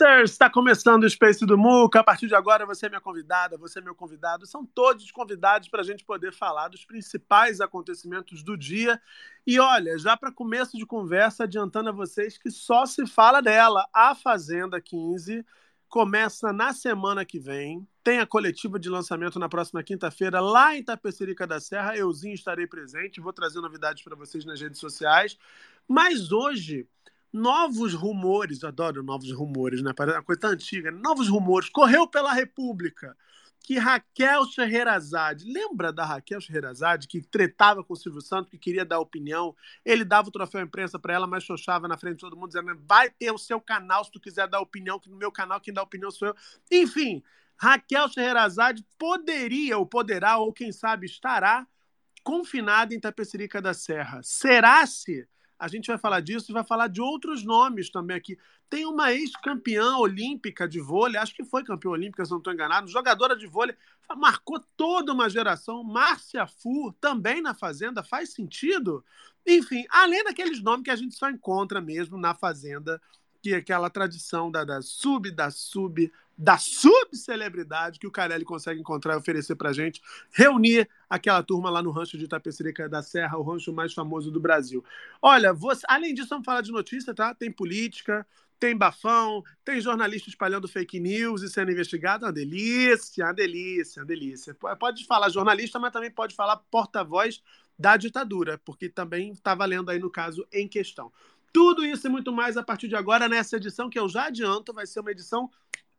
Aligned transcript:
Spacers! 0.00 0.30
Está 0.30 0.48
começando 0.48 1.04
o 1.04 1.10
Space 1.10 1.44
do 1.44 1.58
Muca. 1.58 2.00
A 2.00 2.04
partir 2.04 2.26
de 2.26 2.34
agora, 2.34 2.64
você 2.64 2.86
é 2.86 2.88
minha 2.88 3.02
convidada, 3.02 3.58
você 3.58 3.80
é 3.80 3.82
meu 3.82 3.94
convidado. 3.94 4.46
São 4.46 4.64
todos 4.64 5.10
convidados 5.10 5.68
para 5.68 5.82
a 5.82 5.84
gente 5.84 6.04
poder 6.04 6.32
falar 6.32 6.68
dos 6.68 6.86
principais 6.86 7.60
acontecimentos 7.60 8.42
do 8.42 8.56
dia. 8.56 9.00
E 9.46 9.60
olha, 9.60 9.98
já 9.98 10.16
para 10.16 10.32
começo 10.32 10.78
de 10.78 10.86
conversa, 10.86 11.44
adiantando 11.44 11.90
a 11.90 11.92
vocês 11.92 12.38
que 12.38 12.50
só 12.50 12.86
se 12.86 13.06
fala 13.06 13.42
dela. 13.42 13.86
A 13.92 14.14
Fazenda 14.14 14.80
15 14.80 15.44
começa 15.86 16.50
na 16.50 16.72
semana 16.72 17.22
que 17.22 17.38
vem. 17.38 17.86
Tem 18.02 18.20
a 18.20 18.26
coletiva 18.26 18.78
de 18.78 18.88
lançamento 18.88 19.38
na 19.38 19.50
próxima 19.50 19.82
quinta-feira, 19.82 20.40
lá 20.40 20.74
em 20.74 20.82
Tapecerica 20.82 21.46
da 21.46 21.60
Serra. 21.60 21.94
Euzinho 21.94 22.34
estarei 22.34 22.66
presente, 22.66 23.20
vou 23.20 23.34
trazer 23.34 23.60
novidades 23.60 24.02
para 24.02 24.16
vocês 24.16 24.46
nas 24.46 24.58
redes 24.58 24.80
sociais. 24.80 25.36
Mas 25.86 26.32
hoje 26.32 26.88
novos 27.32 27.94
rumores, 27.94 28.64
adoro 28.64 29.02
novos 29.02 29.30
rumores, 29.32 29.82
né? 29.82 29.92
Parece 29.94 30.18
uma 30.18 30.24
coisa 30.24 30.48
antiga. 30.48 30.90
Novos 30.90 31.28
rumores. 31.28 31.68
Correu 31.68 32.06
pela 32.06 32.32
República 32.32 33.16
que 33.62 33.78
Raquel 33.78 34.44
Scheherazade, 34.46 35.44
lembra 35.44 35.92
da 35.92 36.04
Raquel 36.04 36.40
Scheherazade, 36.40 37.06
que 37.06 37.20
tretava 37.20 37.84
com 37.84 37.92
o 37.92 37.96
Silvio 37.96 38.20
Santos, 38.20 38.50
que 38.50 38.58
queria 38.58 38.84
dar 38.84 38.98
opinião? 38.98 39.54
Ele 39.84 40.04
dava 40.04 40.28
o 40.28 40.32
troféu 40.32 40.62
imprensa 40.62 40.98
para 40.98 41.14
ela, 41.14 41.26
mas 41.26 41.44
xoxava 41.44 41.86
na 41.86 41.96
frente 41.96 42.14
de 42.14 42.20
todo 42.20 42.36
mundo, 42.36 42.48
dizendo: 42.48 42.80
vai 42.88 43.10
ter 43.10 43.30
o 43.30 43.38
seu 43.38 43.60
canal 43.60 44.04
se 44.04 44.10
tu 44.10 44.18
quiser 44.18 44.48
dar 44.48 44.60
opinião, 44.60 44.98
que 44.98 45.10
no 45.10 45.16
meu 45.16 45.30
canal 45.30 45.60
quem 45.60 45.74
dá 45.74 45.82
opinião 45.82 46.10
sou 46.10 46.28
eu. 46.28 46.34
Enfim, 46.70 47.22
Raquel 47.56 48.08
Scheherazade 48.08 48.84
poderia, 48.98 49.76
ou 49.78 49.86
poderá, 49.86 50.38
ou 50.38 50.52
quem 50.52 50.72
sabe 50.72 51.06
estará 51.06 51.66
confinada 52.24 52.94
em 52.94 53.00
Tapecerica 53.00 53.60
da 53.60 53.74
Serra. 53.74 54.20
Será-se? 54.22 55.28
A 55.60 55.68
gente 55.68 55.88
vai 55.88 55.98
falar 55.98 56.20
disso 56.20 56.50
e 56.50 56.54
vai 56.54 56.64
falar 56.64 56.88
de 56.88 57.02
outros 57.02 57.44
nomes 57.44 57.90
também 57.90 58.16
aqui. 58.16 58.38
Tem 58.70 58.86
uma 58.86 59.12
ex-campeã 59.12 59.98
olímpica 59.98 60.66
de 60.66 60.80
vôlei, 60.80 61.20
acho 61.20 61.34
que 61.34 61.44
foi 61.44 61.62
campeã 61.62 61.90
olímpica, 61.90 62.24
se 62.24 62.30
não 62.30 62.38
estou 62.38 62.52
enganado, 62.52 62.88
jogadora 62.88 63.36
de 63.36 63.46
vôlei, 63.46 63.76
marcou 64.16 64.58
toda 64.74 65.12
uma 65.12 65.28
geração. 65.28 65.84
Márcia 65.84 66.46
Fu, 66.46 66.92
também 66.98 67.42
na 67.42 67.54
Fazenda, 67.54 68.02
faz 68.02 68.32
sentido? 68.32 69.04
Enfim, 69.46 69.84
além 69.90 70.24
daqueles 70.24 70.62
nomes 70.62 70.84
que 70.84 70.90
a 70.90 70.96
gente 70.96 71.14
só 71.14 71.28
encontra 71.28 71.78
mesmo 71.78 72.16
na 72.16 72.34
Fazenda, 72.34 73.00
que 73.42 73.54
é 73.54 73.56
aquela 73.56 73.90
tradição 73.90 74.50
da, 74.50 74.64
da 74.64 74.82
sub, 74.82 75.30
da 75.30 75.50
sub, 75.50 76.12
da 76.36 76.56
subcelebridade 76.56 77.98
que 77.98 78.06
o 78.06 78.10
Carelli 78.10 78.44
consegue 78.44 78.80
encontrar 78.80 79.14
e 79.14 79.16
oferecer 79.18 79.54
pra 79.56 79.72
gente, 79.72 80.00
reunir 80.32 80.88
aquela 81.08 81.42
turma 81.42 81.68
lá 81.68 81.82
no 81.82 81.90
rancho 81.90 82.16
de 82.16 82.24
Itapecerica 82.24 82.88
da 82.88 83.02
Serra, 83.02 83.38
o 83.38 83.42
rancho 83.42 83.72
mais 83.72 83.92
famoso 83.92 84.30
do 84.30 84.40
Brasil. 84.40 84.84
Olha, 85.20 85.52
você, 85.52 85.84
além 85.88 86.14
disso, 86.14 86.30
vamos 86.30 86.46
falar 86.46 86.62
de 86.62 86.72
notícia, 86.72 87.14
tá? 87.14 87.34
Tem 87.34 87.52
política, 87.52 88.26
tem 88.58 88.76
bafão, 88.76 89.42
tem 89.64 89.80
jornalista 89.80 90.28
espalhando 90.28 90.68
fake 90.68 91.00
news 91.00 91.42
e 91.42 91.48
sendo 91.48 91.72
investigado, 91.72 92.26
uma 92.26 92.32
delícia, 92.32 93.24
uma 93.24 93.32
delícia, 93.32 94.00
uma 94.00 94.06
delícia. 94.06 94.54
Pode 94.54 95.06
falar 95.06 95.30
jornalista, 95.30 95.78
mas 95.78 95.92
também 95.92 96.10
pode 96.10 96.34
falar 96.34 96.56
porta-voz 96.70 97.42
da 97.78 97.96
ditadura, 97.96 98.58
porque 98.58 98.90
também 98.90 99.32
está 99.32 99.54
valendo 99.54 99.90
aí 99.90 99.98
no 99.98 100.10
caso 100.10 100.46
em 100.52 100.68
questão. 100.68 101.10
Tudo 101.52 101.84
isso 101.84 102.06
e 102.06 102.10
muito 102.10 102.32
mais 102.32 102.56
a 102.56 102.62
partir 102.62 102.88
de 102.88 102.96
agora 102.96 103.28
nessa 103.28 103.56
edição 103.56 103.90
que 103.90 103.98
eu 103.98 104.08
já 104.08 104.26
adianto, 104.26 104.72
vai 104.72 104.86
ser 104.86 105.00
uma 105.00 105.10
edição 105.10 105.50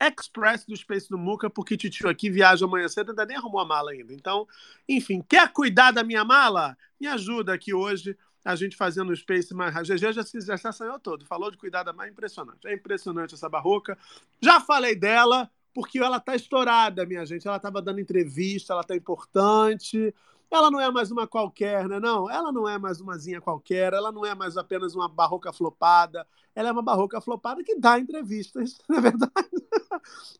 express 0.01 0.65
do 0.65 0.75
Space 0.75 1.07
do 1.07 1.17
Muca, 1.17 1.49
porque 1.49 1.77
Titio 1.77 2.09
aqui 2.09 2.29
viaja 2.29 2.65
amanhã 2.65 2.87
cedo, 2.87 3.09
ainda 3.09 3.25
nem 3.25 3.37
arrumou 3.37 3.61
a 3.61 3.65
mala 3.65 3.91
ainda. 3.91 4.13
Então, 4.13 4.47
enfim, 4.89 5.23
quer 5.27 5.51
cuidar 5.53 5.91
da 5.91 6.03
minha 6.03 6.25
mala? 6.25 6.75
Me 6.99 7.07
ajuda 7.07 7.53
aqui 7.53 7.73
hoje 7.73 8.17
a 8.43 8.55
gente 8.55 8.75
fazendo 8.75 9.11
o 9.11 9.15
Space 9.15 9.53
mais. 9.53 9.75
A 9.75 9.83
GG 9.83 10.13
já, 10.13 10.23
se, 10.23 10.67
assanhou 10.67 10.99
todo, 10.99 11.25
falou 11.25 11.51
de 11.51 11.57
cuidar 11.57 11.83
da 11.83 11.93
mala, 11.93 12.09
impressionante. 12.09 12.67
É 12.67 12.73
impressionante 12.73 13.35
essa 13.35 13.47
barroca. 13.47 13.97
Já 14.41 14.59
falei 14.59 14.95
dela, 14.95 15.49
porque 15.73 15.99
ela 15.99 16.19
tá 16.19 16.35
estourada, 16.35 17.05
minha 17.05 17.25
gente. 17.25 17.47
Ela 17.47 17.57
estava 17.57 17.81
dando 17.81 17.99
entrevista, 17.99 18.73
ela 18.73 18.83
tá 18.83 18.95
importante. 18.95 20.13
Ela 20.51 20.69
não 20.69 20.81
é 20.81 20.91
mais 20.91 21.09
uma 21.09 21.25
qualquer, 21.25 21.87
né? 21.87 21.97
Não, 21.97 22.29
ela 22.29 22.51
não 22.51 22.67
é 22.67 22.77
mais 22.77 22.99
umazinha 22.99 23.39
qualquer, 23.39 23.93
ela 23.93 24.11
não 24.11 24.25
é 24.25 24.35
mais 24.35 24.57
apenas 24.57 24.93
uma 24.93 25.07
barroca 25.07 25.53
flopada, 25.53 26.27
ela 26.53 26.67
é 26.67 26.71
uma 26.73 26.81
barroca 26.81 27.21
flopada 27.21 27.63
que 27.63 27.79
dá 27.79 27.97
entrevistas, 27.97 28.77
não 28.89 28.97
é 28.97 29.01
verdade? 29.01 29.49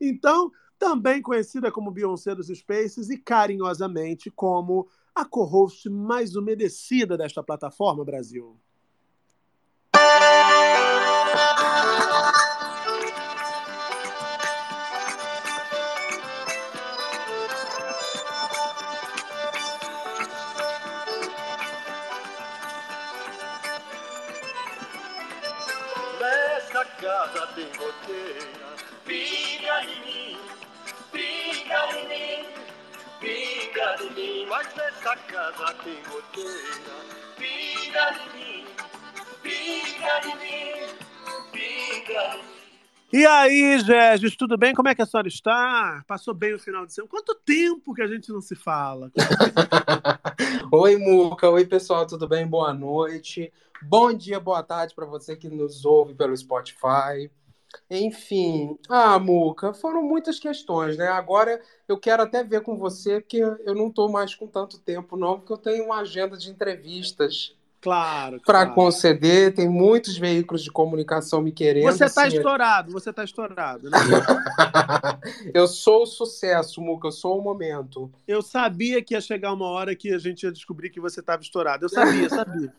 então, 0.02 0.52
também 0.78 1.22
conhecida 1.22 1.72
como 1.72 1.92
Beyoncé 1.92 2.36
dos 2.36 2.48
Spaces 2.48 3.10
e 3.10 3.18
carinhosamente 3.18 4.30
como 4.30 4.88
a 5.16 5.24
co-host 5.24 5.90
mais 5.90 6.36
umedecida 6.36 7.18
desta 7.18 7.42
plataforma, 7.42 8.04
Brasil. 8.04 8.60
Mas 35.02 35.16
nessa 35.16 35.16
casa 35.16 35.74
tem 35.84 35.98
goteira, 36.04 36.94
pinga 37.38 38.14
em 38.14 38.38
mim, 38.38 38.66
pinga 39.42 40.22
em 40.28 40.36
mim, 40.38 41.52
pinga 41.52 42.36
em 42.36 42.38
mim. 42.38 42.62
E 43.14 43.26
aí, 43.26 43.82
Regis, 43.82 44.36
tudo 44.36 44.58
bem? 44.58 44.74
Como 44.74 44.88
é 44.88 44.96
que 44.96 45.02
a 45.02 45.06
senhora 45.06 45.28
está? 45.28 46.04
Passou 46.08 46.34
bem 46.34 46.54
o 46.54 46.60
final 46.60 46.86
de 46.86 46.94
semana? 46.94 47.10
Quanto 47.10 47.36
tempo 47.36 47.94
que 47.94 48.02
a 48.02 48.08
gente 48.08 48.32
não 48.32 48.42
se 48.42 48.56
fala? 48.56 49.12
Oi, 50.72 50.96
Muca. 50.98 51.50
Oi, 51.50 51.66
pessoal, 51.66 52.06
tudo 52.06 52.28
bem? 52.28 52.48
Boa 52.48 52.74
noite. 52.74 53.52
Bom 53.82 54.14
dia, 54.14 54.40
boa 54.40 54.64
tarde 54.64 54.96
para 54.96 55.06
você 55.06 55.36
que 55.36 55.50
nos 55.50 55.84
ouve 55.84 56.14
pelo 56.14 56.38
Spotify. 56.38 57.30
Enfim, 57.90 58.78
ah, 58.90 59.20
Muca, 59.20 59.74
foram 59.74 60.04
muitas 60.04 60.40
questões, 60.40 60.98
né? 60.98 61.08
Agora 61.08 61.62
eu 61.88 61.98
quero 61.98 62.24
até 62.24 62.44
ver 62.44 62.62
com 62.62 62.78
você, 62.78 63.20
porque 63.20 63.38
eu 63.38 63.76
não 63.76 63.88
estou 63.88 64.10
mais 64.10 64.34
com 64.36 64.48
tanto 64.48 64.80
tempo, 64.80 65.18
não, 65.18 65.40
porque 65.40 65.54
eu 65.54 65.58
tenho 65.58 65.86
uma 65.86 66.00
agenda 66.00 66.38
de 66.38 66.50
entrevistas 66.50 67.56
Claro. 67.82 68.40
para 68.46 68.60
claro. 68.60 68.76
conceder. 68.76 69.56
Tem 69.56 69.68
muitos 69.68 70.16
veículos 70.16 70.64
de 70.64 70.72
comunicação 70.72 71.42
me 71.42 71.52
querendo. 71.52 71.84
Você 71.86 72.06
está 72.06 72.28
assim, 72.28 72.38
estourado, 72.38 72.92
você 72.92 73.10
está 73.10 73.24
estourado, 73.24 73.90
né? 73.90 73.98
eu 75.54 75.68
sou 75.68 76.04
o 76.04 76.06
sucesso, 76.06 76.80
Muca, 76.80 77.08
eu 77.08 77.12
sou 77.12 77.40
o 77.40 77.44
momento. 77.44 78.12
Eu 78.28 78.44
sabia 78.44 79.04
que 79.04 79.16
ia 79.16 79.22
chegar 79.22 79.52
uma 79.52 79.66
hora 79.66 79.96
que 79.96 80.14
a 80.14 80.20
gente 80.20 80.44
ia 80.44 80.52
descobrir 80.52 80.92
que 80.92 81.00
você 81.00 81.22
estava 81.22 81.42
estourado. 81.42 81.86
Eu 81.86 81.90
sabia, 81.90 82.30
sabia. 82.30 82.72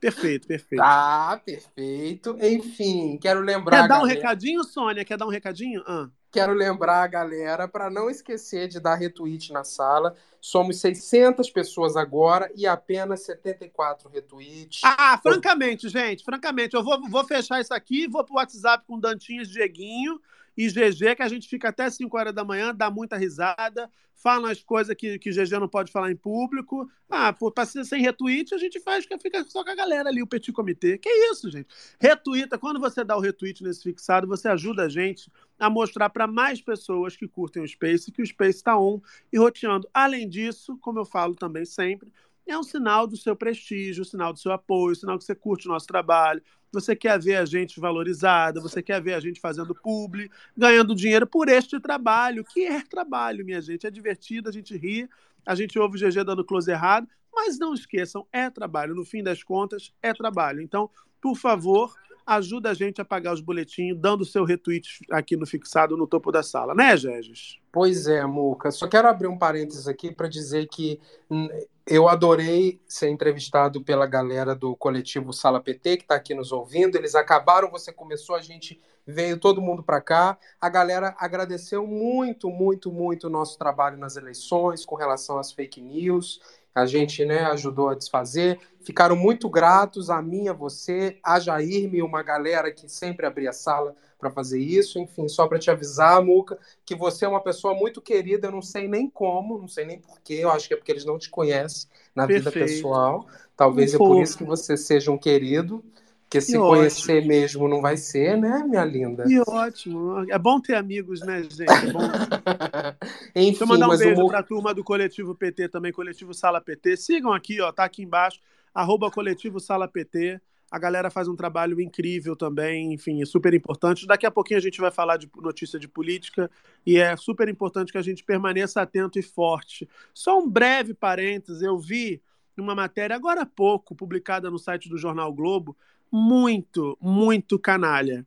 Perfeito, 0.00 0.48
perfeito. 0.48 0.80
Tá, 0.80 1.40
perfeito. 1.44 2.36
Enfim, 2.40 3.18
quero 3.20 3.40
lembrar. 3.40 3.82
Quer 3.82 3.88
dar 3.88 3.98
um 3.98 4.00
galera- 4.02 4.14
recadinho, 4.14 4.64
Sônia? 4.64 5.04
Quer 5.04 5.18
dar 5.18 5.26
um 5.26 5.30
recadinho? 5.30 5.82
Ah. 5.86 6.08
quero 6.32 6.52
lembrar 6.54 7.02
a 7.02 7.06
galera 7.08 7.66
para 7.68 7.90
não 7.90 8.08
esquecer 8.08 8.68
de 8.68 8.80
dar 8.80 8.94
retweet 8.94 9.52
na 9.52 9.64
sala. 9.64 10.14
Somos 10.40 10.80
600 10.80 11.50
pessoas 11.50 11.96
agora 11.96 12.50
e 12.54 12.66
apenas 12.66 13.24
74 13.24 14.08
retweets. 14.08 14.80
Ah, 14.84 15.18
francamente, 15.22 15.88
gente, 15.88 16.24
francamente, 16.24 16.74
eu 16.74 16.82
vou, 16.82 16.98
vou 17.10 17.24
fechar 17.24 17.60
isso 17.60 17.74
aqui, 17.74 18.06
vou 18.08 18.24
pro 18.24 18.36
WhatsApp 18.36 18.84
com 18.86 18.98
Dantinhas, 18.98 19.48
Dieguinho 19.48 20.20
e 20.60 20.68
GG, 20.68 21.16
que 21.16 21.22
a 21.22 21.28
gente 21.28 21.48
fica 21.48 21.70
até 21.70 21.88
5 21.88 22.14
horas 22.18 22.34
da 22.34 22.44
manhã, 22.44 22.74
dá 22.74 22.90
muita 22.90 23.16
risada, 23.16 23.90
fala 24.14 24.50
as 24.50 24.62
coisas 24.62 24.94
que, 24.94 25.18
que 25.18 25.30
GG 25.30 25.58
não 25.58 25.68
pode 25.68 25.90
falar 25.90 26.12
em 26.12 26.16
público. 26.16 26.86
Ah, 27.08 27.32
pô, 27.32 27.50
pra 27.50 27.64
ser 27.64 27.82
sem 27.86 28.02
retweet, 28.02 28.54
a 28.54 28.58
gente 28.58 28.78
faz 28.78 29.06
que 29.06 29.18
fica 29.18 29.42
só 29.44 29.64
com 29.64 29.70
a 29.70 29.74
galera 29.74 30.10
ali, 30.10 30.22
o 30.22 30.26
Petit 30.26 30.52
Comitê. 30.52 30.98
Que 30.98 31.08
isso, 31.30 31.50
gente? 31.50 31.66
Retweeta, 31.98 32.58
quando 32.58 32.78
você 32.78 33.02
dá 33.02 33.16
o 33.16 33.20
retweet 33.20 33.64
nesse 33.64 33.82
fixado, 33.82 34.26
você 34.26 34.48
ajuda 34.48 34.82
a 34.82 34.88
gente 34.90 35.32
a 35.58 35.70
mostrar 35.70 36.10
para 36.10 36.26
mais 36.26 36.60
pessoas 36.60 37.16
que 37.16 37.26
curtem 37.26 37.62
o 37.62 37.68
Space 37.68 38.12
que 38.12 38.20
o 38.20 38.26
Space 38.26 38.58
está 38.58 38.78
on 38.78 39.00
e 39.32 39.38
roteando. 39.38 39.88
Além 39.94 40.28
disso, 40.28 40.76
como 40.76 40.98
eu 40.98 41.06
falo 41.06 41.34
também 41.34 41.64
sempre, 41.64 42.12
é 42.46 42.58
um 42.58 42.62
sinal 42.62 43.06
do 43.06 43.16
seu 43.16 43.36
prestígio, 43.36 44.02
um 44.02 44.04
sinal 44.04 44.32
do 44.32 44.38
seu 44.38 44.52
apoio, 44.52 44.96
sinal 44.96 45.18
que 45.18 45.24
você 45.24 45.34
curte 45.34 45.68
o 45.68 45.70
nosso 45.70 45.86
trabalho, 45.86 46.42
você 46.72 46.94
quer 46.94 47.20
ver 47.20 47.36
a 47.36 47.44
gente 47.44 47.80
valorizada, 47.80 48.60
você 48.60 48.82
quer 48.82 49.00
ver 49.02 49.14
a 49.14 49.20
gente 49.20 49.40
fazendo 49.40 49.74
publi, 49.74 50.30
ganhando 50.56 50.94
dinheiro 50.94 51.26
por 51.26 51.48
este 51.48 51.80
trabalho, 51.80 52.44
que 52.44 52.64
é 52.64 52.80
trabalho, 52.82 53.44
minha 53.44 53.60
gente. 53.60 53.86
É 53.86 53.90
divertido, 53.90 54.48
a 54.48 54.52
gente 54.52 54.76
ri, 54.76 55.08
a 55.44 55.54
gente 55.54 55.78
ouve 55.78 55.96
o 55.96 56.08
GG 56.08 56.24
dando 56.24 56.44
close 56.44 56.70
errado, 56.70 57.08
mas 57.32 57.58
não 57.58 57.74
esqueçam, 57.74 58.26
é 58.32 58.48
trabalho. 58.50 58.94
No 58.94 59.04
fim 59.04 59.22
das 59.22 59.42
contas, 59.42 59.92
é 60.02 60.12
trabalho. 60.12 60.60
Então, 60.60 60.90
por 61.20 61.36
favor, 61.36 61.92
ajuda 62.36 62.70
a 62.70 62.74
gente 62.74 63.00
a 63.00 63.04
pagar 63.04 63.34
os 63.34 63.40
boletinhos, 63.40 63.98
dando 63.98 64.24
seu 64.24 64.44
retweet 64.44 65.00
aqui 65.10 65.36
no 65.36 65.46
fixado 65.46 65.96
no 65.96 66.06
topo 66.06 66.30
da 66.30 66.42
sala, 66.42 66.74
né, 66.74 66.96
Gegis? 66.96 67.58
Pois 67.72 68.06
é, 68.06 68.24
Muca. 68.24 68.70
Só 68.70 68.86
quero 68.86 69.08
abrir 69.08 69.26
um 69.26 69.38
parênteses 69.38 69.88
aqui 69.88 70.14
para 70.14 70.28
dizer 70.28 70.68
que 70.68 71.00
hum, 71.28 71.48
eu 71.86 72.08
adorei 72.08 72.80
ser 72.86 73.08
entrevistado 73.08 73.82
pela 73.82 74.06
galera 74.06 74.54
do 74.54 74.76
coletivo 74.76 75.32
Sala 75.32 75.60
PT, 75.60 75.96
que 75.96 76.02
está 76.04 76.14
aqui 76.14 76.34
nos 76.34 76.52
ouvindo. 76.52 76.96
Eles 76.96 77.16
acabaram, 77.16 77.68
você 77.68 77.92
começou, 77.92 78.36
a 78.36 78.40
gente 78.40 78.80
veio 79.04 79.38
todo 79.38 79.60
mundo 79.60 79.82
para 79.82 80.00
cá. 80.00 80.38
A 80.60 80.68
galera 80.68 81.16
agradeceu 81.18 81.86
muito, 81.86 82.48
muito, 82.48 82.92
muito 82.92 83.26
o 83.26 83.30
nosso 83.30 83.58
trabalho 83.58 83.98
nas 83.98 84.16
eleições 84.16 84.84
com 84.84 84.94
relação 84.94 85.36
às 85.36 85.50
fake 85.50 85.80
news 85.80 86.40
a 86.74 86.86
gente 86.86 87.24
né, 87.24 87.40
ajudou 87.44 87.88
a 87.88 87.94
desfazer. 87.94 88.58
Ficaram 88.82 89.16
muito 89.16 89.48
gratos 89.48 90.08
a 90.10 90.22
mim, 90.22 90.48
a 90.48 90.52
você, 90.52 91.18
a 91.22 91.38
Jair 91.38 91.94
e 91.94 92.02
uma 92.02 92.22
galera 92.22 92.70
que 92.72 92.88
sempre 92.88 93.26
abria 93.26 93.52
sala 93.52 93.94
para 94.18 94.30
fazer 94.30 94.60
isso. 94.60 94.98
Enfim, 94.98 95.28
só 95.28 95.46
para 95.48 95.58
te 95.58 95.70
avisar, 95.70 96.22
Muca, 96.22 96.58
que 96.84 96.94
você 96.94 97.24
é 97.24 97.28
uma 97.28 97.42
pessoa 97.42 97.74
muito 97.74 98.00
querida. 98.00 98.48
Eu 98.48 98.52
não 98.52 98.62
sei 98.62 98.86
nem 98.86 99.08
como, 99.08 99.58
não 99.58 99.68
sei 99.68 99.84
nem 99.84 99.98
porquê. 99.98 100.34
Eu 100.34 100.50
acho 100.50 100.68
que 100.68 100.74
é 100.74 100.76
porque 100.76 100.92
eles 100.92 101.04
não 101.04 101.18
te 101.18 101.30
conhecem 101.30 101.88
na 102.14 102.26
Perfeito. 102.26 102.50
vida 102.50 102.66
pessoal. 102.66 103.26
Talvez 103.56 103.94
é 103.94 103.98
por 103.98 104.22
isso 104.22 104.38
que 104.38 104.44
você 104.44 104.76
seja 104.76 105.10
um 105.10 105.18
querido. 105.18 105.84
Porque 106.30 106.40
se 106.40 106.56
conhecer 106.56 107.16
ótimo. 107.18 107.28
mesmo 107.28 107.68
não 107.68 107.80
vai 107.80 107.96
ser, 107.96 108.38
né, 108.38 108.62
minha 108.64 108.84
linda? 108.84 109.24
Que 109.24 109.40
ótimo. 109.40 110.24
É 110.30 110.38
bom 110.38 110.60
ter 110.60 110.76
amigos, 110.76 111.22
né, 111.22 111.42
gente? 111.42 111.68
É 111.68 111.92
bom... 111.92 111.98
Enfim, 113.34 113.50
Deixa 113.50 113.64
eu 113.64 113.66
mandar 113.66 113.88
um 113.88 113.98
beijo 113.98 114.22
o... 114.22 114.28
para 114.28 114.38
a 114.38 114.42
turma 114.44 114.72
do 114.72 114.84
Coletivo 114.84 115.34
PT 115.34 115.68
também, 115.70 115.90
Coletivo 115.90 116.32
Sala 116.32 116.60
PT. 116.60 116.96
Sigam 116.98 117.32
aqui, 117.32 117.60
ó, 117.60 117.72
tá 117.72 117.82
aqui 117.82 118.04
embaixo, 118.04 118.38
arroba 118.72 119.10
Coletivo 119.10 119.58
Sala 119.58 119.88
PT. 119.88 120.40
A 120.70 120.78
galera 120.78 121.10
faz 121.10 121.26
um 121.26 121.34
trabalho 121.34 121.80
incrível 121.80 122.36
também, 122.36 122.92
enfim, 122.92 123.20
é 123.20 123.26
super 123.26 123.52
importante. 123.52 124.06
Daqui 124.06 124.24
a 124.24 124.30
pouquinho 124.30 124.58
a 124.58 124.62
gente 124.62 124.80
vai 124.80 124.92
falar 124.92 125.16
de 125.16 125.28
notícia 125.42 125.80
de 125.80 125.88
política 125.88 126.48
e 126.86 126.96
é 126.96 127.16
super 127.16 127.48
importante 127.48 127.90
que 127.90 127.98
a 127.98 128.02
gente 128.02 128.22
permaneça 128.22 128.80
atento 128.80 129.18
e 129.18 129.22
forte. 129.22 129.88
Só 130.14 130.38
um 130.38 130.48
breve 130.48 130.94
parênteses, 130.94 131.60
eu 131.60 131.76
vi 131.76 132.22
uma 132.56 132.76
matéria 132.76 133.16
agora 133.16 133.42
há 133.42 133.46
pouco, 133.46 133.96
publicada 133.96 134.48
no 134.48 134.60
site 134.60 134.88
do 134.88 134.96
Jornal 134.96 135.32
Globo, 135.32 135.76
muito, 136.10 136.96
muito 137.00 137.58
canalha. 137.58 138.26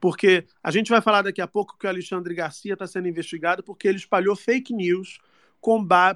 Porque 0.00 0.44
a 0.62 0.70
gente 0.70 0.90
vai 0.90 1.00
falar 1.00 1.22
daqui 1.22 1.40
a 1.40 1.46
pouco 1.46 1.78
que 1.78 1.86
o 1.86 1.88
Alexandre 1.88 2.34
Garcia 2.34 2.74
está 2.74 2.86
sendo 2.86 3.08
investigado 3.08 3.62
porque 3.62 3.88
ele 3.88 3.96
espalhou 3.96 4.36
fake 4.36 4.72
news 4.74 5.18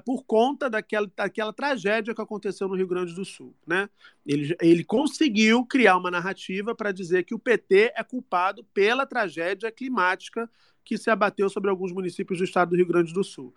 por 0.05 0.23
conta 0.25 0.69
daquela, 0.69 1.09
daquela 1.15 1.51
tragédia 1.51 2.13
que 2.13 2.21
aconteceu 2.21 2.67
no 2.67 2.75
Rio 2.75 2.87
Grande 2.87 3.15
do 3.15 3.25
Sul. 3.25 3.55
Né? 3.65 3.89
Ele, 4.23 4.55
ele 4.61 4.83
conseguiu 4.83 5.65
criar 5.65 5.97
uma 5.97 6.11
narrativa 6.11 6.75
para 6.75 6.91
dizer 6.91 7.23
que 7.23 7.33
o 7.33 7.39
PT 7.39 7.93
é 7.95 8.03
culpado 8.03 8.63
pela 8.65 9.07
tragédia 9.07 9.71
climática 9.71 10.47
que 10.85 10.97
se 10.97 11.09
abateu 11.09 11.49
sobre 11.49 11.69
alguns 11.69 11.91
municípios 11.91 12.37
do 12.37 12.45
estado 12.45 12.69
do 12.69 12.75
Rio 12.75 12.85
Grande 12.85 13.11
do 13.11 13.23
Sul. 13.23 13.53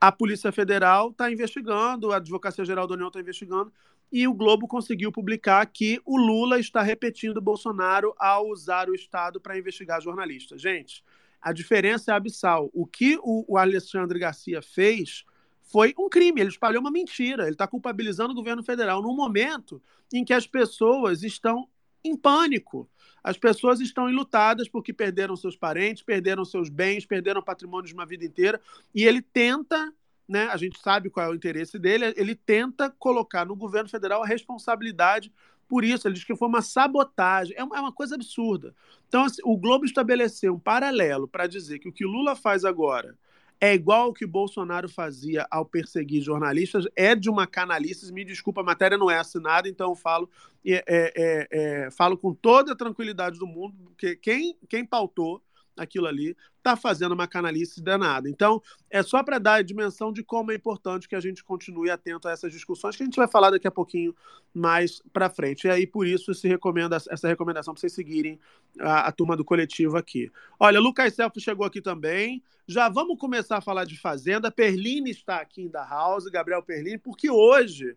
A 0.00 0.12
Polícia 0.12 0.52
Federal 0.52 1.10
está 1.10 1.30
investigando, 1.30 2.12
a 2.12 2.16
Advocacia 2.16 2.64
Geral 2.64 2.86
da 2.86 2.94
União 2.94 3.08
está 3.08 3.18
investigando, 3.18 3.72
e 4.10 4.26
o 4.26 4.34
Globo 4.34 4.68
conseguiu 4.68 5.10
publicar 5.10 5.64
que 5.66 6.00
o 6.04 6.16
Lula 6.16 6.58
está 6.58 6.82
repetindo 6.82 7.40
Bolsonaro 7.40 8.14
ao 8.18 8.48
usar 8.48 8.88
o 8.88 8.94
Estado 8.94 9.40
para 9.40 9.58
investigar 9.58 10.00
jornalistas. 10.00 10.60
Gente, 10.60 11.02
a 11.40 11.52
diferença 11.52 12.12
é 12.12 12.14
abissal. 12.14 12.70
O 12.72 12.86
que 12.86 13.18
o, 13.22 13.56
Alexandre 13.56 14.18
Garcia 14.18 14.62
fez 14.62 15.24
foi 15.62 15.92
um 15.98 16.08
crime, 16.08 16.40
ele 16.40 16.50
espalhou 16.50 16.80
uma 16.80 16.90
mentira, 16.90 17.42
ele 17.42 17.52
está 17.52 17.66
culpabilizando 17.66 18.32
o 18.32 18.36
governo 18.36 18.62
federal 18.62 19.02
num 19.02 19.14
momento 19.14 19.82
em 20.12 20.24
que 20.24 20.32
as 20.32 20.46
pessoas 20.46 21.24
estão 21.24 21.68
em 22.04 22.16
pânico. 22.16 22.88
As 23.22 23.36
pessoas 23.36 23.80
estão 23.80 24.08
enlutadas 24.08 24.68
porque 24.68 24.92
perderam 24.92 25.34
seus 25.34 25.56
parentes, 25.56 26.04
perderam 26.04 26.44
seus 26.44 26.68
bens, 26.68 27.04
perderam 27.04 27.42
patrimônio 27.42 27.88
de 27.88 27.94
uma 27.94 28.06
vida 28.06 28.24
inteira, 28.24 28.60
e 28.94 29.04
ele 29.04 29.20
tenta 29.20 29.92
né, 30.28 30.48
a 30.48 30.56
gente 30.56 30.78
sabe 30.80 31.10
qual 31.10 31.26
é 31.26 31.30
o 31.30 31.34
interesse 31.34 31.78
dele, 31.78 32.12
ele 32.16 32.34
tenta 32.34 32.90
colocar 32.90 33.44
no 33.44 33.54
governo 33.54 33.88
federal 33.88 34.22
a 34.22 34.26
responsabilidade 34.26 35.32
por 35.68 35.84
isso. 35.84 36.06
Ele 36.06 36.14
diz 36.14 36.24
que 36.24 36.36
foi 36.36 36.48
uma 36.48 36.62
sabotagem. 36.62 37.54
É 37.56 37.64
uma, 37.64 37.88
é 37.88 37.92
coisa 37.92 38.14
absurda. 38.14 38.74
Então, 39.08 39.24
assim, 39.24 39.42
o 39.44 39.56
Globo 39.56 39.84
estabeleceu 39.84 40.54
um 40.54 40.58
paralelo 40.58 41.28
para 41.28 41.46
dizer 41.46 41.78
que 41.78 41.88
o 41.88 41.92
que 41.92 42.04
Lula 42.04 42.34
faz 42.34 42.64
agora 42.64 43.16
é 43.60 43.74
igual 43.74 44.02
ao 44.02 44.12
que 44.12 44.26
Bolsonaro 44.26 44.88
fazia 44.88 45.46
ao 45.50 45.64
perseguir 45.64 46.22
jornalistas, 46.22 46.84
é 46.94 47.14
de 47.14 47.30
uma 47.30 47.46
canalice. 47.46 48.12
Me 48.12 48.24
desculpa, 48.24 48.60
a 48.60 48.64
matéria 48.64 48.98
não 48.98 49.10
é 49.10 49.18
assinada, 49.18 49.68
então 49.68 49.90
eu 49.90 49.94
falo, 49.94 50.28
é, 50.64 50.84
é, 50.86 51.48
é, 51.50 51.90
falo 51.90 52.18
com 52.18 52.34
toda 52.34 52.72
a 52.72 52.76
tranquilidade 52.76 53.38
do 53.38 53.46
mundo, 53.46 53.74
porque 53.84 54.14
quem, 54.16 54.58
quem 54.68 54.84
pautou 54.84 55.42
aquilo 55.76 56.06
ali, 56.06 56.36
está 56.56 56.76
fazendo 56.76 57.12
uma 57.12 57.28
canalice 57.28 57.80
danada. 57.82 58.28
Então, 58.28 58.62
é 58.90 59.02
só 59.02 59.22
para 59.22 59.38
dar 59.38 59.54
a 59.54 59.62
dimensão 59.62 60.12
de 60.12 60.22
como 60.24 60.50
é 60.50 60.54
importante 60.54 61.08
que 61.08 61.14
a 61.14 61.20
gente 61.20 61.44
continue 61.44 61.90
atento 61.90 62.26
a 62.26 62.32
essas 62.32 62.52
discussões, 62.52 62.96
que 62.96 63.02
a 63.02 63.06
gente 63.06 63.16
vai 63.16 63.28
falar 63.28 63.50
daqui 63.50 63.68
a 63.68 63.70
pouquinho 63.70 64.14
mais 64.52 65.00
para 65.12 65.30
frente. 65.30 65.66
E 65.66 65.70
aí, 65.70 65.86
por 65.86 66.06
isso, 66.06 66.34
se 66.34 66.48
recomenda, 66.48 66.96
essa 66.96 67.28
recomendação 67.28 67.74
para 67.74 67.80
vocês 67.80 67.92
seguirem 67.92 68.40
a, 68.80 69.08
a, 69.08 69.12
turma 69.12 69.36
do 69.36 69.44
coletivo 69.44 69.96
aqui. 69.96 70.30
Olha, 70.58 70.80
Lucas 70.80 71.14
Celso 71.14 71.40
chegou 71.40 71.66
aqui 71.66 71.80
também. 71.80 72.42
Já 72.66 72.88
vamos 72.88 73.18
começar 73.18 73.58
a 73.58 73.60
falar 73.60 73.84
de 73.84 73.98
Fazenda. 73.98 74.50
Perline 74.50 75.10
está 75.10 75.36
aqui 75.36 75.62
em 75.62 75.68
da 75.68 75.86
House, 75.86 76.24
Gabriel 76.26 76.62
Perline, 76.62 76.98
porque 76.98 77.30
hoje 77.30 77.96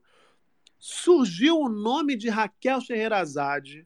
surgiu 0.78 1.60
o 1.60 1.70
nome 1.70 2.16
de 2.16 2.30
Raquel 2.30 2.80
Scheherazade 2.80 3.86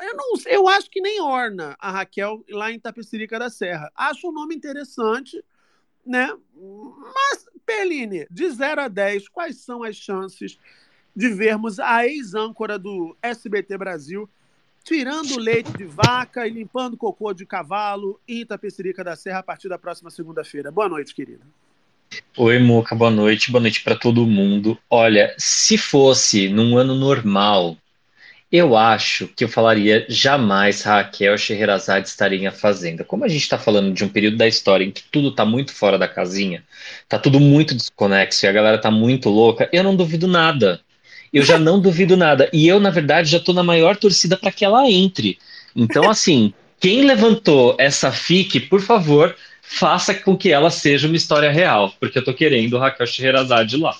eu 0.00 0.16
não 0.16 0.34
eu 0.46 0.68
acho 0.68 0.90
que 0.90 1.00
nem 1.00 1.20
orna 1.20 1.76
a 1.78 1.90
Raquel 1.90 2.44
lá 2.50 2.70
em 2.70 2.78
Tapecirica 2.78 3.38
da 3.38 3.50
Serra. 3.50 3.90
Acho 3.94 4.26
o 4.26 4.30
um 4.30 4.32
nome 4.32 4.54
interessante, 4.54 5.42
né? 6.04 6.32
Mas, 7.14 7.46
Peline, 7.64 8.26
de 8.30 8.50
0 8.50 8.82
a 8.82 8.88
10, 8.88 9.28
quais 9.28 9.58
são 9.58 9.82
as 9.82 9.96
chances 9.96 10.58
de 11.14 11.28
vermos 11.28 11.80
a 11.80 12.06
ex-âncora 12.06 12.78
do 12.78 13.16
SBT 13.22 13.78
Brasil 13.78 14.28
tirando 14.86 15.36
leite 15.36 15.72
de 15.72 15.84
vaca 15.84 16.46
e 16.46 16.50
limpando 16.50 16.96
cocô 16.96 17.32
de 17.34 17.44
cavalo 17.44 18.20
em 18.28 18.42
Itapecerica 18.42 19.02
da 19.02 19.16
Serra 19.16 19.40
a 19.40 19.42
partir 19.42 19.68
da 19.68 19.76
próxima 19.76 20.10
segunda-feira? 20.10 20.70
Boa 20.70 20.88
noite, 20.88 21.12
querida. 21.12 21.44
Oi, 22.36 22.58
Moca, 22.60 22.94
boa 22.94 23.10
noite. 23.10 23.50
Boa 23.50 23.60
noite 23.60 23.82
para 23.82 23.96
todo 23.96 24.24
mundo. 24.24 24.78
Olha, 24.88 25.34
se 25.36 25.76
fosse 25.76 26.48
num 26.48 26.78
ano 26.78 26.94
normal, 26.94 27.76
eu 28.50 28.76
acho 28.76 29.26
que 29.28 29.42
eu 29.42 29.48
falaria 29.48 30.06
jamais 30.08 30.82
Raquel 30.82 31.36
Scheherazade 31.36 32.08
estaria 32.08 32.38
em 32.38 32.46
A 32.46 32.52
Fazenda. 32.52 33.04
Como 33.04 33.24
a 33.24 33.28
gente 33.28 33.42
está 33.42 33.58
falando 33.58 33.92
de 33.92 34.04
um 34.04 34.08
período 34.08 34.36
da 34.36 34.46
história 34.46 34.84
em 34.84 34.90
que 34.90 35.02
tudo 35.10 35.28
está 35.28 35.44
muito 35.44 35.72
fora 35.72 35.98
da 35.98 36.06
casinha, 36.06 36.62
está 37.02 37.18
tudo 37.18 37.40
muito 37.40 37.74
desconexo 37.74 38.46
e 38.46 38.48
a 38.48 38.52
galera 38.52 38.76
está 38.76 38.90
muito 38.90 39.28
louca, 39.28 39.68
eu 39.72 39.82
não 39.82 39.96
duvido 39.96 40.28
nada. 40.28 40.80
Eu 41.32 41.42
já 41.42 41.58
não 41.58 41.80
duvido 41.80 42.16
nada. 42.16 42.48
E 42.52 42.68
eu, 42.68 42.78
na 42.78 42.90
verdade, 42.90 43.30
já 43.30 43.38
estou 43.38 43.54
na 43.54 43.62
maior 43.62 43.96
torcida 43.96 44.36
para 44.36 44.52
que 44.52 44.64
ela 44.64 44.88
entre. 44.88 45.38
Então, 45.74 46.08
assim, 46.08 46.54
quem 46.78 47.02
levantou 47.02 47.74
essa 47.78 48.12
FIC, 48.12 48.60
por 48.60 48.80
favor, 48.80 49.34
faça 49.60 50.14
com 50.14 50.36
que 50.36 50.52
ela 50.52 50.70
seja 50.70 51.08
uma 51.08 51.16
história 51.16 51.50
real, 51.50 51.92
porque 51.98 52.18
eu 52.18 52.20
estou 52.20 52.32
querendo 52.32 52.78
Raquel 52.78 53.06
Scheherazade 53.06 53.76
lá. 53.76 53.94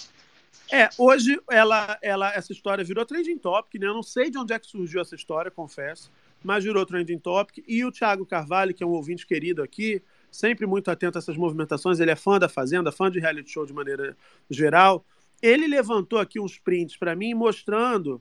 É, 0.73 0.89
hoje 0.99 1.41
ela, 1.51 1.99
ela, 2.03 2.33
essa 2.35 2.53
história 2.53 2.85
virou 2.85 3.05
trending 3.07 3.39
topic, 3.39 3.81
né? 3.81 3.87
Eu 3.87 3.95
não 3.95 4.03
sei 4.03 4.31
de 4.31 4.39
onde 4.39 4.53
é 4.53 4.59
que 4.59 4.67
surgiu 4.67 5.01
essa 5.01 5.15
história, 5.15 5.51
confesso, 5.51 6.11
mas 6.43 6.65
virou 6.65 6.85
trending 6.85 7.19
topic. 7.19 7.65
E 7.67 7.85
o 7.85 7.93
Thiago 7.93 8.27
Carvalho, 8.27 8.75
que 8.75 8.83
é 8.83 8.87
um 8.87 8.91
ouvinte 8.91 9.27
querido 9.27 9.63
aqui, 9.63 10.03
sempre 10.31 10.67
muito 10.67 10.91
atento 10.91 11.19
a 11.19 11.21
essas 11.21 11.37
movimentações. 11.37 12.01
Ele 12.01 12.11
é 12.11 12.17
fã 12.17 12.39
da 12.39 12.49
Fazenda, 12.49 12.91
fã 12.91 13.11
de 13.11 13.21
reality 13.21 13.51
show 13.51 13.65
de 13.65 13.73
maneira 13.73 14.17
geral. 14.51 15.05
Ele 15.41 15.69
levantou 15.69 16.19
aqui 16.19 16.41
uns 16.41 16.59
prints 16.59 16.97
para 16.97 17.15
mim 17.15 17.33
mostrando 17.35 18.21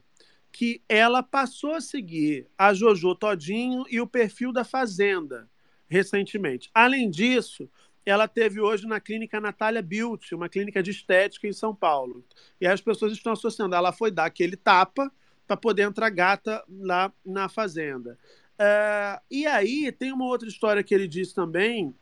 que 0.52 0.80
ela 0.88 1.22
passou 1.22 1.74
a 1.74 1.80
seguir 1.80 2.46
a 2.56 2.72
Jojo 2.72 3.14
Todinho 3.14 3.84
e 3.90 4.00
o 4.00 4.06
perfil 4.06 4.52
da 4.52 4.64
Fazenda 4.64 5.48
recentemente. 5.88 6.70
Além 6.74 7.10
disso, 7.10 7.68
ela 8.06 8.28
teve 8.28 8.60
hoje 8.60 8.86
na 8.86 9.00
clínica 9.00 9.40
Natália 9.40 9.82
Beauty, 9.82 10.32
uma 10.34 10.48
clínica 10.48 10.80
de 10.80 10.92
estética 10.92 11.48
em 11.48 11.52
São 11.52 11.74
Paulo. 11.74 12.24
E 12.60 12.66
aí 12.66 12.72
as 12.72 12.80
pessoas 12.80 13.12
estão 13.12 13.32
associando. 13.32 13.74
Ela 13.74 13.92
foi 13.92 14.12
dar 14.12 14.26
aquele 14.26 14.56
tapa 14.56 15.12
para 15.44 15.56
poder 15.56 15.82
entrar 15.82 16.08
gata 16.10 16.62
lá 16.68 17.12
na 17.24 17.48
Fazenda. 17.48 18.16
Uh, 18.54 19.20
e 19.28 19.44
aí 19.44 19.90
tem 19.90 20.12
uma 20.12 20.24
outra 20.24 20.48
história 20.48 20.84
que 20.84 20.94
ele 20.94 21.08
disse 21.08 21.34
também, 21.34 21.92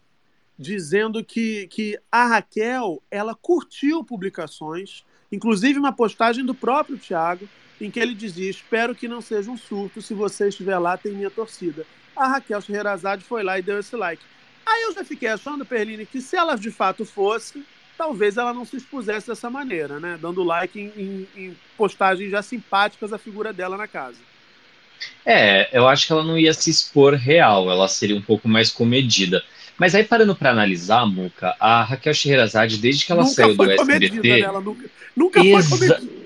dizendo 0.58 1.24
que, 1.24 1.66
que 1.68 1.98
a 2.12 2.26
Raquel 2.26 3.02
ela 3.10 3.34
curtiu 3.34 4.04
publicações, 4.04 5.04
inclusive 5.32 5.78
uma 5.78 5.92
postagem 5.92 6.44
do 6.44 6.54
próprio 6.54 6.98
Tiago, 6.98 7.48
em 7.80 7.90
que 7.90 7.98
ele 7.98 8.14
dizia: 8.14 8.50
Espero 8.50 8.94
que 8.94 9.08
não 9.08 9.22
seja 9.22 9.50
um 9.50 9.56
surto, 9.56 10.02
se 10.02 10.12
você 10.12 10.48
estiver 10.48 10.78
lá, 10.78 10.98
tem 10.98 11.12
minha 11.12 11.30
torcida. 11.30 11.86
A 12.14 12.28
Raquel 12.28 12.60
Scheherazade 12.60 13.24
foi 13.24 13.42
lá 13.42 13.58
e 13.58 13.62
deu 13.62 13.80
esse 13.80 13.96
like. 13.96 14.22
Aí 14.66 14.82
eu 14.84 14.94
já 14.94 15.04
fiquei 15.04 15.28
achando, 15.28 15.64
Perline, 15.64 16.06
que 16.06 16.20
se 16.20 16.36
ela 16.36 16.56
de 16.56 16.70
fato 16.70 17.04
fosse, 17.04 17.62
talvez 17.96 18.36
ela 18.36 18.52
não 18.52 18.64
se 18.64 18.76
expusesse 18.76 19.28
dessa 19.28 19.50
maneira, 19.50 20.00
né? 20.00 20.18
Dando 20.20 20.42
like 20.42 20.78
em, 20.78 20.92
em, 20.96 21.28
em 21.36 21.56
postagens 21.76 22.30
já 22.30 22.42
simpáticas 22.42 23.12
à 23.12 23.18
figura 23.18 23.52
dela 23.52 23.76
na 23.76 23.86
casa. 23.86 24.18
É, 25.24 25.68
eu 25.76 25.86
acho 25.86 26.06
que 26.06 26.12
ela 26.12 26.24
não 26.24 26.38
ia 26.38 26.54
se 26.54 26.70
expor 26.70 27.14
real, 27.14 27.70
ela 27.70 27.88
seria 27.88 28.16
um 28.16 28.22
pouco 28.22 28.48
mais 28.48 28.70
comedida. 28.70 29.42
Mas 29.76 29.94
aí, 29.94 30.04
parando 30.04 30.36
para 30.36 30.50
analisar, 30.50 31.04
Muca, 31.04 31.54
a 31.58 31.82
Raquel 31.82 32.14
Scheherazade, 32.14 32.78
desde 32.78 33.04
que 33.04 33.12
ela 33.12 33.22
nunca 33.22 33.34
saiu 33.34 33.56
do 33.56 33.64
foi 33.64 33.74
SBT. 33.74 34.08
Comedida, 34.08 34.28
né? 34.28 34.40
Ela 34.40 34.60
nunca, 34.60 34.90
nunca 35.16 35.40
Exa- 35.40 35.68
foi 35.68 35.78
comedida. 35.78 36.24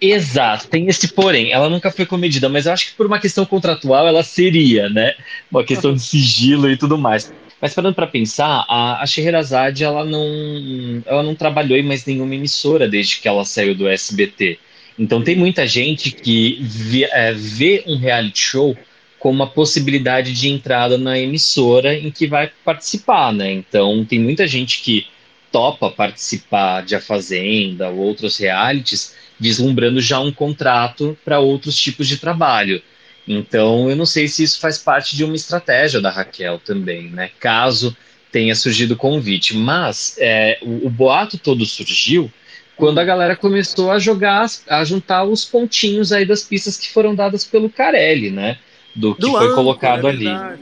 Exato, 0.00 0.68
tem 0.68 0.86
esse 0.88 1.08
porém. 1.08 1.52
Ela 1.52 1.68
nunca 1.68 1.90
foi 1.90 2.04
comedida, 2.06 2.48
mas 2.48 2.66
eu 2.66 2.72
acho 2.72 2.86
que 2.86 2.94
por 2.94 3.06
uma 3.06 3.18
questão 3.18 3.44
contratual 3.46 4.06
ela 4.06 4.22
seria, 4.22 4.88
né? 4.88 5.14
Uma 5.50 5.64
questão 5.64 5.94
de 5.94 6.02
sigilo 6.02 6.70
e 6.70 6.76
tudo 6.76 6.98
mais. 6.98 7.32
Mas 7.64 7.72
parando 7.72 7.94
para 7.94 8.06
pensar, 8.06 8.66
a, 8.68 9.02
a 9.02 9.06
Scheherazade 9.06 9.84
ela 9.84 10.04
não, 10.04 11.02
ela 11.06 11.22
não 11.22 11.34
trabalhou 11.34 11.78
em 11.78 11.82
mais 11.82 12.04
nenhuma 12.04 12.34
emissora 12.34 12.86
desde 12.86 13.16
que 13.16 13.26
ela 13.26 13.42
saiu 13.42 13.74
do 13.74 13.88
SBT. 13.88 14.58
Então 14.98 15.22
tem 15.22 15.34
muita 15.34 15.66
gente 15.66 16.10
que 16.10 16.58
vê, 16.60 17.04
é, 17.10 17.32
vê 17.32 17.82
um 17.86 17.96
reality 17.96 18.38
show 18.38 18.76
como 19.18 19.36
uma 19.36 19.46
possibilidade 19.46 20.34
de 20.34 20.50
entrada 20.50 20.98
na 20.98 21.18
emissora 21.18 21.96
em 21.98 22.10
que 22.10 22.26
vai 22.26 22.50
participar, 22.62 23.32
né? 23.32 23.50
Então 23.50 24.04
tem 24.04 24.18
muita 24.18 24.46
gente 24.46 24.82
que 24.82 25.06
topa 25.50 25.88
participar 25.88 26.82
de 26.82 26.94
A 26.94 27.00
Fazenda 27.00 27.88
ou 27.88 27.96
outros 27.96 28.36
realities, 28.36 29.16
vislumbrando 29.40 30.02
já 30.02 30.20
um 30.20 30.30
contrato 30.30 31.16
para 31.24 31.40
outros 31.40 31.78
tipos 31.78 32.06
de 32.06 32.18
trabalho. 32.18 32.82
Então, 33.26 33.88
eu 33.88 33.96
não 33.96 34.04
sei 34.06 34.28
se 34.28 34.42
isso 34.42 34.60
faz 34.60 34.76
parte 34.78 35.16
de 35.16 35.24
uma 35.24 35.34
estratégia 35.34 36.00
da 36.00 36.10
Raquel 36.10 36.58
também, 36.58 37.08
né? 37.10 37.30
Caso 37.40 37.96
tenha 38.30 38.54
surgido 38.54 38.94
o 38.94 38.96
convite. 38.98 39.56
Mas 39.56 40.16
é, 40.18 40.58
o, 40.62 40.86
o 40.86 40.90
boato 40.90 41.38
todo 41.38 41.64
surgiu 41.64 42.30
quando 42.76 42.98
a 42.98 43.04
galera 43.04 43.36
começou 43.36 43.90
a 43.90 43.98
jogar, 43.98 44.46
a 44.68 44.84
juntar 44.84 45.24
os 45.24 45.44
pontinhos 45.44 46.12
aí 46.12 46.26
das 46.26 46.42
pistas 46.42 46.76
que 46.76 46.92
foram 46.92 47.14
dadas 47.14 47.44
pelo 47.44 47.70
Carelli, 47.70 48.30
né? 48.30 48.58
Do 48.94 49.14
que 49.14 49.20
Do 49.22 49.32
foi 49.32 49.54
colocado 49.54 50.06
é 50.06 50.10
ali. 50.10 50.26
é 50.28 50.58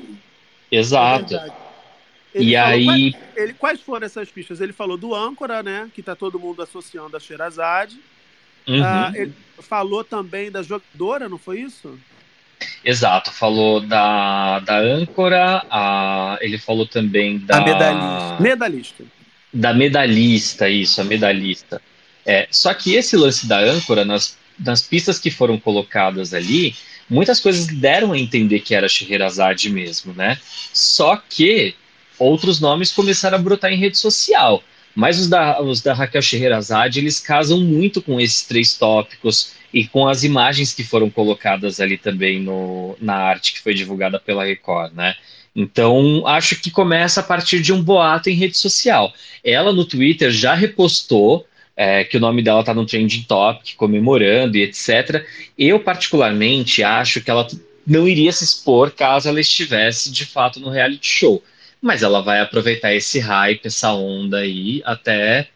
Exato. 0.70 1.30
verdade. 1.30 1.54
Ele 2.34 2.50
E 2.50 2.56
aí, 2.56 2.84
Quais, 2.84 3.14
ele- 3.36 3.54
quais 3.54 3.80
foram 3.80 4.06
essas 4.06 4.30
pistas? 4.30 4.60
Ele 4.60 4.72
falou 4.72 4.96
do 4.96 5.14
âncora, 5.14 5.62
né? 5.62 5.90
Que 5.94 6.02
tá 6.02 6.14
todo 6.14 6.38
mundo 6.38 6.62
associando 6.62 7.16
a 7.16 7.20
Sherazade. 7.20 7.98
Uhum. 8.68 8.82
Ah, 8.82 9.12
ele 9.14 9.32
falou 9.60 10.04
também 10.04 10.50
da 10.50 10.62
jogadora, 10.62 11.28
não 11.28 11.38
foi 11.38 11.60
isso? 11.60 11.98
Exato, 12.84 13.30
falou 13.32 13.80
da, 13.80 14.58
da 14.60 14.78
âncora, 14.78 15.64
a, 15.70 16.38
ele 16.40 16.58
falou 16.58 16.86
também 16.86 17.38
da 17.38 17.58
A 17.58 17.60
medalhista. 17.64 18.42
Medalhista. 18.42 19.04
da 19.52 19.74
medalhista, 19.74 20.68
isso, 20.68 21.00
a 21.00 21.04
medalhista. 21.04 21.80
É, 22.24 22.46
só 22.50 22.72
que 22.72 22.94
esse 22.94 23.16
lance 23.16 23.46
da 23.46 23.58
âncora, 23.58 24.04
nas, 24.04 24.36
nas 24.58 24.82
pistas 24.82 25.18
que 25.18 25.30
foram 25.30 25.58
colocadas 25.58 26.32
ali, 26.32 26.74
muitas 27.08 27.40
coisas 27.40 27.66
deram 27.66 28.12
a 28.12 28.18
entender 28.18 28.60
que 28.60 28.74
era 28.74 28.88
Scheherazade 28.88 29.68
mesmo, 29.70 30.12
né? 30.14 30.38
Só 30.72 31.16
que 31.16 31.74
outros 32.18 32.60
nomes 32.60 32.92
começaram 32.92 33.36
a 33.38 33.40
brotar 33.40 33.72
em 33.72 33.76
rede 33.76 33.98
social. 33.98 34.62
Mas 34.94 35.18
os 35.18 35.28
da, 35.28 35.60
os 35.60 35.80
da 35.80 35.94
Raquel 35.94 36.20
Scheherazade, 36.20 37.00
eles 37.00 37.18
casam 37.18 37.60
muito 37.60 38.02
com 38.02 38.20
esses 38.20 38.42
três 38.42 38.74
tópicos 38.74 39.52
e 39.72 39.86
com 39.86 40.06
as 40.06 40.24
imagens 40.24 40.74
que 40.74 40.84
foram 40.84 41.08
colocadas 41.08 41.80
ali 41.80 41.96
também 41.96 42.40
no, 42.40 42.96
na 43.00 43.14
arte 43.14 43.54
que 43.54 43.60
foi 43.60 43.74
divulgada 43.74 44.20
pela 44.20 44.44
Record, 44.44 44.92
né? 44.94 45.14
Então, 45.54 46.26
acho 46.26 46.56
que 46.60 46.70
começa 46.70 47.20
a 47.20 47.22
partir 47.22 47.60
de 47.60 47.72
um 47.72 47.82
boato 47.82 48.30
em 48.30 48.34
rede 48.34 48.56
social. 48.56 49.12
Ela 49.44 49.72
no 49.72 49.84
Twitter 49.84 50.30
já 50.30 50.54
repostou 50.54 51.46
é, 51.76 52.04
que 52.04 52.16
o 52.16 52.20
nome 52.20 52.42
dela 52.42 52.60
está 52.60 52.72
no 52.72 52.86
trending 52.86 53.22
topic, 53.22 53.76
comemorando 53.76 54.56
e 54.56 54.62
etc. 54.62 55.24
Eu, 55.58 55.80
particularmente, 55.80 56.82
acho 56.82 57.20
que 57.20 57.30
ela 57.30 57.46
não 57.86 58.06
iria 58.06 58.32
se 58.32 58.44
expor 58.44 58.92
caso 58.92 59.28
ela 59.28 59.40
estivesse 59.40 60.10
de 60.10 60.24
fato 60.24 60.60
no 60.60 60.70
reality 60.70 61.06
show. 61.06 61.42
Mas 61.80 62.02
ela 62.02 62.22
vai 62.22 62.40
aproveitar 62.40 62.94
esse 62.94 63.18
hype, 63.18 63.66
essa 63.66 63.92
onda 63.92 64.38
aí, 64.38 64.80
até 64.84 65.48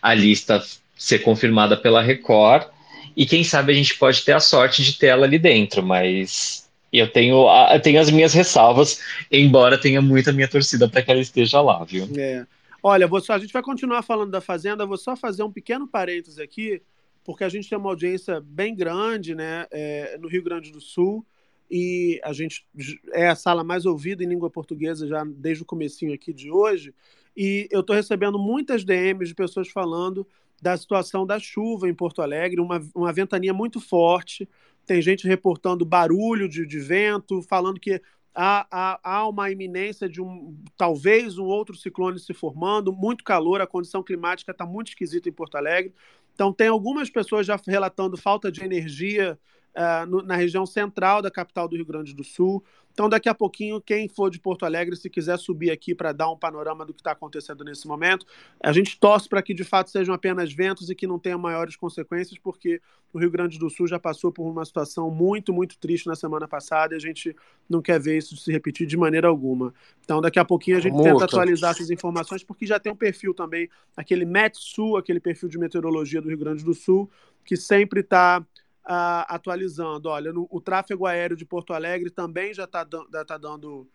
a 0.00 0.14
lista 0.14 0.62
ser 0.96 1.18
confirmada 1.20 1.76
pela 1.76 2.02
Record. 2.02 2.68
E 3.16 3.26
quem 3.26 3.44
sabe 3.44 3.72
a 3.72 3.74
gente 3.74 3.98
pode 3.98 4.24
ter 4.24 4.32
a 4.32 4.40
sorte 4.40 4.82
de 4.82 4.98
ter 4.98 5.08
ela 5.08 5.26
ali 5.26 5.38
dentro, 5.38 5.82
mas 5.82 6.70
eu 6.92 7.10
tenho, 7.10 7.46
eu 7.72 7.80
tenho 7.80 8.00
as 8.00 8.10
minhas 8.10 8.34
ressalvas, 8.34 9.00
embora 9.30 9.78
tenha 9.78 10.02
muita 10.02 10.32
minha 10.32 10.48
torcida 10.48 10.88
para 10.88 11.02
que 11.02 11.10
ela 11.10 11.20
esteja 11.20 11.60
lá, 11.60 11.82
viu? 11.84 12.08
É. 12.16 12.46
Olha, 12.82 13.08
só- 13.20 13.34
a 13.34 13.38
gente 13.38 13.52
vai 13.52 13.62
continuar 13.62 14.02
falando 14.02 14.30
da 14.30 14.40
Fazenda, 14.40 14.84
vou 14.84 14.98
só 14.98 15.16
fazer 15.16 15.42
um 15.42 15.52
pequeno 15.52 15.86
parênteses 15.86 16.38
aqui, 16.38 16.82
porque 17.24 17.44
a 17.44 17.48
gente 17.48 17.68
tem 17.68 17.78
uma 17.78 17.88
audiência 17.88 18.40
bem 18.40 18.74
grande 18.74 19.34
né, 19.34 19.66
é, 19.70 20.18
no 20.20 20.28
Rio 20.28 20.42
Grande 20.42 20.72
do 20.72 20.80
Sul, 20.80 21.24
e 21.70 22.20
a 22.22 22.32
gente 22.32 22.66
é 23.12 23.28
a 23.28 23.34
sala 23.36 23.64
mais 23.64 23.86
ouvida 23.86 24.22
em 24.22 24.26
língua 24.28 24.50
portuguesa 24.50 25.06
já 25.06 25.24
desde 25.24 25.62
o 25.62 25.66
comecinho 25.66 26.12
aqui 26.12 26.32
de 26.32 26.50
hoje, 26.50 26.92
e 27.34 27.66
eu 27.70 27.80
estou 27.80 27.96
recebendo 27.96 28.38
muitas 28.38 28.84
DMs 28.84 29.28
de 29.28 29.34
pessoas 29.34 29.68
falando 29.68 30.26
da 30.62 30.76
situação 30.76 31.26
da 31.26 31.40
chuva 31.40 31.88
em 31.88 31.94
Porto 31.94 32.22
Alegre, 32.22 32.60
uma, 32.60 32.80
uma 32.94 33.12
ventania 33.12 33.52
muito 33.52 33.80
forte, 33.80 34.48
tem 34.86 35.02
gente 35.02 35.26
reportando 35.26 35.84
barulho 35.84 36.48
de, 36.48 36.64
de 36.64 36.78
vento, 36.78 37.42
falando 37.42 37.80
que 37.80 38.00
há, 38.32 38.66
há, 38.70 39.00
há 39.02 39.28
uma 39.28 39.50
iminência 39.50 40.08
de 40.08 40.22
um 40.22 40.56
talvez 40.76 41.36
um 41.36 41.44
outro 41.44 41.74
ciclone 41.74 42.20
se 42.20 42.32
formando, 42.32 42.92
muito 42.92 43.24
calor, 43.24 43.60
a 43.60 43.66
condição 43.66 44.04
climática 44.04 44.52
está 44.52 44.64
muito 44.64 44.88
esquisita 44.88 45.28
em 45.28 45.32
Porto 45.32 45.56
Alegre. 45.56 45.92
Então, 46.32 46.52
tem 46.52 46.68
algumas 46.68 47.10
pessoas 47.10 47.44
já 47.44 47.60
relatando 47.66 48.16
falta 48.16 48.50
de 48.50 48.64
energia 48.64 49.36
ah, 49.74 50.04
no- 50.06 50.22
na 50.22 50.36
região 50.36 50.66
central 50.66 51.22
da 51.22 51.30
capital 51.30 51.68
do 51.68 51.76
Rio 51.76 51.86
Grande 51.86 52.14
do 52.14 52.24
Sul. 52.24 52.62
Então, 52.92 53.08
daqui 53.08 53.26
a 53.26 53.34
pouquinho, 53.34 53.80
quem 53.80 54.06
for 54.06 54.30
de 54.30 54.38
Porto 54.38 54.66
Alegre, 54.66 54.94
se 54.96 55.08
quiser 55.08 55.38
subir 55.38 55.70
aqui 55.70 55.94
para 55.94 56.12
dar 56.12 56.30
um 56.30 56.36
panorama 56.36 56.84
do 56.84 56.92
que 56.92 57.00
está 57.00 57.12
acontecendo 57.12 57.64
nesse 57.64 57.88
momento, 57.88 58.26
a 58.62 58.70
gente 58.70 59.00
torce 59.00 59.26
para 59.26 59.40
que 59.40 59.54
de 59.54 59.64
fato 59.64 59.88
sejam 59.90 60.14
apenas 60.14 60.52
ventos 60.52 60.90
e 60.90 60.94
que 60.94 61.06
não 61.06 61.18
tenham 61.18 61.38
maiores 61.38 61.74
consequências, 61.74 62.38
porque 62.38 62.82
o 63.10 63.18
Rio 63.18 63.30
Grande 63.30 63.58
do 63.58 63.70
Sul 63.70 63.86
já 63.86 63.98
passou 63.98 64.30
por 64.30 64.44
uma 64.46 64.62
situação 64.64 65.10
muito, 65.10 65.54
muito 65.54 65.78
triste 65.78 66.06
na 66.06 66.14
semana 66.14 66.46
passada 66.46 66.92
e 66.92 66.96
a 66.98 67.00
gente 67.00 67.34
não 67.66 67.80
quer 67.80 67.98
ver 67.98 68.18
isso 68.18 68.36
se 68.36 68.52
repetir 68.52 68.86
de 68.86 68.96
maneira 68.96 69.26
alguma. 69.26 69.72
Então, 70.04 70.20
daqui 70.20 70.38
a 70.38 70.44
pouquinho 70.44 70.76
a 70.76 70.80
gente 70.80 70.94
tenta 71.02 71.24
atualizar 71.24 71.70
essas 71.70 71.90
informações, 71.90 72.44
porque 72.44 72.66
já 72.66 72.78
tem 72.78 72.92
um 72.92 72.96
perfil 72.96 73.32
também, 73.32 73.70
aquele 73.96 74.26
METSU, 74.26 74.96
aquele 74.98 75.18
perfil 75.20 75.48
de 75.48 75.58
meteorologia 75.58 76.20
do 76.20 76.28
Rio 76.28 76.38
Grande 76.38 76.62
do 76.62 76.74
Sul, 76.74 77.10
que 77.42 77.56
sempre 77.56 78.00
está 78.00 78.44
atualizando. 78.84 80.08
Olha, 80.08 80.32
no- 80.32 80.48
o 80.50 80.60
tráfego 80.60 81.06
aéreo 81.06 81.36
de 81.36 81.44
Porto 81.44 81.72
Alegre 81.72 82.10
também 82.10 82.52
já 82.54 82.64
está 82.64 82.84
tá 82.84 83.38
dando. 83.38 83.88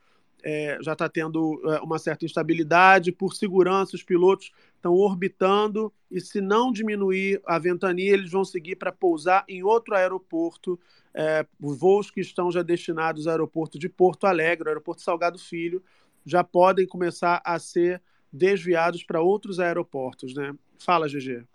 é, 0.44 0.78
já 0.82 0.94
está 0.94 1.10
tendo 1.10 1.60
é, 1.74 1.80
uma 1.82 1.98
certa 2.00 2.26
instabilidade. 2.26 3.12
Por 3.12 3.34
segurança, 3.34 3.96
os 3.96 4.04
pilotos 4.04 4.52
estão 4.76 4.94
orbitando 4.94 5.92
e, 6.12 6.22
se 6.22 6.40
não 6.42 6.72
diminuir 6.72 7.42
a 7.46 7.58
ventania, 7.60 8.14
eles 8.14 8.32
vão 8.32 8.46
seguir 8.46 8.76
para 8.76 8.92
pousar 8.92 9.44
em 9.48 9.64
outro 9.64 9.96
aeroporto. 9.96 10.80
É, 11.14 11.46
os 11.60 11.78
voos 11.80 12.12
que 12.12 12.22
estão 12.22 12.52
já 12.52 12.62
destinados 12.62 13.26
ao 13.26 13.32
aeroporto 13.32 13.80
de 13.80 13.90
Porto 13.90 14.28
Alegre, 14.28 14.70
aeroporto 14.70 15.02
Salgado 15.02 15.40
Filho, 15.40 15.84
já 16.26 16.44
podem 16.44 16.86
começar 16.88 17.42
a 17.44 17.58
ser 17.58 18.02
desviados 18.32 19.04
para 19.04 19.22
outros 19.22 19.60
aeroportos, 19.60 20.36
né? 20.36 20.54
Fala, 20.78 21.08
GG. 21.08 21.46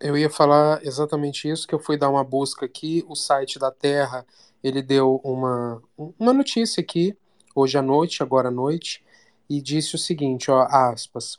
Eu 0.00 0.16
ia 0.16 0.30
falar 0.30 0.84
exatamente 0.84 1.48
isso, 1.48 1.68
que 1.68 1.74
eu 1.74 1.78
fui 1.78 1.98
dar 1.98 2.08
uma 2.08 2.24
busca 2.24 2.64
aqui, 2.64 3.04
o 3.06 3.14
site 3.14 3.58
da 3.58 3.70
Terra, 3.70 4.26
ele 4.64 4.80
deu 4.80 5.20
uma, 5.22 5.82
uma 6.18 6.32
notícia 6.32 6.80
aqui, 6.80 7.14
hoje 7.54 7.76
à 7.76 7.82
noite, 7.82 8.22
agora 8.22 8.48
à 8.48 8.50
noite, 8.50 9.04
e 9.48 9.60
disse 9.60 9.94
o 9.94 9.98
seguinte, 9.98 10.50
ó, 10.50 10.62
aspas, 10.70 11.38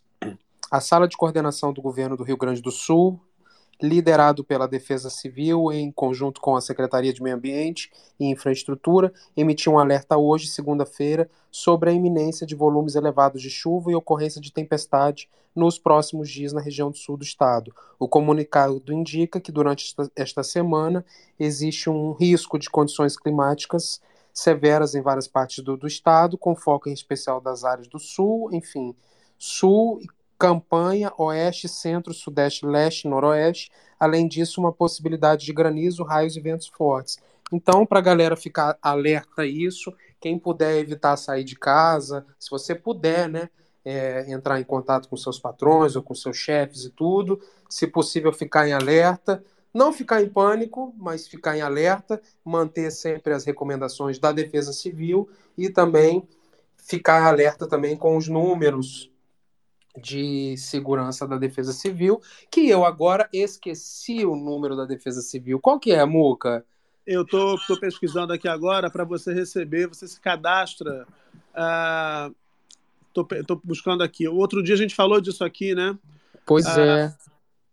a 0.70 0.80
sala 0.80 1.08
de 1.08 1.18
coordenação 1.18 1.74
do 1.74 1.82
governo 1.82 2.16
do 2.16 2.24
Rio 2.24 2.38
Grande 2.38 2.62
do 2.62 2.72
Sul, 2.72 3.20
liderado 3.82 4.44
pela 4.44 4.68
Defesa 4.68 5.10
Civil, 5.10 5.72
em 5.72 5.92
conjunto 5.92 6.40
com 6.40 6.56
a 6.56 6.62
Secretaria 6.62 7.12
de 7.12 7.22
Meio 7.22 7.36
Ambiente 7.36 7.92
e 8.20 8.26
Infraestrutura, 8.28 9.12
emitiu 9.36 9.74
um 9.74 9.80
alerta 9.80 10.18
hoje, 10.18 10.48
segunda-feira, 10.48 11.30
sobre 11.50 11.90
a 11.90 11.94
iminência 11.94 12.46
de 12.46 12.56
volumes 12.56 12.96
elevados 12.96 13.42
de 13.42 13.50
chuva 13.50 13.92
e 13.92 13.96
ocorrência 13.96 14.40
de 14.40 14.52
tempestade 14.52 15.28
nos 15.56 15.78
próximos 15.78 16.30
dias 16.30 16.54
na 16.54 16.62
região 16.62 16.92
do 16.92 16.98
sul 16.98 17.18
do 17.18 17.24
estado. 17.24 17.74
O 18.00 18.08
comunicado 18.08 18.94
indica 18.94 19.40
que 19.40 19.52
durante 19.52 19.94
esta, 20.16 20.44
semana 20.44 21.06
existe 21.40 21.90
um 21.90 22.14
risco 22.14 22.58
de 22.58 22.70
condições 22.70 23.18
climáticas 23.18 24.00
severas 24.34 24.96
em 24.96 25.02
várias 25.02 25.28
partes 25.28 25.62
do, 25.64 25.76
do 25.76 25.88
estado, 25.88 26.38
com 26.38 26.56
foco 26.56 26.88
em 26.88 26.94
especial 26.94 27.42
das 27.42 27.66
áreas 27.66 27.88
do 27.88 28.00
sul, 28.00 28.50
enfim, 28.54 28.96
sul 29.38 30.00
campanha 30.42 31.14
oeste, 31.20 31.70
centro, 31.70 32.16
sudeste, 32.16 32.66
leste, 32.66 33.08
noroeste. 33.08 33.72
Além 34.00 34.28
disso, 34.28 34.60
uma 34.60 34.74
possibilidade 34.74 35.46
de 35.46 35.54
granizo, 35.54 36.04
raios 36.04 36.36
e 36.36 36.40
ventos 36.40 36.66
fortes. 36.68 37.20
Então, 37.52 37.86
para 37.86 38.00
a 38.00 38.02
galera 38.02 38.36
ficar 38.36 38.76
alerta 38.82 39.44
a 39.44 39.46
isso, 39.46 39.94
quem 40.20 40.40
puder 40.40 40.80
evitar 40.80 41.16
sair 41.16 41.44
de 41.44 41.56
casa, 41.56 42.26
se 42.40 42.50
você 42.50 42.74
puder, 42.74 43.30
né, 43.30 43.50
é, 43.86 44.32
entrar 44.32 44.60
em 44.60 44.64
contato 44.64 45.08
com 45.08 45.16
seus 45.16 45.38
patrões 45.38 45.96
ou 45.96 46.02
com 46.02 46.16
seus 46.16 46.38
chefes 46.38 46.86
e 46.86 46.90
tudo, 46.90 47.40
se 47.70 47.86
possível 47.86 48.34
ficar 48.34 48.68
em 48.68 48.74
alerta, 48.74 49.44
não 49.72 49.94
ficar 49.94 50.24
em 50.24 50.30
pânico, 50.30 50.92
mas 50.98 51.28
ficar 51.28 51.56
em 51.56 51.62
alerta, 51.62 52.20
manter 52.44 52.90
sempre 52.90 53.32
as 53.32 53.46
recomendações 53.46 54.18
da 54.18 54.32
Defesa 54.32 54.74
Civil 54.74 55.30
e 55.56 55.70
também 55.70 56.28
ficar 56.78 57.28
alerta 57.28 57.68
também 57.68 57.96
com 57.96 58.18
os 58.18 58.28
números 58.28 59.11
de 59.98 60.56
segurança 60.58 61.28
da 61.28 61.38
Defesa 61.38 61.74
Civil, 61.74 62.22
que 62.50 62.70
eu 62.70 62.86
agora 62.86 63.28
esqueci 63.34 64.26
o 64.26 64.36
número 64.36 64.76
da 64.76 64.86
Defesa 64.86 65.22
Civil. 65.22 65.60
Qual 65.60 65.80
que 65.80 65.92
é, 65.92 66.06
Muca? 66.06 66.66
Eu 67.06 67.26
tô, 67.26 67.58
tô 67.68 67.80
pesquisando 67.80 68.32
aqui 68.32 68.48
agora 68.48 68.90
para 68.90 69.04
você 69.04 69.34
receber, 69.34 69.88
você 69.88 70.08
se 70.08 70.20
cadastra. 70.20 71.06
Uh, 71.54 72.34
tô, 73.12 73.26
tô 73.26 73.60
buscando 73.64 74.04
aqui. 74.04 74.28
O 74.28 74.36
outro 74.36 74.62
dia 74.64 74.76
a 74.76 74.78
gente 74.78 74.96
falou 74.96 75.20
disso 75.20 75.44
aqui, 75.44 75.74
né? 75.76 75.98
Pois 76.46 76.66
uh, 76.66 76.80
é. 76.80 77.16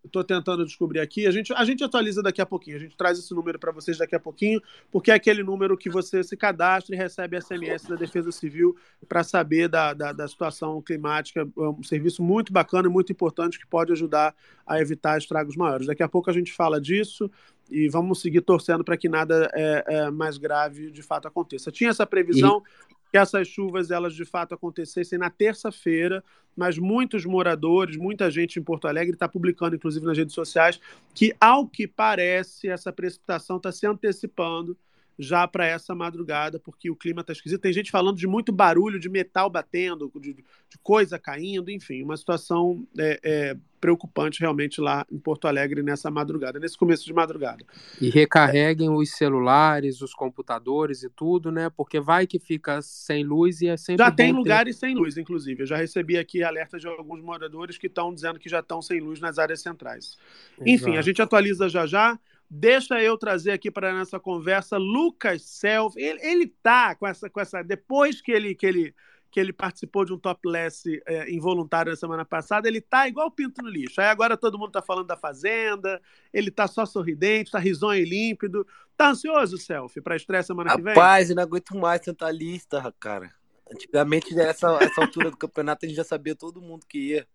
Estou 0.08 0.24
tentando 0.24 0.64
descobrir 0.64 1.00
aqui. 1.00 1.26
A 1.26 1.30
gente, 1.30 1.52
a 1.52 1.64
gente 1.64 1.84
atualiza 1.84 2.22
daqui 2.22 2.40
a 2.40 2.46
pouquinho. 2.46 2.76
A 2.76 2.80
gente 2.80 2.96
traz 2.96 3.18
esse 3.18 3.32
número 3.32 3.58
para 3.58 3.70
vocês 3.70 3.96
daqui 3.96 4.16
a 4.16 4.20
pouquinho, 4.20 4.60
porque 4.90 5.10
é 5.10 5.14
aquele 5.14 5.42
número 5.42 5.76
que 5.76 5.88
você 5.88 6.24
se 6.24 6.36
cadastra 6.36 6.94
e 6.94 6.98
recebe 6.98 7.40
SMS 7.40 7.86
da 7.86 7.94
Defesa 7.94 8.32
Civil 8.32 8.76
para 9.08 9.22
saber 9.22 9.68
da, 9.68 9.94
da, 9.94 10.12
da, 10.12 10.26
situação 10.26 10.82
climática. 10.82 11.40
É 11.40 11.60
um 11.60 11.82
serviço 11.82 12.22
muito 12.22 12.52
bacana 12.52 12.88
e 12.88 12.90
muito 12.90 13.12
importante 13.12 13.58
que 13.58 13.66
pode 13.66 13.92
ajudar 13.92 14.34
a 14.66 14.80
evitar 14.80 15.18
estragos 15.18 15.56
maiores. 15.56 15.86
Daqui 15.86 16.02
a 16.02 16.08
pouco 16.08 16.30
a 16.30 16.32
gente 16.32 16.52
fala 16.52 16.80
disso 16.80 17.30
e 17.70 17.88
vamos 17.88 18.20
seguir 18.20 18.40
torcendo 18.40 18.82
para 18.82 18.96
que 18.96 19.08
nada 19.08 19.50
é, 19.54 19.84
é, 19.86 20.10
mais 20.10 20.38
grave 20.38 20.90
de 20.90 21.02
fato 21.02 21.28
aconteça. 21.28 21.70
Tinha 21.70 21.90
essa 21.90 22.06
previsão. 22.06 22.62
Que 23.10 23.18
essas 23.18 23.48
chuvas 23.48 23.90
elas 23.90 24.14
de 24.14 24.24
fato 24.24 24.54
acontecessem 24.54 25.18
na 25.18 25.30
terça-feira, 25.30 26.22
mas 26.56 26.78
muitos 26.78 27.24
moradores, 27.24 27.96
muita 27.96 28.30
gente 28.30 28.58
em 28.58 28.62
Porto 28.62 28.88
Alegre 28.88 29.14
está 29.14 29.28
publicando, 29.28 29.76
inclusive 29.76 30.04
nas 30.04 30.18
redes 30.18 30.34
sociais, 30.34 30.80
que 31.14 31.34
ao 31.40 31.66
que 31.68 31.86
parece 31.86 32.68
essa 32.68 32.92
precipitação 32.92 33.56
está 33.56 33.70
se 33.70 33.86
antecipando 33.86 34.76
já 35.18 35.48
para 35.48 35.66
essa 35.66 35.94
madrugada, 35.94 36.60
porque 36.60 36.90
o 36.90 36.96
clima 36.96 37.22
está 37.22 37.32
esquisito. 37.32 37.60
Tem 37.60 37.72
gente 37.72 37.90
falando 37.90 38.16
de 38.16 38.26
muito 38.26 38.52
barulho 38.52 39.00
de 39.00 39.08
metal 39.08 39.50
batendo, 39.50 40.10
de, 40.20 40.34
de 40.34 40.78
coisa 40.82 41.18
caindo, 41.18 41.70
enfim, 41.70 42.02
uma 42.02 42.16
situação 42.16 42.86
é, 42.96 43.18
é, 43.22 43.56
preocupante 43.80 44.40
realmente 44.40 44.80
lá 44.80 45.06
em 45.10 45.18
Porto 45.18 45.46
Alegre 45.46 45.82
nessa 45.82 46.10
madrugada, 46.10 46.58
nesse 46.58 46.76
começo 46.76 47.04
de 47.04 47.12
madrugada. 47.12 47.64
E 48.00 48.10
recarreguem 48.10 48.90
os 48.90 49.10
celulares, 49.12 50.00
os 50.02 50.12
computadores 50.12 51.02
e 51.02 51.10
tudo, 51.10 51.50
né? 51.50 51.70
Porque 51.70 52.00
vai 52.00 52.26
que 52.26 52.38
fica 52.38 52.82
sem 52.82 53.24
luz 53.24 53.60
e 53.60 53.68
é 53.68 53.76
sempre. 53.76 54.04
Já 54.04 54.10
tem 54.10 54.32
lugares 54.32 54.76
sem 54.76 54.94
luz, 54.94 55.16
inclusive. 55.16 55.62
Eu 55.62 55.66
já 55.66 55.76
recebi 55.76 56.16
aqui 56.16 56.42
alerta 56.42 56.78
de 56.78 56.86
alguns 56.86 57.20
moradores 57.20 57.78
que 57.78 57.86
estão 57.86 58.12
dizendo 58.12 58.38
que 58.38 58.48
já 58.48 58.60
estão 58.60 58.82
sem 58.82 59.00
luz 59.00 59.20
nas 59.20 59.38
áreas 59.38 59.60
centrais. 59.60 60.16
Exato. 60.56 60.68
Enfim, 60.68 60.96
a 60.96 61.02
gente 61.02 61.22
atualiza 61.22 61.68
já 61.68 61.86
já. 61.86 62.18
Deixa 62.50 63.02
eu 63.02 63.18
trazer 63.18 63.50
aqui 63.50 63.70
para 63.70 63.92
nossa 63.92 64.18
conversa 64.18 64.78
Lucas 64.78 65.42
Self. 65.42 66.00
Ele, 66.00 66.18
ele 66.22 66.46
tá 66.62 66.94
com 66.94 67.06
essa, 67.06 67.28
com 67.28 67.40
essa. 67.40 67.62
Depois 67.62 68.22
que 68.22 68.32
ele, 68.32 68.54
que 68.54 68.64
ele, 68.64 68.94
que 69.30 69.38
ele 69.38 69.52
participou 69.52 70.04
de 70.04 70.12
um 70.12 70.18
topless 70.18 71.02
é, 71.06 71.30
involuntário 71.30 71.90
na 71.90 71.96
semana 71.96 72.24
passada, 72.24 72.66
ele 72.66 72.80
tá 72.80 73.06
igual 73.06 73.30
pinto 73.30 73.62
no 73.62 73.68
lixo. 73.68 74.00
Aí 74.00 74.06
agora 74.06 74.36
todo 74.36 74.58
mundo 74.58 74.72
tá 74.72 74.80
falando 74.80 75.06
da 75.06 75.16
Fazenda, 75.16 76.00
ele 76.32 76.50
tá 76.50 76.66
só 76.66 76.86
sorridente, 76.86 77.50
tá 77.50 77.58
risonho 77.58 78.00
e 78.00 78.08
límpido. 78.08 78.66
Tá 78.96 79.10
ansioso, 79.10 79.58
Self, 79.58 80.00
para 80.00 80.16
estreia 80.16 80.42
semana 80.42 80.70
Rapaz, 80.70 80.80
que 80.80 80.84
vem? 80.84 80.94
Rapaz, 80.94 81.30
eu 81.30 81.36
não 81.36 81.42
aguento 81.42 81.76
mais 81.76 82.00
tanta 82.00 82.30
lista, 82.30 82.94
cara. 82.98 83.32
Antigamente, 83.70 84.34
nessa 84.34 84.78
essa 84.82 85.02
altura 85.02 85.30
do 85.30 85.36
campeonato, 85.36 85.84
a 85.84 85.88
gente 85.88 85.96
já 85.96 86.04
sabia 86.04 86.34
todo 86.34 86.60
mundo 86.60 86.86
que 86.86 87.10
ia. 87.10 87.28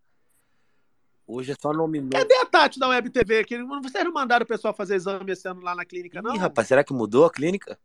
Hoje 1.26 1.52
é 1.52 1.54
só 1.58 1.72
nome 1.72 2.00
novo. 2.00 2.12
Cadê 2.12 2.34
a 2.34 2.44
Tati 2.44 2.78
da 2.78 2.88
Web 2.88 3.08
TV? 3.08 3.44
Que 3.44 3.62
vocês 3.62 4.04
não 4.04 4.12
mandaram 4.12 4.44
o 4.44 4.46
pessoal 4.46 4.74
fazer 4.74 4.96
exame 4.96 5.32
esse 5.32 5.48
ano 5.48 5.62
lá 5.62 5.74
na 5.74 5.84
clínica, 5.84 6.20
não? 6.20 6.34
Ih, 6.34 6.38
rapaz, 6.38 6.68
será 6.68 6.84
que 6.84 6.92
mudou 6.92 7.24
a 7.24 7.30
clínica? 7.30 7.78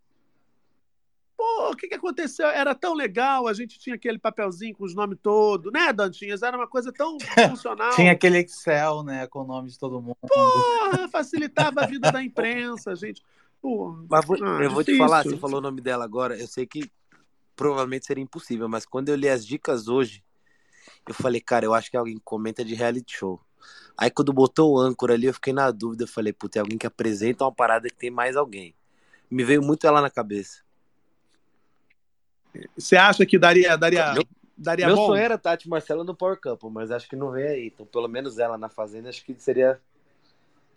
Pô, 1.40 1.72
o 1.72 1.76
que, 1.78 1.88
que 1.88 1.96
aconteceu? 1.96 2.48
Era 2.48 2.76
tão 2.76 2.94
legal, 2.94 3.48
a 3.48 3.54
gente 3.54 3.80
tinha 3.80 3.96
aquele 3.96 4.20
papelzinho 4.20 4.76
com 4.76 4.84
os 4.84 4.94
nomes 4.94 5.18
todos, 5.24 5.72
né, 5.72 5.94
Dantinhas? 5.94 6.44
Era 6.44 6.58
uma 6.58 6.68
coisa 6.68 6.92
tão 6.92 7.18
funcional. 7.50 7.96
tinha 7.96 8.12
aquele 8.12 8.40
Excel, 8.40 9.04
né, 9.04 9.26
com 9.26 9.44
o 9.44 9.48
nome 9.48 9.70
de 9.70 9.80
todo 9.80 10.02
mundo. 10.02 10.18
Porra, 10.28 11.08
facilitava 11.08 11.80
a 11.80 11.88
vida 11.88 12.12
da 12.12 12.22
imprensa, 12.22 12.94
gente. 12.94 13.24
Pô, 13.62 13.98
mas 14.10 14.26
vou, 14.26 14.36
ah, 14.44 14.62
eu 14.62 14.70
vou 14.70 14.84
te 14.84 14.98
falar, 14.98 15.24
você 15.24 15.38
falou 15.38 15.60
o 15.60 15.62
nome 15.62 15.80
dela 15.80 16.04
agora, 16.04 16.38
eu 16.38 16.46
sei 16.46 16.66
que 16.66 16.92
provavelmente 17.56 18.06
seria 18.06 18.24
impossível, 18.24 18.68
mas 18.68 18.86
quando 18.86 19.08
eu 19.08 19.16
li 19.16 19.30
as 19.30 19.48
dicas 19.48 19.88
hoje, 19.88 20.22
eu 21.08 21.14
falei, 21.14 21.40
cara, 21.40 21.66
eu 21.66 21.74
acho 21.74 21.90
que 21.90 21.96
alguém 21.96 22.20
comenta 22.22 22.66
de 22.66 22.76
reality 22.76 23.16
show. 23.16 23.40
Aí 23.98 24.12
quando 24.12 24.34
botou 24.34 24.74
o 24.74 24.78
âncora 24.78 25.14
ali, 25.14 25.28
eu 25.28 25.34
fiquei 25.34 25.54
na 25.54 25.72
dúvida. 25.72 26.04
Eu 26.04 26.08
falei, 26.08 26.34
puta, 26.34 26.60
é 26.60 26.62
alguém 26.62 26.78
que 26.78 26.88
apresenta 26.88 27.46
uma 27.46 27.52
parada 27.52 27.88
que 27.90 27.96
tem 27.96 28.12
mais 28.12 28.36
alguém. 28.36 28.76
Me 29.32 29.44
veio 29.44 29.62
muito 29.62 29.88
ela 29.88 30.02
na 30.02 30.10
cabeça. 30.10 30.68
Você 32.78 32.96
acha 32.96 33.26
que 33.26 33.38
daria, 33.38 33.78
daria, 33.78 34.14
meu, 34.14 34.24
daria 34.58 34.88
meu 34.88 34.96
bom? 34.96 35.08
sonho 35.08 35.22
era 35.22 35.38
Tati 35.38 35.70
Marcela 35.70 36.04
no 36.04 36.16
Power 36.16 36.40
Couple, 36.40 36.70
mas 36.70 36.92
acho 36.92 37.08
que 37.08 37.16
não 37.16 37.32
vem 37.32 37.46
aí. 37.46 37.68
Então, 37.68 37.86
pelo 37.86 38.08
menos 38.08 38.40
ela 38.40 38.58
na 38.58 38.70
Fazenda, 38.70 39.10
acho 39.10 39.24
que 39.24 39.34
seria, 39.36 39.80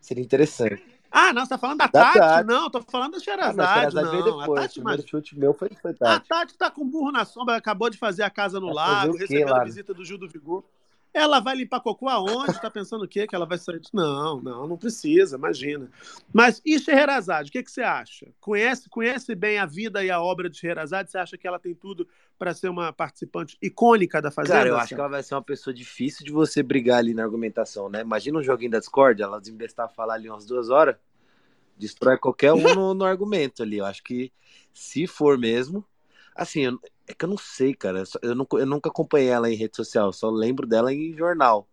seria 0.01 0.23
interessante. 0.23 0.83
Ah, 1.11 1.33
não, 1.33 1.45
você 1.45 1.51
tá 1.51 1.59
falando 1.59 1.79
da, 1.79 1.87
da 1.87 2.05
Tati? 2.05 2.19
Tati? 2.19 2.47
Não, 2.47 2.71
tô 2.71 2.81
falando 2.83 3.13
da 3.13 3.21
Xerazade. 3.21 3.97
Ah, 3.99 4.03
não, 4.03 4.11
veio 4.11 4.25
depois. 4.25 4.61
A 4.61 4.63
Tati, 4.63 4.79
o 4.79 4.83
primeiro 4.83 5.09
chute 5.09 5.39
meu 5.39 5.53
foi, 5.53 5.69
foi 5.81 5.93
Tati. 5.93 6.13
A 6.13 6.21
Tati 6.21 6.57
tá 6.57 6.71
com 6.71 6.89
burro 6.89 7.13
na 7.13 7.25
sombra, 7.25 7.57
acabou 7.57 7.91
de 7.91 7.99
fazer 7.99 8.23
a 8.23 8.31
casa 8.31 8.59
no 8.59 8.73
lago, 8.73 9.17
recebendo 9.17 9.55
a 9.55 9.65
visita 9.65 9.93
do 9.93 10.05
Gil 10.05 10.19
do 10.19 10.29
Vigor. 10.29 10.65
Ela 11.15 11.41
vai 11.41 11.55
limpar 11.57 11.81
cocô 11.81 12.09
aonde? 12.09 12.59
Tá 12.61 12.71
pensando 12.71 13.05
o 13.05 13.09
quê? 13.09 13.27
Que 13.27 13.35
ela 13.35 13.45
vai 13.45 13.59
sair? 13.59 13.81
Não, 13.93 14.41
não, 14.41 14.67
não 14.67 14.79
precisa, 14.79 15.37
imagina. 15.37 15.91
Mas 16.33 16.63
e 16.65 16.79
Scheherazade, 16.79 17.51
o 17.51 17.53
que, 17.53 17.63
que 17.63 17.71
você 17.71 17.83
acha? 17.83 18.29
Conhece, 18.41 18.89
conhece 18.89 19.35
bem 19.35 19.59
a 19.59 19.67
vida 19.67 20.03
e 20.03 20.11
a 20.11 20.23
obra 20.23 20.49
de 20.49 20.57
Scheherazade? 20.57 21.11
Você 21.11 21.19
acha 21.19 21.37
que 21.37 21.47
ela 21.47 21.59
tem 21.59 21.75
tudo 21.75 22.09
para 22.39 22.55
ser 22.55 22.71
uma 22.71 22.93
participante 22.93 23.59
icônica 23.61 24.23
da 24.23 24.31
Fazenda? 24.31 24.59
Cara, 24.59 24.69
eu 24.71 24.77
acho 24.77 24.95
que 24.95 25.01
ela 25.01 25.09
vai 25.09 25.23
ser 25.23 25.35
uma 25.35 25.43
pessoa 25.43 25.75
difícil 25.75 26.25
de 26.25 26.33
você 26.33 26.63
brigar 26.63 26.99
ali 26.99 27.13
na 27.13 27.23
argumentação, 27.23 27.91
né? 27.91 28.01
Imagina 28.01 28.39
um 28.39 28.43
joguinho 28.43 28.71
da 28.71 28.79
Discord, 28.79 29.23
ela 29.23 29.39
desembestar 29.39 29.93
falar 29.93 30.15
ali 30.15 30.31
umas 30.31 30.47
duas 30.47 30.71
horas, 30.71 30.97
destrói 31.77 32.17
qualquer 32.17 32.55
um 32.55 32.75
no, 32.75 32.95
no 32.95 33.05
argumento 33.05 33.63
ali. 33.63 33.79
Eu 33.79 33.85
acho 33.85 34.03
que 34.03 34.33
se 34.73 35.07
for 35.07 35.37
mesmo, 35.37 35.85
assim, 36.35 36.79
é 37.13 37.15
que 37.15 37.25
eu 37.25 37.29
não 37.29 37.39
sei, 37.39 37.75
cara. 37.75 38.03
Eu, 38.23 38.35
não, 38.35 38.47
eu 38.53 38.67
nunca 38.67 38.89
acompanhei 38.91 39.29
ela 39.29 39.51
em 39.51 39.57
rede 39.57 39.77
social, 39.77 40.13
só 40.13 40.31
lembro 40.31 40.67
dela 40.67 40.93
em 40.93 41.15
jornal. 41.17 41.69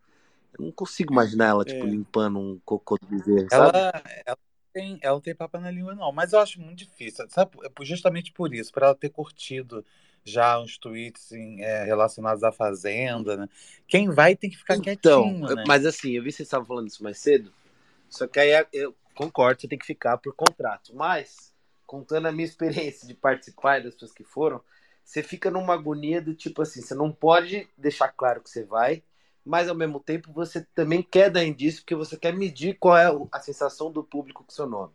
Eu 0.57 0.65
não 0.65 0.71
consigo 0.71 1.13
imaginar 1.13 1.47
ela, 1.47 1.65
tipo, 1.65 1.85
é. 1.85 1.89
limpando 1.89 2.39
um 2.39 2.59
cocô 2.65 2.97
do 2.97 3.07
bezerro, 3.07 3.47
ela, 3.51 4.03
ela, 4.25 4.37
tem, 4.73 4.99
ela 5.01 5.13
não 5.13 5.21
tem 5.21 5.35
papo 5.35 5.59
na 5.59 5.71
língua, 5.71 5.95
não. 5.95 6.11
Mas 6.11 6.33
eu 6.33 6.39
acho 6.39 6.59
muito 6.59 6.79
difícil, 6.79 7.25
sabe? 7.29 7.57
É 7.63 7.85
justamente 7.85 8.31
por 8.31 8.53
isso, 8.53 8.71
por 8.71 8.83
ela 8.83 8.95
ter 8.95 9.09
curtido 9.09 9.85
já 10.23 10.59
uns 10.59 10.77
tweets 10.77 11.31
em, 11.31 11.61
é, 11.61 11.83
relacionados 11.83 12.43
à 12.43 12.51
Fazenda, 12.51 13.37
né? 13.37 13.49
Quem 13.87 14.09
vai 14.09 14.35
tem 14.35 14.49
que 14.49 14.57
ficar 14.57 14.75
então, 14.75 15.23
quietinho, 15.23 15.55
né? 15.55 15.63
Mas 15.67 15.85
assim, 15.85 16.11
eu 16.11 16.23
vi 16.23 16.29
que 16.29 16.37
vocês 16.37 16.47
estavam 16.47 16.65
falando 16.65 16.87
isso 16.87 17.03
mais 17.03 17.17
cedo, 17.19 17.51
só 18.09 18.27
que 18.27 18.39
aí 18.39 18.65
eu 18.73 18.95
concordo, 19.15 19.61
você 19.61 19.67
tem 19.67 19.77
que 19.77 19.85
ficar 19.85 20.17
por 20.17 20.33
contrato. 20.35 20.95
Mas, 20.95 21.53
contando 21.85 22.27
a 22.27 22.31
minha 22.31 22.45
experiência 22.47 23.07
de 23.07 23.13
participar 23.13 23.81
das 23.81 23.93
pessoas 23.93 24.11
que 24.11 24.23
foram, 24.23 24.61
você 25.09 25.23
fica 25.23 25.49
numa 25.49 25.73
agonia 25.73 26.21
do 26.21 26.35
tipo 26.35 26.61
assim, 26.61 26.81
você 26.81 26.93
não 26.93 27.11
pode 27.11 27.67
deixar 27.77 28.09
claro 28.09 28.41
que 28.41 28.49
você 28.49 28.63
vai, 28.63 29.03
mas 29.43 29.67
ao 29.67 29.75
mesmo 29.75 29.99
tempo 29.99 30.31
você 30.31 30.63
também 30.75 31.01
quer 31.01 31.31
dar 31.31 31.43
indício 31.43 31.81
porque 31.81 31.95
você 31.95 32.15
quer 32.17 32.33
medir 32.35 32.77
qual 32.77 32.97
é 32.97 33.07
a 33.31 33.39
sensação 33.39 33.91
do 33.91 34.03
público 34.03 34.43
com 34.43 34.51
seu 34.51 34.67
nome. 34.67 34.93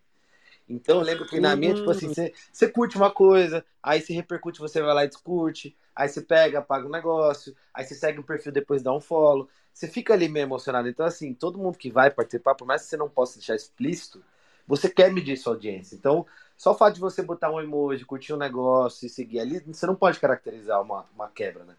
Então 0.68 0.98
eu 0.98 1.02
lembro 1.02 1.26
que 1.26 1.40
na 1.40 1.54
minha, 1.56 1.74
tipo 1.74 1.90
assim, 1.90 2.08
Hum. 2.08 2.14
você, 2.14 2.32
você 2.52 2.68
curte 2.68 2.96
uma 2.96 3.10
coisa, 3.10 3.64
aí 3.82 4.00
se 4.00 4.12
repercute, 4.12 4.60
você 4.60 4.80
vai 4.82 4.94
lá 4.94 5.04
e 5.04 5.08
discute, 5.08 5.76
aí 5.94 6.08
você 6.08 6.22
pega, 6.22 6.60
apaga 6.60 6.86
o 6.86 6.90
negócio, 6.90 7.54
aí 7.72 7.84
você 7.84 7.94
segue 7.94 8.20
o 8.20 8.24
perfil, 8.24 8.52
depois 8.52 8.82
dá 8.82 8.92
um 8.92 9.00
follow. 9.00 9.48
Você 9.72 9.88
fica 9.88 10.14
ali 10.14 10.28
meio 10.28 10.44
emocionado. 10.44 10.88
Então, 10.88 11.04
assim, 11.04 11.34
todo 11.34 11.58
mundo 11.58 11.76
que 11.78 11.90
vai 11.90 12.10
participar, 12.10 12.54
por 12.54 12.66
mais 12.66 12.82
que 12.82 12.88
você 12.88 12.96
não 12.96 13.08
possa 13.10 13.38
deixar 13.38 13.56
explícito, 13.56 14.24
você 14.66 14.88
quer 14.88 15.12
medir 15.12 15.36
sua 15.36 15.54
audiência. 15.54 15.94
Então, 15.96 16.26
só 16.56 16.72
o 16.72 16.74
fato 16.74 16.94
de 16.94 17.00
você 17.00 17.22
botar 17.22 17.50
um 17.50 17.60
emoji, 17.60 18.04
curtir 18.04 18.32
um 18.32 18.38
negócio 18.38 19.06
e 19.06 19.08
seguir 19.08 19.40
ali, 19.40 19.60
você 19.60 19.86
não 19.86 19.94
pode 19.94 20.20
caracterizar 20.20 20.80
uma, 20.80 21.04
uma 21.14 21.28
quebra, 21.28 21.64
né? 21.64 21.74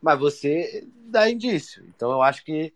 Mas 0.00 0.18
você 0.18 0.86
dá 1.06 1.28
indício. 1.28 1.84
Então, 1.88 2.10
eu 2.10 2.22
acho 2.22 2.44
que. 2.44 2.72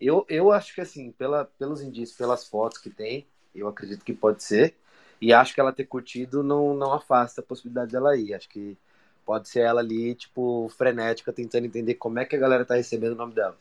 Eu, 0.00 0.24
eu 0.28 0.50
acho 0.50 0.74
que, 0.74 0.80
assim, 0.80 1.12
pela, 1.12 1.44
pelos 1.44 1.80
indícios, 1.80 2.16
pelas 2.16 2.46
fotos 2.48 2.78
que 2.78 2.90
tem, 2.90 3.26
eu 3.54 3.68
acredito 3.68 4.04
que 4.04 4.12
pode 4.12 4.42
ser. 4.42 4.74
E 5.20 5.32
acho 5.32 5.54
que 5.54 5.60
ela 5.60 5.72
ter 5.72 5.84
curtido 5.84 6.42
não, 6.42 6.74
não 6.74 6.92
afasta 6.92 7.40
a 7.40 7.44
possibilidade 7.44 7.92
dela 7.92 8.16
ir. 8.16 8.34
Acho 8.34 8.48
que 8.48 8.76
pode 9.24 9.48
ser 9.48 9.60
ela 9.60 9.80
ali, 9.80 10.14
tipo, 10.14 10.68
frenética, 10.76 11.32
tentando 11.32 11.66
entender 11.66 11.94
como 11.94 12.18
é 12.18 12.24
que 12.24 12.34
a 12.34 12.38
galera 12.38 12.64
tá 12.64 12.74
recebendo 12.74 13.12
o 13.12 13.16
nome 13.16 13.34
dela. 13.34 13.56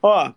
Ó, 0.00 0.32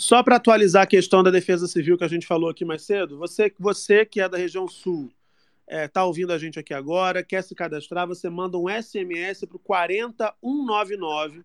só 0.00 0.22
para 0.22 0.36
atualizar 0.36 0.84
a 0.84 0.86
questão 0.86 1.22
da 1.22 1.30
defesa 1.30 1.66
civil 1.68 1.98
que 1.98 2.04
a 2.04 2.08
gente 2.08 2.26
falou 2.26 2.48
aqui 2.48 2.64
mais 2.64 2.82
cedo, 2.82 3.18
você, 3.18 3.52
você 3.58 4.06
que 4.06 4.18
é 4.20 4.28
da 4.28 4.38
região 4.38 4.66
sul, 4.66 5.12
está 5.68 6.04
ouvindo 6.04 6.32
a 6.32 6.38
gente 6.38 6.58
aqui 6.58 6.72
agora, 6.72 7.22
quer 7.22 7.42
se 7.42 7.54
cadastrar, 7.54 8.08
você 8.08 8.30
manda 8.30 8.56
um 8.56 8.64
SMS 8.66 9.44
para 9.46 9.56
o 9.56 9.60
40199 9.60 11.44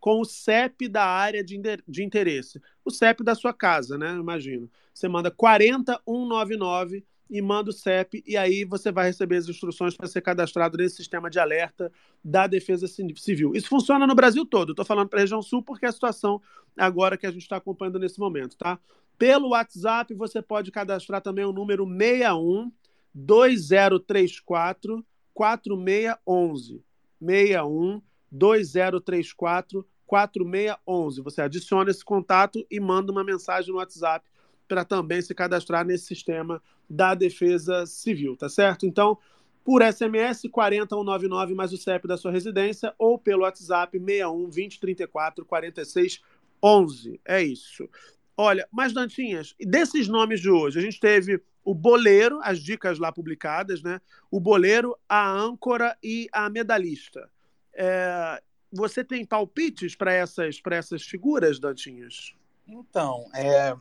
com 0.00 0.20
o 0.20 0.24
CEP 0.24 0.88
da 0.88 1.04
área 1.04 1.44
de, 1.44 1.60
de 1.86 2.02
interesse. 2.02 2.60
O 2.84 2.90
CEP 2.90 3.22
da 3.22 3.36
sua 3.36 3.54
casa, 3.54 3.96
né? 3.96 4.10
Imagino. 4.10 4.68
Você 4.92 5.06
manda 5.06 5.30
40199 5.30 7.04
e 7.32 7.40
manda 7.40 7.70
o 7.70 7.72
CEP, 7.72 8.22
e 8.26 8.36
aí 8.36 8.62
você 8.62 8.92
vai 8.92 9.06
receber 9.06 9.36
as 9.36 9.48
instruções 9.48 9.96
para 9.96 10.06
ser 10.06 10.20
cadastrado 10.20 10.76
nesse 10.76 10.96
sistema 10.96 11.30
de 11.30 11.38
alerta 11.38 11.90
da 12.22 12.46
Defesa 12.46 12.86
Ci- 12.86 13.14
Civil. 13.16 13.52
Isso 13.54 13.68
funciona 13.68 14.06
no 14.06 14.14
Brasil 14.14 14.44
todo. 14.44 14.72
Estou 14.72 14.84
falando 14.84 15.08
para 15.08 15.18
a 15.18 15.22
região 15.22 15.40
sul 15.40 15.62
porque 15.62 15.86
é 15.86 15.88
a 15.88 15.92
situação 15.92 16.42
agora 16.76 17.16
que 17.16 17.26
a 17.26 17.30
gente 17.30 17.40
está 17.40 17.56
acompanhando 17.56 17.98
nesse 17.98 18.20
momento, 18.20 18.54
tá? 18.56 18.78
Pelo 19.16 19.48
WhatsApp, 19.50 20.12
você 20.12 20.42
pode 20.42 20.70
cadastrar 20.70 21.22
também 21.22 21.46
o 21.46 21.52
número 21.52 21.86
61 21.86 22.70
2034 23.14 25.02
4611. 25.32 26.82
61 27.18 28.02
2034 28.30 29.86
4611. 30.06 31.22
Você 31.22 31.40
adiciona 31.40 31.90
esse 31.90 32.04
contato 32.04 32.66
e 32.70 32.78
manda 32.78 33.10
uma 33.10 33.24
mensagem 33.24 33.70
no 33.70 33.78
WhatsApp 33.78 34.28
para 34.68 34.84
também 34.84 35.20
se 35.20 35.34
cadastrar 35.34 35.84
nesse 35.84 36.06
sistema 36.06 36.62
da 36.88 37.14
Defesa 37.14 37.86
Civil, 37.86 38.36
tá 38.36 38.48
certo? 38.48 38.86
Então, 38.86 39.18
por 39.64 39.82
SMS 39.82 40.42
40199 40.50 41.54
mais 41.54 41.72
o 41.72 41.76
CEP 41.76 42.06
da 42.06 42.16
sua 42.16 42.32
residência 42.32 42.94
ou 42.98 43.18
pelo 43.18 43.42
WhatsApp 43.42 43.98
61 43.98 44.44
2034 44.44 45.44
46 45.44 46.20
11. 46.62 47.20
É 47.24 47.42
isso. 47.42 47.88
Olha, 48.36 48.66
mas 48.72 48.92
Dantinhas, 48.92 49.54
desses 49.60 50.08
nomes 50.08 50.40
de 50.40 50.50
hoje, 50.50 50.78
a 50.78 50.82
gente 50.82 50.98
teve 50.98 51.42
o 51.64 51.74
boleiro, 51.74 52.40
as 52.42 52.58
dicas 52.58 52.98
lá 52.98 53.12
publicadas, 53.12 53.82
né? 53.82 54.00
O 54.30 54.40
boleiro, 54.40 54.96
a 55.08 55.30
âncora 55.30 55.96
e 56.02 56.28
a 56.32 56.48
medalhista. 56.48 57.28
É, 57.74 58.42
você 58.72 59.04
tem 59.04 59.24
palpites 59.24 59.94
para 59.94 60.12
essas, 60.12 60.60
essas 60.70 61.02
figuras, 61.02 61.58
Dantinhas? 61.60 62.34
Então, 62.66 63.28
é, 63.34 63.76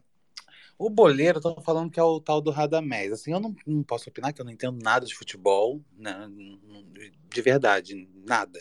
o 0.85 0.89
boleiro, 0.89 1.39
tô 1.39 1.61
falando 1.61 1.91
que 1.91 1.99
é 1.99 2.03
o 2.03 2.19
tal 2.19 2.41
do 2.41 2.49
Radamés. 2.49 3.11
Assim, 3.11 3.31
eu 3.31 3.39
não, 3.39 3.55
não 3.67 3.83
posso 3.83 4.09
opinar 4.09 4.33
que 4.33 4.41
eu 4.41 4.45
não 4.45 4.51
entendo 4.51 4.81
nada 4.81 5.05
de 5.05 5.13
futebol, 5.13 5.79
né? 5.95 6.27
De 7.29 7.41
verdade, 7.41 8.09
nada. 8.25 8.59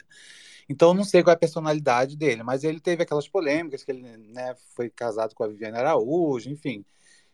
Então, 0.69 0.91
eu 0.91 0.95
não 0.95 1.03
sei 1.03 1.23
qual 1.23 1.33
é 1.33 1.35
a 1.35 1.39
personalidade 1.39 2.17
dele, 2.17 2.43
mas 2.43 2.63
ele 2.63 2.79
teve 2.79 3.03
aquelas 3.03 3.27
polêmicas 3.27 3.83
que 3.83 3.91
ele 3.91 4.03
né, 4.03 4.55
foi 4.77 4.91
casado 4.91 5.35
com 5.35 5.43
a 5.43 5.49
Viviane 5.49 5.79
Araújo, 5.79 6.51
enfim, 6.51 6.85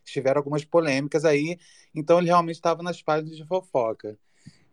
tiveram 0.05 0.39
algumas 0.39 0.63
polêmicas 0.63 1.25
aí. 1.25 1.59
Então, 1.93 2.19
ele 2.19 2.27
realmente 2.27 2.55
estava 2.55 2.81
nas 2.81 3.01
páginas 3.01 3.35
de 3.35 3.45
fofoca. 3.45 4.17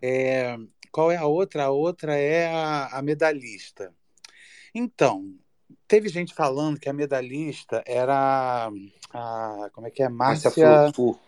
É, 0.01 0.57
qual 0.93 1.11
é 1.11 1.17
a 1.17 1.27
outra? 1.27 1.65
A 1.65 1.71
outra 1.71 2.17
é 2.17 2.47
a, 2.55 2.99
a 2.99 3.03
medalhista. 3.03 3.93
Então, 4.73 5.35
teve 5.95 6.09
gente 6.09 6.35
falando 6.35 6.81
que 6.81 6.89
a 6.89 6.93
medalhista 6.93 7.81
era 7.87 8.69
a, 9.13 9.71
como 9.73 9.87
é 9.87 9.91
que 9.93 10.03
é? 10.03 10.09
Márcia, 10.09 10.51
Márcia 10.51 10.93
Fu. 10.93 11.21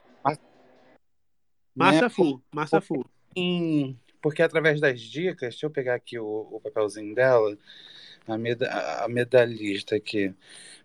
Márcia 1.72 2.02
né? 2.02 2.08
Fu, 2.08 2.42
Márcia 2.52 2.80
Fu. 2.80 3.08
Sim, 3.32 3.96
porque 4.20 4.42
através 4.42 4.80
das 4.80 5.00
dicas, 5.00 5.50
deixa 5.50 5.66
eu 5.66 5.70
pegar 5.70 5.94
aqui 5.94 6.18
o, 6.18 6.48
o 6.50 6.60
papelzinho 6.60 7.14
dela, 7.14 7.56
a, 8.26 8.36
meda, 8.36 8.68
a 9.04 9.08
medalhista 9.08 9.94
aqui, 9.94 10.34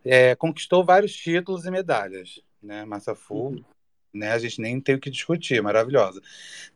é, 0.06 0.36
conquistou 0.36 0.86
vários 0.86 1.16
títulos 1.16 1.66
e 1.66 1.72
medalhas, 1.72 2.40
né? 2.62 2.86
Massa 2.86 3.16
Fu, 3.16 3.66
né? 4.14 4.32
A 4.32 4.38
gente 4.38 4.62
nem 4.62 4.80
tem 4.80 4.94
o 4.94 5.00
que 5.00 5.10
discutir, 5.10 5.60
maravilhosa. 5.64 6.22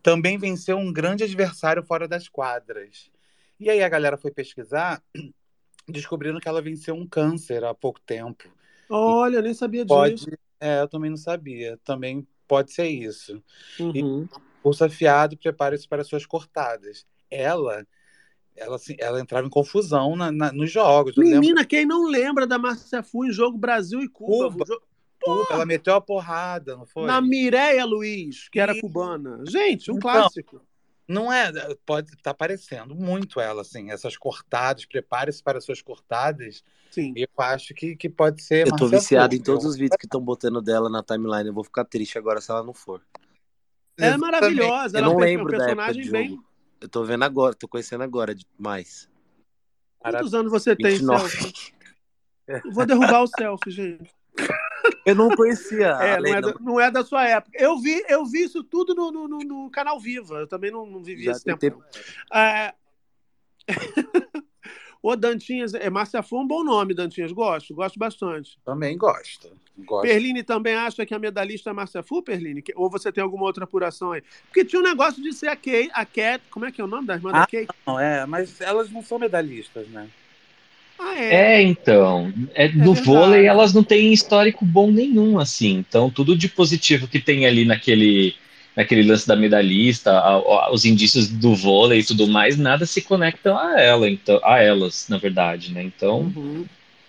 Também 0.02 0.40
venceu 0.40 0.76
um 0.78 0.92
grande 0.92 1.24
adversário 1.24 1.84
fora 1.84 2.08
das 2.08 2.28
quadras. 2.28 3.12
E 3.60 3.70
aí 3.70 3.84
a 3.84 3.90
galera 3.90 4.18
foi 4.18 4.32
pesquisar, 4.32 5.04
descobrindo 5.88 6.40
que 6.40 6.48
ela 6.48 6.62
venceu 6.62 6.96
um 6.96 7.08
câncer 7.08 7.64
há 7.64 7.74
pouco 7.74 8.00
tempo. 8.02 8.50
Olha, 8.90 9.38
eu 9.38 9.42
nem 9.44 9.54
sabia 9.54 9.86
Pode, 9.86 10.16
disso. 10.16 10.28
é, 10.60 10.82
eu 10.82 10.88
também 10.88 11.10
não 11.10 11.18
sabia. 11.18 11.80
Também 11.84 12.28
pode 12.48 12.72
ser 12.72 12.88
isso. 12.88 13.44
Uhum. 13.80 14.28
Afiado 14.82 15.36
e 15.36 15.38
prepare-se 15.38 15.88
para 15.88 16.04
suas 16.04 16.26
cortadas. 16.26 17.06
Ela, 17.30 17.86
ela, 18.56 18.76
assim, 18.78 18.96
ela 18.98 19.20
entrava 19.20 19.46
em 19.46 19.50
confusão 19.50 20.16
na- 20.16 20.32
na- 20.32 20.52
nos 20.52 20.72
jogos. 20.72 21.16
Lembro 21.16 21.40
Menina, 21.40 21.66
quem 21.66 21.86
não 21.86 22.08
lembra 22.08 22.48
da 22.48 22.58
Márcia 22.58 23.04
Fu 23.04 23.26
em 23.26 23.32
jogo 23.32 23.58
Brasil 23.58 24.02
e 24.02 24.10
Cuba? 24.10 24.66
Cuba. 25.22 25.52
Ela 25.52 25.66
meteu 25.66 25.96
a 25.96 26.02
porrada, 26.02 26.76
não 26.76 26.86
foi? 26.86 27.06
Na 27.06 27.22
Mireia 27.22 27.86
Luiz, 27.86 28.50
que 28.50 28.60
era 28.60 28.80
cubana. 28.80 29.44
Gente, 29.48 29.92
um 29.92 29.98
Então, 29.98 30.12
clássico. 30.12 30.62
Não 31.08 31.32
é, 31.32 31.52
pode 31.86 32.12
estar 32.14 32.34
parecendo 32.34 32.96
muito 32.96 33.40
ela, 33.40 33.62
assim, 33.62 33.92
essas 33.92 34.18
cortadas, 34.18 34.86
prepare-se 34.86 35.42
para 35.42 35.62
suas 35.62 35.82
cortadas. 35.82 36.64
Sim. 36.90 37.14
Eu 37.16 37.28
acho 37.38 37.74
que, 37.76 37.96
que 37.96 38.10
pode 38.10 38.42
ser. 38.42 38.68
Eu 38.68 38.76
tô 38.76 38.88
viciado 38.88 39.36
em 39.36 39.42
todos 39.42 39.66
os 39.66 39.76
vídeos 39.76 39.98
que 39.98 40.08
estão 40.08 40.20
botando 40.22 40.62
dela 40.62 40.90
na 40.90 41.04
timeline. 41.04 41.48
Eu 41.48 41.54
vou 41.54 41.64
ficar 41.64 41.86
triste 41.86 42.18
agora 42.18 42.42
se 42.42 42.50
ela 42.50 42.64
não 42.64 42.74
for. 42.74 43.02
Ela 43.98 44.16
é 44.16 44.18
maravilhosa. 44.18 44.98
Eu 44.98 45.04
Ela 45.04 45.14
não 45.14 45.14
é 45.14 45.18
um 45.18 45.26
lembro 45.26 45.58
da 45.58 45.64
época 45.64 45.76
personagem 45.76 46.04
de 46.04 46.12
bem. 46.12 46.30
jogo. 46.30 46.46
Eu 46.82 46.90
tô 46.90 47.04
vendo 47.04 47.24
agora, 47.24 47.54
tô 47.54 47.68
conhecendo 47.68 48.04
agora 48.04 48.36
demais. 48.36 49.10
Quantos 50.00 50.34
anos 50.34 50.52
você 50.52 50.76
tem, 50.76 50.92
29. 50.92 51.30
Celso? 51.30 51.74
Eu 52.48 52.72
vou 52.72 52.86
derrubar 52.86 53.24
o 53.24 53.28
selfie, 53.28 53.72
gente. 53.72 54.12
Eu 55.06 55.16
não 55.16 55.30
conhecia 55.36 55.88
É, 55.88 56.16
a 56.16 56.22
não 56.22 56.34
é, 56.36 56.42
da, 56.42 56.54
não 56.60 56.80
é 56.82 56.92
da 56.92 57.04
sua 57.04 57.28
época. 57.28 57.58
Eu 57.60 57.78
vi, 57.80 58.04
eu 58.10 58.26
vi 58.26 58.44
isso 58.44 58.64
tudo 58.64 58.94
no, 58.96 59.12
no, 59.12 59.28
no- 59.28 59.40
no 59.40 59.70
canal 59.70 60.00
Viva. 60.00 60.36
Eu 60.40 60.48
também 60.48 60.72
não, 60.72 60.86
não 60.86 61.04
vivi 61.04 61.26
Já 61.26 61.32
esse 61.32 61.44
tem 61.46 61.58
tempo. 61.58 61.84
não. 62.34 62.40
É... 62.40 62.74
Ô, 65.02 65.16
Dantinhas, 65.16 65.76
é, 65.76 65.88
Márcia 65.88 66.24
Fu 66.24 66.38
é 66.38 66.40
um 66.40 66.48
bom 66.48 66.64
nome, 66.64 66.96
Dantinhas. 66.96 67.32
Gosto, 67.32 67.76
gosto 67.76 68.00
bastante. 68.00 68.58
Também 68.66 68.98
gosto. 68.98 69.52
gosto. 69.78 70.02
Perline 70.02 70.42
também 70.42 70.74
acha 70.74 71.06
que 71.06 71.14
a 71.14 71.20
medalhista 71.20 71.70
é 71.70 71.74
Márcia 71.74 72.02
Fu, 72.02 72.24
Perline? 72.24 72.64
Ou 72.76 72.90
você 72.90 73.12
tem 73.12 73.24
alguma 73.24 73.44
outra 73.46 73.66
apuração 73.66 74.14
aí? 74.14 74.24
Porque 74.48 74.66
tinha 74.66 74.80
um 74.80 74.84
negócio 74.84 75.22
de 75.22 75.32
ser 75.32 75.48
a 75.50 75.56
Kate, 75.56 75.92
a 75.94 76.06
Cat, 76.08 76.44
como 76.50 76.66
é 76.66 76.72
que 76.72 76.82
é 76.82 76.84
o 76.84 76.88
nome 76.88 77.06
da 77.06 77.14
irmã 77.14 77.32
da 77.32 77.44
Ah, 77.44 77.48
Kate? 77.48 77.68
não, 77.86 78.00
é, 78.00 78.26
mas 78.26 78.60
elas 78.62 78.90
não 78.90 79.04
são 79.04 79.20
medalhistas, 79.20 79.88
né? 79.90 80.10
Ah, 81.00 81.16
é. 81.20 81.34
É, 81.58 81.62
então. 81.62 82.34
É, 82.54 82.68
no 82.70 82.94
verdade. 82.94 83.02
vôlei 83.02 83.46
elas 83.46 83.74
não 83.74 83.84
têm 83.84 84.14
histórico 84.14 84.66
bom 84.66 84.92
nenhum, 84.92 85.40
assim. 85.40 85.74
Então, 85.88 86.10
tudo 86.10 86.38
de 86.38 86.48
positivo 86.48 87.08
que 87.08 87.20
tem 87.20 87.46
ali 87.46 87.66
naquele, 87.66 88.34
naquele 88.76 89.04
lance 89.04 89.28
da 89.28 89.36
medalhista, 89.36 90.12
a- 90.12 90.36
a- 90.36 90.72
os 90.74 90.86
indícios 90.86 91.28
do 91.30 91.56
vôlei 91.56 92.00
e 92.00 92.04
tudo 92.06 92.28
mais, 92.28 92.58
nada 92.58 92.86
se 92.86 93.02
conectam 93.02 93.58
a 93.58 93.80
ela, 93.80 94.10
então, 94.10 94.40
a 94.44 94.60
elas, 94.62 95.08
na 95.10 95.18
verdade, 95.18 95.72
né? 95.74 95.84
Então, 95.84 96.32
Uhum. 96.36 96.66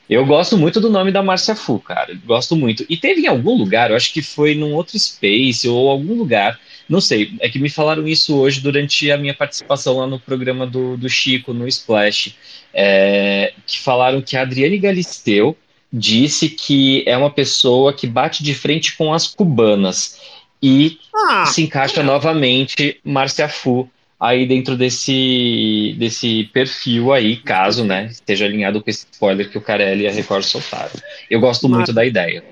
eu 0.08 0.24
gosto 0.24 0.56
muito 0.56 0.80
do 0.80 0.90
nome 0.90 1.10
da 1.12 1.22
Márcia 1.22 1.54
Fu, 1.56 1.78
cara. 1.80 2.14
Gosto 2.24 2.54
muito. 2.56 2.84
E 2.88 2.96
teve 2.96 3.22
em 3.22 3.26
algum 3.26 3.56
lugar, 3.56 3.90
eu 3.90 3.96
acho 3.96 4.12
que 4.12 4.22
foi 4.22 4.54
num 4.54 4.72
outro 4.74 4.98
space 4.98 5.68
ou 5.68 5.88
algum 5.90 6.14
lugar, 6.14 6.58
não 6.88 7.00
sei, 7.00 7.32
é 7.40 7.48
que 7.48 7.58
me 7.58 7.68
falaram 7.68 8.06
isso 8.06 8.36
hoje 8.36 8.60
durante 8.60 9.10
a 9.10 9.16
minha 9.16 9.34
participação 9.34 9.98
lá 9.98 10.06
no 10.06 10.20
programa 10.20 10.66
do, 10.66 10.96
do 10.96 11.08
Chico, 11.08 11.52
no 11.52 11.66
Splash, 11.66 12.34
é, 12.72 13.52
que 13.66 13.80
falaram 13.80 14.22
que 14.22 14.36
a 14.36 14.42
Adriane 14.42 14.78
Galisteu 14.78 15.56
disse 15.92 16.48
que 16.48 17.02
é 17.06 17.16
uma 17.16 17.30
pessoa 17.30 17.92
que 17.92 18.06
bate 18.06 18.42
de 18.42 18.54
frente 18.54 18.96
com 18.96 19.12
as 19.12 19.26
cubanas 19.28 20.20
e 20.62 20.98
Ah, 21.14 21.46
se 21.46 21.62
encaixa 21.62 22.02
novamente 22.02 23.00
Márcia 23.04 23.48
Fu 23.48 23.88
aí 24.18 24.46
dentro 24.46 24.76
desse, 24.76 25.94
desse 25.98 26.44
perfil 26.52 27.12
aí, 27.12 27.36
caso, 27.36 27.84
né, 27.84 28.06
esteja 28.06 28.46
alinhado 28.46 28.82
com 28.82 28.88
esse 28.88 29.06
spoiler 29.12 29.50
que 29.50 29.58
o 29.58 29.60
Carelli 29.60 30.04
e 30.04 30.08
a 30.08 30.12
Record 30.12 30.44
soltaram. 30.44 30.94
Eu 31.30 31.40
gosto 31.40 31.68
muito 31.68 31.92
da 31.92 32.04
ideia. 32.04 32.42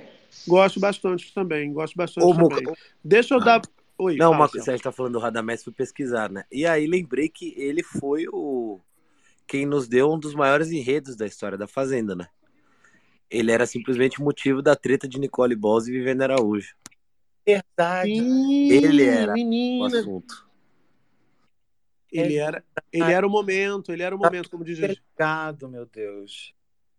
Gosto 0.47 0.79
bastante 0.79 1.33
também, 1.35 1.73
gosto 1.73 1.97
bastante 1.97 2.27
Ô, 2.27 2.35
também. 2.35 2.75
Deixa 3.03 3.35
eu 3.35 3.41
dar. 3.41 3.63
Oi, 3.97 4.17
Não, 4.17 4.33
uma 4.33 4.49
coisa, 4.49 4.71
a 4.71 4.75
gente 4.75 4.83
tá 4.83 4.91
falando 4.91 5.13
do 5.15 5.19
Radamés, 5.19 5.63
fui 5.63 5.73
pesquisar, 5.73 6.31
né? 6.31 6.45
E 6.51 6.67
aí 6.67 6.87
lembrei 6.87 7.29
que 7.29 7.55
ele 7.57 7.83
foi 7.83 8.27
o 8.29 8.81
quem 9.47 9.67
nos 9.67 9.87
deu 9.87 10.13
um 10.13 10.19
dos 10.19 10.35
maiores 10.35 10.73
enredos 10.73 11.17
da 11.17 11.27
história 11.27 11.57
da 11.57 11.69
Fazenda, 11.69 12.15
né? 12.15 12.29
Ele 13.31 13.53
era 13.53 13.67
simplesmente 13.67 14.21
o 14.21 14.25
motivo 14.25 14.63
da 14.63 14.75
treta 14.75 15.07
de 15.07 15.19
Nicole 15.19 15.55
Balls 15.55 15.87
e 15.87 15.93
Viviane 15.93 16.25
Araújo. 16.25 16.75
Verdade. 17.47 18.11
Ele 18.11 19.05
era 19.05 19.33
o 19.33 19.35
menina. 19.35 19.99
assunto. 19.99 20.49
Ele 22.11 22.37
era, 22.37 22.65
ele 22.93 23.13
era 23.13 23.27
o 23.27 23.31
momento, 23.31 23.93
ele 23.93 24.03
era 24.03 24.15
o 24.15 24.19
momento, 24.19 24.49
como 24.49 24.65
diz 24.65 24.77
Gigi. 24.77 24.93
Obrigado, 24.93 25.69
meu 25.69 25.85
Deus. 25.85 26.55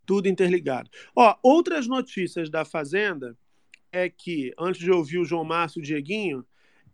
Tudo 0.06 0.28
interligado. 0.28 0.90
Ó, 1.16 1.36
outras 1.42 1.88
notícias 1.88 2.50
da 2.50 2.66
Fazenda 2.66 3.38
é 3.92 4.10
que, 4.10 4.54
antes 4.60 4.82
de 4.82 4.92
ouvir 4.92 5.20
o 5.20 5.26
João 5.26 5.46
Márcio 5.46 5.80
e 5.80 5.82
o 5.82 5.86
Dieguinho, 5.86 6.46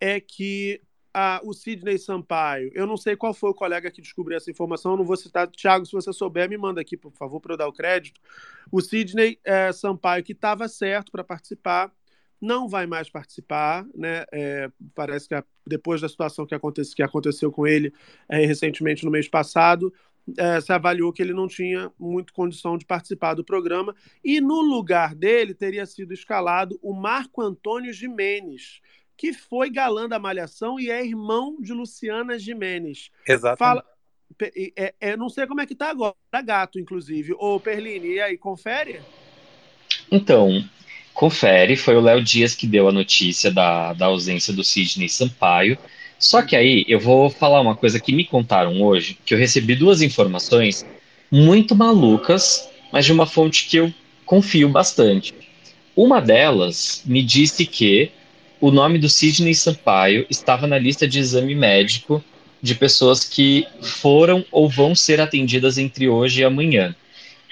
é 0.02 0.20
que 0.20 0.82
a, 1.14 1.42
o 1.46 1.54
Sidney 1.54 2.00
Sampaio, 2.00 2.72
eu 2.74 2.88
não 2.88 2.98
sei 2.98 3.16
qual 3.18 3.34
foi 3.34 3.52
o 3.52 3.56
colega 3.56 3.92
que 3.92 4.02
descobriu 4.02 4.38
essa 4.38 4.52
informação, 4.52 4.98
não 4.98 5.06
vou 5.06 5.18
citar. 5.18 5.48
Tiago, 5.50 5.86
se 5.86 5.94
você 5.94 6.14
souber, 6.14 6.50
me 6.50 6.58
manda 6.58 6.82
aqui, 6.82 6.98
por 6.98 7.14
favor, 7.14 7.42
para 7.42 7.54
eu 7.54 7.58
dar 7.58 7.68
o 7.70 7.74
crédito. 7.74 8.22
O 8.72 8.82
Sidney 8.82 9.40
eh, 9.46 9.74
Sampaio, 9.74 10.24
que 10.24 10.34
estava 10.34 10.68
certo 10.70 11.12
para 11.12 11.24
participar, 11.24 11.94
não 12.42 12.68
vai 12.68 12.88
mais 12.88 13.10
participar, 13.10 13.86
né? 13.96 14.26
É, 14.32 14.72
parece 14.96 15.28
que 15.28 15.36
a- 15.36 15.46
depois 15.68 16.02
da 16.02 16.10
situação 16.10 16.46
que, 16.46 16.56
acontece, 16.56 16.96
que 16.96 17.04
aconteceu 17.04 17.52
com 17.52 17.68
ele 17.68 17.94
eh, 18.30 18.46
recentemente 18.46 19.06
no 19.06 19.12
mês 19.12 19.28
passado, 19.28 19.94
eh, 20.38 20.62
se 20.62 20.72
avaliou 20.74 21.14
que 21.14 21.22
ele 21.22 21.34
não 21.34 21.48
tinha 21.48 21.92
muito 22.00 22.34
condição 22.34 22.78
de 22.78 22.86
participar 22.86 23.34
do 23.36 23.44
programa 23.44 23.96
e 24.24 24.40
no 24.42 24.62
lugar 24.62 25.14
dele 25.16 25.54
teria 25.54 25.86
sido 25.86 26.14
escalado 26.14 26.80
o 26.82 26.94
Marco 26.94 27.42
Antônio 27.42 27.94
Jimenez, 27.94 28.82
que 29.22 29.34
foi 29.34 29.70
galã 29.70 30.10
da 30.10 30.18
Malhação 30.18 30.80
e 30.80 30.90
é 30.90 31.06
irmão 31.06 31.56
de 31.62 31.74
Luciana 31.74 32.40
Jimenez. 32.40 33.12
Exatamente. 33.28 33.60
Fala, 33.60 33.86
é, 34.76 34.96
é, 35.00 35.16
não 35.16 35.30
sei 35.30 35.46
como 35.46 35.62
é 35.62 35.68
que 35.68 35.76
tá 35.76 35.92
agora, 35.92 36.16
tá 36.32 36.42
gato, 36.42 36.80
inclusive. 36.80 37.36
Ô, 37.38 37.60
Perline, 37.60 38.16
e 38.16 38.20
aí, 38.20 38.36
confere? 38.36 39.00
Então, 40.12 40.68
confere, 41.14 41.76
foi 41.76 41.96
o 41.98 42.02
Léo 42.02 42.24
Dias 42.24 42.56
que 42.56 42.66
deu 42.66 42.88
a 42.88 42.92
notícia 42.92 43.52
da, 43.52 43.94
da 43.94 44.08
ausência 44.08 44.52
do 44.52 44.64
Sidney 44.64 45.08
Sampaio. 45.08 45.78
Só 46.18 46.42
que 46.42 46.56
aí 46.56 46.84
eu 46.88 47.00
vou 47.00 47.30
falar 47.30 47.62
uma 47.62 47.76
coisa 47.76 48.00
que 48.00 48.12
me 48.12 48.26
contaram 48.26 48.82
hoje, 48.82 49.20
que 49.24 49.36
eu 49.36 49.38
recebi 49.38 49.76
duas 49.76 50.02
informações 50.02 50.84
muito 51.30 51.76
malucas, 51.76 52.68
mas 52.92 53.06
de 53.06 53.14
uma 53.14 53.28
fonte 53.28 53.70
que 53.70 53.78
eu 53.78 53.94
confio 54.26 54.68
bastante. 54.68 55.32
Uma 55.96 56.20
delas 56.20 57.04
me 57.06 57.22
disse 57.22 57.68
que 57.68 58.12
o 58.62 58.70
nome 58.70 59.00
do 59.00 59.10
Sidney 59.10 59.56
Sampaio 59.56 60.26
estava 60.30 60.68
na 60.68 60.78
lista 60.78 61.08
de 61.08 61.20
exame 61.20 61.56
médico 61.56 62.24
de 62.62 62.76
pessoas 62.76 63.24
que 63.24 63.66
foram 63.82 64.46
ou 64.52 64.70
vão 64.70 64.94
ser 64.94 65.20
atendidas 65.20 65.80
entre 65.80 66.08
hoje 66.08 66.42
e 66.42 66.46
amanhã. 66.46 66.96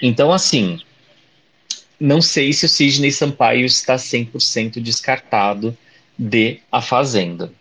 Então, 0.00 0.32
assim, 0.32 0.78
não 1.98 2.22
sei 2.22 2.52
se 2.52 2.64
o 2.64 2.68
Sidney 2.68 3.10
Sampaio 3.10 3.66
está 3.66 3.96
100% 3.96 4.80
descartado 4.80 5.76
de 6.16 6.60
A 6.70 6.80
Fazenda. 6.80 7.52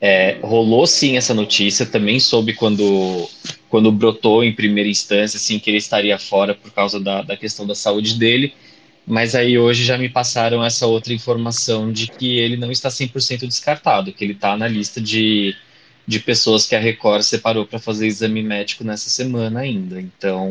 É, 0.00 0.38
rolou 0.42 0.86
sim 0.86 1.16
essa 1.16 1.34
notícia, 1.34 1.84
também 1.84 2.20
soube 2.20 2.52
quando, 2.52 3.28
quando 3.68 3.90
brotou 3.90 4.44
em 4.44 4.52
primeira 4.52 4.88
instância, 4.88 5.36
assim, 5.36 5.58
que 5.58 5.68
ele 5.68 5.78
estaria 5.78 6.18
fora 6.18 6.54
por 6.54 6.70
causa 6.70 7.00
da, 7.00 7.22
da 7.22 7.36
questão 7.36 7.66
da 7.66 7.74
saúde 7.74 8.14
dele, 8.14 8.54
mas 9.06 9.34
aí 9.34 9.58
hoje 9.58 9.84
já 9.84 9.98
me 9.98 10.08
passaram 10.08 10.64
essa 10.64 10.86
outra 10.86 11.12
informação 11.12 11.92
de 11.92 12.06
que 12.06 12.38
ele 12.38 12.56
não 12.56 12.70
está 12.70 12.88
100% 12.88 13.46
descartado, 13.46 14.12
que 14.12 14.24
ele 14.24 14.32
está 14.32 14.56
na 14.56 14.66
lista 14.66 15.00
de, 15.00 15.54
de 16.06 16.20
pessoas 16.20 16.66
que 16.66 16.74
a 16.74 16.80
Record 16.80 17.22
separou 17.22 17.66
para 17.66 17.78
fazer 17.78 18.06
exame 18.06 18.42
médico 18.42 18.82
nessa 18.82 19.10
semana 19.10 19.60
ainda. 19.60 20.00
Então, 20.00 20.48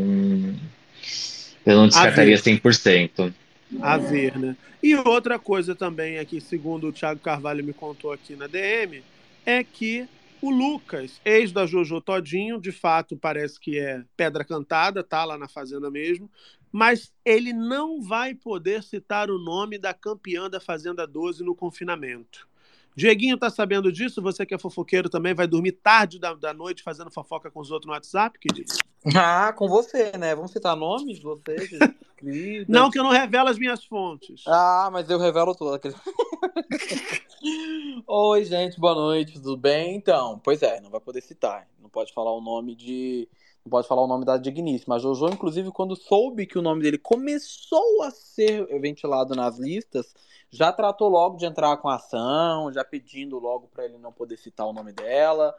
eu 1.65 1.75
não 1.75 1.87
descartaria 1.87 2.37
ver. 2.37 2.59
100%. 2.61 3.33
A 3.81 3.97
ver, 3.97 4.37
né? 4.37 4.55
E 4.83 4.95
outra 4.95 5.39
coisa 5.39 5.73
também 5.73 6.19
aqui, 6.19 6.39
segundo 6.39 6.89
o 6.89 6.93
Thiago 6.93 7.21
Carvalho 7.21 7.63
me 7.63 7.73
contou 7.73 8.11
aqui 8.11 8.35
na 8.35 8.45
DM, 8.45 9.01
é 9.45 9.63
que 9.63 10.07
o 10.41 10.51
Lucas, 10.51 11.21
ex 11.23 11.53
da 11.53 11.65
Jojo 11.65 12.01
Todinho, 12.01 12.59
de 12.59 12.71
fato 12.71 13.15
parece 13.15 13.57
que 13.57 13.79
é 13.79 14.03
pedra 14.17 14.43
cantada, 14.43 15.01
tá 15.01 15.23
lá 15.23 15.37
na 15.37 15.47
Fazenda 15.47 15.89
mesmo, 15.89 16.29
mas 16.73 17.13
ele 17.23 17.53
não 17.53 18.01
vai 18.01 18.33
poder 18.33 18.81
citar 18.81 19.29
o 19.29 19.37
nome 19.37 19.77
da 19.77 19.93
campeã 19.93 20.49
da 20.49 20.59
Fazenda 20.59 21.05
12 21.05 21.43
no 21.43 21.55
confinamento. 21.55 22.47
Dieguinho 22.95 23.37
tá 23.37 23.49
sabendo 23.49 23.91
disso? 23.91 24.23
Você 24.23 24.43
que 24.43 24.55
é 24.55 24.57
fofoqueiro 24.57 25.07
também 25.07 25.35
vai 25.35 25.45
dormir 25.45 25.73
tarde 25.73 26.17
da, 26.17 26.33
da 26.33 26.51
noite 26.51 26.81
fazendo 26.81 27.11
fofoca 27.11 27.51
com 27.51 27.59
os 27.59 27.69
outros 27.69 27.87
no 27.87 27.93
WhatsApp, 27.93 28.39
querido? 28.39 28.73
Ah, 29.15 29.53
com 29.53 29.67
você, 29.67 30.13
né? 30.17 30.33
Vamos 30.33 30.51
citar 30.51 30.75
nomes 30.75 31.17
de 31.17 31.23
vocês. 31.23 31.69
Não, 32.69 32.89
que 32.89 32.97
eu 32.97 33.03
não 33.03 33.11
revelo 33.11 33.49
as 33.49 33.59
minhas 33.59 33.83
fontes. 33.83 34.45
Ah, 34.47 34.89
mas 34.93 35.09
eu 35.09 35.19
revelo 35.19 35.53
tudo. 35.53 35.77
Oi, 38.07 38.45
gente, 38.45 38.79
boa 38.79 38.95
noite, 38.95 39.33
tudo 39.33 39.57
bem? 39.57 39.97
Então, 39.97 40.39
pois 40.41 40.63
é, 40.63 40.79
não 40.79 40.89
vai 40.89 41.01
poder 41.01 41.19
citar. 41.19 41.67
Não 41.81 41.89
pode 41.89 42.13
falar 42.13 42.31
o 42.31 42.39
nome 42.39 42.75
de. 42.75 43.27
Não 43.65 43.69
pode 43.69 43.87
falar 43.87 44.03
o 44.03 44.07
nome 44.07 44.25
da 44.25 44.37
digníssima. 44.37 44.95
A 44.95 44.99
Jojo, 44.99 45.27
inclusive, 45.27 45.71
quando 45.71 45.95
soube 45.95 46.45
que 46.45 46.59
o 46.59 46.61
nome 46.61 46.81
dele 46.81 46.97
começou 46.97 48.03
a 48.03 48.11
ser 48.11 48.65
ventilado 48.79 49.33
nas 49.35 49.57
listas, 49.57 50.13
já 50.49 50.71
tratou 50.71 51.07
logo 51.09 51.37
de 51.37 51.45
entrar 51.45 51.77
com 51.77 51.87
ação, 51.87 52.71
já 52.71 52.83
pedindo 52.83 53.39
logo 53.39 53.67
pra 53.67 53.85
ele 53.85 53.97
não 53.97 54.11
poder 54.11 54.37
citar 54.37 54.67
o 54.67 54.73
nome 54.73 54.91
dela. 54.91 55.55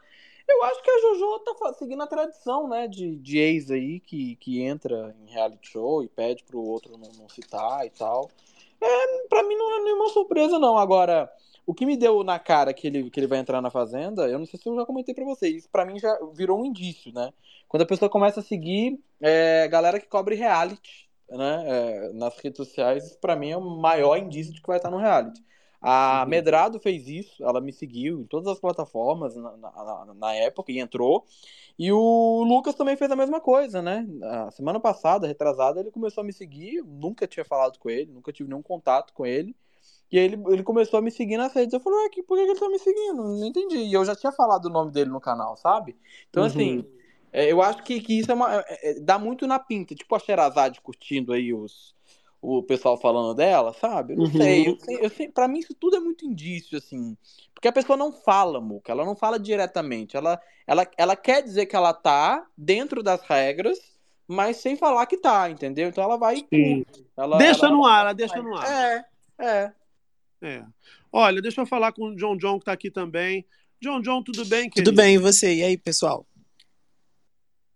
Eu 0.47 0.63
acho 0.65 0.83
que 0.83 0.91
a 0.91 0.99
Jojo 0.99 1.39
tá 1.39 1.73
seguindo 1.73 2.03
a 2.03 2.07
tradição, 2.07 2.67
né, 2.67 2.87
de, 2.87 3.15
de 3.17 3.39
ex 3.39 3.71
aí 3.71 3.99
que, 3.99 4.35
que 4.35 4.61
entra 4.61 5.15
em 5.19 5.31
reality 5.31 5.67
show 5.69 6.03
e 6.03 6.07
pede 6.07 6.43
pro 6.43 6.61
outro 6.61 6.97
não, 6.97 7.11
não 7.17 7.27
citar 7.27 7.85
e 7.87 7.89
tal. 7.89 8.29
É, 8.79 9.27
pra 9.27 9.41
mim 9.41 9.55
não 9.55 9.79
é 9.79 9.83
nenhuma 9.83 10.09
surpresa, 10.09 10.59
não. 10.59 10.77
Agora, 10.77 11.31
o 11.65 11.73
que 11.73 11.85
me 11.85 11.97
deu 11.97 12.23
na 12.23 12.39
cara 12.39 12.73
que 12.73 12.87
ele, 12.87 13.09
que 13.09 13.19
ele 13.19 13.27
vai 13.27 13.39
entrar 13.39 13.61
na 13.61 13.69
Fazenda, 13.71 14.27
eu 14.29 14.39
não 14.39 14.45
sei 14.45 14.59
se 14.59 14.67
eu 14.69 14.75
já 14.75 14.85
comentei 14.85 15.13
pra 15.15 15.25
vocês, 15.25 15.55
isso 15.57 15.69
pra 15.69 15.85
mim 15.85 15.99
já 15.99 16.17
virou 16.33 16.59
um 16.61 16.65
indício, 16.65 17.11
né? 17.13 17.33
Quando 17.67 17.83
a 17.83 17.85
pessoa 17.85 18.09
começa 18.09 18.39
a 18.39 18.43
seguir 18.43 18.99
é, 19.21 19.67
galera 19.67 19.99
que 19.99 20.07
cobre 20.07 20.35
reality, 20.35 21.09
né, 21.29 21.63
é, 22.09 22.13
nas 22.13 22.37
redes 22.39 22.57
sociais, 22.57 23.05
isso 23.07 23.19
pra 23.19 23.35
mim 23.35 23.49
é 23.49 23.57
o 23.57 23.61
maior 23.61 24.17
indício 24.17 24.53
de 24.53 24.61
que 24.61 24.67
vai 24.67 24.77
estar 24.77 24.91
no 24.91 24.97
reality. 24.97 25.43
A 25.81 26.25
Medrado 26.27 26.79
fez 26.79 27.07
isso, 27.07 27.43
ela 27.43 27.61
me 27.61 27.71
seguiu 27.71 28.21
em 28.21 28.25
todas 28.25 28.47
as 28.47 28.59
plataformas 28.59 29.35
na, 29.35 29.55
na, 29.57 30.05
na- 30.15 30.33
época 30.35 30.71
e 30.71 30.79
entrou. 30.79 31.25
E 31.77 31.91
o 31.91 32.43
Lucas 32.43 32.75
também 32.75 32.95
fez 32.97 33.11
a 33.11 33.15
mesma 33.15 33.39
coisa, 33.41 33.81
né? 33.81 34.07
A 34.23 34.51
semana 34.51 34.79
passada, 34.79 35.27
retrasada, 35.27 35.79
ele 35.79 35.91
começou 35.91 36.21
a 36.21 36.25
me 36.25 36.33
seguir. 36.33 36.81
Nunca 36.83 37.27
tinha 37.27 37.45
falado 37.45 37.77
com 37.79 37.89
ele, 37.89 38.11
nunca 38.11 38.31
tive 38.33 38.49
nenhum 38.49 38.63
contato 38.63 39.13
com 39.13 39.25
ele. 39.25 39.55
E 40.15 40.17
aí 40.19 40.25
ele, 40.27 40.41
ele 40.47 40.63
começou 40.63 40.97
a 40.97 41.01
me 41.01 41.11
seguir 41.11 41.35
nas 41.35 41.51
redes. 41.53 41.73
Eu 41.73 41.79
falei, 41.81 41.99
ué, 42.03 42.23
por 42.25 42.37
que 42.37 42.43
ele 42.43 42.57
tá 42.57 42.69
me 42.69 42.79
seguindo? 42.79 43.21
Não 43.21 43.45
entendi. 43.45 43.79
E 43.79 43.91
eu 43.93 44.05
já 44.05 44.15
tinha 44.15 44.31
falado 44.31 44.67
o 44.67 44.69
nome 44.69 44.89
dele 44.89 45.09
no 45.09 45.19
canal, 45.19 45.57
sabe? 45.57 45.93
Então, 46.29 46.41
Uhum. 46.41 46.47
assim, 46.47 46.85
é, 47.33 47.51
eu 47.51 47.61
acho 47.61 47.83
que, 47.83 47.99
que 47.99 48.17
isso 48.17 48.31
é 48.31 48.33
uma, 48.33 48.61
é, 48.61 48.91
é, 48.91 48.93
dá 49.01 49.19
muito 49.19 49.45
na 49.45 49.59
pinta. 49.59 49.93
Tipo 49.93 50.15
a 50.15 50.19
Sherazade 50.19 50.79
curtindo 50.79 51.33
aí 51.33 51.53
os, 51.53 51.93
o 52.41 52.63
pessoal 52.63 52.95
falando 52.97 53.35
dela, 53.35 53.73
sabe? 53.73 54.13
Eu 54.13 54.19
não 54.19 54.25
Uhum. 54.27 54.31
sei. 54.37 54.69
Eu, 54.69 54.79
sei, 54.79 54.99
eu 55.01 55.09
sei. 55.09 55.27
Pra 55.27 55.49
mim, 55.49 55.59
isso 55.59 55.73
tudo 55.73 55.97
é 55.97 55.99
muito 55.99 56.25
indício, 56.25 56.77
assim. 56.77 57.17
Porque 57.53 57.67
a 57.67 57.73
pessoa 57.73 57.97
não 57.97 58.13
fala, 58.13 58.61
Muca. 58.61 58.93
Ela 58.93 59.03
não 59.03 59.17
fala 59.17 59.37
diretamente. 59.37 60.15
Ela, 60.15 60.39
ela, 60.65 60.87
ela 60.97 61.15
quer 61.17 61.43
dizer 61.43 61.65
que 61.65 61.75
ela 61.75 61.93
tá 61.93 62.47
dentro 62.57 63.03
das 63.03 63.21
regras, 63.23 63.77
mas 64.25 64.55
sem 64.55 64.77
falar 64.77 65.07
que 65.07 65.17
tá, 65.17 65.49
entendeu? 65.49 65.89
Então 65.89 66.01
ela 66.05 66.15
vai. 66.15 66.47
Ela, 67.17 67.37
deixa 67.37 67.65
ela- 67.65 67.75
no 67.75 67.85
ar, 67.85 67.99
ela 67.99 68.13
deixa 68.13 68.41
no 68.41 68.55
ar. 68.55 68.71
É, 68.71 69.05
é. 69.39 69.73
É. 70.45 70.63
Olha, 71.11 71.41
deixa 71.41 71.61
eu 71.61 71.65
falar 71.65 71.91
com 71.91 72.09
o 72.09 72.15
John 72.15 72.37
John, 72.37 72.59
que 72.59 72.65
tá 72.65 72.71
aqui 72.71 72.91
também. 72.91 73.43
John 73.81 73.99
John, 73.99 74.21
tudo 74.21 74.45
bem, 74.45 74.69
querido? 74.69 74.91
Tudo 74.91 74.95
bem, 74.95 75.15
e 75.15 75.17
você? 75.17 75.55
E 75.55 75.63
aí, 75.63 75.75
pessoal? 75.75 76.23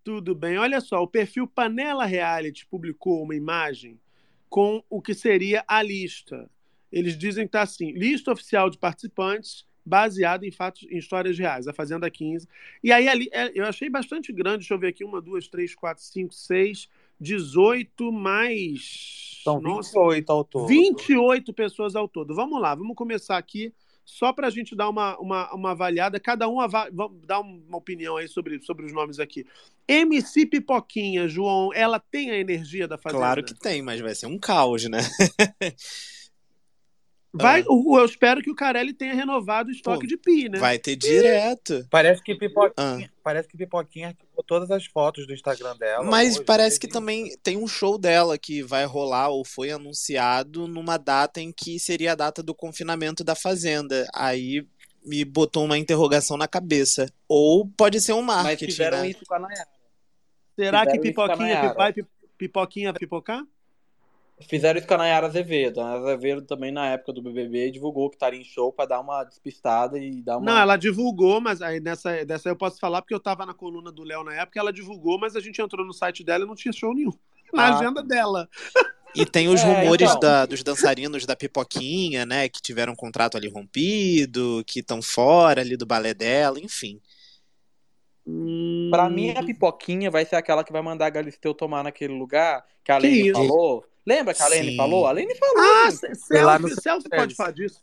Tudo 0.04 0.36
bem. 0.36 0.60
Olha 0.60 0.80
só, 0.80 1.02
o 1.02 1.08
perfil 1.08 1.48
Panela 1.48 2.06
Reality 2.06 2.68
publicou 2.68 3.24
uma 3.24 3.36
imagem 3.36 4.00
com 4.48 4.84
o 4.88 5.02
que 5.02 5.16
seria 5.16 5.64
a 5.68 5.82
lista. 5.82 6.48
Eles 6.92 7.18
dizem 7.18 7.46
que 7.46 7.54
tá 7.54 7.64
assim: 7.64 7.92
lista 7.92 8.32
oficial 8.32 8.70
de 8.70 8.78
participantes 8.78 9.66
baseada 9.84 10.46
em 10.46 10.52
fatos, 10.52 10.86
em 10.92 10.98
histórias 10.98 11.40
reais, 11.40 11.68
a 11.68 11.74
Fazenda 11.74 12.10
15. 12.10 12.48
E 12.84 12.92
aí 12.92 13.08
ali, 13.08 13.30
é, 13.32 13.52
eu 13.56 13.66
achei 13.66 13.90
bastante 13.90 14.32
grande, 14.32 14.60
deixa 14.60 14.76
eu 14.76 14.80
ver 14.80 14.90
aqui, 14.90 15.04
uma, 15.04 15.20
duas, 15.20 15.48
três, 15.48 15.74
quatro, 15.74 16.04
cinco, 16.04 16.36
seis, 16.36 16.88
18 17.20 18.12
mais. 18.12 19.40
São 19.44 19.60
Nossa, 19.62 19.92
28 20.00 20.30
ao 20.32 20.44
todo. 20.44 20.68
28 20.68 21.54
pessoas 21.54 21.96
ao 21.96 22.08
todo. 22.08 22.36
Vamos 22.36 22.62
lá, 22.62 22.76
vamos 22.76 22.96
começar 22.96 23.38
aqui, 23.38 23.74
só 24.04 24.34
para 24.34 24.48
a 24.48 24.50
gente 24.50 24.76
dar 24.76 24.90
uma, 24.90 25.18
uma, 25.18 25.54
uma 25.54 25.72
avaliada. 25.72 26.20
Cada 26.20 26.48
um 26.50 26.60
ava- 26.60 26.90
vamos 26.92 27.26
dar 27.26 27.40
uma 27.40 27.78
opinião 27.78 28.18
aí 28.18 28.28
sobre, 28.28 28.62
sobre 28.62 28.86
os 28.86 28.92
nomes 28.94 29.20
aqui. 29.20 29.46
MC 29.88 30.46
Pipoquinha, 30.46 31.28
João, 31.28 31.74
ela 31.74 32.00
tem 32.00 32.32
a 32.32 32.38
energia 32.38 32.88
da 32.88 32.98
Fazenda? 32.98 33.20
Claro 33.22 33.44
que 33.44 33.54
tem, 33.54 33.82
mas 33.82 34.00
vai 34.02 34.14
ser 34.14 34.28
um 34.28 34.38
caos, 34.38 34.84
né? 34.90 35.00
Vai, 37.32 37.64
o- 37.68 38.00
eu 38.00 38.06
espero 38.06 38.42
que 38.42 38.50
o 38.50 38.56
Carelli 38.56 38.92
tenha 38.92 39.14
renovado 39.14 39.70
o 39.70 39.72
estoque 39.72 40.08
de 40.08 40.18
pi, 40.18 40.50
né? 40.50 40.58
Vai 40.58 40.80
ter 40.80 40.96
direto. 40.96 41.86
Parece 41.92 42.24
que 42.24 42.34
Pipoquinha, 42.34 43.08
Ah. 43.08 43.20
parece 43.24 43.48
que 43.48 43.56
Pipoquinha 43.56 44.08
arquivou 44.08 44.44
todas 44.44 44.72
as 44.72 44.86
fotos 44.88 45.28
do 45.28 45.34
Instagram 45.34 45.76
dela. 45.78 46.04
Mas 46.04 46.38
hoje, 46.38 46.46
parece 46.46 46.80
que 46.80 46.88
também 46.88 47.30
tem 47.44 47.56
um 47.56 47.68
show 47.68 48.00
dela 48.00 48.36
que 48.38 48.64
vai 48.64 48.84
rolar 48.86 49.30
ou 49.30 49.46
foi 49.46 49.70
anunciado 49.70 50.68
numa 50.68 50.98
data 50.98 51.40
em 51.40 51.52
que 51.52 51.80
seria 51.80 52.14
a 52.14 52.16
data 52.16 52.42
do 52.42 52.56
confinamento 52.56 53.24
da 53.24 53.36
Fazenda. 53.36 54.08
Aí 54.16 54.66
me 55.06 55.24
botou 55.24 55.64
uma 55.66 55.78
interrogação 55.78 56.36
na 56.36 56.48
cabeça. 56.48 57.08
Ou 57.28 57.68
pode 57.68 58.02
ser 58.02 58.14
um 58.14 58.24
Mas 58.24 58.44
marketing, 58.44 58.66
fizeram 58.72 59.02
né? 59.02 59.10
isso 59.10 59.24
com 59.28 59.36
a 59.36 59.40
Nayara. 59.40 59.68
Será 60.56 60.86
que 60.86 60.92
Fizeram 60.98 61.00
a 61.00 61.02
pipoquinha 61.30 61.74
vai 61.74 61.94
pi- 61.94 62.06
pipoquinha 62.40 62.94
pipocar? 62.94 63.44
Fizeram 64.48 64.80
isso 64.80 64.88
com 64.88 64.94
a 64.94 64.98
Nayara 65.00 65.28
Azevedo. 65.28 65.82
A 65.82 65.84
Nayara 65.84 66.02
Azevedo 66.14 66.42
também, 66.44 66.72
na 66.72 66.88
época 66.88 67.12
do 67.12 67.22
BBB, 67.22 67.72
divulgou 67.72 68.10
que 68.10 68.16
estaria 68.16 68.40
em 68.40 68.44
show 68.44 68.72
pra 68.72 68.86
dar 68.86 69.02
uma 69.02 69.24
despistada 69.26 70.00
e 70.00 70.22
dar 70.22 70.38
uma. 70.38 70.46
Não, 70.46 70.58
ela 70.58 70.78
divulgou, 70.78 71.42
mas 71.42 71.62
aí 71.62 71.80
nessa, 71.82 72.26
dessa 72.26 72.48
eu 72.50 72.56
posso 72.56 72.80
falar 72.80 73.02
porque 73.02 73.14
eu 73.14 73.20
tava 73.20 73.46
na 73.46 73.54
coluna 73.54 73.92
do 73.92 74.04
Léo 74.04 74.24
na 74.24 74.34
época, 74.34 74.60
ela 74.60 74.72
divulgou, 74.72 75.20
mas 75.20 75.36
a 75.36 75.40
gente 75.42 75.62
entrou 75.62 75.86
no 75.86 75.94
site 75.94 76.24
dela 76.24 76.46
e 76.46 76.48
não 76.48 76.56
tinha 76.56 76.72
show 76.72 76.94
nenhum. 76.94 77.12
Na 77.54 77.64
Ah. 77.68 77.78
agenda 77.80 78.02
dela. 78.04 78.48
E 79.16 79.26
tem 79.26 79.48
os 79.50 79.60
É, 79.62 79.66
rumores 79.66 80.08
então. 80.08 80.20
da- 80.20 80.46
dos 80.46 80.64
dançarinos 80.64 81.26
da 81.26 81.36
Pipoquinha, 81.36 82.26
né? 82.28 82.48
Que 82.48 82.62
tiveram 82.62 82.94
um 82.94 82.96
contrato 82.96 83.36
ali 83.36 83.50
rompido, 83.50 84.64
que 84.68 84.82
estão 84.82 85.02
fora 85.02 85.60
ali 85.62 85.76
do 85.76 85.86
balé 85.86 86.14
dela, 86.14 86.60
enfim. 86.60 87.02
Pra 88.92 89.10
mim, 89.10 89.32
a 89.32 89.44
pipoquinha 89.44 90.12
vai 90.12 90.24
ser 90.24 90.36
aquela 90.36 90.64
que 90.64 90.72
vai 90.72 90.84
mandar 90.84 91.08
a 91.08 91.10
Galisteu 91.10 91.54
tomar 91.56 91.84
naquele 91.84 92.14
lugar 92.14 92.64
que 92.84 92.92
a 92.92 93.00
Lene 93.00 93.30
isso? 93.30 93.34
falou. 93.34 93.84
Lembra 94.10 94.34
que 94.34 94.42
a 94.42 94.48
Lene 94.48 94.76
falou? 94.76 95.06
A 95.06 95.12
Lene 95.12 95.36
falou. 95.36 95.56
Ah, 95.60 95.92
gente. 95.92 96.16
selfie, 96.16 96.82
selfie 96.82 97.10
pode 97.10 97.36
falar 97.36 97.52
disso. 97.52 97.80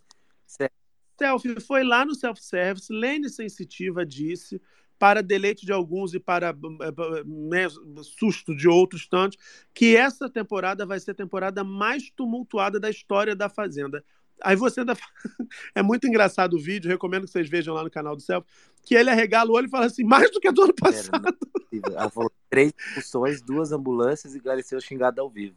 Selfie 1.17 1.61
foi 1.61 1.85
lá 1.85 2.05
no 2.05 2.17
self-service, 2.17 2.93
Lene 2.93 3.31
Sensitiva 3.31 4.05
disse, 4.05 4.61
para 4.99 5.23
deleite 5.23 5.65
de 5.65 5.73
alguns 5.73 6.15
e 6.15 6.19
para 6.19 6.49
eh, 6.49 7.25
né, 7.25 7.69
susto 8.03 8.57
de 8.57 8.67
outros 8.67 9.07
tantos, 9.07 9.39
que 9.73 9.97
essa 9.97 10.29
temporada 10.29 10.85
vai 10.85 10.99
ser 10.99 11.13
a 11.13 11.15
temporada 11.15 11.63
mais 11.63 12.11
tumultuada 12.11 12.81
da 12.81 12.91
história 12.91 13.37
da 13.37 13.49
Fazenda. 13.49 14.05
Aí 14.43 14.57
você 14.57 14.81
ainda. 14.81 14.95
É 15.77 15.83
muito 15.83 16.09
engraçado 16.09 16.55
o 16.55 16.61
vídeo, 16.61 16.91
recomendo 16.91 17.25
que 17.25 17.31
vocês 17.31 17.49
vejam 17.49 17.73
lá 17.73 17.85
no 17.85 17.91
canal 17.91 18.17
do 18.17 18.21
Selfie, 18.21 18.51
que 18.85 18.97
ele 18.97 19.11
arregala 19.11 19.51
o 19.51 19.55
olho 19.55 19.69
e 19.69 19.71
fala 19.71 19.87
assim, 19.87 20.03
mais 20.03 20.29
do 20.33 20.41
que 20.41 20.51
do 20.51 20.65
ano 20.65 20.75
passado. 20.75 21.39
Ela 21.73 22.11
falou 22.11 22.33
três 22.51 22.73
expulsões, 22.77 23.41
duas 23.41 23.71
ambulâncias 23.71 24.35
e 24.35 24.41
Galiceu 24.41 24.81
xingado 24.81 25.21
ao 25.21 25.31
vivo. 25.31 25.57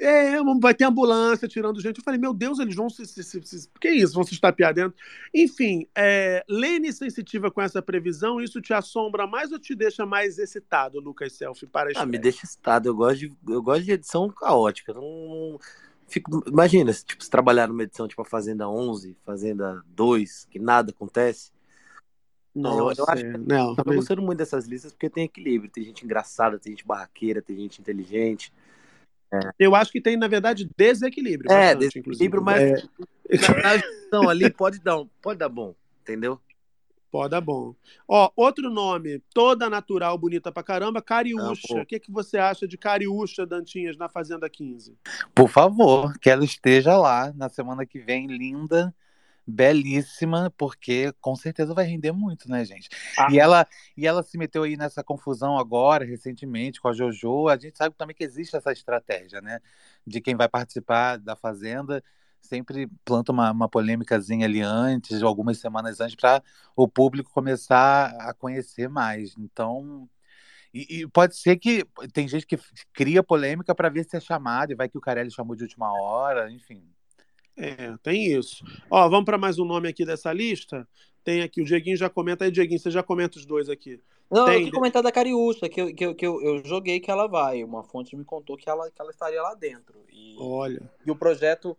É, 0.00 0.36
vai 0.60 0.72
ter 0.74 0.84
ambulância 0.84 1.48
tirando 1.48 1.80
gente. 1.80 1.98
Eu 1.98 2.04
falei, 2.04 2.20
meu 2.20 2.32
Deus, 2.32 2.60
eles 2.60 2.76
vão 2.76 2.88
se. 2.88 3.04
se, 3.04 3.22
se, 3.22 3.42
se 3.42 3.68
que 3.80 3.90
isso? 3.90 4.14
Vão 4.14 4.22
se 4.22 4.32
estapear 4.32 4.72
dentro. 4.72 4.96
Enfim, 5.34 5.86
é, 5.94 6.44
Lene 6.48 6.92
sensitiva 6.92 7.50
com 7.50 7.60
essa 7.60 7.82
previsão, 7.82 8.40
isso 8.40 8.60
te 8.60 8.72
assombra 8.72 9.26
mais 9.26 9.50
ou 9.50 9.58
te 9.58 9.74
deixa 9.74 10.06
mais 10.06 10.38
excitado, 10.38 11.00
Lucas 11.00 11.32
Selfie, 11.32 11.66
para 11.66 11.90
Ah, 11.96 12.06
me 12.06 12.18
deixa 12.18 12.44
excitado. 12.44 12.88
Eu 12.88 12.94
gosto 12.94 13.18
de, 13.18 13.32
eu 13.48 13.60
gosto 13.60 13.84
de 13.84 13.92
edição 13.92 14.28
caótica. 14.30 14.94
Não, 14.94 15.58
fico, 16.06 16.44
imagina, 16.46 16.92
se, 16.92 17.04
tipo, 17.04 17.24
se 17.24 17.30
trabalhar 17.30 17.66
numa 17.66 17.82
edição 17.82 18.06
tipo 18.06 18.22
a 18.22 18.24
Fazenda 18.24 18.68
11, 18.68 19.16
Fazenda 19.24 19.82
2, 19.88 20.46
que 20.48 20.60
nada 20.60 20.92
acontece. 20.92 21.50
Nossa, 22.54 23.00
eu, 23.00 23.04
eu 23.04 23.12
acho 23.12 23.24
que 23.24 23.38
não, 23.38 23.70
eu 23.70 23.84
tô 23.84 23.94
gostando 23.94 24.22
muito 24.22 24.38
dessas 24.38 24.66
listas 24.66 24.92
porque 24.92 25.10
tem 25.10 25.24
equilíbrio. 25.24 25.70
Tem 25.70 25.84
gente 25.84 26.04
engraçada, 26.04 26.58
tem 26.58 26.72
gente 26.72 26.86
barraqueira, 26.86 27.42
tem 27.42 27.56
gente 27.56 27.80
inteligente. 27.80 28.52
Eu 29.58 29.74
acho 29.74 29.92
que 29.92 30.00
tem, 30.00 30.16
na 30.16 30.28
verdade, 30.28 30.68
desequilíbrio. 30.76 31.50
É, 31.50 31.74
bastante, 31.74 32.00
desequilíbrio, 32.00 32.40
inclusive. 32.40 32.84
mas 33.28 33.48
É. 33.58 33.62
na, 33.62 33.74
edição 33.74 34.28
ali 34.28 34.50
pode 34.50 34.80
dar, 34.80 35.04
pode 35.20 35.38
dar 35.38 35.48
bom, 35.48 35.74
entendeu? 36.02 36.40
Pode 37.10 37.30
dar 37.30 37.40
bom. 37.40 37.74
Ó, 38.06 38.30
outro 38.36 38.70
nome, 38.70 39.22
toda 39.32 39.70
natural, 39.70 40.18
bonita 40.18 40.52
pra 40.52 40.62
caramba, 40.62 41.00
Cariúcha. 41.00 41.78
Ah. 41.78 41.82
O 41.82 41.86
que, 41.86 41.98
que 41.98 42.10
você 42.10 42.36
acha 42.36 42.68
de 42.68 42.76
Cariúcha, 42.76 43.46
Dantinhas, 43.46 43.96
na 43.96 44.08
Fazenda 44.08 44.48
15? 44.48 44.94
Por 45.34 45.48
favor, 45.48 46.18
que 46.18 46.28
ela 46.28 46.44
esteja 46.44 46.96
lá 46.98 47.32
na 47.34 47.48
semana 47.48 47.86
que 47.86 47.98
vem, 47.98 48.26
linda, 48.26 48.94
belíssima, 49.48 50.52
porque 50.58 51.10
com 51.20 51.34
certeza 51.34 51.72
vai 51.72 51.86
render 51.86 52.12
muito, 52.12 52.50
né, 52.50 52.64
gente? 52.66 52.90
Ah. 53.18 53.28
E 53.30 53.38
ela 53.38 53.66
e 53.96 54.06
ela 54.06 54.22
se 54.22 54.36
meteu 54.36 54.64
aí 54.64 54.76
nessa 54.76 55.02
confusão 55.02 55.56
agora, 55.58 56.04
recentemente, 56.04 56.80
com 56.80 56.88
a 56.88 56.92
JoJo. 56.92 57.48
A 57.48 57.56
gente 57.56 57.78
sabe 57.78 57.96
também 57.96 58.14
que 58.14 58.22
existe 58.22 58.54
essa 58.54 58.70
estratégia, 58.72 59.40
né? 59.40 59.60
De 60.06 60.20
quem 60.20 60.36
vai 60.36 60.48
participar 60.48 61.16
da 61.16 61.34
Fazenda 61.34 62.04
sempre 62.40 62.88
planta 63.04 63.32
uma, 63.32 63.50
uma 63.50 63.68
polêmicazinha 63.68 64.46
ali 64.46 64.60
antes, 64.60 65.22
algumas 65.22 65.58
semanas 65.58 66.00
antes, 66.00 66.14
para 66.14 66.42
o 66.76 66.86
público 66.86 67.32
começar 67.32 68.14
a 68.20 68.32
conhecer 68.32 68.88
mais. 68.88 69.34
Então, 69.38 70.08
e, 70.72 71.00
e 71.00 71.08
pode 71.08 71.36
ser 71.36 71.56
que 71.56 71.84
tem 72.12 72.28
gente 72.28 72.46
que 72.46 72.58
cria 72.92 73.22
polêmica 73.22 73.74
para 73.74 73.88
ver 73.88 74.04
se 74.04 74.16
é 74.16 74.20
chamado, 74.20 74.72
e 74.72 74.76
vai 74.76 74.88
que 74.88 74.98
o 74.98 75.00
Carelli 75.00 75.30
chamou 75.30 75.56
de 75.56 75.64
última 75.64 75.90
hora, 75.92 76.50
enfim. 76.50 76.84
É, 77.58 77.96
tem 78.02 78.32
isso. 78.32 78.64
Ó, 78.88 79.08
vamos 79.08 79.24
para 79.24 79.36
mais 79.36 79.58
um 79.58 79.64
nome 79.64 79.88
aqui 79.88 80.04
dessa 80.04 80.32
lista. 80.32 80.86
Tem 81.24 81.42
aqui, 81.42 81.60
o 81.60 81.64
Dieguinho 81.64 81.96
já 81.96 82.08
comenta 82.08 82.44
aí, 82.44 82.50
Dieguinho, 82.52 82.78
você 82.78 82.90
já 82.90 83.02
comenta 83.02 83.36
os 83.36 83.44
dois 83.44 83.68
aqui. 83.68 84.00
Não, 84.30 84.44
Tem, 84.44 84.54
eu 84.54 84.60
tinha 84.62 84.72
comentado 84.72 85.04
da 85.04 85.12
Cariúcha, 85.12 85.68
que, 85.68 85.80
eu, 85.80 85.94
que, 85.94 86.06
eu, 86.06 86.14
que 86.14 86.26
eu, 86.26 86.40
eu 86.40 86.64
joguei 86.64 87.00
que 87.00 87.10
ela 87.10 87.26
vai. 87.26 87.64
Uma 87.64 87.82
fonte 87.82 88.14
me 88.14 88.24
contou 88.24 88.56
que 88.56 88.70
ela, 88.70 88.88
que 88.90 89.00
ela 89.00 89.10
estaria 89.10 89.42
lá 89.42 89.54
dentro. 89.54 90.04
E, 90.12 90.36
Olha. 90.38 90.80
e 91.04 91.10
o 91.10 91.16
projeto. 91.16 91.76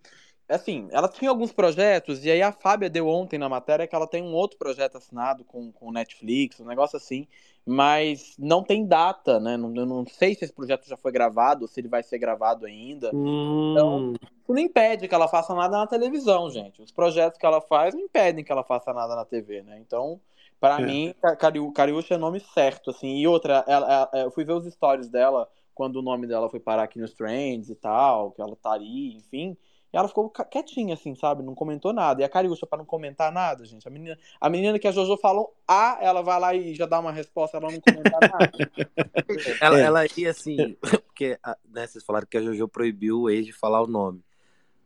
Assim, 0.48 0.88
ela 0.92 1.08
tinha 1.08 1.30
alguns 1.30 1.52
projetos, 1.52 2.26
e 2.26 2.32
aí 2.32 2.42
a 2.42 2.52
Fábia 2.52 2.90
deu 2.90 3.08
ontem 3.08 3.38
na 3.38 3.48
matéria 3.48 3.86
que 3.86 3.94
ela 3.94 4.08
tem 4.08 4.24
um 4.24 4.34
outro 4.34 4.58
projeto 4.58 4.98
assinado 4.98 5.44
com 5.44 5.72
o 5.80 5.92
Netflix, 5.92 6.60
um 6.60 6.66
negócio 6.66 6.98
assim, 6.98 7.28
mas 7.72 8.34
não 8.40 8.64
tem 8.64 8.84
data, 8.84 9.40
né? 9.40 9.56
Não, 9.56 9.72
eu 9.76 9.86
não 9.86 10.04
sei 10.08 10.34
se 10.34 10.44
esse 10.44 10.52
projeto 10.54 10.88
já 10.88 10.98
foi 10.98 11.12
gravado, 11.12 11.68
se 11.68 11.80
ele 11.80 11.88
vai 11.88 12.02
ser 12.02 12.18
gravado 12.18 12.66
ainda. 12.66 13.12
Hum. 13.14 13.72
Então, 13.72 14.14
isso 14.42 14.52
não 14.52 14.58
impede 14.58 15.08
que 15.08 15.14
ela 15.14 15.28
faça 15.28 15.54
nada 15.54 15.78
na 15.78 15.86
televisão, 15.86 16.50
gente. 16.50 16.82
Os 16.82 16.92
projetos 16.92 17.38
que 17.40 17.46
ela 17.46 17.62
faz 17.62 17.94
não 17.94 18.02
impedem 18.02 18.44
que 18.44 18.52
ela 18.52 18.64
faça 18.64 18.92
nada 18.92 19.16
na 19.16 19.24
TV, 19.24 19.62
né? 19.62 19.78
Então, 19.80 20.20
pra 20.60 20.82
É. 20.82 20.86
mim, 20.86 21.14
Ca- 21.22 21.36
Cariú- 21.36 21.72
Cariúcha 21.72 22.16
é 22.16 22.18
nome 22.18 22.40
certo, 22.40 22.90
assim. 22.90 23.18
E 23.18 23.28
outra, 23.28 23.64
ela- 23.68 24.10
ela- 24.12 24.24
eu 24.24 24.32
fui 24.32 24.44
ver 24.44 24.54
os 24.54 24.66
stories 24.74 25.08
dela 25.08 25.48
quando 25.76 25.98
o 25.98 26.02
nome 26.02 26.26
dela 26.26 26.50
foi 26.50 26.60
parar 26.60 26.84
aqui 26.84 26.98
nos 27.00 27.14
trends 27.14 27.70
e 27.70 27.76
tal, 27.76 28.32
que 28.32 28.42
ela 28.42 28.56
tá 28.56 28.72
ali, 28.72 29.16
enfim. 29.16 29.56
E 29.92 29.98
ela 29.98 30.08
ficou 30.08 30.30
quietinha, 30.30 30.94
assim, 30.94 31.16
sabe? 31.16 31.42
Não 31.42 31.56
comentou 31.56 31.92
nada. 31.92 32.22
E 32.22 32.24
a 32.24 32.30
Cariúcha, 32.30 32.68
pra 32.68 32.78
não 32.78 32.86
comentar 32.86 33.32
nada, 33.32 33.66
gente. 33.66 33.88
A 33.88 33.92
menina, 33.92 34.18
a 34.40 34.48
menina 34.50 34.78
que 34.78 34.88
a 34.88 34.92
Jojo 34.92 35.18
falou 35.18 35.56
A, 35.68 35.98
ela 36.00 36.22
vai 36.22 36.40
lá 36.40 36.54
e 36.54 36.76
já 36.76 36.86
dá 36.86 37.00
uma 37.00 37.12
resposta, 37.12 37.58
ela 37.58 37.72
não 37.72 37.82
comentar 37.82 38.20
nada. 38.22 38.52
Ela, 39.60 39.80
É. 39.80 39.82
ela 39.84 40.06
ia 40.16 40.30
assim, 40.30 40.78
porque 41.08 41.40
né, 41.70 41.88
vocês 41.88 42.04
falaram 42.04 42.28
que 42.30 42.38
a 42.38 42.42
Jojo 42.42 42.68
proibiu 42.68 43.22
o 43.22 43.30
ex 43.30 43.46
de 43.48 43.54
falar 43.54 43.82
o 43.82 43.88
nome. 43.88 44.24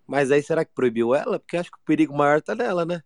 Mas 0.07 0.31
aí 0.31 0.41
será 0.41 0.63
que 0.65 0.71
proibiu 0.73 1.13
ela? 1.15 1.37
Porque 1.39 1.57
acho 1.57 1.71
que 1.71 1.77
o 1.77 1.85
perigo 1.85 2.15
maior 2.15 2.41
tá 2.41 2.55
nela, 2.55 2.85
né? 2.85 3.01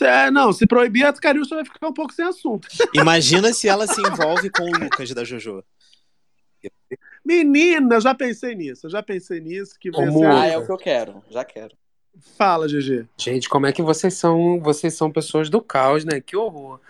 É, 0.00 0.30
não, 0.30 0.52
se 0.52 0.66
proibir, 0.66 1.04
a 1.04 1.12
Cariúcha 1.12 1.56
vai 1.56 1.64
ficar 1.64 1.88
um 1.88 1.92
pouco 1.92 2.12
sem 2.12 2.24
assunto. 2.24 2.68
Imagina 2.94 3.52
se 3.52 3.68
ela 3.68 3.86
se 3.88 4.00
envolve 4.00 4.48
com 4.50 4.62
o 4.62 4.78
Lucas 4.78 5.10
da 5.12 5.24
JoJo. 5.24 5.64
Menina, 7.30 7.94
eu 7.94 8.00
já 8.00 8.12
pensei 8.12 8.56
nisso, 8.56 8.86
eu 8.86 8.90
já 8.90 9.02
pensei 9.02 9.40
nisso. 9.40 9.76
Que 9.78 9.88
vai 9.88 10.04
Como- 10.06 10.18
ser- 10.18 10.26
ah, 10.26 10.46
é 10.46 10.58
o 10.58 10.66
que 10.66 10.72
eu 10.72 10.76
quero. 10.76 11.22
Já 11.30 11.44
quero. 11.44 11.76
Fala, 12.36 12.66
GG. 12.66 13.06
Gente, 13.16 13.48
como 13.48 13.66
é 13.66 13.72
que 13.72 13.80
vocês 13.82 14.14
são? 14.14 14.58
Vocês 14.60 14.94
são 14.94 15.12
pessoas 15.12 15.48
do 15.48 15.60
caos, 15.62 16.04
né? 16.04 16.20
Que 16.20 16.36
horror. 16.36 16.80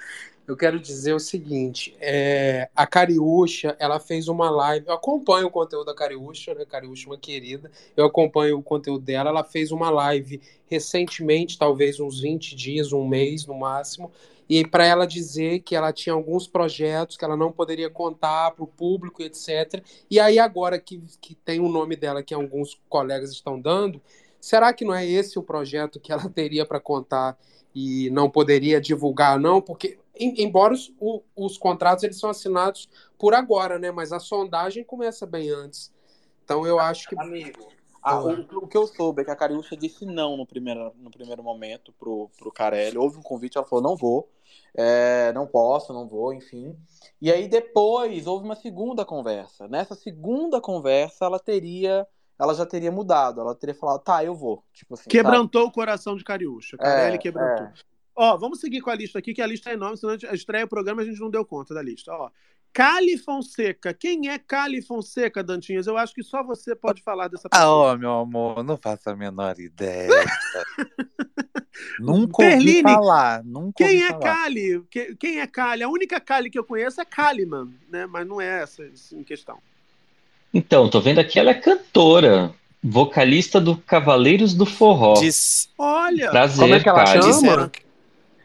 Eu 0.48 0.56
quero 0.56 0.80
dizer 0.80 1.12
o 1.12 1.20
seguinte: 1.20 1.94
é, 2.00 2.70
a 2.74 2.86
Cariúcha, 2.86 3.76
ela 3.78 4.00
fez 4.00 4.28
uma 4.28 4.48
live. 4.50 4.86
Eu 4.88 4.94
acompanho 4.94 5.46
o 5.46 5.50
conteúdo 5.50 5.84
da 5.84 5.94
Cariúcha, 5.94 6.54
né? 6.54 6.64
Cariúcha, 6.64 7.06
uma 7.06 7.18
querida. 7.18 7.70
Eu 7.94 8.06
acompanho 8.06 8.58
o 8.58 8.62
conteúdo 8.62 9.04
dela. 9.04 9.28
Ela 9.28 9.44
fez 9.44 9.70
uma 9.70 9.90
live 9.90 10.40
recentemente, 10.66 11.58
talvez 11.58 12.00
uns 12.00 12.20
20 12.20 12.56
dias, 12.56 12.92
um 12.92 13.06
mês 13.06 13.46
no 13.46 13.54
máximo. 13.54 14.10
E 14.50 14.66
para 14.66 14.84
ela 14.84 15.06
dizer 15.06 15.60
que 15.60 15.76
ela 15.76 15.92
tinha 15.92 16.12
alguns 16.14 16.48
projetos 16.48 17.16
que 17.16 17.24
ela 17.24 17.36
não 17.36 17.52
poderia 17.52 17.88
contar 17.88 18.50
para 18.52 18.64
o 18.64 18.68
público, 18.68 19.22
etc. 19.22 19.84
E 20.10 20.18
aí, 20.20 20.40
agora 20.40 20.80
que, 20.80 21.00
que 21.20 21.36
tem 21.36 21.60
o 21.60 21.68
nome 21.68 21.96
dela, 21.96 22.22
que 22.24 22.34
alguns 22.34 22.80
colegas 22.88 23.30
estão 23.30 23.60
dando, 23.60 24.02
será 24.40 24.72
que 24.74 24.84
não 24.84 24.94
é 24.94 25.06
esse 25.06 25.38
o 25.38 25.44
projeto 25.44 26.00
que 26.00 26.12
ela 26.12 26.28
teria 26.34 26.66
para 26.66 26.80
contar 26.80 27.38
e 27.74 28.10
não 28.10 28.28
poderia 28.28 28.80
divulgar, 28.80 29.38
não? 29.38 29.62
Porque, 29.62 29.98
em- 30.16 30.42
embora 30.42 30.74
os, 30.74 30.92
o- 30.98 31.22
os 31.36 31.56
contratos 31.56 32.02
eles 32.04 32.18
são 32.18 32.30
assinados 32.30 32.88
por 33.18 33.34
agora, 33.34 33.78
né? 33.78 33.92
Mas 33.92 34.12
a 34.12 34.18
sondagem 34.18 34.82
começa 34.84 35.26
bem 35.26 35.50
antes. 35.50 35.92
Então 36.44 36.66
eu 36.66 36.80
acho 36.80 37.08
que. 37.08 37.14
Amigo, 37.14 37.72
Ah, 38.02 38.20
o, 38.22 38.64
o 38.64 38.66
que 38.68 38.76
eu 38.76 38.86
soube 38.86 39.22
é 39.22 39.24
que 39.24 39.30
a 39.30 39.36
Cariúcha 39.36 39.76
disse 39.76 40.06
não 40.06 40.36
no 40.36 40.46
primeiro, 40.46 40.92
no 40.96 41.10
primeiro 41.10 41.42
momento 41.42 41.92
pro, 41.92 42.30
pro 42.38 42.50
Carelli. 42.50 42.96
Houve 42.98 43.18
um 43.18 43.22
convite, 43.22 43.58
ela 43.58 43.66
falou, 43.66 43.82
não 43.84 43.96
vou, 43.96 44.28
é, 44.74 45.32
não 45.32 45.46
posso, 45.46 45.92
não 45.92 46.06
vou, 46.08 46.32
enfim. 46.32 46.76
E 47.20 47.30
aí 47.30 47.48
depois 47.48 48.26
houve 48.26 48.44
uma 48.44 48.56
segunda 48.56 49.04
conversa. 49.04 49.68
Nessa 49.68 49.94
segunda 49.94 50.60
conversa, 50.60 51.24
ela 51.24 51.38
teria 51.38 52.06
ela 52.38 52.54
já 52.54 52.64
teria 52.64 52.90
mudado. 52.90 53.38
Ela 53.40 53.54
teria 53.54 53.74
falado, 53.74 54.00
tá, 54.00 54.24
eu 54.24 54.34
vou. 54.34 54.64
Tipo 54.72 54.94
assim, 54.94 55.10
Quebrantou 55.10 55.66
o 55.66 55.70
coração 55.70 56.16
de 56.16 56.24
Cariúcha. 56.24 56.78
Carelli 56.78 57.16
É, 57.16 57.18
quebrantou. 57.18 57.66
é. 57.66 57.72
Ó, 58.16 58.36
vamos 58.38 58.60
seguir 58.60 58.80
com 58.80 58.88
a 58.90 58.94
lista 58.94 59.18
aqui, 59.18 59.34
que 59.34 59.42
a 59.42 59.46
lista 59.46 59.68
é 59.70 59.74
enorme, 59.74 59.98
senão 59.98 60.14
a 60.14 60.16
gente- 60.16 60.34
estreia 60.34 60.64
o 60.64 60.68
programa 60.68 61.02
e 61.02 61.04
a 61.06 61.08
gente 61.10 61.20
não 61.20 61.30
deu 61.30 61.44
conta 61.44 61.74
da 61.74 61.82
lista. 61.82 62.10
Ó, 62.12 62.30
Cali 62.72 63.18
Fonseca. 63.18 63.92
Quem 63.92 64.28
é 64.28 64.38
Cali 64.38 64.80
Fonseca, 64.80 65.42
Dantinhas? 65.42 65.86
Eu 65.86 65.96
acho 65.96 66.14
que 66.14 66.22
só 66.22 66.42
você 66.42 66.74
pode 66.74 67.02
falar 67.02 67.28
dessa 67.28 67.48
Ah, 67.50 67.58
pessoa. 67.58 67.92
ô, 67.94 67.98
meu 67.98 68.12
amor, 68.12 68.62
não 68.62 68.76
faço 68.76 69.10
a 69.10 69.16
menor 69.16 69.58
ideia. 69.58 70.08
nunca 71.98 72.42
ouvi 72.42 72.56
Berline, 72.56 72.82
falar. 72.82 73.42
Nunca 73.44 73.84
Quem 73.84 74.02
ouvi 74.04 74.14
é. 74.14 74.18
Cali? 74.18 74.82
Que- 74.90 75.14
Quem 75.16 75.40
é 75.40 75.46
Cali? 75.46 75.82
A 75.82 75.88
única 75.88 76.20
Cali 76.20 76.50
que 76.50 76.58
eu 76.58 76.64
conheço 76.64 77.00
é 77.00 77.04
Kaliman, 77.04 77.68
né? 77.90 78.06
Mas 78.06 78.26
não 78.26 78.40
é 78.40 78.62
essa 78.62 78.82
em 79.12 79.22
questão. 79.24 79.58
Então, 80.52 80.88
tô 80.88 81.00
vendo 81.00 81.18
aqui, 81.20 81.38
ela 81.38 81.50
é 81.50 81.54
cantora, 81.54 82.52
vocalista 82.82 83.60
do 83.60 83.76
Cavaleiros 83.76 84.52
do 84.54 84.66
Forró. 84.66 85.14
Olha, 85.78 86.30
Prazer, 86.30 86.58
como 86.60 86.74
é 86.74 86.80
que 86.80 86.88
ela 86.88 87.04
Kali. 87.04 87.22
chama? 87.22 87.70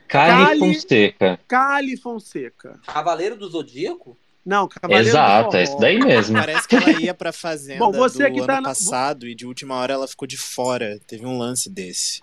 Kali- 0.07 0.59
Fonseca. 0.59 1.39
Cali 1.47 1.97
Fonseca. 1.97 2.79
Cavaleiro 2.85 3.35
do 3.35 3.47
Zodíaco? 3.49 4.17
Não, 4.45 4.67
Cavaleiro 4.67 5.03
do 5.05 5.09
Exato, 5.09 5.57
é 5.57 5.63
isso 5.63 5.77
daí 5.79 5.97
mesmo. 5.99 6.37
Parece 6.37 6.67
que 6.67 6.75
ela 6.75 6.91
ia 7.01 7.13
pra 7.13 7.31
fazenda 7.33 7.79
Bom, 7.79 7.91
você 7.91 8.27
do 8.29 8.33
que 8.33 8.39
ano 8.39 8.47
tá 8.47 8.61
na- 8.61 8.69
passado 8.69 9.27
e 9.27 9.33
de 9.33 9.45
última 9.45 9.75
hora 9.75 9.93
ela 9.93 10.07
ficou 10.07 10.27
de 10.27 10.37
fora. 10.37 10.99
Teve 11.07 11.25
um 11.25 11.37
lance 11.37 11.69
desse. 11.69 12.21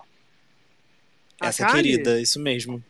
A 1.41 1.47
Essa 1.47 1.65
Kali? 1.65 1.83
querida, 1.83 2.21
isso 2.21 2.39
mesmo. 2.39 2.81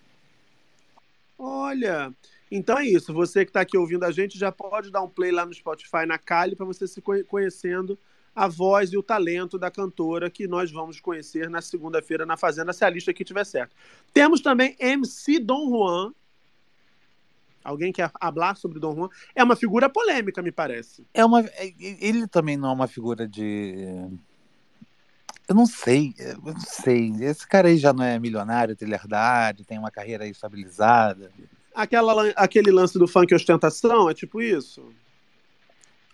Olha, 1.37 2.11
então 2.51 2.77
é 2.77 2.85
isso. 2.85 3.13
Você 3.13 3.43
que 3.43 3.49
está 3.49 3.61
aqui 3.61 3.77
ouvindo 3.77 4.03
a 4.05 4.11
gente 4.11 4.37
já 4.37 4.51
pode 4.51 4.91
dar 4.91 5.01
um 5.01 5.09
play 5.09 5.31
lá 5.31 5.45
no 5.45 5.53
Spotify 5.53 6.05
na 6.05 6.17
Kali 6.19 6.55
para 6.55 6.65
você 6.65 6.87
se 6.87 7.01
conhe- 7.01 7.23
conhecendo 7.23 7.97
a 8.35 8.47
voz 8.47 8.91
e 8.91 8.97
o 8.97 9.03
talento 9.03 9.59
da 9.59 9.69
cantora 9.69 10.29
que 10.29 10.47
nós 10.47 10.71
vamos 10.71 10.99
conhecer 10.99 11.49
na 11.49 11.61
segunda-feira 11.61 12.25
na 12.25 12.35
Fazenda, 12.35 12.73
se 12.73 12.83
a 12.83 12.89
lista 12.89 13.11
aqui 13.11 13.23
tiver 13.23 13.45
certo. 13.45 13.75
Temos 14.13 14.41
também 14.41 14.75
MC 14.79 15.39
Dom 15.39 15.69
Juan. 15.69 16.13
Alguém 17.63 17.93
quer 17.93 18.11
falar 18.19 18.55
sobre 18.55 18.79
Dom 18.79 18.95
Juan? 18.95 19.09
É 19.35 19.43
uma 19.43 19.55
figura 19.55 19.89
polêmica, 19.89 20.41
me 20.41 20.51
parece. 20.51 21.05
É 21.13 21.23
uma, 21.23 21.41
é- 21.41 21.73
ele 21.79 22.27
também 22.27 22.57
não 22.57 22.69
é 22.69 22.73
uma 22.73 22.87
figura 22.87 23.27
de. 23.27 24.09
Eu 25.47 25.55
não 25.55 25.65
sei, 25.65 26.13
eu 26.17 26.53
não 26.53 26.59
sei. 26.59 27.11
Esse 27.21 27.47
cara 27.47 27.67
aí 27.67 27.77
já 27.77 27.93
não 27.93 28.03
é 28.03 28.17
milionário, 28.17 28.75
trilhardário, 28.75 29.65
tem 29.65 29.77
uma 29.77 29.91
carreira 29.91 30.27
estabilizada. 30.27 31.31
Aquela, 31.73 32.29
aquele 32.31 32.71
lance 32.71 32.97
do 32.97 33.07
funk 33.07 33.33
ostentação, 33.33 34.09
é 34.09 34.13
tipo 34.13 34.41
isso? 34.41 34.93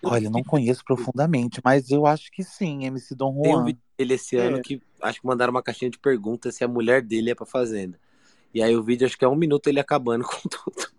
Olha, 0.04 0.26
eu 0.26 0.32
não 0.32 0.43
conheço 0.43 0.84
profundamente, 0.84 1.60
mas 1.64 1.89
eu 1.89 2.06
acho 2.06 2.32
que 2.32 2.43
sim, 2.43 2.86
MC 2.86 3.14
Dom 3.16 3.41
Tem 3.41 3.52
um 3.52 3.56
Juan. 3.58 3.66
vídeo 3.66 3.82
dele 3.97 4.14
esse 4.14 4.38
ano 4.38 4.58
É. 4.58 4.62
que 4.62 4.82
acho 5.02 5.20
que 5.22 5.28
mandaram 5.28 5.52
uma 5.52 5.62
caixinha 5.64 5.91
de 5.91 6.00
perguntas 6.00 6.56
se 6.56 6.64
a 6.64 6.68
mulher 6.68 7.02
dele 7.02 7.32
é 7.32 7.36
pra 7.36 7.45
fazenda. 7.45 8.00
E 8.54 8.64
aí 8.64 8.76
o 8.76 8.84
vídeo 8.84 9.06
acho 9.06 9.18
que 9.18 9.26
é 9.26 9.28
um 9.28 9.36
minuto 9.36 9.68
ele 9.68 9.80
acabando 9.80 10.24
com 10.28 10.47
tudo. 10.50 10.89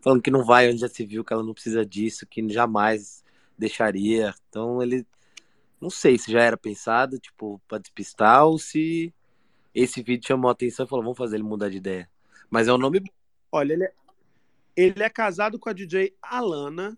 Falando 0.00 0.22
que 0.22 0.30
não 0.30 0.44
vai 0.44 0.68
onde 0.68 0.78
já 0.80 0.88
se 0.88 1.04
viu, 1.04 1.24
que 1.24 1.32
ela 1.32 1.42
não 1.42 1.52
precisa 1.54 1.84
disso, 1.84 2.26
que 2.26 2.48
jamais 2.48 3.22
deixaria. 3.58 4.34
Então 4.48 4.82
ele. 4.82 5.06
Não 5.80 5.90
sei 5.90 6.16
se 6.16 6.30
já 6.30 6.40
era 6.42 6.56
pensado, 6.56 7.18
tipo, 7.18 7.60
pra 7.66 7.78
despistar 7.78 8.46
ou 8.46 8.56
se 8.56 9.12
esse 9.74 10.00
vídeo 10.00 10.26
chamou 10.28 10.48
a 10.48 10.52
atenção 10.52 10.86
e 10.86 10.88
falou, 10.88 11.02
vamos 11.04 11.18
fazer 11.18 11.36
ele 11.36 11.42
mudar 11.42 11.68
de 11.70 11.76
ideia. 11.78 12.08
Mas 12.48 12.68
é 12.68 12.72
um 12.72 12.78
nome 12.78 13.00
bom. 13.00 13.06
Olha, 13.50 13.72
ele 13.72 13.84
é, 13.84 13.92
ele 14.76 15.02
é 15.02 15.10
casado 15.10 15.58
com 15.58 15.68
a 15.68 15.72
DJ 15.72 16.14
Alana. 16.22 16.96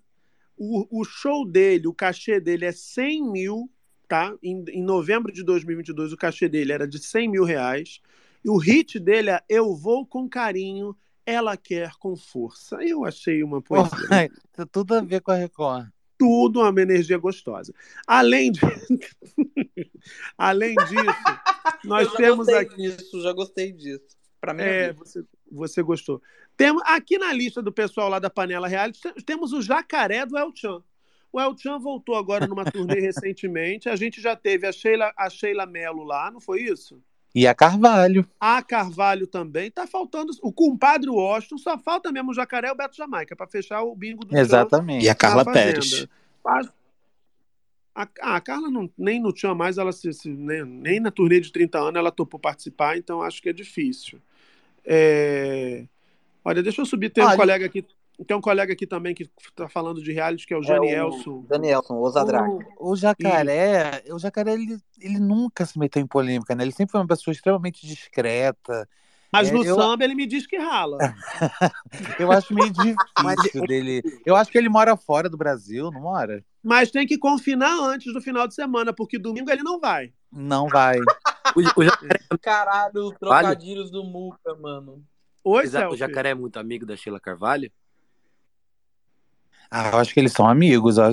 O, 0.56 1.00
o 1.00 1.04
show 1.04 1.46
dele, 1.46 1.86
o 1.86 1.94
cachê 1.94 2.38
dele 2.40 2.64
é 2.64 2.72
100 2.72 3.30
mil, 3.30 3.70
tá? 4.08 4.34
Em, 4.42 4.64
em 4.68 4.82
novembro 4.82 5.32
de 5.32 5.42
2022, 5.42 6.12
o 6.12 6.16
cachê 6.16 6.48
dele 6.48 6.72
era 6.72 6.86
de 6.86 6.98
100 6.98 7.28
mil 7.28 7.44
reais. 7.44 8.00
E 8.44 8.50
o 8.50 8.56
hit 8.56 8.98
dele 9.00 9.30
é 9.30 9.42
Eu 9.48 9.74
Vou 9.74 10.06
Com 10.06 10.28
Carinho, 10.28 10.94
Ela 11.24 11.56
Quer 11.56 11.92
Com 11.98 12.14
Força. 12.14 12.76
Eu 12.82 13.04
achei 13.04 13.42
uma 13.42 13.62
poesia. 13.62 14.30
Tem 14.52 14.66
tudo 14.70 14.94
a 14.94 15.00
ver 15.00 15.20
com 15.22 15.30
a 15.32 15.36
Record. 15.36 15.88
Tudo 16.18 16.60
uma 16.60 16.80
energia 16.80 17.18
gostosa. 17.18 17.74
Além, 18.06 18.52
de... 18.52 18.60
Além 20.38 20.74
disso, 20.74 20.94
nós 21.84 22.06
eu 22.06 22.12
já 22.12 22.16
temos 22.18 22.46
gostei 22.46 22.56
aqui... 22.56 22.76
disso, 22.76 23.22
já 23.22 23.32
gostei 23.32 23.72
disso. 23.72 24.16
Pra 24.40 24.52
mim, 24.52 24.62
É, 24.62 24.92
você, 24.92 25.24
você 25.50 25.82
gostou. 25.82 26.22
Temos, 26.56 26.82
aqui 26.86 27.18
na 27.18 27.32
lista 27.32 27.60
do 27.60 27.72
pessoal 27.72 28.08
lá 28.08 28.18
da 28.18 28.30
Panela 28.30 28.68
Reality, 28.68 29.00
te- 29.00 29.24
temos 29.24 29.52
o 29.52 29.60
Jacaré 29.60 30.24
do 30.24 30.38
El 30.38 30.52
Chan. 30.54 30.82
O 31.32 31.40
El 31.40 31.56
Chan 31.58 31.78
voltou 31.80 32.14
agora 32.14 32.46
numa 32.46 32.64
turnê 32.64 33.00
recentemente. 33.00 33.88
A 33.88 33.96
gente 33.96 34.20
já 34.20 34.36
teve 34.36 34.66
a 34.66 34.72
Sheila, 34.72 35.12
a 35.16 35.28
Sheila 35.28 35.66
Mello 35.66 36.04
lá, 36.04 36.30
não 36.30 36.40
foi 36.40 36.62
isso? 36.62 37.02
E 37.34 37.48
a 37.48 37.54
Carvalho. 37.54 38.24
A 38.38 38.62
Carvalho 38.62 39.26
também. 39.26 39.68
Tá 39.68 39.84
faltando 39.88 40.30
o 40.40 40.52
compadre 40.52 41.10
Washington, 41.10 41.58
só 41.58 41.76
falta 41.76 42.12
mesmo 42.12 42.30
o 42.30 42.34
Jacaré 42.34 42.68
e 42.68 42.70
o 42.70 42.76
Beto 42.76 42.96
Jamaica 42.96 43.34
para 43.34 43.48
fechar 43.48 43.82
o 43.82 43.96
bingo 43.96 44.24
do 44.24 44.30
Chan 44.32 44.40
Exatamente. 44.40 45.04
E 45.04 45.08
a 45.08 45.14
Carla. 45.16 45.44
Pérez. 45.44 46.06
Mas- 46.44 46.68
A, 47.92 48.02
ah, 48.22 48.36
a 48.36 48.40
Carla 48.40 48.70
não, 48.70 48.88
nem 48.96 49.20
no 49.20 49.32
Tchan 49.32 49.54
mais, 49.54 49.76
ela 49.78 49.90
se, 49.90 50.12
se- 50.12 50.28
nem, 50.28 50.64
nem 50.64 51.00
na 51.00 51.10
turnê 51.10 51.40
de 51.40 51.50
30 51.50 51.78
anos 51.78 51.96
ela 51.96 52.12
topou 52.12 52.38
participar, 52.38 52.96
então 52.96 53.20
acho 53.22 53.42
que 53.42 53.48
é 53.48 53.52
difícil. 53.52 54.20
É, 54.84 55.84
Olha, 56.44 56.62
deixa 56.62 56.82
eu 56.82 56.86
subir. 56.86 57.10
Tem 57.10 57.24
um 57.24 57.36
colega 57.36 57.66
aqui. 57.66 57.84
Tem 58.26 58.36
um 58.36 58.40
colega 58.40 58.72
aqui 58.72 58.86
também 58.86 59.12
que 59.14 59.28
está 59.48 59.68
falando 59.68 60.00
de 60.00 60.12
reality, 60.12 60.46
que 60.46 60.54
é 60.54 60.56
o 60.56 60.62
Janielson. 60.62 61.44
Danielson, 61.48 61.96
Osadrag. 61.96 62.48
O, 62.78 62.92
o 62.92 62.96
jacaré, 62.96 64.04
o 64.08 64.18
jacaré 64.18 64.52
ele, 64.52 64.78
ele 65.00 65.18
nunca 65.18 65.66
se 65.66 65.76
meteu 65.78 66.00
em 66.00 66.06
polêmica, 66.06 66.54
né? 66.54 66.62
Ele 66.62 66.70
sempre 66.70 66.92
foi 66.92 67.00
uma 67.00 67.08
pessoa 67.08 67.32
extremamente 67.32 67.84
discreta. 67.84 68.88
Mas 69.32 69.48
É, 69.48 69.52
no 69.52 69.64
eu- 69.64 69.74
samba 69.74 70.04
ele 70.04 70.14
me 70.14 70.26
diz 70.26 70.46
que 70.46 70.56
rala. 70.56 70.96
Eu 72.20 72.30
acho 72.30 72.54
meio 72.54 72.70
difícil 72.70 73.66
dele. 73.66 74.00
Eu 74.24 74.36
acho 74.36 74.48
que 74.48 74.56
ele 74.56 74.68
mora 74.68 74.96
fora 74.96 75.28
do 75.28 75.36
Brasil, 75.36 75.90
não 75.90 76.02
mora? 76.02 76.44
Mas 76.62 76.92
tem 76.92 77.04
que 77.04 77.18
confinar 77.18 77.76
antes 77.80 78.12
do 78.12 78.20
final 78.20 78.46
de 78.46 78.54
semana, 78.54 78.92
porque 78.92 79.18
domingo 79.18 79.50
ele 79.50 79.64
não 79.64 79.80
vai. 79.80 80.12
Não 80.30 80.68
vai. 80.68 81.00
O, 81.00 81.02
o 81.80 81.82
jacaré, 81.82 82.20
Caralho, 82.40 83.08
os 83.08 83.18
trocadilhos 83.18 83.90
do 83.90 84.04
Muca, 84.04 84.54
mano. 84.54 85.02
Oi, 85.44 85.66
o 85.66 85.70
ja- 85.70 85.88
o 85.90 85.96
jacaré 85.96 86.30
é 86.30 86.34
muito 86.34 86.58
amigo 86.58 86.86
da 86.86 86.96
Sheila 86.96 87.20
Carvalho? 87.20 87.70
Ah, 89.70 89.90
eu 89.92 89.98
acho 89.98 90.14
que 90.14 90.20
eles 90.20 90.32
são 90.32 90.48
amigos. 90.48 90.98
ó. 90.98 91.10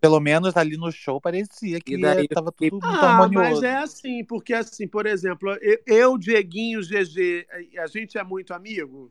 Pelo 0.00 0.20
menos 0.20 0.56
ali 0.56 0.76
no 0.76 0.92
show 0.92 1.20
parecia 1.20 1.80
que 1.80 1.94
E 1.94 2.00
daí- 2.00 2.28
tava 2.28 2.52
tudo 2.52 2.78
muito 2.86 3.04
Ah, 3.04 3.08
harmonioso. 3.08 3.62
mas 3.62 3.62
é 3.62 3.76
assim, 3.78 4.24
porque 4.24 4.52
assim, 4.54 4.86
por 4.86 5.06
exemplo, 5.06 5.56
eu, 5.86 6.18
Dieguinho, 6.18 6.82
GG, 6.82 7.46
a 7.78 7.86
gente 7.86 8.18
é 8.18 8.22
muito 8.22 8.52
amigo? 8.54 9.10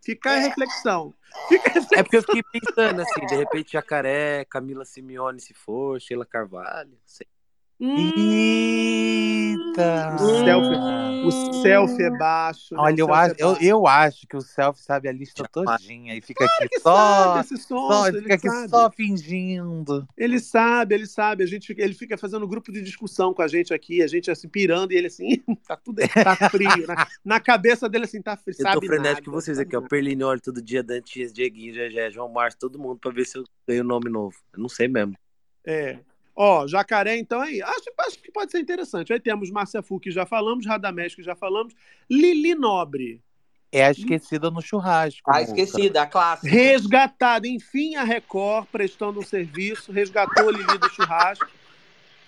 Fica 0.00 0.30
a 0.32 0.38
reflexão. 0.38 1.14
Fica 1.48 1.68
a 1.68 1.72
reflexão. 1.74 1.98
É 1.98 2.02
porque 2.02 2.16
eu 2.16 2.22
fiquei 2.22 2.42
pensando 2.42 3.00
assim, 3.00 3.20
de 3.26 3.36
repente 3.36 3.72
Jacaré, 3.72 4.44
Camila 4.46 4.84
Simeone 4.84 5.40
se 5.40 5.52
for, 5.52 6.00
Sheila 6.00 6.24
Carvalho, 6.24 6.90
não 6.90 6.98
sei. 7.04 7.26
Eita! 7.80 9.68
O 10.16 10.44
selfie, 10.44 10.76
o 11.24 11.62
selfie 11.62 12.02
é 12.02 12.10
baixo. 12.10 12.74
né? 12.74 12.80
Olha, 12.80 13.00
eu 13.00 13.06
selfie 13.06 13.20
acho, 13.20 13.30
é 13.30 13.36
eu, 13.38 13.48
baixo. 13.52 13.64
eu 13.64 13.86
acho 13.86 14.26
que 14.26 14.36
o 14.36 14.40
Selfie 14.40 14.82
sabe 14.82 15.08
a 15.08 15.12
lista 15.12 15.44
todinha 15.48 16.16
e 16.16 16.20
fica 16.20 16.44
aqui 16.44 16.68
que 16.68 16.80
só, 16.80 16.96
sabe 16.96 17.40
esse 17.40 17.56
só, 17.58 17.88
sonso, 17.88 18.08
ele 18.08 18.16
ele 18.16 18.22
fica 18.24 18.34
aqui 18.34 18.48
sabe. 18.48 18.68
só 18.68 18.90
fingindo. 18.90 20.08
Ele 20.16 20.40
sabe, 20.40 20.96
ele 20.96 21.06
sabe. 21.06 21.44
A 21.44 21.46
gente, 21.46 21.72
ele 21.78 21.94
fica 21.94 22.18
fazendo 22.18 22.48
grupo 22.48 22.72
de 22.72 22.82
discussão 22.82 23.32
com 23.32 23.42
a 23.42 23.48
gente 23.48 23.72
aqui, 23.72 24.02
a 24.02 24.08
gente 24.08 24.28
assim, 24.28 24.48
pirando, 24.48 24.90
e 24.90 24.96
ele 24.96 25.06
assim, 25.06 25.36
tá 25.68 25.76
tudo 25.76 26.02
tá 26.08 26.34
frio. 26.50 26.84
Na, 26.84 27.06
na 27.24 27.38
cabeça 27.38 27.88
dele 27.88 28.06
assim, 28.06 28.20
tá 28.20 28.36
frio. 28.36 28.56
Eu 28.58 28.62
sabe 28.62 28.80
tô 28.80 28.86
frenético 28.86 29.22
que 29.22 29.30
nada, 29.30 29.40
vocês 29.40 29.56
aqui, 29.60 29.76
ó. 29.76 29.82
olha, 30.26 30.40
todo 30.40 30.60
dia, 30.60 30.82
Dantinhas, 30.82 31.32
Dieguinho, 31.32 31.74
Gegé, 31.74 32.10
João 32.10 32.28
Márcio, 32.28 32.58
todo 32.58 32.76
mundo, 32.76 32.98
pra 32.98 33.12
ver 33.12 33.24
se 33.24 33.38
eu 33.38 33.44
ganho 33.68 33.84
nome 33.84 34.10
novo. 34.10 34.34
Eu 34.52 34.58
não 34.58 34.68
sei 34.68 34.88
mesmo. 34.88 35.14
É. 35.64 36.00
Ó, 36.40 36.68
jacaré, 36.68 37.18
então 37.18 37.40
aí. 37.40 37.60
Acho, 37.60 37.90
acho 37.98 38.18
que 38.20 38.30
pode 38.30 38.52
ser 38.52 38.60
interessante. 38.60 39.12
Aí 39.12 39.18
temos 39.18 39.50
Márcia 39.50 39.82
Fu, 39.82 39.98
que 39.98 40.12
já 40.12 40.24
falamos, 40.24 40.64
Radamés, 40.64 41.12
que 41.12 41.20
já 41.20 41.34
falamos, 41.34 41.74
Lili 42.08 42.54
Nobre. 42.54 43.20
É 43.72 43.84
a 43.84 43.90
esquecida 43.90 44.48
no 44.48 44.62
churrasco. 44.62 45.28
Ah, 45.28 45.40
Muca. 45.40 45.42
esquecida, 45.42 46.02
a 46.02 46.06
clássica. 46.06 46.48
Resgatada, 46.48 47.48
enfim, 47.48 47.96
a 47.96 48.04
Record 48.04 48.68
prestando 48.70 49.18
um 49.18 49.24
serviço, 49.24 49.90
resgatou 49.90 50.48
a 50.48 50.52
Lili 50.52 50.78
do 50.78 50.88
churrasco. 50.90 51.50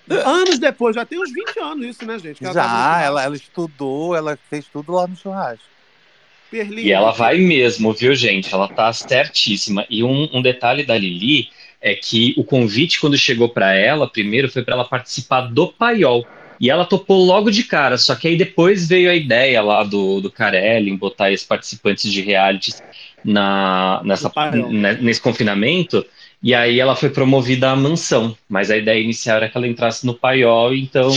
Anos 0.09 0.59
depois, 0.59 0.97
já 0.97 1.07
tem 1.07 1.23
uns 1.23 1.33
20 1.33 1.61
anos 1.61 1.87
isso, 1.87 2.05
né, 2.05 2.19
gente? 2.19 2.45
ela 2.45 2.53
no 2.53 2.61
Já, 2.61 3.01
ela, 3.03 3.23
ela 3.23 3.37
estudou, 3.37 4.17
ela 4.17 4.37
fez 4.49 4.67
tudo 4.67 4.91
lá 4.91 5.07
no 5.07 5.15
churrasco. 5.15 5.65
Perlinha. 6.51 6.83
E 6.83 6.91
ela 6.91 7.13
vai 7.13 7.39
mesmo, 7.39 7.93
viu, 7.93 8.13
gente? 8.13 8.53
Ela 8.53 8.67
tá 8.67 8.93
certíssima. 8.93 9.87
E 9.89 10.03
um, 10.03 10.29
um 10.33 10.43
detalhe 10.43 10.85
da 10.85 10.99
Lili 10.99 11.49
é 11.81 11.95
que 11.95 12.35
o 12.37 12.45
convite, 12.45 13.01
quando 13.01 13.16
chegou 13.16 13.49
pra 13.49 13.74
ela, 13.74 14.09
primeiro 14.09 14.51
foi 14.51 14.62
pra 14.62 14.74
ela 14.74 14.85
participar 14.85 15.43
do 15.43 15.68
Paiol. 15.68 16.26
E 16.61 16.68
ela 16.68 16.85
topou 16.85 17.24
logo 17.24 17.51
de 17.51 17.64
cara, 17.64 17.97
só 17.97 18.14
que 18.14 18.28
aí 18.28 18.37
depois 18.37 18.87
veio 18.87 19.11
a 19.11 19.14
ideia 19.14 19.62
lá 19.62 19.83
do, 19.83 20.20
do 20.20 20.31
Carelli 20.31 20.91
em 20.91 20.97
botar 20.97 21.33
esses 21.33 21.47
participantes 21.47 22.12
de 22.12 22.20
realities 22.20 22.83
na, 23.24 24.03
nessa, 24.05 24.31
ne- 24.53 24.95
nesse 25.01 25.22
confinamento. 25.22 26.05
E 26.43 26.55
aí 26.55 26.78
ela 26.78 26.95
foi 26.97 27.09
promovida 27.11 27.70
à 27.70 27.76
mansão, 27.76 28.37
mas 28.49 28.70
a 28.70 28.76
ideia 28.76 29.03
inicial 29.03 29.39
era 29.39 29.49
que 29.49 29.57
ela 29.57 29.66
entrasse 29.66 30.05
no 30.07 30.14
paiol, 30.14 30.74
então 30.74 31.11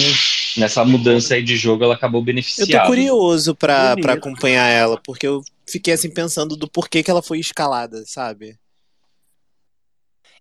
nessa 0.58 0.84
mudança 0.86 1.36
aí 1.36 1.44
de 1.44 1.56
jogo 1.56 1.84
ela 1.84 1.96
acabou 1.96 2.22
Eu 2.22 2.26
beneficiada. 2.26 2.72
tô 2.84 2.88
curioso 2.88 3.56
pra, 3.56 3.90
Bonito. 3.92 4.04
pra 4.04 4.14
acompanhar 4.14 4.68
ela, 4.68 4.98
porque 4.98 5.28
eu 5.28 5.42
fiquei 5.68 5.94
assim 5.94 6.10
pensando 6.10 6.56
do 6.56 6.70
porquê 6.70 7.02
que 7.04 7.10
ela 7.12 7.22
foi 7.22 7.40
escalada, 7.40 8.04
sabe? 8.06 8.56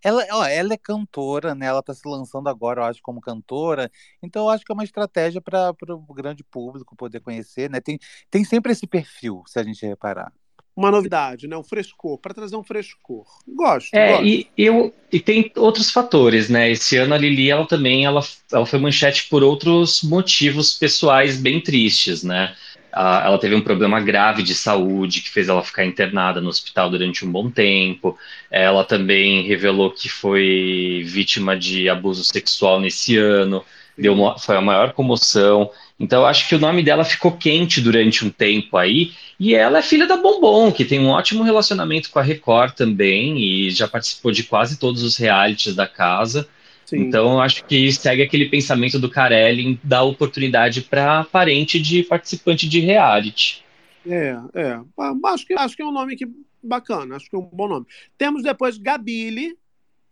Ela, 0.04 0.26
ó, 0.32 0.44
ela 0.44 0.74
é 0.74 0.76
cantora, 0.76 1.54
né? 1.54 1.66
Ela 1.66 1.82
tá 1.82 1.94
se 1.94 2.06
lançando 2.06 2.48
agora, 2.48 2.80
eu 2.80 2.84
acho, 2.84 3.00
como 3.02 3.20
cantora. 3.20 3.90
Então, 4.22 4.44
eu 4.44 4.48
acho 4.50 4.64
que 4.64 4.72
é 4.72 4.74
uma 4.74 4.84
estratégia 4.84 5.40
para 5.40 5.74
o 5.88 6.14
grande 6.14 6.42
público 6.44 6.96
poder 6.96 7.20
conhecer, 7.20 7.70
né? 7.70 7.80
Tem, 7.80 7.98
tem 8.30 8.44
sempre 8.44 8.72
esse 8.72 8.86
perfil, 8.86 9.42
se 9.46 9.58
a 9.58 9.62
gente 9.62 9.84
reparar. 9.86 10.32
Uma 10.74 10.90
novidade, 10.90 11.46
né? 11.46 11.56
Um 11.56 11.62
frescor, 11.62 12.18
para 12.18 12.32
trazer 12.32 12.56
um 12.56 12.64
frescor. 12.64 13.26
Gosto, 13.46 13.94
É, 13.94 14.12
gosto. 14.12 14.24
e, 14.26 14.50
eu, 14.56 14.92
e 15.12 15.20
tem 15.20 15.52
outros 15.56 15.90
fatores, 15.90 16.48
né? 16.48 16.70
Esse 16.70 16.96
ano 16.96 17.14
a 17.14 17.18
Lili, 17.18 17.50
ela 17.50 17.66
também, 17.66 18.06
ela, 18.06 18.22
ela 18.50 18.64
foi 18.64 18.78
manchete 18.78 19.28
por 19.28 19.42
outros 19.42 20.02
motivos 20.02 20.72
pessoais 20.72 21.38
bem 21.38 21.62
tristes, 21.62 22.22
né? 22.22 22.56
Ela 22.94 23.38
teve 23.38 23.54
um 23.54 23.60
problema 23.62 24.00
grave 24.00 24.42
de 24.42 24.54
saúde 24.54 25.22
que 25.22 25.30
fez 25.30 25.48
ela 25.48 25.62
ficar 25.62 25.84
internada 25.84 26.40
no 26.40 26.48
hospital 26.50 26.90
durante 26.90 27.24
um 27.24 27.32
bom 27.32 27.50
tempo. 27.50 28.18
Ela 28.50 28.84
também 28.84 29.42
revelou 29.42 29.90
que 29.90 30.08
foi 30.10 31.02
vítima 31.06 31.56
de 31.56 31.88
abuso 31.88 32.22
sexual 32.22 32.78
nesse 32.78 33.16
ano. 33.16 33.64
Deu 33.96 34.12
uma- 34.12 34.38
foi 34.38 34.56
a 34.56 34.60
maior 34.60 34.92
comoção. 34.92 35.70
Então, 35.98 36.26
acho 36.26 36.48
que 36.48 36.54
o 36.54 36.58
nome 36.58 36.82
dela 36.82 37.04
ficou 37.04 37.32
quente 37.32 37.80
durante 37.80 38.24
um 38.24 38.30
tempo 38.30 38.76
aí. 38.76 39.12
E 39.38 39.54
ela 39.54 39.78
é 39.78 39.82
filha 39.82 40.06
da 40.06 40.16
Bombom, 40.16 40.70
que 40.70 40.84
tem 40.84 41.00
um 41.00 41.08
ótimo 41.08 41.42
relacionamento 41.42 42.10
com 42.10 42.18
a 42.18 42.22
Record 42.22 42.74
também, 42.74 43.38
e 43.38 43.70
já 43.70 43.88
participou 43.88 44.32
de 44.32 44.42
quase 44.44 44.78
todos 44.78 45.02
os 45.02 45.16
realities 45.16 45.74
da 45.74 45.86
casa. 45.86 46.48
Sim. 46.92 47.08
Então, 47.08 47.40
acho 47.40 47.64
que 47.64 47.90
segue 47.90 48.22
aquele 48.22 48.50
pensamento 48.50 48.98
do 48.98 49.08
Carelli 49.08 49.66
em 49.66 49.80
dar 49.82 50.02
oportunidade 50.02 50.82
para 50.82 51.24
parente 51.24 51.80
de 51.80 52.02
participante 52.02 52.68
de 52.68 52.80
reality. 52.80 53.64
É, 54.06 54.36
é. 54.54 54.78
Ah, 54.98 55.14
Acho 55.28 55.46
que, 55.46 55.54
acho 55.54 55.74
que 55.74 55.80
é 55.80 55.86
um 55.86 55.90
nome 55.90 56.16
que 56.16 56.26
bacana, 56.62 57.16
acho 57.16 57.30
que 57.30 57.34
é 57.34 57.38
um 57.38 57.48
bom 57.50 57.66
nome. 57.66 57.86
Temos 58.18 58.42
depois 58.42 58.76
Gabile. 58.76 59.56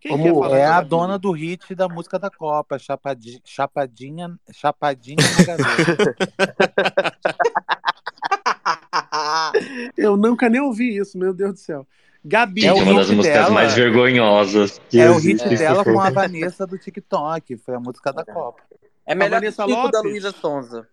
Quem 0.01 0.17
quer 0.17 0.33
falar 0.33 0.57
é 0.57 0.65
a 0.65 0.71
Gabile? 0.77 0.89
dona 0.89 1.19
do 1.19 1.33
hit 1.33 1.75
da 1.75 1.87
música 1.87 2.19
da 2.19 2.31
Copa, 2.31 2.79
Chapadi- 2.79 3.43
Chapadinha, 3.45 4.35
Chapadinha 4.51 5.19
na 5.37 5.45
gaveta. 5.45 6.17
Eu 9.99 10.17
nunca 10.17 10.49
nem 10.49 10.63
ouvi 10.63 10.97
isso, 10.97 11.19
meu 11.19 11.35
Deus 11.35 11.53
do 11.53 11.59
céu. 11.59 11.87
Gabi. 12.25 12.65
É 12.65 12.69
é 12.69 12.73
uma 12.73 12.95
das 12.95 13.09
hit 13.09 13.17
músicas 13.17 13.39
dela. 13.39 13.51
mais 13.51 13.75
vergonhosas 13.75 14.81
que 14.89 15.01
É 15.01 15.11
o 15.11 15.19
hit 15.19 15.49
dela 15.49 15.85
com 15.85 16.01
a 16.01 16.11
Vanessa 16.11 16.67
do 16.67 16.77
TikTok, 16.77 17.57
foi 17.57 17.75
a 17.75 17.81
música 17.81 18.13
da 18.13 18.25
Copa. 18.25 18.63
É 19.07 19.15
melhor 19.15 19.41
que 19.41 19.49
o 19.49 19.57
da 19.57 19.65
Lopes? 19.65 20.03
Luísa 20.03 20.33
Sonza. 20.33 20.89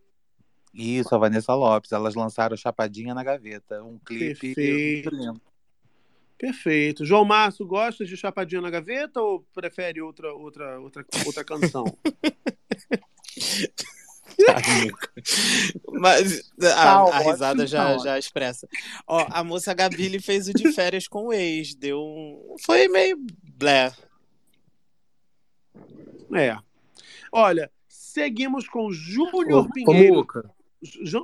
Isso, 0.73 1.13
a 1.13 1.17
Vanessa 1.17 1.53
Lopes. 1.53 1.91
Elas 1.91 2.15
lançaram 2.15 2.55
Chapadinha 2.55 3.13
na 3.13 3.23
Gaveta. 3.23 3.83
Um 3.83 3.99
clipe 3.99 4.53
Perfeito. 4.53 5.41
Perfeito. 6.37 7.05
João 7.05 7.25
Márcio, 7.25 7.65
gosta 7.65 8.05
de 8.05 8.15
Chapadinha 8.15 8.61
na 8.61 8.69
Gaveta 8.69 9.19
ou 9.19 9.43
prefere 9.53 10.01
outra, 10.01 10.33
outra, 10.33 10.79
outra, 10.79 11.05
outra 11.25 11.43
canção? 11.43 11.85
Mas 15.93 16.51
a, 16.61 16.99
a 17.01 17.19
risada 17.19 17.65
já, 17.65 17.97
já 17.97 18.17
expressa. 18.19 18.67
Ó, 19.07 19.25
a 19.29 19.43
moça 19.43 19.73
Gabile 19.73 20.19
fez 20.19 20.47
o 20.47 20.53
de 20.53 20.71
férias 20.71 21.07
com 21.07 21.27
o 21.27 21.33
ex. 21.33 21.73
Deu 21.75 21.99
um. 21.99 22.55
Foi 22.65 22.87
meio 22.87 23.17
blé. 23.57 23.91
É. 26.35 26.57
Olha, 27.31 27.71
seguimos 27.87 28.67
com 28.67 28.91
Júnior 28.91 29.67
Pinheiro. 29.71 30.27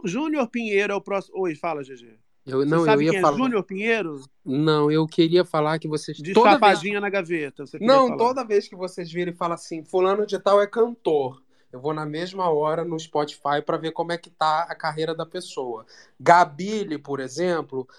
Júnior 0.04 0.48
Pinheiro 0.48 0.94
é 0.94 0.96
o 0.96 1.02
próximo. 1.02 1.40
Oi, 1.42 1.56
fala, 1.56 1.84
GG. 1.84 2.18
eu, 2.46 2.60
Você 2.60 2.66
não, 2.66 2.86
eu 2.86 3.02
ia 3.02 3.12
quem 3.12 3.22
falar. 3.22 3.36
é 3.36 3.38
Júnior 3.38 3.64
Pinheiro? 3.64 4.22
Não, 4.46 4.90
eu 4.92 5.06
queria 5.08 5.46
falar 5.46 5.78
que 5.80 5.88
vocês. 5.88 6.18
De 6.18 6.34
toda 6.34 6.50
vez- 6.50 6.54
chapadinha 6.60 7.00
na 7.00 7.10
gaveta. 7.10 7.64
Não, 7.80 8.08
falar. 8.08 8.18
toda 8.18 8.44
vez 8.44 8.68
que 8.68 8.76
vocês 8.76 9.12
virem 9.12 9.34
e 9.34 9.38
falam 9.38 9.54
assim, 9.56 9.84
fulano 9.84 10.26
de 10.26 10.40
tal 10.40 10.62
é 10.62 10.68
cantor. 10.68 11.43
Eu 11.74 11.82
vou 11.82 11.92
na 11.92 12.06
mesma 12.06 12.50
hora 12.52 12.86
no 12.86 13.00
Spotify 13.00 13.60
para 13.66 13.78
ver 13.78 13.94
como 13.94 14.12
é 14.12 14.18
que 14.18 14.30
tá 14.30 14.68
a 14.70 14.76
carreira 14.76 15.16
da 15.16 15.26
pessoa. 15.26 15.88
Gabile, 16.20 17.00
por 17.00 17.20
exemplo, 17.20 17.90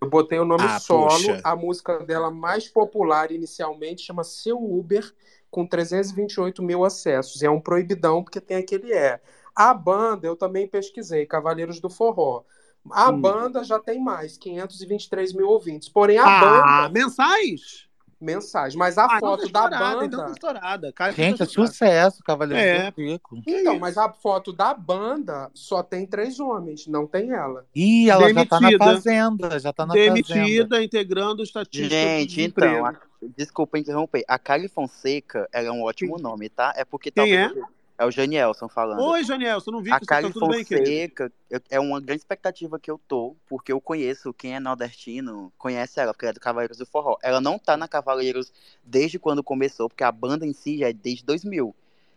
Eu 0.00 0.08
botei 0.08 0.38
o 0.38 0.44
nome 0.44 0.62
Ah, 0.64 0.78
solo. 0.78 1.08
poxa. 1.08 1.40
A 1.42 1.56
música 1.56 1.98
dela 2.04 2.30
mais 2.30 2.68
popular 2.68 3.32
inicialmente 3.32 4.02
chama 4.02 4.22
Seu 4.22 4.56
Uber, 4.56 5.12
com 5.50 5.66
328 5.66 6.62
mil 6.62 6.84
acessos. 6.84 7.42
É 7.42 7.50
um 7.50 7.60
proibidão, 7.60 8.22
porque 8.22 8.40
tem 8.40 8.58
aquele 8.58 8.92
é. 8.92 9.20
A 9.56 9.74
banda, 9.74 10.26
eu 10.26 10.36
também 10.36 10.68
pesquisei, 10.68 11.26
Cavaleiros 11.26 11.80
do 11.80 11.90
Forró. 11.90 12.44
A 12.92 13.10
Hum. 13.10 13.20
banda 13.20 13.62
já 13.64 13.78
tem 13.78 14.00
mais, 14.00 14.36
523 14.36 15.32
mil 15.32 15.48
ouvintes. 15.48 15.88
Porém, 15.88 16.18
a 16.18 16.24
Ah, 16.24 16.40
banda. 16.88 16.88
mensais? 17.00 17.86
Mensais. 18.20 18.74
Mas 18.74 18.98
a 18.98 19.02
Ah, 19.04 19.04
então 19.04 19.20
tá 19.20 19.26
foto 19.26 19.38
da 19.40 19.46
estourada, 19.46 20.04
então 20.04 20.18
tá 20.18 20.24
banda. 20.24 20.32
estourada. 20.32 20.92
Kylie 20.92 21.12
Gente, 21.14 21.38
tá 21.38 21.44
é 21.44 21.46
sucesso, 21.46 22.22
Cavaleiro 22.24 22.60
É. 22.60 22.86
do 22.90 22.92
Pico. 22.94 23.40
Então, 23.46 23.78
mas 23.78 23.96
a 23.96 24.12
foto 24.12 24.52
da 24.52 24.74
banda 24.74 25.48
só 25.54 25.84
tem 25.84 26.04
três 26.04 26.40
homens, 26.40 26.88
não 26.88 27.06
tem 27.06 27.30
ela. 27.30 27.64
Ih, 27.72 28.10
ela 28.10 28.32
já 28.32 28.44
tá 28.44 28.58
na 28.60 28.70
Demitida. 28.70 28.84
fazenda, 28.92 29.60
já 29.60 29.72
tá 29.72 29.86
na 29.86 29.94
fazenda. 29.94 30.14
Demitida, 30.14 30.82
integrando 30.82 31.44
estatística 31.44 31.88
do 31.94 32.18
gente, 32.18 32.42
então, 32.42 32.84
a- 32.86 32.96
desculpa 33.36 33.78
interromper. 33.78 34.24
A 34.26 34.36
Kylie 34.36 34.68
Fonseca, 34.68 35.48
ela 35.52 35.68
é 35.68 35.70
um 35.70 35.82
ótimo 35.84 36.18
nome, 36.18 36.48
tá? 36.48 36.72
É 36.76 36.84
porque 36.84 37.12
Quem 37.12 37.22
talvez 37.24 37.56
é 37.56 37.68
o 38.06 38.10
Janielson 38.10 38.68
falando. 38.68 39.02
Oi, 39.02 39.24
Janielson, 39.24 39.70
não 39.72 39.82
vi 39.82 39.90
A 39.92 39.98
que 39.98 40.06
você 40.06 40.14
tá 40.14 40.20
bem? 40.20 40.32
Fonseca 40.32 41.32
eu- 41.50 41.60
é 41.70 41.80
uma 41.80 42.00
grande 42.00 42.20
expectativa 42.20 42.78
que 42.78 42.90
eu 42.90 43.00
tô, 43.08 43.34
porque 43.48 43.72
eu 43.72 43.80
conheço 43.80 44.32
quem 44.32 44.54
é 44.54 44.60
nordestino, 44.60 45.52
conhece 45.58 45.98
ela, 46.00 46.12
porque 46.12 46.26
ela 46.26 46.30
é 46.30 46.34
do 46.34 46.40
Cavaleiros 46.40 46.78
do 46.78 46.86
Forró. 46.86 47.16
Ela 47.22 47.40
não 47.40 47.58
tá 47.58 47.76
na 47.76 47.88
Cavaleiros 47.88 48.52
desde 48.84 49.18
quando 49.18 49.42
começou, 49.42 49.88
porque 49.88 50.04
a 50.04 50.12
banda 50.12 50.46
em 50.46 50.52
si 50.52 50.78
já 50.78 50.88
é 50.88 50.92
desde 50.92 51.24
2000. 51.24 51.74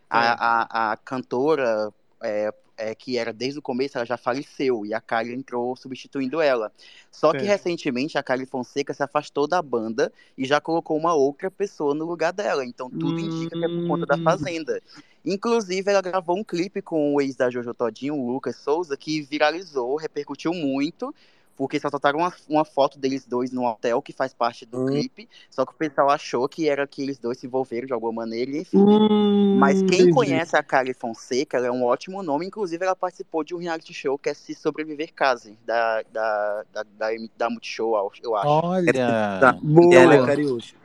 A, 0.10 0.90
a, 0.90 0.92
a 0.92 0.98
cantora, 0.98 1.92
é, 2.22 2.54
é, 2.78 2.96
que 2.96 3.18
era 3.18 3.32
desde 3.32 3.60
o 3.60 3.62
começo, 3.62 3.98
ela 3.98 4.06
já 4.06 4.18
faleceu, 4.18 4.86
e 4.86 4.94
a 4.94 5.00
Kylie 5.00 5.36
entrou 5.36 5.76
substituindo 5.76 6.42
ela. 6.42 6.72
Só 7.12 7.32
que 7.34 7.46
recentemente 7.46 8.18
a 8.18 8.24
Kylie 8.24 8.46
Fonseca 8.46 8.94
se 8.94 9.04
afastou 9.04 9.48
da 9.48 9.62
banda 9.62 10.12
e 10.38 10.46
já 10.46 10.60
colocou 10.60 10.98
uma 10.98 11.14
outra 11.14 11.50
pessoa 11.52 11.94
no 11.94 12.06
lugar 12.06 12.34
dela. 12.34 12.66
Então 12.66 12.90
tudo 12.90 13.20
indica 13.20 13.58
que 13.58 13.66
é 13.66 13.70
por 13.70 13.88
conta 13.88 14.06
da 14.06 14.16
Hum. 14.16 14.24
Fazenda. 14.24 14.82
Inclusive, 15.26 15.90
ela 15.90 16.02
gravou 16.02 16.38
um 16.38 16.44
clipe 16.44 16.82
com 16.82 17.16
o 17.16 17.22
ex 17.22 17.36
da 17.36 17.50
Jojo 17.50 17.74
Todinho, 17.74 18.16
o 18.16 18.32
Lucas 18.32 18.56
Souza, 18.56 18.98
que 18.98 19.22
viralizou, 19.22 19.96
repercutiu 19.96 20.54
muito, 20.54 21.14
porque 21.56 21.80
só 21.80 21.92
soltaram 21.92 22.20
uma, 22.20 22.34
uma 22.50 22.66
foto 22.66 22.98
deles 22.98 23.24
dois 23.24 23.52
no 23.52 23.64
hotel, 23.66 24.02
que 24.02 24.12
faz 24.12 24.34
parte 24.34 24.66
do 24.66 24.88
clipe, 24.88 25.30
só 25.50 25.64
que 25.64 25.74
o 25.74 25.76
pessoal 25.76 26.10
achou 26.10 26.50
que 26.50 26.68
era 26.68 26.88
que 26.88 27.04
eles 27.04 27.20
dois 27.20 27.38
se 27.38 27.46
envolveram 27.46 27.86
de 27.86 27.94
alguma 27.94 28.12
maneira, 28.12 28.50
e 28.50 28.62
enfim. 28.62 28.80
Hum, 28.80 29.58
Mas 29.60 29.80
quem 29.84 30.02
entendi. 30.02 30.12
conhece 30.12 30.58
a 30.58 30.64
Kali 30.64 30.94
Fonseca, 30.94 31.58
ela 31.58 31.68
é 31.68 31.72
um 31.72 31.84
ótimo 31.84 32.24
nome, 32.24 32.48
inclusive 32.48 32.84
ela 32.84 32.96
participou 32.96 33.44
de 33.44 33.54
um 33.54 33.60
reality 33.60 33.94
show 33.94 34.18
que 34.18 34.30
é 34.30 34.34
Se 34.34 34.56
Sobreviver 34.56 35.14
Case, 35.14 35.56
da, 35.64 36.02
da, 36.12 36.64
da, 36.74 36.84
da, 36.98 37.08
da 37.38 37.50
Multishow, 37.50 38.12
eu 38.24 38.36
acho. 38.36 38.50
Olha. 38.50 39.60
Boa. 39.62 39.96
Ela 39.96 40.16
é 40.16 40.26
Cariúcha. 40.26 40.76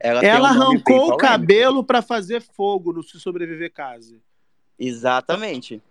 Ela, 0.00 0.24
Ela 0.24 0.52
um 0.52 0.62
arrancou 0.62 1.12
o 1.12 1.16
cabelo 1.16 1.82
para 1.82 2.00
fazer 2.00 2.40
fogo 2.40 2.92
no 2.92 3.02
Se 3.02 3.18
Sobreviver 3.18 3.72
Case. 3.72 4.22
Exatamente. 4.78 5.82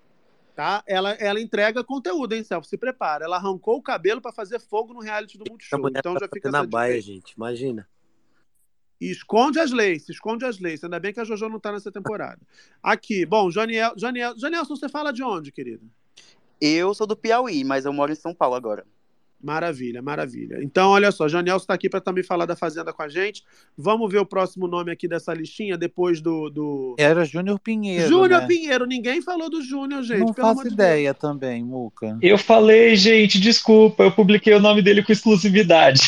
Tá? 0.55 0.83
Ela, 0.87 1.11
ela 1.11 1.39
entrega 1.39 1.83
conteúdo, 1.83 2.33
hein, 2.33 2.43
Celso? 2.43 2.69
Se 2.69 2.77
prepara. 2.77 3.25
Ela 3.25 3.35
arrancou 3.35 3.77
o 3.77 3.81
cabelo 3.81 4.21
pra 4.21 4.31
fazer 4.31 4.59
fogo 4.59 4.93
no 4.93 5.01
reality 5.01 5.37
do 5.37 5.45
Multishow. 5.49 5.89
Então 5.89 6.13
tá 6.13 6.21
já 6.21 6.27
fica 6.27 6.49
fazendo 6.49 6.55
a 6.55 6.59
essa 6.59 6.67
baia, 6.67 6.93
aí. 6.95 7.01
gente. 7.01 7.33
Imagina. 7.33 7.87
E 8.99 9.11
esconde 9.11 9.59
as 9.59 9.71
leis, 9.71 10.09
esconde 10.09 10.45
as 10.45 10.57
leis. 10.59 10.83
Ainda 10.83 10.99
bem 10.99 11.13
que 11.13 11.19
a 11.19 11.23
Jojo 11.23 11.47
não 11.49 11.59
tá 11.59 11.71
nessa 11.71 11.91
temporada. 11.91 12.39
Aqui, 12.81 13.25
bom, 13.25 13.51
Janiel, 13.51 13.93
Janiel, 13.95 14.33
Janielson, 14.37 14.75
você 14.75 14.89
fala 14.89 15.13
de 15.13 15.21
onde, 15.21 15.51
querido? 15.51 15.87
Eu 16.59 16.93
sou 16.95 17.05
do 17.05 17.15
Piauí, 17.15 17.63
mas 17.63 17.85
eu 17.85 17.93
moro 17.93 18.11
em 18.11 18.15
São 18.15 18.33
Paulo 18.33 18.55
agora. 18.55 18.83
Maravilha, 19.41 20.01
maravilha. 20.01 20.57
Então, 20.63 20.89
olha 20.89 21.11
só, 21.11 21.27
Janielson 21.27 21.63
está 21.63 21.73
aqui 21.75 21.87
para 21.87 22.01
também 22.01 22.23
falar 22.23 22.45
da 22.45 22.55
Fazenda 22.55 22.91
com 22.91 23.03
a 23.03 23.07
gente. 23.07 23.43
Vamos 23.77 24.11
ver 24.11 24.17
o 24.17 24.25
próximo 24.25 24.67
nome 24.67 24.91
aqui 24.91 25.07
dessa 25.07 25.33
listinha, 25.33 25.77
depois 25.77 26.19
do. 26.19 26.49
do... 26.49 26.95
Era 26.97 27.23
Júnior 27.23 27.59
Pinheiro. 27.59 28.07
Júnior 28.07 28.41
né? 28.41 28.47
Pinheiro, 28.47 28.85
ninguém 28.87 29.21
falou 29.21 29.49
do 29.49 29.61
Júnior, 29.61 30.01
gente. 30.01 30.19
Não 30.19 30.33
faço 30.33 30.63
de 30.63 30.73
ideia 30.73 31.13
também, 31.13 31.63
Muca. 31.63 32.17
Eu 32.21 32.37
falei, 32.37 32.95
gente, 32.95 33.39
desculpa, 33.39 34.03
eu 34.03 34.11
publiquei 34.11 34.53
o 34.55 34.59
nome 34.59 34.81
dele 34.81 35.03
com 35.03 35.11
exclusividade. 35.11 36.01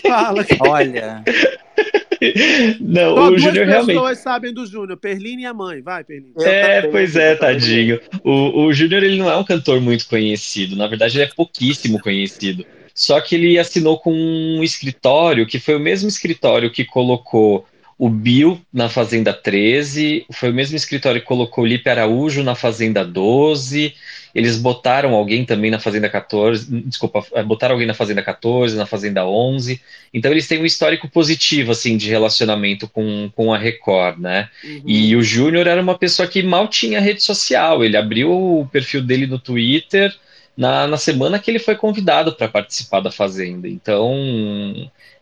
Fala. 0.00 0.46
Olha, 0.60 1.24
Não, 2.80 3.14
Só 3.14 3.30
o 3.30 3.38
Júnior 3.38 3.66
pessoas 3.66 3.86
realmente. 3.86 4.18
sabem 4.18 4.52
do 4.52 4.66
Júnior, 4.66 4.98
Perline 4.98 5.42
e 5.42 5.46
a 5.46 5.54
mãe. 5.54 5.80
Vai, 5.80 6.04
Perline. 6.04 6.32
É, 6.38 6.82
pois 6.82 7.16
é, 7.16 7.34
tadinho. 7.34 8.00
O, 8.24 8.64
o 8.64 8.72
Júnior 8.72 9.02
ele 9.02 9.18
não 9.18 9.30
é 9.30 9.36
um 9.36 9.44
cantor 9.44 9.80
muito 9.80 10.06
conhecido, 10.08 10.76
na 10.76 10.86
verdade 10.86 11.16
ele 11.16 11.24
é 11.24 11.34
pouquíssimo 11.34 12.00
conhecido. 12.00 12.64
Só 12.94 13.20
que 13.20 13.36
ele 13.36 13.58
assinou 13.58 13.98
com 13.98 14.12
um 14.12 14.62
escritório 14.62 15.46
que 15.46 15.60
foi 15.60 15.76
o 15.76 15.80
mesmo 15.80 16.08
escritório 16.08 16.72
que 16.72 16.84
colocou 16.84 17.64
o 17.98 18.08
Bill 18.08 18.60
na 18.72 18.88
Fazenda 18.88 19.32
13, 19.32 20.24
foi 20.30 20.50
o 20.50 20.54
mesmo 20.54 20.76
escritório 20.76 21.20
que 21.20 21.26
colocou 21.26 21.64
o 21.64 21.66
Lipe 21.66 21.90
Araújo 21.90 22.44
na 22.44 22.54
Fazenda 22.54 23.04
12. 23.04 23.92
Eles 24.32 24.56
botaram 24.56 25.14
alguém 25.14 25.44
também 25.44 25.68
na 25.68 25.80
Fazenda 25.80 26.08
14, 26.08 26.82
desculpa, 26.82 27.26
eh, 27.34 27.42
botaram 27.42 27.74
alguém 27.74 27.88
na 27.88 27.94
Fazenda 27.94 28.22
14, 28.22 28.76
na 28.76 28.86
Fazenda 28.86 29.26
11. 29.26 29.80
Então 30.14 30.30
eles 30.30 30.46
têm 30.46 30.62
um 30.62 30.64
histórico 30.64 31.08
positivo 31.08 31.72
assim 31.72 31.96
de 31.96 32.08
relacionamento 32.08 32.86
com, 32.86 33.30
com 33.34 33.52
a 33.52 33.58
Record, 33.58 34.20
né? 34.20 34.48
E 34.86 35.16
o 35.16 35.22
Júnior 35.22 35.66
era 35.66 35.82
uma 35.82 35.98
pessoa 35.98 36.28
que 36.28 36.40
mal 36.40 36.68
tinha 36.68 37.00
rede 37.00 37.22
social. 37.24 37.84
Ele 37.84 37.96
abriu 37.96 38.30
o 38.30 38.68
perfil 38.70 39.02
dele 39.02 39.26
no 39.26 39.40
Twitter 39.40 40.14
na, 40.58 40.88
na 40.88 40.96
semana 40.98 41.38
que 41.38 41.50
ele 41.50 41.60
foi 41.60 41.76
convidado 41.76 42.34
para 42.34 42.48
participar 42.48 43.00
da 43.00 43.12
Fazenda. 43.12 43.68
Então, 43.68 44.12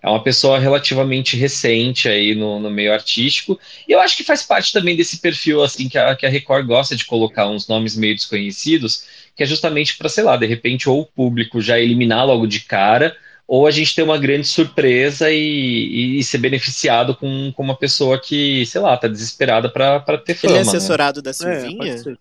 é 0.03 0.09
uma 0.09 0.22
pessoa 0.22 0.59
relativamente 0.59 1.37
recente 1.37 2.09
aí 2.09 2.34
no, 2.34 2.59
no 2.61 2.70
meio 2.70 2.93
artístico. 2.93 3.59
E 3.87 3.93
eu 3.93 4.01
acho 4.01 4.16
que 4.16 4.24
faz 4.24 4.43
parte 4.43 4.72
também 4.72 4.97
desse 4.97 5.18
perfil 5.18 5.62
assim 5.62 5.89
que 5.89 5.99
a, 5.99 6.16
que 6.16 6.24
a 6.26 6.30
Record 6.30 6.66
gosta 6.66 6.97
de 6.97 7.05
colocar 7.05 7.49
uns 7.49 7.68
nomes 7.68 7.97
meio 7.97 8.14
desconhecidos, 8.14 9.05
que 9.37 9.43
é 9.43 9.47
justamente 9.47 9.97
para, 9.99 10.09
sei 10.09 10.24
lá, 10.24 10.37
de 10.37 10.47
repente, 10.47 10.89
ou 10.89 11.03
o 11.03 11.07
público 11.07 11.61
já 11.61 11.78
eliminar 11.78 12.26
logo 12.26 12.47
de 12.47 12.61
cara, 12.61 13.14
ou 13.47 13.66
a 13.66 13.70
gente 13.70 13.95
ter 13.95 14.03
uma 14.03 14.18
grande 14.18 14.49
surpresa 14.49 15.30
e, 15.30 16.18
e 16.18 16.24
ser 16.24 16.39
beneficiado 16.39 17.14
com, 17.14 17.53
com 17.53 17.62
uma 17.62 17.76
pessoa 17.76 18.20
que, 18.20 18.64
sei 18.66 18.80
lá, 18.80 18.97
tá 18.97 19.07
desesperada 19.07 19.68
para 19.68 20.01
ter 20.18 20.34
fama. 20.34 20.55
Ele 20.55 20.59
é 20.61 20.64
né? 20.64 20.68
assessorado 20.76 21.22
da 21.22 21.30
É, 21.30 21.34
Silvinha? 21.34 21.76
pode 21.76 21.99
ser. 22.03 22.18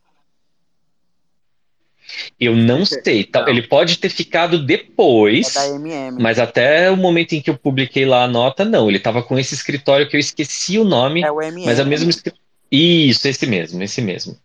Eu 2.40 2.56
não 2.56 2.86
sei, 2.86 3.24
tá? 3.24 3.46
Ele 3.50 3.62
pode 3.68 3.98
ter 3.98 4.10
ficado 4.10 4.64
depois, 4.64 5.56
É 5.56 5.60
da 5.60 5.76
MM. 5.76 6.22
mas 6.22 6.40
até 6.40 6.90
o 6.92 6.98
momento 6.98 7.34
em 7.34 7.42
que 7.42 7.50
eu 7.50 7.58
publiquei 7.58 8.06
lá 8.06 8.24
a 8.24 8.28
nota, 8.28 8.64
não. 8.64 8.90
Ele 8.90 9.00
tava 9.00 9.24
com 9.24 9.38
esse 9.40 9.54
escritório 9.54 10.08
que 10.08 10.16
eu 10.16 10.20
esqueci 10.20 10.78
o 10.78 10.84
nome, 10.84 11.24
É 11.24 11.32
o 11.32 11.42
MM. 11.42 11.66
mas 11.66 11.80
é 11.80 11.84
o 11.84 11.88
mesmo 11.88 12.10
escri- 12.10 12.34
Isso, 12.72 13.28
esse 13.28 13.46
mesmo, 13.48 13.82
esse 13.84 14.02
mesmo. 14.02 14.38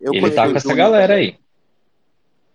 Eu 0.00 0.12
Ele 0.14 0.30
tá 0.32 0.44
com 0.48 0.56
essa 0.56 0.68
Júnior 0.68 0.76
galera 0.76 1.14
também. 1.14 1.28
aí. 1.30 1.38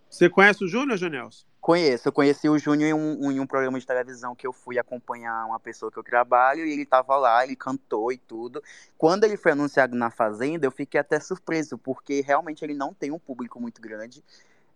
Você 0.08 0.28
conhece 0.28 0.64
o 0.64 0.68
Júnior, 0.68 0.98
Janielson? 0.98 1.44
Conheço, 1.60 2.08
eu 2.08 2.12
conheci 2.12 2.48
o 2.48 2.58
Júnior 2.58 2.88
em 2.88 2.94
um, 2.94 3.30
em 3.30 3.38
um 3.38 3.46
programa 3.46 3.78
de 3.78 3.86
televisão 3.86 4.34
que 4.34 4.46
eu 4.46 4.52
fui 4.52 4.78
acompanhar 4.78 5.44
uma 5.44 5.60
pessoa 5.60 5.92
que 5.92 5.98
eu 5.98 6.02
trabalho 6.02 6.64
e 6.64 6.72
ele 6.72 6.86
tava 6.86 7.16
lá, 7.16 7.44
ele 7.44 7.54
cantou 7.54 8.10
e 8.10 8.16
tudo. 8.16 8.62
Quando 8.96 9.24
ele 9.24 9.36
foi 9.36 9.52
anunciado 9.52 9.94
na 9.94 10.10
Fazenda, 10.10 10.66
eu 10.66 10.70
fiquei 10.70 10.98
até 10.98 11.20
surpreso, 11.20 11.76
porque 11.76 12.22
realmente 12.22 12.64
ele 12.64 12.72
não 12.74 12.94
tem 12.94 13.10
um 13.10 13.18
público 13.18 13.60
muito 13.60 13.80
grande. 13.80 14.24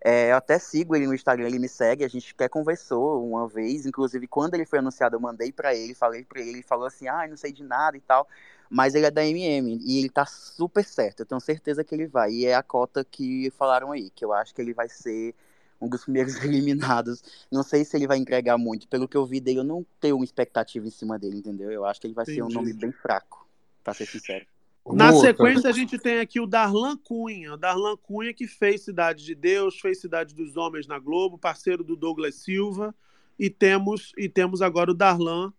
É, 0.06 0.32
eu 0.32 0.36
até 0.36 0.58
sigo 0.58 0.94
ele 0.94 1.06
no 1.06 1.14
Instagram, 1.14 1.46
ele 1.46 1.58
me 1.58 1.66
segue, 1.66 2.04
a 2.04 2.08
gente 2.08 2.34
até 2.34 2.46
conversou 2.46 3.26
uma 3.26 3.48
vez, 3.48 3.86
inclusive 3.86 4.26
quando 4.26 4.52
ele 4.52 4.66
foi 4.66 4.78
anunciado 4.80 5.16
eu 5.16 5.20
mandei 5.20 5.50
pra 5.50 5.74
ele, 5.74 5.94
falei 5.94 6.22
pra 6.22 6.42
ele, 6.42 6.50
ele 6.50 6.62
falou 6.62 6.86
assim, 6.86 7.08
ah, 7.08 7.26
não 7.26 7.38
sei 7.38 7.50
de 7.54 7.64
nada 7.64 7.96
e 7.96 8.02
tal, 8.02 8.28
mas 8.68 8.94
ele 8.94 9.06
é 9.06 9.10
da 9.10 9.24
MM 9.24 9.80
e 9.82 9.98
ele 9.98 10.10
tá 10.10 10.26
super 10.26 10.84
certo, 10.84 11.20
eu 11.20 11.26
tenho 11.26 11.40
certeza 11.40 11.82
que 11.82 11.94
ele 11.94 12.06
vai, 12.06 12.30
e 12.30 12.44
é 12.44 12.54
a 12.54 12.62
cota 12.62 13.02
que 13.02 13.50
falaram 13.56 13.92
aí, 13.92 14.10
que 14.10 14.22
eu 14.22 14.34
acho 14.34 14.54
que 14.54 14.60
ele 14.60 14.74
vai 14.74 14.90
ser 14.90 15.34
um 15.80 15.88
dos 15.88 16.02
primeiros 16.02 16.36
eliminados, 16.44 17.24
não 17.50 17.62
sei 17.62 17.82
se 17.82 17.96
ele 17.96 18.06
vai 18.06 18.18
entregar 18.18 18.58
muito, 18.58 18.86
pelo 18.86 19.08
que 19.08 19.16
eu 19.16 19.24
vi 19.24 19.40
dele 19.40 19.60
eu 19.60 19.64
não 19.64 19.86
tenho 19.98 20.16
uma 20.16 20.24
expectativa 20.24 20.86
em 20.86 20.90
cima 20.90 21.18
dele, 21.18 21.38
entendeu? 21.38 21.72
Eu 21.72 21.86
acho 21.86 21.98
que 21.98 22.06
ele 22.06 22.14
vai 22.14 22.26
ser 22.26 22.42
um 22.42 22.44
Entendi. 22.44 22.54
nome 22.56 22.74
bem 22.74 22.92
fraco, 22.92 23.48
pra 23.82 23.94
ser 23.94 24.04
sincero. 24.04 24.44
Na 24.86 25.10
Muca. 25.10 25.26
sequência, 25.26 25.70
a 25.70 25.72
gente 25.72 25.98
tem 25.98 26.18
aqui 26.20 26.38
o 26.40 26.46
Darlan 26.46 26.96
Cunha. 26.96 27.54
O 27.54 27.56
Darlan 27.56 27.96
Cunha, 27.96 28.34
que 28.34 28.46
fez 28.46 28.82
Cidade 28.82 29.24
de 29.24 29.34
Deus, 29.34 29.80
fez 29.80 30.00
Cidade 30.00 30.34
dos 30.34 30.56
Homens 30.56 30.86
na 30.86 30.98
Globo, 30.98 31.38
parceiro 31.38 31.82
do 31.82 31.96
Douglas 31.96 32.34
Silva. 32.36 32.94
E 33.38 33.48
temos, 33.48 34.12
e 34.16 34.28
temos 34.28 34.60
agora 34.62 34.90
o 34.90 34.94
Darlan 34.94 35.52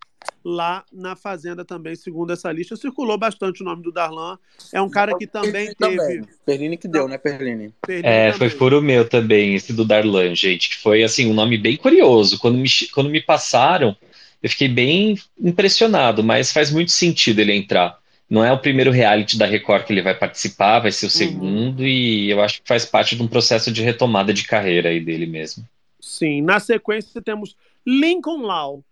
lá 0.43 0.85
na 0.93 1.15
Fazenda 1.15 1.65
também, 1.65 1.95
segundo 1.95 2.31
essa 2.31 2.51
lista. 2.51 2.75
Circulou 2.75 3.17
bastante 3.17 3.61
o 3.61 3.65
nome 3.65 3.81
do 3.81 3.91
Darlan. 3.91 4.37
É 4.71 4.79
um 4.79 4.89
cara 4.89 5.17
que 5.17 5.25
também 5.25 5.73
teve. 5.73 6.23
Perline 6.45 6.77
que 6.77 6.87
deu, 6.87 7.07
né, 7.07 7.17
Perline? 7.17 7.73
Perline 7.85 8.07
É, 8.07 8.31
também. 8.31 8.37
foi 8.37 8.49
furo 8.49 8.81
meu 8.81 9.07
também, 9.09 9.55
esse 9.55 9.73
do 9.73 9.83
Darlan, 9.83 10.35
gente, 10.35 10.69
que 10.69 10.77
foi 10.77 11.03
assim 11.03 11.29
um 11.29 11.33
nome 11.33 11.57
bem 11.57 11.75
curioso. 11.75 12.37
Quando 12.39 12.57
me, 12.57 12.69
quando 12.93 13.09
me 13.09 13.21
passaram, 13.21 13.97
eu 14.41 14.49
fiquei 14.49 14.67
bem 14.67 15.17
impressionado, 15.39 16.23
mas 16.23 16.51
faz 16.53 16.71
muito 16.71 16.91
sentido 16.91 17.39
ele 17.39 17.53
entrar. 17.53 17.99
Não 18.29 18.43
é 18.43 18.51
o 18.51 18.59
primeiro 18.59 18.91
reality 18.91 19.37
da 19.37 19.45
Record 19.45 19.85
que 19.85 19.93
ele 19.93 20.01
vai 20.01 20.15
participar, 20.15 20.79
vai 20.79 20.91
ser 20.91 21.05
o 21.05 21.09
segundo, 21.09 21.85
e 21.85 22.29
eu 22.29 22.41
acho 22.41 22.61
que 22.61 22.67
faz 22.67 22.83
parte 22.83 23.15
de 23.15 23.21
um 23.21 23.27
processo 23.27 23.71
de 23.71 23.83
retomada 23.83 24.33
de 24.33 24.45
carreira 24.45 24.89
aí 24.89 24.99
dele 24.99 25.27
mesmo. 25.27 25.63
Sim. 26.01 26.41
Na 26.41 26.59
sequência, 26.59 27.21
temos 27.21 27.55
Lincoln 27.85 28.41
Lau. 28.41 28.83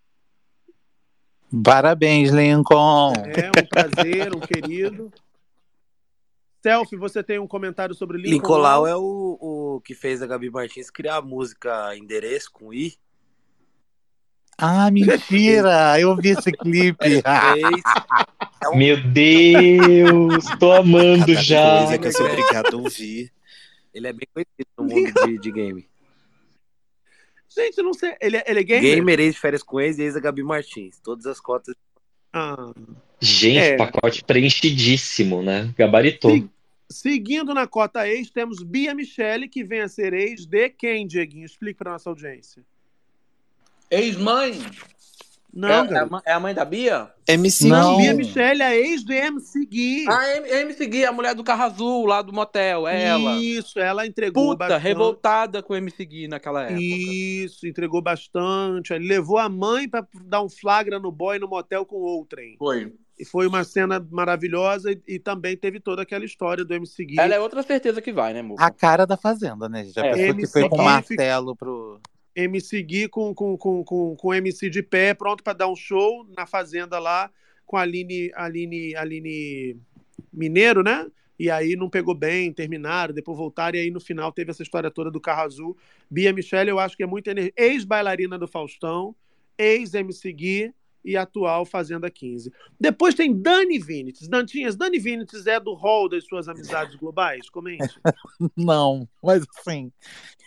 parabéns, 1.64 2.30
Lincoln. 2.30 3.14
É 3.26 3.50
um 3.50 3.66
prazer, 3.66 4.36
um 4.36 4.40
querido. 4.40 5.12
Selfie, 6.62 6.96
você 6.96 7.22
tem 7.22 7.40
um 7.40 7.48
comentário 7.48 7.94
sobre 7.94 8.18
Lincoln, 8.18 8.36
Lincolau 8.36 8.84
Lau? 8.84 8.88
é 8.88 8.96
o, 8.96 9.38
o 9.76 9.82
que 9.82 9.94
fez 9.94 10.22
a 10.22 10.28
Gabi 10.28 10.50
Martins 10.50 10.90
criar 10.90 11.18
a 11.18 11.22
música 11.22 11.94
Endereço 11.98 12.50
com 12.54 12.74
I. 12.74 12.94
Ah, 14.66 14.90
mentira! 14.90 16.00
Eu 16.00 16.16
vi 16.16 16.30
esse 16.30 16.52
clipe. 16.52 16.98
Fez. 17.22 18.74
Meu 18.76 18.96
Deus, 19.12 20.46
tô 20.58 20.72
amando 20.72 21.26
Cada 21.28 21.42
já. 21.42 21.78
coisa 21.80 21.98
que 22.00 22.08
eu 22.08 22.12
sou 22.14 22.26
obrigado 22.28 22.74
a 22.74 22.78
ouvir. 22.78 23.32
Ele 23.94 24.08
é 24.08 24.14
bem 24.14 24.28
conhecido 24.34 24.70
no 24.78 24.86
mundo 24.86 25.14
de, 25.26 25.38
de 25.38 25.52
game. 25.52 25.86
Gente, 27.56 27.78
eu 27.78 27.84
não 27.84 27.94
sei. 27.94 28.16
Ele 28.22 28.38
é, 28.38 28.44
ele 28.48 28.60
é 28.62 28.64
gamer? 28.64 28.96
Gamer, 28.96 29.20
ex 29.20 29.36
de 29.36 29.40
férias 29.42 29.62
com 29.64 29.80
ex 29.82 30.00
e 30.00 30.04
ex 30.04 30.16
a 30.16 30.20
Gabi 30.20 30.44
Martins. 30.44 31.00
Todas 31.04 31.26
as 31.26 31.40
cotas. 31.40 31.76
Ah. 32.32 32.72
Gente, 33.20 33.58
É. 33.60 33.76
pacote 33.78 34.24
preenchidíssimo, 34.24 35.44
né? 35.44 35.74
Gabaritou. 35.78 36.32
Se- 36.32 36.50
Seguindo 36.90 37.54
na 37.54 37.66
cota 37.68 38.08
ex, 38.08 38.30
temos 38.30 38.62
Bia 38.64 38.94
Michele, 38.94 39.48
que 39.48 39.64
vem 39.64 39.82
a 39.82 39.88
ser 39.88 40.14
ex 40.14 40.46
de 40.46 40.70
quem, 40.70 41.06
Dieguinho? 41.08 41.46
Explique 41.46 41.78
para 41.80 41.92
nossa 41.92 42.10
audiência. 42.10 42.64
Ex-mãe? 43.94 44.60
Não, 45.56 45.70
é, 45.70 45.72
é, 45.74 45.98
a 46.00 46.22
é 46.26 46.34
a 46.34 46.40
mãe 46.40 46.52
da 46.52 46.66
Bia? 46.66 47.12
MC 47.28 47.68
Não, 47.68 47.98
Gui. 47.98 48.02
Bia 48.02 48.14
Michele, 48.16 48.64
a 48.64 48.76
ex 48.76 49.04
do 49.04 49.14
MC 49.14 49.66
Gui. 49.68 50.06
A 50.10 50.36
M- 50.38 50.50
MC 50.50 50.88
Gui, 50.88 51.06
a 51.06 51.12
mulher 51.12 51.36
do 51.36 51.44
carro 51.44 51.62
azul 51.64 52.08
lá 52.08 52.24
do 52.24 52.34
motel, 52.34 52.88
é 52.88 53.04
ela. 53.04 53.36
Isso, 53.38 53.80
ela 53.80 54.08
entregou 54.08 54.48
Puta, 54.48 54.58
bastante. 54.66 54.82
revoltada 54.82 55.62
com 55.62 55.74
o 55.74 55.76
MC 55.76 56.06
Gui 56.06 56.28
naquela 56.28 56.64
época. 56.64 56.80
Isso, 56.82 57.68
entregou 57.68 58.02
bastante. 58.02 58.94
Ele 58.94 59.08
levou 59.08 59.38
a 59.38 59.48
mãe 59.48 59.88
para 59.88 60.08
dar 60.26 60.42
um 60.42 60.50
flagra 60.50 61.00
no 61.00 61.12
boy 61.12 61.38
no 61.38 61.48
motel 61.48 61.86
com 61.86 61.98
outrem. 61.98 62.56
Foi. 62.58 62.92
E 63.20 63.24
foi 63.24 63.46
uma 63.46 63.64
cena 63.64 64.04
maravilhosa 64.10 64.92
e, 64.92 65.00
e 65.08 65.20
também 65.20 65.56
teve 65.56 65.80
toda 65.80 66.02
aquela 66.02 66.26
história 66.26 66.66
do 66.66 66.74
MC 66.74 67.06
Gui. 67.06 67.20
Ela 67.20 67.36
é 67.36 67.40
outra 67.40 67.62
certeza 67.62 68.02
que 68.02 68.12
vai, 68.12 68.34
né, 68.34 68.42
Muca? 68.42 68.66
A 68.66 68.72
cara 68.72 69.06
da 69.06 69.16
Fazenda, 69.16 69.70
né, 69.70 69.84
gente? 69.84 70.00
A 70.00 70.06
É. 70.08 70.14
pessoa 70.16 70.36
que 70.36 70.48
foi 70.48 70.68
com 70.68 70.78
MC 70.78 70.84
martelo 71.16 71.56
pro. 71.56 72.02
MC 72.36 72.82
Gui 72.84 73.08
com, 73.08 73.34
com, 73.34 73.58
com, 73.58 73.84
com, 73.84 74.16
com 74.16 74.34
MC 74.34 74.70
de 74.70 74.82
pé, 74.82 75.14
pronto 75.14 75.44
para 75.44 75.54
dar 75.54 75.68
um 75.68 75.76
show 75.76 76.28
na 76.36 76.46
fazenda 76.46 77.00
lá 77.00 77.32
com 77.66 77.78
a 77.78 77.82
Aline, 77.82 78.32
Aline, 78.36 78.96
Aline 78.96 79.78
Mineiro, 80.32 80.84
né? 80.84 81.10
E 81.40 81.50
aí 81.50 81.76
não 81.76 81.90
pegou 81.90 82.14
bem, 82.14 82.54
terminaram, 82.54 83.14
depois 83.14 83.38
voltaram, 83.38 83.78
e 83.78 83.82
aí 83.82 83.92
no 83.92 84.00
final 84.00 84.32
teve 84.32 84.52
essa 84.52 84.64
história 84.64 84.92
toda 84.92 85.10
do 85.10 85.20
carro 85.20 85.42
azul. 85.42 85.78
Bia 86.10 86.32
Michele, 86.32 86.70
eu 86.70 86.80
acho 86.80 86.96
que 86.96 87.04
é 87.04 87.08
muito 87.08 87.30
ener- 87.30 87.54
ex-bailarina 87.58 88.38
do 88.38 88.48
Faustão, 88.48 89.16
ex-MC 89.58 90.32
Gui, 90.32 90.74
e 91.04 91.18
atual 91.18 91.66
Fazenda 91.66 92.10
15. 92.10 92.52
Depois 92.80 93.14
tem 93.16 93.34
Dani 93.34 93.80
Vinitz. 93.80 94.28
Dantinhas, 94.28 94.76
Dani 94.76 95.00
Vinitz 95.00 95.46
é 95.46 95.60
do 95.60 95.74
hall 95.74 96.08
das 96.08 96.26
suas 96.26 96.48
amizades 96.48 96.96
globais? 96.96 97.50
Comente. 97.50 98.00
Não, 98.58 99.08
mas 99.22 99.44
assim, 99.58 99.92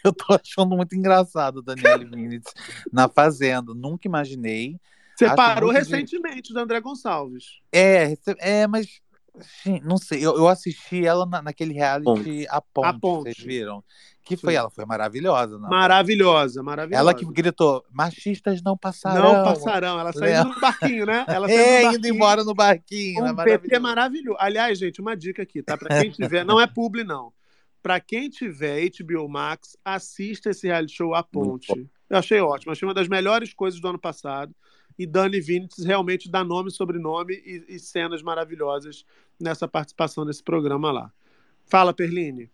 eu 0.04 0.12
tô 0.12 0.34
achando 0.34 0.76
muito 0.76 0.94
engraçado 0.94 1.58
o 1.58 1.62
Daniel 1.62 1.98
Vinitz 1.98 2.52
na 2.92 3.08
Fazenda. 3.08 3.74
Nunca 3.74 4.08
imaginei. 4.08 4.78
Você 5.16 5.24
Acho 5.26 5.36
parou 5.36 5.72
muito 5.72 5.84
de- 5.84 5.90
recentemente 5.90 6.52
do 6.52 6.58
André 6.58 6.80
Gonçalves. 6.80 7.60
É, 7.72 8.14
é, 8.38 8.66
mas 8.66 9.00
não 9.84 9.96
sei, 9.98 10.24
eu, 10.24 10.36
eu 10.36 10.48
assisti 10.48 11.04
ela 11.06 11.26
na- 11.26 11.42
naquele 11.42 11.72
reality 11.74 12.46
A 12.48 12.60
Ponte, 12.60 12.86
A 12.86 12.92
Ponte. 12.94 13.22
vocês 13.22 13.38
viram? 13.38 13.82
Que 14.24 14.36
foi 14.36 14.54
Sim. 14.54 14.58
ela, 14.58 14.70
foi 14.70 14.84
maravilhosa. 14.84 15.58
na- 15.58 15.68
Maravilhosa, 15.68 16.62
maravilhosa. 16.62 17.00
Ela 17.00 17.14
que 17.14 17.24
gritou, 17.26 17.84
machistas 17.92 18.60
não 18.62 18.76
passarão. 18.76 19.22
Não 19.34 19.44
passarão. 19.44 20.00
Ela 20.00 20.12
saiu 20.12 20.44
no 20.46 20.60
barquinho, 20.60 21.06
né? 21.06 21.24
Ela 21.28 21.46
saiu 21.48 21.58
É, 21.60 21.82
no 21.84 21.92
indo 21.94 22.08
embora 22.08 22.42
no 22.42 22.52
barquinho. 22.54 23.22
Um 23.22 23.26
é 23.26 23.34
PT 23.34 23.78
maravilhoso. 23.78 23.82
maravilhoso. 23.82 24.36
Aliás, 24.40 24.78
gente, 24.78 25.00
uma 25.00 25.16
dica 25.16 25.42
aqui, 25.42 25.62
tá? 25.62 25.76
Pra 25.76 26.00
quem 26.00 26.10
tiver, 26.10 26.44
não 26.44 26.60
é 26.60 26.66
publi, 26.66 27.04
não. 27.04 27.32
Pra 27.82 28.00
quem 28.00 28.28
tiver 28.28 28.88
HBO 28.90 29.28
Max, 29.28 29.76
assista 29.84 30.50
esse 30.50 30.66
reality 30.66 30.96
show 30.96 31.14
A 31.14 31.22
Ponte. 31.22 31.72
Eu 32.10 32.18
achei 32.18 32.40
ótimo, 32.40 32.72
achei 32.72 32.86
uma 32.86 32.94
das 32.94 33.06
melhores 33.08 33.54
coisas 33.54 33.80
do 33.80 33.86
ano 33.88 33.98
passado. 33.98 34.52
E 34.98 35.06
Dani 35.06 35.40
Vinitz 35.40 35.84
realmente 35.84 36.30
dá 36.30 36.42
nome, 36.42 36.70
sobrenome 36.70 37.34
e, 37.34 37.76
e 37.76 37.78
cenas 37.78 38.22
maravilhosas 38.22 39.04
nessa 39.38 39.68
participação 39.68 40.24
nesse 40.24 40.42
programa 40.42 40.90
lá. 40.90 41.12
Fala, 41.66 41.92
Perline. 41.92 42.48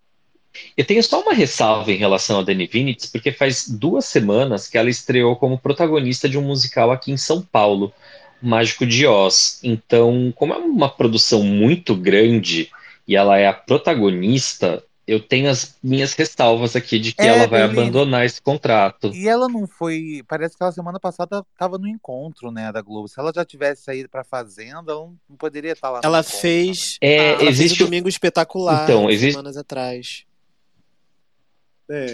Eu 0.76 0.84
tenho 0.84 1.02
só 1.02 1.22
uma 1.22 1.32
ressalva 1.32 1.90
em 1.92 1.96
relação 1.96 2.38
a 2.38 2.42
Dani 2.42 2.66
Vinitz, 2.66 3.06
porque 3.06 3.32
faz 3.32 3.68
duas 3.68 4.04
semanas 4.04 4.68
que 4.68 4.76
ela 4.76 4.90
estreou 4.90 5.36
como 5.36 5.58
protagonista 5.58 6.28
de 6.28 6.36
um 6.36 6.42
musical 6.42 6.90
aqui 6.90 7.10
em 7.10 7.16
São 7.16 7.40
Paulo, 7.40 7.92
Mágico 8.40 8.84
de 8.84 9.06
Oz. 9.06 9.60
Então, 9.62 10.32
como 10.36 10.52
é 10.52 10.58
uma 10.58 10.88
produção 10.88 11.42
muito 11.42 11.94
grande 11.94 12.70
e 13.06 13.16
ela 13.16 13.38
é 13.38 13.46
a 13.46 13.52
protagonista, 13.52 14.82
eu 15.06 15.20
tenho 15.20 15.50
as 15.50 15.76
minhas 15.82 16.12
ressalvas 16.14 16.76
aqui 16.76 16.98
de 16.98 17.12
que 17.12 17.22
É, 17.22 17.26
ela 17.26 17.46
vai 17.46 17.62
abandonar 17.62 18.24
esse 18.24 18.40
contrato. 18.40 19.08
E 19.14 19.28
ela 19.28 19.48
não 19.48 19.66
foi. 19.66 20.22
Parece 20.28 20.56
que 20.56 20.62
ela 20.62 20.72
semana 20.72 21.00
passada 21.00 21.44
estava 21.52 21.76
no 21.78 21.88
encontro, 21.88 22.50
né, 22.50 22.70
da 22.72 22.80
Globo. 22.80 23.08
Se 23.08 23.18
ela 23.18 23.32
já 23.34 23.44
tivesse 23.44 23.82
saído 23.82 24.08
pra 24.08 24.22
Fazenda, 24.24 24.92
ela 24.92 25.10
não 25.28 25.36
poderia 25.36 25.72
estar 25.72 25.90
lá. 25.90 26.00
no 26.00 26.06
Ela 26.06 26.20
encontro, 26.20 26.38
fez. 26.38 26.96
É, 27.00 27.30
ela 27.30 27.38
fez 27.38 27.50
existe 27.50 27.82
o 27.82 27.84
o- 27.84 27.86
Domingo 27.88 28.08
Espetacular 28.08 28.84
Então, 28.84 29.10
existe- 29.10 29.32
semanas 29.32 29.56
atrás. 29.56 30.24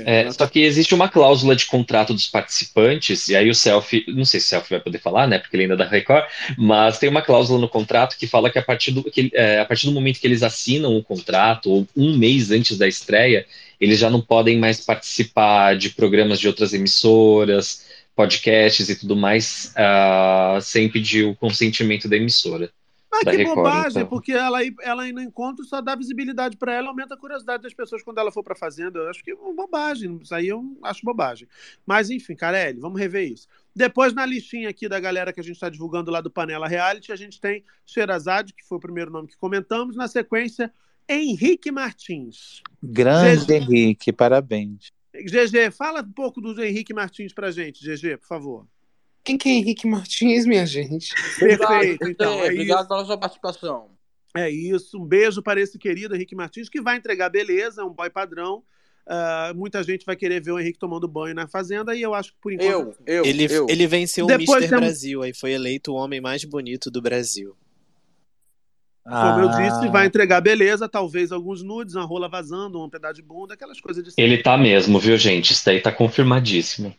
É, 0.06 0.32
só 0.32 0.46
que 0.46 0.60
existe 0.60 0.94
uma 0.94 1.08
cláusula 1.08 1.54
de 1.54 1.66
contrato 1.66 2.12
dos 2.12 2.26
participantes, 2.26 3.28
e 3.28 3.36
aí 3.36 3.48
o 3.48 3.54
Selfie, 3.54 4.04
não 4.08 4.24
sei 4.24 4.40
se 4.40 4.46
o 4.46 4.48
Selfie 4.48 4.70
vai 4.70 4.80
poder 4.80 4.98
falar, 4.98 5.26
né, 5.26 5.38
porque 5.38 5.54
ele 5.56 5.64
ainda 5.64 5.74
é 5.74 5.76
da 5.78 5.86
Record, 5.86 6.24
mas 6.56 6.98
tem 6.98 7.08
uma 7.08 7.22
cláusula 7.22 7.60
no 7.60 7.68
contrato 7.68 8.16
que 8.18 8.26
fala 8.26 8.50
que 8.50 8.58
a 8.58 8.62
partir 8.62 8.92
do, 8.92 9.04
que, 9.04 9.30
é, 9.34 9.60
a 9.60 9.64
partir 9.64 9.86
do 9.86 9.92
momento 9.92 10.18
que 10.18 10.26
eles 10.26 10.42
assinam 10.42 10.96
o 10.96 11.04
contrato, 11.04 11.70
ou 11.70 11.88
um 11.96 12.16
mês 12.16 12.50
antes 12.50 12.76
da 12.76 12.88
estreia, 12.88 13.46
eles 13.80 13.98
já 13.98 14.10
não 14.10 14.20
podem 14.20 14.58
mais 14.58 14.80
participar 14.80 15.76
de 15.76 15.90
programas 15.90 16.40
de 16.40 16.48
outras 16.48 16.72
emissoras, 16.74 17.86
podcasts 18.16 18.88
e 18.88 18.96
tudo 18.96 19.14
mais, 19.14 19.72
ah, 19.76 20.58
sem 20.60 20.88
pedir 20.88 21.24
o 21.24 21.36
consentimento 21.36 22.08
da 22.08 22.16
emissora. 22.16 22.70
Mas 23.10 23.24
da 23.24 23.30
que 23.30 23.36
Record, 23.38 23.56
bobagem, 23.56 23.90
então. 24.02 24.06
porque 24.06 24.32
ela, 24.32 24.62
ir- 24.62 24.74
ela 24.82 25.08
ir 25.08 25.12
no 25.12 25.20
encontro 25.22 25.64
só 25.64 25.80
dá 25.80 25.94
visibilidade 25.94 26.56
pra 26.56 26.74
ela, 26.74 26.88
aumenta 26.88 27.14
a 27.14 27.16
curiosidade 27.18 27.62
das 27.62 27.72
pessoas 27.72 28.02
quando 28.02 28.18
ela 28.18 28.30
for 28.30 28.42
pra 28.42 28.54
fazenda. 28.54 28.98
Eu 28.98 29.08
acho 29.08 29.24
que 29.24 29.30
é 29.30 29.34
uma 29.34 29.54
bobagem, 29.54 30.18
isso 30.22 30.34
aí 30.34 30.48
eu 30.48 30.62
acho 30.82 31.04
bobagem. 31.04 31.48
Mas 31.86 32.10
enfim, 32.10 32.36
Carelli, 32.36 32.78
vamos 32.78 33.00
rever 33.00 33.30
isso. 33.32 33.48
Depois, 33.74 34.12
na 34.12 34.26
listinha 34.26 34.68
aqui 34.68 34.88
da 34.88 35.00
galera 35.00 35.32
que 35.32 35.40
a 35.40 35.42
gente 35.42 35.54
está 35.54 35.68
divulgando 35.68 36.10
lá 36.10 36.20
do 36.20 36.30
Panela 36.30 36.68
Reality, 36.68 37.10
a 37.12 37.16
gente 37.16 37.40
tem 37.40 37.64
Sherazade, 37.86 38.52
que 38.52 38.64
foi 38.66 38.76
o 38.76 38.80
primeiro 38.80 39.10
nome 39.10 39.28
que 39.28 39.36
comentamos. 39.38 39.96
Na 39.96 40.06
sequência, 40.06 40.72
Henrique 41.08 41.70
Martins. 41.72 42.62
Grande 42.82 43.46
GG. 43.46 43.54
Henrique, 43.54 44.12
parabéns. 44.12 44.90
GG, 45.14 45.70
fala 45.72 46.02
um 46.02 46.12
pouco 46.12 46.40
do 46.40 46.62
Henrique 46.62 46.92
Martins 46.92 47.32
pra 47.32 47.50
gente, 47.50 47.82
GG, 47.82 48.18
por 48.18 48.26
favor. 48.28 48.66
Quem 49.28 49.36
que 49.36 49.48
é 49.50 49.52
Henrique 49.52 49.86
Martins, 49.86 50.46
minha 50.46 50.64
gente? 50.64 51.14
Perfeito, 51.38 52.08
então. 52.08 52.40
É 52.40 52.44
Obrigado 52.50 52.78
isso. 52.80 52.88
pela 52.88 53.04
sua 53.04 53.18
participação. 53.18 53.90
É 54.34 54.48
isso. 54.48 54.98
Um 54.98 55.04
beijo 55.04 55.42
para 55.42 55.60
esse 55.60 55.78
querido 55.78 56.14
Henrique 56.14 56.34
Martins, 56.34 56.70
que 56.70 56.80
vai 56.80 56.96
entregar 56.96 57.28
beleza, 57.28 57.82
é 57.82 57.84
um 57.84 57.90
boy 57.92 58.08
padrão. 58.08 58.62
Ah, 59.06 59.52
muita 59.54 59.82
gente 59.82 60.06
vai 60.06 60.16
querer 60.16 60.40
ver 60.42 60.52
o 60.52 60.58
Henrique 60.58 60.78
tomando 60.78 61.06
banho 61.06 61.34
na 61.34 61.46
fazenda 61.46 61.94
e 61.94 62.00
eu 62.00 62.14
acho 62.14 62.32
que 62.32 62.38
por 62.40 62.52
enquanto. 62.54 62.96
ele, 63.06 63.46
ele 63.68 63.86
venceu 63.86 64.24
o 64.24 64.28
Depois 64.28 64.48
Mr. 64.64 64.68
temos- 64.70 64.80
Brasil, 64.86 65.22
aí 65.22 65.34
foi 65.34 65.52
eleito 65.52 65.92
o 65.92 65.94
homem 65.96 66.22
mais 66.22 66.42
bonito 66.44 66.90
do 66.90 67.02
Brasil. 67.02 67.54
Como 69.04 69.40
eu 69.40 69.48
Ah. 69.50 69.60
disse, 69.62 69.88
vai 69.92 70.06
entregar 70.06 70.40
beleza, 70.40 70.88
talvez 70.88 71.32
alguns 71.32 71.62
nudes, 71.62 71.94
uma 71.94 72.04
rola 72.06 72.28
vazando, 72.30 72.82
um 72.82 72.88
pedaço 72.90 73.14
de 73.14 73.22
bunda, 73.22 73.52
aquelas 73.54 73.78
coisas 73.80 74.02
de. 74.04 74.10
Ele 74.16 74.38
tá 74.42 74.56
mesmo, 74.56 74.98
viu, 74.98 75.16
gente? 75.18 75.52
Isso 75.52 75.64
daí 75.66 75.80
tá 75.82 75.90
confirmadíssimo. 75.92 76.94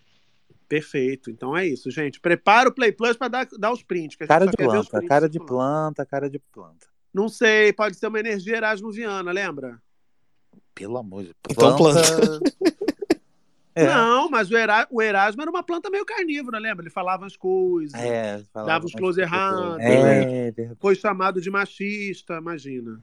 Perfeito. 0.70 1.30
Então 1.32 1.58
é 1.58 1.66
isso, 1.68 1.90
gente. 1.90 2.20
Prepara 2.22 2.70
o 2.70 2.74
Play 2.74 2.92
Plus 2.92 3.18
para 3.18 3.28
dar, 3.28 3.48
dar 3.58 3.74
os 3.74 3.82
prints. 3.84 4.16
Que 4.16 4.24
a 4.24 4.26
gente 4.26 4.30
Cara 4.30 4.46
de 4.46 4.56
planta, 4.56 4.90
prints 4.92 5.10
cara 5.10 5.28
de 5.28 5.40
planta, 5.40 6.06
cara 6.06 6.30
de 6.30 6.40
planta. 6.40 6.88
Não 7.12 7.28
sei, 7.28 7.74
pode 7.74 7.98
ser 7.98 8.06
uma 8.08 8.20
energia 8.20 8.58
Erasmo 8.58 8.92
Viana, 8.92 9.32
lembra? 9.32 9.82
Pelo 10.76 10.98
amor 10.98 11.24
de 11.24 11.34
Então 11.50 11.76
É. 13.76 13.86
Não, 13.86 14.30
mas 14.30 14.52
o, 14.52 14.58
Era- 14.58 14.88
o 14.92 15.02
Erasmo 15.02 15.42
era 15.42 15.50
uma 15.50 15.64
planta 15.64 15.90
meio 15.90 16.04
carnívora, 16.06 16.60
lembra? 16.60 16.84
Ele 16.84 16.90
falava 16.90 17.26
as 17.26 17.38
coisas, 17.38 17.94
É, 18.00 18.44
falava 18.52 18.72
dava 18.74 18.86
os 18.86 18.92
close 18.94 19.22
errados, 19.22 19.80
É, 19.80 20.04
né? 20.04 20.52
verdade. 20.52 20.78
foi 20.82 20.96
chamado 20.96 21.40
de 21.40 21.50
machista, 21.50 22.36
imagina. 22.38 23.02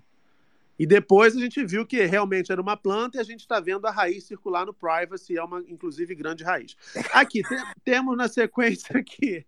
E 0.79 0.87
depois 0.87 1.37
a 1.37 1.41
gente 1.41 1.65
viu 1.65 1.87
que 1.87 2.05
realmente 2.05 2.53
era 2.53 2.61
uma 2.61 2.77
planta 2.77 3.17
e 3.17 3.21
a 3.21 3.25
gente 3.25 3.41
está 3.41 3.59
vendo 3.61 3.87
a 3.87 3.91
raiz 3.91 4.25
circular 4.25 4.67
no 4.67 4.75
Privacy, 4.75 5.37
é 5.37 5.43
uma, 5.43 5.61
inclusive, 5.69 6.15
grande 6.15 6.45
raiz. 6.45 6.77
Aqui, 7.13 7.43
te- 7.43 7.65
temos 7.85 8.17
na 8.17 8.29
sequência 8.29 8.99
aqui 8.99 9.47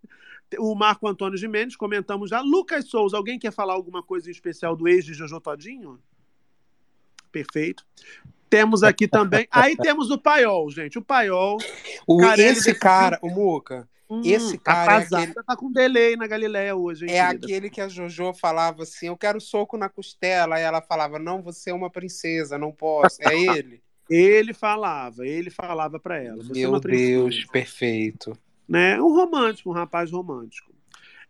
o 0.58 0.74
Marco 0.74 1.06
Antônio 1.06 1.36
Gimenez, 1.36 1.76
comentamos 1.76 2.30
já. 2.30 2.40
Lucas 2.40 2.88
Souza, 2.88 3.16
alguém 3.16 3.38
quer 3.38 3.52
falar 3.52 3.74
alguma 3.74 4.02
coisa 4.02 4.28
em 4.28 4.32
especial 4.32 4.74
do 4.74 4.88
ex 4.88 5.04
de 5.04 5.12
Jojo 5.12 5.40
Todinho? 5.40 6.00
Perfeito. 7.30 7.84
Temos 8.48 8.82
aqui 8.82 9.06
também. 9.06 9.46
Aí 9.50 9.76
temos 9.76 10.10
o 10.10 10.16
Paiol, 10.16 10.70
gente. 10.70 10.98
O 10.98 11.02
Paiol. 11.02 11.58
O, 12.06 12.16
Carelli 12.16 12.58
esse 12.58 12.74
cara, 12.74 13.18
o 13.20 13.28
Muca, 13.28 13.86
Hum, 14.10 14.22
esse 14.24 14.56
tá 14.56 14.72
cara 14.72 14.92
é 14.92 14.98
vazado, 15.00 15.22
aquele, 15.22 15.44
tá 15.44 15.56
com 15.56 15.70
delay 15.70 16.16
na 16.16 16.26
Galileia 16.26 16.74
hoje, 16.74 17.04
hein, 17.04 17.12
é 17.12 17.26
querida? 17.26 17.46
aquele 17.46 17.70
que 17.70 17.80
a 17.80 17.88
Jojo 17.88 18.32
falava 18.32 18.82
assim: 18.84 19.08
Eu 19.08 19.16
quero 19.16 19.40
soco 19.40 19.76
na 19.76 19.88
costela. 19.88 20.58
E 20.58 20.62
ela 20.62 20.80
falava: 20.80 21.18
Não, 21.18 21.42
você 21.42 21.70
é 21.70 21.74
uma 21.74 21.90
princesa, 21.90 22.56
não 22.56 22.72
posso. 22.72 23.18
É 23.22 23.38
ele? 23.38 23.82
Ele 24.10 24.54
falava, 24.54 25.26
ele 25.26 25.50
falava 25.50 26.00
pra 26.00 26.16
ela. 26.16 26.42
Você 26.42 26.52
é 26.52 26.62
Meu 26.62 26.70
uma 26.70 26.80
princesa. 26.80 27.10
Deus, 27.10 27.44
perfeito. 27.44 28.32
né? 28.66 28.98
Um 29.02 29.14
romântico, 29.14 29.68
um 29.68 29.74
rapaz 29.74 30.10
romântico. 30.10 30.72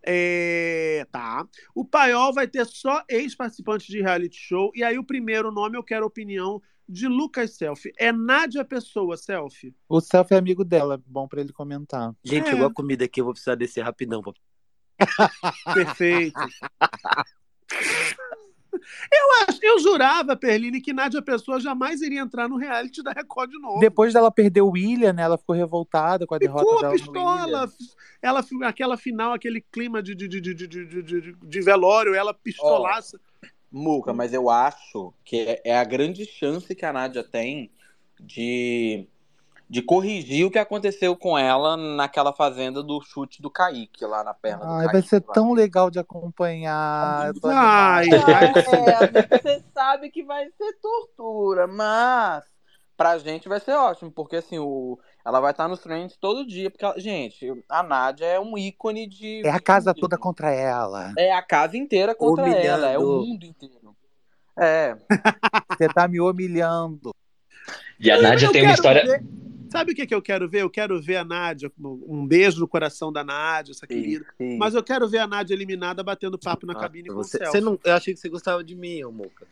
É, 0.01 1.05
tá. 1.11 1.45
O 1.75 1.85
Paiol 1.85 2.33
vai 2.33 2.47
ter 2.47 2.65
só 2.67 3.03
ex-participantes 3.09 3.89
de 3.89 4.01
reality 4.01 4.39
show. 4.39 4.71
E 4.77 4.85
aí, 4.85 4.97
o 4.97 5.03
primeiro 5.03 5.51
nome 5.51 5.77
eu 5.77 5.83
quero 5.83 6.07
opinião 6.07 6.63
de 6.89 7.07
Lucas 7.07 7.57
Selfie. 7.57 7.93
É 7.99 8.11
Nádia 8.13 8.65
Pessoa, 8.65 9.17
Selfie. 9.17 9.75
O 9.89 10.01
selfie 10.01 10.35
é 10.35 10.39
amigo 10.39 10.65
dela, 10.65 11.03
bom 11.07 11.29
pra 11.29 11.41
ele 11.41 11.53
comentar. 11.53 12.15
Gente, 12.25 12.49
É. 12.49 12.51
chegou 12.53 12.67
a 12.67 12.73
comida 12.73 13.05
aqui, 13.05 13.21
eu 13.21 13.25
vou 13.25 13.35
precisar 13.35 13.55
descer 13.57 13.83
rapidão. 13.83 14.23
Perfeito. 15.75 16.39
Eu, 19.13 19.45
acho, 19.49 19.59
eu 19.63 19.79
jurava, 19.81 20.37
Perline, 20.37 20.81
que 20.81 20.93
Nádia 20.93 21.21
Pessoa 21.21 21.59
jamais 21.59 22.01
iria 22.01 22.21
entrar 22.21 22.49
no 22.49 22.57
reality 22.57 23.03
da 23.03 23.11
Record 23.13 23.51
de 23.51 23.59
novo. 23.59 23.81
Depois 23.81 24.13
dela 24.13 24.31
perder 24.31 24.61
o 24.61 24.71
William, 24.71 25.13
né? 25.13 25.23
Ela 25.23 25.37
ficou 25.39 25.55
revoltada 25.57 26.27
com 26.27 26.35
a 26.35 26.39
derrota 26.39 26.65
Ficou 26.65 26.81
dela 26.81 26.93
no 26.93 26.99
pistola. 26.99 27.73
Ela, 28.23 28.45
aquela 28.65 28.97
final, 28.97 29.33
aquele 29.33 29.61
clima 29.61 30.03
de, 30.03 30.15
de, 30.15 30.29
de, 30.29 30.41
de, 30.41 30.55
de, 30.55 30.67
de, 30.87 31.03
de- 31.03 31.33
de 31.43 31.61
velório, 31.61 32.15
ela 32.15 32.33
pistolaça. 32.33 33.19
Muca, 33.71 34.13
mas 34.15 34.33
eu 34.33 34.49
acho 34.49 35.13
que 35.25 35.61
é- 35.63 35.77
a 35.77 35.85
grande 35.85 36.25
chance 36.25 36.75
que 36.75 36.87
a 36.87 36.93
Nádia 36.93 37.23
tem 37.23 37.71
de, 38.19 39.07
de 39.69 39.83
corrigir 39.83 40.47
o 40.47 40.51
que 40.51 40.59
aconteceu 40.59 41.15
com 41.15 41.39
ela 41.39 41.77
naquela 41.77 42.33
fazenda 42.33 42.83
do 42.83 43.01
chute 43.03 43.43
do 43.43 43.51
Kaique, 43.51 44.05
lá 44.07 44.25
na 44.25 44.33
perna 44.33 44.65
do 44.65 44.73
Ai, 44.73 44.87
Kaique. 44.87 44.93
vai 44.93 45.03
ser 45.03 45.25
lá. 45.27 45.35
tão 45.35 45.53
legal 45.53 45.91
de 45.91 45.99
acompanhar. 45.99 47.31
Animada. 47.31 48.17
É, 48.17 49.39
você 49.39 49.63
sabe 49.75 50.11
que 50.11 50.25
vai 50.25 50.47
ser 50.57 50.73
tortura, 50.81 51.67
mas 51.67 52.45
pra 52.97 53.19
gente 53.19 53.49
vai 53.49 53.61
ser 53.61 53.73
ótimo, 53.73 54.11
porque 54.11 54.37
assim, 54.37 54.59
o, 54.59 54.99
ela 55.29 55.41
vai 55.41 55.51
estar 55.51 55.69
nos 55.69 55.81
trends 55.81 56.17
todo 56.17 56.47
dia, 56.47 56.71
porque, 56.71 56.85
ela- 56.85 56.99
gente, 56.99 57.47
a 57.69 57.83
Nádia 57.83 58.25
é 58.25 58.41
um 58.41 58.57
ícone 58.57 59.07
de... 59.07 59.47
É 59.47 59.51
a 59.51 59.61
casa 59.61 59.93
toda 59.95 60.17
contra 60.17 60.51
ela. 60.51 61.13
É 61.19 61.33
a 61.33 61.43
casa 61.43 61.77
inteira 61.77 62.15
contra 62.15 62.45
Humilhando. 62.45 62.67
ela, 62.67 62.89
é 62.91 62.99
o 62.99 63.21
mundo 63.21 63.45
inteiro. 63.45 63.95
É, 64.59 64.97
Você 65.79 65.87
tá 65.89 66.09
me 66.09 66.19
humilhando. 66.21 67.15
E 68.01 68.11
a 68.11 68.17
Eu- 68.17 68.23
Nádia 68.23 68.47
eu 68.47 68.53
tem 68.53 68.63
uma 68.63 68.73
história. 68.73 69.05
ver- 69.05 69.23
Sabe 69.71 69.93
o 69.93 69.95
que, 69.95 70.07
que 70.07 70.15
eu 70.15 70.23
quero 70.23 70.49
ver? 70.49 70.63
Eu 70.63 70.71
quero 70.71 70.99
ver 71.01 71.17
a 71.19 71.25
Nádia, 71.25 71.71
um 71.79 72.27
beijo 72.27 72.59
no 72.59 72.67
coração 72.67 73.13
da 73.13 73.23
Nádia, 73.23 73.73
essa 73.73 73.87
querida. 73.87 74.25
sim. 74.39 74.57
Mas 74.57 74.75
eu 74.75 74.83
quero 74.83 75.07
ver 75.07 75.19
a 75.19 75.27
Nádia 75.27 75.53
eliminada 75.53 76.03
batendo 76.03 76.39
papo 76.39 76.65
na 76.65 76.75
cabine 76.75 77.11
com 77.11 77.17
Você, 77.17 77.37
o 77.37 77.41
Celso. 77.41 77.53
você 77.53 77.61
não, 77.61 77.79
eu 77.85 77.93
achei 77.95 78.15
que 78.15 78.19
você 78.21 78.31
gostava 78.31 78.65
de 78.65 78.75
mim, 78.75 79.05
ô 79.05 79.13
Moca. 79.13 79.47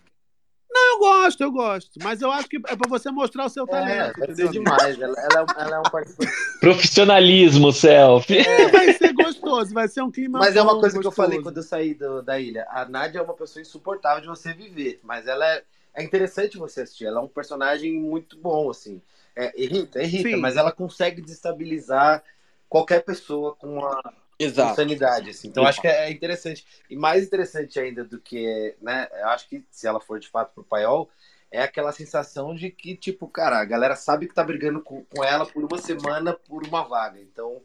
Não, 0.77 0.93
eu 0.93 0.99
gosto, 0.99 1.41
eu 1.43 1.51
gosto. 1.51 1.91
Mas 2.03 2.21
eu 2.21 2.31
acho 2.31 2.49
que 2.49 2.57
é 2.57 2.77
pra 2.77 2.89
você 2.89 3.11
mostrar 3.11 3.47
o 3.47 3.49
seu 3.49 3.65
É, 3.65 3.67
talento. 3.67 4.19
vai 4.19 4.29
entendeu? 4.29 4.47
ser 4.47 4.53
demais. 4.53 5.01
Ela, 5.01 5.15
ela, 5.19 5.41
é 5.41 5.43
um- 5.43 5.61
ela 5.63 5.77
é 5.77 5.79
um 5.81 5.83
participante. 5.85 6.33
Profissionalismo, 6.61 7.73
selfie. 7.73 8.39
É, 8.39 8.69
vai 8.69 8.93
ser 8.93 9.13
gostoso, 9.15 9.73
vai 9.73 9.89
ser 9.89 10.03
um 10.03 10.11
clima 10.11 10.39
Mas 10.39 10.55
é 10.57 10.63
uma 10.63 10.75
bom, 10.75 10.81
coisa 10.81 10.95
que 10.95 11.07
eu 11.07 11.11
gostoso. 11.11 11.27
falei 11.29 11.43
quando 11.43 11.57
eu 11.57 11.63
saí 11.63 11.95
do- 11.95 12.23
da 12.23 12.39
ilha. 12.39 12.67
A 12.71 12.85
Nádia 12.85 13.19
é 13.19 13.23
uma 13.23 13.35
pessoa 13.35 13.61
insuportável 13.63 14.21
de 14.21 14.29
você 14.29 14.53
viver, 14.53 15.01
mas 15.03 15.27
ela 15.27 15.47
é, 15.49 15.63
é 15.95 16.03
interessante 16.05 16.59
você 16.59 16.83
assistir. 16.83 17.07
Ela 17.07 17.21
é 17.21 17.25
um 17.25 17.29
personagem 17.29 17.93
muito 17.99 18.37
bom, 18.39 18.69
assim. 18.71 19.01
É, 19.35 19.53
irrita, 19.61 20.03
irrita, 20.03 20.29
Sim. 20.31 20.37
mas 20.37 20.57
ela 20.57 20.73
consegue 20.73 21.21
destabilizar 21.23 22.23
qualquer 22.69 23.03
pessoa 23.05 23.55
com 23.55 23.85
a 23.85 24.01
Exato. 24.39 24.73
insanidade, 24.73 25.31
assim. 25.31 25.49
Então 25.49 25.63
eu 25.63 25.69
acho 25.69 25.81
que 25.81 25.89
é 25.89 26.11
interessante. 26.11 26.67
E 26.91 26.97
mais 26.97 27.25
interessante 27.25 27.79
ainda 27.81 28.05
do 28.05 28.21
que, 28.21 28.75
né? 28.81 29.09
Eu 29.13 29.29
acho 29.29 29.49
que 29.49 29.65
se 29.71 29.87
ela 29.87 30.01
for 30.01 30.21
de 30.21 30.29
fato 30.29 30.53
pro 30.55 30.65
paiol, 30.65 31.11
é 31.51 31.63
aquela 31.63 31.93
sensação 31.93 32.55
de 32.55 32.71
que, 32.71 32.95
tipo, 32.95 33.27
cara, 33.29 33.59
a 33.59 33.65
galera 33.65 33.97
sabe 33.97 34.27
que 34.27 34.35
tá 34.35 34.45
brigando 34.45 34.81
com, 34.83 35.05
com 35.05 35.25
ela 35.25 35.47
por 35.47 35.65
uma 35.65 35.79
semana 35.79 36.35
por 36.35 36.67
uma 36.67 36.83
vaga. 36.83 37.21
Então, 37.21 37.63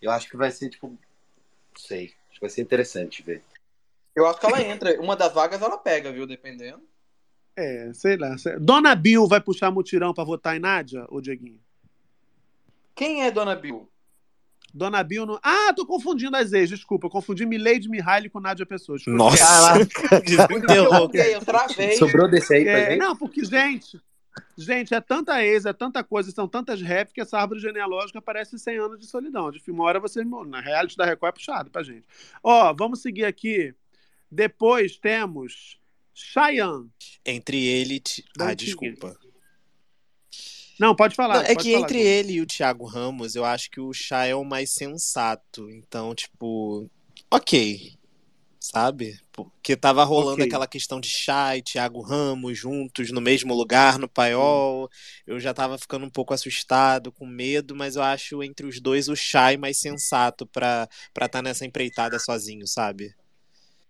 eu 0.00 0.10
acho 0.10 0.28
que 0.30 0.36
vai 0.36 0.50
ser, 0.50 0.70
tipo, 0.70 0.88
não 0.88 0.98
sei. 1.76 2.14
Acho 2.30 2.34
que 2.34 2.40
vai 2.40 2.50
ser 2.50 2.62
interessante 2.62 3.22
ver. 3.22 3.42
Eu 4.16 4.26
acho 4.26 4.40
que 4.40 4.46
ela 4.46 4.62
entra. 4.62 5.00
Uma 5.00 5.16
das 5.16 5.32
vagas 5.32 5.60
ela 5.60 5.76
pega, 5.76 6.12
viu? 6.12 6.26
Dependendo. 6.26 6.82
É, 7.56 7.92
sei 7.92 8.16
lá. 8.16 8.36
sei- 8.38 8.58
Dona 8.58 8.94
Bill 8.94 9.26
vai 9.26 9.40
puxar 9.40 9.70
mutirão 9.70 10.14
pra 10.14 10.24
votar 10.24 10.56
em 10.56 10.60
Nádia, 10.60 11.04
ô 11.08 11.20
Dieguinho? 11.20 11.60
Quem 12.94 13.24
é 13.24 13.30
Dona 13.30 13.54
Bill? 13.56 13.88
Dona 14.76 15.04
Bill 15.04 15.24
não. 15.24 15.38
Ah, 15.40 15.72
tô 15.72 15.86
confundindo 15.86 16.36
as 16.36 16.52
ex, 16.52 16.68
desculpa. 16.68 17.06
Eu 17.06 17.10
confundi 17.10 17.46
Milady 17.46 17.88
Mihaly 17.88 18.28
com 18.28 18.40
Nádia 18.40 18.66
Pessoa. 18.66 18.98
desculpa. 18.98 19.16
Nossa. 19.16 19.74
Ok, 21.00 21.34
eu 21.34 21.40
travei. 21.40 21.92
Sobrou 21.96 22.28
desse 22.28 22.52
aí 22.54 22.64
pra 22.64 22.72
É, 22.72 22.90
gente? 22.90 22.98
não, 22.98 23.14
porque, 23.16 23.44
gente, 23.44 24.00
gente, 24.58 24.92
é 24.92 25.00
tanta 25.00 25.44
ex, 25.44 25.64
é 25.64 25.72
tanta 25.72 26.02
coisa, 26.02 26.30
são 26.32 26.48
tantas 26.48 26.82
rap 26.82 27.12
que 27.12 27.20
essa 27.20 27.38
árvore 27.38 27.60
genealógica 27.60 28.20
parece 28.20 28.58
100 28.58 28.78
anos 28.78 28.98
de 28.98 29.06
solidão. 29.06 29.50
De 29.52 29.62
uma 29.70 29.84
hora 29.84 30.00
você. 30.00 30.24
Na 30.24 30.60
reality 30.60 30.96
da 30.96 31.04
Record 31.04 31.30
é 31.30 31.32
puxado 31.32 31.70
pra 31.70 31.82
gente. 31.84 32.04
Ó, 32.42 32.72
vamos 32.74 33.00
seguir 33.00 33.24
aqui. 33.24 33.72
Depois 34.30 34.96
temos 34.96 35.78
Cheyenne. 36.12 36.90
Entre 37.24 37.64
ele. 37.64 37.94
e 37.94 38.00
Ti- 38.00 38.24
Não 38.36 38.46
Ah, 38.48 38.54
desculpa. 38.54 39.16
Não, 40.78 40.94
pode 40.94 41.14
falar. 41.14 41.34
Não, 41.34 41.42
é 41.42 41.54
pode 41.54 41.66
que 41.66 41.72
falar, 41.72 41.84
entre 41.84 42.00
ele 42.00 42.32
e 42.34 42.40
o 42.40 42.46
Thiago 42.46 42.84
Ramos, 42.84 43.34
eu 43.34 43.44
acho 43.44 43.70
que 43.70 43.80
o 43.80 43.92
Chá 43.92 44.26
é 44.26 44.34
o 44.34 44.44
mais 44.44 44.70
sensato. 44.70 45.70
Então, 45.70 46.14
tipo, 46.14 46.88
ok. 47.30 47.92
Sabe? 48.58 49.20
Porque 49.30 49.76
tava 49.76 50.04
rolando 50.04 50.42
Ok. 50.42 50.46
aquela 50.46 50.66
questão 50.66 50.98
de 50.98 51.08
Chá 51.08 51.54
e 51.54 51.62
Thiago 51.62 52.00
Ramos 52.00 52.58
juntos 52.58 53.10
no 53.12 53.20
mesmo 53.20 53.54
lugar, 53.54 53.98
no 53.98 54.08
paiol. 54.08 54.88
Eu 55.26 55.38
já 55.38 55.52
tava 55.52 55.76
ficando 55.76 56.06
um 56.06 56.10
pouco 56.10 56.32
assustado, 56.32 57.12
com 57.12 57.26
medo, 57.26 57.76
mas 57.76 57.94
eu 57.96 58.02
acho 58.02 58.42
entre 58.42 58.66
os 58.66 58.80
dois 58.80 59.08
o 59.08 59.14
Chá 59.14 59.52
é 59.52 59.56
mais 59.58 59.78
sensato 59.78 60.46
pra 60.46 60.88
estar 61.08 61.28
tá 61.28 61.42
nessa 61.42 61.66
empreitada 61.66 62.18
sozinho, 62.18 62.66
sabe? 62.66 63.14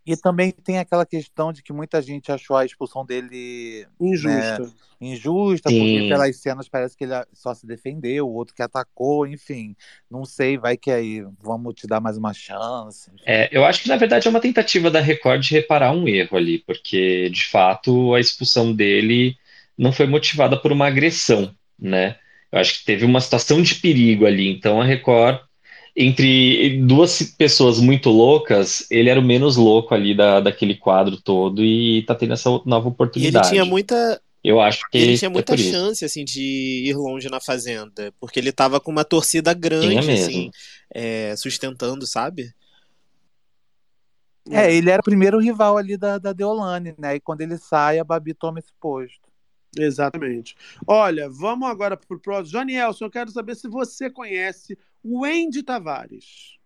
E 0.07 0.17
também 0.17 0.51
tem 0.51 0.79
aquela 0.79 1.07
questão 1.07 1.53
de 1.53 1.63
que 1.63 1.73
muita 1.73 2.03
gente 2.03 2.31
achou 2.31 2.57
a 2.57 2.65
expulsão 2.65 3.05
dele 3.07 3.87
Injusta. 4.01 4.59
né, 4.59 4.71
injusta, 5.01 5.71
Sim. 5.71 5.79
porque 5.79 6.09
pelas 6.09 6.37
cenas 6.37 6.69
parece 6.69 6.97
que 6.97 7.05
ele 7.05 7.13
só 7.33 7.55
se 7.55 7.67
defendeu, 7.67 8.27
o 8.29 8.33
outro 8.35 8.55
que 8.55 8.63
atacou, 8.63 9.27
enfim. 9.27 9.75
Não 10.11 10.25
sei, 10.25 10.57
vai 10.59 10.77
que 10.77 10.91
aí 10.91 11.25
vamos 11.43 11.75
te 11.75 11.87
dar 11.87 12.01
mais 12.01 12.17
uma 12.17 12.33
chance. 12.33 13.11
É, 13.25 13.49
eu 13.57 13.65
acho 13.65 13.83
que 13.83 13.89
na 13.89 13.97
verdade 13.97 14.27
é 14.27 14.31
uma 14.31 14.41
tentativa 14.41 14.91
da 14.91 15.01
Record 15.01 15.43
de 15.43 15.55
reparar 15.55 15.93
um 15.93 16.07
erro 16.09 16.37
ali, 16.37 16.59
porque 16.59 17.29
de 17.31 17.45
fato 17.47 18.15
a 18.15 18.21
expulsão 18.21 18.73
dele 18.73 19.37
não 19.77 19.93
foi 19.93 20.07
motivada 20.07 20.57
por 20.57 20.73
uma 20.73 20.87
agressão, 20.87 21.55
né? 21.79 22.17
Eu 22.53 22.61
acho 22.61 22.79
que 22.79 22.85
teve 22.85 23.05
uma 23.05 23.21
situação 23.21 23.61
de 23.63 23.75
perigo 23.77 24.27
ali, 24.27 24.49
então 24.49 24.81
a 24.81 24.85
Record, 24.85 25.41
entre 25.97 26.83
duas 26.87 27.23
pessoas 27.23 27.79
muito 27.81 28.11
loucas, 28.11 28.87
ele 28.91 29.09
era 29.11 29.21
o 29.21 29.25
menos 29.25 29.57
louco 29.57 29.95
ali 29.95 30.15
da, 30.17 30.41
daquele 30.41 30.75
quadro 30.77 31.21
todo 31.21 31.65
e 31.65 32.03
tá 32.07 32.15
tendo 32.15 32.33
essa 32.35 32.51
nova 32.67 32.89
E 33.17 33.27
ele 33.27 33.41
oportunidade. 33.41 33.49
tinha 33.49 33.65
muita. 33.65 34.21
Eu 34.43 34.61
acho 34.61 34.89
que 34.91 34.99
Ele 34.99 35.17
tinha 35.17 35.29
é 35.29 35.33
muita 35.33 35.55
isso. 35.55 35.71
chance, 35.71 36.05
assim, 36.05 36.25
de 36.25 36.41
ir 36.87 36.95
longe 36.95 37.29
na 37.31 37.41
Fazenda. 37.41 38.13
Porque 38.21 38.39
ele 38.39 38.53
tava 38.53 38.79
com 38.81 38.91
uma 38.91 39.05
torcida 39.05 39.55
grande, 39.55 40.11
assim, 40.11 40.51
é, 40.95 41.35
sustentando, 41.37 42.07
sabe? 42.07 42.53
É, 44.51 44.75
ele 44.75 44.91
era 44.91 45.01
o 45.01 45.05
primeiro 45.05 45.39
rival 45.39 45.79
ali 45.79 45.97
da, 45.97 46.19
da 46.19 46.33
Deolane, 46.33 46.95
né? 46.99 47.17
E 47.17 47.21
quando 47.21 47.41
ele 47.41 47.57
sai, 47.57 47.99
a 47.99 48.05
Babi 48.05 48.35
toma 48.35 48.59
esse 48.59 48.73
posto. 48.79 49.33
Exatamente. 49.77 50.55
Olha, 50.87 51.29
vamos 51.31 51.69
agora 51.69 51.97
pro 51.97 52.21
próximo. 52.21 52.53
Janielson, 52.59 53.07
eu 53.07 53.11
quero 53.11 53.31
saber 53.31 53.57
se 53.57 53.67
você 53.69 54.11
conhece 54.11 54.79
Wendy 55.05 55.63
Tavares. 55.63 56.59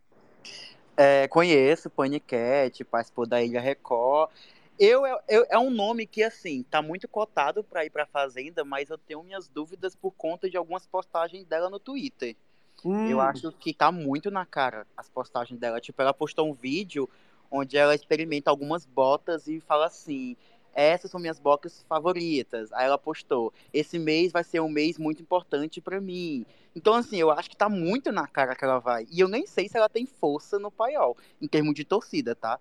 É, 0.97 1.28
conheço, 1.28 1.89
Panicat, 1.91 2.84
participou 2.84 3.26
da 3.26 3.43
Ilha 3.43 3.61
Record. 3.61 4.30
Eu, 4.78 5.03
eu- 5.28 5.47
é 5.49 5.59
um 5.59 5.70
nome 5.70 6.07
que, 6.07 6.22
assim, 6.22 6.62
tá 6.62 6.80
muito 6.80 7.09
cotado 7.09 7.64
pra 7.64 7.84
ir 7.84 7.91
pra 7.91 8.07
Fazenda, 8.07 8.64
mas 8.64 8.91
eu 8.91 8.99
tenho 8.99 9.22
minhas 9.22 9.49
dúvidas 9.49 9.95
por 9.97 10.12
conta 10.12 10.49
de 10.49 10.57
algumas 10.57 10.86
postagens 10.86 11.45
dela 11.45 11.68
no 11.68 11.80
Twitter. 11.80 12.36
Hum. 12.84 13.09
Eu 13.09 13.20
acho 13.20 13.51
que 13.53 13.74
tá 13.74 13.91
muito 13.91 14.30
na 14.30 14.47
cara 14.47 14.86
as 14.97 15.09
postagens 15.09 15.59
dela. 15.59 15.80
Tipo, 15.80 16.01
ela 16.01 16.14
postou 16.14 16.49
um 16.49 16.55
vídeo 16.55 17.09
onde 17.51 17.76
ela 17.76 17.95
experimenta 17.95 18.51
algumas 18.51 18.84
botas 18.84 19.49
e 19.49 19.59
fala 19.61 19.86
assim: 19.86 20.36
essas 20.72 21.11
são 21.11 21.18
minhas 21.18 21.41
botas 21.41 21.84
favoritas. 21.89 22.72
Aí 22.72 22.86
ela 22.86 22.99
postou: 22.99 23.53
esse 23.72 23.99
mês 23.99 24.30
vai 24.30 24.45
ser 24.45 24.61
um 24.61 24.68
mês 24.68 24.97
muito 24.97 25.20
importante 25.20 25.80
pra 25.80 26.01
mim. 26.01 26.47
Então, 26.78 26.94
assim, 26.94 27.16
eu 27.16 27.32
acho 27.32 27.50
que 27.50 27.56
tá 27.56 27.68
muito 27.68 28.12
na 28.12 28.24
cara 28.28 28.54
que 28.54 28.64
ela 28.64 28.78
vai. 28.78 29.04
E 29.10 29.18
eu 29.18 29.26
nem 29.26 29.44
sei 29.48 29.68
se 29.68 29.76
ela 29.76 29.88
tem 29.88 30.06
força 30.06 30.60
no 30.60 30.70
paiol, 30.70 31.16
em 31.42 31.48
termos 31.48 31.74
de 31.74 31.84
torcida, 31.84 32.36
tá? 32.36 32.60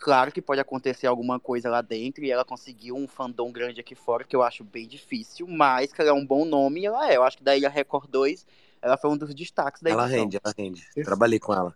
Claro 0.00 0.30
que 0.30 0.42
pode 0.42 0.60
acontecer 0.60 1.06
alguma 1.06 1.40
coisa 1.40 1.70
lá 1.70 1.80
dentro 1.80 2.22
e 2.22 2.30
ela 2.30 2.44
conseguiu 2.44 2.94
um 2.94 3.08
fandom 3.08 3.50
grande 3.50 3.80
aqui 3.80 3.94
fora, 3.94 4.22
que 4.22 4.36
eu 4.36 4.42
acho 4.42 4.62
bem 4.62 4.86
difícil, 4.86 5.46
mas 5.48 5.94
que 5.94 6.00
ela 6.02 6.10
é 6.10 6.12
um 6.12 6.26
bom 6.26 6.44
nome 6.44 6.82
e 6.82 6.86
ela 6.86 7.10
é. 7.10 7.16
Eu 7.16 7.22
acho 7.22 7.38
que 7.38 7.42
da 7.42 7.56
Ilha 7.56 7.70
Record 7.70 8.06
2, 8.10 8.46
ela 8.82 8.98
foi 8.98 9.08
um 9.08 9.16
dos 9.16 9.34
destaques 9.34 9.80
da 9.80 9.88
Ela 9.88 10.02
edição. 10.04 10.20
rende, 10.20 10.38
ela 10.44 10.54
rende. 10.56 10.86
Trabalhei 11.02 11.38
com 11.40 11.54
ela. 11.54 11.74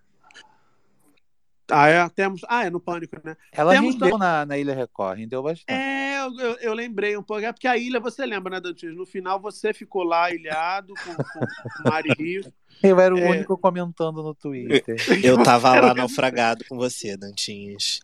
Ah, 1.70 1.88
é, 1.88 2.08
temos... 2.10 2.42
ah, 2.48 2.66
é 2.66 2.70
no 2.70 2.78
Pânico, 2.78 3.16
né? 3.24 3.34
Ela 3.50 3.72
Temos 3.72 3.94
rendeu 3.94 4.18
na, 4.18 4.44
na 4.44 4.58
Ilha 4.58 4.74
Record, 4.74 5.18
rendeu 5.18 5.42
bastante. 5.42 5.72
É, 5.72 6.05
eu, 6.26 6.38
eu- 6.40 6.56
eu 6.58 6.74
lembrei 6.74 7.16
um 7.16 7.22
pouco. 7.22 7.44
É 7.44 7.52
porque 7.52 7.66
a 7.68 7.76
ilha, 7.76 8.00
você 8.00 8.24
lembra, 8.26 8.50
né, 8.50 8.60
Dantinho? 8.60 8.94
No 8.94 9.06
final 9.06 9.40
você 9.40 9.72
ficou 9.74 10.02
lá 10.02 10.30
ilhado 10.32 10.94
com, 10.94 11.14
com 11.14 11.88
Mari 11.88 12.12
Rios. 12.18 12.48
Eu 12.82 13.00
era 13.00 13.14
o 13.14 13.18
É. 13.18 13.30
único 13.30 13.56
comentando 13.56 14.22
no 14.22 14.34
Twitter. 14.34 14.96
Eu 15.24 15.42
tava 15.42 15.80
lá 15.80 15.94
naufragado 15.94 16.64
com 16.68 16.76
você, 16.76 17.16
Dantinhas. 17.16 18.00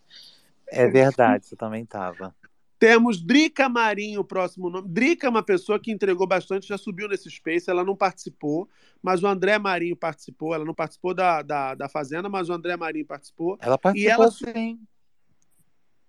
É 0.67 0.87
verdade, 0.89 1.47
você 1.47 1.55
também 1.57 1.85
tava. 1.85 2.35
Temos 2.79 3.23
Drica 3.23 3.69
Marinho, 3.69 4.23
o 4.23 4.25
próximo 4.25 4.69
nome. 4.69 4.89
Drica 4.89 5.27
é 5.29 5.31
uma 5.31 5.43
pessoa 5.43 5.79
que 5.79 5.93
entregou 5.93 6.27
bastante, 6.27 6.67
já 6.67 6.77
subiu 6.77 7.07
nesse 7.09 7.31
Space, 7.31 7.71
ela 7.71 7.85
não 7.85 7.95
participou, 7.95 8.69
mas 9.01 9.23
o 9.23 9.27
André 9.29 9.57
Marinho 9.57 9.95
participou. 9.95 10.53
Ela 10.53 10.65
não 10.65 10.75
participou 10.75 11.15
da, 11.15 11.43
da, 11.43 11.75
da 11.77 11.89
Fazenda, 11.89 12.29
mas 12.29 12.49
o 12.49 12.53
André 12.53 12.77
Marinho 12.77 13.07
participou. 13.07 13.57
Ela 13.61 13.77
E 13.77 13.79
participou 13.79 14.13
ela 14.25 14.31
sim. 14.33 14.81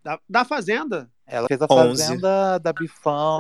Da, 0.04 0.20
da 0.30 0.46
Fazenda? 0.46 1.10
Ela 1.26 1.48
fez 1.48 1.62
a 1.62 1.68
11. 1.70 2.04
fazenda 2.04 2.58
da 2.58 2.74
Bifão. 2.74 3.40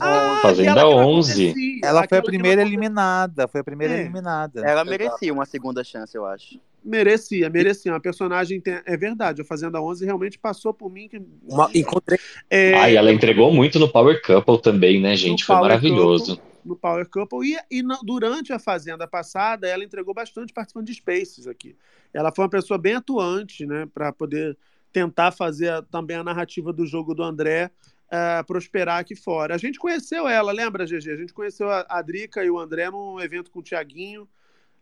Ah, 0.00 0.38
Fazenda 0.42 0.70
aquela 0.72 0.86
que 0.90 0.94
ela 0.96 1.06
11. 1.06 1.44
acontecia, 1.48 1.80
Ela 1.82 2.06
foi 2.06 2.18
a 2.18 2.22
primeira 2.22 2.60
eliminada. 2.62 3.48
Foi 3.48 3.60
a 3.62 3.64
primeira 3.64 3.94
É. 3.94 4.00
eliminada. 4.00 4.60
Ela 4.66 4.84
merecia 4.84 5.32
uma 5.32 5.46
segunda 5.46 5.82
chance, 5.82 6.14
eu 6.14 6.26
acho. 6.26 6.60
Merecia, 6.84 7.48
merecia. 7.48 7.90
Uma 7.90 8.00
personagem. 8.00 8.60
tem- 8.60 8.80
É 8.84 8.96
verdade, 8.98 9.40
a 9.40 9.44
Fazenda 9.44 9.80
11 9.80 10.04
realmente 10.04 10.38
passou 10.38 10.74
por 10.74 10.90
mim. 10.90 11.08
Que... 11.08 11.22
Uma, 11.48 11.70
encontrei. 11.74 12.18
É, 12.50 12.74
Ah, 12.74 12.90
e 12.90 12.96
ela 12.96 13.10
entregou 13.10 13.50
muito 13.52 13.78
no 13.78 13.88
Power 13.90 14.20
Couple 14.20 14.60
também, 14.60 15.00
né, 15.00 15.16
gente? 15.16 15.44
Foi 15.44 15.54
Power 15.56 15.68
maravilhoso. 15.70 16.36
Couple, 16.36 16.52
no 16.66 16.76
Power 16.76 17.08
Couple. 17.08 17.48
E, 17.50 17.78
e 17.78 17.82
na- 17.82 18.00
durante 18.02 18.52
a 18.52 18.58
Fazenda 18.58 19.06
passada, 19.08 19.66
ela 19.66 19.82
entregou 19.84 20.12
bastante 20.12 20.52
participando 20.52 20.84
de 20.86 20.94
Spaces 20.94 21.46
aqui. 21.46 21.74
Ela 22.12 22.30
foi 22.30 22.44
uma 22.44 22.50
pessoa 22.50 22.76
bem 22.76 22.94
atuante, 22.94 23.64
né, 23.64 23.86
para 23.94 24.12
poder 24.12 24.54
tentar 24.92 25.32
fazer 25.32 25.70
a- 25.70 25.82
também 25.82 26.16
a 26.16 26.24
narrativa 26.24 26.72
do 26.72 26.86
jogo 26.86 27.14
do 27.14 27.22
André 27.22 27.70
eh, 28.10 28.42
prosperar 28.42 28.98
aqui 29.00 29.16
fora. 29.16 29.54
A 29.54 29.58
gente 29.58 29.78
conheceu 29.78 30.28
ela, 30.28 30.52
lembra, 30.52 30.86
GG? 30.86 31.10
A 31.12 31.16
gente 31.16 31.32
conheceu 31.32 31.70
a, 31.70 31.86
a 31.88 32.02
Drica 32.02 32.44
e 32.44 32.50
o 32.50 32.58
André 32.58 32.90
num 32.90 33.18
evento 33.18 33.50
com 33.50 33.60
o 33.60 33.62
Tiaguinho 33.62 34.28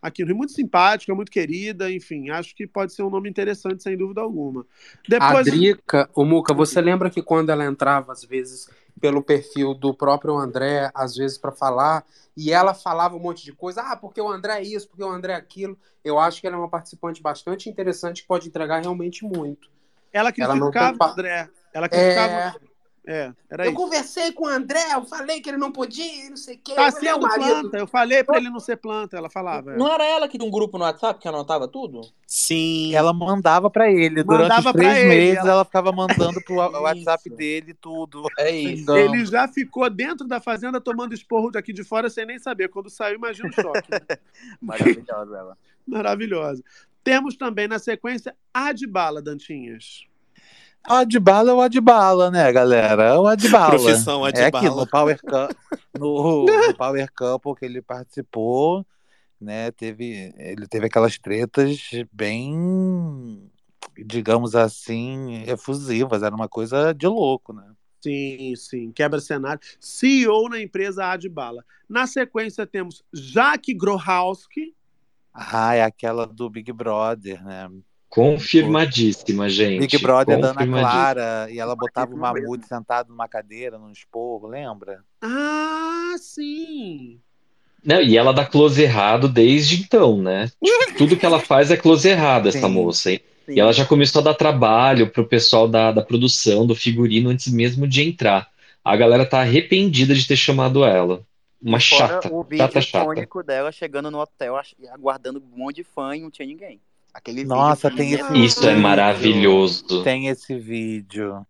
aqui 0.03 0.23
no 0.23 0.29
Rio. 0.29 0.37
Muito 0.37 0.53
simpática, 0.53 1.15
muito 1.15 1.31
querida, 1.31 1.91
enfim. 1.93 2.31
Acho 2.31 2.55
que 2.55 2.67
pode 2.67 2.93
ser 2.93 3.03
um 3.03 3.11
nome 3.11 3.29
interessante, 3.31 3.83
sem 3.83 3.97
dúvida 3.97 4.21
alguma. 4.21 4.63
A 4.63 5.07
Depois. 5.09 5.47
Drica, 5.47 6.11
o 6.15 6.25
Muca, 6.25 6.53
você 6.53 6.81
lembra 6.81 7.09
que 7.11 7.23
quando 7.23 7.51
ela 7.51 7.65
entrava, 7.65 8.13
às 8.13 8.25
vezes, 8.25 8.69
pelo 9.01 9.23
perfil 9.23 9.75
do 9.75 9.95
próprio 9.95 10.37
André, 10.37 10.91
às 10.95 11.15
vezes, 11.15 11.39
para 11.39 11.53
falar, 11.53 12.05
e 12.37 12.53
ela 12.53 12.75
falava 12.75 13.15
um 13.17 13.21
monte 13.21 13.45
de 13.45 13.53
coisa, 13.53 13.83
ah, 13.83 13.97
porque 13.97 14.21
o 14.21 14.29
André 14.29 14.59
é 14.59 14.63
isso, 14.63 14.89
porque 14.89 15.05
o 15.05 15.09
André 15.09 15.35
é 15.35 15.37
aquilo. 15.37 15.79
Eu 16.03 16.19
acho 16.19 16.41
que 16.41 16.47
ela 16.47 16.57
é 16.57 16.59
uma 16.59 16.69
participante 16.69 17.23
bastante 17.23 17.69
interessante 17.69 18.23
que 18.23 18.29
pode 18.29 18.49
entregar 18.49 18.81
realmente 18.81 19.25
muito. 19.25 19.71
Ela 20.13 20.33
Ela 20.37 20.55
não 20.57 20.71
criticava 20.71 20.89
tem 20.91 20.99
pa- 20.99 21.07
o 21.07 21.13
André. 21.13 21.49
Ela 21.73 21.89
criticava. 21.89 22.33
É. 22.67 22.71
É, 23.07 23.33
era 23.51 23.65
Eu 23.65 23.71
isso. 23.71 23.81
conversei 23.81 24.31
com 24.31 24.45
o 24.45 24.49
André, 24.49 24.93
eu 24.93 25.05
falei 25.07 25.41
que 25.41 25.49
ele 25.49 25.57
não 25.57 25.73
podia, 25.73 26.29
não 26.29 26.37
sei 26.37 26.55
o 26.57 26.61
quê. 26.63 26.75
Tá 26.75 26.85
é 26.85 26.91
sendo 26.91 27.27
planta. 27.27 27.79
Eu 27.79 27.87
falei 27.87 28.23
pra 28.23 28.37
ele 28.37 28.51
não 28.51 28.61
ser 28.61 28.77
planta. 28.77 29.17
Ela 29.17 29.31
falava. 29.31 29.73
é. 29.73 29.77
Não 29.77 29.91
era 29.91 30.05
ela 30.05 30.29
que 30.29 30.37
tinha 30.37 30.47
um 30.47 30.51
grupo 30.51 30.77
no 30.77 30.85
WhatsApp 30.85 31.19
que 31.19 31.27
anotava 31.27 31.67
tudo? 31.67 32.03
Sim. 32.27 32.95
Ela 32.95 33.13
mandava 33.15 33.71
pra 33.71 33.91
ele. 33.91 34.23
Durante 34.23 34.43
Mandava 34.51 34.69
os 34.69 34.73
três 34.75 35.09
meses, 35.09 35.39
ela- 35.39 35.51
ela... 35.51 35.65
ficava 35.65 35.91
mandando 35.91 36.41
pro 36.45 36.57
WhatsApp 36.83 37.31
dele 37.31 37.73
tudo. 37.73 38.27
É 38.39 38.51
isso. 38.51 38.95
Ele 38.95 39.25
já 39.25 39.49
ficou 39.49 39.89
dentro 39.89 40.29
da 40.29 40.39
fazenda 40.39 40.79
tomando 40.79 41.15
esporro 41.15 41.51
daqui 41.51 41.73
de 41.73 41.83
fora 41.83 42.11
sem 42.11 42.27
nem 42.27 42.39
saber. 42.39 42.69
Quando 42.69 42.91
saiu, 42.91 43.17
imagina 43.17 43.49
o 43.49 43.53
choque. 43.53 43.91
né? 43.91 44.19
Maravilhosa 44.61 45.37
ela. 45.39 45.59
Maravilhosa. 45.87 46.63
Temos 47.03 47.37
também 47.37 47.67
na 47.67 47.79
sequência 47.79 48.35
Adbala, 48.53 49.23
Dantinhas. 49.23 50.05
O 50.89 50.93
Adbala 50.95 51.51
é 51.51 51.55
o 51.55 51.61
Adbala, 51.61 52.31
né, 52.31 52.51
galera? 52.53 53.05
É 53.05 53.19
o 53.19 53.27
Adbala. 53.27 53.79
Profissão 53.79 54.27
É 54.27 54.31
Adbala. 54.31 54.65
aquilo, 54.65 54.77
no 54.81 54.87
Power 54.87 55.21
Cup, 55.21 55.57
no, 55.99 56.47
no 56.47 56.75
Power 56.77 57.13
Couple 57.15 57.55
que 57.55 57.65
ele 57.67 57.83
participou, 57.83 58.87
né? 59.41 59.71
Teve, 59.73 60.33
ele 60.37 60.67
teve 60.67 60.87
aquelas 60.87 61.19
tretas 61.19 61.91
bem, 62.13 63.51
digamos 64.07 64.55
assim, 64.55 65.45
efusivas. 65.47 66.23
Era 66.23 66.35
uma 66.35 66.49
coisa 66.49 66.93
de 66.95 67.07
louco, 67.07 67.53
né? 67.53 67.65
Sim, 68.03 68.55
sim. 68.57 68.93
Quebra 68.93 69.21
cenário. 69.21 69.61
CEO 69.79 70.49
na 70.49 70.61
empresa 70.61 71.05
Adbala. 71.07 71.65
Na 71.89 72.07
sequência 72.07 72.67
temos 72.67 73.05
Jaque 73.13 73.75
Grohowski. 73.75 74.75
Ah, 75.33 75.75
é 75.75 75.83
aquela 75.83 76.27
do 76.27 76.51
Big 76.51 76.73
Brother, 76.73 77.43
né? 77.45 77.71
Confirmadíssima, 78.09 79.49
gente. 79.49 79.81
Big 79.81 79.99
Brother 80.03 80.41
da 80.41 80.51
Ana. 80.51 80.67
Clara, 80.67 81.49
e 81.51 81.61
ela 81.61 81.77
botava 81.77 82.13
o 82.13 82.19
Mamute 82.19 82.67
sentado 82.67 83.09
numa 83.09 83.29
cadeira, 83.29 83.79
num 83.79 83.93
esporro, 83.93 84.49
lembra? 84.49 85.05
Ah, 85.23 86.15
sim. 86.19 87.21
Não, 87.85 88.01
e 88.01 88.19
ela 88.19 88.33
dá 88.33 88.45
close 88.45 88.83
errado 88.83 89.29
desde 89.29 89.81
então, 89.81 90.21
né? 90.21 90.51
Tipo, 90.63 90.99
tudo 90.99 91.17
que 91.17 91.25
ela 91.25 91.39
faz 91.39 91.71
é 91.71 91.77
close 91.77 92.09
errado, 92.09 92.49
essa 92.49 92.67
Sim. 92.67 92.73
moça. 92.75 93.13
hein? 93.13 93.21
E 93.49 93.59
ela 93.59 93.73
já 93.73 93.85
começou 93.85 94.21
a 94.21 94.25
dar 94.25 94.35
trabalho 94.35 95.11
pro 95.11 95.27
pessoal 95.27 95.67
da, 95.67 95.91
da 95.91 96.03
produção, 96.03 96.67
do 96.67 96.75
figurino, 96.75 97.31
antes 97.31 97.53
mesmo 97.53 97.87
de 97.87 98.03
entrar. 98.03 98.49
A 98.85 98.97
galera 98.97 99.27
tá 99.27 99.41
arrependida 99.41 100.15
de 100.15 100.27
ter 100.27 100.37
chamado 100.37 100.85
ela. 100.85 101.23
Uma 101.63 101.79
Fora 101.79 102.09
chata, 102.21 102.33
o 102.35 102.43
vídeo 102.43 102.65
chata, 102.67 102.81
chata. 102.81 103.05
icônico 103.05 103.43
dela 103.43 103.71
chegando 103.71 104.11
no 104.11 104.19
hotel, 104.19 104.55
aguardando 104.93 105.39
um 105.41 105.59
monte 105.59 105.77
de 105.77 105.85
fã 105.85 106.17
e 106.17 106.21
não 106.21 106.31
tinha 106.31 106.47
ninguém. 106.47 106.81
Aquele 107.13 107.45
Nossa, 107.45 107.91
vídeo 107.91 107.97
tem 107.99 108.13
esse 108.15 108.39
Isso 108.45 108.65
é 108.65 108.69
vídeo. 108.69 108.83
maravilhoso. 108.83 110.03
Tem 110.03 110.29
esse 110.29 110.59
vídeo. 110.59 111.45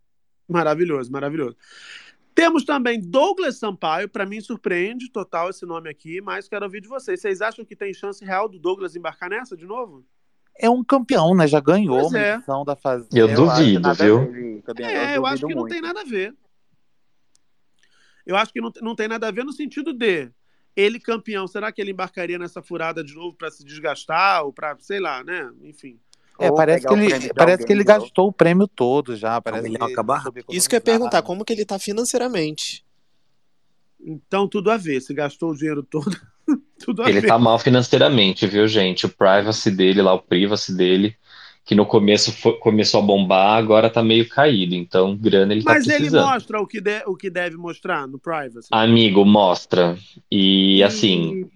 Maravilhoso, 0.48 1.12
maravilhoso. 1.12 1.56
Temos 2.34 2.64
também 2.64 2.98
Douglas 3.00 3.58
Sampaio. 3.58 4.08
Para 4.08 4.24
mim, 4.26 4.40
surpreende 4.40 5.11
total 5.11 5.50
esse 5.50 5.66
nome 5.66 5.88
aqui, 5.90 6.20
mas 6.20 6.48
quero 6.48 6.64
ouvir 6.64 6.80
de 6.80 6.88
vocês. 6.88 7.20
Vocês 7.20 7.40
acham 7.40 7.64
que 7.64 7.76
tem 7.76 7.92
chance 7.92 8.24
real 8.24 8.48
do 8.48 8.58
Douglas 8.58 8.96
embarcar 8.96 9.28
nessa 9.30 9.56
de 9.56 9.66
novo? 9.66 10.04
É 10.58 10.68
um 10.68 10.82
campeão, 10.82 11.34
né? 11.34 11.46
Já 11.46 11.61
ganhou 11.61 12.00
Pois 12.00 12.08
uma 12.12 12.18
é. 12.18 12.64
da 12.64 12.74
Fazenda. 12.76 13.16
Eu 13.18 13.26
acho 13.28 13.36
duvido, 13.36 13.94
viu? 13.94 14.62
ver, 14.74 14.84
É, 14.84 15.16
eu 15.16 15.26
acho 15.26 15.42
duvido 15.42 15.48
que 15.48 15.54
não 15.54 15.61
muito. 15.62 15.72
tem 15.72 15.80
nada 15.82 16.00
a 16.00 16.04
ver. 16.04 16.34
Eu 18.26 18.36
acho 18.36 18.52
que 18.52 18.60
não, 18.60 18.72
não 18.82 18.94
tem 18.94 19.08
nada 19.08 19.28
a 19.28 19.30
ver 19.30 19.44
no 19.44 19.52
sentido 19.52 19.92
de 19.92 20.30
ele 20.76 21.00
campeão. 21.00 21.46
Será 21.46 21.72
que 21.72 21.80
ele 21.80 21.90
embarcaria 21.90 22.38
nessa 22.38 22.62
furada 22.62 23.02
de 23.02 23.14
novo 23.14 23.34
para 23.36 23.50
se 23.50 23.64
desgastar 23.64 24.44
ou 24.44 24.52
para, 24.52 24.76
sei 24.78 25.00
lá, 25.00 25.22
né? 25.24 25.50
Enfim. 25.62 25.98
É, 26.38 26.50
parece 26.50 26.86
que 26.86 26.94
ele, 26.94 27.34
parece 27.34 27.66
que 27.66 27.72
ele 27.72 27.84
gastou 27.84 28.28
o 28.28 28.32
prêmio 28.32 28.66
todo 28.66 29.14
já. 29.14 29.40
Parece 29.42 29.64
milhão 29.64 29.80
que 29.80 29.84
ele 29.84 29.92
acabar? 29.92 30.24
Isso 30.48 30.68
que 30.68 30.74
eu 30.74 30.78
ia 30.78 30.80
perguntar, 30.80 31.20
como 31.22 31.44
que 31.44 31.52
ele 31.52 31.66
tá 31.66 31.78
financeiramente? 31.78 32.82
Então, 34.00 34.48
tudo 34.48 34.70
a 34.70 34.78
ver. 34.78 35.02
Se 35.02 35.12
gastou 35.12 35.50
o 35.50 35.54
dinheiro 35.54 35.82
todo, 35.82 36.16
tudo 36.82 37.02
a 37.02 37.10
Ele 37.10 37.20
ver. 37.20 37.28
tá 37.28 37.38
mal 37.38 37.58
financeiramente, 37.58 38.46
viu, 38.46 38.66
gente? 38.66 39.04
O 39.04 39.10
privacy 39.10 39.70
dele 39.70 40.00
lá, 40.00 40.14
o 40.14 40.22
privacy 40.22 40.74
dele, 40.74 41.14
que 41.64 41.74
no 41.74 41.86
começo 41.86 42.32
fo- 42.32 42.54
começou 42.54 43.00
a 43.00 43.02
bombar, 43.02 43.56
agora 43.56 43.88
tá 43.88 44.02
meio 44.02 44.28
caído. 44.28 44.74
Então, 44.74 45.16
grana 45.16 45.52
ele 45.52 45.62
tá 45.62 45.72
Mas 45.74 45.86
ele 45.86 45.96
precisando. 45.98 46.26
mostra 46.26 46.61
o 46.61 46.66
que, 46.66 46.80
de- 46.80 47.02
o 47.06 47.16
que 47.16 47.30
deve 47.30 47.56
mostrar 47.56 48.08
no 48.08 48.18
privacy. 48.18 48.68
Amigo, 48.70 49.24
mostra. 49.24 49.96
E 50.30 50.82
assim, 50.82 51.48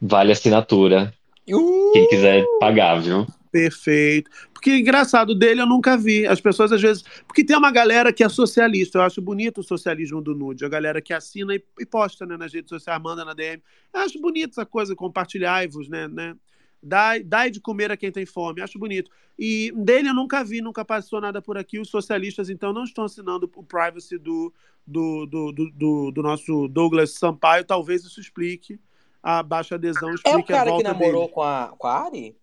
vale 0.00 0.30
a 0.30 0.32
assinatura. 0.32 1.12
Quem 1.46 2.08
quiser 2.08 2.44
pagar, 2.60 3.00
viu? 3.00 3.26
Perfeito. 3.50 4.30
Porque 4.52 4.76
engraçado 4.76 5.34
dele 5.34 5.62
eu 5.62 5.66
nunca 5.66 5.96
vi. 5.96 6.26
As 6.26 6.40
pessoas 6.40 6.70
às 6.70 6.82
vezes. 6.82 7.02
Porque 7.26 7.42
tem 7.42 7.56
uma 7.56 7.70
galera 7.70 8.12
que 8.12 8.22
é 8.22 8.28
socialista. 8.28 8.98
Eu 8.98 9.02
acho 9.02 9.22
bonito 9.22 9.62
o 9.62 9.64
socialismo 9.64 10.20
do 10.20 10.34
nude. 10.34 10.64
A 10.64 10.68
galera 10.68 11.00
que 11.00 11.14
assina 11.14 11.54
e, 11.54 11.62
e 11.80 11.86
posta 11.86 12.26
né, 12.26 12.36
nas 12.36 12.52
redes 12.52 12.68
sociais, 12.68 13.00
manda 13.00 13.24
na 13.24 13.32
DM. 13.32 13.62
Eu 13.94 14.00
acho 14.00 14.20
bonito 14.20 14.50
essa 14.50 14.66
coisa, 14.66 14.94
compartilhai-vos, 14.94 15.88
né? 15.88 16.06
né? 16.08 16.34
Dai, 16.82 17.22
dai 17.22 17.50
de 17.50 17.60
comer 17.60 17.90
a 17.90 17.96
quem 17.96 18.12
tem 18.12 18.24
fome. 18.24 18.60
Acho 18.60 18.78
bonito. 18.78 19.10
E 19.38 19.72
dele 19.76 20.08
eu 20.08 20.14
nunca 20.14 20.44
vi, 20.44 20.60
nunca 20.60 20.84
passou 20.84 21.20
nada 21.20 21.42
por 21.42 21.58
aqui. 21.58 21.78
Os 21.78 21.88
socialistas, 21.90 22.48
então, 22.48 22.72
não 22.72 22.84
estão 22.84 23.04
assinando 23.04 23.50
o 23.56 23.62
privacy 23.64 24.16
do, 24.16 24.52
do, 24.86 25.26
do, 25.26 25.52
do, 25.52 25.70
do- 25.72 26.10
do 26.12 26.22
nosso 26.22 26.68
Douglas 26.68 27.12
Sampaio. 27.14 27.64
Talvez 27.64 28.04
isso 28.04 28.20
explique 28.20 28.78
a 29.22 29.42
baixa 29.42 29.74
adesão, 29.74 30.08
É 30.10 30.12
o 30.12 30.14
explique 30.14 30.52
a 30.52 30.56
cara 30.56 30.76
que 30.76 30.82
namorou 30.82 31.22
dele. 31.22 31.32
com 31.34 31.42
a, 31.42 31.74
com 31.76 31.86
a 31.86 32.04
Ari? 32.06 32.36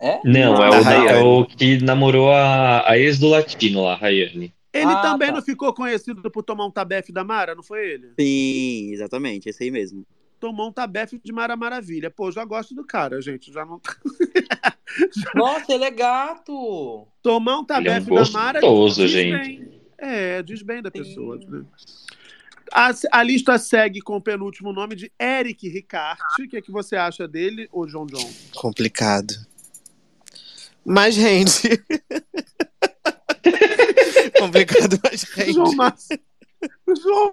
É? 0.00 0.20
Não, 0.24 0.54
é 0.62 0.70
Da 0.70 1.02
o, 1.02 1.08
é 1.08 1.22
o 1.22 1.46
que 1.46 1.78
namorou 1.82 2.30
a, 2.30 2.88
a 2.90 2.98
ex 2.98 3.18
do 3.18 3.28
Latino 3.28 3.82
lá, 3.84 3.94
Rayane. 3.94 4.52
Ele 4.72 4.92
Ah, 4.92 5.00
também 5.02 5.28
tá. 5.28 5.34
não 5.34 5.42
ficou 5.42 5.72
conhecido 5.72 6.28
por 6.30 6.42
tomar 6.42 6.66
um 6.66 6.70
tabefe 6.70 7.12
da 7.12 7.22
Mara, 7.22 7.54
não 7.54 7.62
foi 7.62 7.92
ele? 7.92 8.12
Sim, 8.18 8.92
exatamente, 8.92 9.48
esse 9.48 9.62
aí 9.62 9.70
mesmo. 9.70 10.04
Tomou 10.44 10.68
um 10.68 10.72
tabefe 10.72 11.18
de 11.24 11.32
Mara 11.32 11.56
Maravilha. 11.56 12.10
Pô, 12.10 12.30
já 12.30 12.44
gosto 12.44 12.74
do 12.74 12.84
cara, 12.84 13.18
gente. 13.22 13.50
Já 13.50 13.64
não. 13.64 13.80
Nossa, 15.34 15.72
ele 15.72 15.84
é 15.84 15.90
gato! 15.90 17.08
Tomar 17.22 17.60
um 17.60 17.64
Ele 17.78 17.88
é 17.88 17.92
um 17.92 18.04
tabefe 18.04 18.14
da 18.14 18.30
Mara. 18.30 18.60
gostoso, 18.60 19.00
diz 19.04 19.10
gente. 19.10 19.40
bem. 19.40 19.80
É, 19.96 20.42
diz 20.42 20.60
bem 20.60 20.82
da 20.82 20.90
pessoa. 20.90 21.38
Né? 21.48 21.64
A, 22.70 22.90
a 23.10 23.22
lista 23.22 23.56
segue 23.56 24.02
com 24.02 24.16
o 24.16 24.20
penúltimo 24.20 24.70
nome 24.70 24.94
de 24.94 25.10
Eric 25.18 25.66
Ricarte. 25.66 26.42
O 26.42 26.46
que, 26.46 26.58
é 26.58 26.60
que 26.60 26.70
você 26.70 26.94
acha 26.94 27.26
dele, 27.26 27.66
ô 27.72 27.88
João 27.88 28.04
John? 28.04 28.30
Complicado. 28.54 29.32
Mas 30.84 31.16
rende. 31.16 31.82
Complicado, 34.38 35.00
mas 35.02 35.22
rende. 35.22 35.54
João 35.54 35.74
Márcio. 35.74 36.18
João. 37.00 37.32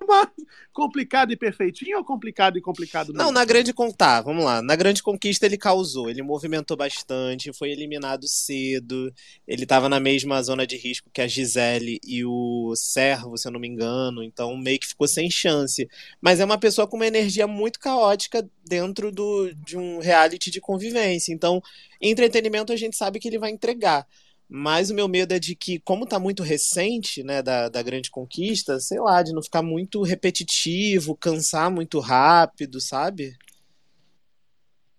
Complicado 0.74 1.32
e 1.34 1.38
perfeitinho 1.38 1.98
ou 1.98 2.06
complicado 2.06 2.58
e 2.58 2.62
complicado? 2.62 3.12
Não, 3.12 3.32
na 3.32 3.44
grande 3.44 3.74
con- 3.74 3.92
tá, 3.92 4.22
vamos 4.22 4.44
lá. 4.46 4.62
Na 4.62 4.76
grande 4.76 5.04
conquista 5.04 5.46
ele 5.46 5.58
causou, 5.58 6.10
ele 6.10 6.22
movimentou 6.22 6.78
bastante, 6.78 7.52
foi 7.52 7.72
eliminado 7.72 8.28
cedo. 8.28 9.14
Ele 9.46 9.66
tava 9.66 9.90
na 9.90 10.00
mesma 10.00 10.42
zona 10.42 10.66
de 10.66 10.78
risco 10.78 11.10
que 11.12 11.22
a 11.22 11.28
Gisele 11.28 12.00
e 12.06 12.24
o 12.26 12.74
Servo, 12.76 13.38
se 13.38 13.48
eu 13.48 13.52
não 13.52 13.60
me 13.60 13.68
engano, 13.68 14.24
então 14.24 14.56
meio 14.58 14.80
que 14.80 14.88
ficou 14.88 15.08
sem 15.08 15.30
chance. 15.30 15.88
Mas 16.22 16.40
é 16.40 16.46
uma 16.46 16.58
pessoa 16.58 16.88
com 16.88 16.96
uma 16.96 17.08
energia 17.08 17.48
muito 17.48 17.80
caótica 17.80 18.48
dentro 18.66 19.12
do, 19.12 19.54
de 19.56 19.78
um 19.78 20.00
reality 20.00 20.50
de 20.50 20.62
convivência. 20.62 21.34
Então, 21.34 21.62
entretenimento 22.00 22.72
a 22.72 22.78
gente 22.78 22.96
sabe 22.96 23.20
que 23.20 23.28
ele 23.28 23.40
vai 23.40 23.52
entregar. 23.52 24.08
Mas 24.54 24.90
o 24.90 24.94
meu 24.94 25.08
medo 25.08 25.34
é 25.34 25.40
de 25.40 25.56
que, 25.56 25.80
como 25.80 26.06
tá 26.06 26.20
muito 26.20 26.44
recente, 26.44 27.24
né, 27.24 27.42
da, 27.42 27.70
da 27.70 27.82
grande 27.82 28.12
conquista, 28.12 28.82
sei 28.82 29.00
lá, 29.00 29.24
de 29.24 29.32
não 29.32 29.42
ficar 29.42 29.62
muito 29.62 30.02
repetitivo, 30.04 31.16
cansar 31.16 31.72
muito 31.72 32.02
rápido, 32.02 32.82
sabe? 32.82 33.34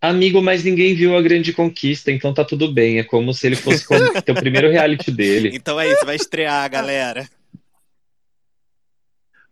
Amigo, 0.01 0.41
mas 0.41 0.65
ninguém 0.65 0.95
viu 0.95 1.15
a 1.15 1.21
grande 1.21 1.53
conquista, 1.53 2.11
então 2.11 2.33
tá 2.33 2.43
tudo 2.47 2.73
bem. 2.73 2.99
É 2.99 3.05
como 3.05 3.35
se 3.35 3.47
ele 3.47 3.55
fosse 3.55 3.85
o 4.27 4.35
primeiro 4.35 4.71
reality 4.71 5.11
dele. 5.11 5.51
Então 5.53 5.79
é 5.79 5.93
isso, 5.93 6.07
vai 6.07 6.17
estrear, 6.17 6.71
galera. 6.71 7.29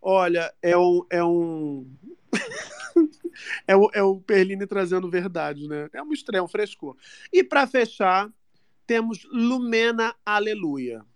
Olha, 0.01 0.51
é 0.62 0.78
um. 0.78 1.05
É 1.11 1.22
um... 1.22 1.86
é, 3.68 3.76
o, 3.76 3.90
é 3.92 4.03
o 4.03 4.16
Perline 4.16 4.66
trazendo 4.66 5.11
verdade, 5.11 5.68
né? 5.68 5.90
É 5.92 6.01
uma 6.01 6.14
estreia, 6.14 6.42
um 6.42 6.48
frescor. 6.48 6.96
E 7.30 7.44
para 7.44 7.66
fechar, 7.66 8.30
temos 8.91 9.24
Lumena 9.30 10.16
Aleluia. 10.26 11.07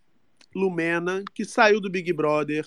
Lumena, 0.55 1.25
que 1.35 1.45
saiu 1.45 1.81
do 1.81 1.91
Big 1.91 2.12
Brother 2.12 2.64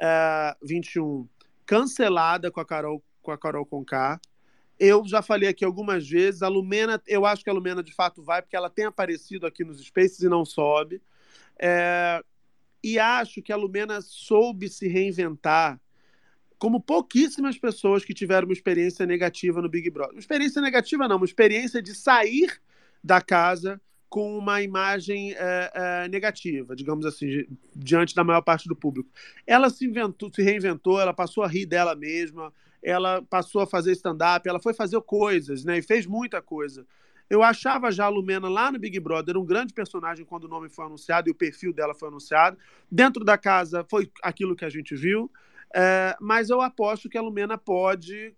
eh, 0.00 0.56
21, 0.62 1.28
cancelada 1.66 2.50
com 2.50 2.58
a 2.58 2.64
Carol 2.64 3.04
com 3.20 3.30
a 3.30 3.36
Carol 3.36 3.66
Conká. 3.66 4.18
Eu 4.80 5.06
já 5.06 5.20
falei 5.20 5.50
aqui 5.50 5.62
algumas 5.62 6.08
vezes, 6.08 6.42
a 6.42 6.48
Lumena, 6.48 7.02
eu 7.06 7.26
acho 7.26 7.44
que 7.44 7.50
a 7.50 7.52
Lumena 7.52 7.82
de 7.82 7.92
fato 7.92 8.22
vai, 8.22 8.40
porque 8.40 8.56
ela 8.56 8.70
tem 8.70 8.86
aparecido 8.86 9.46
aqui 9.46 9.62
nos 9.62 9.78
Spaces 9.78 10.20
e 10.20 10.28
não 10.30 10.42
sobe. 10.42 11.02
É, 11.58 12.24
e 12.82 12.98
acho 12.98 13.42
que 13.42 13.52
a 13.52 13.56
Lumena 13.56 14.00
soube 14.00 14.70
se 14.70 14.88
reinventar 14.88 15.78
como 16.58 16.80
pouquíssimas 16.80 17.58
pessoas 17.58 18.06
que 18.06 18.14
tiveram 18.14 18.48
uma 18.48 18.54
experiência 18.54 19.04
negativa 19.04 19.60
no 19.60 19.68
Big 19.68 19.90
Brother. 19.90 20.14
Uma 20.14 20.20
experiência 20.20 20.62
negativa 20.62 21.06
não, 21.06 21.18
uma 21.18 21.26
experiência 21.26 21.82
de 21.82 21.94
sair 21.94 22.58
da 23.04 23.20
casa 23.20 23.78
com 24.08 24.36
uma 24.38 24.62
imagem 24.62 25.32
é, 25.32 25.72
é, 25.74 26.08
negativa, 26.08 26.74
digamos 26.74 27.04
assim, 27.04 27.46
diante 27.74 28.14
da 28.14 28.24
maior 28.24 28.40
parte 28.40 28.68
do 28.68 28.76
público. 28.76 29.10
Ela 29.46 29.68
se 29.68 29.84
inventou, 29.84 30.32
se 30.32 30.42
reinventou, 30.42 31.00
ela 31.00 31.12
passou 31.12 31.42
a 31.42 31.48
rir 31.48 31.66
dela 31.66 31.94
mesma, 31.94 32.52
ela 32.82 33.22
passou 33.22 33.60
a 33.62 33.66
fazer 33.66 33.92
stand-up, 33.92 34.48
ela 34.48 34.60
foi 34.60 34.72
fazer 34.72 35.00
coisas, 35.00 35.64
né? 35.64 35.78
E 35.78 35.82
fez 35.82 36.06
muita 36.06 36.40
coisa. 36.40 36.86
Eu 37.28 37.42
achava 37.42 37.90
já 37.90 38.04
a 38.04 38.08
Lumena 38.08 38.48
lá 38.48 38.70
no 38.70 38.78
Big 38.78 39.00
Brother 39.00 39.36
um 39.36 39.44
grande 39.44 39.74
personagem 39.74 40.24
quando 40.24 40.44
o 40.44 40.48
nome 40.48 40.68
foi 40.68 40.84
anunciado 40.86 41.28
e 41.28 41.32
o 41.32 41.34
perfil 41.34 41.72
dela 41.72 41.94
foi 41.94 42.08
anunciado. 42.08 42.56
Dentro 42.90 43.24
da 43.24 43.36
casa 43.36 43.84
foi 43.90 44.10
aquilo 44.22 44.54
que 44.54 44.64
a 44.64 44.70
gente 44.70 44.94
viu. 44.94 45.30
É, 45.74 46.16
mas 46.20 46.48
eu 46.48 46.60
aposto 46.60 47.08
que 47.08 47.18
a 47.18 47.22
Lumena 47.22 47.58
pode, 47.58 48.34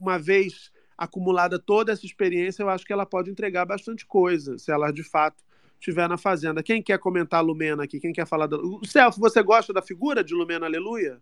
uma 0.00 0.18
vez 0.18 0.72
acumulada 0.96 1.58
toda 1.58 1.92
essa 1.92 2.06
experiência, 2.06 2.62
eu 2.62 2.68
acho 2.68 2.84
que 2.84 2.92
ela 2.92 3.06
pode 3.06 3.30
entregar 3.30 3.64
bastante 3.64 4.06
coisa, 4.06 4.58
se 4.58 4.70
ela 4.70 4.92
de 4.92 5.02
fato 5.02 5.42
estiver 5.78 6.08
na 6.08 6.16
Fazenda. 6.16 6.62
Quem 6.62 6.82
quer 6.82 6.98
comentar 6.98 7.40
a 7.40 7.42
Lumena 7.42 7.84
aqui? 7.84 8.00
Quem 8.00 8.12
quer 8.12 8.26
falar 8.26 8.46
da... 8.46 8.56
O 8.56 8.84
Celso, 8.86 9.20
você 9.20 9.42
gosta 9.42 9.72
da 9.72 9.82
figura 9.82 10.24
de 10.24 10.34
Lumena 10.34 10.66
Aleluia? 10.66 11.20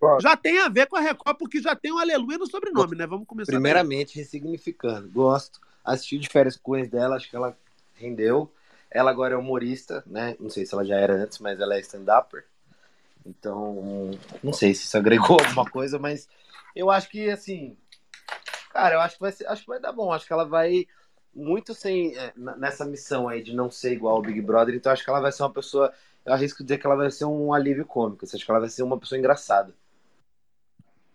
Pode. 0.00 0.22
Já 0.22 0.36
tem 0.36 0.60
a 0.60 0.68
ver 0.68 0.86
com 0.86 0.96
a 0.96 1.00
Record, 1.00 1.36
porque 1.36 1.60
já 1.60 1.74
tem 1.74 1.92
um 1.92 1.98
Aleluia 1.98 2.38
no 2.38 2.46
sobrenome, 2.46 2.96
né? 2.96 3.06
Vamos 3.06 3.26
começar. 3.26 3.52
Primeiramente, 3.52 4.14
bem. 4.14 4.22
ressignificando. 4.22 5.08
Gosto. 5.10 5.60
Assisti 5.84 6.18
de 6.18 6.28
férias 6.28 6.56
com 6.56 6.80
dela, 6.86 7.16
acho 7.16 7.28
que 7.28 7.36
ela 7.36 7.56
rendeu. 7.94 8.50
Ela 8.90 9.10
agora 9.10 9.34
é 9.34 9.36
humorista, 9.36 10.02
né? 10.06 10.36
Não 10.38 10.48
sei 10.48 10.64
se 10.64 10.72
ela 10.72 10.84
já 10.84 10.96
era 10.96 11.14
antes, 11.14 11.38
mas 11.40 11.60
ela 11.60 11.74
é 11.74 11.80
stand-upper. 11.80 12.44
Então, 13.26 14.10
não 14.42 14.52
sei 14.52 14.74
se 14.74 14.84
isso 14.84 14.96
agregou 14.96 15.36
alguma 15.44 15.68
coisa, 15.68 15.98
mas 15.98 16.28
eu 16.74 16.90
acho 16.90 17.10
que, 17.10 17.28
assim, 17.28 17.76
cara, 18.78 18.94
eu 18.94 19.00
acho 19.00 19.16
que 19.16 19.20
vai, 19.20 19.32
ser, 19.32 19.46
acho 19.48 19.62
que 19.62 19.68
vai 19.68 19.80
dar 19.80 19.92
bom. 19.92 20.12
Acho 20.12 20.24
que 20.24 20.32
ela 20.32 20.44
vai 20.44 20.86
muito 21.34 21.74
sem 21.74 22.16
é, 22.16 22.32
nessa 22.36 22.84
missão 22.84 23.28
aí 23.28 23.42
de 23.42 23.52
não 23.52 23.70
ser 23.70 23.92
igual 23.92 24.16
ao 24.16 24.22
Big 24.22 24.40
Brother. 24.40 24.74
Então, 24.74 24.92
acho 24.92 25.02
que 25.02 25.10
ela 25.10 25.20
vai 25.20 25.32
ser 25.32 25.42
uma 25.42 25.52
pessoa. 25.52 25.92
Eu 26.24 26.32
arrisco 26.32 26.62
dizer 26.62 26.78
que 26.78 26.86
ela 26.86 26.94
vai 26.94 27.10
ser 27.10 27.24
um 27.24 27.52
alívio 27.52 27.84
cômico. 27.84 28.24
Acho 28.24 28.44
que 28.44 28.50
ela 28.50 28.60
vai 28.60 28.68
ser 28.68 28.84
uma 28.84 28.98
pessoa 28.98 29.18
engraçada. 29.18 29.74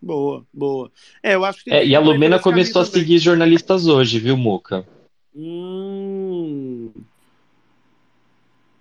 Boa, 0.01 0.45
boa. 0.53 0.91
É, 1.21 1.35
eu 1.35 1.45
acho 1.45 1.63
que 1.63 1.71
é, 1.71 1.85
e 1.85 1.95
a 1.95 1.99
Lumena 2.01 2.37
começou 2.37 2.81
a 2.81 2.85
seguir 2.85 3.19
jornalistas 3.19 3.87
hoje, 3.87 4.19
viu, 4.19 4.35
Muca? 4.35 4.85
Hum. 5.33 6.91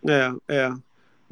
É, 0.09 0.33
é. 0.49 0.73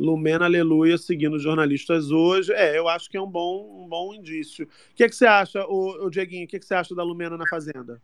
Lumena 0.01 0.47
Aleluia 0.47 0.97
seguindo 0.97 1.39
jornalistas 1.39 2.11
hoje. 2.11 2.53
É, 2.55 2.79
eu 2.79 2.89
acho 2.89 3.11
que 3.11 3.19
é 3.19 3.21
um 3.21 3.31
bom, 3.31 3.85
um 3.85 3.87
bom 3.87 4.15
indício. 4.15 4.65
O 4.65 4.95
que, 4.95 5.05
é 5.05 5.09
que 5.09 5.15
você 5.15 5.27
acha, 5.27 5.63
o, 5.67 6.09
Dieguinho, 6.09 6.47
o 6.47 6.49
que, 6.49 6.57
é 6.57 6.59
que 6.59 6.65
você 6.65 6.75
acha 6.75 6.95
da 6.95 7.03
Lumena 7.03 7.37
na 7.37 7.47
Fazenda? 7.47 8.01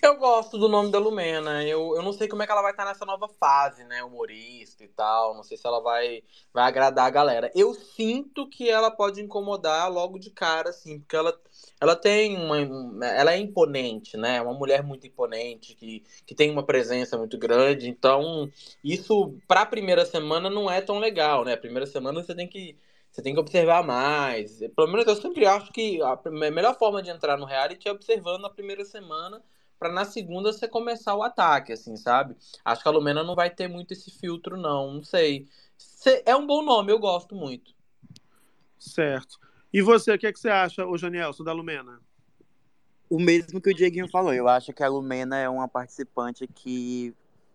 Eu 0.00 0.16
gosto 0.16 0.58
do 0.58 0.68
nome 0.68 0.90
da 0.90 0.98
Lumena. 0.98 1.64
Eu, 1.64 1.94
eu 1.96 2.02
não 2.02 2.12
sei 2.12 2.28
como 2.28 2.42
é 2.42 2.46
que 2.46 2.52
ela 2.52 2.62
vai 2.62 2.72
estar 2.72 2.84
nessa 2.84 3.04
nova 3.04 3.28
fase, 3.28 3.84
né? 3.84 4.02
Humorista 4.02 4.84
e 4.84 4.88
tal. 4.88 5.34
Não 5.34 5.42
sei 5.42 5.56
se 5.56 5.66
ela 5.66 5.80
vai, 5.80 6.22
vai 6.52 6.64
agradar 6.64 7.06
a 7.06 7.10
galera. 7.10 7.50
Eu 7.54 7.74
sinto 7.74 8.48
que 8.48 8.68
ela 8.68 8.90
pode 8.90 9.20
incomodar 9.20 9.90
logo 9.90 10.18
de 10.18 10.30
cara, 10.30 10.70
assim, 10.70 11.00
porque 11.00 11.16
ela, 11.16 11.38
ela 11.80 11.96
tem 11.96 12.36
uma. 12.36 13.06
Ela 13.06 13.32
é 13.34 13.38
imponente, 13.38 14.16
né? 14.16 14.36
É 14.36 14.42
uma 14.42 14.54
mulher 14.54 14.82
muito 14.82 15.06
imponente, 15.06 15.74
que, 15.74 16.02
que 16.26 16.34
tem 16.34 16.50
uma 16.50 16.64
presença 16.64 17.16
muito 17.18 17.38
grande. 17.38 17.88
Então, 17.88 18.50
isso, 18.82 19.34
pra 19.48 19.66
primeira 19.66 20.04
semana, 20.04 20.50
não 20.50 20.70
é 20.70 20.80
tão 20.80 20.98
legal, 20.98 21.44
né? 21.44 21.56
Primeira 21.56 21.86
semana 21.86 22.22
você 22.22 22.34
tem 22.34 22.48
que. 22.48 22.76
Você 23.10 23.20
tem 23.20 23.34
que 23.34 23.40
observar 23.40 23.84
mais. 23.84 24.58
Pelo 24.74 24.88
menos 24.88 25.06
eu 25.06 25.14
sempre 25.16 25.44
acho 25.44 25.70
que 25.70 26.00
a 26.02 26.18
melhor 26.30 26.78
forma 26.78 27.02
de 27.02 27.10
entrar 27.10 27.36
no 27.36 27.44
reality 27.44 27.86
é 27.86 27.92
observando 27.92 28.40
na 28.40 28.48
primeira 28.48 28.86
semana 28.86 29.42
para 29.82 29.92
na 29.92 30.04
segunda 30.04 30.52
você 30.52 30.68
começar 30.68 31.16
o 31.16 31.24
ataque, 31.24 31.72
assim, 31.72 31.96
sabe? 31.96 32.36
Acho 32.64 32.84
que 32.84 32.88
a 32.88 32.92
Lumena 32.92 33.24
não 33.24 33.34
vai 33.34 33.50
ter 33.50 33.66
muito 33.66 33.92
esse 33.92 34.12
filtro, 34.12 34.56
não. 34.56 34.94
Não 34.94 35.02
sei. 35.02 35.48
É 36.24 36.36
um 36.36 36.46
bom 36.46 36.62
nome, 36.62 36.92
eu 36.92 37.00
gosto 37.00 37.34
muito. 37.34 37.74
Certo. 38.78 39.40
E 39.72 39.82
você, 39.82 40.12
o 40.12 40.18
que, 40.18 40.28
é 40.28 40.32
que 40.32 40.38
você 40.38 40.50
acha, 40.50 40.86
ô 40.86 40.96
Janielson, 40.96 41.42
da 41.42 41.52
Lumena? 41.52 42.00
O 43.10 43.18
mesmo 43.18 43.60
que 43.60 43.70
o 43.70 43.74
Dieguinho 43.74 44.08
falou. 44.08 44.32
Eu 44.32 44.46
acho 44.46 44.72
que 44.72 44.84
a 44.84 44.88
Lumena 44.88 45.36
é 45.36 45.48
uma 45.48 45.66
participante 45.66 46.46
que 46.46 47.12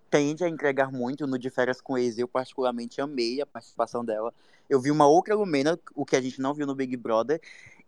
tende 0.10 0.44
a 0.44 0.50
entregar 0.50 0.92
muito 0.92 1.26
no 1.26 1.40
De 1.40 1.50
Férias 1.50 1.80
com 1.80 1.98
Ex. 1.98 2.18
Eu 2.18 2.28
particularmente 2.28 3.00
amei 3.00 3.40
a 3.40 3.46
participação 3.46 4.04
dela. 4.04 4.34
Eu 4.70 4.82
vi 4.82 4.92
uma 4.92 5.08
outra 5.08 5.34
Lumena, 5.34 5.80
o 5.96 6.06
que 6.06 6.18
a 6.18 6.22
gente 6.22 6.42
não 6.42 6.54
viu 6.54 6.68
no 6.68 6.76
Big 6.76 6.98
Brother, 6.98 7.40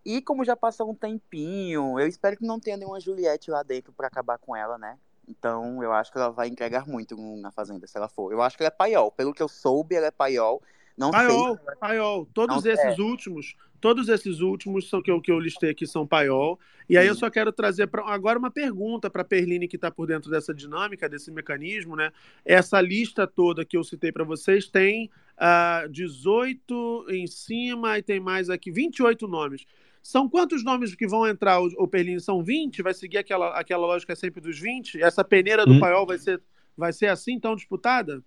e 0.06 0.22
como 0.22 0.46
já 0.46 0.56
passou 0.56 0.90
um 0.90 0.96
tempinho, 0.96 2.00
eu 2.00 2.08
espero 2.08 2.38
que 2.38 2.46
não 2.46 2.60
tenha 2.60 2.78
nenhuma 2.78 3.00
Juliette 3.00 3.52
lá 3.52 3.64
dentro 3.64 3.92
para 3.94 4.08
acabar 4.08 4.38
com 4.38 4.56
ela, 4.56 4.78
né? 4.78 4.98
Então 5.28 5.84
eu 5.84 5.94
acho 5.94 6.12
que 6.12 6.18
ela 6.18 6.30
vai 6.30 6.48
entregar 6.48 6.88
muito 6.88 7.16
na 7.38 7.52
Fazenda, 7.52 7.86
se 7.86 7.98
ela 7.98 8.10
for. 8.10 8.32
Eu 8.32 8.42
acho 8.42 8.58
que 8.58 8.64
ela 8.64 8.74
é 8.74 8.76
paiol. 8.76 9.12
Pelo 9.12 9.34
que 9.34 9.42
eu 9.42 9.48
soube, 9.48 9.96
ela 9.96 10.08
é 10.08 10.12
paiol. 10.12 10.62
Não 10.98 11.12
paiol, 11.12 11.56
sei. 11.56 11.76
paiol. 11.80 12.28
Todos 12.34 12.64
não, 12.64 12.72
esses 12.72 13.00
é. 13.00 13.02
últimos, 13.02 13.56
todos 13.80 14.10
esses 14.10 14.42
últimos 14.42 14.90
são 14.90 15.02
que 15.02 15.10
eu, 15.10 15.22
que 15.22 15.32
eu 15.32 15.40
listei 15.40 15.70
aqui 15.70 15.88
são 15.88 16.06
paiol. 16.06 16.60
E 16.90 16.98
aí 16.98 17.06
Sim. 17.06 17.10
eu 17.10 17.16
só 17.16 17.30
quero 17.30 17.54
trazer 17.54 17.88
pra, 17.88 18.04
agora 18.12 18.40
uma 18.40 18.52
pergunta 18.52 19.10
para 19.10 19.22
a 19.22 19.26
Perline 19.26 19.68
que 19.68 19.78
está 19.78 19.92
por 19.92 20.08
dentro 20.08 20.30
dessa 20.30 20.54
dinâmica, 20.54 21.08
desse 21.08 21.32
mecanismo, 21.32 21.96
né? 21.96 22.12
Essa 22.44 22.82
lista 22.82 23.26
toda 23.28 23.64
que 23.64 23.78
eu 23.78 23.84
citei 23.84 24.12
para 24.12 24.24
vocês 24.26 24.68
tem 24.68 25.06
uh, 25.06 25.10
ah, 25.38 25.88
18 25.90 27.06
em 27.12 27.28
cima 27.28 27.98
e 27.98 28.02
tem 28.02 28.20
mais 28.20 28.50
aqui 28.50 28.72
28 28.72 29.28
nomes. 29.28 29.66
São 30.02 30.30
quantos 30.30 30.64
nomes 30.64 30.96
que 30.96 31.08
vão 31.08 31.28
entrar, 31.28 31.60
o 31.60 31.88
Perlini? 31.88 32.20
São 32.20 32.44
20? 32.44 32.82
Vai 32.82 32.94
seguir 32.94 33.18
aquela, 33.18 33.50
aquela 33.60 33.86
lógica 33.86 34.16
sempre 34.16 34.42
dos 34.42 34.60
20? 34.60 35.02
Essa 35.02 35.24
peneira 35.24 35.66
do 35.66 35.74
hum. 35.74 35.80
paiol 35.80 36.06
vai 36.06 36.18
ser, 36.18 36.42
vai 36.76 36.94
ser 36.94 37.08
assim 37.08 37.40
tão 37.40 37.56
disputada? 37.56 38.24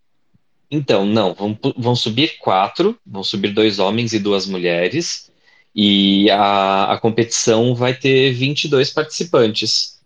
Então, 0.70 1.04
não. 1.04 1.34
Vão, 1.34 1.58
vão 1.76 1.94
subir 1.94 2.38
quatro, 2.38 2.98
vão 3.06 3.22
subir 3.22 3.52
dois 3.52 3.78
homens 3.78 4.12
e 4.12 4.18
duas 4.18 4.46
mulheres. 4.46 5.30
E 5.74 6.30
a, 6.30 6.92
a 6.92 6.98
competição 6.98 7.74
vai 7.74 7.94
ter 7.94 8.32
22 8.32 8.90
participantes. 8.90 10.00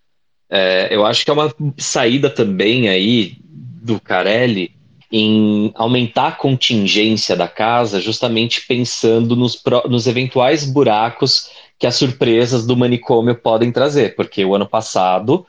É, 0.49 0.95
eu 0.95 1.05
acho 1.05 1.25
que 1.25 1.31
é 1.31 1.35
uma 1.35 1.53
saída 1.77 2.31
também 2.31 2.89
aí 2.89 3.37
do 3.43 4.01
Carelli 4.01 4.76
em 5.11 5.72
aumentar 5.74 6.28
a 6.28 6.32
contingência 6.32 7.36
da 7.36 7.46
casa, 7.46 8.00
justamente 8.00 8.66
pensando 8.66 9.36
nos, 9.36 9.62
nos 9.88 10.07
eventuais 10.07 10.64
buracos 10.64 11.50
que 11.78 11.86
as 11.86 11.94
surpresas 11.94 12.66
do 12.66 12.76
manicômio 12.76 13.34
podem 13.34 13.70
trazer, 13.70 14.16
porque 14.16 14.44
o 14.44 14.54
ano 14.54 14.66
passado 14.66 15.46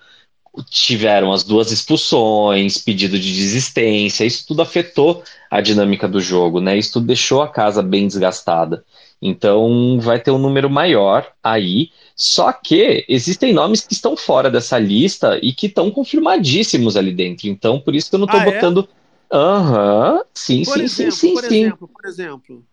tiveram 0.69 1.31
as 1.31 1.43
duas 1.43 1.71
expulsões, 1.71 2.77
pedido 2.77 3.19
de 3.19 3.33
desistência, 3.33 4.25
isso 4.25 4.45
tudo 4.47 4.61
afetou 4.61 5.23
a 5.49 5.61
dinâmica 5.61 6.07
do 6.07 6.19
jogo, 6.19 6.59
né? 6.59 6.77
Isso 6.77 6.93
tudo 6.93 7.07
deixou 7.07 7.41
a 7.41 7.47
casa 7.47 7.81
bem 7.81 8.07
desgastada. 8.07 8.83
Então 9.21 9.99
vai 9.99 10.19
ter 10.19 10.31
um 10.31 10.37
número 10.37 10.69
maior 10.69 11.27
aí. 11.43 11.89
Só 12.15 12.51
que 12.51 13.05
existem 13.07 13.53
nomes 13.53 13.81
que 13.81 13.93
estão 13.93 14.17
fora 14.17 14.49
dessa 14.49 14.77
lista 14.79 15.39
e 15.41 15.53
que 15.53 15.67
estão 15.67 15.91
confirmadíssimos 15.91 16.97
ali 16.97 17.11
dentro. 17.11 17.47
Então, 17.47 17.79
por 17.79 17.95
isso 17.95 18.09
que 18.09 18.15
eu 18.15 18.19
não 18.19 18.25
estou 18.25 18.39
ah, 18.39 18.43
é? 18.79 18.87
Aham, 19.31 20.21
sim, 20.33 20.63
por 20.63 20.77
sim, 20.77 20.83
exemplo, 20.83 21.11
sim, 21.11 21.27
sim, 21.27 21.33
por 21.33 21.43
sim. 21.43 21.65
exemplo, 21.65 21.87
por 21.87 22.09
exemplo. 22.09 22.63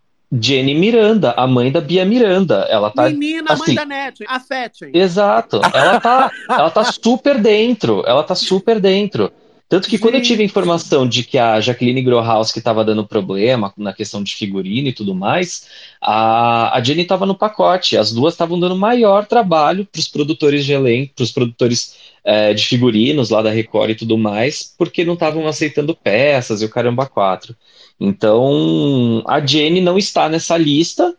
Jenny 0.41 0.75
Miranda, 0.75 1.33
a 1.37 1.47
mãe 1.47 1.71
da 1.71 1.81
Bia 1.81 2.05
Miranda. 2.05 2.67
Ela 2.69 2.91
tá. 2.91 3.09
Menina, 3.09 3.53
assim, 3.53 3.67
mãe 3.67 3.75
da 3.75 3.85
Net, 3.85 4.25
a 4.27 4.41
Fetchen. 4.41 4.91
Exato. 4.93 5.61
Ela 5.73 6.01
tá, 6.01 6.33
ela 6.49 6.71
tá 6.71 6.85
super 6.85 7.41
dentro. 7.41 8.03
Ela 8.07 8.23
tá 8.23 8.35
super 8.35 8.81
dentro. 8.81 9.33
Tanto 9.75 9.89
que 9.89 9.97
Sim. 9.97 10.03
quando 10.03 10.15
eu 10.15 10.23
tive 10.23 10.41
a 10.41 10.47
informação 10.47 11.05
de 11.05 11.25
que 11.25 11.37
a 11.37 11.61
Jacqueline 11.61 12.01
Grohaus 12.01 12.57
estava 12.57 12.85
dando 12.85 13.05
problema 13.05 13.75
na 13.77 13.93
questão 13.93 14.23
de 14.23 14.33
figurino 14.33 14.87
e 14.87 14.93
tudo 14.93 15.17
mais, 15.17 15.67
a, 16.01 16.79
a 16.79 16.81
Jenny 16.81 17.03
estava 17.03 17.27
no 17.27 17.35
pacote. 17.35 17.97
As 17.97 18.13
duas 18.13 18.35
estavam 18.35 18.61
dando 18.61 18.77
maior 18.77 19.27
trabalho 19.27 19.85
para 19.85 19.99
os 19.99 20.07
produtores 20.07 20.65
de 20.65 20.73
elenco, 20.73 21.15
para 21.17 21.25
os 21.25 21.33
produtores 21.33 21.97
é, 22.23 22.55
de 22.55 22.65
figurinos 22.65 23.31
lá 23.31 23.43
da 23.43 23.51
Record 23.51 23.91
e 23.91 23.95
tudo 23.97 24.17
mais, 24.17 24.63
porque 24.79 25.05
não 25.05 25.15
estavam 25.15 25.45
aceitando 25.49 25.93
peças 25.93 26.63
e 26.63 26.67
o 26.67 26.71
caramba 26.71 27.07
quatro. 27.07 27.57
Então, 27.99 29.25
a 29.27 29.45
Jenny 29.45 29.81
não 29.81 29.99
está 29.99 30.29
nessa 30.29 30.57
lista, 30.57 31.17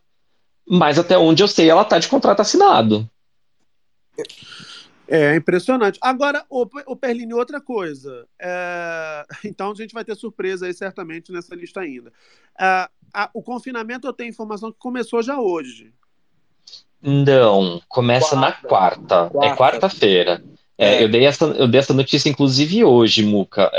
mas 0.66 0.98
até 0.98 1.18
onde 1.18 1.44
eu 1.44 1.48
sei, 1.50 1.70
ela 1.70 1.82
está 1.82 2.00
de 2.00 2.08
contrato 2.08 2.40
assinado. 2.40 3.06
É 5.08 5.36
impressionante. 5.36 6.00
Agora, 6.02 6.44
o, 6.50 6.66
o 6.88 6.96
Perline, 6.96 7.34
outra 7.34 7.62
coisa. 7.62 8.28
É... 8.40 9.26
Então 9.46 9.72
a 9.72 9.76
gente 9.76 9.94
vai 9.94 10.04
ter 10.04 10.16
surpresa 10.16 10.66
aí 10.66 10.74
certamente 10.74 11.32
nessa 11.32 11.56
lista 11.56 11.82
ainda. 11.82 12.12
É, 12.60 12.90
a, 13.14 13.30
o 13.34 13.42
confinamento 13.42 14.08
eu 14.08 14.14
tenho 14.14 14.30
informação 14.30 14.72
que 14.72 14.80
começou 14.80 15.22
já 15.22 15.40
hoje. 15.40 15.94
Não, 17.02 17.82
começa 17.88 18.36
quarta. 18.36 18.40
na 18.40 18.52
quarta. 18.52 19.16
É 19.16 19.30
quarta. 19.30 19.46
É 19.46 19.56
quarta-feira. 19.56 20.44
É, 20.78 21.04
eu, 21.04 21.08
dei 21.08 21.26
essa, 21.26 21.46
eu 21.46 21.68
dei 21.68 21.80
essa 21.80 21.94
notícia, 21.94 22.30
inclusive, 22.30 22.84
hoje, 22.84 23.24
Muca. 23.24 23.72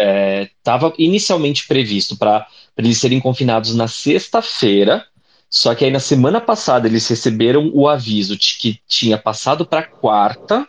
Estava 0.43 0.89
é, 0.89 0.93
inicialmente 0.99 1.67
previsto 1.67 2.17
para 2.17 2.47
eles 2.77 2.99
serem 2.99 3.21
confinados 3.21 3.75
na 3.75 3.89
sexta-feira, 3.89 5.07
Só 5.49 5.75
que 5.75 5.85
aí 5.85 5.91
na 5.91 6.01
semana 6.01 6.41
passada 6.41 6.89
eles 6.89 7.07
receberam 7.09 7.71
o 7.75 7.89
aviso 7.89 8.37
de 8.37 8.57
que 8.59 8.81
tinha 8.87 9.19
passado 9.19 9.67
para 9.67 9.83
quarta, 9.83 10.67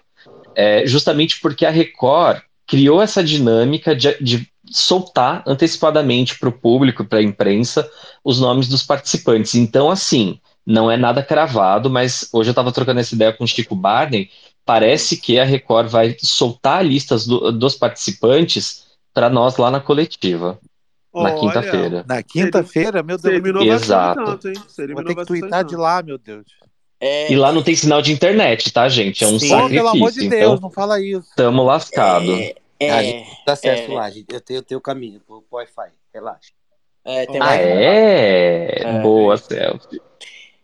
é, 0.58 0.88
justamente 0.88 1.40
porque 1.40 1.68
a 1.68 1.70
Record 1.70 2.42
criou 2.66 3.00
essa 3.00 3.24
dinâmica 3.24 3.96
de, 3.96 4.18
de 4.20 4.50
soltar 4.66 5.44
antecipadamente 5.46 6.38
para 6.40 6.50
o 6.50 6.52
público, 6.52 7.06
para 7.06 7.20
a 7.20 7.24
imprensa, 7.24 7.88
os 8.24 8.40
nomes 8.40 8.68
dos 8.68 8.82
participantes. 8.82 9.54
Então, 9.54 9.92
assim, 9.92 10.40
não 10.66 10.90
é 10.90 10.98
nada 10.98 11.22
cravado, 11.22 11.92
mas 11.92 12.28
hoje 12.34 12.50
eu 12.50 12.54
estava 12.54 12.72
trocando 12.72 13.00
essa 13.00 13.14
ideia 13.14 13.32
com 13.32 13.44
o 13.44 13.48
Chico 13.48 13.76
Barney. 13.76 14.32
Parece 14.66 15.16
que 15.16 15.40
a 15.40 15.46
Record 15.46 15.90
vai 15.90 16.18
soltar 16.20 16.84
listas 16.84 17.28
do, 17.28 17.52
dos 17.52 17.76
participantes 17.76 18.88
para 19.14 19.30
nós 19.30 19.58
lá 19.58 19.70
na 19.70 19.80
coletiva. 19.80 20.60
Na 21.14 21.34
quinta-feira. 21.36 22.04
Na 22.08 22.24
quinta-feira, 22.24 23.04
meu 23.04 23.18
Deus. 23.18 23.38
Inovação 23.38 23.74
Exato. 23.76 24.26
tanto, 24.26 24.48
hein? 24.50 24.56
Seria 24.68 24.96
Vou 24.96 25.04
ter 25.04 25.16
que 25.16 25.26
twittar 25.26 25.62
tanto. 25.62 25.70
de 25.70 25.76
lá, 25.76 26.02
meu 26.02 26.18
Deus. 26.18 26.46
E 27.02 27.36
lá 27.36 27.52
não 27.52 27.62
tem 27.62 27.76
sinal 27.76 28.02
de 28.02 28.12
internet, 28.12 28.72
tá, 28.74 28.90
gente? 28.90 29.24
É 29.24 29.28
um 29.28 29.38
Sim. 29.40 29.50
sacrifício. 29.50 29.76
Pelo 29.78 29.90
amor 29.90 30.12
de 30.12 30.28
Deus, 30.28 30.34
então, 30.34 30.60
não 30.62 30.72
fala 30.72 31.00
isso. 31.00 31.30
tamo 31.36 31.64
lascado. 31.64 32.32
É, 32.80 32.92
a 32.92 33.04
gente 33.04 33.30
dá 33.46 33.54
acesso 33.54 33.92
é. 33.92 33.96
lá, 33.96 34.10
gente. 34.10 34.34
Eu 34.34 34.42
tenho, 34.42 34.58
eu 34.60 34.64
tenho 34.64 34.80
o 34.80 34.82
caminho 34.82 35.20
pro 35.20 35.44
Wi-Fi, 35.52 35.90
relaxa. 36.14 36.52
É, 37.06 37.26
tem 37.26 37.38
Ah, 37.38 37.46
mais- 37.46 37.62
é? 37.62 39.02
Boa, 39.02 39.38
Celso. 39.38 39.88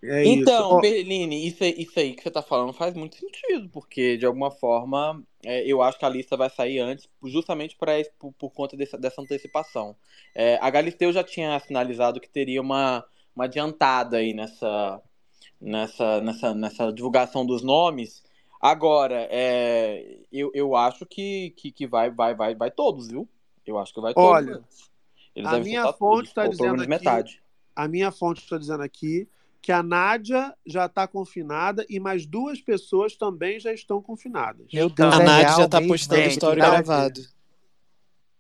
É 0.05 0.26
então, 0.26 0.72
isso. 0.72 0.81
Berline, 0.81 1.47
isso, 1.47 1.64
aí- 1.64 1.76
isso 1.77 1.97
aí 1.97 2.14
que 2.14 2.22
você 2.22 2.30
tá 2.30 2.41
falando 2.41 2.73
faz 2.73 2.93
muito 2.93 3.15
sentido, 3.15 3.69
porque 3.69 4.18
de 4.18 4.26
alguma 4.26 4.51
forma 4.51 5.23
é, 5.45 5.65
eu 5.65 5.81
acho 5.81 5.97
que 5.97 6.03
a 6.03 6.10
lista 6.10 6.35
vai 6.35 6.49
sair 6.49 6.80
antes, 6.80 7.07
justamente 7.23 7.77
pra, 7.77 7.93
por, 8.19 8.34
por 8.34 8.49
conta 8.49 8.76
dessa, 8.76 8.97
dessa 8.97 9.22
antecipação. 9.22 9.95
É, 10.35 10.57
a 10.61 10.69
Galisteu 10.69 11.14
já 11.14 11.23
tinha 11.23 11.57
sinalizado 11.61 12.19
que 12.19 12.30
teria 12.30 12.61
uma, 12.61 13.05
uma 13.34 13.45
adiantada 13.45 14.18
aí 14.18 14.34
nessa, 14.34 15.01
nessa, 15.64 16.22
nessa, 16.22 16.53
nessa 16.53 16.91
divulgação 16.91 17.45
dos 17.45 17.64
nomes. 17.64 18.23
Agora, 18.61 19.27
é, 19.30 20.19
eu, 20.31 20.52
eu 20.53 20.76
acho 20.76 21.06
que, 21.06 21.53
que, 21.57 21.72
que 21.72 21.88
vai, 21.88 22.10
vai, 22.10 22.35
vai, 22.35 22.56
vai 22.56 22.72
todos, 22.72 23.07
viu? 23.07 23.27
Eu 23.65 23.80
acho 23.80 23.94
que 23.94 24.02
vai 24.02 24.14
todos. 24.14 24.30
Olha. 24.30 24.64
Eles 25.35 25.52
a 25.52 25.60
minha 25.60 25.91
fonte 25.94 26.27
está 26.27 26.48
dizendo 26.48 26.81
aqui, 26.81 26.90
metade. 26.90 27.41
a 27.76 27.88
minha 27.88 28.11
fonte 28.11 28.41
está 28.41 28.57
dizendo 28.57 28.84
aqui 28.84 29.27
que 29.61 29.72
a 29.72 29.81
Nádia 29.81 30.53
já 30.65 30.85
está 30.85 31.07
confinada 31.07 31.85
e 31.90 31.99
mais 31.99 32.26
duas 32.26 32.61
pessoas 32.61 33.15
também 33.15 33.60
já 33.60 33.73
estão 33.73 34.02
confinadas. 34.02 34.68
Meu 34.72 34.90
Deus, 34.90 35.14
A 35.14 35.22
é 35.22 35.26
Nádia 35.26 35.48
real 35.48 35.61
já 35.61 35.69
tá 35.69 35.80
mesmo, 35.80 35.94
postando 35.94 36.27
story 36.27 36.61
verdade. 36.61 36.84
gravado. 36.84 37.22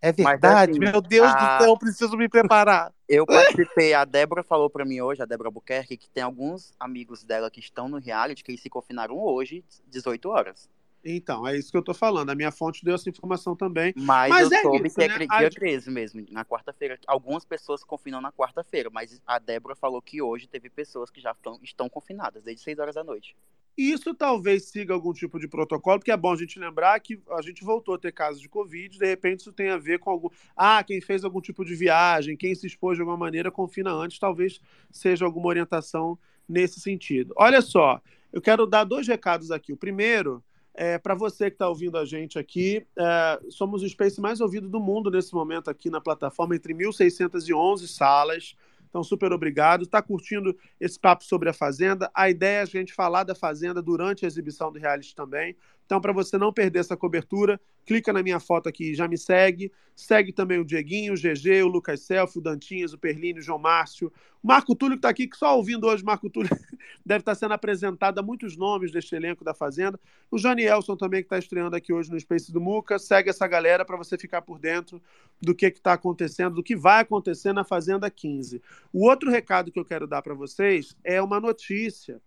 É 0.03 0.11
verdade, 0.11 0.71
assim, 0.71 0.79
meu 0.81 0.99
Deus 1.01 1.31
a- 1.31 1.33
do 1.57 1.63
céu, 1.63 1.71
eu 1.71 1.77
preciso 1.77 2.17
me 2.17 2.27
preparar. 2.27 2.93
Eu 3.07 3.25
participei, 3.25 3.93
a 3.93 4.03
Débora 4.03 4.43
falou 4.43 4.69
pra 4.69 4.83
mim 4.83 4.99
hoje, 4.99 5.21
a 5.21 5.25
Débora 5.25 5.49
Buquerque, 5.49 5.95
que 5.95 6.09
tem 6.09 6.21
alguns 6.21 6.73
amigos 6.77 7.23
dela 7.23 7.49
que 7.49 7.61
estão 7.61 7.87
no 7.87 7.99
reality 7.99 8.43
que 8.43 8.51
eles 8.51 8.61
se 8.61 8.69
confinaram 8.69 9.17
hoje, 9.17 9.63
18 9.87 10.27
horas. 10.29 10.69
Então, 11.05 11.47
é 11.47 11.57
isso 11.57 11.71
que 11.71 11.77
eu 11.77 11.81
tô 11.81 11.93
falando. 11.93 12.29
A 12.29 12.35
minha 12.35 12.51
fonte 12.51 12.83
deu 12.83 12.95
essa 12.95 13.09
informação 13.09 13.55
também. 13.55 13.93
Mas, 13.95 14.29
Mas 14.29 14.51
eu 14.51 14.57
é 14.57 14.61
soube 14.61 14.87
isso, 14.87 14.95
que 14.97 15.03
é 15.03 15.07
né? 15.07 15.25
A- 15.29 15.39
dia 15.39 15.49
13 15.49 15.89
mesmo, 15.89 16.25
na 16.31 16.43
quarta-feira. 16.43 16.99
Algumas 17.07 17.45
pessoas 17.45 17.79
se 17.79 17.85
confinam 17.85 18.19
na 18.19 18.31
quarta-feira, 18.31 18.89
mas 18.91 19.21
a 19.25 19.39
Débora 19.39 19.75
falou 19.75 20.01
que 20.01 20.21
hoje 20.21 20.47
teve 20.47 20.69
pessoas 20.69 21.09
que 21.09 21.21
já 21.21 21.31
estão, 21.31 21.57
estão 21.63 21.87
confinadas, 21.87 22.43
desde 22.43 22.61
6 22.61 22.77
horas 22.77 22.95
da 22.95 23.05
noite. 23.05 23.35
Isso 23.77 24.13
talvez 24.13 24.65
siga 24.65 24.93
algum 24.93 25.13
tipo 25.13 25.39
de 25.39 25.47
protocolo, 25.47 25.99
porque 25.99 26.11
é 26.11 26.17
bom 26.17 26.31
a 26.31 26.35
gente 26.35 26.59
lembrar 26.59 26.99
que 26.99 27.19
a 27.31 27.41
gente 27.41 27.63
voltou 27.63 27.95
a 27.95 27.97
ter 27.97 28.11
casos 28.11 28.39
de 28.39 28.47
Covid, 28.47 28.99
de 28.99 29.05
repente 29.05 29.39
isso 29.39 29.51
tem 29.51 29.69
a 29.69 29.77
ver 29.77 29.99
com 29.99 30.11
algum. 30.11 30.29
Ah, 30.55 30.83
quem 30.83 31.01
fez 31.01 31.23
algum 31.23 31.41
tipo 31.41 31.65
de 31.65 31.73
viagem, 31.73 32.37
quem 32.37 32.53
se 32.53 32.67
expôs 32.67 32.97
de 32.97 33.01
alguma 33.01 33.17
maneira, 33.17 33.51
confina 33.51 33.91
antes, 33.91 34.19
talvez 34.19 34.61
seja 34.91 35.25
alguma 35.25 35.47
orientação 35.47 36.17
nesse 36.47 36.79
sentido. 36.79 37.33
Olha 37.35 37.61
só, 37.61 37.99
eu 38.31 38.41
quero 38.41 38.67
dar 38.67 38.83
dois 38.83 39.07
recados 39.07 39.49
aqui. 39.49 39.73
O 39.73 39.77
primeiro 39.77 40.43
é 40.75 40.97
para 40.97 41.13
você 41.13 41.49
que 41.49 41.55
está 41.55 41.69
ouvindo 41.69 41.97
a 41.97 42.05
gente 42.05 42.39
aqui, 42.39 42.85
é, 42.97 43.39
somos 43.49 43.83
o 43.83 43.89
Space 43.89 44.19
mais 44.19 44.41
ouvido 44.41 44.67
do 44.67 44.79
mundo 44.79 45.11
nesse 45.11 45.33
momento 45.33 45.69
aqui 45.69 45.89
na 45.89 46.01
plataforma, 46.01 46.55
entre 46.55 46.73
1.611 46.73 47.87
salas. 47.87 48.55
Então, 48.93 49.03
super 49.03 49.33
obrigado. 49.33 49.85
Está 49.85 50.03
curtindo 50.03 50.55
esse 50.79 50.99
papo 50.99 51.23
sobre 51.23 51.49
a 51.49 51.53
Fazenda? 51.53 52.11
A 52.13 52.29
ideia 52.29 52.59
é 52.59 52.61
a 52.61 52.65
gente 52.65 52.93
falar 52.93 53.23
da 53.23 53.33
Fazenda 53.33 53.81
durante 53.81 54.23
a 54.23 54.27
exibição 54.27 54.71
do 54.71 54.77
reality 54.77 55.15
também. 55.15 55.55
Então, 55.85 55.99
para 55.99 56.13
você 56.13 56.37
não 56.37 56.51
perder 56.51 56.79
essa 56.79 56.95
cobertura, 56.95 57.59
clica 57.85 58.13
na 58.13 58.23
minha 58.23 58.39
foto 58.39 58.69
aqui 58.69 58.95
já 58.95 59.07
me 59.07 59.17
segue. 59.17 59.71
Segue 59.95 60.31
também 60.31 60.59
o 60.59 60.65
Dieguinho, 60.65 61.13
o 61.13 61.15
GG, 61.15 61.61
o 61.63 61.67
Lucas 61.67 62.01
Selfie, 62.01 62.39
o 62.39 62.41
Dantinhas, 62.41 62.93
o 62.93 62.97
Perlini, 62.97 63.39
o 63.39 63.43
João 63.43 63.59
Márcio. 63.59 64.11
O 64.41 64.47
Marco 64.47 64.75
Túlio 64.75 64.95
que 64.95 64.99
está 64.99 65.09
aqui, 65.09 65.27
que 65.27 65.37
só 65.37 65.55
ouvindo 65.55 65.85
hoje, 65.85 66.03
Marco 66.03 66.29
Túlio 66.29 66.49
deve 67.05 67.19
estar 67.19 67.35
sendo 67.35 67.53
apresentado 67.53 68.17
a 68.19 68.23
muitos 68.23 68.57
nomes 68.57 68.91
deste 68.91 69.15
elenco 69.15 69.43
da 69.43 69.53
Fazenda. 69.53 69.99
O 70.31 70.37
Janielson 70.37 70.95
também, 70.95 71.21
que 71.21 71.27
está 71.27 71.37
estreando 71.37 71.75
aqui 71.75 71.93
hoje 71.93 72.09
no 72.09 72.19
Space 72.19 72.51
do 72.51 72.59
Muca. 72.59 72.97
Segue 72.97 73.29
essa 73.29 73.45
galera 73.45 73.85
para 73.85 73.97
você 73.97 74.17
ficar 74.17 74.41
por 74.41 74.57
dentro 74.57 75.01
do 75.41 75.53
que 75.53 75.67
está 75.67 75.93
acontecendo, 75.93 76.55
do 76.55 76.63
que 76.63 76.75
vai 76.75 77.01
acontecer 77.01 77.53
na 77.53 77.63
Fazenda 77.63 78.09
15. 78.09 78.61
O 78.91 79.07
outro 79.07 79.29
recado 79.29 79.71
que 79.71 79.79
eu 79.79 79.85
quero 79.85 80.07
dar 80.07 80.21
para 80.21 80.33
vocês 80.33 80.95
é 81.03 81.21
uma 81.21 81.39
notícia 81.39 82.21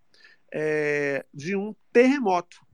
é, 0.52 1.24
de 1.34 1.56
um 1.56 1.74
terremoto. 1.92 2.65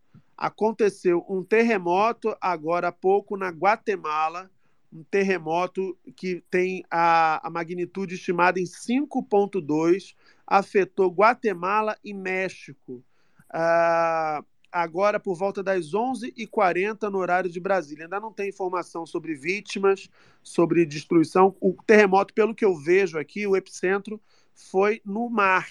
Aconteceu 0.42 1.24
um 1.28 1.44
terremoto 1.44 2.36
agora 2.40 2.88
há 2.88 2.92
pouco 2.92 3.36
na 3.36 3.48
Guatemala, 3.50 4.50
um 4.92 5.04
terremoto 5.04 5.96
que 6.16 6.42
tem 6.50 6.82
a, 6.90 7.46
a 7.46 7.48
magnitude 7.48 8.16
estimada 8.16 8.58
em 8.58 8.64
5,2, 8.64 10.16
afetou 10.44 11.12
Guatemala 11.12 11.96
e 12.02 12.12
México. 12.12 13.04
Ah, 13.48 14.42
agora 14.72 15.20
por 15.20 15.36
volta 15.36 15.62
das 15.62 15.92
11h40 15.92 17.08
no 17.08 17.18
horário 17.18 17.48
de 17.48 17.60
Brasília. 17.60 18.06
Ainda 18.06 18.18
não 18.18 18.32
tem 18.32 18.48
informação 18.48 19.06
sobre 19.06 19.36
vítimas, 19.36 20.10
sobre 20.42 20.84
destruição. 20.84 21.54
O 21.60 21.76
terremoto, 21.86 22.34
pelo 22.34 22.52
que 22.52 22.64
eu 22.64 22.74
vejo 22.74 23.16
aqui, 23.16 23.46
o 23.46 23.54
epicentro 23.54 24.20
foi 24.52 25.00
no 25.04 25.30
mar. 25.30 25.68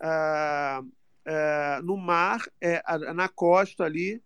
Ah, 0.00 0.82
ah, 1.26 1.80
no 1.82 1.96
mar, 1.96 2.42
é, 2.60 2.82
na 3.14 3.28
costa 3.28 3.84
ali, 3.84 4.22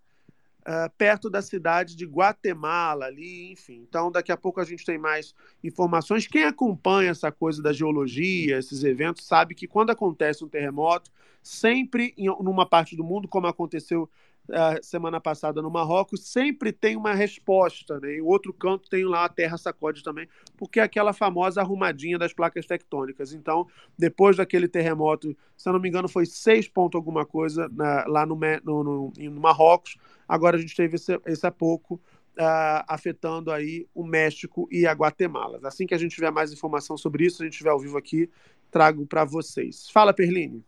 ah, 0.70 0.90
perto 0.98 1.30
da 1.30 1.40
cidade 1.40 1.96
de 1.96 2.04
Guatemala, 2.04 3.06
ali, 3.06 3.52
enfim. 3.52 3.84
Então, 3.88 4.12
daqui 4.12 4.30
a 4.30 4.36
pouco 4.36 4.60
a 4.60 4.64
gente 4.64 4.84
tem 4.84 4.98
mais 4.98 5.34
informações. 5.64 6.26
Quem 6.26 6.44
acompanha 6.44 7.10
essa 7.10 7.32
coisa 7.32 7.62
da 7.62 7.72
geologia, 7.72 8.58
esses 8.58 8.84
eventos, 8.84 9.26
sabe 9.26 9.54
que 9.54 9.66
quando 9.66 9.90
acontece 9.90 10.44
um 10.44 10.48
terremoto, 10.48 11.10
sempre 11.42 12.12
em 12.18 12.26
numa 12.26 12.66
parte 12.66 12.94
do 12.94 13.02
mundo, 13.02 13.26
como 13.26 13.46
aconteceu 13.46 14.10
ah, 14.52 14.76
semana 14.82 15.20
passada 15.20 15.60
no 15.62 15.70
Marrocos, 15.70 16.26
sempre 16.28 16.72
tem 16.72 16.96
uma 16.96 17.14
resposta, 17.14 18.00
né? 18.00 18.16
Em 18.16 18.20
outro 18.20 18.52
canto 18.52 18.88
tem 18.88 19.04
lá 19.04 19.24
a 19.24 19.28
terra 19.28 19.58
sacode 19.58 20.02
também, 20.02 20.28
porque 20.56 20.80
é 20.80 20.82
aquela 20.82 21.12
famosa 21.12 21.60
arrumadinha 21.60 22.18
das 22.18 22.32
placas 22.32 22.66
tectônicas. 22.66 23.32
Então, 23.32 23.66
depois 23.96 24.36
daquele 24.36 24.68
terremoto, 24.68 25.36
se 25.56 25.68
eu 25.68 25.72
não 25.72 25.80
me 25.80 25.88
engano, 25.88 26.08
foi 26.08 26.26
seis 26.26 26.68
ponto 26.68 26.96
alguma 26.96 27.24
coisa 27.26 27.68
na- 27.72 28.04
lá 28.06 28.26
no, 28.26 28.38
no, 28.64 28.84
no- 28.84 29.12
no 29.16 29.40
Marrocos. 29.40 29.96
Agora 30.26 30.56
a 30.56 30.60
gente 30.60 30.74
teve 30.76 30.96
esse, 30.96 31.18
esse 31.26 31.46
há 31.46 31.50
pouco 31.50 32.00
ah, 32.38 32.84
afetando 32.88 33.50
aí 33.50 33.86
o 33.94 34.04
México 34.04 34.68
e 34.70 34.86
a 34.86 34.92
Guatemala. 34.92 35.60
Assim 35.64 35.86
que 35.86 35.94
a 35.94 35.98
gente 35.98 36.14
tiver 36.14 36.30
mais 36.30 36.52
informação 36.52 36.96
sobre 36.96 37.24
isso, 37.26 37.42
a 37.42 37.44
gente 37.44 37.52
estiver 37.54 37.70
ao 37.70 37.80
vivo 37.80 37.98
aqui, 37.98 38.30
trago 38.70 39.06
para 39.06 39.24
vocês. 39.24 39.88
Fala, 39.90 40.12
Perline. 40.12 40.64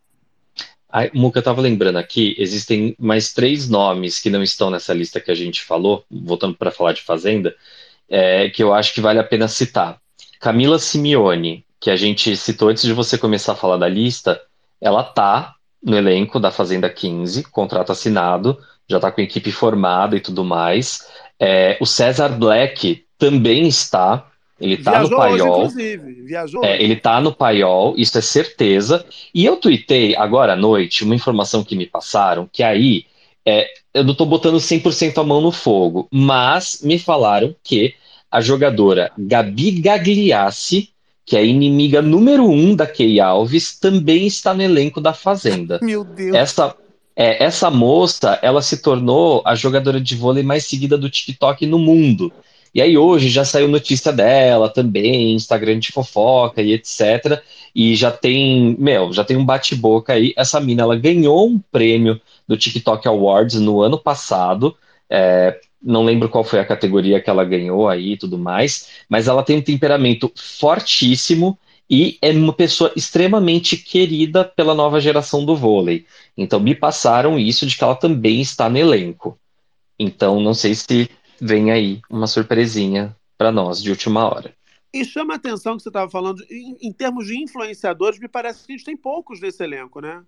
Muca, 1.15 1.39
eu 1.39 1.43
tava 1.43 1.61
lembrando 1.61 1.99
aqui, 1.99 2.35
existem 2.39 2.97
mais 2.99 3.33
três 3.33 3.69
nomes 3.69 4.19
que 4.19 4.31
não 4.31 4.43
estão 4.43 4.71
nessa 4.71 4.93
lista 4.93 5.21
que 5.21 5.31
a 5.31 5.35
gente 5.35 5.63
falou, 5.63 6.05
voltando 6.11 6.55
para 6.57 6.71
falar 6.71 6.93
de 6.93 7.03
Fazenda, 7.03 7.55
é, 8.09 8.51
que 8.51 8.63
eu 8.63 8.75
acho 8.75 8.93
que 8.93 9.01
vale 9.01 9.19
a 9.19 9.25
pena 9.25 9.47
citar. 9.47 10.01
Camila 10.41 10.79
Simeone, 10.79 11.65
que 11.79 11.91
a 11.91 11.97
gente 11.97 12.37
citou 12.37 12.69
antes 12.69 12.83
de 12.83 12.93
você 12.93 13.17
começar 13.17 13.53
a 13.53 13.57
falar 13.57 13.77
da 13.77 13.89
lista, 13.89 14.41
ela 14.81 15.03
tá 15.03 15.55
no 15.83 15.97
elenco 15.97 16.41
da 16.41 16.51
Fazenda 16.51 16.91
15, 16.91 17.45
contrato 17.45 17.93
assinado, 17.93 18.59
já 18.89 18.99
tá 18.99 19.13
com 19.13 19.21
equipe 19.21 19.53
formada 19.53 20.17
e 20.17 20.21
tudo 20.21 20.45
mais. 20.45 21.07
É, 21.39 21.79
o 21.81 21.87
César 21.87 22.31
Black 22.31 23.07
também 23.17 23.69
está, 23.69 24.30
ele 24.61 24.77
tá 24.77 25.01
no 25.01 25.09
Viajou 25.09 25.19
hoje, 25.19 25.39
paiol. 25.39 25.57
inclusive. 25.59 26.13
Viajou 26.23 26.65
É, 26.65 26.75
hoje. 26.75 26.83
ele 26.83 26.97
tá 26.97 27.21
no 27.21 27.33
paiol, 27.33 27.95
isso 27.97 28.19
é 28.19 28.21
certeza. 28.21 29.05
E 29.35 29.45
eu 29.45 29.57
tuitei 29.57 30.15
agora 30.17 30.53
à 30.53 30.57
noite 30.57 31.03
uma 31.05 31.15
informação 31.15 31.65
que 31.65 31.75
me 31.77 31.87
passaram, 31.87 32.49
que 32.53 32.63
aí 32.63 33.07
é, 33.47 33.67
eu 33.95 34.05
não 34.05 34.15
tô 34.15 34.27
botando 34.27 34.59
100% 34.59 35.19
a 35.19 35.25
mão 35.25 35.41
no 35.41 35.51
fogo, 35.51 36.07
mas 36.11 36.81
me 36.83 36.99
falaram 36.99 37.55
que 37.65 37.95
a 38.31 38.41
jogadora 38.41 39.11
Gabi 39.19 39.73
Gagliassi, 39.81 40.91
que 41.25 41.37
é 41.37 41.41
a 41.41 41.45
inimiga 41.45 42.03
número 42.03 42.45
um 42.49 42.75
da 42.75 42.87
Key 42.87 43.21
Alves, 43.21 43.79
também 43.79 44.27
está 44.27 44.53
no 44.53 44.63
elenco 44.63 45.01
da 45.01 45.13
Fazenda. 45.15 45.79
Meu 45.83 46.05
Deus. 46.05 46.37
Essa, 46.37 46.77
é, 47.17 47.43
essa 47.45 47.71
moça, 47.71 48.39
ela 48.43 48.63
se 48.63 48.83
tornou 48.83 49.43
a 49.45 49.55
jogadora 49.55 50.01
de 50.01 50.15
vôlei 50.15 50.43
mais 50.43 50.65
seguida 50.67 50.97
do 50.99 51.09
TikTok 51.11 51.67
no 51.67 51.79
mundo. 51.79 52.33
E 52.75 52.81
aí 52.81 52.97
hoje 52.97 53.29
já 53.29 53.45
saiu 53.45 53.69
notícia 53.69 54.13
dela 54.13 54.69
também, 54.69 55.35
Instagram 55.35 55.79
de 55.79 55.93
fofoca 55.93 56.63
e 56.63 56.73
etc. 56.73 57.43
E 57.75 57.95
já 57.97 58.11
tem, 58.11 58.77
meu, 58.79 59.13
já 59.13 59.25
tem 59.25 59.37
um 59.37 59.45
bate-boca 59.45 60.13
aí. 60.13 60.33
Essa 60.37 60.61
mina, 60.61 60.83
ela 60.83 60.97
ganhou 60.97 61.49
um 61.49 61.59
prêmio 61.59 62.21
do 62.47 62.57
TikTok 62.57 63.07
Awards 63.09 63.61
no 63.61 63.81
ano 63.81 63.99
passado. 63.99 64.77
É, 65.09 65.59
não 65.83 66.05
lembro 66.05 66.29
qual 66.29 66.45
foi 66.45 66.61
a 66.61 66.65
categoria 66.65 67.21
que 67.21 67.31
ela 67.31 67.45
ganhou 67.45 67.89
aí 67.89 68.13
e 68.13 68.17
tudo 68.17 68.39
mais, 68.39 68.89
mas 69.09 69.29
ela 69.29 69.43
tem 69.43 69.59
um 69.59 69.63
temperamento 69.63 70.31
fortíssimo 70.37 71.59
e 71.89 72.19
é 72.23 72.31
uma 72.31 72.53
pessoa 72.53 72.93
extremamente 72.95 73.77
querida 73.77 74.45
pela 74.45 74.75
nova 74.75 75.01
geração 75.01 75.45
do 75.45 75.57
vôlei. 75.57 76.07
Então 76.37 76.61
me 76.61 76.75
passaram 76.75 77.39
isso 77.39 77.67
de 77.67 77.77
que 77.77 77.83
ela 77.83 77.97
também 77.97 78.41
está 78.41 78.69
no 78.69 78.79
elenco. 78.79 79.37
Então 79.99 80.41
não 80.41 80.55
sei 80.55 80.75
se 80.75 81.11
vem 81.41 81.71
aí 81.71 82.01
uma 82.09 82.27
surpresinha 82.27 83.17
para 83.37 83.51
nós 83.51 83.83
de 83.83 83.91
última 83.91 84.29
hora. 84.29 84.55
E 84.93 85.05
chama 85.05 85.35
a 85.35 85.37
atenção 85.37 85.77
que 85.77 85.83
você 85.83 85.89
estava 85.89 86.11
falando, 86.11 86.45
em, 86.51 86.77
em, 86.83 86.93
termos 86.93 87.27
de 87.27 87.41
influenciadores, 87.41 88.19
me 88.19 88.29
parece 88.29 88.67
que 88.67 88.73
a 88.73 88.77
gente 88.77 88.85
tem 88.85 88.97
poucos 88.97 89.41
nesse 89.41 89.63
elenco, 89.63 90.01
né? 90.01 90.23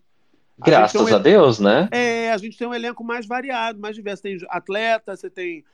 A 0.61 0.65
Graças 0.65 1.11
um, 1.11 1.15
a 1.15 1.19
Deus, 1.19 1.59
né? 1.59 1.89
É, 1.91 2.31
a 2.31 2.37
gente 2.37 2.57
tem 2.57 2.67
um 2.67 2.75
elenco 2.75 3.03
mais 3.03 3.27
variado, 3.27 3.81
mais 3.81 3.97
diverso. 3.97 4.23
Tem 4.23 4.39
atleta, 4.49 5.17
você 5.17 5.29
tem 5.29 5.65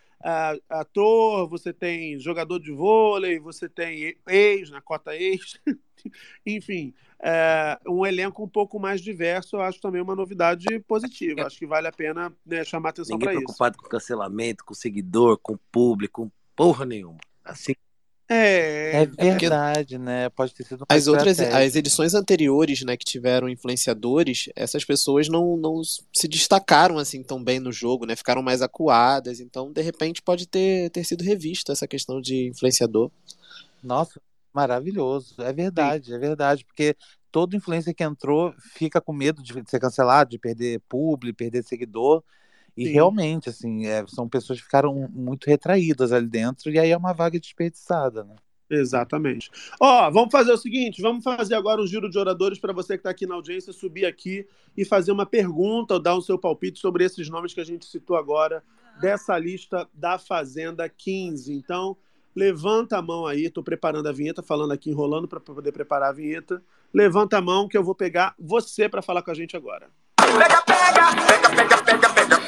ator, 0.69 1.49
você 1.49 1.73
tem 1.73 2.19
jogador 2.19 2.59
de 2.59 2.73
vôlei, 2.73 3.39
você 3.39 3.69
tem 3.69 4.17
ex, 4.27 4.71
na 4.71 4.81
cota 4.81 5.15
ex. 5.17 5.61
Enfim, 6.47 6.95
é, 7.21 7.79
um 7.87 8.07
elenco 8.07 8.43
um 8.43 8.49
pouco 8.49 8.79
mais 8.79 9.01
diverso, 9.01 9.57
eu 9.57 9.63
acho 9.63 9.81
também 9.81 10.01
uma 10.01 10.15
novidade 10.15 10.67
positiva. 10.81 11.47
Acho 11.47 11.59
que 11.59 11.67
vale 11.67 11.89
a 11.89 11.93
pena 11.93 12.33
né, 12.47 12.65
chamar 12.65 12.91
atenção 12.91 13.19
para 13.19 13.33
isso. 13.33 13.43
preocupado 13.43 13.79
com 13.79 13.89
cancelamento, 13.89 14.65
com 14.65 14.75
seguidor, 14.75 15.39
com 15.39 15.59
público, 15.71 16.31
porra 16.55 16.85
nenhuma. 16.85 17.19
Assim 17.45 17.75
é, 18.31 19.03
é 19.03 19.07
verdade, 19.07 19.95
é 19.95 19.99
né? 19.99 20.29
Pode 20.29 20.53
ter 20.55 20.65
sido 20.65 20.85
as 20.89 21.07
outras 21.07 21.41
as 21.41 21.75
edições 21.75 22.13
anteriores, 22.15 22.83
né, 22.83 22.97
que 22.97 23.05
tiveram 23.05 23.49
influenciadores, 23.49 24.51
essas 24.55 24.85
pessoas 24.85 25.29
não, 25.29 25.57
não 25.57 25.83
se 25.83 26.29
destacaram 26.29 26.99
assim 26.99 27.23
tão 27.23 27.43
bem 27.43 27.59
no 27.59 27.73
jogo, 27.73 28.05
né? 28.05 28.15
Ficaram 28.15 28.43
mais 28.43 28.61
acuadas, 28.61 29.41
então 29.41 29.73
de 29.73 29.81
repente 29.81 30.21
pode 30.21 30.47
ter, 30.47 30.91
ter 30.91 31.05
sido 31.05 31.25
revista 31.25 31.73
essa 31.73 31.89
questão 31.89 32.21
de 32.21 32.49
influenciador. 32.49 33.11
Nossa, 33.83 34.21
maravilhoso. 34.53 35.35
É 35.39 35.53
verdade, 35.53 36.07
Sim. 36.07 36.15
é 36.15 36.19
verdade, 36.19 36.65
porque 36.65 36.95
todo 37.33 37.57
influencer 37.57 37.95
que 37.95 38.05
entrou 38.05 38.55
fica 38.75 39.01
com 39.01 39.13
medo 39.13 39.43
de 39.43 39.53
ser 39.67 39.81
cancelado, 39.81 40.31
de 40.31 40.39
perder 40.39 40.81
público, 40.89 41.39
perder 41.39 41.65
seguidor. 41.65 42.23
E 42.79 42.87
Sim. 42.87 42.93
realmente, 42.93 43.49
assim, 43.49 43.87
é, 43.87 44.07
são 44.07 44.29
pessoas 44.29 44.61
que 44.61 44.65
ficaram 44.65 45.09
muito 45.13 45.49
retraídas 45.49 46.13
ali 46.13 46.29
dentro, 46.29 46.71
e 46.71 46.79
aí 46.79 46.93
é 46.93 46.97
uma 46.97 47.13
vaga 47.13 47.41
desperdiçada, 47.41 48.23
né? 48.23 48.37
Exatamente. 48.71 49.51
Ó, 49.81 50.09
vamos 50.13 50.31
fazer 50.31 50.53
o 50.53 50.57
seguinte: 50.57 51.03
vamos 51.03 51.25
fazer 51.25 51.57
agora 51.57 51.83
um 51.83 51.87
giro 51.89 52.09
de 52.09 52.17
oradores 52.17 52.61
para 52.61 52.73
você 52.73 52.93
que 52.93 53.01
está 53.01 53.11
aqui 53.11 53.27
na 53.27 53.35
audiência 53.35 53.73
subir 53.73 54.07
aqui 54.07 54.47
e 54.77 54.85
fazer 54.85 55.11
uma 55.11 55.27
pergunta 55.27 55.95
ou 55.95 56.01
dar 56.01 56.15
o 56.15 56.23
seu 56.23 56.39
palpite 56.39 56.79
sobre 56.79 57.03
esses 57.03 57.29
nomes 57.29 57.53
que 57.53 57.61
a 57.61 57.65
gente 57.65 57.85
citou 57.85 58.17
agora 58.17 58.63
dessa 59.01 59.37
lista 59.37 59.89
da 59.93 60.17
Fazenda 60.17 60.89
15. 60.89 61.53
Então, 61.53 61.97
levanta 62.33 62.99
a 62.99 63.03
mão 63.03 63.27
aí, 63.27 63.47
estou 63.47 63.65
preparando 63.65 64.09
a 64.09 64.13
vinheta, 64.13 64.41
falando 64.41 64.71
aqui, 64.71 64.91
enrolando 64.91 65.27
para 65.27 65.41
poder 65.41 65.73
preparar 65.73 66.11
a 66.11 66.13
vinheta. 66.13 66.63
Levanta 66.95 67.39
a 67.39 67.41
mão 67.41 67.67
que 67.67 67.77
eu 67.77 67.83
vou 67.83 67.95
pegar 67.95 68.35
você 68.39 68.89
para 68.89 69.03
falar 69.03 69.23
com 69.23 69.33
a 69.33 69.35
gente 69.35 69.57
agora. 69.57 69.89
Pega, 70.17 70.63
pega, 70.63 71.17
pega, 71.27 71.57
pega, 71.57 71.83
pega, 71.83 72.15
pega. 72.15 72.48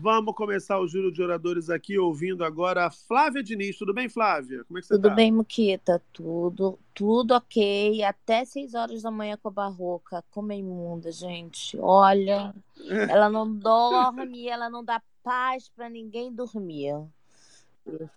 Vamos 0.00 0.34
começar 0.34 0.80
o 0.80 0.88
giro 0.88 1.12
de 1.12 1.22
oradores 1.22 1.68
aqui, 1.68 1.98
ouvindo 1.98 2.42
agora 2.42 2.86
a 2.86 2.90
Flávia 2.90 3.42
Diniz. 3.42 3.76
Tudo 3.76 3.92
bem, 3.92 4.08
Flávia? 4.08 4.64
Como 4.64 4.78
é 4.78 4.80
que 4.80 4.86
você 4.86 4.94
Tudo 4.94 5.10
tá? 5.10 5.14
bem, 5.14 5.30
Muquita. 5.30 6.02
Tudo, 6.10 6.78
tudo 6.94 7.34
ok. 7.34 8.02
Até 8.02 8.44
6 8.46 8.74
horas 8.74 9.02
da 9.02 9.10
manhã 9.10 9.36
com 9.36 9.48
a 9.48 9.52
barroca. 9.52 10.24
Como 10.30 10.52
é 10.52 10.56
imunda, 10.56 11.12
gente. 11.12 11.76
Olha, 11.78 12.54
ela 13.10 13.28
não 13.28 13.54
dorme, 13.54 14.48
ela 14.48 14.70
não 14.70 14.82
dá 14.82 15.02
paz 15.22 15.68
para 15.68 15.90
ninguém 15.90 16.32
dormir. 16.32 16.94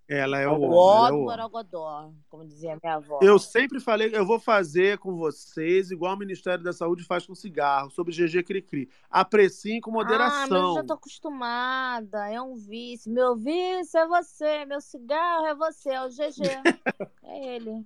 Ela 0.07 0.39
é 0.39 0.47
o 0.47 0.61
Ó 0.71 1.09
homem. 1.09 1.25
do 1.63 2.13
como 2.29 2.45
dizia 2.45 2.77
minha 2.81 2.95
avó. 2.95 3.19
Eu 3.21 3.39
sempre 3.39 3.79
falei, 3.79 4.09
eu 4.13 4.25
vou 4.25 4.39
fazer 4.39 4.97
com 4.97 5.15
vocês 5.15 5.89
igual 5.91 6.13
o 6.15 6.17
Ministério 6.17 6.63
da 6.63 6.73
Saúde 6.73 7.03
faz 7.03 7.25
com 7.25 7.33
cigarro, 7.33 7.89
sobre 7.91 8.13
GG 8.13 8.43
Cricri. 8.43 8.89
Apreciem 9.09 9.79
com 9.81 9.91
Ah, 9.91 9.93
mas 9.93 10.03
eu 10.03 10.17
moderação. 10.17 10.75
já 10.75 10.83
tô 10.83 10.93
acostumada. 10.93 12.29
É 12.29 12.41
um 12.41 12.55
vício. 12.55 13.11
Meu 13.11 13.35
vício 13.35 13.97
é 13.97 14.07
você, 14.07 14.65
meu 14.65 14.81
cigarro 14.81 15.45
é 15.47 15.55
você, 15.55 15.89
é 15.89 16.01
o 16.03 16.09
GG. 16.09 16.41
É 17.25 17.55
ele. 17.55 17.83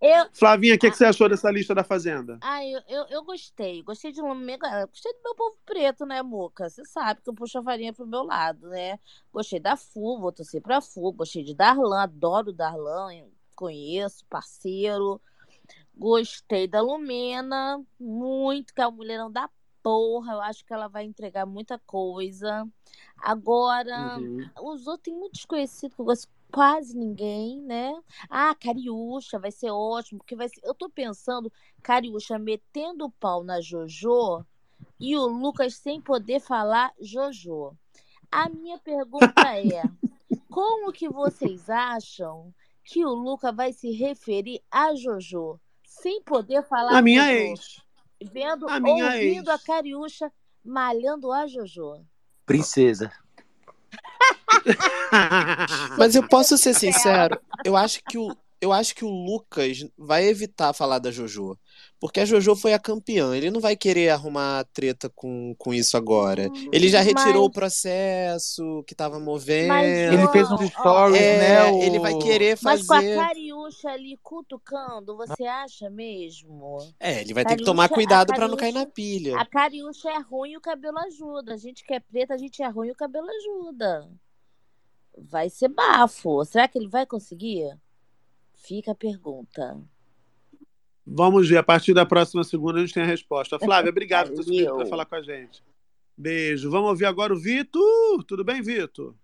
Eu, 0.00 0.26
Flavinha, 0.32 0.76
o 0.76 0.78
que, 0.78 0.88
que 0.90 0.96
você 0.96 1.04
achou 1.04 1.28
dessa 1.28 1.50
lista 1.50 1.74
da 1.74 1.82
Fazenda? 1.84 2.38
ah, 2.40 2.64
eu, 2.64 2.80
eu, 2.88 3.04
eu 3.10 3.24
gostei. 3.24 3.82
Gostei 3.82 4.12
de 4.12 4.22
um 4.22 4.34
mega. 4.34 4.86
Gostei 4.86 5.12
do 5.12 5.20
meu 5.22 5.34
povo 5.34 5.56
preto, 5.66 6.06
né, 6.06 6.22
Muca? 6.22 6.70
Você 6.70 6.84
sabe 6.84 7.20
que 7.20 7.28
eu 7.28 7.34
puxo 7.34 7.58
a 7.58 7.62
farinha 7.62 7.92
pro 7.92 8.06
meu 8.06 8.22
lado, 8.22 8.68
né? 8.68 8.98
Gostei 9.32 9.58
da 9.60 9.76
Fu, 9.76 10.18
vou 10.18 10.32
torcer 10.32 10.62
pra 10.62 10.80
Fu. 10.80 10.91
Gostei 10.96 11.42
de 11.44 11.54
Darlan, 11.54 12.02
adoro 12.02 12.50
o 12.50 12.52
Darlan, 12.52 13.08
conheço, 13.56 14.24
parceiro. 14.26 15.20
Gostei 15.94 16.66
da 16.66 16.80
Lumena, 16.80 17.82
muito, 17.98 18.74
que 18.74 18.80
é 18.80 18.86
uma 18.86 18.96
mulherão 18.96 19.30
da 19.30 19.48
porra. 19.82 20.34
Eu 20.34 20.40
acho 20.40 20.64
que 20.64 20.72
ela 20.72 20.88
vai 20.88 21.04
entregar 21.04 21.46
muita 21.46 21.78
coisa. 21.80 22.66
Agora, 23.18 24.18
Uhum. 24.18 24.50
os 24.62 24.86
outros 24.86 25.04
tem 25.04 25.14
muito 25.14 25.34
desconhecido 25.34 25.94
que 25.94 26.00
eu 26.00 26.04
gosto 26.06 26.28
quase 26.52 26.96
ninguém, 26.96 27.60
né? 27.62 27.92
Ah, 28.28 28.54
Cariúcha 28.54 29.38
vai 29.38 29.50
ser 29.50 29.70
ótimo, 29.70 30.18
porque 30.18 30.36
vai 30.36 30.48
ser... 30.48 30.60
eu 30.64 30.74
tô 30.74 30.88
pensando 30.90 31.50
Cariúcha 31.82 32.38
metendo 32.38 33.06
o 33.06 33.10
pau 33.10 33.42
na 33.42 33.60
Jojo 33.60 34.44
e 35.00 35.16
o 35.16 35.26
Lucas 35.26 35.76
sem 35.76 36.00
poder 36.00 36.40
falar 36.40 36.92
Jojo. 37.00 37.76
A 38.30 38.48
minha 38.48 38.78
pergunta 38.78 39.56
é: 39.56 39.82
como 40.52 40.92
que 40.92 41.08
vocês 41.08 41.68
acham 41.70 42.52
que 42.84 43.04
o 43.04 43.10
Lucas 43.14 43.54
vai 43.54 43.72
se 43.72 43.90
referir 43.92 44.60
a 44.70 44.94
Jojo 44.94 45.58
sem 45.84 46.22
poder 46.22 46.62
falar 46.64 46.98
A 46.98 47.02
minha 47.02 47.22
Jojo? 47.24 47.52
ex. 47.52 47.82
Vendo, 48.32 48.68
A 48.68 48.78
minha 48.78 49.06
ouvindo 49.06 49.50
ex. 49.50 49.60
a 49.60 49.64
Cariúcha 49.64 50.32
malhando 50.64 51.32
a 51.32 51.46
Jojo. 51.46 52.04
Princesa. 52.44 53.10
Mas 55.98 56.14
eu 56.14 56.26
posso 56.28 56.56
ser 56.58 56.74
sincero, 56.74 57.40
eu 57.64 57.76
acho 57.76 58.00
que 58.08 58.18
o 58.18 58.36
eu 58.60 58.72
acho 58.72 58.94
que 58.94 59.04
o 59.04 59.08
Lucas 59.08 59.84
vai 59.98 60.24
evitar 60.26 60.72
falar 60.72 61.00
da 61.00 61.10
Jojo. 61.10 61.58
Porque 62.02 62.18
a 62.18 62.24
Jojo 62.24 62.56
foi 62.56 62.72
a 62.74 62.80
campeã. 62.80 63.32
Ele 63.32 63.48
não 63.48 63.60
vai 63.60 63.76
querer 63.76 64.08
arrumar 64.08 64.64
treta 64.72 65.08
com, 65.08 65.54
com 65.56 65.72
isso 65.72 65.96
agora. 65.96 66.50
Ele 66.72 66.88
já 66.88 67.00
retirou 67.00 67.42
Mas- 67.44 67.46
o 67.46 67.50
processo 67.50 68.82
que 68.88 68.92
tava 68.92 69.20
movendo. 69.20 69.68
Mas, 69.68 70.12
Ele 70.12 70.26
fez 70.32 70.50
uns 70.50 70.68
stories, 70.68 71.20
É, 71.22 71.38
né? 71.38 71.70
o- 71.70 71.80
ele 71.80 72.00
vai 72.00 72.18
querer 72.18 72.58
Mas 72.60 72.84
com 72.84 72.92
a 72.94 72.96
fazer. 72.96 73.16
Cariúcha 73.16 73.88
ali 73.88 74.18
cutucando, 74.20 75.16
você 75.16 75.44
acha 75.44 75.88
mesmo? 75.90 76.78
É, 76.98 77.20
ele 77.20 77.32
vai 77.32 77.44
ter 77.44 77.54
que 77.54 77.62
tomar 77.62 77.88
cuidado 77.88 78.34
pra 78.34 78.48
não 78.48 78.56
cair 78.56 78.72
na 78.74 78.84
pilha. 78.84 79.38
A 79.38 79.46
Cariúcha 79.46 80.10
é 80.10 80.18
ruim 80.18 80.54
e 80.54 80.56
o 80.56 80.60
cabelo 80.60 80.98
ajuda. 80.98 81.54
A 81.54 81.56
gente 81.56 81.84
que 81.84 81.94
é 81.94 82.00
preta, 82.00 82.34
a 82.34 82.36
gente 82.36 82.60
é 82.64 82.68
ruim 82.68 82.88
e 82.88 82.90
o 82.90 82.96
cabelo 82.96 83.28
ajuda. 83.30 84.08
Vai 85.16 85.48
ser 85.48 85.68
bafo. 85.68 86.44
Será 86.44 86.66
que 86.66 86.76
ele 86.78 86.88
vai 86.88 87.06
conseguir? 87.06 87.78
Fica 88.54 88.90
a 88.90 88.94
pergunta. 88.96 89.78
Vamos 91.06 91.48
ver, 91.48 91.56
a 91.58 91.62
partir 91.62 91.92
da 91.94 92.06
próxima 92.06 92.44
segunda 92.44 92.78
a 92.78 92.80
gente 92.82 92.94
tem 92.94 93.02
a 93.02 93.06
resposta. 93.06 93.58
Flávia, 93.58 93.90
obrigado 93.90 94.32
por 94.32 94.44
ter 94.44 94.70
para 94.72 94.86
falar 94.86 95.04
com 95.04 95.14
a 95.16 95.22
gente. 95.22 95.62
Beijo. 96.16 96.70
Vamos 96.70 96.90
ouvir 96.90 97.06
agora 97.06 97.32
o 97.32 97.38
Vitor. 97.38 98.22
Tudo 98.24 98.44
bem, 98.44 98.62
Vitor? 98.62 99.14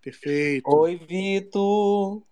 Perfeito. 0.00 0.68
Oi, 0.70 0.96
Vitor. 0.96 2.22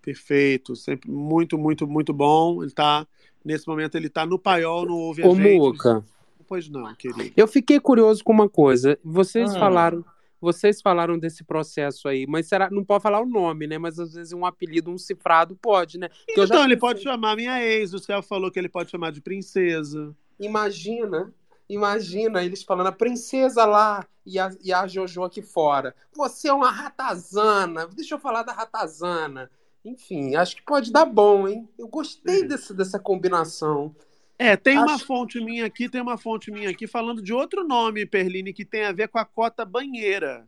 Perfeito. 0.00 0.76
Sempre 0.76 1.10
muito, 1.10 1.58
muito, 1.58 1.86
muito 1.86 2.12
bom. 2.12 2.62
Ele 2.62 2.70
tá, 2.72 3.06
nesse 3.44 3.66
momento, 3.66 3.96
ele 3.96 4.08
tá 4.08 4.24
no 4.24 4.38
paiol, 4.38 4.86
não 4.86 4.94
ouve 4.94 5.22
a 5.22 5.26
Ô, 5.28 5.34
gente. 5.34 5.58
Muca, 5.58 6.04
Pois 6.46 6.68
não, 6.68 6.92
querido. 6.96 7.32
eu 7.36 7.46
fiquei 7.46 7.78
curioso 7.78 8.24
com 8.24 8.32
uma 8.32 8.48
coisa. 8.48 8.98
Vocês 9.04 9.54
Hum. 9.54 9.58
falaram 9.58 10.04
Vocês 10.40 10.80
falaram 10.80 11.18
desse 11.18 11.44
processo 11.44 12.08
aí, 12.08 12.26
mas 12.26 12.48
será 12.48 12.70
não 12.70 12.84
pode 12.84 13.02
falar 13.02 13.20
o 13.20 13.26
nome, 13.26 13.66
né? 13.66 13.78
Mas 13.78 13.98
às 13.98 14.14
vezes 14.14 14.32
um 14.32 14.46
apelido, 14.46 14.90
um 14.90 14.98
cifrado 14.98 15.54
pode, 15.54 15.98
né? 15.98 16.08
Porque 16.26 16.40
então 16.40 16.64
ele 16.64 16.76
pode 16.76 17.02
chamar 17.02 17.36
minha 17.36 17.62
ex, 17.62 17.92
o 17.92 17.98
Céu 17.98 18.22
falou 18.22 18.50
que 18.50 18.58
ele 18.58 18.68
pode 18.68 18.90
chamar 18.90 19.12
de 19.12 19.20
princesa. 19.20 20.16
Imagina, 20.38 21.32
imagina 21.68 22.42
eles 22.42 22.62
falando 22.62 22.86
a 22.86 22.92
princesa 22.92 23.64
lá 23.66 24.06
e 24.24 24.38
a, 24.38 24.50
e 24.62 24.72
a 24.72 24.86
Jojo 24.86 25.24
aqui 25.24 25.42
fora. 25.42 25.94
Você 26.16 26.48
é 26.48 26.52
uma 26.52 26.70
ratazana. 26.70 27.86
Deixa 27.88 28.14
eu 28.14 28.18
falar 28.18 28.42
da 28.42 28.52
ratazana. 28.52 29.50
Enfim, 29.84 30.34
acho 30.36 30.56
que 30.56 30.62
pode 30.62 30.92
dar 30.92 31.06
bom, 31.06 31.48
hein? 31.48 31.68
Eu 31.78 31.88
gostei 31.88 32.44
desse, 32.44 32.74
dessa 32.74 32.98
combinação. 32.98 33.94
É, 34.40 34.56
tem 34.56 34.78
Acho... 34.78 34.86
uma 34.86 34.98
fonte 34.98 35.38
minha 35.38 35.66
aqui, 35.66 35.86
tem 35.86 36.00
uma 36.00 36.16
fonte 36.16 36.50
minha 36.50 36.70
aqui 36.70 36.86
falando 36.86 37.20
de 37.20 37.30
outro 37.30 37.62
nome, 37.62 38.06
Perline, 38.06 38.54
que 38.54 38.64
tem 38.64 38.84
a 38.84 38.90
ver 38.90 39.08
com 39.08 39.18
a 39.18 39.24
cota 39.26 39.66
banheira. 39.66 40.46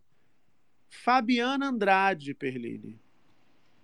Fabiana 0.89 1.69
Andrade, 1.69 2.33
Perline. 2.33 2.99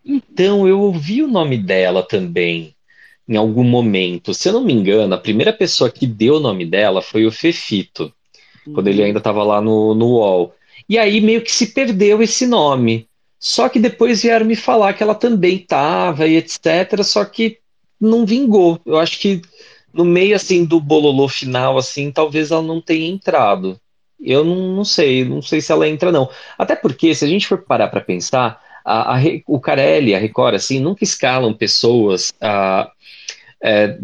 Então, 0.02 0.66
eu 0.66 0.80
ouvi 0.80 1.22
o 1.22 1.28
nome 1.28 1.58
dela 1.58 2.02
também 2.02 2.74
em 3.28 3.36
algum 3.36 3.62
momento. 3.62 4.32
Se 4.32 4.48
eu 4.48 4.54
não 4.54 4.64
me 4.64 4.72
engano, 4.72 5.14
a 5.14 5.18
primeira 5.18 5.52
pessoa 5.52 5.90
que 5.90 6.06
deu 6.06 6.36
o 6.36 6.40
nome 6.40 6.64
dela 6.64 7.02
foi 7.02 7.26
o 7.26 7.30
Fefito, 7.30 8.10
uhum. 8.66 8.72
quando 8.72 8.88
ele 8.88 9.00
uhum. 9.00 9.08
ainda 9.08 9.18
estava 9.18 9.44
lá 9.44 9.60
no, 9.60 9.94
no 9.94 10.06
UOL. 10.06 10.54
E 10.88 10.96
aí 10.96 11.20
meio 11.20 11.42
que 11.42 11.52
se 11.52 11.74
perdeu 11.74 12.22
esse 12.22 12.46
nome. 12.46 13.06
Só 13.38 13.68
que 13.68 13.78
depois 13.78 14.22
vieram 14.22 14.46
me 14.46 14.56
falar 14.56 14.94
que 14.94 15.02
ela 15.02 15.14
também 15.14 15.56
estava 15.56 16.26
e 16.26 16.36
etc. 16.36 17.02
Só 17.04 17.26
que 17.26 17.58
não 18.00 18.24
vingou. 18.24 18.80
Eu 18.86 18.96
acho 18.96 19.20
que 19.20 19.42
no 19.98 20.04
meio 20.04 20.36
assim 20.36 20.64
do 20.64 20.80
bololô 20.80 21.28
final, 21.28 21.76
assim, 21.76 22.12
talvez 22.12 22.52
ela 22.52 22.62
não 22.62 22.80
tenha 22.80 23.08
entrado. 23.08 23.80
Eu 24.20 24.44
não, 24.44 24.76
não 24.76 24.84
sei, 24.84 25.24
não 25.24 25.42
sei 25.42 25.60
se 25.60 25.72
ela 25.72 25.88
entra, 25.88 26.12
não. 26.12 26.30
Até 26.56 26.76
porque, 26.76 27.12
se 27.16 27.24
a 27.24 27.28
gente 27.28 27.48
for 27.48 27.58
parar 27.58 27.88
para 27.88 28.00
pensar, 28.00 28.62
a, 28.84 29.16
a, 29.16 29.20
o 29.44 29.58
Carelli, 29.58 30.14
a 30.14 30.18
Record, 30.18 30.54
assim, 30.54 30.78
nunca 30.78 31.02
escalam 31.02 31.52
pessoas 31.52 32.32
a, 32.40 32.92
é, 33.60 33.98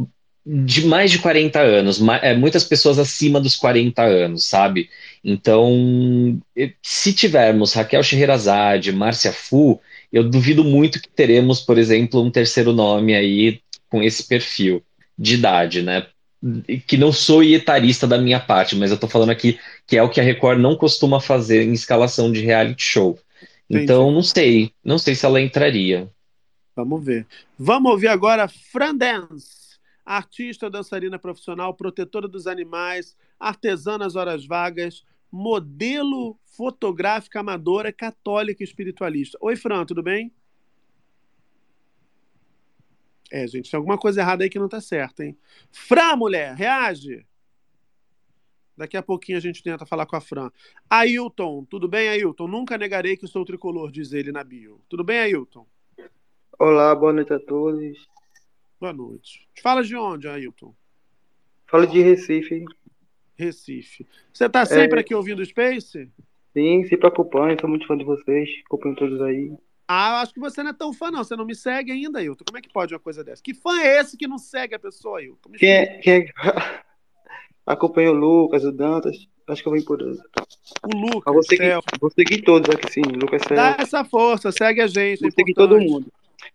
de 0.45 0.85
mais 0.85 1.13
de 1.13 1.21
40 1.21 1.61
anos, 1.61 2.01
é, 2.23 2.35
muitas 2.35 2.65
pessoas 2.65 2.99
acima 2.99 3.41
dos 3.41 3.55
40 3.55 4.03
anos, 4.03 4.47
sabe? 4.47 4.91
Então, 5.23 6.41
se 6.83 7.13
tivermos 7.13 7.73
Raquel 7.73 8.03
Scheherazade, 8.03 8.91
Márcia 8.91 9.33
Fu, 9.33 9.81
eu 10.13 10.29
duvido 10.29 10.65
muito 10.65 11.01
que 11.01 11.09
teremos, 11.09 11.61
por 11.61 11.79
exemplo, 11.79 12.21
um 12.21 12.33
terceiro 12.33 12.73
nome 12.73 13.15
aí 13.15 13.61
com 13.89 14.03
esse 14.03 14.25
perfil 14.27 14.83
de 15.19 15.35
idade, 15.35 15.83
né? 15.83 16.07
Que 16.87 16.97
não 16.97 17.13
sou 17.13 17.43
etarista 17.43 18.07
da 18.07 18.19
minha 18.19 18.39
parte, 18.39 18.77
mas 18.77 18.91
eu 18.91 18.99
tô 18.99 19.09
falando 19.09 19.31
aqui 19.31 19.59
que 19.87 19.97
é 19.97 20.03
o 20.03 20.11
que 20.11 20.21
a 20.21 20.25
Record 20.25 20.59
não 20.59 20.77
costuma 20.77 21.21
fazer 21.21 21.63
em 21.63 21.73
escalação 21.73 22.31
de 22.31 22.41
reality 22.41 22.83
show. 22.83 23.19
Entendi. 23.69 23.85
Então, 23.85 24.11
não 24.11 24.23
sei, 24.23 24.73
não 24.85 24.99
sei 24.99 25.15
se 25.15 25.25
ela 25.25 25.41
entraria. 25.41 26.11
Vamos 26.77 27.05
ver. 27.05 27.27
Vamos 27.59 27.93
ouvir 27.93 28.09
agora 28.09 28.49
Fran 28.49 28.95
Dance, 28.95 29.79
artista, 30.05 30.69
dançarina 30.69 31.19
profissional, 31.19 31.73
protetora 31.73 32.29
dos 32.29 32.47
animais, 32.47 33.17
artesã 33.39 33.97
nas 33.97 34.17
horas 34.17 34.45
vagas, 34.45 35.03
modelo 35.31 36.39
fotográfica 36.45 37.41
amadora, 37.41 37.93
católica 37.93 38.63
e 38.63 38.67
espiritualista. 38.67 39.39
Oi, 39.41 39.57
Fran, 39.57 39.85
tudo 39.85 40.03
bem? 40.03 40.33
É, 43.35 43.49
gente, 43.49 43.69
tem 43.69 43.77
alguma 43.77 43.99
coisa 43.99 44.21
errada 44.21 44.45
aí 44.45 44.49
que 44.49 44.61
não 44.61 44.69
tá 44.69 44.81
certa, 44.81 45.25
hein? 45.25 45.37
Fran, 45.73 46.15
mulher, 46.15 46.55
reage! 46.55 47.27
Daqui 48.77 48.97
a 48.97 49.03
pouquinho 49.03 49.37
a 49.37 49.41
gente 49.41 49.61
tenta 49.61 49.85
falar 49.85 50.07
com 50.07 50.15
a 50.15 50.21
Fran. 50.21 50.53
Ailton, 50.89 51.65
tudo 51.65 51.89
bem, 51.89 52.09
Ailton? 52.09 52.47
Nunca 52.47 52.79
negarei 52.79 53.17
que 53.17 53.27
sou 53.27 53.45
tricolor, 53.45 53.91
diz 53.91 54.13
ele 54.13 54.31
na 54.31 54.45
bio. 54.45 54.81
Tudo 54.89 55.03
bem, 55.03 55.19
Ailton? 55.19 55.67
Olá, 56.61 56.95
boa 56.95 57.13
noite 57.13 57.33
a 57.33 57.41
todos. 57.41 58.07
Boa 58.79 58.93
noite. 58.93 59.49
Fala 59.61 59.83
de 59.83 59.97
onde, 59.97 60.29
Ailton? 60.29 60.73
Fala 61.67 61.89
de 61.89 62.01
Recife. 62.01 62.65
Recife. 63.37 64.07
Você 64.33 64.49
tá 64.49 64.65
sempre 64.65 64.99
é... 64.99 65.01
aqui 65.01 65.13
ouvindo 65.13 65.41
o 65.41 65.45
Space? 65.45 66.09
Sim, 66.53 66.85
se 66.85 66.97
preocupando, 66.97 67.61
sou 67.61 67.69
muito 67.69 67.85
fã 67.85 67.99
de 67.99 68.05
vocês. 68.05 68.49
Acompanho 68.65 68.95
todos 68.95 69.21
aí. 69.23 69.53
Ah, 69.87 70.23
acho 70.23 70.33
que 70.33 70.41
você 70.41 70.63
não 70.63 70.71
é 70.71 70.75
tão 70.75 70.93
fã, 70.93 71.11
não. 71.11 71.23
Você 71.23 71.37
não 71.37 71.45
me 71.45 71.55
segue 71.55 71.93
ainda, 71.93 72.19
Ailton. 72.19 72.45
Como 72.47 72.59
é 72.59 72.63
que 72.63 72.73
pode 72.73 72.95
uma 72.95 73.01
coisa 73.01 73.23
dessa? 73.23 73.43
Que 73.43 73.53
fã 73.53 73.81
é 73.81 74.01
esse 74.01 74.17
que 74.17 74.27
não 74.27 74.39
segue 74.39 74.75
a 74.75 74.79
pessoa, 74.79 75.19
Ailton? 75.19 75.51
Quem 75.53 75.71
é, 75.71 75.87
quem 75.99 76.15
é... 76.15 76.33
Acompanho 77.67 78.13
o 78.13 78.15
Lucas, 78.15 78.65
o 78.65 78.73
Dantas. 78.73 79.27
Acho 79.47 79.63
que 79.63 79.69
eu 79.69 79.73
vou 79.73 79.85
por 79.85 80.03
aí. 80.03 80.19
O 80.85 80.97
Lucas. 80.97 81.23
Ah, 81.27 81.33
vou, 81.33 81.43
seguir, 81.43 81.79
vou 82.01 82.11
seguir 82.11 82.43
todos 82.43 82.75
aqui, 82.75 82.91
sim. 82.93 83.03
Lucas. 83.03 83.43
Dá 83.49 83.77
essa 83.79 84.05
força, 84.05 84.51
segue 84.53 84.81
a 84.81 84.87
gente. 84.87 85.21
Vou 85.21 85.29
é 85.29 85.33
seguir 85.33 85.55
todo 85.55 85.79
mundo. 85.79 86.07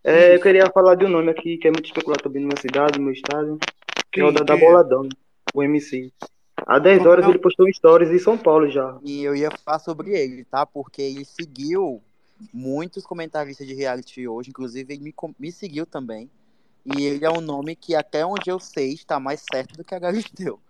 É, 0.04 0.36
eu 0.36 0.42
queria 0.42 0.70
falar 0.72 0.96
de 0.96 1.06
um 1.06 1.10
nome 1.10 1.30
aqui 1.30 1.58
que 1.58 1.68
é 1.68 1.72
muito 1.72 1.86
especulado 1.86 2.24
também 2.24 2.42
na 2.42 2.48
minha 2.48 2.62
cidade, 2.62 2.98
no 2.98 3.06
meu 3.06 3.14
estado. 3.14 3.60
Que 4.12 4.22
é 4.22 4.26
o 4.26 4.32
da, 4.32 4.44
da 4.44 4.58
Boladão, 4.58 5.08
o 5.54 5.62
MC. 5.62 6.12
Há 6.66 6.80
10 6.80 7.06
horas 7.06 7.28
ele 7.28 7.40
postou 7.40 7.72
stories 7.72 8.10
em 8.10 8.20
São 8.20 8.38
Paulo 8.38 8.70
já. 8.70 8.98
E 9.04 9.24
eu 9.24 9.36
ia 9.36 9.50
falar 9.64 9.80
sobre 9.80 10.12
ele, 10.12 10.44
tá? 10.46 10.66
Porque 10.66 11.02
ele 11.02 11.26
seguiu 11.26 12.02
muitos 12.54 13.06
comentaristas 13.06 13.68
de 13.68 13.74
reality 13.74 14.28
hoje, 14.28 14.50
inclusive 14.50 14.94
ele 14.94 15.04
me, 15.04 15.14
me 15.38 15.52
seguiu 15.52 15.86
também. 15.86 16.30
E 16.86 17.04
ele 17.04 17.26
é 17.26 17.30
um 17.30 17.42
nome 17.42 17.76
que, 17.76 17.94
até 17.94 18.26
onde 18.26 18.50
eu 18.50 18.60
sei, 18.60 18.94
está 18.94 19.20
mais 19.20 19.44
certo 19.52 19.76
do 19.76 19.84
que 19.84 19.96
a 19.96 20.00
Galisteu. 20.00 20.60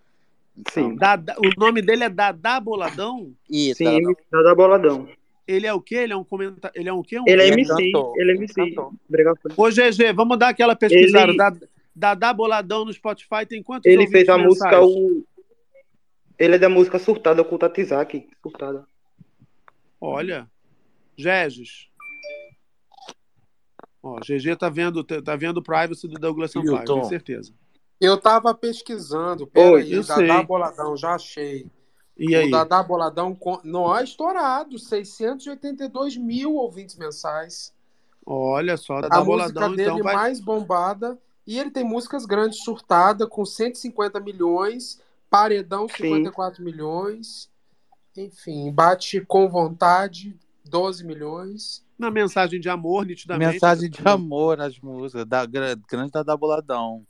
Então... 0.58 0.90
Sim. 0.90 0.96
Dada, 0.98 1.38
o 1.38 1.58
nome 1.58 1.82
dele 1.82 2.04
é 2.04 2.10
Dada 2.10 2.60
Boladão? 2.60 3.34
Isso, 3.50 3.78
Sim, 3.78 4.02
Dada, 4.02 4.18
Dada 4.30 4.56
Boladão. 4.56 5.08
Ele 5.48 5.66
é 5.66 5.74
o 5.74 5.80
quê? 5.80 5.96
Ele 5.96 6.12
é 6.12 6.18
um 6.18 6.24
comentário. 6.24 6.78
Ele 6.78 6.90
é 6.90 6.92
um 6.94 7.02
quê? 7.02 7.18
Um 7.18 7.24
ele 7.26 7.42
é 7.44 7.48
MC. 7.48 7.92
Cantor. 7.92 8.14
Ele 8.18 8.32
é 8.32 8.36
MC. 8.36 8.76
Obrigado. 9.08 9.40
Ô, 9.56 9.70
GG, 9.70 10.12
vamos 10.14 10.38
dar 10.38 10.50
aquela 10.50 10.76
pesquisada. 10.76 11.32
Ele... 11.32 11.70
Dada 11.96 12.34
Boladão 12.34 12.84
no 12.84 12.92
Spotify 12.92 13.46
tem 13.48 13.64
quantos 13.64 13.86
Ele 13.86 14.06
fez 14.08 14.28
a 14.28 14.38
música. 14.38 14.82
O... 14.82 15.24
Ele 16.38 16.56
é 16.56 16.60
da 16.60 16.68
música 16.68 17.00
Surtada 17.00 17.44
com 17.44 17.56
o 17.56 17.60
Tatizaki. 17.60 18.28
Surtada. 18.42 18.86
Olha. 20.00 20.46
Geges. 21.20 21.90
Ó, 24.02 24.20
GG 24.22 24.56
tá 24.58 24.70
vendo, 24.70 25.04
tá 25.04 25.36
vendo 25.36 25.58
o 25.58 25.64
privacy 25.64 26.08
do 26.08 26.18
Douglas 26.18 26.52
Sampaio, 26.52 26.86
tenho 26.86 27.04
certeza. 27.04 27.54
Eu 28.00 28.18
tava 28.18 28.54
pesquisando, 28.54 29.46
peraí, 29.46 30.00
o 30.00 30.04
Dadá 30.06 30.42
Boladão, 30.42 30.96
já 30.96 31.16
achei. 31.16 31.70
E 32.18 32.34
aí? 32.34 32.48
O 32.48 32.52
Dadá 32.52 32.82
Boladão 32.82 33.38
não 33.66 33.94
é 33.94 34.02
estourado, 34.02 34.80
682 34.80 36.16
mil 36.16 36.56
ouvintes 36.56 36.96
mensais. 36.96 37.74
Olha 38.26 38.78
só, 38.78 39.02
Dadá 39.02 39.18
a 39.18 39.22
Boladão, 39.22 39.64
música 39.64 39.76
dele 39.76 39.92
então 39.92 40.04
vai... 40.04 40.16
mais 40.16 40.40
bombada. 40.40 41.20
E 41.46 41.60
ele 41.60 41.72
tem 41.72 41.84
músicas 41.84 42.26
grandes, 42.26 42.64
Surtada, 42.64 43.28
com 43.28 43.46
150 43.46 44.22
milhões, 44.22 45.02
Paredão, 45.30 45.90
54 45.90 46.58
Sim. 46.58 46.64
milhões. 46.64 47.50
Enfim, 48.16 48.72
Bate 48.72 49.20
com 49.22 49.50
Vontade, 49.50 50.38
12 50.70 51.06
milhões. 51.06 51.86
Na 51.98 52.10
mensagem 52.10 52.60
de 52.60 52.70
amor, 52.70 53.06
nitidamente. 53.06 53.54
Mensagem 53.54 53.90
de 53.90 54.00
amor 54.08 54.58
nas 54.58 54.80
músicas, 54.80 55.26
da 55.26 55.46
grande 55.46 55.82
da 56.26 56.38
Boladão. 56.38 57.04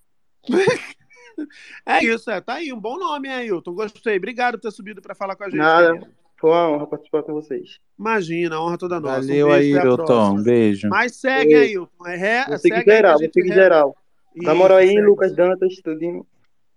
é 1.86 2.03
isso, 2.03 2.31
é. 2.31 2.41
Tá 2.41 2.56
aí, 2.56 2.73
um 2.73 2.80
bom 2.80 2.98
nome, 2.98 3.27
hein, 3.27 3.36
Ailton. 3.36 3.73
Gostei. 3.73 4.18
Obrigado 4.18 4.56
por 4.56 4.61
ter 4.61 4.72
subido 4.72 5.02
para 5.02 5.14
falar 5.14 5.36
com 5.36 5.44
a 5.44 5.49
gente. 5.49 5.60
Nada. 5.60 6.10
Foi 6.38 6.52
uma 6.52 6.69
honra 6.69 6.88
participar 6.88 7.22
com 7.23 7.34
vocês. 7.34 7.80
Imagina, 7.99 8.56
a 8.56 8.64
honra 8.64 8.77
toda 8.77 8.99
nossa. 8.99 9.19
Valeu, 9.19 9.48
um 9.48 9.52
Ailton. 9.52 10.31
Um 10.36 10.44
beijo. 10.44 10.88
Mas 10.88 11.18
segue, 11.18 11.53
Ailton. 11.53 12.07
É, 12.07 12.15
ré, 12.15 12.45
vou 12.48 12.57
seguir 12.57 12.84
geral, 12.86 13.19
vou 13.19 13.30
seguir 13.34 13.53
geral. 13.53 13.98
Moral 14.36 14.77
aí, 14.77 14.88
segue. 14.88 15.02
Lucas 15.02 15.36
Dantas, 15.36 15.76
tudinho. 15.84 16.26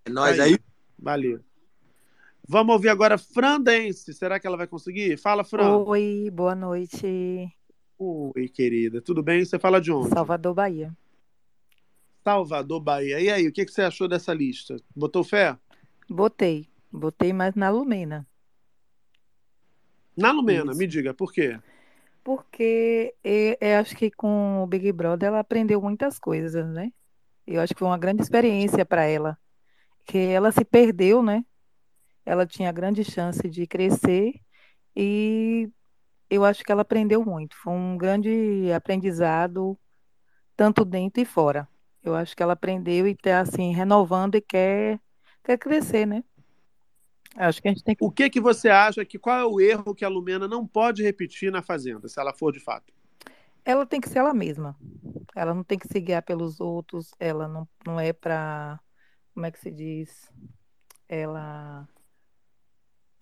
É 0.04 0.10
nóis 0.10 0.40
aí. 0.40 0.58
Valeu. 0.98 1.40
Vamos 2.48 2.74
ouvir 2.74 2.88
agora 2.88 3.16
Fran 3.16 3.60
Dance. 3.60 4.12
Será 4.12 4.38
que 4.40 4.46
ela 4.46 4.56
vai 4.56 4.66
conseguir? 4.66 5.16
Fala, 5.16 5.44
Fran. 5.44 5.76
Oi, 5.78 6.28
boa 6.32 6.54
noite. 6.54 7.52
Oi, 7.98 8.48
querida. 8.48 9.00
Tudo 9.00 9.22
bem? 9.22 9.44
Você 9.44 9.58
fala 9.58 9.80
de 9.80 9.92
onde? 9.92 10.08
Salvador, 10.08 10.54
Bahia. 10.54 10.92
Salvador, 12.24 12.80
Bahia. 12.80 13.20
E 13.20 13.30
aí, 13.30 13.46
o 13.46 13.52
que, 13.52 13.64
que 13.64 13.72
você 13.72 13.82
achou 13.82 14.08
dessa 14.08 14.34
lista? 14.34 14.76
Botou 14.94 15.22
fé? 15.22 15.56
Botei. 16.10 16.68
Botei 16.90 17.32
mais 17.32 17.54
na 17.54 17.70
Lumena. 17.70 18.26
Na 20.16 20.30
Lumena, 20.30 20.72
Isso. 20.72 20.78
me 20.78 20.86
diga, 20.86 21.14
por 21.14 21.32
quê? 21.32 21.58
Porque 22.22 23.14
eu, 23.24 23.56
eu, 23.60 23.78
acho 23.78 23.96
que 23.96 24.10
com 24.10 24.62
o 24.62 24.66
Big 24.66 24.92
Brother 24.92 25.28
ela 25.28 25.40
aprendeu 25.40 25.80
muitas 25.80 26.18
coisas, 26.18 26.68
né? 26.68 26.92
Eu 27.46 27.60
acho 27.60 27.72
que 27.72 27.78
foi 27.78 27.88
uma 27.88 27.98
grande 27.98 28.22
experiência 28.22 28.84
para 28.84 29.04
ela. 29.04 29.38
Que 30.04 30.18
ela 30.18 30.52
se 30.52 30.64
perdeu, 30.64 31.22
né? 31.22 31.44
Ela 32.24 32.46
tinha 32.46 32.70
grande 32.72 33.04
chance 33.04 33.48
de 33.48 33.66
crescer 33.66 34.34
e 34.94 35.68
eu 36.30 36.44
acho 36.44 36.64
que 36.64 36.72
ela 36.72 36.82
aprendeu 36.82 37.24
muito. 37.24 37.56
Foi 37.56 37.72
um 37.72 37.96
grande 37.96 38.72
aprendizado, 38.74 39.78
tanto 40.56 40.84
dentro 40.84 41.20
e 41.20 41.24
fora. 41.24 41.68
Eu 42.02 42.14
acho 42.14 42.36
que 42.36 42.42
ela 42.42 42.54
aprendeu 42.54 43.06
e 43.06 43.12
está 43.12 43.40
assim, 43.40 43.72
renovando 43.72 44.36
e 44.36 44.40
quer, 44.40 45.00
quer 45.42 45.58
crescer, 45.58 46.06
né? 46.06 46.24
Acho 47.36 47.62
que 47.62 47.68
a 47.68 47.70
gente 47.70 47.82
tem 47.82 47.94
que. 47.94 48.04
O 48.04 48.10
que 48.10 48.28
que 48.28 48.40
você 48.40 48.68
acha 48.68 49.04
que 49.04 49.18
qual 49.18 49.38
é 49.38 49.44
o 49.44 49.60
erro 49.60 49.94
que 49.94 50.04
a 50.04 50.08
Lumena 50.08 50.46
não 50.46 50.66
pode 50.66 51.02
repetir 51.02 51.50
na 51.50 51.62
Fazenda, 51.62 52.08
se 52.08 52.20
ela 52.20 52.32
for 52.32 52.52
de 52.52 52.60
fato? 52.60 52.92
Ela 53.64 53.86
tem 53.86 54.00
que 54.00 54.08
ser 54.08 54.18
ela 54.18 54.34
mesma. 54.34 54.76
Ela 55.34 55.54
não 55.54 55.62
tem 55.62 55.78
que 55.78 55.88
se 55.88 56.00
guiar 56.00 56.22
pelos 56.22 56.60
outros. 56.60 57.12
Ela 57.18 57.48
não, 57.48 57.66
não 57.86 57.98
é 57.98 58.12
pra. 58.12 58.78
Como 59.32 59.46
é 59.46 59.50
que 59.50 59.60
se 59.60 59.70
diz? 59.70 60.30
Ela 61.08 61.88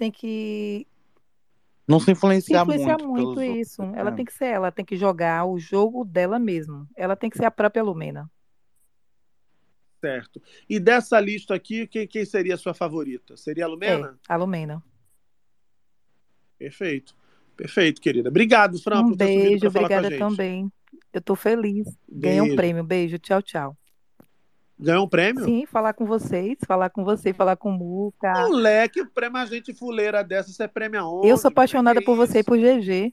tem 0.01 0.11
que 0.11 0.87
Não 1.87 2.01
se 2.01 2.07
se 2.07 2.11
influenciar 2.13 2.63
influenciar 2.63 2.97
muito 2.99 3.07
muito 3.07 3.35
pelos 3.35 3.59
isso. 3.59 3.83
outros. 3.83 3.99
Ela 3.99 4.11
né? 4.11 4.17
tem 4.17 4.25
que 4.25 4.33
ser 4.33 4.47
ela, 4.47 4.73
tem 4.73 4.85
que 4.85 4.97
jogar 4.97 5.45
o 5.45 5.59
jogo 5.59 6.07
dela 6.07 6.39
mesma. 6.39 6.89
Ela 6.97 7.15
tem 7.15 7.29
que 7.29 7.37
ser 7.37 7.45
a 7.45 7.51
própria 7.51 7.83
Lumena. 7.83 8.31
Certo. 10.01 10.41
E 10.67 10.81
dessa 10.81 11.21
lista 11.21 11.55
aqui, 11.55 11.87
quem, 11.87 12.09
quem 12.09 12.25
seria 12.25 12.55
a 12.55 12.59
sua 12.59 12.73
favorita? 12.73 13.37
Seria 13.37 13.67
a 13.67 13.69
Lumena? 13.69 14.19
É, 14.27 14.33
a 14.33 14.37
Lumena. 14.37 14.83
Perfeito. 16.59 17.15
Perfeito, 17.55 18.01
querida. 18.01 18.31
Obrigado, 18.31 18.79
Fran, 18.79 19.03
Um 19.03 19.09
por 19.11 19.19
ter 19.19 19.27
subido 19.27 19.49
beijo, 19.51 19.61
para 19.61 19.71
falar 19.71 19.89
com 19.89 19.95
a 19.95 19.99
obrigada 19.99 20.31
também. 20.31 20.73
Eu 21.13 21.21
tô 21.21 21.37
feliz. 21.37 21.87
Ganhei 22.09 22.41
um 22.41 22.57
prêmio. 22.57 22.83
Beijo, 22.83 23.19
tchau, 23.19 23.43
tchau. 23.43 23.77
Ganhou 24.83 25.05
um 25.05 25.09
prêmio? 25.09 25.45
Sim, 25.45 25.67
falar 25.67 25.93
com 25.93 26.07
vocês, 26.07 26.57
falar 26.67 26.89
com 26.89 27.05
você, 27.05 27.35
falar 27.35 27.55
com 27.57 27.69
o 27.71 27.73
Muca. 27.73 28.33
Moleque, 28.49 29.05
prêmio 29.05 29.37
a 29.37 29.45
gente 29.45 29.75
fuleira 29.75 30.25
dessa, 30.25 30.51
você 30.51 30.67
prêmio 30.67 31.01
aonde? 31.01 31.29
Eu 31.29 31.37
sou 31.37 31.49
apaixonada 31.49 32.01
por 32.01 32.17
você 32.17 32.39
e 32.39 32.43
por 32.43 32.57
GG. 32.57 33.13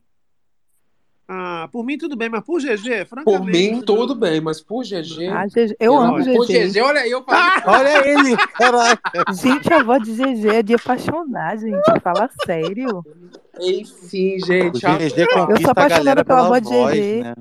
Ah, 1.30 1.68
por 1.74 1.84
mim 1.84 1.98
tudo 1.98 2.16
bem, 2.16 2.30
mas 2.30 2.42
por 2.42 2.62
GG, 2.62 3.00
Por 3.00 3.06
francamente. 3.08 3.52
mim, 3.52 3.82
tudo 3.82 4.16
bem, 4.16 4.40
mas 4.40 4.62
por 4.62 4.84
GG. 4.86 5.28
Ah, 5.28 5.46
GG 5.46 5.76
eu 5.78 5.98
amo 5.98 6.24
Por 6.24 6.46
GG. 6.48 6.70
GG, 6.70 6.80
olha 6.82 7.02
aí, 7.02 7.12
eu 7.12 7.22
falei. 7.22 7.44
Olha 7.68 8.08
ele, 8.08 8.38
caraca. 8.58 9.34
Gente, 9.34 9.74
a 9.74 9.84
voz 9.84 10.04
de 10.04 10.14
GG 10.14 10.48
é 10.48 10.64
de 10.64 10.74
apaixonar, 10.76 11.58
gente. 11.58 12.00
Fala 12.02 12.30
sério. 12.46 13.04
Enfim, 13.60 14.40
gente. 14.40 14.78
O 14.78 14.80
GG 14.80 15.20
Eu 15.50 15.62
sou 15.62 15.72
apaixonada 15.72 15.90
galera 15.90 16.24
pela 16.24 16.38
pela 16.46 16.48
voz 16.48 16.62
de 16.64 16.70
GG. 16.70 17.24
né? 17.24 17.36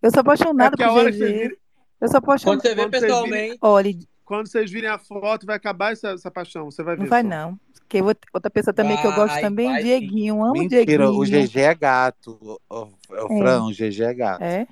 Eu 0.00 0.10
sou 0.12 0.20
apaixonada 0.20 0.76
É 0.78 0.86
por 0.88 1.10
GG. 1.10 1.56
Eu 2.02 2.08
sou 2.08 2.18
apaixonada. 2.18 2.60
Quando 2.60 2.62
você 2.62 2.74
vê 2.74 2.82
Quando 2.82 2.90
vocês 2.90 3.02
virem- 3.02 3.10
pessoalmente. 3.22 3.58
Olha, 3.62 3.94
Quando 4.24 4.46
vocês 4.48 4.70
virem 4.70 4.90
a 4.90 4.98
foto, 4.98 5.46
vai 5.46 5.56
acabar 5.56 5.92
essa, 5.92 6.08
essa 6.10 6.30
paixão. 6.30 6.70
Você 6.70 6.82
vai 6.82 6.96
ver. 6.96 7.02
não 7.02 7.08
vai 7.08 7.22
só. 7.22 7.28
não. 7.28 7.58
Porque 7.80 8.00
outra 8.32 8.50
pessoa 8.50 8.72
também 8.72 8.96
que 8.96 9.06
eu 9.06 9.12
gosto 9.12 9.34
Vai, 9.34 9.42
também, 9.42 9.68
vai 9.68 9.82
sim. 9.82 9.86
Dieguinho. 9.86 10.42
Amo 10.42 10.52
Mentira, 10.54 10.84
Dieguinho. 10.86 11.10
o 11.10 11.24
GG 11.24 11.60
é 11.60 11.74
gato. 11.74 12.38
O, 12.40 12.58
o, 12.74 12.82
o 13.10 13.14
É. 13.14 13.38
Fran, 13.38 13.64
o 13.64 13.70
GG 13.70 14.02
é 14.02 14.14
gato. 14.14 14.42
É? 14.42 14.66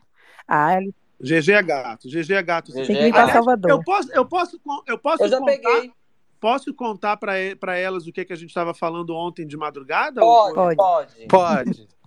Ah, 0.49 0.77
ele 0.79 0.95
GG 1.21 1.53
é 1.53 1.63
gato. 1.63 2.09
GG 2.09 2.33
é 2.33 2.43
gato. 2.43 2.73
tem 2.73 2.85
que 2.87 2.93
é 2.93 3.11
vir. 3.13 3.33
Salvador. 3.33 3.71
Eu 3.71 3.85
posso, 3.85 4.11
eu 4.13 4.25
posso, 4.25 4.61
eu 4.87 4.97
posso 4.99 5.23
Eu 5.25 5.29
já 5.29 5.39
contar, 5.39 5.53
peguei. 5.53 5.93
posso 6.41 6.73
contar 6.75 7.17
para 7.19 7.77
elas 7.77 8.07
o 8.07 8.13
que, 8.13 8.25
que 8.25 8.33
a 8.33 8.37
gente 8.37 8.49
estava 8.49 8.73
falando 8.73 9.15
ontem 9.15 9.47
de 9.47 9.55
madrugada? 9.57 10.21
Pode, 10.23 10.55
Pode. 10.55 10.77
pode. 10.77 11.27
Pode. 11.29 11.89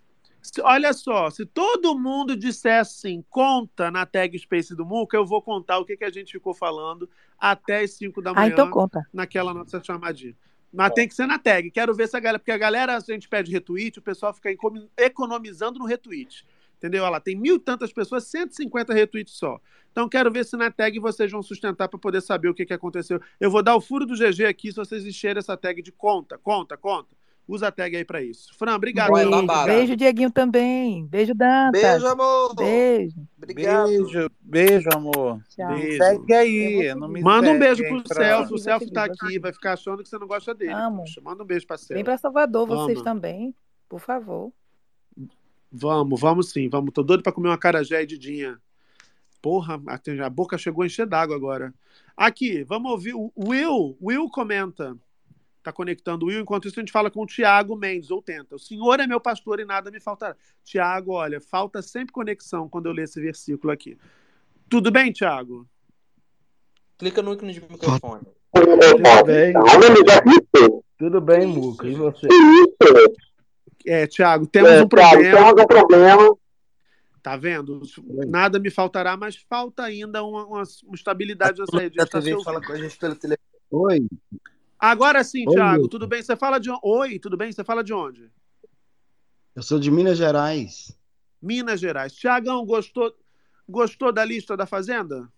Olha 0.62 0.94
só, 0.94 1.30
se 1.30 1.46
todo 1.46 1.98
mundo 1.98 2.36
dissesse 2.36 3.08
assim, 3.08 3.24
conta 3.30 3.90
na 3.90 4.06
tag 4.06 4.38
Space 4.38 4.76
do 4.76 4.86
Muca, 4.86 5.16
eu 5.18 5.26
vou 5.26 5.42
contar 5.42 5.80
o 5.80 5.86
que, 5.86 5.96
que 5.98 6.04
a 6.04 6.10
gente 6.10 6.32
ficou 6.34 6.54
falando 6.54 7.10
até 7.40 7.82
as 7.82 7.92
5 7.92 8.22
da 8.22 8.32
Ah, 8.32 8.34
manhã 8.34 8.48
então 8.54 8.70
conta. 8.70 9.02
naquela 9.14 9.54
nossa 9.54 9.82
chamadinha. 9.84 10.36
Mas 10.72 10.92
tem 10.94 11.08
que 11.08 11.14
ser 11.14 11.28
na 11.28 11.38
tag. 11.38 11.70
Quero 11.72 11.94
ver 11.94 12.08
se 12.08 12.18
a 12.18 12.20
galera. 12.20 12.40
Porque 12.40 12.52
a 12.52 12.58
galera, 12.58 12.98
a 12.98 13.00
gente 13.00 13.30
pede 13.30 13.52
retweet, 13.52 14.00
o 14.00 14.02
pessoal 14.02 14.34
fica 14.34 14.50
economi- 14.52 14.90
economizando 14.98 15.78
no 15.80 15.86
retweet. 15.86 16.46
Entendeu? 16.78 17.04
Olha 17.04 17.12
lá, 17.12 17.20
tem 17.20 17.36
mil 17.36 17.56
e 17.56 17.60
tantas 17.60 17.94
pessoas, 17.94 18.26
150 18.26 18.94
retweets 18.94 19.36
só. 19.36 19.62
Então 19.92 20.10
quero 20.10 20.30
ver 20.32 20.44
se 20.44 20.58
na 20.58 20.70
tag 20.72 21.00
vocês 21.00 21.32
vão 21.32 21.42
sustentar 21.44 21.88
para 21.88 22.00
poder 22.00 22.22
saber 22.22 22.50
o 22.50 22.54
que, 22.54 22.66
que 22.66 22.74
aconteceu. 22.74 23.22
Eu 23.40 23.50
vou 23.52 23.62
dar 23.64 23.76
o 23.76 23.80
furo 23.82 24.06
do 24.06 24.16
GG 24.16 24.46
aqui 24.46 24.70
se 24.72 24.76
vocês 24.76 25.06
encherem 25.06 25.38
essa 25.40 25.56
tag 25.56 25.82
de 25.82 25.92
conta, 25.92 26.38
conta, 26.38 26.76
conta. 26.76 27.16
Usa 27.46 27.68
a 27.68 27.72
tag 27.72 27.96
aí 27.96 28.06
para 28.06 28.22
isso. 28.22 28.54
Fran, 28.58 28.76
obrigado. 28.76 29.12
Beijo, 29.12 29.66
beijo, 29.66 29.96
Dieguinho 29.98 30.32
também. 30.32 31.06
Beijo, 31.06 31.36
Dantas. 31.36 31.82
Beijo, 31.82 32.08
amor. 32.08 32.56
Beijo. 32.56 33.16
Obrigado. 33.38 33.88
Beijo, 33.88 34.32
beijo, 34.40 34.90
amor. 34.94 35.42
Tchau. 35.50 35.68
Beijo. 35.76 35.98
Segue 35.98 36.34
aí, 36.34 36.96
não 36.96 37.10
me. 37.10 37.22
Manda 37.22 37.52
um 37.52 37.60
beijo 37.60 37.84
pro 37.84 38.02
Fran. 38.08 38.24
Celso. 38.24 38.56
O 38.56 38.58
Celso 38.58 38.90
tá 38.92 39.04
aqui, 39.04 39.40
vai 39.40 39.52
ficar 39.52 39.74
achando 39.74 40.02
que 40.02 40.08
você 40.08 40.18
não 40.18 40.28
gosta 40.28 40.54
dele. 40.54 40.72
Amo. 40.72 41.00
Poxa, 41.00 41.20
manda 41.22 41.44
um 41.44 41.46
beijo 41.46 41.68
pra 41.68 41.76
Vem 41.76 41.86
Celso. 41.86 42.04
pra 42.06 42.18
Salvador, 42.18 42.66
vocês 42.66 43.00
Ama. 43.00 43.04
também. 43.06 43.54
Por 43.90 44.00
favor. 44.00 44.52
Vamos, 45.70 46.22
vamos 46.22 46.50
sim. 46.52 46.70
Vamos. 46.70 46.94
Tô 46.94 47.04
doido 47.04 47.24
pra 47.24 47.34
comer 47.34 47.50
uma 47.50 47.58
carajé 47.58 48.04
e 48.04 48.06
didinha. 48.06 48.58
Porra, 49.42 49.82
a 49.88 50.26
a 50.26 50.30
boca 50.30 50.58
chegou 50.58 50.84
a 50.84 50.86
encher 50.86 51.06
d'água 51.06 51.36
agora. 51.36 51.74
Aqui, 52.16 52.64
vamos 52.64 52.90
ouvir. 52.90 53.14
O 53.14 53.34
Will, 53.38 53.98
Will 54.02 54.30
comenta. 54.30 54.96
Tá 55.64 55.72
conectando 55.72 56.26
o 56.26 56.28
Will. 56.30 56.42
Enquanto 56.42 56.68
isso, 56.68 56.78
a 56.78 56.82
gente 56.82 56.92
fala 56.92 57.10
com 57.10 57.22
o 57.22 57.26
Tiago 57.26 57.74
Mendes, 57.76 58.12
ou 58.12 58.22
tenta. 58.22 58.56
O 58.56 58.60
Senhor 58.60 59.00
é 59.00 59.08
meu 59.08 59.20
pastor 59.22 59.62
e 59.62 59.66
nada 59.66 59.90
me 59.90 60.00
faltará. 60.00 60.36
Tiago, 60.64 61.14
olha, 61.14 61.40
falta 61.40 61.82
sempre 61.82 62.12
conexão 62.14 62.68
quando 62.68 62.88
eu 62.88 62.92
ler 62.92 63.04
esse 63.04 63.22
versículo 63.22 63.72
aqui. 63.72 63.98
Tudo 64.70 64.92
bem, 64.92 65.12
Tiago? 65.14 65.66
Clica 66.98 67.22
no 67.22 67.34
ícone 67.34 67.54
de 67.54 67.62
microfone. 67.62 68.24
Tudo 68.54 69.24
bem? 69.26 69.54
Tudo 70.98 71.22
bem, 71.22 71.48
Muca? 71.48 71.88
E 71.88 71.96
você? 71.96 72.28
É, 73.86 74.06
Tiago, 74.08 74.46
temos 74.46 74.70
É, 74.72 74.84
um 74.84 74.88
problema. 74.88 75.22
Thiago, 75.38 75.56
temos 75.66 75.84
um 75.84 75.88
problema. 75.88 76.38
Tá 77.22 77.38
vendo? 77.38 77.82
Nada 78.28 78.60
me 78.60 78.70
faltará, 78.70 79.16
mas 79.16 79.38
falta 79.50 79.84
ainda 79.84 80.24
uma, 80.24 80.46
uma- 80.46 80.64
uma 80.84 80.96
estabilidade 80.96 81.60
nessa 81.60 81.78
rede. 81.80 82.00
A 82.00 82.04
gente 82.04 82.12
tá 82.12 82.22
se 82.22 82.34
ouvindo. 82.34 82.62
com 82.68 82.74
a 82.74 82.78
gente 82.78 82.98
pelo 82.98 83.16
telefone. 83.16 83.48
Oi. 83.72 84.08
Agora 84.84 85.24
sim, 85.24 85.46
Oi, 85.48 85.56
Thiago, 85.56 85.88
tudo 85.88 86.06
bem? 86.06 86.22
Você 86.22 86.36
fala 86.36 86.60
de 86.60 86.70
onde? 86.70 86.82
Oi, 86.84 87.18
tudo 87.18 87.38
bem? 87.38 87.50
Você 87.50 87.64
fala 87.64 87.82
de 87.82 87.94
onde? 87.94 88.30
Eu 89.56 89.64
sou 89.64 89.80
de 89.80 89.90
Minas 89.90 90.18
Gerais. 90.18 90.94
Minas 91.42 91.80
Gerais. 91.80 92.12
Tiagão, 92.12 92.66
gostou, 92.66 93.16
gostou 93.66 94.12
da 94.12 94.26
lista 94.26 94.58
da 94.58 94.66
Fazenda? 94.66 95.32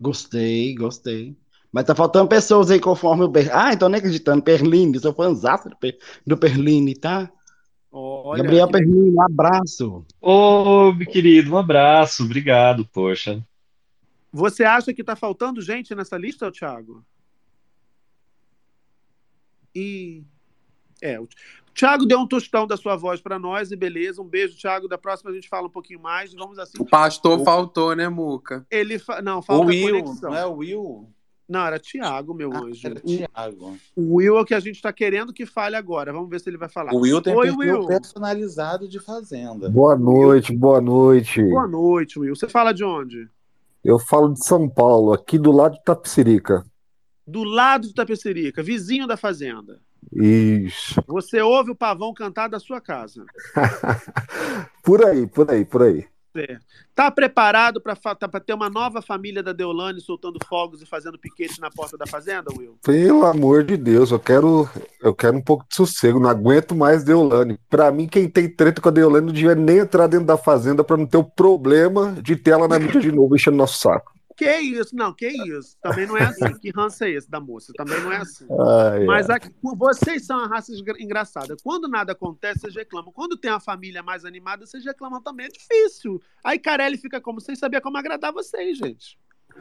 Gostei, 0.00 0.74
gostei. 0.74 1.36
Mas 1.70 1.84
tá 1.84 1.94
faltando 1.94 2.30
pessoas 2.30 2.70
aí 2.70 2.80
conforme 2.80 3.24
o 3.24 3.28
Ber... 3.28 3.54
Ah, 3.54 3.74
então 3.74 3.90
nem 3.90 3.98
acreditando. 3.98 4.42
Perline, 4.42 4.98
sou 5.00 5.12
fãzaço 5.12 5.68
do, 5.68 5.76
Per... 5.76 5.98
do 6.26 6.38
Perline, 6.38 6.94
tá? 6.94 7.30
Olha, 7.92 8.42
Gabriel 8.42 8.68
que. 8.68 8.72
Perline, 8.72 9.10
um 9.10 9.20
abraço. 9.20 10.02
Ô, 10.18 10.94
meu 10.94 11.06
querido, 11.06 11.52
um 11.52 11.58
abraço, 11.58 12.24
obrigado, 12.24 12.86
poxa. 12.86 13.46
Você 14.32 14.64
acha 14.64 14.94
que 14.94 15.04
tá 15.04 15.14
faltando 15.14 15.60
gente 15.60 15.94
nessa 15.94 16.16
lista, 16.16 16.50
Thiago? 16.50 17.04
E 19.78 20.24
é, 21.02 21.20
o 21.20 21.28
Thiago 21.74 22.06
deu 22.06 22.18
um 22.20 22.26
tostão 22.26 22.66
da 22.66 22.76
sua 22.76 22.96
voz 22.96 23.20
para 23.20 23.38
nós 23.38 23.70
e 23.70 23.76
beleza. 23.76 24.22
Um 24.22 24.26
beijo, 24.26 24.56
Thiago. 24.56 24.88
Da 24.88 24.96
próxima 24.96 25.30
a 25.30 25.34
gente 25.34 25.48
fala 25.48 25.66
um 25.66 25.70
pouquinho 25.70 26.00
mais. 26.00 26.32
Vamos 26.32 26.58
assim. 26.58 26.78
O 26.80 26.86
pastor 26.86 27.44
faltou, 27.44 27.94
né, 27.94 28.08
Muca? 28.08 28.66
Ele 28.70 28.98
fa... 28.98 29.20
não 29.20 29.40
O 29.40 29.42
falta 29.42 29.66
Will, 29.66 30.02
conexão. 30.02 30.30
não 30.30 30.36
é 30.38 30.46
o 30.46 30.54
Will? 30.56 31.08
Não, 31.48 31.60
era 31.66 31.78
Thiago, 31.78 32.34
meu 32.34 32.50
Ah, 32.52 32.60
anjo. 32.60 32.80
era 32.86 32.98
O- 32.98 33.00
Thiago. 33.06 33.76
O 33.94 34.14
Will 34.16 34.36
é 34.38 34.40
o 34.40 34.44
que 34.44 34.54
a 34.54 34.58
gente 34.58 34.76
está 34.76 34.92
querendo 34.92 35.32
que 35.32 35.44
fale 35.46 35.76
agora. 35.76 36.12
Vamos 36.12 36.28
ver 36.30 36.40
se 36.40 36.48
ele 36.50 36.56
vai 36.56 36.68
falar. 36.68 36.92
O 36.94 37.00
Will 37.00 37.20
tem 37.22 37.36
Oi, 37.36 37.46
perfil 37.48 37.58
Will. 37.80 37.86
personalizado 37.86 38.88
de 38.88 38.98
fazenda. 38.98 39.68
Boa 39.68 39.96
noite, 39.96 40.52
boa 40.56 40.80
noite. 40.80 41.42
Boa 41.42 41.68
noite, 41.68 42.18
Will. 42.18 42.34
Você 42.34 42.48
fala 42.48 42.72
de 42.72 42.82
onde? 42.82 43.28
Eu 43.84 43.98
falo 43.98 44.32
de 44.32 44.44
São 44.44 44.68
Paulo, 44.68 45.12
aqui 45.12 45.38
do 45.38 45.52
lado 45.52 45.74
de 45.74 45.84
Tapicirica. 45.84 46.64
Do 47.26 47.42
lado 47.42 47.88
de 47.88 47.94
Tapecerica, 47.94 48.62
vizinho 48.62 49.06
da 49.06 49.16
fazenda. 49.16 49.80
Isso. 50.12 51.02
Você 51.06 51.40
ouve 51.40 51.72
o 51.72 51.76
pavão 51.76 52.14
cantar 52.14 52.48
da 52.48 52.60
sua 52.60 52.80
casa. 52.80 53.24
Por 54.82 55.04
aí, 55.04 55.26
por 55.26 55.50
aí, 55.50 55.64
por 55.64 55.82
aí. 55.82 56.06
Certo. 56.32 56.64
Tá 56.94 57.10
preparado 57.10 57.80
para 57.80 58.40
ter 58.40 58.52
uma 58.52 58.68
nova 58.68 59.00
família 59.00 59.42
da 59.42 59.52
Deolane 59.52 60.00
soltando 60.00 60.38
fogos 60.46 60.82
e 60.82 60.86
fazendo 60.86 61.18
piquete 61.18 61.60
na 61.60 61.70
porta 61.70 61.96
da 61.96 62.06
fazenda, 62.06 62.52
Will? 62.56 62.78
Pelo 62.82 63.24
amor 63.24 63.64
de 63.64 63.76
Deus, 63.76 64.10
eu 64.10 64.20
quero, 64.20 64.68
eu 65.02 65.14
quero 65.14 65.36
um 65.36 65.42
pouco 65.42 65.64
de 65.68 65.74
sossego, 65.74 66.20
não 66.20 66.28
aguento 66.28 66.74
mais 66.74 67.02
Deolane. 67.02 67.58
Pra 67.68 67.90
mim, 67.90 68.06
quem 68.06 68.28
tem 68.28 68.48
treta 68.48 68.80
com 68.80 68.88
a 68.88 68.92
Deolane 68.92 69.26
não 69.26 69.32
devia 69.32 69.54
nem 69.54 69.78
entrar 69.78 70.06
dentro 70.06 70.26
da 70.26 70.36
fazenda 70.36 70.84
pra 70.84 70.96
não 70.96 71.06
ter 71.06 71.16
o 71.16 71.24
problema 71.24 72.16
de 72.22 72.36
ter 72.36 72.52
ela 72.52 72.68
na 72.68 72.78
mídia 72.78 73.00
de 73.00 73.10
novo 73.10 73.34
enchendo 73.34 73.56
nosso 73.56 73.78
saco. 73.78 74.15
Que 74.36 74.54
isso? 74.58 74.94
Não, 74.94 75.14
que 75.14 75.26
isso? 75.26 75.76
Também 75.80 76.06
não 76.06 76.16
é 76.16 76.24
assim. 76.24 76.52
Que 76.60 76.70
ranço 76.70 77.02
é 77.04 77.10
esse 77.10 77.30
da 77.30 77.40
moça? 77.40 77.72
Também 77.74 77.98
não 78.00 78.12
é 78.12 78.18
assim. 78.18 78.46
Ai, 78.50 79.04
Mas 79.04 79.30
aqui, 79.30 79.50
vocês 79.62 80.26
são 80.26 80.36
uma 80.38 80.46
raça 80.46 80.72
engra- 80.72 81.00
engraçada. 81.00 81.56
Quando 81.64 81.88
nada 81.88 82.12
acontece, 82.12 82.60
vocês 82.60 82.74
reclamam. 82.74 83.10
Quando 83.12 83.36
tem 83.38 83.50
uma 83.50 83.60
família 83.60 84.02
mais 84.02 84.26
animada, 84.26 84.66
vocês 84.66 84.84
reclamam 84.84 85.22
também. 85.22 85.46
É 85.46 85.48
difícil. 85.48 86.20
Aí 86.44 86.58
Carelli 86.58 86.98
fica 86.98 87.18
como 87.20 87.40
sem 87.40 87.56
saber 87.56 87.80
como 87.80 87.96
agradar 87.96 88.30
vocês, 88.32 88.76
gente. 88.76 89.18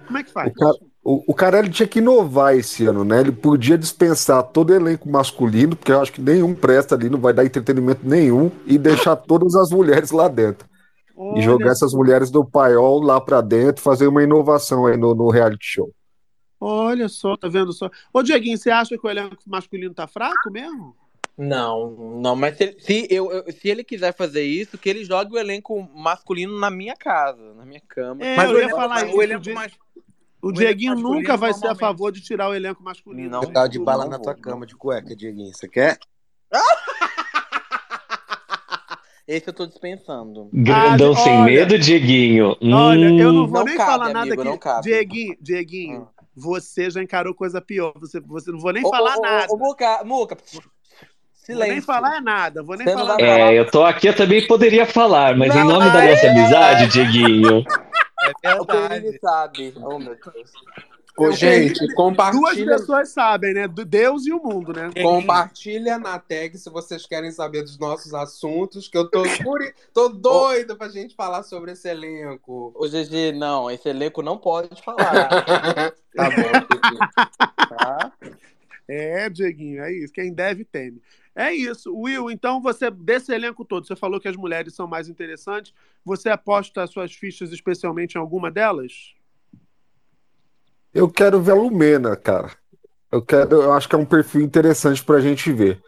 Como 0.07 0.17
é 0.17 0.23
que 0.23 0.31
faz? 0.31 0.51
O, 0.51 0.53
cara, 0.53 0.75
o, 1.01 1.31
o 1.31 1.33
Carelli 1.33 1.69
tinha 1.69 1.87
que 1.87 1.99
inovar 1.99 2.53
esse 2.53 2.85
ano, 2.85 3.05
né? 3.05 3.21
Ele 3.21 3.31
podia 3.31 3.77
dispensar 3.77 4.43
todo 4.43 4.71
o 4.71 4.75
elenco 4.75 5.09
masculino, 5.09 5.73
porque 5.73 5.91
eu 5.93 6.01
acho 6.01 6.11
que 6.11 6.21
nenhum 6.21 6.53
presta 6.53 6.95
ali, 6.95 7.09
não 7.09 7.19
vai 7.19 7.31
dar 7.31 7.45
entretenimento 7.45 8.01
nenhum, 8.03 8.51
e 8.65 8.77
deixar 8.77 9.15
todas 9.15 9.55
as 9.55 9.69
mulheres 9.69 10.11
lá 10.11 10.27
dentro. 10.27 10.67
E 11.17 11.21
Olha 11.21 11.41
jogar 11.41 11.65
só. 11.67 11.71
essas 11.85 11.93
mulheres 11.93 12.29
do 12.29 12.43
paiol 12.43 12.99
lá 13.01 13.21
pra 13.21 13.39
dentro, 13.41 13.81
fazer 13.81 14.07
uma 14.07 14.21
inovação 14.23 14.85
aí 14.85 14.97
no, 14.97 15.15
no 15.15 15.29
reality 15.29 15.65
show. 15.65 15.91
Olha 16.59 17.07
só, 17.07 17.37
tá 17.37 17.47
vendo 17.47 17.71
só? 17.73 17.89
Ô, 18.13 18.21
Dieguinho, 18.23 18.57
você 18.57 18.69
acha 18.69 18.97
que 18.97 19.05
o 19.05 19.09
elenco 19.09 19.37
masculino 19.45 19.93
tá 19.93 20.07
fraco 20.07 20.51
mesmo? 20.51 20.95
Não, 21.37 21.91
não, 22.21 22.33
mas 22.35 22.57
se, 22.57 22.75
se 22.79 23.07
eu, 23.09 23.29
eu- 23.31 23.51
se 23.51 23.67
ele 23.67 23.83
quiser 23.83 24.13
fazer 24.15 24.43
isso, 24.43 24.77
que 24.77 24.89
ele 24.89 25.03
jogue 25.03 25.33
o 25.33 25.37
elenco 25.37 25.89
masculino 25.93 26.57
na 26.59 26.69
minha 26.71 26.95
casa, 26.95 27.53
na 27.55 27.65
minha 27.65 27.81
cama. 27.87 28.23
É, 28.23 28.37
mas 28.37 28.49
eu 28.49 28.55
o 28.55 28.57
ia 28.59 28.63
elenco, 28.63 28.75
falar 28.77 29.03
o 29.03 29.07
isso. 29.09 29.21
elenco 29.21 29.41
Di- 29.41 29.53
mais- 29.53 29.73
O 30.41 30.47
o 30.47 30.51
Dieguinho 30.53 30.91
elenco 30.93 31.01
masculino 31.03 31.21
nunca 31.21 31.37
vai 31.37 31.53
ser 31.53 31.67
a 31.67 31.75
favor 31.75 32.11
de 32.11 32.21
tirar 32.21 32.49
o 32.49 32.53
elenco 32.55 32.81
masculino. 32.81 33.29
Não, 33.29 33.41
Pegar 33.41 33.67
de 33.67 33.79
bala 33.79 34.03
não 34.05 34.11
na 34.11 34.19
tua 34.19 34.33
não. 34.33 34.39
cama 34.41 34.65
de 34.65 34.75
cueca, 34.75 35.13
Dieguinho. 35.15 35.53
Você 35.53 35.67
quer? 35.67 35.97
Esse 39.27 39.49
eu 39.49 39.53
tô 39.53 39.65
dispensando. 39.65 40.49
Grandão 40.53 41.13
Ah, 41.13 41.17
sem 41.17 41.33
olha. 41.33 41.45
medo, 41.45 41.79
Dieguinho. 41.79 42.55
Olha, 42.61 43.05
eu 43.05 43.33
não 43.33 43.47
vou 43.47 43.59
Não 43.59 43.65
nem 43.65 43.75
cabe, 43.77 43.91
falar 43.91 44.13
nada 44.13 44.33
amigo, 44.33 44.41
aqui. 44.53 44.81
Dieguinho, 44.83 45.37
Dieguinho, 45.41 46.07
você 46.35 46.89
já 46.91 47.01
encarou 47.01 47.33
coisa 47.33 47.59
pior. 47.59 47.93
Você, 47.99 48.19
você 48.19 48.51
não 48.51 48.59
vou 48.59 48.71
nem 48.71 48.85
Ô, 48.85 48.89
falar 48.89 49.17
ô, 49.17 49.21
nada. 49.21 49.51
Ô, 49.51 49.57
Muca, 49.57 50.03
Muca, 50.03 50.37
Vou 50.53 50.61
nem 51.57 51.57
silêncio. 51.57 51.83
falar 51.83 52.17
é 52.17 52.21
nada. 52.21 52.61
Vou 52.61 52.75
nem 52.77 52.85
Você 52.87 52.93
falar 52.93 53.17
nada. 53.17 53.23
É, 53.23 53.59
eu 53.59 53.69
tô 53.69 53.83
aqui, 53.83 54.07
eu 54.07 54.15
também 54.15 54.45
poderia 54.47 54.85
falar, 54.85 55.35
mas 55.35 55.53
em 55.55 55.59
Não, 55.59 55.67
nome 55.69 55.91
da 55.91 55.99
ai, 55.99 56.09
nossa 56.11 56.27
amizade, 56.29 56.87
Dieguinho. 56.87 57.63
É 58.41 58.55
O 58.55 58.65
Perini 58.65 59.19
sabe. 59.19 59.73
Oh, 59.77 59.99
meu 59.99 60.15
Deus. 60.15 60.51
Ô, 61.17 61.31
gente, 61.31 61.75
tenho- 61.79 61.87
Duas 61.87 61.93
compartilha, 61.95 62.65
pessoas 62.77 63.09
sabem, 63.09 63.53
né? 63.53 63.67
Do 63.67 63.85
Deus 63.85 64.25
e 64.25 64.33
o 64.33 64.43
mundo, 64.43 64.73
né? 64.73 64.91
compartilha 65.01 65.97
na 65.97 66.19
tag 66.19 66.57
se 66.57 66.69
vocês 66.69 67.05
querem 67.05 67.31
saber 67.31 67.61
dos 67.63 67.77
nossos 67.79 68.13
assuntos, 68.13 68.87
que 68.89 68.97
eu 68.97 69.09
tô, 69.09 69.23
curi- 69.43 69.73
tô 69.93 70.09
doido 70.67 70.75
pra 70.75 70.89
gente 70.89 71.15
falar 71.15 71.43
sobre 71.43 71.71
esse 71.71 71.87
elenco. 71.87 72.73
Ô, 72.75 72.85
GG, 72.87 73.31
não, 73.33 73.71
esse 73.71 73.87
elenco 73.87 74.21
não 74.21 74.37
pode 74.37 74.81
falar. 74.81 75.29
Tá 76.15 76.29
bom, 76.29 77.67
tá? 77.77 78.13
É, 78.87 79.29
Dieguinho, 79.29 79.83
é 79.83 79.91
isso. 79.91 80.13
Quem 80.13 80.31
deve, 80.33 80.63
teme. 80.63 81.01
É 81.35 81.51
isso. 81.53 81.93
Will, 81.93 82.31
então 82.31 82.61
você, 82.61 82.89
desse 82.89 83.33
elenco 83.33 83.65
todo, 83.65 83.85
você 83.85 83.95
falou 83.95 84.19
que 84.19 84.27
as 84.27 84.35
mulheres 84.37 84.73
são 84.73 84.87
mais 84.87 85.09
interessantes. 85.09 85.73
Você 86.05 86.29
aposta 86.29 86.83
as 86.83 86.91
suas 86.91 87.13
fichas 87.13 87.51
especialmente 87.51 88.15
em 88.15 88.17
alguma 88.19 88.49
delas? 88.49 89.13
Eu 90.95 91.09
quero 91.09 91.41
ver 91.41 91.51
a 91.51 91.55
Lumena, 91.55 92.15
cara. 92.15 92.51
Eu 93.11 93.21
quero, 93.21 93.63
eu 93.63 93.73
acho 93.73 93.89
que 93.89 93.95
é 93.95 93.97
um 93.97 94.05
perfil 94.05 94.39
interessante 94.39 95.03
pra 95.03 95.19
gente 95.19 95.51
ver, 95.51 95.81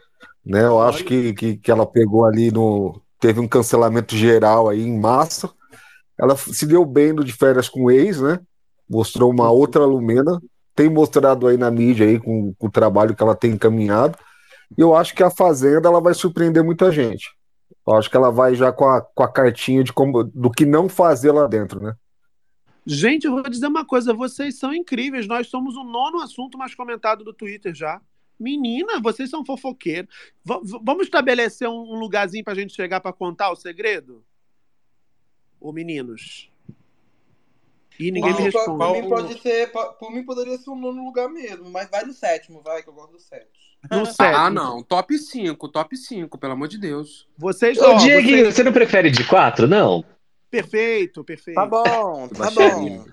né? 0.44 0.66
Eu 0.66 0.82
acho 0.82 1.02
que, 1.02 1.32
que, 1.32 1.56
que 1.56 1.70
ela 1.70 1.86
pegou 1.86 2.26
ali 2.26 2.50
no, 2.50 3.00
teve 3.18 3.40
um 3.40 3.48
cancelamento 3.48 4.14
geral 4.14 4.68
aí 4.68 4.82
em 4.82 5.00
massa. 5.00 5.50
Ela 6.20 6.36
se 6.36 6.66
deu 6.66 6.84
bem 6.84 7.14
no 7.14 7.24
de 7.24 7.32
férias 7.32 7.70
com 7.70 7.84
o 7.84 7.90
ex, 7.90 8.20
né? 8.20 8.38
Mostrou 8.88 9.30
uma 9.30 9.50
outra 9.50 9.86
Lumena, 9.86 10.42
tem 10.76 10.90
mostrado 10.90 11.46
aí 11.46 11.56
na 11.56 11.70
mídia 11.70 12.06
aí 12.06 12.20
com, 12.20 12.52
com 12.58 12.66
o 12.66 12.70
trabalho 12.70 13.16
que 13.16 13.22
ela 13.22 13.34
tem 13.34 13.52
encaminhado. 13.52 14.18
E 14.76 14.82
eu 14.82 14.94
acho 14.94 15.14
que 15.14 15.22
a 15.22 15.30
Fazenda 15.30 15.88
ela 15.88 16.02
vai 16.02 16.12
surpreender 16.12 16.62
muita 16.62 16.92
gente. 16.92 17.30
Eu 17.86 17.94
acho 17.94 18.10
que 18.10 18.16
ela 18.16 18.30
vai 18.30 18.54
já 18.54 18.70
com 18.70 18.86
a, 18.86 19.00
com 19.00 19.22
a 19.22 19.32
cartinha 19.32 19.82
de 19.82 19.90
como, 19.90 20.22
do 20.22 20.50
que 20.50 20.66
não 20.66 20.86
fazer 20.86 21.32
lá 21.32 21.46
dentro, 21.46 21.80
né? 21.80 21.94
Gente, 22.90 23.26
eu 23.26 23.32
vou 23.32 23.42
dizer 23.42 23.66
uma 23.66 23.84
coisa, 23.84 24.14
vocês 24.14 24.58
são 24.58 24.72
incríveis. 24.72 25.26
Nós 25.26 25.48
somos 25.48 25.76
o 25.76 25.84
nono 25.84 26.20
assunto 26.22 26.56
mais 26.56 26.74
comentado 26.74 27.22
do 27.22 27.34
Twitter 27.34 27.74
já. 27.74 28.00
Menina, 28.40 28.98
vocês 29.00 29.28
são 29.28 29.44
fofoqueiros. 29.44 30.08
V- 30.44 30.78
vamos 30.82 31.04
estabelecer 31.04 31.68
um, 31.68 31.74
um 31.94 31.98
lugarzinho 31.98 32.44
pra 32.44 32.54
gente 32.54 32.72
chegar 32.74 33.00
pra 33.00 33.12
contar 33.12 33.50
o 33.50 33.56
segredo? 33.56 34.24
Ô, 35.60 35.70
meninos. 35.72 36.50
E 38.00 38.10
ninguém 38.12 38.32
me 38.32 38.44
Não, 38.44 38.50
Por 38.52 38.58
responde. 38.58 39.02
mim, 39.02 39.08
pode 39.08 39.40
ser, 39.42 39.72
po- 39.72 39.92
por 39.94 40.12
mim 40.12 40.22
poderia 40.24 40.56
ser 40.56 40.70
um 40.70 40.78
nono 40.78 41.04
lugar 41.04 41.28
mesmo, 41.28 41.68
mas 41.68 41.90
vai 41.90 42.04
no 42.04 42.12
sétimo, 42.12 42.62
vai, 42.62 42.80
que 42.82 42.88
eu 42.88 42.92
gosto 42.94 43.10
do 43.12 43.18
sétimo. 43.20 43.50
No 43.90 44.06
sétimo. 44.06 44.36
Ah, 44.36 44.48
não. 44.48 44.82
Top 44.84 45.18
5, 45.18 45.68
top 45.68 45.96
5, 45.96 46.38
pelo 46.38 46.52
amor 46.52 46.68
de 46.68 46.78
Deus. 46.78 47.28
Vocês, 47.36 47.76
Ô, 47.76 47.90
ó, 47.90 47.94
Dieguinho, 47.98 48.44
vocês- 48.44 48.54
você 48.54 48.62
não 48.62 48.72
prefere 48.72 49.10
de 49.10 49.26
quatro, 49.26 49.66
não? 49.66 50.04
Perfeito, 50.50 51.22
perfeito. 51.24 51.56
Tá 51.56 51.66
bom, 51.66 52.28
tá 52.28 52.50
bom. 52.50 53.04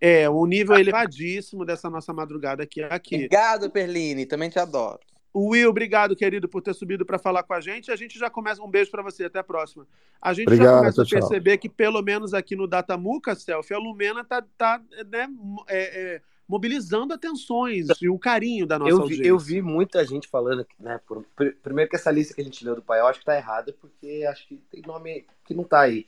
É, 0.00 0.28
um 0.28 0.46
nível 0.46 0.76
elevadíssimo 0.76 1.64
dessa 1.64 1.88
nossa 1.88 2.12
madrugada 2.12 2.62
aqui. 2.62 2.82
aqui. 2.82 3.14
Obrigado, 3.16 3.70
Perline, 3.70 4.26
também 4.26 4.50
te 4.50 4.58
adoro. 4.58 4.98
Will, 5.34 5.68
obrigado, 5.68 6.16
querido, 6.16 6.48
por 6.48 6.62
ter 6.62 6.74
subido 6.74 7.04
para 7.04 7.18
falar 7.18 7.42
com 7.42 7.52
a 7.52 7.60
gente. 7.60 7.92
A 7.92 7.96
gente 7.96 8.18
já 8.18 8.30
começa. 8.30 8.62
Um 8.62 8.70
beijo 8.70 8.90
para 8.90 9.02
você, 9.02 9.24
até 9.24 9.38
a 9.38 9.44
próxima. 9.44 9.86
A 10.20 10.32
gente 10.32 10.48
já 10.48 10.54
Obrigado, 10.54 10.78
começa 10.78 11.02
a 11.02 11.04
tchau, 11.04 11.20
tchau. 11.20 11.28
perceber 11.28 11.58
que, 11.58 11.68
pelo 11.68 12.00
menos 12.02 12.32
aqui 12.32 12.56
no 12.56 12.66
Datamuca, 12.66 13.34
Selfie, 13.34 13.74
a 13.74 13.78
Lumena 13.78 14.24
tá, 14.24 14.42
tá 14.56 14.80
né, 15.10 15.28
é, 15.68 16.14
é, 16.14 16.22
mobilizando 16.48 17.12
atenções 17.12 17.86
e 18.00 18.08
o 18.08 18.18
carinho 18.18 18.66
da 18.66 18.78
nossa 18.78 18.90
Eu 18.92 18.96
vi, 18.96 19.02
audiência. 19.02 19.28
eu 19.28 19.38
vi 19.38 19.60
muita 19.60 20.02
gente 20.06 20.26
falando, 20.26 20.64
que, 20.64 20.82
né? 20.82 20.98
por- 21.06 21.22
pr- 21.36 21.54
primeiro 21.62 21.90
que 21.90 21.96
essa 21.96 22.10
lista 22.10 22.34
que 22.34 22.40
a 22.40 22.44
gente 22.44 22.64
leu 22.64 22.74
do 22.74 22.80
pai, 22.82 23.00
eu 23.00 23.06
acho 23.06 23.18
que 23.20 23.26
tá 23.26 23.36
errada, 23.36 23.76
porque 23.78 24.24
acho 24.30 24.48
que 24.48 24.56
tem 24.70 24.80
nome 24.86 25.26
que 25.44 25.52
não 25.52 25.64
tá 25.64 25.80
aí. 25.80 26.06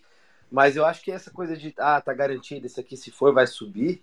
Mas 0.50 0.76
eu 0.76 0.84
acho 0.84 1.02
que 1.02 1.10
essa 1.10 1.30
coisa 1.30 1.56
de, 1.56 1.74
ah, 1.78 2.00
tá 2.00 2.12
garantido, 2.14 2.66
esse 2.66 2.80
aqui 2.80 2.96
se 2.96 3.10
for 3.10 3.32
vai 3.34 3.46
subir. 3.46 4.02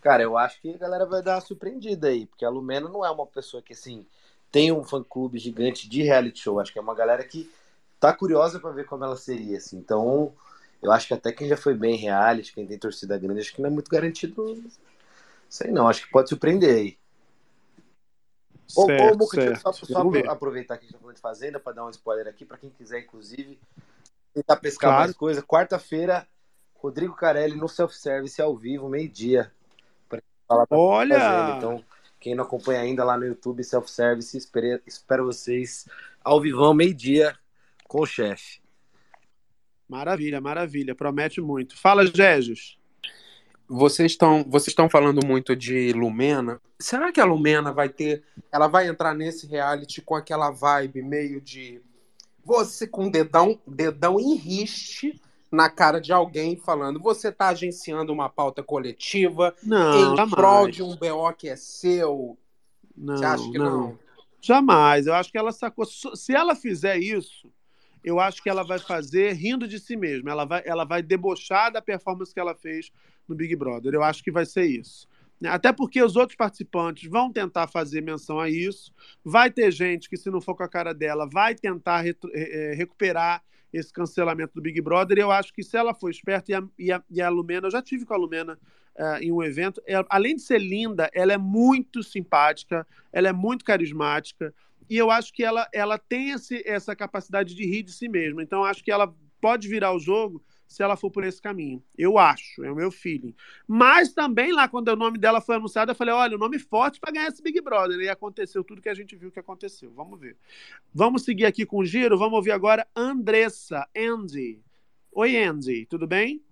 Cara, 0.00 0.22
eu 0.22 0.36
acho 0.38 0.60
que 0.60 0.70
a 0.74 0.78
galera 0.78 1.06
vai 1.06 1.22
dar 1.22 1.36
uma 1.36 1.40
surpreendida 1.40 2.08
aí, 2.08 2.26
porque 2.26 2.44
a 2.44 2.50
Lumena 2.50 2.88
não 2.88 3.04
é 3.04 3.10
uma 3.10 3.26
pessoa 3.26 3.62
que, 3.62 3.72
assim, 3.72 4.04
tem 4.50 4.72
um 4.72 4.84
fã-clube 4.84 5.38
gigante 5.38 5.88
de 5.88 6.02
reality 6.02 6.40
show. 6.40 6.60
Acho 6.60 6.72
que 6.72 6.78
é 6.78 6.82
uma 6.82 6.94
galera 6.94 7.24
que 7.24 7.50
tá 8.00 8.12
curiosa 8.12 8.58
pra 8.60 8.70
ver 8.70 8.86
como 8.86 9.04
ela 9.04 9.16
seria, 9.16 9.58
assim. 9.58 9.76
Então, 9.78 10.32
eu 10.82 10.90
acho 10.92 11.06
que 11.08 11.14
até 11.14 11.32
quem 11.32 11.48
já 11.48 11.56
foi 11.56 11.74
bem 11.74 11.94
em 11.94 11.98
reality, 11.98 12.52
quem 12.52 12.66
tem 12.66 12.78
torcida 12.78 13.18
grande, 13.18 13.40
acho 13.40 13.54
que 13.54 13.62
não 13.62 13.68
é 13.70 13.72
muito 13.72 13.90
garantido. 13.90 14.62
Sei 15.48 15.70
não, 15.70 15.88
acho 15.88 16.04
que 16.06 16.10
pode 16.12 16.28
surpreender 16.28 16.74
aí. 16.76 16.98
Certo, 18.66 19.24
só, 19.24 19.72
certo. 19.72 19.86
só 19.86 19.98
apro- 20.00 20.30
aproveitar 20.30 20.78
que 20.78 20.84
a 20.84 20.86
gente 20.86 20.92
tá 20.94 20.98
falando 20.98 21.16
de 21.16 21.20
Fazenda 21.20 21.60
para 21.60 21.72
dar 21.74 21.84
um 21.84 21.90
spoiler 21.90 22.26
aqui, 22.26 22.44
para 22.44 22.56
quem 22.56 22.70
quiser, 22.70 23.00
inclusive, 23.00 23.58
tentar 24.34 24.56
pescar 24.56 24.90
Claro. 24.90 25.04
mais 25.04 25.16
coisa. 25.16 25.42
Quarta-feira, 25.42 26.26
Rodrigo 26.74 27.14
Carelli 27.14 27.56
no 27.56 27.68
self-service 27.68 28.40
ao 28.40 28.56
vivo, 28.56 28.88
meio-dia. 28.88 29.52
Pra 30.08 30.20
falar 30.48 30.66
pra 30.66 30.76
Olha! 30.78 31.54
Então, 31.56 31.84
quem 32.18 32.34
não 32.34 32.44
acompanha 32.44 32.80
ainda 32.80 33.04
lá 33.04 33.16
no 33.16 33.24
YouTube, 33.26 33.62
self-service, 33.64 34.36
espero 34.86 35.26
vocês 35.26 35.86
ao 36.24 36.40
vivão, 36.40 36.72
meio-dia, 36.74 37.36
com 37.88 38.00
o 38.02 38.06
chefe. 38.06 38.60
Maravilha, 39.88 40.40
maravilha. 40.40 40.94
Promete 40.94 41.40
muito. 41.40 41.76
Fala, 41.76 42.06
Gegis. 42.06 42.78
Vocês 43.68 44.12
estão 44.12 44.44
vocês 44.44 44.68
estão 44.68 44.88
falando 44.88 45.24
muito 45.24 45.54
de 45.54 45.92
Lumena. 45.92 46.60
Será 46.78 47.12
que 47.12 47.20
a 47.20 47.24
Lumena 47.24 47.72
vai 47.72 47.88
ter. 47.88 48.22
Ela 48.50 48.66
vai 48.68 48.86
entrar 48.86 49.14
nesse 49.14 49.46
reality 49.46 50.00
com 50.02 50.14
aquela 50.14 50.50
vibe 50.50 51.02
meio 51.02 51.40
de. 51.40 51.80
Você 52.44 52.86
com 52.86 53.10
dedão, 53.10 53.58
dedão 53.66 54.18
em 54.18 54.34
riste 54.34 55.20
na 55.50 55.68
cara 55.68 56.00
de 56.00 56.12
alguém 56.12 56.56
falando 56.56 56.98
você 56.98 57.30
tá 57.30 57.48
agenciando 57.48 58.12
uma 58.12 58.28
pauta 58.28 58.62
coletiva 58.62 59.54
Não, 59.62 60.12
em 60.12 60.16
jamais. 60.16 60.34
prol 60.34 60.68
de 60.70 60.82
um 60.82 60.96
BO 60.96 61.32
que 61.36 61.48
é 61.48 61.56
seu. 61.56 62.38
Não, 62.96 63.16
Você 63.16 63.24
acha 63.24 63.50
que 63.50 63.58
não? 63.58 63.98
Jamais. 64.40 65.06
Eu 65.06 65.14
acho 65.14 65.30
que 65.30 65.38
ela 65.38 65.52
sacou. 65.52 65.84
Se 65.84 66.34
ela 66.34 66.54
fizer 66.56 66.98
isso, 66.98 67.52
eu 68.02 68.18
acho 68.18 68.42
que 68.42 68.48
ela 68.48 68.64
vai 68.64 68.78
fazer 68.78 69.34
rindo 69.34 69.68
de 69.68 69.78
si 69.78 69.94
mesma. 69.96 70.30
Ela 70.30 70.44
vai, 70.44 70.62
ela 70.64 70.84
vai 70.84 71.02
debochar 71.02 71.70
da 71.70 71.80
performance 71.80 72.32
que 72.32 72.40
ela 72.40 72.54
fez 72.54 72.90
no 73.28 73.34
Big 73.34 73.54
Brother. 73.54 73.94
Eu 73.94 74.02
acho 74.02 74.22
que 74.22 74.32
vai 74.32 74.44
ser 74.44 74.64
isso. 74.64 75.06
Até 75.48 75.72
porque 75.72 76.02
os 76.02 76.16
outros 76.16 76.36
participantes 76.36 77.08
vão 77.10 77.32
tentar 77.32 77.66
fazer 77.66 78.00
menção 78.00 78.38
a 78.40 78.48
isso. 78.48 78.92
Vai 79.24 79.50
ter 79.50 79.70
gente 79.72 80.08
que, 80.08 80.16
se 80.16 80.30
não 80.30 80.40
for 80.40 80.54
com 80.54 80.62
a 80.62 80.68
cara 80.68 80.92
dela, 80.94 81.28
vai 81.30 81.54
tentar 81.54 82.00
retro- 82.00 82.30
eh, 82.34 82.74
recuperar 82.76 83.42
esse 83.72 83.92
cancelamento 83.92 84.54
do 84.54 84.60
Big 84.62 84.80
Brother. 84.80 85.18
E 85.18 85.20
eu 85.22 85.30
acho 85.30 85.52
que 85.52 85.62
se 85.62 85.76
ela 85.76 85.94
for 85.94 86.10
esperta, 86.10 86.52
e 86.52 86.54
a, 86.54 86.62
e 86.78 86.92
a, 86.92 87.02
e 87.10 87.22
a 87.22 87.28
Lumena, 87.28 87.66
eu 87.66 87.70
já 87.70 87.82
tive 87.82 88.04
com 88.04 88.14
a 88.14 88.16
Lumena 88.16 88.58
eh, 88.96 89.18
em 89.22 89.32
um 89.32 89.42
evento, 89.42 89.80
ela- 89.86 90.06
além 90.10 90.36
de 90.36 90.42
ser 90.42 90.58
linda, 90.60 91.10
ela 91.14 91.32
é 91.32 91.38
muito 91.38 92.02
simpática, 92.02 92.86
ela 93.12 93.28
é 93.28 93.32
muito 93.32 93.64
carismática. 93.64 94.54
E 94.90 94.96
eu 94.98 95.10
acho 95.10 95.32
que 95.32 95.42
ela, 95.42 95.66
ela 95.72 95.96
tem 95.98 96.30
esse, 96.30 96.62
essa 96.66 96.94
capacidade 96.94 97.54
de 97.54 97.64
rir 97.64 97.82
de 97.82 97.92
si 97.92 98.08
mesma. 98.08 98.42
Então, 98.42 98.62
acho 98.64 98.84
que 98.84 98.90
ela 98.92 99.12
pode 99.40 99.66
virar 99.68 99.92
o 99.94 99.98
jogo 99.98 100.44
se 100.72 100.82
ela 100.82 100.96
for 100.96 101.10
por 101.10 101.22
esse 101.24 101.40
caminho. 101.40 101.82
Eu 101.96 102.18
acho, 102.18 102.64
é 102.64 102.72
o 102.72 102.74
meu 102.74 102.90
feeling. 102.90 103.34
Mas 103.66 104.12
também 104.12 104.52
lá, 104.52 104.66
quando 104.68 104.88
o 104.88 104.96
nome 104.96 105.18
dela 105.18 105.40
foi 105.40 105.56
anunciado, 105.56 105.90
eu 105.90 105.94
falei: 105.94 106.14
olha, 106.14 106.36
o 106.36 106.38
nome 106.38 106.58
forte 106.58 106.98
para 106.98 107.12
ganhar 107.12 107.28
esse 107.28 107.42
Big 107.42 107.60
Brother. 107.60 107.98
E 108.00 108.08
aconteceu 108.08 108.64
tudo 108.64 108.80
que 108.80 108.88
a 108.88 108.94
gente 108.94 109.14
viu 109.14 109.30
que 109.30 109.38
aconteceu. 109.38 109.92
Vamos 109.92 110.18
ver. 110.18 110.36
Vamos 110.94 111.24
seguir 111.24 111.44
aqui 111.44 111.66
com 111.66 111.78
o 111.78 111.84
giro. 111.84 112.18
Vamos 112.18 112.34
ouvir 112.34 112.52
agora 112.52 112.86
Andressa, 112.96 113.86
Andy. 113.96 114.60
Oi, 115.12 115.36
Andy, 115.36 115.86
tudo 115.86 116.06
bem? 116.06 116.42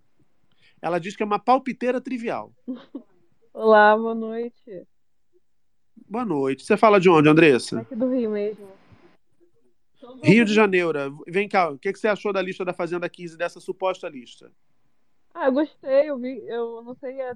Ela 0.82 0.98
diz 0.98 1.16
que 1.16 1.22
é 1.22 1.26
uma 1.26 1.38
palpiteira 1.38 2.01
trivial. 2.01 2.52
Olá, 3.52 3.97
boa 3.97 4.14
noite. 4.14 4.86
Boa 6.09 6.24
noite. 6.24 6.64
Você 6.64 6.76
fala 6.76 7.01
de 7.01 7.09
onde, 7.09 7.28
Andressa? 7.28 7.80
Aqui 7.80 7.94
do 7.94 8.09
Rio 8.09 8.30
mesmo. 8.30 8.80
Rio 10.22 10.44
de 10.44 10.54
Janeiro. 10.54 11.22
Vem 11.26 11.48
cá, 11.48 11.70
o 11.70 11.78
que 11.78 11.92
que 11.92 11.98
você 11.98 12.08
achou 12.08 12.32
da 12.32 12.42
lista 12.42 12.64
da 12.64 12.72
Fazenda 12.72 13.08
15, 13.08 13.36
dessa 13.36 13.60
suposta 13.60 14.08
lista? 14.08 14.50
Ah, 15.32 15.46
eu 15.46 15.52
gostei, 15.52 16.10
eu 16.10 16.18
vi, 16.18 16.42
eu 16.46 16.82
não 16.82 16.94
sei, 16.96 17.20
é, 17.20 17.34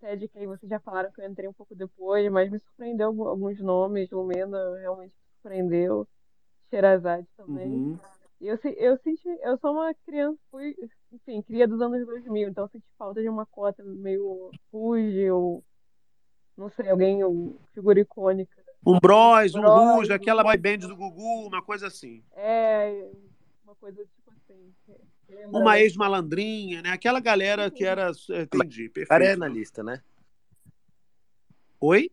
Ted 0.00 0.28
Kay, 0.28 0.46
vocês 0.46 0.70
já 0.70 0.78
falaram 0.80 1.10
que 1.12 1.20
eu 1.20 1.28
entrei 1.28 1.48
um 1.48 1.52
pouco 1.52 1.74
depois, 1.74 2.30
mas 2.30 2.50
me 2.50 2.58
surpreendeu 2.60 3.08
alguns 3.26 3.60
nomes. 3.60 4.10
Lumena 4.10 4.58
realmente 4.78 5.12
me 5.12 5.32
surpreendeu. 5.34 6.06
Sherazade 6.70 7.26
também. 7.36 7.68
Uhum. 7.68 7.98
E 8.40 8.46
eu, 8.46 8.58
eu 8.76 8.98
senti, 8.98 9.28
eu 9.42 9.58
sou 9.58 9.72
uma 9.72 9.92
criança, 10.06 10.38
fui, 10.50 10.76
enfim, 11.12 11.42
cria 11.42 11.66
dos 11.66 11.80
anos 11.80 12.06
2000, 12.06 12.48
então 12.48 12.64
eu 12.64 12.68
senti 12.68 12.86
falta 12.96 13.20
de 13.20 13.28
uma 13.28 13.44
cota 13.46 13.82
meio 13.82 14.50
Ruge 14.72 15.30
ou, 15.30 15.64
não 16.56 16.70
sei, 16.70 16.88
alguém, 16.90 17.20
figura 17.74 17.98
icônica. 17.98 18.67
Um 18.86 18.98
Bros, 18.98 19.54
um 19.54 19.62
Ruge, 19.62 20.12
aquela 20.12 20.42
boy 20.42 20.56
band 20.56 20.78
do 20.78 20.96
Gugu, 20.96 21.46
uma 21.46 21.62
coisa 21.62 21.88
assim. 21.88 22.22
É, 22.32 23.10
uma 23.64 23.74
coisa 23.74 24.04
tipo 24.04 24.30
assim. 24.30 24.74
lembra 25.28 25.58
Uma 25.60 25.78
ex-malandrinha, 25.80 26.82
né? 26.82 26.90
Aquela 26.90 27.20
galera 27.20 27.70
que 27.70 27.84
era. 27.84 28.10
é, 28.30 28.42
Entendi, 28.42 28.88
perfeito. 28.88 29.08
Jacaré 29.08 29.36
na 29.36 29.48
lista, 29.48 29.82
né? 29.82 30.02
Oi? 31.80 32.10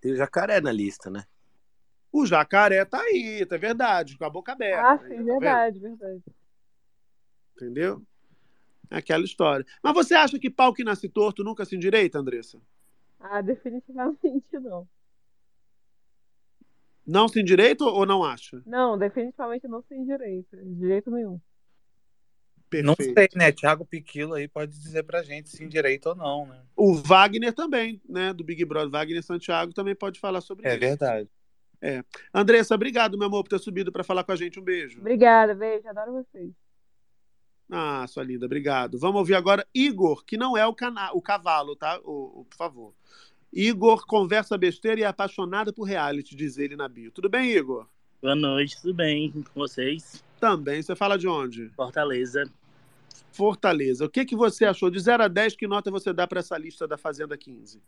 Tem 0.00 0.12
o 0.12 0.16
jacaré 0.16 0.60
na 0.60 0.72
lista, 0.72 1.10
né? 1.10 1.24
O 2.10 2.24
jacaré 2.24 2.84
tá 2.84 3.00
aí, 3.00 3.44
tá 3.44 3.56
verdade, 3.56 4.16
com 4.16 4.24
a 4.24 4.30
boca 4.30 4.52
aberta. 4.52 4.82
Ah, 4.82 4.92
aí, 4.92 4.98
sim, 4.98 5.08
tá 5.08 5.14
vendo? 5.16 5.26
verdade, 5.26 5.78
verdade. 5.78 6.22
Entendeu? 7.54 8.02
É 8.90 8.96
aquela 8.96 9.24
história. 9.24 9.66
Mas 9.82 9.92
você 9.94 10.14
acha 10.14 10.38
que 10.38 10.48
pau 10.48 10.72
que 10.72 10.82
nasce 10.82 11.08
torto 11.08 11.44
nunca 11.44 11.64
se 11.64 11.76
endireita, 11.76 12.18
Andressa? 12.18 12.58
Ah, 13.20 13.42
definitivamente 13.42 14.46
não. 14.52 14.88
Não 17.08 17.26
se 17.26 17.40
endireita 17.40 17.84
ou 17.84 18.04
não 18.04 18.22
acha? 18.22 18.62
Não, 18.66 18.98
definitivamente 18.98 19.66
não 19.66 19.80
tem 19.80 20.04
direito, 20.04 20.54
de 20.54 20.86
jeito 20.86 21.10
nenhum. 21.10 21.40
Não 22.84 22.94
sei, 23.00 23.28
né? 23.34 23.50
Thiago 23.50 23.86
Piquilo 23.86 24.34
aí 24.34 24.46
pode 24.46 24.72
dizer 24.72 25.02
pra 25.04 25.22
gente 25.22 25.48
se 25.48 25.66
direito 25.66 26.10
ou 26.10 26.14
não, 26.14 26.44
né? 26.46 26.60
O 26.76 26.92
Wagner 26.92 27.54
também, 27.54 27.98
né? 28.06 28.34
Do 28.34 28.44
Big 28.44 28.62
Brother, 28.66 28.90
Wagner 28.90 29.22
Santiago 29.22 29.72
também 29.72 29.94
pode 29.94 30.20
falar 30.20 30.42
sobre 30.42 30.68
É 30.68 30.72
isso. 30.72 30.80
verdade. 30.80 31.30
É. 31.80 32.04
Andressa, 32.34 32.74
obrigado, 32.74 33.16
meu 33.16 33.28
amor, 33.28 33.42
por 33.42 33.48
ter 33.50 33.58
subido 33.58 33.90
para 33.90 34.04
falar 34.04 34.22
com 34.22 34.32
a 34.32 34.36
gente. 34.36 34.60
Um 34.60 34.62
beijo. 34.62 35.00
Obrigada, 35.00 35.54
beijo, 35.54 35.88
adoro 35.88 36.12
vocês. 36.12 36.52
Ah, 37.70 38.06
sua 38.06 38.22
linda, 38.24 38.44
obrigado. 38.44 38.98
Vamos 38.98 39.18
ouvir 39.18 39.34
agora 39.34 39.66
Igor, 39.74 40.22
que 40.24 40.36
não 40.36 40.56
é 40.56 40.66
o, 40.66 40.74
cana 40.74 41.10
o 41.14 41.22
cavalo, 41.22 41.74
tá? 41.74 41.98
O, 42.04 42.40
o- 42.40 42.44
por 42.44 42.56
favor. 42.56 42.94
Igor 43.52 44.06
conversa 44.06 44.58
besteira 44.58 45.00
e 45.00 45.04
é 45.04 45.06
apaixonado 45.06 45.72
por 45.72 45.84
reality, 45.84 46.36
diz 46.36 46.58
ele 46.58 46.76
na 46.76 46.88
bio. 46.88 47.10
Tudo 47.10 47.28
bem, 47.28 47.50
Igor? 47.50 47.86
Boa 48.20 48.34
noite, 48.34 48.80
tudo 48.80 48.94
bem 48.94 49.30
com 49.32 49.42
vocês? 49.60 50.22
Também. 50.40 50.82
Você 50.82 50.94
fala 50.94 51.16
de 51.18 51.26
onde? 51.26 51.68
Fortaleza. 51.70 52.44
Fortaleza. 53.32 54.04
O 54.04 54.08
que, 54.10 54.24
que 54.24 54.36
você 54.36 54.64
achou? 54.64 54.90
De 54.90 54.98
0 54.98 55.24
a 55.24 55.28
10, 55.28 55.56
que 55.56 55.66
nota 55.66 55.90
você 55.90 56.12
dá 56.12 56.26
para 56.26 56.40
essa 56.40 56.58
lista 56.58 56.86
da 56.86 56.96
Fazenda 56.98 57.36
15? 57.36 57.80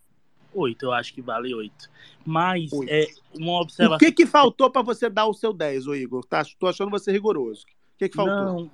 Oito, 0.53 0.85
eu 0.87 0.93
acho 0.93 1.15
que 1.15 1.23
vale 1.23 1.55
oito. 1.55 1.89
Mas 2.25 2.73
Oito. 2.73 2.91
é 2.91 3.07
uma 3.39 3.53
O 3.53 3.61
observação. 3.63 3.99
que, 3.99 4.11
que 4.11 4.27
faltou 4.27 4.69
para 4.71 4.83
você 4.83 5.09
dar 5.09 5.27
o 5.27 5.35
seu 5.35 5.53
10, 5.53 5.87
ô 5.87 5.95
Igor? 5.95 6.25
Tá? 6.25 6.43
Tô 6.59 6.67
achando 6.67 6.91
você 6.91 7.13
rigoroso. 7.13 7.63
O 7.63 7.99
que, 7.99 8.09
que 8.09 8.17
faltou? 8.17 8.35
Não, 8.35 8.71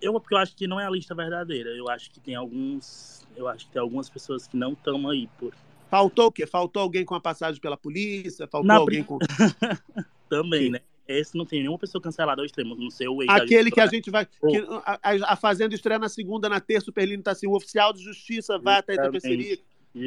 eu 0.00 0.12
porque 0.18 0.34
eu 0.34 0.38
acho 0.38 0.56
que 0.56 0.66
não 0.66 0.80
é 0.80 0.86
a 0.86 0.90
lista 0.90 1.14
verdadeira. 1.14 1.68
Eu 1.70 1.88
acho 1.90 2.10
que 2.10 2.18
tem 2.20 2.34
alguns, 2.34 3.26
eu 3.36 3.46
acho 3.46 3.66
que 3.66 3.72
tem 3.72 3.80
algumas 3.82 4.08
pessoas 4.08 4.46
que 4.46 4.56
não 4.56 4.72
estão 4.72 5.08
aí 5.08 5.28
por 5.38 5.52
Faltou 5.90 6.26
o 6.26 6.32
quê? 6.32 6.46
Faltou 6.46 6.82
alguém 6.82 7.04
com 7.04 7.14
a 7.14 7.20
passagem 7.20 7.60
pela 7.60 7.76
polícia? 7.76 8.46
Faltou 8.46 8.66
Na 8.68 8.76
alguém 8.76 9.02
com. 9.02 9.18
também, 10.28 10.70
né? 10.70 10.80
Esse 11.06 11.36
não 11.38 11.46
tem 11.46 11.60
nenhuma 11.60 11.78
pessoa 11.78 12.02
cancelada 12.02 12.42
ao 12.42 12.44
extremo, 12.44 12.74
não 12.74 12.90
sei 12.90 13.08
o 13.08 13.22
ex 13.22 13.30
Aquele 13.30 13.70
que 13.70 13.80
a 13.80 13.86
gente 13.86 14.10
vai. 14.10 14.26
que 14.26 14.58
a, 14.84 15.32
a- 15.32 15.36
Fazenda 15.36 15.74
estreia 15.74 15.98
na 15.98 16.08
segunda, 16.08 16.50
na 16.50 16.60
terça, 16.60 16.90
o 16.90 16.92
Perlino 16.92 17.22
tá 17.22 17.30
assim, 17.30 17.46
o 17.46 17.54
oficial 17.54 17.94
de 17.94 18.02
justiça 18.02 18.58
vai 18.58 18.78
até 18.78 18.92
Itapecerica. 18.92 19.62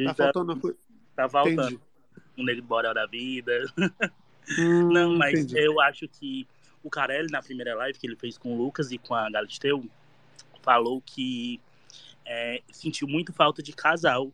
Tá 0.06 0.14
faltando 0.14 0.52
uma 0.52 0.60
coisa. 0.60 0.76
Tá 1.16 1.28
faltando. 1.28 1.60
Entendi. 1.62 1.80
Um 2.38 2.44
negro 2.44 2.62
boreal 2.62 2.94
da 2.94 3.04
vida. 3.06 3.52
Hum, 4.58 4.92
Não, 4.92 5.16
mas 5.16 5.40
entendi. 5.40 5.58
eu 5.58 5.80
acho 5.80 6.06
que 6.06 6.46
o 6.84 6.88
Carelli, 6.88 7.30
na 7.32 7.42
primeira 7.42 7.74
live 7.74 7.98
que 7.98 8.06
ele 8.06 8.16
fez 8.16 8.38
com 8.38 8.54
o 8.54 8.56
Lucas 8.56 8.92
e 8.92 8.98
com 8.98 9.14
a 9.14 9.28
Galisteu, 9.28 9.84
falou 10.62 11.02
que 11.04 11.60
é, 12.24 12.62
sentiu 12.70 13.08
muito 13.08 13.32
falta 13.32 13.60
de 13.60 13.72
casal 13.72 14.32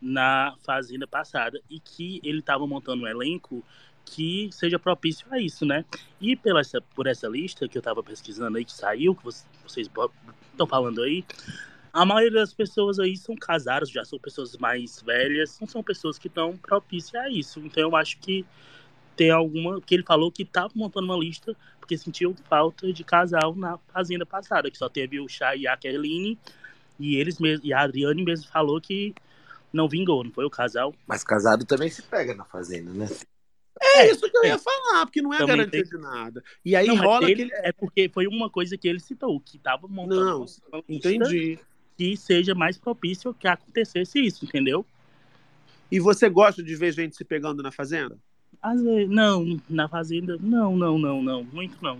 na 0.00 0.54
Fazenda 0.62 1.06
passada 1.06 1.60
e 1.68 1.78
que 1.78 2.20
ele 2.24 2.38
estava 2.38 2.66
montando 2.66 3.02
um 3.02 3.06
elenco 3.06 3.62
que 4.04 4.48
seja 4.52 4.78
propício 4.78 5.26
a 5.30 5.40
isso, 5.40 5.64
né? 5.64 5.84
E 6.20 6.34
pela 6.34 6.60
essa, 6.60 6.80
por 6.80 7.06
essa 7.06 7.28
lista 7.28 7.68
que 7.68 7.76
eu 7.76 7.80
estava 7.80 8.02
pesquisando 8.02 8.56
aí, 8.56 8.64
que 8.64 8.72
saiu, 8.72 9.14
que 9.14 9.22
vocês 9.22 9.88
estão 10.52 10.66
falando 10.66 11.02
aí, 11.02 11.24
a 11.92 12.04
maioria 12.04 12.40
das 12.40 12.54
pessoas 12.54 12.98
aí 12.98 13.16
são 13.16 13.36
casadas, 13.36 13.90
já 13.90 14.04
são 14.04 14.18
pessoas 14.18 14.56
mais 14.56 15.02
velhas, 15.02 15.58
não 15.60 15.68
são 15.68 15.82
pessoas 15.82 16.18
que 16.18 16.28
estão 16.28 16.56
propícias 16.56 17.22
a 17.22 17.28
isso. 17.28 17.60
Então 17.60 17.82
eu 17.82 17.96
acho 17.96 18.18
que 18.18 18.44
tem 19.16 19.30
alguma. 19.30 19.80
que 19.80 19.94
ele 19.94 20.02
falou 20.02 20.30
que 20.30 20.42
estava 20.42 20.70
montando 20.74 21.06
uma 21.06 21.16
lista 21.16 21.56
porque 21.78 21.98
sentiu 21.98 22.34
falta 22.48 22.92
de 22.92 23.02
casal 23.02 23.54
na 23.54 23.76
Fazenda 23.92 24.24
passada, 24.24 24.70
que 24.70 24.78
só 24.78 24.88
teve 24.88 25.18
o 25.20 25.28
Chay 25.28 25.60
e 25.60 25.66
a 25.66 25.76
Kerline, 25.76 26.38
e 26.98 27.16
eles 27.16 27.36
e 27.62 27.72
a 27.72 27.80
Adriane 27.80 28.24
mesmo 28.24 28.48
falou 28.48 28.80
que 28.80 29.14
não 29.72 29.88
vingou, 29.88 30.24
não 30.24 30.30
foi 30.32 30.44
o 30.44 30.50
casal. 30.50 30.94
Mas 31.06 31.22
casado 31.24 31.64
também 31.64 31.90
se 31.90 32.02
pega 32.02 32.34
na 32.34 32.44
Fazenda, 32.44 32.92
né? 32.92 33.08
É 33.82 34.10
isso 34.10 34.30
que 34.30 34.36
eu 34.36 34.44
ia 34.44 34.58
falar, 34.58 35.06
porque 35.06 35.22
não 35.22 35.32
é 35.32 35.38
Também 35.38 35.56
garantia 35.56 35.82
tem- 35.82 35.90
de 35.90 35.98
nada. 35.98 36.42
E 36.64 36.76
aí 36.76 36.86
Não, 36.86 36.96
rola 36.96 37.30
ele- 37.30 37.44
aquele. 37.44 37.66
É 37.66 37.72
porque 37.72 38.10
foi 38.12 38.26
uma 38.26 38.50
coisa 38.50 38.76
que 38.76 38.86
ele 38.86 39.00
citou, 39.00 39.40
que 39.40 39.56
estava 39.56 39.88
montando 39.88 40.24
Não, 40.24 40.46
uma 40.72 40.84
entendi. 40.88 41.58
que 41.96 42.16
seja 42.16 42.54
mais 42.54 42.76
propício 42.76 43.32
que 43.32 43.48
acontecesse 43.48 44.18
isso, 44.20 44.44
entendeu? 44.44 44.84
E 45.90 45.98
você 45.98 46.28
gosta 46.28 46.62
de 46.62 46.76
ver 46.76 46.92
gente 46.92 47.16
se 47.16 47.24
pegando 47.24 47.62
na 47.62 47.72
Fazenda? 47.72 48.18
Às 48.62 48.82
vezes, 48.82 49.08
não, 49.08 49.58
na 49.70 49.88
fazenda, 49.88 50.36
não, 50.38 50.76
não, 50.76 50.98
não, 50.98 51.22
não, 51.22 51.42
muito 51.44 51.76
não. 51.82 51.98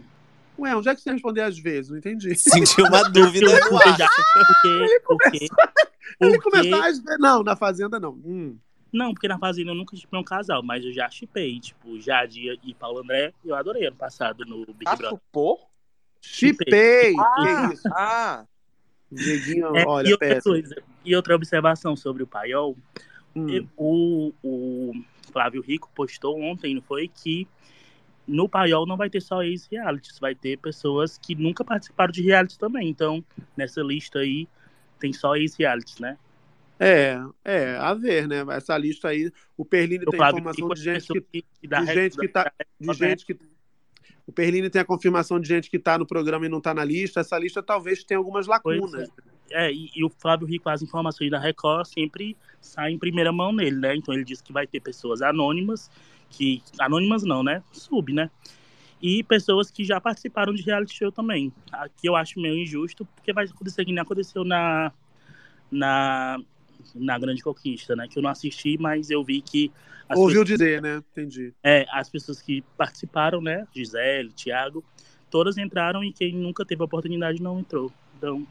Ué, 0.59 0.76
onde 0.76 0.90
é 0.90 0.94
que 0.94 1.01
você 1.01 1.10
respondeu 1.12 1.44
às 1.47 1.59
vezes? 1.59 1.90
Não 1.90 1.97
entendi. 1.97 2.34
Sentiu 2.36 2.84
uma 2.84 3.02
dúvida 3.09 3.47
Porque 3.68 3.88
já- 3.97 4.09
porque, 4.34 5.01
porque, 5.06 5.48
Ele 6.20 6.39
porque- 6.39 6.51
começou 6.51 6.82
a 6.82 6.91
ver. 6.91 7.19
Não, 7.19 7.43
na 7.43 7.55
Fazenda 7.57 8.01
não. 8.01 8.12
Hum. 8.12 8.57
Não, 8.93 9.12
porque 9.12 9.28
na 9.28 9.39
Fazenda 9.39 9.70
eu 9.70 9.74
nunca 9.74 9.95
chipei 9.97 10.19
um 10.19 10.24
casal, 10.24 10.62
mas 10.62 10.85
eu 10.85 10.93
já 10.93 11.09
chipei, 11.09 11.61
tipo, 11.61 12.01
Jadia 12.01 12.57
e 12.65 12.74
Paulo 12.74 12.99
André, 13.01 13.32
eu 13.45 13.55
adorei 13.55 13.87
ano 13.87 13.97
passado 13.97 14.45
no 14.45 14.65
Big 14.66 14.85
Ah, 14.87 14.97
Brother. 14.97 15.11
chupou? 15.19 15.61
Chipei! 16.20 17.15
Ah, 17.19 17.69
Que 17.69 17.74
isso? 17.74 17.89
ah. 17.93 18.45
Dieguinho, 19.12 19.77
É, 19.77 19.85
olha, 19.87 20.09
e 20.09 20.12
outra 20.12 20.41
coisa, 20.43 20.82
e 21.05 21.16
outra 21.16 21.35
observação 21.35 21.97
sobre 21.97 22.23
o 22.23 22.27
Paiol, 22.27 22.77
Hum. 23.35 23.66
o, 23.77 24.32
o 24.43 24.93
Flávio 25.32 25.62
Rico 25.62 25.89
postou 25.95 26.41
ontem, 26.41 26.74
não 26.74 26.82
foi, 26.82 27.09
que 27.09 27.47
no 28.27 28.49
Paiol 28.49 28.87
não 28.87 28.97
vai 28.97 29.09
ter 29.11 29.20
só 29.20 29.43
ex-realities, 29.43 30.19
vai 30.19 30.35
ter 30.35 30.59
pessoas 30.59 31.16
que 31.19 31.35
nunca 31.35 31.65
participaram 31.65 32.12
de 32.12 32.23
reality 32.23 32.59
também. 32.59 32.89
Então, 32.89 33.24
nessa 33.57 33.81
lista 33.82 34.19
aí, 34.20 34.49
tem 35.01 35.12
só 35.12 35.35
ex-realities, 35.36 35.98
né? 35.98 36.16
É, 36.78 37.20
é, 37.44 37.77
a 37.77 37.93
ver, 37.93 38.27
né? 38.27 38.44
Essa 38.51 38.77
lista 38.78 39.09
aí, 39.09 39.31
o 39.56 39.64
Perlini 39.64 40.05
tem 40.06 40.16
Flávio 40.16 40.40
informação 40.40 40.68
de 40.70 40.89
é 40.89 40.94
gente 40.94 41.12
que, 41.12 41.43
que 41.60 41.68
de 41.68 41.86
gente 41.93 42.16
que 42.16 42.28
tá, 42.28 42.52
de 42.81 42.93
gente 42.94 43.27
que 43.27 43.39
o 44.27 44.32
Perlini 44.32 44.70
tem 44.70 44.81
a 44.81 44.85
confirmação 44.85 45.40
de 45.40 45.48
gente 45.48 45.68
que 45.68 45.78
tá 45.78 45.98
no 45.98 46.06
programa 46.06 46.47
e 46.47 46.48
não 46.48 46.60
tá 46.60 46.72
na 46.72 46.85
lista. 46.85 47.20
Essa 47.20 47.36
lista 47.36 47.62
talvez 47.62 48.05
tenha 48.05 48.16
algumas 48.16 48.47
lacunas. 48.47 49.10
É, 49.51 49.72
e, 49.72 49.90
e 49.94 50.05
o 50.05 50.09
Flávio 50.09 50.47
Rico, 50.47 50.68
as 50.68 50.82
informações 50.82 51.31
da 51.31 51.39
Record 51.39 51.86
sempre 51.86 52.36
saem 52.60 52.94
em 52.94 52.98
primeira 52.98 53.32
mão 53.32 53.52
nele, 53.52 53.77
né? 53.77 53.97
Então 53.97 54.14
ele 54.14 54.24
disse 54.24 54.43
que 54.43 54.52
vai 54.52 54.66
ter 54.66 54.81
pessoas 54.81 55.20
anônimas, 55.20 55.90
que. 56.31 56.62
Anônimas 56.78 57.24
não, 57.24 57.43
né? 57.43 57.62
Sub, 57.72 58.12
né? 58.12 58.31
E 59.02 59.22
pessoas 59.22 59.70
que 59.70 59.85
já 59.85 60.01
participaram 60.01 60.52
de 60.52 60.62
reality 60.62 60.94
show 60.94 61.10
também. 61.10 61.52
Aqui 61.72 62.06
eu 62.06 62.14
acho 62.14 62.39
meio 62.39 62.59
injusto, 62.59 63.05
porque 63.05 63.32
vai 63.32 63.47
acontecer 63.47 63.85
que 63.85 63.93
nem 63.93 64.01
aconteceu 64.01 64.44
na. 64.44 64.93
Na. 65.70 66.39
Na 66.94 67.18
Grande 67.18 67.43
Conquista, 67.43 67.94
né? 67.94 68.09
Que 68.09 68.18
eu 68.18 68.22
não 68.22 68.31
assisti, 68.31 68.78
mas 68.78 69.10
eu 69.10 69.22
vi 69.22 69.40
que. 69.40 69.70
Ouviu 70.10 70.40
pessoas- 70.40 70.48
dizer, 70.48 70.82
né? 70.82 71.02
Entendi. 71.12 71.52
é, 71.62 71.86
as 71.90 72.09
pessoas 72.09 72.40
que 72.43 72.62
participaram, 72.77 73.40
né? 73.40 73.66
Gisele, 73.72 74.32
Thiago, 74.32 74.82
todas 75.31 75.56
entraram 75.56 76.02
e 76.02 76.12
quem 76.12 76.35
nunca 76.35 76.64
teve 76.64 76.82
a 76.82 76.85
oportunidade 76.85 77.40
não 77.40 77.60
entrou. 77.60 77.93
Então, 78.16 78.47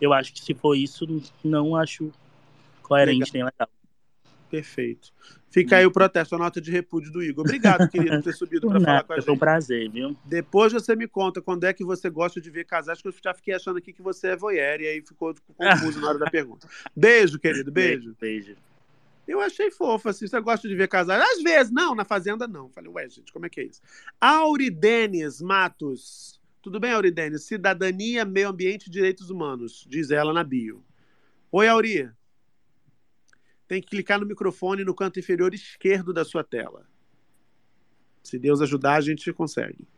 eu 0.00 0.12
acho 0.12 0.32
que 0.32 0.40
se 0.40 0.54
for 0.54 0.76
isso, 0.76 1.06
não 1.42 1.74
acho 1.74 2.12
coerente 2.82 3.32
nem 3.32 3.42
legal. 3.42 3.68
Perfeito. 4.52 5.14
Fica 5.50 5.78
aí 5.78 5.86
o 5.86 5.90
protesto, 5.90 6.34
a 6.34 6.38
nota 6.38 6.60
de 6.60 6.70
repúdio 6.70 7.10
do 7.10 7.22
Igor. 7.22 7.42
Obrigado, 7.42 7.88
querido, 7.88 8.16
por 8.16 8.22
ter 8.22 8.34
subido 8.34 8.68
para 8.68 8.80
falar 8.82 9.02
com 9.02 9.12
a 9.14 9.16
gente. 9.16 9.24
foi 9.24 9.34
um 9.34 9.38
prazer, 9.38 9.90
viu? 9.90 10.14
Depois 10.26 10.74
você 10.74 10.94
me 10.94 11.08
conta 11.08 11.40
quando 11.40 11.64
é 11.64 11.72
que 11.72 11.82
você 11.82 12.10
gosta 12.10 12.38
de 12.38 12.50
ver 12.50 12.66
casais, 12.66 13.00
que 13.00 13.08
eu 13.08 13.14
já 13.24 13.32
fiquei 13.32 13.54
achando 13.54 13.78
aqui 13.78 13.94
que 13.94 14.02
você 14.02 14.28
é 14.28 14.36
voyeur, 14.36 14.82
e 14.82 14.88
aí 14.88 15.00
ficou 15.00 15.34
confuso 15.56 15.98
na 16.02 16.10
hora 16.10 16.18
da 16.18 16.30
pergunta. 16.30 16.68
Beijo, 16.94 17.38
querido, 17.38 17.72
beijo. 17.72 18.14
Beijo. 18.20 18.54
Eu 19.26 19.40
achei 19.40 19.70
fofo, 19.70 20.10
assim, 20.10 20.26
você 20.26 20.38
gosta 20.38 20.68
de 20.68 20.74
ver 20.74 20.88
casais? 20.88 21.22
Às 21.22 21.42
vezes, 21.42 21.72
não, 21.72 21.94
na 21.94 22.04
Fazenda 22.04 22.46
não. 22.46 22.68
Falei, 22.68 22.90
ué, 22.90 23.08
gente, 23.08 23.32
como 23.32 23.46
é 23.46 23.48
que 23.48 23.60
é 23.62 23.64
isso? 23.64 23.80
Auridenes 24.20 25.40
Matos. 25.40 26.38
Tudo 26.60 26.78
bem, 26.78 26.92
Auridenes? 26.92 27.44
Cidadania, 27.44 28.26
meio 28.26 28.50
ambiente 28.50 28.88
e 28.88 28.90
direitos 28.90 29.30
humanos, 29.30 29.86
diz 29.88 30.10
ela 30.10 30.30
na 30.30 30.44
bio. 30.44 30.84
Oi, 31.50 31.66
Auri. 31.68 32.10
Tem 33.72 33.80
que 33.80 33.88
clicar 33.88 34.20
no 34.20 34.26
microfone 34.26 34.84
no 34.84 34.94
canto 34.94 35.18
inferior 35.18 35.54
esquerdo 35.54 36.12
da 36.12 36.26
sua 36.26 36.44
tela. 36.44 36.84
Se 38.22 38.38
Deus 38.38 38.60
ajudar, 38.60 38.96
a 38.96 39.00
gente 39.00 39.32
consegue. 39.32 39.88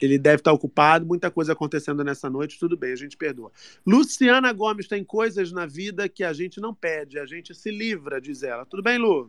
Ele 0.00 0.16
deve 0.16 0.36
estar 0.36 0.52
ocupado, 0.52 1.04
muita 1.04 1.28
coisa 1.28 1.54
acontecendo 1.54 2.04
nessa 2.04 2.30
noite, 2.30 2.56
tudo 2.56 2.76
bem, 2.76 2.92
a 2.92 2.96
gente 2.96 3.16
perdoa. 3.16 3.50
Luciana 3.84 4.52
Gomes 4.52 4.86
tem 4.86 5.02
coisas 5.02 5.50
na 5.50 5.66
vida 5.66 6.08
que 6.08 6.22
a 6.22 6.32
gente 6.32 6.60
não 6.60 6.72
pede, 6.72 7.18
a 7.18 7.26
gente 7.26 7.52
se 7.52 7.72
livra, 7.72 8.20
diz 8.20 8.44
ela. 8.44 8.64
Tudo 8.64 8.80
bem, 8.80 8.96
Lu? 8.96 9.28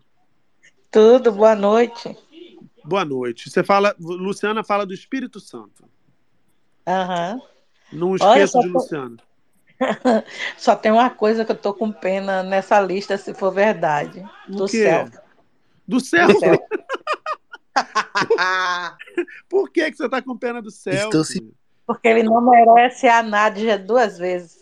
Tudo, 0.91 1.31
boa 1.31 1.55
noite. 1.55 2.15
Boa 2.85 3.03
noite. 3.03 3.49
Você 3.49 3.63
fala, 3.63 3.95
Luciana 3.99 4.63
fala 4.63 4.85
do 4.85 4.93
Espírito 4.93 5.39
Santo. 5.39 5.89
Aham. 6.85 7.41
Não 7.91 8.11
Olha, 8.11 8.17
esqueça 8.17 8.51
só 8.51 8.61
de 8.61 8.67
tô- 8.67 8.73
Luciana. 8.77 9.17
Só 10.57 10.75
tem 10.75 10.91
uma 10.91 11.09
coisa 11.09 11.43
que 11.43 11.51
eu 11.51 11.57
tô 11.57 11.73
com 11.73 11.91
pena 11.91 12.43
nessa 12.43 12.79
lista, 12.79 13.17
se 13.17 13.33
for 13.33 13.51
verdade. 13.51 14.23
Do 14.47 14.65
quê? 14.65 14.83
céu. 14.83 15.09
Do 15.87 15.99
céu? 15.99 16.27
Do 16.27 16.39
céu. 16.39 16.67
Por 19.49 19.69
que, 19.71 19.89
que 19.91 19.97
você 19.97 20.05
está 20.05 20.21
com 20.21 20.37
pena 20.37 20.61
do 20.61 20.71
céu? 20.71 21.05
Estou 21.05 21.23
se- 21.23 21.53
Porque 21.85 22.07
ele 22.07 22.23
não 22.23 22.41
merece 22.41 23.07
a 23.07 23.21
Nádia 23.23 23.77
duas 23.77 24.17
vezes. 24.17 24.61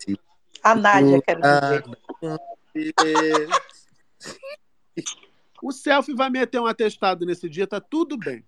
A 0.64 0.76
Nádia, 0.76 1.22
quero 1.22 1.42
dizer. 1.42 1.84
O 5.64 5.72
selfie 5.72 6.16
vai 6.16 6.28
meter 6.28 6.60
um 6.60 6.66
atestado 6.66 7.24
nesse 7.24 7.48
dia, 7.48 7.68
tá 7.68 7.80
tudo 7.80 8.18
bem. 8.18 8.44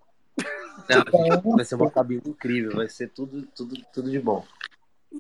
Não, 0.90 1.52
vai 1.56 1.64
ser 1.64 1.76
uma 1.76 1.92
cabine 1.92 2.24
incrível, 2.26 2.76
vai 2.76 2.90
ser 2.90 3.10
tudo, 3.10 3.46
tudo, 3.56 3.76
tudo 3.94 4.10
de 4.10 4.20
bom. 4.20 4.44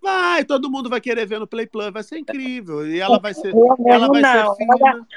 Vai, 0.02 0.44
todo 0.44 0.72
mundo 0.72 0.90
vai 0.90 1.00
querer 1.00 1.26
ver 1.26 1.40
no 1.40 1.48
Play 1.48 1.68
Plus, 1.68 1.92
vai 1.92 2.04
ser 2.04 2.18
incrível. 2.18 2.86
E 2.88 3.00
ela 3.00 3.20
vai 3.20 3.34
ser, 3.34 3.54
ela 3.86 4.08
vai 4.08 4.22
não. 4.22 4.56
ser 4.56 4.66
fina. 4.66 5.08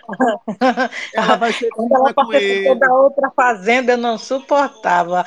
Ela 1.15 1.37
vai 1.37 1.53
ser 1.53 1.69
Quando 1.71 1.95
ela 1.95 2.13
participou 2.13 2.79
da 2.79 2.95
outra 2.95 3.31
fazenda, 3.31 3.93
eu 3.93 3.97
não 3.97 4.19
suportava. 4.19 5.25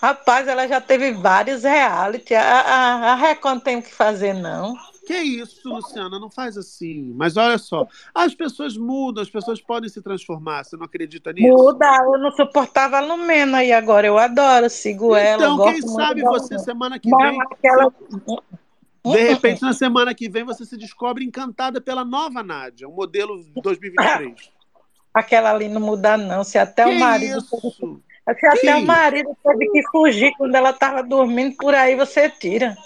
Rapaz, 0.00 0.46
ela 0.46 0.68
já 0.68 0.80
teve 0.80 1.12
vários 1.12 1.62
reality. 1.62 2.34
A, 2.34 2.42
a, 2.42 3.12
a 3.12 3.14
Record 3.14 3.62
tem 3.62 3.78
o 3.78 3.82
que 3.82 3.92
fazer, 3.92 4.34
não. 4.34 4.74
Que 5.06 5.16
isso, 5.16 5.68
Luciana, 5.68 6.20
não 6.20 6.30
faz 6.30 6.56
assim. 6.56 7.12
Mas 7.16 7.36
olha 7.36 7.58
só, 7.58 7.86
as 8.14 8.34
pessoas 8.34 8.76
mudam, 8.76 9.22
as 9.22 9.30
pessoas 9.30 9.60
podem 9.60 9.88
se 9.88 10.00
transformar. 10.00 10.64
Você 10.64 10.76
não 10.76 10.84
acredita 10.84 11.32
nisso? 11.32 11.48
Muda, 11.48 11.86
eu 12.04 12.18
não 12.18 12.30
suportava 12.32 12.98
a 12.98 13.00
Lumena 13.00 13.64
e 13.64 13.72
agora 13.72 14.06
eu 14.06 14.18
adoro, 14.18 14.70
sigo 14.70 15.16
ela. 15.16 15.42
Então, 15.42 15.64
quem 15.64 15.82
sabe 15.82 16.22
você, 16.22 16.58
semana 16.58 16.98
que 16.98 17.10
Não, 17.10 17.18
vem. 17.18 17.38
aquela- 17.42 17.92
De 19.04 19.18
repente, 19.28 19.62
na 19.62 19.72
semana 19.72 20.14
que 20.14 20.28
vem, 20.28 20.44
você 20.44 20.64
se 20.64 20.76
descobre 20.76 21.24
encantada 21.24 21.80
pela 21.80 22.04
nova 22.04 22.42
Nádia, 22.42 22.86
o 22.88 22.92
modelo 22.92 23.42
2023. 23.62 24.34
Aquela 25.12 25.50
ali 25.50 25.68
não 25.68 25.80
muda, 25.80 26.16
não. 26.16 26.44
Se 26.44 26.56
até 26.58 26.84
Que 26.84 26.90
o 26.90 27.00
marido. 27.00 27.38
isso? 27.38 28.02
Se 28.38 28.46
até 28.46 28.58
Que 28.60 28.70
o 28.74 28.86
marido 28.86 29.36
teve 29.42 29.68
que 29.70 29.82
fugir 29.90 30.32
quando 30.36 30.54
ela 30.54 30.70
estava 30.70 31.02
dormindo, 31.02 31.56
por 31.56 31.74
aí 31.74 31.96
você 31.96 32.30
tira. 32.30 32.76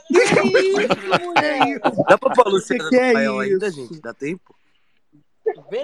Dá 2.08 2.16
pra 2.16 2.30
pôr 2.34 2.46
a 2.46 2.50
Luciana 2.50 2.88
que 2.88 2.96
no 2.96 3.02
é 3.02 3.12
paiol 3.12 3.40
ainda, 3.40 3.66
isso? 3.68 3.76
gente? 3.76 4.00
Dá 4.00 4.14
tempo? 4.14 4.54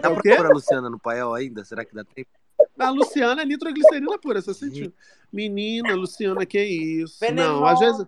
Dá 0.00 0.10
o 0.10 0.20
pra 0.22 0.36
pôr 0.36 0.46
a 0.46 0.50
Luciana 0.50 0.88
no 0.88 0.98
paiol 0.98 1.34
ainda? 1.34 1.64
Será 1.64 1.84
que 1.84 1.94
dá 1.94 2.04
tempo? 2.04 2.30
A 2.78 2.90
Luciana 2.90 3.42
é 3.42 3.44
nitroglicerina 3.44 4.18
pura, 4.18 4.40
você 4.40 4.54
sentiu? 4.54 4.92
Menina, 5.32 5.94
Luciana, 5.94 6.46
que 6.46 6.62
isso? 6.62 7.18
Não, 7.34 7.66
às 7.66 7.78
vezes, 7.78 8.06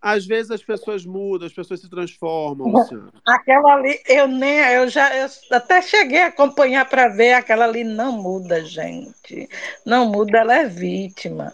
às 0.00 0.24
vezes 0.26 0.50
as 0.50 0.62
pessoas 0.62 1.04
mudam, 1.04 1.46
as 1.46 1.52
pessoas 1.52 1.80
se 1.80 1.88
transformam, 1.90 2.68
Luciana. 2.68 3.12
Aquela 3.26 3.74
ali, 3.74 4.00
eu 4.08 4.26
nem, 4.26 4.58
eu 4.72 4.88
já, 4.88 5.14
eu 5.16 5.28
até 5.52 5.82
cheguei 5.82 6.22
a 6.22 6.28
acompanhar 6.28 6.88
para 6.88 7.08
ver, 7.08 7.34
aquela 7.34 7.66
ali 7.66 7.84
não 7.84 8.12
muda, 8.12 8.64
gente. 8.64 9.48
Não 9.84 10.06
muda, 10.06 10.38
ela 10.38 10.54
é 10.56 10.66
vítima. 10.66 11.52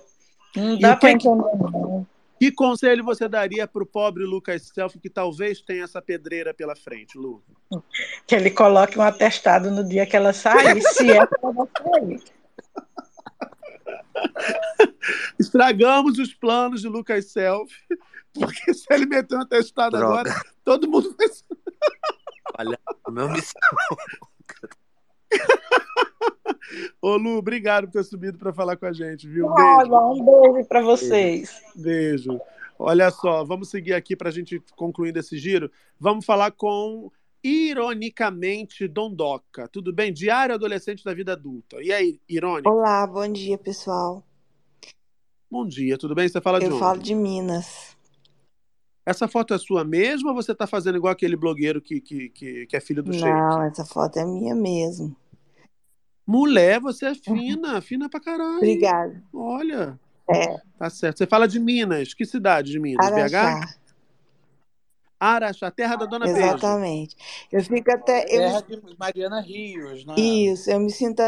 Não 0.54 0.78
dá 0.78 0.94
o 0.94 0.98
para 0.98 1.08
que- 1.10 1.28
entender, 1.28 1.56
não. 1.72 2.06
Que 2.38 2.52
conselho 2.52 3.02
você 3.02 3.26
daria 3.28 3.66
pro 3.66 3.86
pobre 3.86 4.22
Lucas 4.24 4.70
Selfie 4.74 5.00
que 5.00 5.08
talvez 5.08 5.62
tenha 5.62 5.84
essa 5.84 6.02
pedreira 6.02 6.52
pela 6.52 6.76
frente, 6.76 7.16
Lu? 7.16 7.42
Que 8.26 8.34
ele 8.34 8.50
coloque 8.50 8.98
um 8.98 9.02
atestado 9.02 9.70
no 9.70 9.82
dia 9.82 10.04
que 10.04 10.14
ela 10.14 10.34
sair, 10.34 10.82
se 10.82 11.10
é 11.10 11.26
que 11.26 11.34
ela 11.42 11.66
sair. 11.82 12.22
Estragamos 15.40 16.18
os 16.18 16.34
planos 16.34 16.82
de 16.82 16.88
Lucas 16.88 17.30
Selfie, 17.32 17.74
porque 18.38 18.72
se 18.74 18.86
ele 18.90 19.06
meter 19.06 19.36
um 19.36 19.40
atestado 19.42 19.96
Droga. 19.96 20.20
agora, 20.30 20.42
todo 20.64 20.90
mundo 20.90 21.14
vai. 21.18 21.28
Olha, 22.58 22.78
a 23.04 23.10
minha 23.10 23.28
missão. 23.28 23.60
Ô, 27.00 27.16
Lu, 27.16 27.36
obrigado 27.38 27.86
por 27.86 27.92
ter 27.92 28.04
subido 28.04 28.38
para 28.38 28.52
falar 28.52 28.76
com 28.76 28.86
a 28.86 28.92
gente, 28.92 29.28
viu? 29.28 29.46
Um 29.46 29.54
beijo. 29.54 29.92
Olha, 29.92 30.20
um 30.22 30.52
beijo 30.52 30.68
para 30.68 30.82
vocês. 30.82 31.60
Beijo. 31.74 32.40
Olha 32.78 33.10
só, 33.10 33.44
vamos 33.44 33.70
seguir 33.70 33.94
aqui 33.94 34.14
para 34.16 34.28
a 34.28 34.32
gente 34.32 34.60
concluindo 34.74 35.18
esse 35.18 35.38
giro. 35.38 35.70
Vamos 35.98 36.24
falar 36.26 36.50
com, 36.50 37.10
ironicamente, 37.42 38.86
Dondoca. 38.88 39.68
Tudo 39.68 39.92
bem? 39.92 40.12
Diário 40.12 40.54
Adolescente 40.54 41.04
da 41.04 41.14
Vida 41.14 41.32
Adulta. 41.32 41.80
E 41.82 41.92
aí, 41.92 42.20
Irônica? 42.28 42.68
Olá, 42.68 43.06
bom 43.06 43.30
dia, 43.32 43.56
pessoal. 43.56 44.22
Bom 45.50 45.66
dia, 45.66 45.96
tudo 45.96 46.14
bem? 46.14 46.28
Você 46.28 46.40
fala 46.40 46.58
de 46.58 46.66
Eu 46.66 46.72
onde? 46.72 46.80
falo 46.80 47.00
de 47.00 47.14
Minas. 47.14 47.95
Essa 49.06 49.28
foto 49.28 49.54
é 49.54 49.58
sua 49.58 49.84
mesmo 49.84 50.30
ou 50.30 50.34
você 50.34 50.52
tá 50.52 50.66
fazendo 50.66 50.98
igual 50.98 51.12
aquele 51.12 51.36
blogueiro 51.36 51.80
que, 51.80 52.00
que, 52.00 52.28
que, 52.30 52.66
que 52.66 52.76
é 52.76 52.80
filho 52.80 53.04
do 53.04 53.12
Sheik? 53.12 53.28
Não, 53.28 53.62
essa 53.62 53.84
foto 53.84 54.18
é 54.18 54.24
minha 54.24 54.54
mesmo. 54.54 55.16
Mulher, 56.26 56.80
você 56.80 57.06
é 57.06 57.14
fina, 57.14 57.80
fina 57.80 58.08
pra 58.10 58.18
caralho. 58.18 58.56
Obrigada. 58.56 59.22
Olha. 59.32 59.98
É. 60.28 60.56
Tá 60.76 60.90
certo. 60.90 61.18
Você 61.18 61.26
fala 61.26 61.46
de 61.46 61.60
Minas. 61.60 62.12
Que 62.12 62.26
cidade 62.26 62.72
de 62.72 62.80
Minas? 62.80 63.06
Lisonjeada. 63.08 63.66
BH? 63.66 63.86
Araxá, 65.18 65.70
terra 65.70 65.96
da 65.96 66.04
Dona 66.04 66.26
Beijo. 66.26 66.40
Exatamente. 66.40 67.16
Eu 67.50 67.62
fico 67.62 67.90
até. 67.90 68.24
Eu 68.24 68.40
Terra 68.40 68.60
de 68.60 68.96
Mariana 68.98 69.40
Rios, 69.40 70.04
né? 70.04 70.14
Isso, 70.18 70.70
eu 70.70 70.78
me 70.78 70.90
sinto 70.90 71.22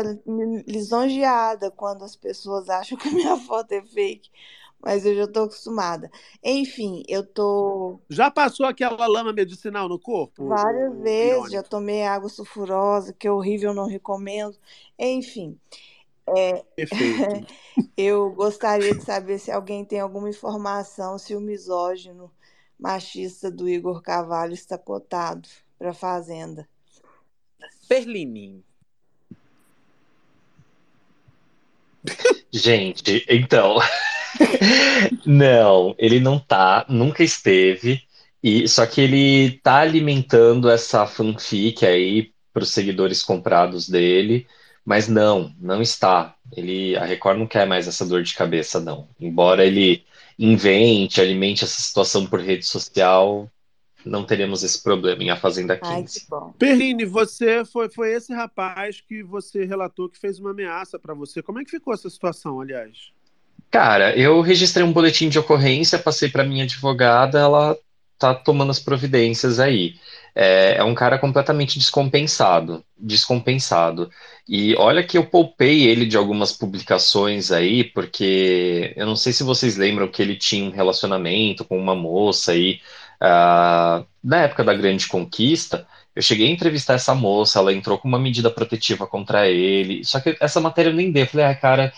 lisonjeada 0.66 1.70
quando 1.70 2.04
as 2.04 2.14
pessoas 2.14 2.68
acham 2.68 2.98
que 2.98 3.08
a 3.08 3.12
minha 3.12 3.36
foto 3.40 3.72
é 3.72 3.82
fake, 3.82 4.30
mas 4.82 5.04
eu 5.04 5.14
já 5.14 5.26
tô 5.26 5.40
acostumada. 5.44 6.10
Enfim, 6.42 7.02
eu 7.08 7.24
tô 7.24 8.00
Já 8.08 8.30
passou 8.30 8.66
aquela 8.66 9.06
lama 9.06 9.32
medicinal 9.32 9.88
no 9.88 9.98
corpo? 9.98 10.46
várias 10.46 10.98
vezes, 11.00 11.52
já 11.52 11.62
tomei 11.62 12.04
água 12.04 12.28
sulfurosa, 12.28 13.12
que 13.12 13.26
é 13.26 13.32
horrível, 13.32 13.74
não 13.74 13.86
recomendo. 13.86 14.56
Enfim, 14.98 15.58
é, 16.36 16.64
eu 17.96 18.30
gostaria 18.30 18.94
de 18.94 19.02
saber 19.02 19.38
se 19.38 19.50
alguém 19.50 19.84
tem 19.84 20.00
alguma 20.00 20.28
informação 20.28 21.18
se 21.18 21.34
o 21.34 21.40
misógino 21.40 22.30
machista 22.78 23.50
do 23.50 23.68
Igor 23.68 24.00
Carvalho 24.02 24.54
está 24.54 24.78
cotado 24.78 25.48
para 25.78 25.92
Fazenda. 25.92 26.68
Perlininho. 27.88 28.62
Gente, 32.52 33.24
então. 33.28 33.76
não, 35.24 35.94
ele 35.98 36.20
não 36.20 36.38
tá, 36.38 36.84
nunca 36.88 37.22
esteve. 37.22 38.02
E 38.42 38.68
só 38.68 38.86
que 38.86 39.00
ele 39.00 39.58
tá 39.62 39.78
alimentando 39.78 40.70
essa 40.70 41.06
fanfic 41.06 41.84
aí 41.84 42.32
para 42.52 42.62
os 42.62 42.70
seguidores 42.70 43.22
comprados 43.22 43.88
dele, 43.88 44.46
mas 44.84 45.08
não, 45.08 45.52
não 45.60 45.82
está. 45.82 46.34
Ele, 46.56 46.96
a 46.96 47.04
Record 47.04 47.38
não 47.38 47.46
quer 47.46 47.66
mais 47.66 47.86
essa 47.88 48.06
dor 48.06 48.22
de 48.22 48.34
cabeça, 48.34 48.80
não. 48.80 49.08
Embora 49.20 49.64
ele 49.64 50.04
invente, 50.38 51.20
alimente 51.20 51.64
essa 51.64 51.80
situação 51.80 52.26
por 52.26 52.40
rede 52.40 52.64
social, 52.64 53.50
não 54.04 54.24
teremos 54.24 54.62
esse 54.62 54.82
problema 54.82 55.22
em 55.22 55.30
A 55.30 55.36
Fazenda 55.36 55.76
15. 55.76 56.26
bom. 56.28 56.52
Perline, 56.58 57.04
você 57.04 57.64
foi, 57.64 57.90
foi 57.90 58.12
esse 58.12 58.32
rapaz 58.32 59.00
que 59.00 59.22
você 59.22 59.64
relatou 59.64 60.08
que 60.08 60.18
fez 60.18 60.38
uma 60.38 60.52
ameaça 60.52 60.98
pra 60.98 61.12
você. 61.12 61.42
Como 61.42 61.60
é 61.60 61.64
que 61.64 61.70
ficou 61.70 61.92
essa 61.92 62.08
situação, 62.08 62.60
aliás? 62.60 63.12
Cara, 63.70 64.16
eu 64.16 64.40
registrei 64.40 64.84
um 64.84 64.92
boletim 64.92 65.28
de 65.28 65.38
ocorrência, 65.38 65.98
passei 65.98 66.28
para 66.30 66.44
minha 66.44 66.64
advogada, 66.64 67.38
ela 67.38 67.76
tá 68.18 68.34
tomando 68.34 68.70
as 68.70 68.80
providências 68.80 69.60
aí. 69.60 69.94
É, 70.34 70.76
é 70.78 70.84
um 70.84 70.94
cara 70.94 71.18
completamente 71.18 71.78
descompensado, 71.78 72.84
descompensado. 72.96 74.10
E 74.48 74.74
olha 74.76 75.02
que 75.04 75.18
eu 75.18 75.26
poupei 75.26 75.86
ele 75.86 76.06
de 76.06 76.16
algumas 76.16 76.52
publicações 76.52 77.50
aí, 77.52 77.84
porque 77.84 78.94
eu 78.96 79.04
não 79.06 79.16
sei 79.16 79.32
se 79.32 79.42
vocês 79.42 79.76
lembram 79.76 80.08
que 80.08 80.22
ele 80.22 80.36
tinha 80.36 80.64
um 80.64 80.72
relacionamento 80.72 81.64
com 81.64 81.78
uma 81.78 81.94
moça 81.94 82.52
aí, 82.52 82.80
ah, 83.20 84.04
na 84.22 84.44
época 84.44 84.64
da 84.64 84.74
Grande 84.74 85.06
Conquista. 85.08 85.86
Eu 86.14 86.22
cheguei 86.22 86.48
a 86.48 86.50
entrevistar 86.50 86.94
essa 86.94 87.14
moça, 87.14 87.58
ela 87.58 87.72
entrou 87.72 87.98
com 87.98 88.08
uma 88.08 88.18
medida 88.18 88.50
protetiva 88.50 89.06
contra 89.06 89.46
ele. 89.48 90.04
Só 90.04 90.20
que 90.20 90.36
essa 90.40 90.60
matéria 90.60 90.90
eu 90.90 90.94
nem 90.94 91.12
dei. 91.12 91.24
Eu 91.24 91.26
falei, 91.26 91.46
ah, 91.46 91.54
cara, 91.54 91.92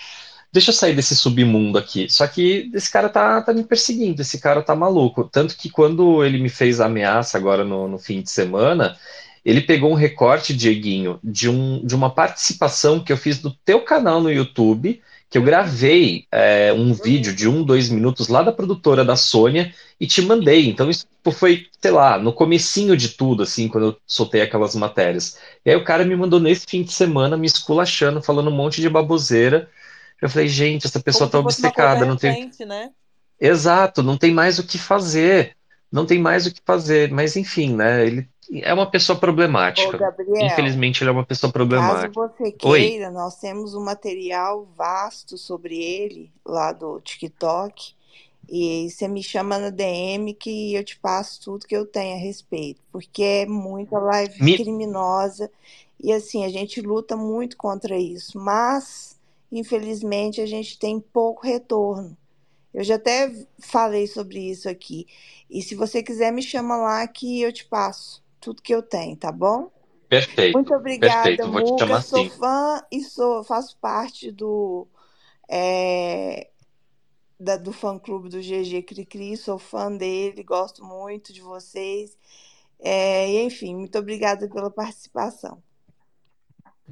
deixa 0.53 0.71
eu 0.71 0.75
sair 0.75 0.95
desse 0.95 1.17
submundo 1.17 1.79
aqui. 1.79 2.09
Só 2.09 2.27
que 2.27 2.71
esse 2.75 2.91
cara 2.91 3.09
tá, 3.09 3.41
tá 3.43 3.53
me 3.53 3.65
perseguindo, 3.65 4.23
esse 4.23 4.41
cara 4.41 4.63
tá 4.63 4.75
maluco. 4.75 5.25
Tanto 5.25 5.57
que 5.57 5.71
quando 5.71 6.25
ele 6.25 6.39
me 6.39 6.49
fez 6.49 6.81
a 6.81 6.87
ameaça 6.87 7.39
agora 7.39 7.65
no, 7.65 7.89
no 7.89 7.99
fim 7.99 8.23
de 8.23 8.31
semana, 8.31 8.97
Ele 9.45 9.61
pegou 9.63 9.91
um 9.91 9.95
recorte, 9.95 10.55
Dieguinho, 10.55 11.19
de, 11.25 11.49
um, 11.49 11.85
de 11.85 11.95
uma 11.95 12.11
participação 12.11 13.01
que 13.03 13.13
eu 13.13 13.17
fiz 13.17 13.43
no 13.43 13.51
teu 13.65 13.83
canal 13.83 14.21
no 14.21 14.31
YouTube, 14.31 15.01
que 15.31 15.39
eu 15.39 15.43
gravei 15.43 16.27
é, 16.31 16.73
um 16.73 16.93
vídeo 16.93 17.35
de 17.35 17.49
um, 17.49 17.63
dois 17.63 17.89
minutos 17.89 18.29
lá 18.29 18.43
da 18.43 18.53
produtora 18.53 19.05
da 19.05 19.17
Sônia 19.17 19.73
e 19.99 20.07
te 20.07 20.21
mandei. 20.23 20.69
Então 20.69 20.91
isso 20.91 21.07
tipo, 21.17 21.31
foi, 21.33 21.67
sei 21.81 21.91
lá, 21.91 22.19
no 22.19 22.33
comecinho 22.33 22.97
de 22.97 23.11
tudo, 23.11 23.43
assim, 23.43 23.69
quando 23.69 23.87
eu 23.89 23.97
soltei 24.07 24.43
aquelas 24.43 24.75
matérias. 24.75 25.39
E 25.65 25.71
aí 25.71 25.77
o 25.77 25.85
cara 25.85 26.05
me 26.05 26.17
mandou 26.17 26.41
nesse 26.41 26.67
fim 26.67 26.83
de 26.83 26.93
semana 26.93 27.37
me 27.37 27.47
esculachando, 27.47 28.23
falando 28.23 28.51
um 28.51 28.57
monte 28.57 28.81
de 28.81 28.91
baboseira. 28.91 29.71
Eu 30.21 30.29
falei, 30.31 30.49
gente, 30.49 30.87
essa 30.87 31.01
pessoa 31.01 31.31
tá 31.31 31.39
uma 31.39 31.45
obcecada, 31.47 32.05
não 32.07 32.17
tem. 32.17 32.31
recente, 32.33 32.65
né? 32.65 32.93
Exato, 33.41 34.03
não 34.03 34.19
tem 34.19 34.33
mais 34.33 34.59
o 34.59 34.67
que 34.67 34.79
fazer. 34.79 35.57
Não 35.91 36.07
tem 36.07 36.19
mais 36.21 36.47
o 36.47 36.53
que 36.53 36.61
fazer. 36.65 37.11
Mas 37.11 37.37
enfim, 37.37 37.75
né? 37.75 38.07
Ele 38.07 38.29
é 38.63 38.73
uma 38.75 38.91
pessoa 38.91 39.19
Ô, 39.75 39.93
problemática. 39.93 39.97
Gabriel, 39.97 40.41
Infelizmente, 40.41 41.03
ele 41.03 41.11
é 41.11 41.13
uma 41.13 41.25
pessoa 41.27 41.53
caso 41.69 42.11
problemática. 42.11 42.13
você 42.13 42.53
Oi. 42.63 42.81
queira, 42.81 43.11
nós 43.11 43.39
temos 43.39 43.75
um 43.75 43.85
material 43.85 44.67
vasto 44.77 45.39
sobre 45.39 45.77
ele 45.83 46.33
lá 46.45 46.73
do 46.73 47.01
TikTok. 47.01 47.95
E 48.49 48.91
você 48.91 49.07
me 49.09 49.23
chama 49.23 49.59
na 49.59 49.71
DM 49.71 50.35
que 50.35 50.75
eu 50.75 50.85
te 50.85 50.99
passo 50.99 51.41
tudo 51.43 51.67
que 51.67 51.77
eu 51.77 51.87
tenho 51.87 52.17
a 52.17 52.21
respeito, 52.21 52.81
porque 52.93 53.23
é 53.23 53.47
muita 53.47 53.99
live 54.01 54.41
Me- 54.41 54.57
criminosa 54.57 55.51
e 56.03 56.13
assim, 56.13 56.45
a 56.45 56.49
gente 56.49 56.81
luta 56.81 57.17
muito 57.17 57.57
contra 57.57 57.97
isso, 57.99 58.39
mas 58.39 59.10
infelizmente 59.53 60.41
a 60.41 60.47
gente 60.47 60.79
tem 60.79 61.01
pouco 61.01 61.47
retorno. 61.47 62.17
Eu 62.75 62.85
já 62.85 62.97
até 62.97 63.31
falei 63.61 64.07
sobre 64.07 64.41
isso 64.51 64.69
aqui. 64.69 65.07
E 65.51 65.63
se 65.63 65.75
você 65.75 66.03
quiser, 66.03 66.33
me 66.33 66.43
chama 66.43 66.77
lá 66.77 67.07
que 67.09 67.41
eu 67.43 67.53
te 67.53 67.65
passo 67.67 68.23
tudo 68.41 68.63
que 68.63 68.75
eu 68.75 68.83
tenho, 68.83 69.17
tá 69.17 69.33
bom? 69.33 69.71
Perfeito. 70.09 70.63
Muito 70.63 70.75
obrigada, 70.75 71.47
Perfeito, 71.47 71.49
vou 71.49 71.63
te 71.63 71.73
Muca. 71.73 71.77
chamar 71.79 72.03
Sou 72.03 72.25
sim. 72.25 72.27
fã 72.27 72.83
e 72.93 73.03
sou, 73.03 73.45
faço 73.45 73.77
parte 73.79 74.33
do, 74.33 74.87
é, 75.49 76.51
da- 77.41 77.57
do 77.57 77.73
fã-clube 77.73 78.29
do 78.29 78.41
GG 78.43 78.83
Cricri. 78.83 79.37
Sou 79.37 79.59
fã 79.59 79.93
dele, 79.97 80.43
gosto 80.45 80.85
muito 80.85 81.33
de 81.33 81.41
vocês. 81.43 82.19
É, 82.81 83.43
enfim, 83.45 83.75
muito 83.77 83.99
obrigada 83.99 84.49
pela 84.49 84.71
participação. 84.71 85.63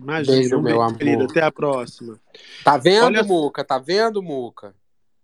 Imagina, 0.01 0.37
Beijo, 0.37 0.59
um 0.59 0.63
meu 0.63 0.87
querido. 0.97 1.23
amor. 1.23 1.31
Até 1.31 1.43
a 1.43 1.51
próxima. 1.53 2.21
Tá 2.65 2.77
vendo, 2.77 3.07
Olha- 3.07 3.23
Muca? 3.25 3.65
Tá 3.65 3.79
vendo, 3.79 4.23
Muca? 4.23 4.75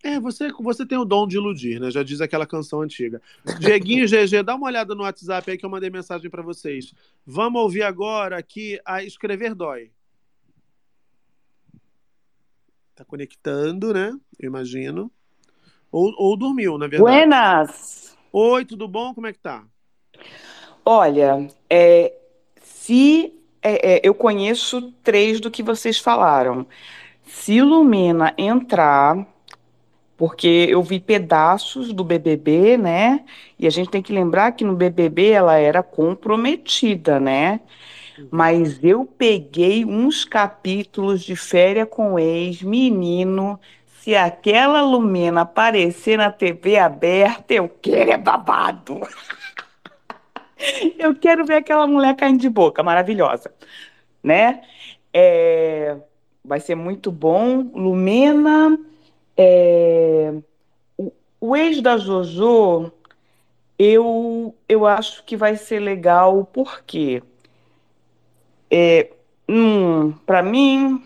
É, 0.03 0.21
você, 0.21 0.53
você 0.53 0.85
tem 0.85 0.99
o 0.99 1.05
dom 1.05 1.27
de 1.27 1.37
iludir, 1.37 1.81
né? 1.81 1.91
Já 1.91 2.03
diz 2.03 2.21
aquela 2.21 2.45
canção 2.47 2.83
antiga. 2.83 3.23
Dieguinho 3.59 4.05
GG, 4.09 4.43
dá 4.43 4.55
uma 4.55 4.67
olhada 4.67 4.95
no 4.95 5.03
WhatsApp 5.03 5.51
aí 5.51 5.57
que 5.57 5.65
eu 5.65 5.71
mandei 5.71 5.89
mensagem 5.89 6.29
para 6.31 6.43
vocês. 6.43 6.93
Vamos 7.27 7.63
ouvir 7.63 7.83
agora 7.85 8.37
aqui 8.37 8.79
a 8.85 9.03
Escrever 9.03 9.55
Dói. 9.55 9.91
Tá 12.95 13.05
conectando, 13.05 13.95
né? 13.95 14.13
Eu 14.39 14.47
imagino. 14.49 15.11
Ou, 15.91 16.13
ou 16.19 16.37
dormiu, 16.37 16.77
na 16.77 16.87
verdade. 16.87 17.11
Buenas! 17.11 18.17
Oi, 18.33 18.65
tudo 18.65 18.87
bom? 18.87 19.15
Como 19.15 19.27
é 19.27 19.33
que 19.33 19.39
tá? 19.39 19.65
Olha, 20.85 21.49
é, 21.71 22.13
se 22.63 23.33
é, 23.65 23.95
é, 23.95 24.01
eu 24.05 24.15
conheço 24.15 24.93
três 25.03 25.41
do 25.41 25.51
que 25.51 25.62
vocês 25.62 25.99
falaram. 25.99 26.66
Se 27.24 27.62
Lumena 27.62 28.35
entrar, 28.36 29.27
porque 30.16 30.66
eu 30.69 30.82
vi 30.82 31.01
pedaços 31.01 31.93
do 31.93 32.05
BBB, 32.05 32.77
né? 32.77 33.24
E 33.59 33.66
a 33.66 33.70
gente 33.70 33.89
tem 33.89 34.03
que 34.03 34.12
lembrar 34.12 34.53
que 34.53 34.65
no 34.65 34.77
BBB 34.77 35.31
ela 35.31 35.57
era 35.57 35.82
comprometida, 35.82 37.19
né? 37.19 37.61
Mas 38.31 38.78
eu 38.85 39.05
peguei 39.05 39.85
uns 39.85 40.24
capítulos 40.24 41.23
de 41.23 41.35
Férias 41.35 41.89
com 41.91 42.19
Ex, 42.19 42.62
menino. 42.62 43.59
Se 44.01 44.15
aquela 44.15 44.82
Lumena 44.82 45.41
aparecer 45.41 46.19
na 46.19 46.31
TV 46.31 46.78
aberta, 46.78 47.55
eu 47.55 47.69
quero 47.69 48.12
é 48.12 48.19
babado. 48.19 49.01
Eu 50.98 51.14
quero 51.14 51.44
ver 51.44 51.56
aquela 51.56 51.86
mulher 51.86 52.14
caindo 52.16 52.40
de 52.40 52.48
boca, 52.48 52.82
maravilhosa, 52.82 53.52
né? 54.22 54.62
É, 55.12 55.97
vai 56.44 56.60
ser 56.60 56.74
muito 56.74 57.10
bom. 57.10 57.62
Lumena, 57.74 58.78
é, 59.36 60.32
o, 60.97 61.12
o 61.40 61.56
ex 61.56 61.81
da 61.81 61.97
JoJo, 61.97 62.93
eu, 63.78 64.55
eu 64.68 64.86
acho 64.86 65.24
que 65.24 65.36
vai 65.36 65.56
ser 65.56 65.81
legal, 65.81 66.44
porque 66.52 67.22
é, 68.70 69.10
hum, 69.48 70.12
para 70.26 70.43
mim, 70.43 71.02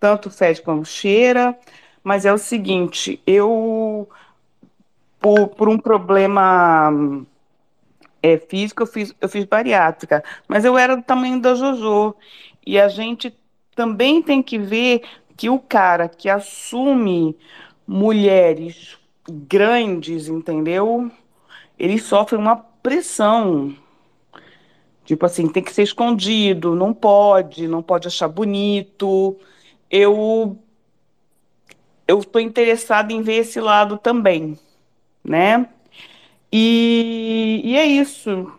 tanto 0.00 0.30
fede 0.30 0.62
como 0.62 0.84
cheira, 0.84 1.58
mas 2.02 2.24
é 2.24 2.32
o 2.32 2.38
seguinte, 2.38 3.20
eu, 3.26 4.08
por, 5.20 5.48
por 5.48 5.68
um 5.68 5.78
problema 5.78 6.90
é, 8.22 8.38
físico, 8.38 8.82
eu 8.82 8.86
fiz, 8.86 9.14
eu 9.20 9.28
fiz 9.28 9.44
bariátrica, 9.44 10.22
mas 10.48 10.64
eu 10.64 10.78
era 10.78 10.96
do 10.96 11.02
tamanho 11.02 11.40
da 11.40 11.54
JoJo. 11.54 12.14
E 12.66 12.78
a 12.78 12.88
gente 12.88 13.36
também 13.74 14.22
tem 14.22 14.42
que 14.42 14.58
ver 14.58 15.02
que 15.36 15.50
o 15.50 15.58
cara 15.58 16.08
que 16.08 16.28
assume 16.28 17.36
mulheres 17.86 18.96
grandes, 19.28 20.28
entendeu? 20.28 21.10
Ele 21.78 21.98
sofre 21.98 22.36
uma 22.36 22.56
pressão. 22.56 23.74
Tipo 25.04 25.26
assim, 25.26 25.48
tem 25.48 25.62
que 25.62 25.72
ser 25.72 25.82
escondido, 25.82 26.74
não 26.76 26.94
pode, 26.94 27.66
não 27.66 27.82
pode 27.82 28.06
achar 28.08 28.28
bonito. 28.28 29.36
Eu 29.90 30.58
eu 32.06 32.20
estou 32.20 32.40
interessada 32.40 33.12
em 33.12 33.22
ver 33.22 33.36
esse 33.36 33.60
lado 33.60 33.96
também, 33.96 34.58
né? 35.24 35.68
E, 36.52 37.62
e 37.64 37.76
é 37.76 37.86
isso. 37.86 38.52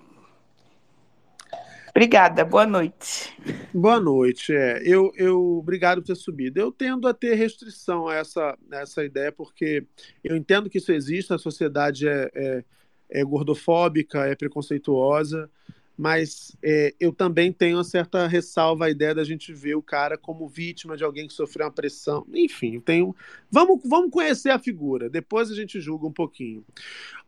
Obrigada, 1.91 2.43
boa 2.43 2.65
noite. 2.65 3.37
Boa 3.71 3.99
noite. 3.99 4.51
É, 4.51 4.81
eu, 4.83 5.11
eu, 5.15 5.59
obrigado 5.59 6.01
por 6.01 6.07
ter 6.07 6.15
subido. 6.15 6.59
Eu 6.59 6.71
tendo 6.71 7.07
a 7.07 7.13
ter 7.13 7.35
restrição 7.35 8.07
a 8.07 8.15
essa, 8.15 8.57
a 8.71 8.77
essa 8.77 9.05
ideia, 9.05 9.31
porque 9.31 9.85
eu 10.23 10.35
entendo 10.35 10.71
que 10.71 10.79
isso 10.79 10.91
existe, 10.91 11.31
a 11.31 11.37
sociedade 11.37 12.07
é, 12.07 12.31
é, 12.33 12.63
é 13.11 13.23
gordofóbica, 13.23 14.25
é 14.25 14.35
preconceituosa, 14.35 15.47
mas 15.97 16.55
é, 16.63 16.93
eu 16.99 17.13
também 17.13 17.51
tenho 17.51 17.77
uma 17.77 17.83
certa 17.83 18.25
ressalva 18.27 18.85
à 18.85 18.89
ideia 18.89 19.13
da 19.13 19.23
gente 19.23 19.53
ver 19.53 19.75
o 19.75 19.81
cara 19.81 20.17
como 20.17 20.47
vítima 20.47 20.97
de 20.97 21.03
alguém 21.03 21.27
que 21.27 21.33
sofreu 21.33 21.67
uma 21.67 21.71
pressão. 21.71 22.25
Enfim, 22.33 22.79
tenho. 22.79 23.15
Vamos, 23.49 23.81
vamos 23.85 24.09
conhecer 24.09 24.49
a 24.49 24.57
figura, 24.57 25.09
depois 25.09 25.51
a 25.51 25.55
gente 25.55 25.79
julga 25.79 26.07
um 26.07 26.11
pouquinho. 26.11 26.65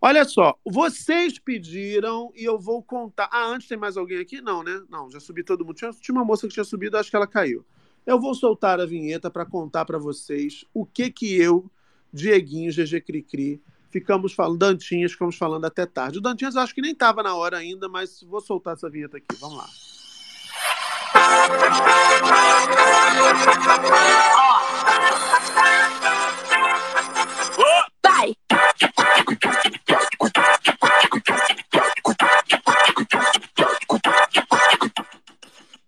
Olha 0.02 0.26
só, 0.26 0.58
vocês 0.66 1.38
pediram 1.38 2.32
e 2.36 2.44
eu 2.44 2.60
vou 2.60 2.82
contar. 2.82 3.30
Ah, 3.32 3.48
antes 3.48 3.68
tem 3.68 3.78
mais 3.78 3.98
alguém 3.98 4.18
aqui? 4.18 4.42
Não, 4.42 4.64
né? 4.64 4.82
Não, 4.90 5.10
já 5.12 5.20
subi 5.20 5.44
todo 5.44 5.64
mundo. 5.64 5.76
Tinha, 5.76 5.92
tinha 5.92 6.16
uma 6.16 6.26
moça 6.26 6.48
que 6.48 6.54
tinha 6.54 6.64
subido, 6.64 6.98
acho 6.98 7.10
que 7.10 7.16
ela 7.16 7.28
caiu. 7.28 7.64
Eu 8.06 8.20
vou 8.20 8.34
soltar 8.34 8.80
a 8.80 8.86
vinheta 8.86 9.30
para 9.30 9.46
contar 9.46 9.86
para 9.86 9.98
vocês 9.98 10.66
o 10.74 10.86
que 10.86 11.12
que 11.12 11.36
eu, 11.36 11.70
Dieguinho, 12.14 12.72
GG 12.72 13.02
Cricri, 13.02 13.62
ficamos 13.96 14.34
falando, 14.34 14.58
Dantinhas, 14.58 15.14
ficamos 15.14 15.38
falando 15.38 15.64
até 15.64 15.86
tarde. 15.86 16.18
O 16.18 16.22
Dantinhas 16.22 16.56
eu 16.56 16.62
acho 16.62 16.76
que 16.76 16.82
nem 16.82 16.92
estava 16.92 17.24
na 17.24 17.34
hora 17.34 17.56
ainda, 17.56 17.88
mas 17.88 18.22
vou 18.24 18.42
soltar 18.42 18.74
essa 18.74 18.90
vinheta 18.90 19.16
aqui. 19.16 19.28
Vamos 19.40 19.58
lá. 19.58 19.68
Vai! 28.04 28.36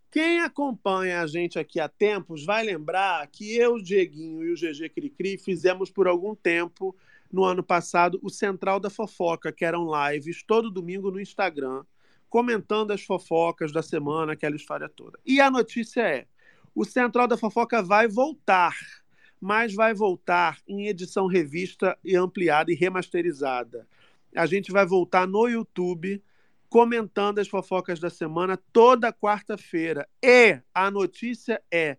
Quem 0.09 0.39
acompanha 0.39 1.21
a 1.21 1.27
gente 1.27 1.59
aqui 1.59 1.81
há 1.81 1.89
tempos 1.89 2.45
vai 2.45 2.63
lembrar 2.63 3.27
que 3.27 3.57
eu, 3.57 3.73
o 3.73 3.84
Dieguinho 3.84 4.45
e 4.45 4.53
o 4.53 4.55
GG 4.55 4.89
Cricri 4.95 5.38
fizemos 5.38 5.91
por 5.91 6.07
algum 6.07 6.34
tempo, 6.34 6.95
no 7.31 7.43
ano 7.43 7.63
passado, 7.63 8.19
o 8.21 8.29
Central 8.29 8.79
da 8.79 8.89
Fofoca, 8.89 9.51
que 9.51 9.65
eram 9.65 9.87
lives 10.09 10.43
todo 10.43 10.71
domingo 10.71 11.11
no 11.11 11.19
Instagram, 11.19 11.83
comentando 12.29 12.91
as 12.91 13.01
fofocas 13.01 13.71
da 13.71 13.81
semana, 13.81 14.33
aquela 14.33 14.55
história 14.55 14.89
toda. 14.89 15.19
E 15.25 15.39
a 15.39 15.49
notícia 15.49 16.01
é: 16.01 16.27
o 16.73 16.85
Central 16.85 17.27
da 17.27 17.37
Fofoca 17.37 17.81
vai 17.81 18.07
voltar, 18.07 18.75
mas 19.39 19.73
vai 19.73 19.93
voltar 19.93 20.59
em 20.67 20.87
edição 20.87 21.27
revista 21.27 21.97
e 22.03 22.15
ampliada 22.15 22.71
e 22.71 22.75
remasterizada. 22.75 23.87
A 24.35 24.45
gente 24.45 24.71
vai 24.71 24.85
voltar 24.85 25.27
no 25.27 25.47
YouTube 25.47 26.21
comentando 26.69 27.39
as 27.39 27.47
fofocas 27.47 27.99
da 27.99 28.09
semana 28.09 28.57
toda 28.71 29.13
quarta-feira. 29.13 30.07
E 30.21 30.59
a 30.73 30.91
notícia 30.91 31.61
é: 31.71 31.97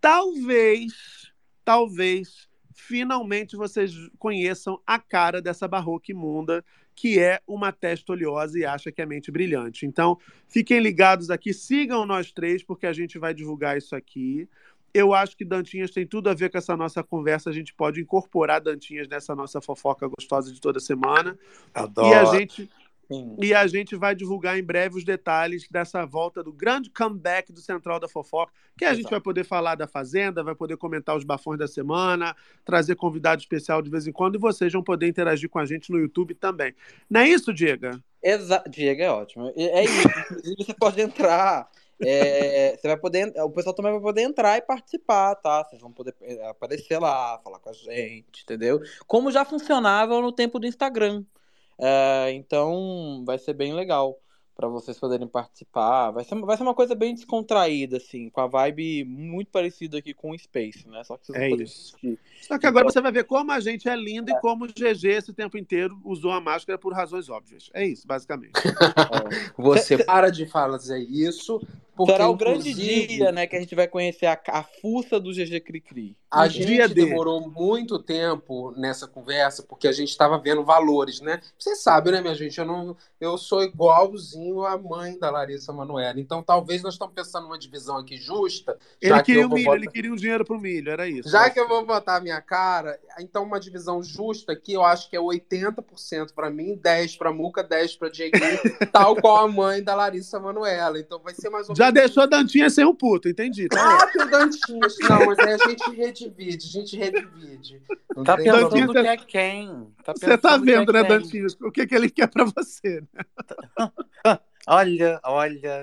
talvez, 0.00 1.32
talvez 1.64 2.48
finalmente 2.74 3.56
vocês 3.56 3.92
conheçam 4.18 4.80
a 4.86 4.98
cara 4.98 5.40
dessa 5.40 5.66
barroca 5.68 6.10
imunda, 6.10 6.64
que 6.94 7.18
é 7.18 7.40
uma 7.46 7.72
testa 7.72 8.12
oleosa 8.12 8.58
e 8.58 8.64
acha 8.64 8.92
que 8.92 9.00
é 9.00 9.06
mente 9.06 9.30
brilhante. 9.30 9.86
Então, 9.86 10.18
fiquem 10.48 10.80
ligados 10.80 11.30
aqui, 11.30 11.52
sigam 11.52 12.04
nós 12.06 12.32
três, 12.32 12.62
porque 12.62 12.86
a 12.86 12.92
gente 12.92 13.18
vai 13.18 13.32
divulgar 13.32 13.76
isso 13.76 13.96
aqui. 13.96 14.48
Eu 14.94 15.14
acho 15.14 15.36
que 15.36 15.44
Dantinhas 15.44 15.90
tem 15.90 16.06
tudo 16.06 16.28
a 16.28 16.34
ver 16.34 16.50
com 16.50 16.58
essa 16.58 16.76
nossa 16.76 17.02
conversa. 17.02 17.48
A 17.48 17.52
gente 17.52 17.72
pode 17.72 18.00
incorporar 18.00 18.60
Dantinhas 18.60 19.08
nessa 19.08 19.34
nossa 19.34 19.58
fofoca 19.60 20.06
gostosa 20.06 20.52
de 20.52 20.60
toda 20.60 20.78
semana. 20.80 21.38
Adoro. 21.74 22.08
E 22.08 22.14
a 22.14 22.24
gente 22.26 22.68
e 23.40 23.54
a 23.54 23.66
gente 23.66 23.96
vai 23.96 24.14
divulgar 24.14 24.58
em 24.58 24.62
breve 24.62 24.98
os 24.98 25.04
detalhes 25.04 25.68
dessa 25.68 26.04
volta 26.04 26.42
do 26.42 26.52
grande 26.52 26.90
comeback 26.90 27.52
do 27.52 27.60
Central 27.60 28.00
da 28.00 28.08
Fofoca, 28.08 28.52
que 28.76 28.84
a 28.84 28.94
gente 28.94 29.10
vai 29.10 29.20
poder 29.20 29.44
falar 29.44 29.74
da 29.74 29.86
Fazenda, 29.86 30.42
vai 30.42 30.54
poder 30.54 30.76
comentar 30.76 31.16
os 31.16 31.24
bafões 31.24 31.58
da 31.58 31.66
semana, 31.66 32.34
trazer 32.64 32.96
convidado 32.96 33.40
especial 33.40 33.82
de 33.82 33.90
vez 33.90 34.06
em 34.06 34.12
quando, 34.12 34.36
e 34.36 34.38
vocês 34.38 34.72
vão 34.72 34.82
poder 34.82 35.06
interagir 35.08 35.48
com 35.48 35.58
a 35.58 35.64
gente 35.66 35.90
no 35.90 35.98
YouTube 35.98 36.34
também. 36.34 36.74
Não 37.08 37.20
é 37.20 37.28
isso, 37.28 37.52
Diego? 37.52 38.00
Exa 38.22 38.62
Diego 38.68 39.02
é 39.02 39.10
ótimo. 39.10 39.52
É 39.56 39.84
isso. 39.84 40.08
Inclusive, 40.08 40.64
você 40.64 40.74
pode 40.74 41.00
entrar. 41.00 41.68
é, 42.04 42.76
você 42.76 42.88
vai 42.88 42.96
poder, 42.96 43.32
o 43.42 43.50
pessoal 43.50 43.74
também 43.74 43.92
vai 43.92 44.00
poder 44.00 44.22
entrar 44.22 44.56
e 44.58 44.62
participar, 44.62 45.34
tá? 45.36 45.64
Vocês 45.64 45.80
vão 45.80 45.92
poder 45.92 46.14
é, 46.22 46.48
aparecer 46.48 46.98
lá, 46.98 47.38
falar 47.42 47.58
com 47.60 47.70
a 47.70 47.72
gente, 47.72 48.42
entendeu? 48.42 48.80
Como 49.06 49.30
já 49.30 49.44
funcionava 49.44 50.20
no 50.20 50.32
tempo 50.32 50.58
do 50.58 50.66
Instagram. 50.66 51.24
É, 51.78 52.32
então 52.32 53.22
vai 53.26 53.38
ser 53.38 53.54
bem 53.54 53.72
legal 53.74 54.18
para 54.54 54.68
vocês 54.68 54.98
poderem 54.98 55.26
participar. 55.26 56.10
Vai 56.10 56.24
ser, 56.24 56.34
vai 56.40 56.56
ser 56.56 56.62
uma 56.62 56.74
coisa 56.74 56.94
bem 56.94 57.14
descontraída, 57.14 57.96
assim, 57.96 58.28
com 58.28 58.40
a 58.40 58.46
vibe 58.46 59.04
muito 59.04 59.50
parecida 59.50 59.98
aqui 59.98 60.12
com 60.12 60.30
o 60.30 60.38
Space, 60.38 60.86
né? 60.88 61.02
Só 61.04 61.16
que 61.16 61.26
vocês 61.26 61.38
É 61.38 61.48
vão 61.48 61.60
isso. 61.60 61.96
assistir. 61.96 62.18
Só 62.42 62.58
que 62.58 62.66
agora 62.66 62.84
você 62.84 63.00
vai 63.00 63.10
ver 63.10 63.24
como 63.24 63.50
a 63.50 63.60
gente 63.60 63.88
é 63.88 63.96
lindo 63.96 64.30
e 64.30 64.40
como 64.40 64.64
o 64.64 64.68
GG 64.68 65.06
esse 65.06 65.32
tempo 65.32 65.56
inteiro 65.56 65.98
usou 66.04 66.30
a 66.30 66.40
máscara 66.40 66.78
por 66.78 66.92
razões 66.92 67.28
óbvias. 67.28 67.70
É 67.72 67.84
isso, 67.84 68.06
basicamente. 68.06 68.52
Você 69.56 70.02
para 70.04 70.30
de 70.30 70.46
fazer 70.46 70.98
isso, 70.98 71.60
porque 71.94 72.12
Será 72.12 72.28
o 72.28 72.34
grande 72.34 72.72
dia, 72.72 73.30
né, 73.32 73.46
que 73.46 73.54
a 73.54 73.60
gente 73.60 73.74
vai 73.74 73.86
conhecer 73.86 74.26
a, 74.26 74.40
a 74.48 74.62
fuça 74.62 75.20
do 75.20 75.30
GG 75.30 75.60
Cricri. 75.60 76.16
A 76.30 76.46
Um 76.46 76.48
gente 76.48 76.88
demorou 76.94 77.50
muito 77.50 77.98
tempo 77.98 78.72
nessa 78.74 79.06
conversa 79.06 79.62
porque 79.62 79.86
a 79.86 79.92
gente 79.92 80.08
estava 80.08 80.38
vendo 80.38 80.64
valores, 80.64 81.20
né? 81.20 81.40
Você 81.58 81.76
sabe, 81.76 82.10
né, 82.10 82.22
minha 82.22 82.34
gente? 82.34 82.58
Eu, 82.58 82.64
não, 82.64 82.96
eu 83.20 83.36
sou 83.36 83.62
igualzinho 83.62 84.64
à 84.64 84.78
mãe 84.78 85.18
da 85.18 85.30
Larissa 85.30 85.74
Manoela. 85.74 86.18
Então, 86.18 86.42
talvez 86.42 86.82
nós 86.82 86.94
estamos 86.94 87.14
pensando 87.14 87.44
numa 87.44 87.58
divisão 87.58 87.98
aqui 87.98 88.16
justa. 88.16 88.78
Ele 88.98 89.10
já 89.10 89.18
que 89.20 89.26
queria 89.26 89.42
eu 89.42 89.46
o 89.46 89.48
vou 89.50 89.56
milho, 89.58 89.66
botar- 89.66 89.76
ele 89.76 89.88
queria 89.88 90.12
um 90.12 90.16
dinheiro 90.16 90.44
pro 90.46 90.58
milho, 90.58 90.90
era 90.90 91.06
isso. 91.06 91.28
Já 91.28 91.50
que 91.50 91.60
eu 91.60 91.68
vou 91.68 91.84
botar 91.84 92.16
a 92.16 92.20
minha 92.20 92.40
cara, 92.40 92.98
então 93.20 93.42
uma 93.44 93.60
divisão 93.60 94.02
justa 94.02 94.52
aqui, 94.52 94.72
eu 94.72 94.82
acho 94.82 95.10
que 95.10 95.16
é 95.16 95.20
80% 95.20 96.32
para 96.34 96.48
mim, 96.48 96.74
10 96.82 97.16
para 97.16 97.30
Muca, 97.30 97.62
10 97.62 97.96
para 97.96 98.08
Dieguinho, 98.08 98.58
tal 98.90 99.16
qual 99.16 99.44
a 99.44 99.48
mãe 99.48 99.82
da 99.82 99.94
Larissa 99.94 100.40
Manoela. 100.40 100.98
Então 100.98 101.18
vai 101.18 101.34
ser 101.34 101.50
mais 101.50 101.68
ou 101.68 101.74
Já 101.82 101.90
deixou 101.90 102.22
a 102.22 102.26
Dantinha 102.26 102.70
ser 102.70 102.86
um 102.86 102.94
puto, 102.94 103.28
entendi. 103.28 103.68
Tá 103.68 103.98
ah, 103.98 104.06
que 104.06 104.22
o 104.22 104.30
Dantinhas. 104.30 104.94
Não, 105.00 105.26
mas 105.26 105.38
aí 105.40 105.54
a 105.54 105.68
gente 105.68 105.90
redivide, 105.90 106.66
a 106.66 106.70
gente 106.70 106.96
redivide. 106.96 107.82
Não 108.16 108.22
Tá 108.22 108.36
pensando 108.36 108.68
problema. 108.68 109.02
que 109.02 109.08
é 109.08 109.16
quem? 109.16 109.86
Tá 110.04 110.12
Você 110.12 110.38
tá 110.38 110.54
é 110.54 110.58
vendo, 110.58 110.92
né, 110.92 111.00
quem? 111.00 111.08
Dantinhas? 111.08 111.56
O 111.60 111.72
que, 111.72 111.86
que 111.86 111.94
ele 111.94 112.08
quer 112.08 112.28
pra 112.28 112.44
você, 112.44 113.02
né? 113.12 113.24
Olha, 114.66 115.20
olha. 115.24 115.82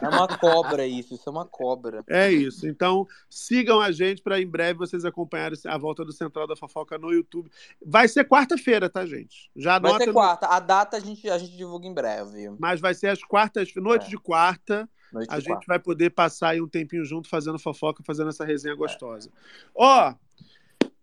É 0.00 0.08
uma 0.08 0.28
cobra 0.28 0.86
isso, 0.86 1.14
isso 1.14 1.28
é 1.28 1.32
uma 1.32 1.44
cobra. 1.44 2.04
É 2.08 2.30
isso. 2.30 2.68
Então, 2.68 3.04
sigam 3.28 3.80
a 3.80 3.90
gente 3.90 4.22
para 4.22 4.40
em 4.40 4.46
breve 4.46 4.78
vocês 4.78 5.04
acompanharem 5.04 5.58
a 5.66 5.76
volta 5.76 6.04
do 6.04 6.12
Central 6.12 6.46
da 6.46 6.54
Fofoca 6.54 6.96
no 6.96 7.12
YouTube. 7.12 7.50
Vai 7.84 8.06
ser 8.06 8.24
quarta-feira, 8.28 8.88
tá, 8.88 9.04
gente? 9.04 9.50
Já 9.56 9.78
Vai 9.80 9.90
anota 9.90 10.04
ser 10.04 10.06
no- 10.06 10.12
quarta. 10.12 10.46
A 10.46 10.60
data 10.60 10.96
a 10.96 11.00
gente, 11.00 11.28
a 11.28 11.36
gente 11.36 11.56
divulga 11.56 11.86
em 11.86 11.92
breve. 11.92 12.48
Mas 12.60 12.80
vai 12.80 12.94
ser 12.94 13.08
às 13.08 13.24
quartas, 13.24 13.74
noite 13.74 14.08
de 14.08 14.16
quarta. 14.16 14.88
É. 15.12 15.14
Noite 15.14 15.30
a 15.30 15.38
gente 15.38 15.48
quarta. 15.48 15.64
vai 15.66 15.78
poder 15.78 16.10
passar 16.10 16.50
aí 16.50 16.60
um 16.60 16.68
tempinho 16.68 17.04
junto 17.04 17.28
fazendo 17.28 17.58
fofoca, 17.58 18.02
fazendo 18.02 18.30
essa 18.30 18.44
resenha 18.44 18.74
gostosa. 18.74 19.30
Ó, 19.74 20.14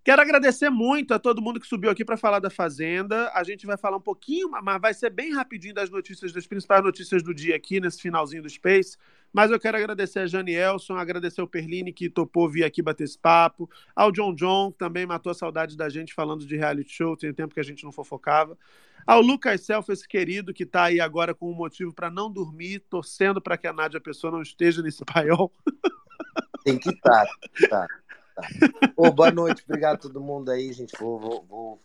quero 0.10 0.24
agradecer 0.24 0.72
muito 0.72 1.14
a 1.14 1.20
todo 1.20 1.40
mundo 1.40 1.60
que 1.60 1.68
subiu 1.68 1.92
aqui 1.92 2.04
para 2.04 2.18
falar 2.18 2.40
da 2.40 2.50
Fazenda. 2.50 3.32
A 3.32 3.44
gente 3.44 3.68
vai 3.68 3.78
falar 3.78 3.98
um 3.98 4.02
pouquinho, 4.02 4.50
mas 4.50 4.82
vai 4.82 4.92
ser 4.92 5.12
bem 5.12 5.32
rapidinho 5.36 5.76
das 5.76 5.92
notícias, 5.92 6.34
das 6.34 6.48
principais 6.48 6.84
notícias 6.84 7.22
do 7.22 7.32
dia 7.32 7.56
aqui, 7.56 7.80
nesse 7.80 8.02
finalzinho 8.02 8.42
do 8.42 8.50
Space. 8.50 8.98
Mas 9.32 9.52
eu 9.52 9.60
quero 9.60 9.78
agradecer 9.78 10.22
a 10.22 10.26
Jane 10.26 10.52
Elson, 10.52 10.96
agradecer 10.96 11.44
o 11.44 11.48
Perline 11.48 11.94
que 11.94 12.10
topou 12.10 12.50
vir 12.50 12.64
aqui 12.64 12.82
bater 12.82 13.04
esse 13.04 13.20
papo, 13.20 13.70
ao 13.96 14.12
John 14.12 14.34
John, 14.34 14.72
que 14.72 14.80
também 14.80 15.06
matou 15.06 15.30
a 15.30 15.36
saudade 15.36 15.78
da 15.78 15.88
gente 15.90 16.12
falando 16.12 16.44
de 16.44 16.58
reality 16.58 16.92
show, 16.92 17.16
tem 17.16 17.32
tempo 17.32 17.54
que 17.54 17.60
a 17.60 17.64
gente 17.64 17.84
não 17.84 17.92
fofocava. 17.92 18.58
Ao 19.06 19.22
Lucas 19.22 19.62
Self, 19.62 19.92
esse 19.92 20.08
querido 20.08 20.52
que 20.56 20.64
está 20.64 20.86
aí 20.86 21.00
agora 21.00 21.36
com 21.36 21.52
um 21.52 21.56
motivo 21.56 21.94
para 21.94 22.10
não 22.10 22.32
dormir, 22.32 22.80
torcendo 22.90 23.40
para 23.40 23.58
que 23.60 23.68
a 23.68 23.74
Nádia 23.74 24.02
Pessoa 24.02 24.32
não 24.32 24.42
esteja 24.42 24.82
nesse 24.82 25.06
paiol. 25.14 25.54
Tem 26.64 26.80
que 26.80 26.90
estar. 26.90 27.28
Tá, 27.70 27.86
tá. 27.86 27.88
Boa 29.16 29.32
noite, 29.32 29.64
obrigado 29.68 29.96
a 29.96 30.00
todo 30.00 30.22
mundo 30.22 30.52
aí, 30.52 30.72
gente. 30.74 30.94
Vou, 31.00 31.20
vou, 31.20 31.46
vou 31.48 31.82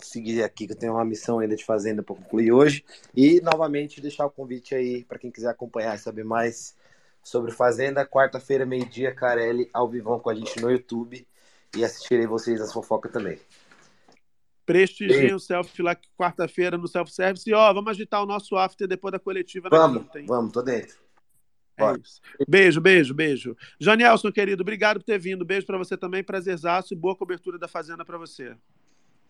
seguir 0.00 0.42
aqui, 0.42 0.66
que 0.66 0.72
eu 0.72 0.78
tenho 0.78 0.94
uma 0.94 1.04
missão 1.04 1.38
ainda 1.38 1.56
de 1.56 1.64
fazenda 1.64 2.02
para 2.02 2.14
concluir 2.14 2.52
hoje. 2.52 2.84
E, 3.14 3.40
novamente, 3.40 4.00
deixar 4.00 4.26
o 4.26 4.30
convite 4.30 4.74
aí 4.74 5.04
para 5.04 5.18
quem 5.18 5.30
quiser 5.30 5.48
acompanhar 5.48 5.94
e 5.94 5.98
saber 5.98 6.24
mais 6.24 6.76
sobre 7.22 7.50
Fazenda. 7.50 8.06
Quarta-feira, 8.06 8.64
meio-dia, 8.64 9.14
Carelli, 9.14 9.68
ao 9.72 9.88
vivão 9.88 10.18
com 10.20 10.30
a 10.30 10.34
gente 10.34 10.60
no 10.60 10.70
YouTube. 10.70 11.26
E 11.76 11.84
assistirei 11.84 12.26
vocês 12.26 12.60
nas 12.60 12.72
fofocas 12.72 13.12
também. 13.12 13.38
Prestigiem 14.64 15.34
o 15.34 15.38
selfie 15.38 15.82
lá 15.82 15.96
quarta-feira 16.18 16.78
no 16.78 16.88
self-service. 16.88 17.48
E, 17.48 17.52
ó, 17.52 17.72
vamos 17.72 17.90
agitar 17.90 18.22
o 18.22 18.26
nosso 18.26 18.56
after 18.56 18.88
depois 18.88 19.12
da 19.12 19.18
coletiva 19.18 19.68
na 19.68 19.76
Vamos, 19.76 20.02
quinta, 20.04 20.22
vamos, 20.26 20.52
tô 20.52 20.62
dentro. 20.62 21.05
É 21.76 21.92
isso. 22.02 22.20
Beijo, 22.48 22.80
beijo, 22.80 23.14
beijo. 23.14 23.56
Janielson, 23.78 24.32
querido, 24.32 24.62
obrigado 24.62 24.98
por 24.98 25.04
ter 25.04 25.18
vindo. 25.18 25.44
Beijo 25.44 25.66
para 25.66 25.76
você 25.76 25.96
também, 25.96 26.24
prazerzaço 26.24 26.94
e 26.94 26.96
boa 26.96 27.14
cobertura 27.14 27.58
da 27.58 27.68
Fazenda 27.68 28.04
para 28.04 28.16
você. 28.16 28.56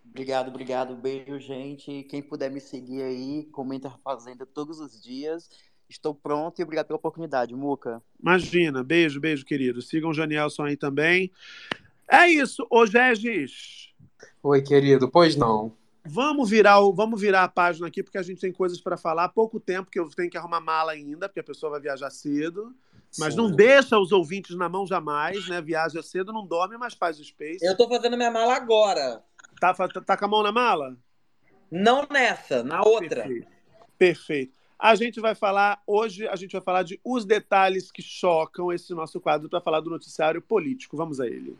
Obrigado, 0.08 0.48
obrigado. 0.48 0.94
Beijo, 0.94 1.38
gente. 1.40 2.04
Quem 2.04 2.22
puder 2.22 2.50
me 2.50 2.60
seguir 2.60 3.02
aí, 3.02 3.48
comenta 3.52 3.88
a 3.88 3.98
Fazenda 3.98 4.46
todos 4.46 4.78
os 4.80 5.02
dias. 5.02 5.50
Estou 5.88 6.14
pronto 6.14 6.58
e 6.58 6.62
obrigado 6.62 6.86
pela 6.86 6.96
oportunidade, 6.96 7.54
Muca. 7.54 8.02
Imagina, 8.20 8.82
beijo, 8.82 9.20
beijo, 9.20 9.44
querido. 9.44 9.82
Sigam 9.82 10.10
o 10.10 10.14
Janielson 10.14 10.64
aí 10.64 10.76
também. 10.76 11.30
É 12.10 12.28
isso, 12.28 12.66
ô 12.70 12.86
Gegis. 12.86 13.92
Oi, 14.42 14.62
querido, 14.62 15.08
pois 15.08 15.36
não. 15.36 15.72
Vamos 16.08 16.50
virar, 16.50 16.80
o, 16.80 16.92
vamos 16.92 17.20
virar 17.20 17.44
a 17.44 17.48
página 17.48 17.86
aqui, 17.86 18.02
porque 18.02 18.18
a 18.18 18.22
gente 18.22 18.40
tem 18.40 18.52
coisas 18.52 18.80
para 18.80 18.96
falar. 18.96 19.24
Há 19.24 19.28
pouco 19.28 19.58
tempo 19.60 19.90
que 19.90 19.98
eu 19.98 20.08
tenho 20.10 20.30
que 20.30 20.38
arrumar 20.38 20.60
mala 20.60 20.92
ainda, 20.92 21.28
porque 21.28 21.40
a 21.40 21.44
pessoa 21.44 21.72
vai 21.72 21.80
viajar 21.80 22.10
cedo. 22.10 22.74
Mas 23.18 23.34
Sim. 23.34 23.40
não 23.40 23.50
deixa 23.50 23.98
os 23.98 24.12
ouvintes 24.12 24.56
na 24.56 24.68
mão 24.68 24.86
jamais, 24.86 25.48
né? 25.48 25.60
Viaja 25.62 26.02
cedo, 26.02 26.32
não 26.32 26.46
dorme, 26.46 26.76
mas 26.76 26.94
faz 26.94 27.18
o 27.18 27.24
space. 27.24 27.64
Eu 27.64 27.76
tô 27.76 27.88
fazendo 27.88 28.16
minha 28.16 28.30
mala 28.30 28.54
agora. 28.54 29.22
Tá, 29.60 29.74
fa- 29.74 29.88
tá 29.88 30.16
com 30.16 30.24
a 30.24 30.28
mão 30.28 30.42
na 30.42 30.52
mala? 30.52 30.96
Não 31.70 32.06
nessa, 32.10 32.62
na 32.62 32.82
outra. 32.82 33.22
Perfeito. 33.22 33.48
Perfeito. 33.98 34.56
A 34.78 34.94
gente 34.94 35.20
vai 35.20 35.34
falar, 35.34 35.80
hoje 35.86 36.28
a 36.28 36.36
gente 36.36 36.52
vai 36.52 36.60
falar 36.60 36.82
de 36.82 37.00
os 37.02 37.24
detalhes 37.24 37.90
que 37.90 38.02
chocam 38.02 38.70
esse 38.70 38.92
nosso 38.94 39.18
quadro 39.20 39.48
para 39.48 39.60
falar 39.60 39.80
do 39.80 39.88
noticiário 39.88 40.42
político. 40.42 40.96
Vamos 40.96 41.18
a 41.18 41.26
ele. 41.26 41.56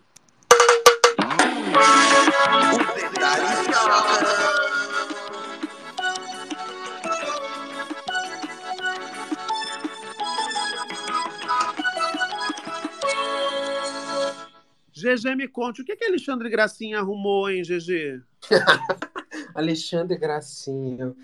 GG, 15.06 15.36
me 15.36 15.46
conte, 15.46 15.82
o 15.82 15.84
que, 15.84 15.94
que 15.94 16.04
Alexandre 16.04 16.48
Gracinha 16.48 16.98
arrumou, 16.98 17.48
hein, 17.48 17.62
GG? 17.62 18.22
Alexandre 19.54 20.16
Gracinha. 20.18 21.14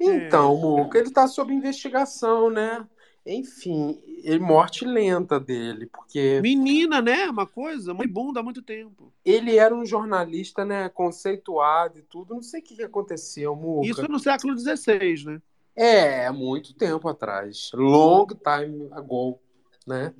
Então, 0.00 0.56
Muca, 0.56 0.98
ele 0.98 1.10
tá 1.10 1.28
sob 1.28 1.52
investigação, 1.52 2.50
né? 2.50 2.84
Enfim, 3.24 4.02
morte 4.40 4.84
lenta 4.84 5.38
dele, 5.38 5.86
porque. 5.86 6.40
Menina, 6.42 7.00
né? 7.00 7.26
Uma 7.30 7.46
coisa, 7.46 7.94
muito 7.94 8.12
bunda 8.12 8.40
há 8.40 8.42
muito 8.42 8.62
tempo. 8.62 9.12
Ele 9.24 9.56
era 9.56 9.74
um 9.74 9.86
jornalista, 9.86 10.64
né? 10.64 10.88
Conceituado 10.88 11.98
e 11.98 12.02
tudo. 12.02 12.34
Não 12.34 12.42
sei 12.42 12.60
o 12.60 12.64
que, 12.64 12.76
que 12.76 12.82
aconteceu, 12.82 13.54
Muca. 13.54 13.86
Isso 13.86 14.08
no 14.08 14.18
século 14.18 14.58
XVI, 14.58 15.24
né? 15.24 15.42
É, 15.74 16.30
muito 16.30 16.74
tempo 16.74 17.08
atrás. 17.08 17.70
Long 17.74 18.26
time 18.26 18.88
ago, 18.92 19.38
né? 19.86 20.12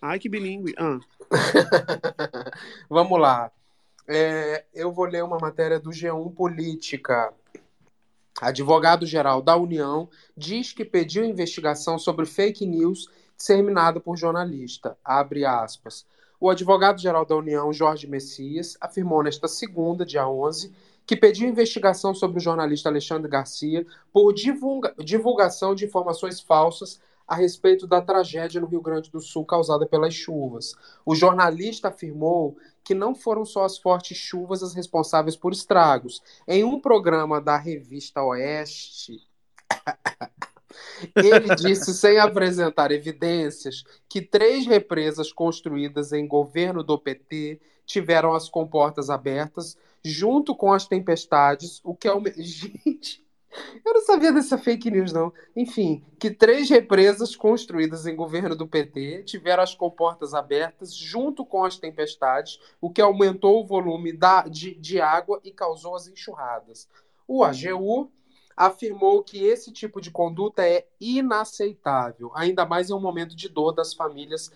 Ai, 0.00 0.18
que 0.18 0.28
bilíngue. 0.28 0.74
Ah. 0.78 0.98
Vamos 2.88 3.20
lá. 3.20 3.50
É, 4.08 4.64
eu 4.72 4.92
vou 4.92 5.04
ler 5.04 5.24
uma 5.24 5.38
matéria 5.38 5.80
do 5.80 5.90
G1 5.90 6.32
Política. 6.34 7.32
Advogado-geral 8.40 9.40
da 9.40 9.56
União 9.56 10.08
diz 10.36 10.72
que 10.72 10.84
pediu 10.84 11.24
investigação 11.24 11.98
sobre 11.98 12.26
fake 12.26 12.66
news 12.66 13.08
disseminada 13.36 13.98
por 13.98 14.16
jornalista. 14.16 14.96
Abre 15.04 15.44
aspas. 15.44 16.06
o 16.38 16.50
advogado-geral 16.50 17.24
da 17.24 17.34
União, 17.34 17.72
Jorge 17.72 18.06
Messias, 18.06 18.76
afirmou 18.78 19.22
nesta 19.22 19.48
segunda, 19.48 20.04
dia 20.04 20.28
11, 20.28 20.70
que 21.06 21.16
pediu 21.16 21.48
investigação 21.48 22.14
sobre 22.14 22.36
o 22.36 22.40
jornalista 22.40 22.90
Alexandre 22.90 23.30
Garcia 23.30 23.86
por 24.12 24.34
divulga 24.34 24.94
divulgação 25.02 25.74
de 25.74 25.86
informações 25.86 26.40
falsas 26.40 27.00
a 27.26 27.34
respeito 27.34 27.86
da 27.86 28.00
tragédia 28.00 28.60
no 28.60 28.66
Rio 28.66 28.80
Grande 28.80 29.10
do 29.10 29.20
Sul 29.20 29.44
causada 29.44 29.86
pelas 29.86 30.14
chuvas. 30.14 30.74
O 31.04 31.14
jornalista 31.14 31.88
afirmou 31.88 32.56
que 32.84 32.94
não 32.94 33.14
foram 33.14 33.44
só 33.44 33.64
as 33.64 33.76
fortes 33.76 34.16
chuvas 34.16 34.62
as 34.62 34.74
responsáveis 34.74 35.36
por 35.36 35.52
estragos. 35.52 36.22
Em 36.46 36.62
um 36.62 36.80
programa 36.80 37.40
da 37.40 37.56
revista 37.56 38.22
Oeste, 38.22 39.26
ele 41.16 41.54
disse, 41.56 41.92
sem 41.92 42.18
apresentar 42.18 42.92
evidências, 42.92 43.82
que 44.08 44.22
três 44.22 44.66
represas 44.66 45.32
construídas 45.32 46.12
em 46.12 46.28
governo 46.28 46.84
do 46.84 46.96
PT 46.96 47.60
tiveram 47.84 48.34
as 48.34 48.48
comportas 48.48 49.10
abertas, 49.10 49.76
junto 50.04 50.54
com 50.54 50.72
as 50.72 50.86
tempestades, 50.86 51.80
o 51.82 51.94
que 51.94 52.06
é 52.06 52.14
o. 52.14 52.22
Gente, 52.38 53.25
eu 53.84 53.94
não 53.94 54.00
sabia 54.02 54.32
dessa 54.32 54.58
fake 54.58 54.90
news, 54.90 55.12
não. 55.12 55.32
Enfim, 55.54 56.04
que 56.18 56.30
três 56.30 56.68
represas 56.68 57.34
construídas 57.34 58.06
em 58.06 58.16
governo 58.16 58.56
do 58.56 58.66
PT 58.66 59.22
tiveram 59.24 59.62
as 59.62 59.74
comportas 59.74 60.34
abertas 60.34 60.94
junto 60.94 61.44
com 61.44 61.64
as 61.64 61.78
tempestades, 61.78 62.58
o 62.80 62.90
que 62.90 63.00
aumentou 63.00 63.62
o 63.62 63.66
volume 63.66 64.12
da, 64.12 64.42
de, 64.42 64.74
de 64.74 65.00
água 65.00 65.40
e 65.44 65.50
causou 65.50 65.94
as 65.94 66.06
enxurradas. 66.06 66.88
O 67.26 67.42
AGU 67.44 68.10
afirmou 68.56 69.22
que 69.22 69.44
esse 69.44 69.70
tipo 69.70 70.00
de 70.00 70.10
conduta 70.10 70.66
é 70.66 70.86
inaceitável, 70.98 72.32
ainda 72.34 72.64
mais 72.64 72.88
em 72.88 72.94
um 72.94 73.00
momento 73.00 73.36
de 73.36 73.48
dor 73.48 73.72
das 73.72 73.92
famílias 73.92 74.50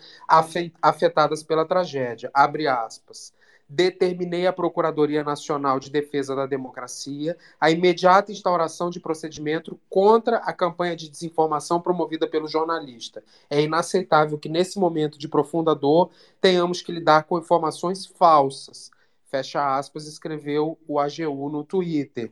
afetadas 0.81 1.43
pela 1.43 1.67
tragédia. 1.67 2.31
Abre 2.33 2.67
aspas. 2.67 3.31
Determinei 3.73 4.45
à 4.45 4.51
Procuradoria 4.51 5.23
Nacional 5.23 5.79
de 5.79 5.89
Defesa 5.89 6.35
da 6.35 6.45
Democracia 6.45 7.37
a 7.59 7.71
imediata 7.71 8.31
instauração 8.31 8.89
de 8.89 8.99
procedimento 8.99 9.79
contra 9.89 10.37
a 10.37 10.51
campanha 10.51 10.95
de 10.95 11.09
desinformação 11.09 11.79
promovida 11.79 12.27
pelo 12.27 12.49
jornalista. 12.49 13.23
É 13.49 13.61
inaceitável 13.61 14.37
que, 14.37 14.49
nesse 14.49 14.77
momento 14.77 15.17
de 15.17 15.29
profunda 15.29 15.73
dor, 15.73 16.09
tenhamos 16.41 16.81
que 16.81 16.91
lidar 16.91 17.23
com 17.23 17.39
informações 17.39 18.05
falsas. 18.05 18.91
Fecha 19.29 19.77
aspas, 19.77 20.05
escreveu 20.05 20.77
o 20.85 20.99
AGU 20.99 21.49
no 21.49 21.63
Twitter 21.63 22.31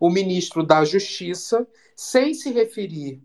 o 0.00 0.10
ministro 0.10 0.64
da 0.64 0.84
Justiça, 0.84 1.66
sem 1.94 2.32
se 2.32 2.50
referir 2.50 3.20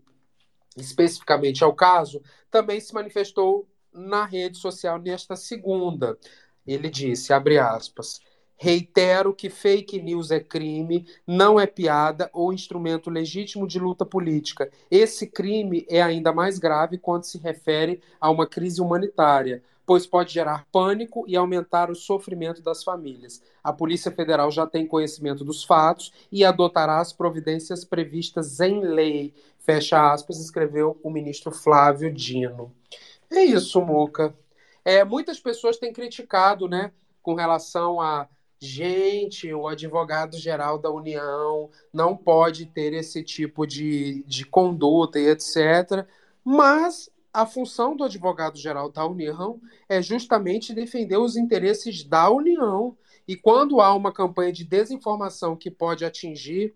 especificamente 0.76 1.62
ao 1.62 1.72
caso, 1.72 2.20
também 2.50 2.80
se 2.80 2.92
manifestou 2.92 3.68
na 3.92 4.24
rede 4.24 4.58
social 4.58 4.98
nesta 4.98 5.36
segunda. 5.36 6.18
Ele 6.66 6.88
disse, 6.88 7.32
abre 7.32 7.58
aspas, 7.58 8.20
Reitero 8.56 9.34
que 9.34 9.50
fake 9.50 10.00
news 10.00 10.30
é 10.30 10.38
crime, 10.38 11.06
não 11.26 11.58
é 11.58 11.66
piada 11.66 12.30
ou 12.32 12.52
instrumento 12.52 13.10
legítimo 13.10 13.66
de 13.66 13.80
luta 13.80 14.06
política. 14.06 14.70
Esse 14.90 15.26
crime 15.26 15.84
é 15.88 16.00
ainda 16.00 16.32
mais 16.32 16.58
grave 16.58 16.96
quando 16.96 17.24
se 17.24 17.36
refere 17.36 18.00
a 18.20 18.30
uma 18.30 18.46
crise 18.46 18.80
humanitária 18.80 19.62
pois 19.86 20.06
pode 20.06 20.32
gerar 20.32 20.66
pânico 20.72 21.24
e 21.28 21.36
aumentar 21.36 21.90
o 21.90 21.94
sofrimento 21.94 22.62
das 22.62 22.82
famílias. 22.82 23.42
A 23.62 23.72
Polícia 23.72 24.10
Federal 24.10 24.50
já 24.50 24.66
tem 24.66 24.86
conhecimento 24.86 25.44
dos 25.44 25.64
fatos 25.64 26.12
e 26.32 26.44
adotará 26.44 27.00
as 27.00 27.12
providências 27.12 27.84
previstas 27.84 28.60
em 28.60 28.80
lei. 28.80 29.34
Fecha 29.58 30.12
aspas, 30.12 30.40
escreveu 30.40 30.98
o 31.02 31.10
ministro 31.10 31.50
Flávio 31.50 32.12
Dino. 32.12 32.72
É 33.30 33.42
isso, 33.42 33.80
Muca. 33.80 34.34
É, 34.84 35.04
muitas 35.04 35.40
pessoas 35.40 35.78
têm 35.78 35.92
criticado, 35.92 36.68
né, 36.68 36.92
com 37.22 37.34
relação 37.34 38.00
a 38.00 38.28
gente, 38.60 39.52
o 39.52 39.68
advogado-geral 39.68 40.78
da 40.78 40.90
União 40.90 41.70
não 41.92 42.16
pode 42.16 42.66
ter 42.66 42.92
esse 42.92 43.22
tipo 43.22 43.66
de, 43.66 44.24
de 44.26 44.44
conduta 44.44 45.18
e 45.18 45.28
etc. 45.28 46.06
Mas 46.42 47.10
a 47.32 47.44
função 47.44 47.96
do 47.96 48.04
advogado-geral 48.04 48.90
da 48.90 49.04
União 49.06 49.60
é 49.88 50.00
justamente 50.00 50.72
defender 50.72 51.18
os 51.18 51.36
interesses 51.36 52.04
da 52.04 52.30
União. 52.30 52.96
E 53.26 53.36
quando 53.36 53.80
há 53.80 53.94
uma 53.94 54.12
campanha 54.12 54.52
de 54.52 54.64
desinformação 54.64 55.56
que 55.56 55.70
pode 55.70 56.04
atingir, 56.04 56.74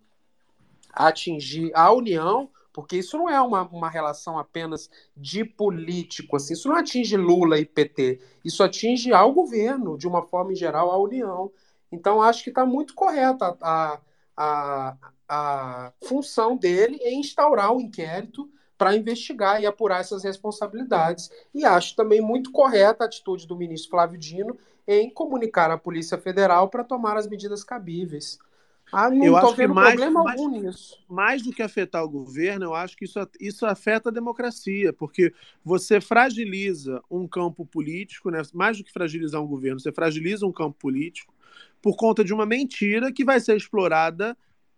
atingir 0.93 1.71
a 1.75 1.93
União, 1.93 2.51
porque 2.73 2.97
isso 2.97 3.17
não 3.17 3.29
é 3.29 3.41
uma, 3.41 3.63
uma 3.69 3.89
relação 3.89 4.39
apenas 4.39 4.91
de 5.17 5.45
político, 5.45 6.37
assim, 6.37 6.55
isso 6.55 6.69
não 6.69 6.77
atinge 6.77 7.17
Lula 7.17 7.59
e 7.59 7.65
PT, 7.65 8.21
isso 8.45 8.63
atinge 8.63 9.13
ao 9.13 9.33
governo, 9.33 9.99
de 9.99 10.07
uma 10.07 10.23
forma 10.23 10.53
em 10.53 10.57
geral, 10.57 10.91
a 10.91 10.99
União. 10.99 11.51
Então, 11.91 12.23
acho 12.23 12.45
que 12.45 12.51
está 12.51 12.65
muito 12.67 12.95
correta 12.95 13.57
a, 13.61 14.01
a, 14.37 14.97
a 15.29 15.93
função 16.05 16.57
dele 16.57 16.97
em 17.03 17.21
instaurar 17.21 17.73
o 17.73 17.77
um 17.77 17.81
inquérito 17.81 18.51
para 18.79 18.95
investigar 18.95 19.61
e 19.61 19.67
apurar 19.67 20.01
essas 20.01 20.23
responsabilidades. 20.23 21.31
E 21.53 21.65
acho 21.65 21.97
também 21.97 22.21
muito 22.21 22.53
correta 22.53 23.05
a 23.05 23.07
atitude 23.07 23.47
do 23.47 23.57
ministro 23.57 23.91
Flávio 23.91 24.19
Dino 24.19 24.57
em 24.87 25.11
comunicar 25.11 25.71
à 25.71 25.77
Polícia 25.77 26.17
Federal 26.17 26.69
para 26.69 26.85
tomar 26.85 27.17
as 27.17 27.27
medidas 27.27 27.65
cabíveis. 27.65 28.39
Ah, 28.93 29.11
não 29.11 29.25
eu 29.25 29.37
acho 29.37 29.55
que 29.55 29.67
mais, 29.67 29.95
problema 29.95 30.25
mais, 30.25 30.41
algum 30.41 30.61
nisso. 30.61 31.05
Mais 31.09 31.43
do 31.43 31.53
que 31.53 31.63
afetar 31.63 32.03
o 32.03 32.09
governo, 32.09 32.67
eu 32.67 32.75
acho 32.75 32.97
que 32.97 33.05
isso, 33.05 33.19
isso 33.41 33.67
afeta 33.67 34.09
a 34.09 34.13
democracia, 34.13 34.93
porque 34.93 35.33
você 35.65 36.01
fragiliza 36.01 37.03
um 37.11 37.27
campo 37.27 37.67
político, 37.67 38.31
né? 38.31 38.43
mais 38.55 38.79
do 38.79 38.85
que 38.85 38.93
fragilizar 38.93 39.43
um 39.43 39.47
governo, 39.47 39.81
você 39.81 39.93
fragiliza 39.93 40.47
um 40.47 40.53
campo 40.53 40.77
político 40.79 41.35
por 41.83 41.97
conta 41.97 42.25
de 42.25 42.33
uma 42.33 42.47
mentira 42.47 43.13
que 43.13 43.25
vai 43.25 43.41
ser 43.41 43.57
explorada 43.57 44.37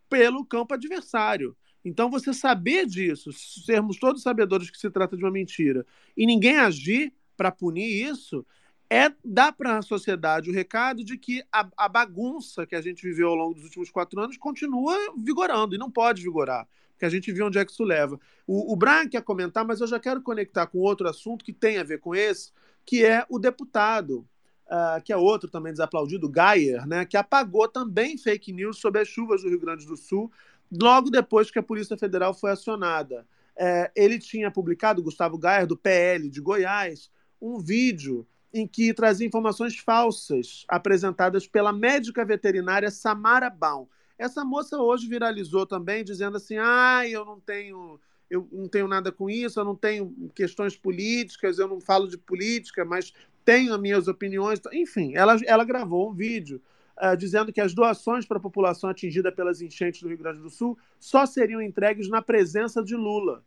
pelo 0.09 0.45
campo 0.45 0.75
adversário. 0.75 1.57
Então, 1.85 2.11
você 2.11 2.35
saber 2.35 2.87
disso, 2.87 3.33
sermos 3.33 3.99
todos 3.99 4.23
sabedores 4.23 4.71
que 4.71 4.79
se 4.79 4.91
trata 4.91 5.17
de 5.17 5.25
uma 5.25 5.31
mentira, 5.31 5.87
e 6.17 6.27
ninguém 6.27 6.59
agir 6.59 7.13
para 7.37 7.51
punir 7.51 8.11
isso, 8.11 8.45
é 8.91 9.13
dar 9.25 9.53
para 9.53 9.79
a 9.79 9.83
sociedade 9.83 10.51
o 10.51 10.53
recado 10.53 11.05
de 11.05 11.17
que 11.17 11.45
a, 11.53 11.69
a, 11.77 11.89
bagunça 11.89 12.67
que 12.67 12.75
a 12.75 12.81
gente 12.81 13.07
viveu 13.07 13.29
ao 13.29 13.37
longo 13.37 13.55
dos 13.55 13.63
últimos 13.63 13.89
quatro 13.89 14.21
anos 14.21 14.37
continua 14.37 14.97
vigorando, 15.17 15.77
e 15.77 15.79
não 15.79 15.89
pode 15.89 16.21
vigorar, 16.21 16.67
porque 16.91 17.05
a 17.05 17.09
gente 17.09 17.31
viu 17.31 17.47
onde 17.47 17.57
é 17.57 17.65
que 17.65 17.71
isso 17.71 17.85
leva. 17.85 18.19
O, 18.45 18.73
o 18.73 18.77
Brian 18.77 19.09
quer 19.09 19.23
comentar, 19.23 19.65
mas 19.65 19.81
eu 19.81 19.87
já 19.87 20.01
quero 20.01 20.21
conectar 20.21 20.67
com 20.67 20.79
outro 20.79 21.09
assunto 21.09 21.45
que 21.45 21.53
tem 21.53 21.79
a 21.79 21.85
ver 21.85 22.01
com 22.01 22.17
esse, 22.17 22.51
que 22.85 23.05
é 23.05 23.25
o 23.29 23.39
deputado. 23.39 24.27
Uh, 24.67 25.03
que 25.03 25.13
é 25.13 25.17
outro 25.17 25.51
também 25.51 25.73
desaplaudido, 25.73 26.29
Gayer, 26.29 26.87
né, 26.87 27.05
que 27.05 27.17
apagou 27.17 27.67
também 27.67 28.17
fake 28.17 28.53
news 28.53 28.79
sobre 28.79 29.01
as 29.01 29.09
chuvas 29.09 29.43
do 29.43 29.49
Rio 29.49 29.59
Grande 29.59 29.85
do 29.85 29.97
Sul, 29.97 30.31
logo 30.71 31.11
depois 31.11 31.51
que 31.51 31.59
a 31.59 31.63
Polícia 31.63 31.97
Federal 31.97 32.33
foi 32.33 32.53
acionada. 32.53 33.27
É, 33.57 33.91
ele 33.97 34.17
tinha 34.17 34.49
publicado, 34.49 35.03
Gustavo 35.03 35.37
Gayer, 35.37 35.67
do 35.67 35.77
PL 35.77 36.31
de 36.31 36.41
Goiás, 36.41 37.11
um 37.43 37.59
vídeo 37.59 38.25
em 38.53 38.67
que 38.67 38.93
trazia 38.93 39.27
informações 39.27 39.79
falsas 39.79 40.65
apresentadas 40.69 41.47
pela 41.47 41.73
médica 41.73 42.25
veterinária 42.25 42.91
Samara 42.91 43.49
Baum. 43.49 43.87
Essa 44.19 44.45
moça 44.45 44.79
hoje 44.79 45.09
viralizou 45.09 45.65
também, 45.65 46.05
dizendo 46.05 46.37
assim: 46.37 46.57
ah, 46.59 47.03
eu 47.09 47.25
não 47.25 47.41
tenho. 47.41 47.99
Eu 48.29 48.47
não 48.53 48.69
tenho 48.69 48.87
nada 48.87 49.11
com 49.11 49.29
isso, 49.29 49.59
eu 49.59 49.65
não 49.65 49.75
tenho 49.75 50.15
questões 50.37 50.77
políticas, 50.77 51.59
eu 51.59 51.67
não 51.67 51.81
falo 51.81 52.07
de 52.07 52.17
política, 52.17 52.85
mas 52.85 53.13
tenho 53.45 53.75
as 53.75 53.81
minhas 53.81 54.07
opiniões. 54.07 54.61
Enfim, 54.73 55.17
ela, 55.17 55.37
ela 55.45 55.65
gravou 55.65 56.11
um 56.11 56.15
vídeo 56.15 56.63
uh, 56.97 57.17
dizendo 57.17 57.53
que 57.53 57.61
as 57.61 57.75
doações 57.75 58.25
para 58.25 58.37
a 58.37 58.41
população 58.41 58.89
atingida 58.89 59.33
pelas 59.33 59.61
enchentes 59.61 60.01
do 60.01 60.09
Rio 60.09 60.19
Grande 60.19 60.39
do 60.39 60.49
Sul 60.49 60.79
só 61.01 61.27
seriam 61.27 61.61
entregues 61.61 62.09
na 62.09 62.23
presença 62.23 62.85
de 62.85 62.95
Lula. 62.95 63.45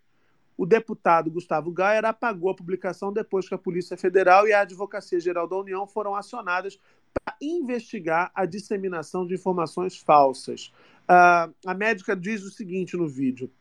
O 0.55 0.65
deputado 0.65 1.31
Gustavo 1.31 1.71
Gayer 1.71 2.05
apagou 2.05 2.49
a 2.51 2.55
publicação 2.55 3.11
depois 3.11 3.47
que 3.47 3.55
a 3.55 3.57
Polícia 3.57 3.97
Federal 3.97 4.47
e 4.47 4.53
a 4.53 4.61
Advocacia 4.61 5.19
Geral 5.19 5.47
da 5.47 5.57
União 5.57 5.87
foram 5.87 6.15
acionadas 6.15 6.79
para 7.13 7.35
investigar 7.41 8.31
a 8.35 8.45
disseminação 8.45 9.25
de 9.25 9.33
informações 9.33 9.97
falsas. 9.97 10.71
Uh, 11.03 11.53
a 11.65 11.73
médica 11.73 12.15
diz 12.15 12.43
o 12.43 12.51
seguinte 12.51 12.95
no 12.95 13.07
vídeo: 13.07 13.51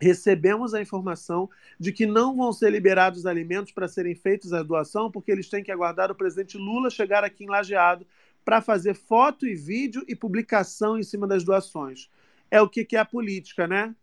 recebemos 0.00 0.74
a 0.74 0.80
informação 0.80 1.50
de 1.78 1.92
que 1.92 2.06
não 2.06 2.36
vão 2.36 2.52
ser 2.52 2.70
liberados 2.70 3.26
alimentos 3.26 3.72
para 3.72 3.88
serem 3.88 4.14
feitos 4.14 4.52
a 4.52 4.62
doação, 4.62 5.10
porque 5.10 5.30
eles 5.30 5.48
têm 5.48 5.62
que 5.62 5.72
aguardar 5.72 6.10
o 6.10 6.14
presidente 6.14 6.56
Lula 6.56 6.90
chegar 6.90 7.24
aqui 7.24 7.44
em 7.44 7.48
Lajeado 7.48 8.06
para 8.44 8.60
fazer 8.60 8.94
foto 8.94 9.46
e 9.46 9.54
vídeo 9.54 10.04
e 10.08 10.16
publicação 10.16 10.98
em 10.98 11.02
cima 11.02 11.26
das 11.26 11.44
doações. 11.44 12.10
É 12.50 12.60
o 12.60 12.68
que, 12.68 12.84
que 12.84 12.96
é 12.96 13.00
a 13.00 13.04
política, 13.04 13.66
né? 13.66 13.94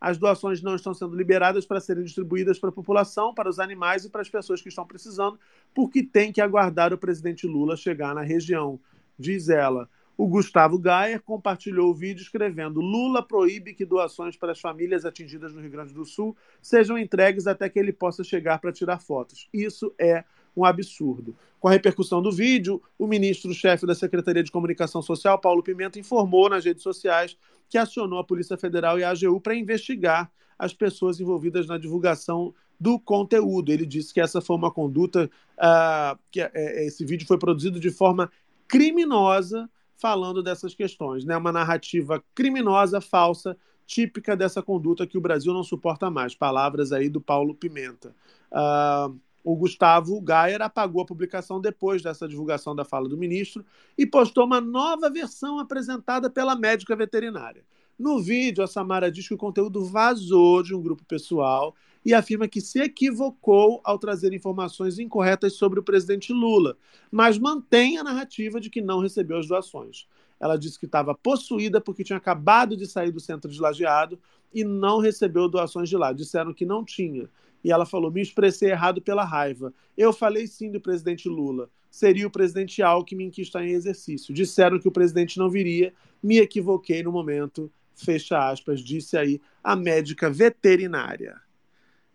As 0.00 0.16
doações 0.16 0.62
não 0.62 0.76
estão 0.76 0.94
sendo 0.94 1.16
liberadas 1.16 1.66
para 1.66 1.80
serem 1.80 2.04
distribuídas 2.04 2.58
para 2.58 2.68
a 2.68 2.72
população, 2.72 3.34
para 3.34 3.48
os 3.50 3.58
animais 3.58 4.04
e 4.04 4.10
para 4.10 4.20
as 4.20 4.28
pessoas 4.28 4.62
que 4.62 4.68
estão 4.68 4.86
precisando, 4.86 5.38
porque 5.74 6.02
tem 6.02 6.32
que 6.32 6.40
aguardar 6.40 6.92
o 6.92 6.98
presidente 6.98 7.46
Lula 7.46 7.76
chegar 7.76 8.14
na 8.14 8.22
região, 8.22 8.78
diz 9.18 9.48
ela. 9.48 9.88
O 10.16 10.26
Gustavo 10.26 10.80
Gayer 10.80 11.22
compartilhou 11.22 11.90
o 11.90 11.94
vídeo 11.94 12.22
escrevendo: 12.22 12.80
Lula 12.80 13.22
proíbe 13.22 13.72
que 13.72 13.84
doações 13.84 14.36
para 14.36 14.50
as 14.50 14.60
famílias 14.60 15.04
atingidas 15.04 15.54
no 15.54 15.60
Rio 15.60 15.70
Grande 15.70 15.94
do 15.94 16.04
Sul 16.04 16.36
sejam 16.60 16.98
entregues 16.98 17.46
até 17.46 17.68
que 17.68 17.78
ele 17.78 17.92
possa 17.92 18.24
chegar 18.24 18.58
para 18.58 18.72
tirar 18.72 18.98
fotos. 18.98 19.48
Isso 19.54 19.94
é 19.96 20.24
um 20.56 20.64
absurdo. 20.64 21.36
Com 21.60 21.68
a 21.68 21.70
repercussão 21.70 22.20
do 22.20 22.32
vídeo, 22.32 22.82
o 22.98 23.06
ministro-chefe 23.06 23.86
da 23.86 23.94
Secretaria 23.94 24.42
de 24.42 24.50
Comunicação 24.50 25.00
Social, 25.00 25.38
Paulo 25.38 25.62
Pimenta, 25.62 26.00
informou 26.00 26.48
nas 26.48 26.64
redes 26.64 26.82
sociais 26.82 27.36
que 27.68 27.78
acionou 27.78 28.18
a 28.18 28.24
Polícia 28.24 28.56
Federal 28.56 28.98
e 28.98 29.04
a 29.04 29.10
AGU 29.10 29.40
para 29.40 29.54
investigar 29.54 30.30
as 30.58 30.72
pessoas 30.72 31.20
envolvidas 31.20 31.66
na 31.66 31.78
divulgação 31.78 32.54
do 32.80 32.98
conteúdo. 32.98 33.72
Ele 33.72 33.86
disse 33.86 34.12
que 34.12 34.20
essa 34.20 34.40
foi 34.40 34.56
uma 34.56 34.70
conduta, 34.70 35.30
uh, 35.58 36.18
que 36.30 36.40
é, 36.40 36.86
esse 36.86 37.04
vídeo 37.04 37.26
foi 37.26 37.38
produzido 37.38 37.78
de 37.78 37.90
forma 37.90 38.30
criminosa, 38.66 39.68
falando 39.96 40.42
dessas 40.42 40.74
questões, 40.74 41.24
né? 41.24 41.36
Uma 41.36 41.50
narrativa 41.50 42.22
criminosa, 42.34 43.00
falsa, 43.00 43.56
típica 43.86 44.36
dessa 44.36 44.62
conduta 44.62 45.06
que 45.06 45.18
o 45.18 45.20
Brasil 45.20 45.52
não 45.52 45.64
suporta 45.64 46.10
mais. 46.10 46.34
Palavras 46.34 46.92
aí 46.92 47.08
do 47.08 47.20
Paulo 47.20 47.54
Pimenta. 47.54 48.14
Uh, 48.52 49.18
o 49.50 49.56
Gustavo 49.56 50.20
Gayer 50.20 50.60
apagou 50.60 51.00
a 51.00 51.06
publicação 51.06 51.58
depois 51.58 52.02
dessa 52.02 52.28
divulgação 52.28 52.76
da 52.76 52.84
fala 52.84 53.08
do 53.08 53.16
ministro 53.16 53.64
e 53.96 54.04
postou 54.04 54.44
uma 54.44 54.60
nova 54.60 55.08
versão 55.08 55.58
apresentada 55.58 56.28
pela 56.28 56.54
médica 56.54 56.94
veterinária. 56.94 57.64
No 57.98 58.20
vídeo, 58.20 58.62
a 58.62 58.66
Samara 58.66 59.10
diz 59.10 59.26
que 59.26 59.32
o 59.32 59.38
conteúdo 59.38 59.82
vazou 59.86 60.62
de 60.62 60.74
um 60.74 60.82
grupo 60.82 61.02
pessoal 61.02 61.74
e 62.04 62.12
afirma 62.12 62.46
que 62.46 62.60
se 62.60 62.78
equivocou 62.78 63.80
ao 63.84 63.98
trazer 63.98 64.34
informações 64.34 64.98
incorretas 64.98 65.54
sobre 65.54 65.80
o 65.80 65.82
presidente 65.82 66.30
Lula, 66.30 66.76
mas 67.10 67.38
mantém 67.38 67.96
a 67.96 68.04
narrativa 68.04 68.60
de 68.60 68.68
que 68.68 68.82
não 68.82 69.00
recebeu 69.00 69.38
as 69.38 69.48
doações. 69.48 70.06
Ela 70.38 70.58
disse 70.58 70.78
que 70.78 70.84
estava 70.84 71.14
possuída 71.14 71.80
porque 71.80 72.04
tinha 72.04 72.18
acabado 72.18 72.76
de 72.76 72.86
sair 72.86 73.10
do 73.10 73.18
centro 73.18 73.50
de 73.50 73.58
lajeado 73.58 74.20
e 74.52 74.62
não 74.62 74.98
recebeu 74.98 75.48
doações 75.48 75.88
de 75.88 75.96
lá. 75.96 76.12
Disseram 76.12 76.52
que 76.52 76.66
não 76.66 76.84
tinha 76.84 77.30
e 77.68 77.70
ela 77.70 77.84
falou: 77.84 78.10
me 78.10 78.22
expressei 78.22 78.70
errado 78.70 79.02
pela 79.02 79.24
raiva. 79.24 79.74
Eu 79.94 80.10
falei 80.10 80.46
sim 80.46 80.70
do 80.70 80.80
presidente 80.80 81.28
Lula. 81.28 81.68
Seria 81.90 82.26
o 82.26 82.30
presidente 82.30 82.82
Alckmin 82.82 83.30
que 83.30 83.42
está 83.42 83.62
em 83.62 83.72
exercício. 83.72 84.32
Disseram 84.32 84.78
que 84.78 84.88
o 84.88 84.92
presidente 84.92 85.38
não 85.38 85.50
viria. 85.50 85.92
Me 86.22 86.38
equivoquei 86.38 87.02
no 87.02 87.12
momento. 87.12 87.70
Fecha 87.94 88.48
aspas, 88.48 88.80
disse 88.80 89.18
aí 89.18 89.38
a 89.62 89.76
médica 89.76 90.30
veterinária. 90.30 91.38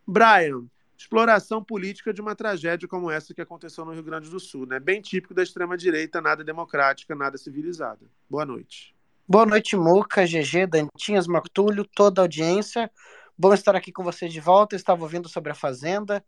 Brian, 0.08 0.64
exploração 0.98 1.64
política 1.64 2.12
de 2.12 2.20
uma 2.20 2.36
tragédia 2.36 2.88
como 2.88 3.12
essa 3.12 3.34
que 3.34 3.42
aconteceu 3.42 3.86
no 3.86 3.92
Rio 3.92 4.04
Grande 4.04 4.30
do 4.30 4.40
Sul, 4.40 4.66
né? 4.66 4.80
Bem 4.80 5.02
típico 5.02 5.36
da 5.36 5.44
extrema-direita, 5.44 6.20
nada 6.20 6.44
democrática, 6.44 7.14
nada 7.14 7.38
civilizada. 7.38 8.02
Boa 8.28 8.46
noite. 8.46 8.96
Boa 9.28 9.46
noite, 9.46 9.76
Muca, 9.76 10.26
GG, 10.26 10.66
Dantinhas, 10.68 11.28
Martulho, 11.28 11.86
toda 11.86 12.22
a 12.22 12.24
audiência. 12.24 12.90
Bom 13.36 13.52
estar 13.52 13.76
aqui 13.76 13.92
com 13.92 14.04
vocês 14.04 14.32
de 14.32 14.40
volta. 14.40 14.76
estava 14.76 15.02
ouvindo 15.02 15.28
sobre 15.28 15.52
a 15.52 15.56
Fazenda. 15.56 16.24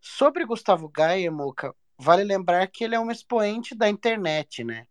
Sobre 0.00 0.44
Gustavo 0.44 0.88
Gaia, 0.88 1.28
Muca, 1.28 1.74
vale 1.98 2.22
lembrar 2.22 2.64
que 2.68 2.84
ele 2.84 2.94
é 2.94 3.00
um 3.00 3.10
expoente 3.10 3.74
da 3.74 3.88
internet, 3.88 4.62
né? 4.62 4.86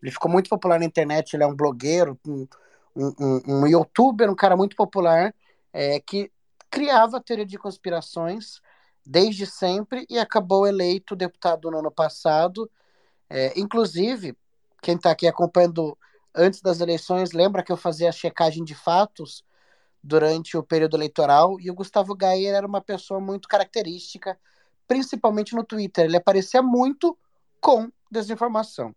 Ele 0.00 0.12
ficou 0.12 0.30
muito 0.30 0.48
popular 0.48 0.78
na 0.78 0.84
internet, 0.84 1.34
ele 1.34 1.42
é 1.42 1.46
um 1.46 1.56
blogueiro, 1.56 2.16
um, 2.24 2.46
um, 2.94 3.42
um 3.48 3.66
youtuber, 3.66 4.30
um 4.30 4.34
cara 4.34 4.56
muito 4.56 4.76
popular, 4.76 5.34
é, 5.72 5.98
que 5.98 6.30
criava 6.70 7.20
teoria 7.20 7.46
de 7.46 7.58
conspirações 7.58 8.60
desde 9.04 9.44
sempre 9.44 10.06
e 10.08 10.20
acabou 10.20 10.68
eleito 10.68 11.16
deputado 11.16 11.68
no 11.68 11.78
ano 11.78 11.90
passado. 11.90 12.70
É, 13.28 13.58
inclusive, 13.58 14.36
quem 14.80 14.94
está 14.94 15.10
aqui 15.10 15.26
acompanhando 15.26 15.98
antes 16.32 16.60
das 16.60 16.80
eleições, 16.80 17.32
lembra 17.32 17.64
que 17.64 17.72
eu 17.72 17.76
fazia 17.76 18.08
a 18.08 18.12
checagem 18.12 18.62
de 18.62 18.76
fatos 18.76 19.42
durante 20.08 20.56
o 20.56 20.62
período 20.62 20.96
eleitoral 20.96 21.60
e 21.60 21.70
o 21.70 21.74
Gustavo 21.74 22.14
Gayer 22.14 22.54
era 22.54 22.66
uma 22.66 22.80
pessoa 22.80 23.20
muito 23.20 23.46
característica, 23.46 24.38
principalmente 24.86 25.54
no 25.54 25.62
Twitter. 25.62 26.06
Ele 26.06 26.16
aparecia 26.16 26.62
muito 26.62 27.16
com 27.60 27.92
desinformação. 28.10 28.94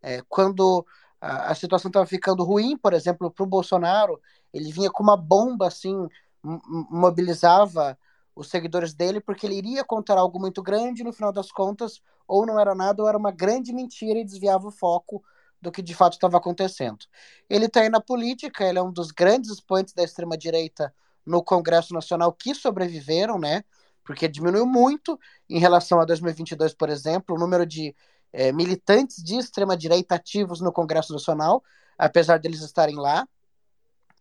É, 0.00 0.22
quando 0.28 0.86
a, 1.20 1.50
a 1.50 1.54
situação 1.54 1.88
estava 1.88 2.06
ficando 2.06 2.44
ruim, 2.44 2.76
por 2.76 2.92
exemplo, 2.92 3.28
para 3.28 3.42
o 3.42 3.48
Bolsonaro, 3.48 4.20
ele 4.54 4.70
vinha 4.70 4.88
com 4.88 5.02
uma 5.02 5.16
bomba 5.16 5.66
assim, 5.66 6.08
mobilizava 6.42 7.98
os 8.34 8.48
seguidores 8.48 8.94
dele 8.94 9.20
porque 9.20 9.46
ele 9.46 9.56
iria 9.56 9.84
contar 9.84 10.16
algo 10.16 10.38
muito 10.38 10.62
grande, 10.62 11.02
no 11.02 11.12
final 11.12 11.32
das 11.32 11.50
contas, 11.50 12.00
ou 12.28 12.46
não 12.46 12.60
era 12.60 12.74
nada, 12.74 13.02
ou 13.02 13.08
era 13.08 13.18
uma 13.18 13.32
grande 13.32 13.72
mentira 13.72 14.20
e 14.20 14.24
desviava 14.24 14.68
o 14.68 14.70
foco 14.70 15.24
do 15.60 15.72
que 15.72 15.82
de 15.82 15.94
fato 15.94 16.14
estava 16.14 16.36
acontecendo. 16.36 17.04
Ele 17.48 17.66
está 17.66 17.80
aí 17.80 17.88
na 17.88 18.00
política, 18.00 18.64
ele 18.64 18.78
é 18.78 18.82
um 18.82 18.92
dos 18.92 19.10
grandes 19.10 19.50
expoentes 19.50 19.94
da 19.94 20.02
extrema-direita 20.02 20.94
no 21.24 21.42
Congresso 21.42 21.92
Nacional 21.92 22.32
que 22.32 22.54
sobreviveram, 22.54 23.38
né? 23.38 23.64
Porque 24.04 24.28
diminuiu 24.28 24.66
muito 24.66 25.18
em 25.48 25.58
relação 25.58 26.00
a 26.00 26.04
2022, 26.04 26.74
por 26.74 26.88
exemplo, 26.88 27.34
o 27.34 27.38
número 27.38 27.66
de 27.66 27.94
é, 28.32 28.52
militantes 28.52 29.22
de 29.22 29.36
extrema-direita 29.36 30.14
ativos 30.14 30.60
no 30.60 30.72
Congresso 30.72 31.12
Nacional, 31.12 31.62
apesar 31.98 32.38
deles 32.38 32.60
estarem 32.60 32.96
lá. 32.96 33.26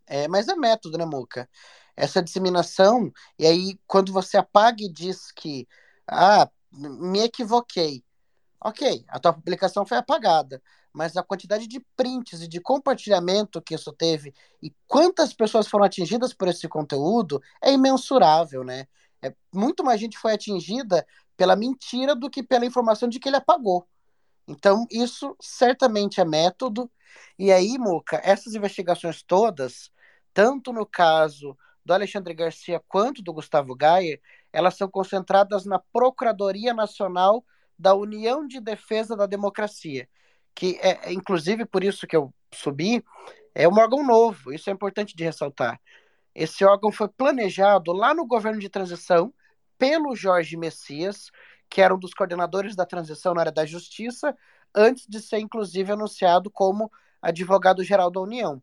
É, 0.07 0.27
mas 0.27 0.47
é 0.47 0.55
método, 0.55 0.97
né, 0.97 1.05
Muca? 1.05 1.49
Essa 1.95 2.21
disseminação, 2.21 3.11
e 3.37 3.45
aí 3.45 3.79
quando 3.85 4.11
você 4.11 4.37
apaga 4.37 4.83
e 4.83 4.91
diz 4.91 5.31
que, 5.31 5.67
ah, 6.07 6.49
me 6.71 7.19
equivoquei. 7.19 8.03
Ok, 8.59 9.05
a 9.07 9.19
tua 9.19 9.33
publicação 9.33 9.85
foi 9.85 9.97
apagada, 9.97 10.61
mas 10.95 11.17
a 11.17 11.23
quantidade 11.23 11.67
de 11.67 11.80
prints 11.95 12.41
e 12.41 12.47
de 12.47 12.61
compartilhamento 12.61 13.61
que 13.61 13.76
isso 13.76 13.91
teve 13.91 14.34
e 14.63 14.73
quantas 14.88 15.34
pessoas 15.34 15.67
foram 15.67 15.84
atingidas 15.84 16.34
por 16.34 16.47
esse 16.47 16.69
conteúdo 16.69 17.41
é 17.61 17.73
imensurável, 17.73 18.63
né? 18.63 18.88
É, 19.22 19.34
muito 19.53 19.84
mais 19.84 19.99
gente 19.99 20.17
foi 20.17 20.34
atingida 20.34 21.05
pela 21.35 21.55
mentira 21.55 22.15
do 22.15 22.30
que 22.30 22.41
pela 22.41 22.65
informação 22.65 23.09
de 23.09 23.19
que 23.19 23.27
ele 23.27 23.35
apagou. 23.35 23.85
Então, 24.47 24.85
isso 24.89 25.35
certamente 25.41 26.22
é 26.22 26.26
método. 26.26 26.89
E 27.38 27.51
aí, 27.51 27.77
Muca, 27.77 28.22
essas 28.23 28.53
investigações 28.53 29.22
todas, 29.22 29.91
tanto 30.34 30.72
no 30.72 30.85
caso 30.85 31.57
do 31.84 31.93
Alexandre 31.93 32.34
Garcia 32.34 32.81
quanto 32.88 33.22
do 33.22 33.34
Gustavo 33.34 33.76
Gaia, 33.76 34.19
elas 34.53 34.77
são 34.77 34.88
concentradas 34.88 35.65
na 35.65 35.80
Procuradoria 35.91 36.73
Nacional 36.73 37.43
da 37.77 37.93
União 37.93 38.47
de 38.47 38.61
Defesa 38.61 39.15
da 39.15 39.26
Democracia, 39.26 40.07
que 40.56 40.80
é, 40.82 41.10
é, 41.10 41.14
inclusive 41.14 41.65
por 41.65 41.84
isso 41.84 42.07
que 42.07 42.15
eu 42.15 42.34
subi, 42.53 43.03
é 43.53 43.68
um 43.68 43.77
órgão 43.77 44.03
novo, 44.03 44.53
isso 44.53 44.69
é 44.69 44.73
importante 44.73 45.15
de 45.15 45.23
ressaltar. 45.23 45.80
Esse 46.34 46.65
órgão 46.65 46.91
foi 46.91 47.07
planejado 47.10 47.91
lá 47.91 48.14
no 48.14 48.26
governo 48.26 48.60
de 48.60 48.69
transição 48.69 49.34
pelo 49.77 50.15
Jorge 50.15 50.57
Messias, 50.57 51.30
que 51.69 51.82
era 51.82 51.94
um 51.94 51.99
dos 51.99 52.14
coordenadores 52.14 52.76
da 52.76 52.86
transição 52.86 53.34
na 53.34 53.41
área 53.41 53.52
da 53.52 53.65
justiça, 53.65 54.36
antes 54.73 55.06
de 55.07 55.19
ser 55.19 55.40
inclusive 55.40 55.91
anunciado 55.91 56.49
como 56.49 56.91
advogado-geral 57.22 58.10
da 58.10 58.22
União. 58.22 58.61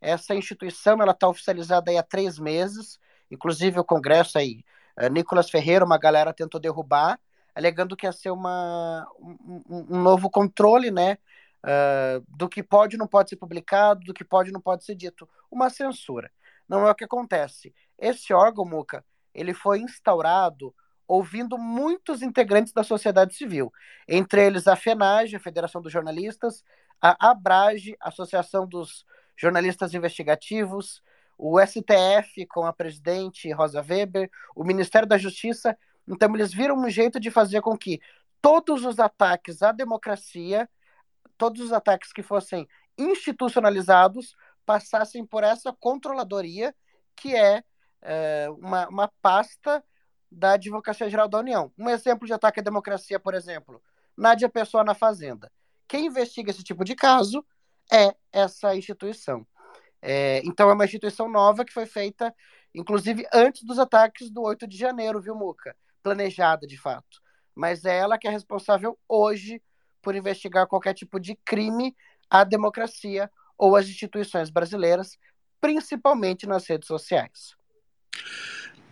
Essa 0.00 0.34
instituição 0.34 1.00
ela 1.00 1.12
está 1.12 1.28
oficializada 1.28 1.90
aí 1.90 1.98
há 1.98 2.02
três 2.02 2.38
meses, 2.38 2.98
inclusive 3.30 3.80
o 3.80 3.84
Congresso 3.84 4.38
aí, 4.38 4.62
uh, 5.00 5.08
Nicolas 5.10 5.50
Ferreira, 5.50 5.84
uma 5.84 5.98
galera 5.98 6.32
tentou 6.32 6.60
derrubar, 6.60 7.18
alegando 7.56 7.96
que 7.96 8.06
ia 8.06 8.12
ser 8.12 8.30
uma, 8.30 9.08
um, 9.18 9.86
um 9.88 10.02
novo 10.02 10.28
controle, 10.28 10.90
né, 10.90 11.16
uh, 11.64 12.22
do 12.28 12.50
que 12.50 12.62
pode 12.62 12.96
e 12.96 12.98
não 12.98 13.06
pode 13.06 13.30
ser 13.30 13.36
publicado, 13.36 14.04
do 14.04 14.12
que 14.12 14.22
pode 14.22 14.50
e 14.50 14.52
não 14.52 14.60
pode 14.60 14.84
ser 14.84 14.94
dito, 14.94 15.26
uma 15.50 15.70
censura. 15.70 16.30
Não 16.68 16.86
é 16.86 16.90
o 16.90 16.94
que 16.94 17.04
acontece. 17.04 17.74
Esse 17.98 18.34
órgão, 18.34 18.66
Muca, 18.66 19.02
ele 19.34 19.54
foi 19.54 19.80
instaurado 19.80 20.74
ouvindo 21.08 21.56
muitos 21.56 22.20
integrantes 22.20 22.74
da 22.74 22.82
sociedade 22.82 23.34
civil, 23.34 23.72
entre 24.06 24.44
eles 24.44 24.66
a 24.66 24.76
FENAGE, 24.76 25.36
a 25.36 25.40
Federação 25.40 25.80
dos 25.80 25.92
Jornalistas, 25.92 26.62
a 27.00 27.30
ABRAGE, 27.30 27.96
Associação 28.00 28.66
dos 28.66 29.06
Jornalistas 29.34 29.94
Investigativos, 29.94 31.02
o 31.38 31.58
STF 31.60 32.44
com 32.46 32.66
a 32.66 32.72
presidente 32.72 33.50
Rosa 33.52 33.80
Weber, 33.80 34.30
o 34.54 34.64
Ministério 34.64 35.08
da 35.08 35.16
Justiça 35.16 35.78
então, 36.08 36.34
eles 36.34 36.52
viram 36.52 36.76
um 36.76 36.88
jeito 36.88 37.18
de 37.18 37.30
fazer 37.30 37.60
com 37.60 37.76
que 37.76 38.00
todos 38.40 38.84
os 38.84 38.98
ataques 38.98 39.62
à 39.62 39.72
democracia, 39.72 40.68
todos 41.36 41.60
os 41.62 41.72
ataques 41.72 42.12
que 42.12 42.22
fossem 42.22 42.68
institucionalizados, 42.96 44.36
passassem 44.64 45.24
por 45.24 45.44
essa 45.44 45.72
controladoria, 45.72 46.74
que 47.14 47.34
é, 47.34 47.62
é 48.02 48.48
uma, 48.50 48.88
uma 48.88 49.12
pasta 49.20 49.82
da 50.30 50.52
Advocacia 50.52 51.08
Geral 51.08 51.28
da 51.28 51.38
União. 51.38 51.72
Um 51.78 51.88
exemplo 51.88 52.26
de 52.26 52.32
ataque 52.32 52.60
à 52.60 52.62
democracia, 52.62 53.18
por 53.18 53.34
exemplo, 53.34 53.82
Nádia 54.16 54.48
Pessoa 54.48 54.84
na 54.84 54.94
Fazenda. 54.94 55.50
Quem 55.88 56.06
investiga 56.06 56.50
esse 56.50 56.62
tipo 56.62 56.84
de 56.84 56.94
caso 56.94 57.44
é 57.92 58.14
essa 58.32 58.74
instituição. 58.74 59.46
É, 60.02 60.40
então, 60.44 60.68
é 60.68 60.74
uma 60.74 60.84
instituição 60.84 61.28
nova 61.28 61.64
que 61.64 61.72
foi 61.72 61.86
feita, 61.86 62.34
inclusive, 62.74 63.26
antes 63.32 63.64
dos 63.64 63.78
ataques 63.78 64.30
do 64.30 64.42
8 64.42 64.66
de 64.66 64.76
janeiro, 64.76 65.20
viu, 65.20 65.34
Muca? 65.34 65.76
Planejada 66.06 66.68
de 66.68 66.78
fato. 66.78 67.20
Mas 67.52 67.84
é 67.84 67.98
ela 67.98 68.16
que 68.16 68.28
é 68.28 68.30
responsável 68.30 68.96
hoje 69.08 69.60
por 70.00 70.14
investigar 70.14 70.68
qualquer 70.68 70.94
tipo 70.94 71.18
de 71.18 71.34
crime 71.44 71.96
à 72.30 72.44
democracia 72.44 73.28
ou 73.58 73.74
às 73.74 73.88
instituições 73.88 74.48
brasileiras, 74.48 75.18
principalmente 75.60 76.46
nas 76.46 76.64
redes 76.64 76.86
sociais. 76.86 77.56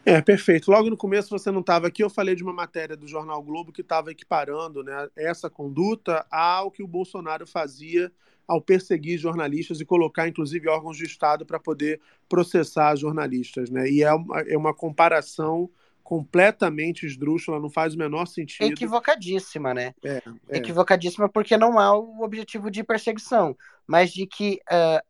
É, 0.04 0.20
perfeito. 0.20 0.72
Logo 0.72 0.90
no 0.90 0.96
começo 0.96 1.30
você 1.30 1.52
não 1.52 1.60
estava 1.60 1.86
aqui, 1.86 2.02
eu 2.02 2.10
falei 2.10 2.34
de 2.34 2.42
uma 2.42 2.52
matéria 2.52 2.96
do 2.96 3.06
Jornal 3.06 3.40
Globo 3.44 3.70
que 3.70 3.80
estava 3.80 4.10
equiparando 4.10 4.82
né, 4.82 5.08
essa 5.14 5.48
conduta 5.48 6.26
ao 6.28 6.68
que 6.68 6.82
o 6.82 6.88
Bolsonaro 6.88 7.46
fazia 7.46 8.10
ao 8.46 8.60
perseguir 8.60 9.18
jornalistas 9.18 9.80
e 9.80 9.86
colocar, 9.86 10.26
inclusive, 10.26 10.68
órgãos 10.68 10.96
de 10.96 11.04
Estado 11.04 11.46
para 11.46 11.60
poder 11.60 12.00
processar 12.28 12.96
jornalistas. 12.96 13.70
Né? 13.70 13.88
E 13.88 14.02
é 14.02 14.12
uma, 14.12 14.40
é 14.40 14.58
uma 14.58 14.74
comparação 14.74 15.70
completamente 16.04 17.06
esdrúxula, 17.06 17.58
não 17.58 17.70
faz 17.70 17.94
o 17.94 17.98
menor 17.98 18.26
sentido. 18.26 18.70
Equivocadíssima, 18.70 19.72
né? 19.72 19.94
É, 20.04 20.22
é. 20.50 20.58
Equivocadíssima 20.58 21.30
porque 21.30 21.56
não 21.56 21.78
há 21.78 21.98
o 21.98 22.22
objetivo 22.22 22.70
de 22.70 22.84
perseguição, 22.84 23.56
mas 23.86 24.12
de 24.12 24.26
que 24.26 24.60
uh, 24.70 25.04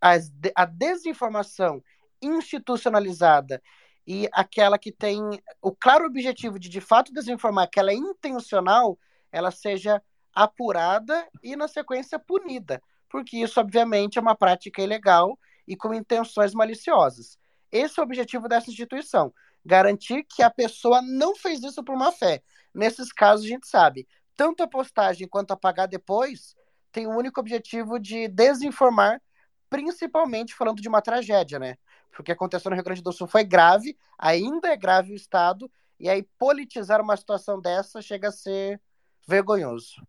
as, 0.00 0.32
a 0.54 0.64
desinformação 0.64 1.82
institucionalizada 2.22 3.60
e 4.06 4.28
aquela 4.32 4.78
que 4.78 4.92
tem 4.92 5.20
o 5.60 5.72
claro 5.72 6.06
objetivo 6.06 6.58
de 6.58 6.68
de 6.68 6.80
fato 6.80 7.12
desinformar, 7.12 7.68
que 7.68 7.80
ela 7.80 7.90
é 7.90 7.94
intencional, 7.94 8.96
ela 9.32 9.50
seja 9.50 10.00
apurada 10.32 11.26
e 11.42 11.56
na 11.56 11.66
sequência 11.66 12.16
punida, 12.16 12.80
porque 13.10 13.38
isso 13.38 13.58
obviamente 13.58 14.18
é 14.18 14.20
uma 14.20 14.36
prática 14.36 14.80
ilegal 14.80 15.36
e 15.66 15.76
com 15.76 15.92
intenções 15.92 16.54
maliciosas. 16.54 17.36
Esse 17.72 17.98
é 17.98 18.02
o 18.02 18.06
objetivo 18.06 18.48
dessa 18.48 18.70
instituição, 18.70 19.34
garantir 19.68 20.24
que 20.24 20.42
a 20.42 20.48
pessoa 20.48 21.02
não 21.02 21.36
fez 21.36 21.62
isso 21.62 21.84
por 21.84 21.94
má 21.94 22.10
fé. 22.10 22.42
Nesses 22.74 23.12
casos 23.12 23.44
a 23.44 23.48
gente 23.48 23.68
sabe, 23.68 24.08
tanto 24.34 24.62
a 24.62 24.66
postagem 24.66 25.28
quanto 25.28 25.52
apagar 25.52 25.86
depois 25.86 26.56
tem 26.90 27.06
o 27.06 27.14
único 27.14 27.38
objetivo 27.38 27.98
de 27.98 28.28
desinformar, 28.28 29.20
principalmente 29.68 30.54
falando 30.54 30.80
de 30.80 30.88
uma 30.88 31.02
tragédia, 31.02 31.58
né? 31.58 31.76
Porque 32.08 32.22
o 32.22 32.24
que 32.24 32.32
aconteceu 32.32 32.70
no 32.70 32.76
Rio 32.76 32.84
Grande 32.84 33.02
do 33.02 33.12
Sul 33.12 33.26
foi 33.26 33.44
grave, 33.44 33.94
ainda 34.18 34.68
é 34.68 34.76
grave 34.76 35.12
o 35.12 35.16
Estado, 35.16 35.70
e 36.00 36.08
aí 36.08 36.22
politizar 36.38 37.02
uma 37.02 37.16
situação 37.16 37.60
dessa 37.60 38.00
chega 38.00 38.28
a 38.28 38.32
ser 38.32 38.80
vergonhoso. 39.26 40.02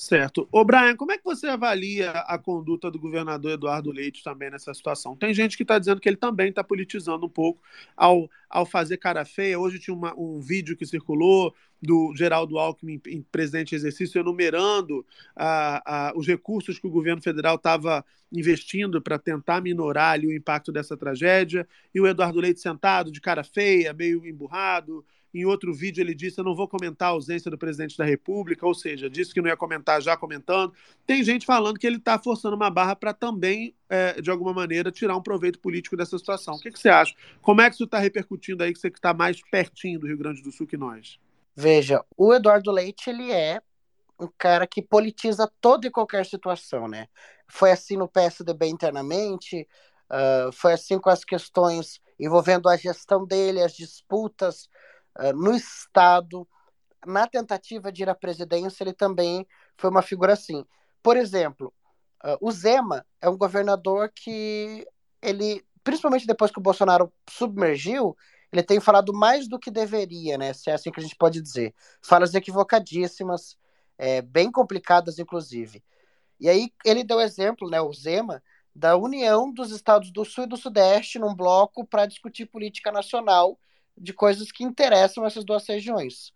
Certo. 0.00 0.48
Ô, 0.52 0.64
Brian, 0.64 0.94
como 0.94 1.10
é 1.10 1.18
que 1.18 1.24
você 1.24 1.48
avalia 1.48 2.12
a 2.12 2.38
conduta 2.38 2.88
do 2.88 3.00
governador 3.00 3.50
Eduardo 3.50 3.90
Leite 3.90 4.22
também 4.22 4.48
nessa 4.48 4.72
situação? 4.72 5.16
Tem 5.16 5.34
gente 5.34 5.56
que 5.56 5.64
está 5.64 5.76
dizendo 5.76 6.00
que 6.00 6.08
ele 6.08 6.16
também 6.16 6.50
está 6.50 6.62
politizando 6.62 7.26
um 7.26 7.28
pouco 7.28 7.60
ao, 7.96 8.30
ao 8.48 8.64
fazer 8.64 8.98
cara 8.98 9.24
feia. 9.24 9.58
Hoje 9.58 9.80
tinha 9.80 9.92
uma, 9.92 10.14
um 10.16 10.38
vídeo 10.38 10.76
que 10.76 10.86
circulou 10.86 11.52
do 11.82 12.14
Geraldo 12.14 12.58
Alckmin, 12.60 13.00
presidente 13.32 13.70
de 13.70 13.74
exercício, 13.74 14.20
enumerando 14.20 15.04
ah, 15.34 15.82
ah, 15.84 16.12
os 16.14 16.28
recursos 16.28 16.78
que 16.78 16.86
o 16.86 16.90
governo 16.90 17.20
federal 17.20 17.56
estava 17.56 18.04
investindo 18.30 19.02
para 19.02 19.18
tentar 19.18 19.60
minorar 19.60 20.12
ali, 20.12 20.28
o 20.28 20.32
impacto 20.32 20.70
dessa 20.70 20.96
tragédia, 20.96 21.66
e 21.92 22.00
o 22.00 22.06
Eduardo 22.06 22.38
Leite 22.38 22.60
sentado 22.60 23.10
de 23.10 23.20
cara 23.20 23.42
feia, 23.42 23.92
meio 23.92 24.24
emburrado, 24.24 25.04
em 25.32 25.44
outro 25.44 25.74
vídeo 25.74 26.00
ele 26.00 26.14
disse: 26.14 26.40
Eu 26.40 26.44
não 26.44 26.54
vou 26.54 26.66
comentar 26.66 27.08
a 27.08 27.12
ausência 27.12 27.50
do 27.50 27.58
presidente 27.58 27.96
da 27.96 28.04
República, 28.04 28.66
ou 28.66 28.74
seja, 28.74 29.10
disse 29.10 29.32
que 29.32 29.40
não 29.40 29.48
ia 29.48 29.56
comentar 29.56 30.00
já 30.00 30.16
comentando. 30.16 30.72
Tem 31.06 31.22
gente 31.22 31.44
falando 31.44 31.78
que 31.78 31.86
ele 31.86 31.96
está 31.96 32.18
forçando 32.18 32.56
uma 32.56 32.70
barra 32.70 32.96
para 32.96 33.12
também, 33.12 33.74
é, 33.88 34.20
de 34.20 34.30
alguma 34.30 34.52
maneira, 34.52 34.90
tirar 34.90 35.16
um 35.16 35.22
proveito 35.22 35.58
político 35.58 35.96
dessa 35.96 36.18
situação. 36.18 36.54
O 36.54 36.60
que, 36.60 36.70
que 36.70 36.78
você 36.78 36.88
acha? 36.88 37.14
Como 37.42 37.60
é 37.60 37.68
que 37.68 37.74
isso 37.74 37.84
está 37.84 37.98
repercutindo 37.98 38.62
aí, 38.62 38.72
que 38.72 38.78
você 38.78 38.88
está 38.88 39.12
mais 39.12 39.40
pertinho 39.50 40.00
do 40.00 40.06
Rio 40.06 40.18
Grande 40.18 40.42
do 40.42 40.50
Sul 40.50 40.66
que 40.66 40.76
nós? 40.76 41.18
Veja, 41.54 42.04
o 42.16 42.32
Eduardo 42.32 42.70
Leite, 42.70 43.10
ele 43.10 43.32
é 43.32 43.60
um 44.18 44.28
cara 44.38 44.66
que 44.66 44.82
politiza 44.82 45.50
toda 45.60 45.86
e 45.86 45.90
qualquer 45.90 46.26
situação, 46.26 46.88
né? 46.88 47.06
Foi 47.46 47.70
assim 47.70 47.96
no 47.96 48.08
PSDB 48.08 48.66
internamente, 48.66 49.66
uh, 50.10 50.52
foi 50.52 50.72
assim 50.72 50.98
com 50.98 51.08
as 51.08 51.24
questões 51.24 52.00
envolvendo 52.18 52.68
a 52.68 52.76
gestão 52.76 53.24
dele, 53.24 53.62
as 53.62 53.74
disputas 53.74 54.68
no 55.34 55.54
Estado. 55.54 56.46
Na 57.06 57.26
tentativa 57.26 57.92
de 57.92 58.02
ir 58.02 58.08
à 58.08 58.14
presidência, 58.14 58.82
ele 58.82 58.92
também 58.92 59.46
foi 59.76 59.90
uma 59.90 60.02
figura 60.02 60.32
assim. 60.32 60.64
Por 61.02 61.16
exemplo, 61.16 61.72
uh, 62.24 62.36
o 62.40 62.50
Zema 62.50 63.06
é 63.20 63.28
um 63.28 63.36
governador 63.36 64.10
que 64.14 64.86
ele, 65.22 65.64
principalmente 65.84 66.26
depois 66.26 66.50
que 66.50 66.58
o 66.58 66.62
Bolsonaro 66.62 67.12
submergiu, 67.30 68.16
ele 68.52 68.62
tem 68.62 68.80
falado 68.80 69.12
mais 69.12 69.48
do 69.48 69.58
que 69.58 69.70
deveria, 69.70 70.38
né? 70.38 70.52
Se 70.52 70.70
é 70.70 70.74
assim 70.74 70.90
que 70.90 71.00
a 71.00 71.02
gente 71.02 71.16
pode 71.16 71.40
dizer. 71.40 71.74
Falas 72.02 72.34
equivocadíssimas, 72.34 73.56
é, 73.96 74.22
bem 74.22 74.50
complicadas, 74.50 75.18
inclusive. 75.18 75.82
E 76.40 76.48
aí 76.48 76.72
ele 76.84 77.04
deu 77.04 77.20
exemplo, 77.20 77.68
né, 77.68 77.80
o 77.80 77.92
Zema, 77.92 78.42
da 78.74 78.96
união 78.96 79.52
dos 79.52 79.70
estados 79.72 80.12
do 80.12 80.24
Sul 80.24 80.44
e 80.44 80.46
do 80.48 80.56
Sudeste 80.56 81.18
num 81.18 81.34
bloco 81.34 81.84
para 81.84 82.06
discutir 82.06 82.46
política 82.46 82.92
nacional 82.92 83.58
de 84.00 84.12
coisas 84.12 84.50
que 84.50 84.64
interessam 84.64 85.24
essas 85.26 85.44
duas 85.44 85.66
regiões. 85.66 86.32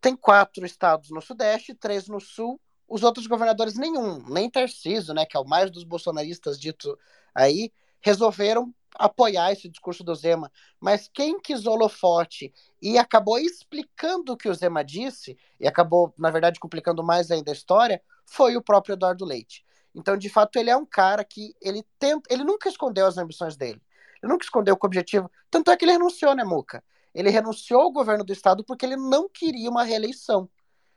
Tem 0.00 0.14
quatro 0.14 0.64
estados 0.64 1.10
no 1.10 1.20
Sudeste, 1.20 1.74
três 1.74 2.08
no 2.08 2.20
Sul, 2.20 2.60
os 2.88 3.02
outros 3.02 3.26
governadores 3.26 3.74
nenhum, 3.74 4.22
nem 4.28 4.48
Tarciso, 4.48 5.12
né, 5.12 5.26
que 5.26 5.36
é 5.36 5.40
o 5.40 5.44
mais 5.44 5.70
dos 5.70 5.84
bolsonaristas 5.84 6.58
dito 6.58 6.98
aí, 7.34 7.70
resolveram 8.00 8.74
apoiar 8.94 9.52
esse 9.52 9.68
discurso 9.68 10.02
do 10.02 10.14
Zema, 10.14 10.50
mas 10.80 11.10
quem 11.12 11.38
quis 11.38 11.66
holofote 11.66 12.52
e 12.80 12.96
acabou 12.96 13.38
explicando 13.38 14.32
o 14.32 14.36
que 14.36 14.48
o 14.48 14.54
Zema 14.54 14.82
disse, 14.82 15.36
e 15.60 15.68
acabou, 15.68 16.12
na 16.16 16.30
verdade, 16.30 16.58
complicando 16.58 17.02
mais 17.04 17.30
ainda 17.30 17.50
a 17.50 17.54
história, 17.54 18.02
foi 18.24 18.56
o 18.56 18.62
próprio 18.62 18.94
Eduardo 18.94 19.24
Leite. 19.24 19.64
Então, 19.94 20.16
de 20.16 20.28
fato, 20.28 20.58
ele 20.58 20.70
é 20.70 20.76
um 20.76 20.86
cara 20.86 21.24
que 21.24 21.54
ele 21.60 21.84
tenta, 21.98 22.32
ele 22.32 22.44
nunca 22.44 22.68
escondeu 22.68 23.06
as 23.06 23.18
ambições 23.18 23.56
dele. 23.56 23.80
Ele 24.22 24.32
nunca 24.32 24.44
escondeu 24.44 24.74
o 24.74 24.86
objetivo. 24.86 25.30
Tanto 25.50 25.70
é 25.70 25.76
que 25.76 25.84
ele 25.84 25.92
renunciou, 25.92 26.34
né, 26.34 26.44
Muca? 26.44 26.82
Ele 27.14 27.30
renunciou 27.30 27.82
ao 27.82 27.92
governo 27.92 28.24
do 28.24 28.32
estado 28.32 28.64
porque 28.64 28.84
ele 28.84 28.96
não 28.96 29.28
queria 29.28 29.70
uma 29.70 29.82
reeleição. 29.82 30.48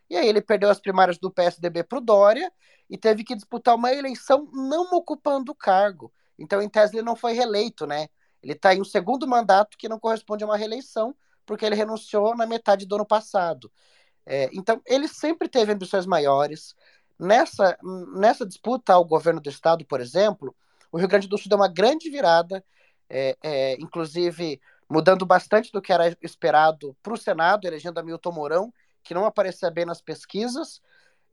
E 0.09 0.17
aí 0.17 0.27
ele 0.27 0.41
perdeu 0.41 0.69
as 0.69 0.79
primárias 0.79 1.17
do 1.17 1.31
PSDB 1.31 1.83
para 1.83 1.97
o 1.97 2.01
Dória 2.01 2.51
e 2.89 2.97
teve 2.97 3.23
que 3.23 3.33
disputar 3.33 3.75
uma 3.75 3.93
eleição 3.93 4.49
não 4.51 4.91
ocupando 4.91 5.53
o 5.53 5.55
cargo. 5.55 6.13
Então, 6.37 6.61
em 6.61 6.67
tese, 6.67 6.97
ele 6.97 7.05
não 7.05 7.15
foi 7.15 7.31
reeleito, 7.33 7.87
né? 7.87 8.09
Ele 8.43 8.53
está 8.53 8.75
em 8.75 8.81
um 8.81 8.85
segundo 8.85 9.27
mandato 9.27 9.77
que 9.77 9.87
não 9.87 9.99
corresponde 9.99 10.43
a 10.43 10.47
uma 10.47 10.57
reeleição, 10.57 11.15
porque 11.45 11.65
ele 11.65 11.75
renunciou 11.75 12.35
na 12.35 12.45
metade 12.45 12.85
do 12.85 12.95
ano 12.95 13.05
passado. 13.05 13.71
É, 14.25 14.49
então, 14.51 14.81
ele 14.85 15.07
sempre 15.07 15.47
teve 15.47 15.71
ambições 15.71 16.05
maiores. 16.05 16.75
Nessa, 17.17 17.77
nessa 18.15 18.45
disputa 18.45 18.93
ao 18.93 19.05
governo 19.05 19.39
do 19.39 19.49
estado, 19.49 19.85
por 19.85 20.01
exemplo, 20.01 20.55
o 20.91 20.97
Rio 20.97 21.07
Grande 21.07 21.27
do 21.27 21.37
Sul 21.37 21.47
deu 21.47 21.57
uma 21.57 21.67
grande 21.67 22.09
virada, 22.09 22.63
é, 23.11 23.37
é, 23.43 23.73
inclusive 23.75 24.61
mudando 24.89 25.25
bastante 25.25 25.71
do 25.71 25.81
que 25.81 25.93
era 25.93 26.17
esperado 26.21 26.95
para 27.03 27.13
o 27.13 27.17
Senado, 27.17 27.65
elegendo 27.65 27.99
Hamilton 27.99 28.31
Mourão, 28.31 28.73
que 29.03 29.13
não 29.13 29.25
aparecia 29.25 29.69
bem 29.69 29.85
nas 29.85 30.01
pesquisas, 30.01 30.81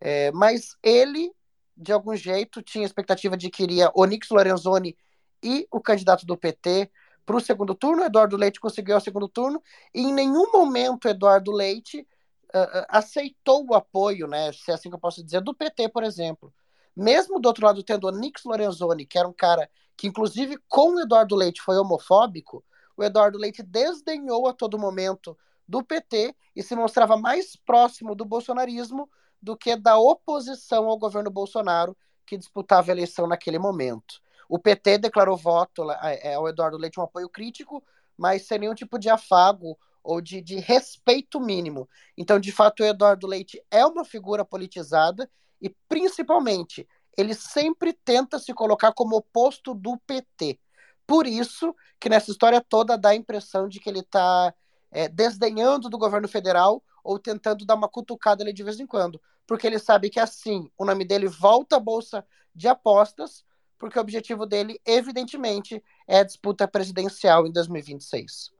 é, 0.00 0.30
mas 0.32 0.76
ele 0.82 1.32
de 1.78 1.92
algum 1.92 2.16
jeito, 2.16 2.60
tinha 2.60 2.84
expectativa 2.84 3.36
de 3.36 3.48
que 3.48 3.62
iria 3.62 3.92
Onix 3.94 4.28
Lorenzoni 4.30 4.96
e 5.40 5.66
o 5.70 5.80
candidato 5.80 6.26
do 6.26 6.36
PT 6.36 6.90
para 7.24 7.36
o 7.36 7.40
segundo 7.40 7.72
turno. 7.74 8.02
Eduardo 8.02 8.36
Leite 8.36 8.58
conseguiu 8.58 8.96
o 8.96 9.00
segundo 9.00 9.28
turno 9.28 9.62
e 9.94 10.00
em 10.00 10.12
nenhum 10.12 10.50
momento 10.50 11.06
Eduardo 11.06 11.52
Leite 11.52 12.00
uh, 12.00 12.84
aceitou 12.88 13.64
o 13.64 13.74
apoio, 13.74 14.26
né, 14.26 14.52
se 14.52 14.72
é 14.72 14.74
assim 14.74 14.88
que 14.88 14.96
eu 14.96 15.00
posso 15.00 15.22
dizer, 15.22 15.40
do 15.40 15.54
PT, 15.54 15.88
por 15.90 16.02
exemplo. 16.02 16.52
Mesmo 16.96 17.38
do 17.38 17.46
outro 17.46 17.64
lado 17.64 17.80
tendo 17.84 18.08
Onix 18.08 18.42
Lorenzoni, 18.44 19.06
que 19.06 19.16
era 19.16 19.28
um 19.28 19.32
cara 19.32 19.70
que, 19.98 20.06
inclusive, 20.06 20.56
com 20.68 20.94
o 20.94 21.00
Eduardo 21.00 21.34
Leite 21.34 21.60
foi 21.60 21.76
homofóbico, 21.76 22.64
o 22.96 23.02
Eduardo 23.02 23.36
Leite 23.36 23.64
desdenhou 23.64 24.46
a 24.46 24.54
todo 24.54 24.78
momento 24.78 25.36
do 25.66 25.82
PT 25.82 26.34
e 26.54 26.62
se 26.62 26.76
mostrava 26.76 27.16
mais 27.16 27.56
próximo 27.56 28.14
do 28.14 28.24
bolsonarismo 28.24 29.10
do 29.42 29.56
que 29.56 29.76
da 29.76 29.98
oposição 29.98 30.86
ao 30.86 30.96
governo 30.96 31.30
Bolsonaro, 31.30 31.96
que 32.24 32.38
disputava 32.38 32.90
a 32.90 32.92
eleição 32.92 33.26
naquele 33.26 33.58
momento. 33.58 34.20
O 34.48 34.58
PT 34.58 34.98
declarou 34.98 35.36
voto 35.36 35.90
é, 35.90 36.34
ao 36.34 36.48
Eduardo 36.48 36.78
Leite 36.78 36.98
um 36.98 37.02
apoio 37.02 37.28
crítico, 37.28 37.82
mas 38.16 38.46
sem 38.46 38.60
nenhum 38.60 38.74
tipo 38.74 38.98
de 38.98 39.10
afago 39.10 39.76
ou 40.02 40.20
de, 40.20 40.40
de 40.40 40.56
respeito 40.56 41.40
mínimo. 41.40 41.88
Então, 42.16 42.38
de 42.38 42.52
fato, 42.52 42.82
o 42.82 42.86
Eduardo 42.86 43.26
Leite 43.26 43.60
é 43.68 43.84
uma 43.84 44.04
figura 44.04 44.44
politizada 44.44 45.28
e, 45.60 45.68
principalmente, 45.88 46.88
ele 47.18 47.34
sempre 47.34 47.92
tenta 47.92 48.38
se 48.38 48.54
colocar 48.54 48.92
como 48.92 49.16
oposto 49.16 49.74
do 49.74 49.98
PT. 50.06 50.56
Por 51.04 51.26
isso 51.26 51.74
que 51.98 52.08
nessa 52.08 52.30
história 52.30 52.60
toda 52.60 52.96
dá 52.96 53.08
a 53.08 53.16
impressão 53.16 53.68
de 53.68 53.80
que 53.80 53.90
ele 53.90 54.00
está 54.00 54.54
é, 54.88 55.08
desdenhando 55.08 55.88
do 55.88 55.98
governo 55.98 56.28
federal 56.28 56.80
ou 57.02 57.18
tentando 57.18 57.66
dar 57.66 57.74
uma 57.74 57.88
cutucada 57.88 58.44
ali 58.44 58.52
de 58.52 58.62
vez 58.62 58.78
em 58.78 58.86
quando, 58.86 59.20
porque 59.48 59.66
ele 59.66 59.80
sabe 59.80 60.10
que 60.10 60.20
assim 60.20 60.70
o 60.78 60.84
nome 60.84 61.04
dele 61.04 61.26
volta 61.26 61.76
à 61.76 61.80
bolsa 61.80 62.24
de 62.54 62.68
apostas, 62.68 63.44
porque 63.78 63.98
o 63.98 64.02
objetivo 64.02 64.46
dele, 64.46 64.80
evidentemente, 64.86 65.82
é 66.06 66.20
a 66.20 66.24
disputa 66.24 66.68
presidencial 66.68 67.46
em 67.46 67.52
2026. 67.52 68.52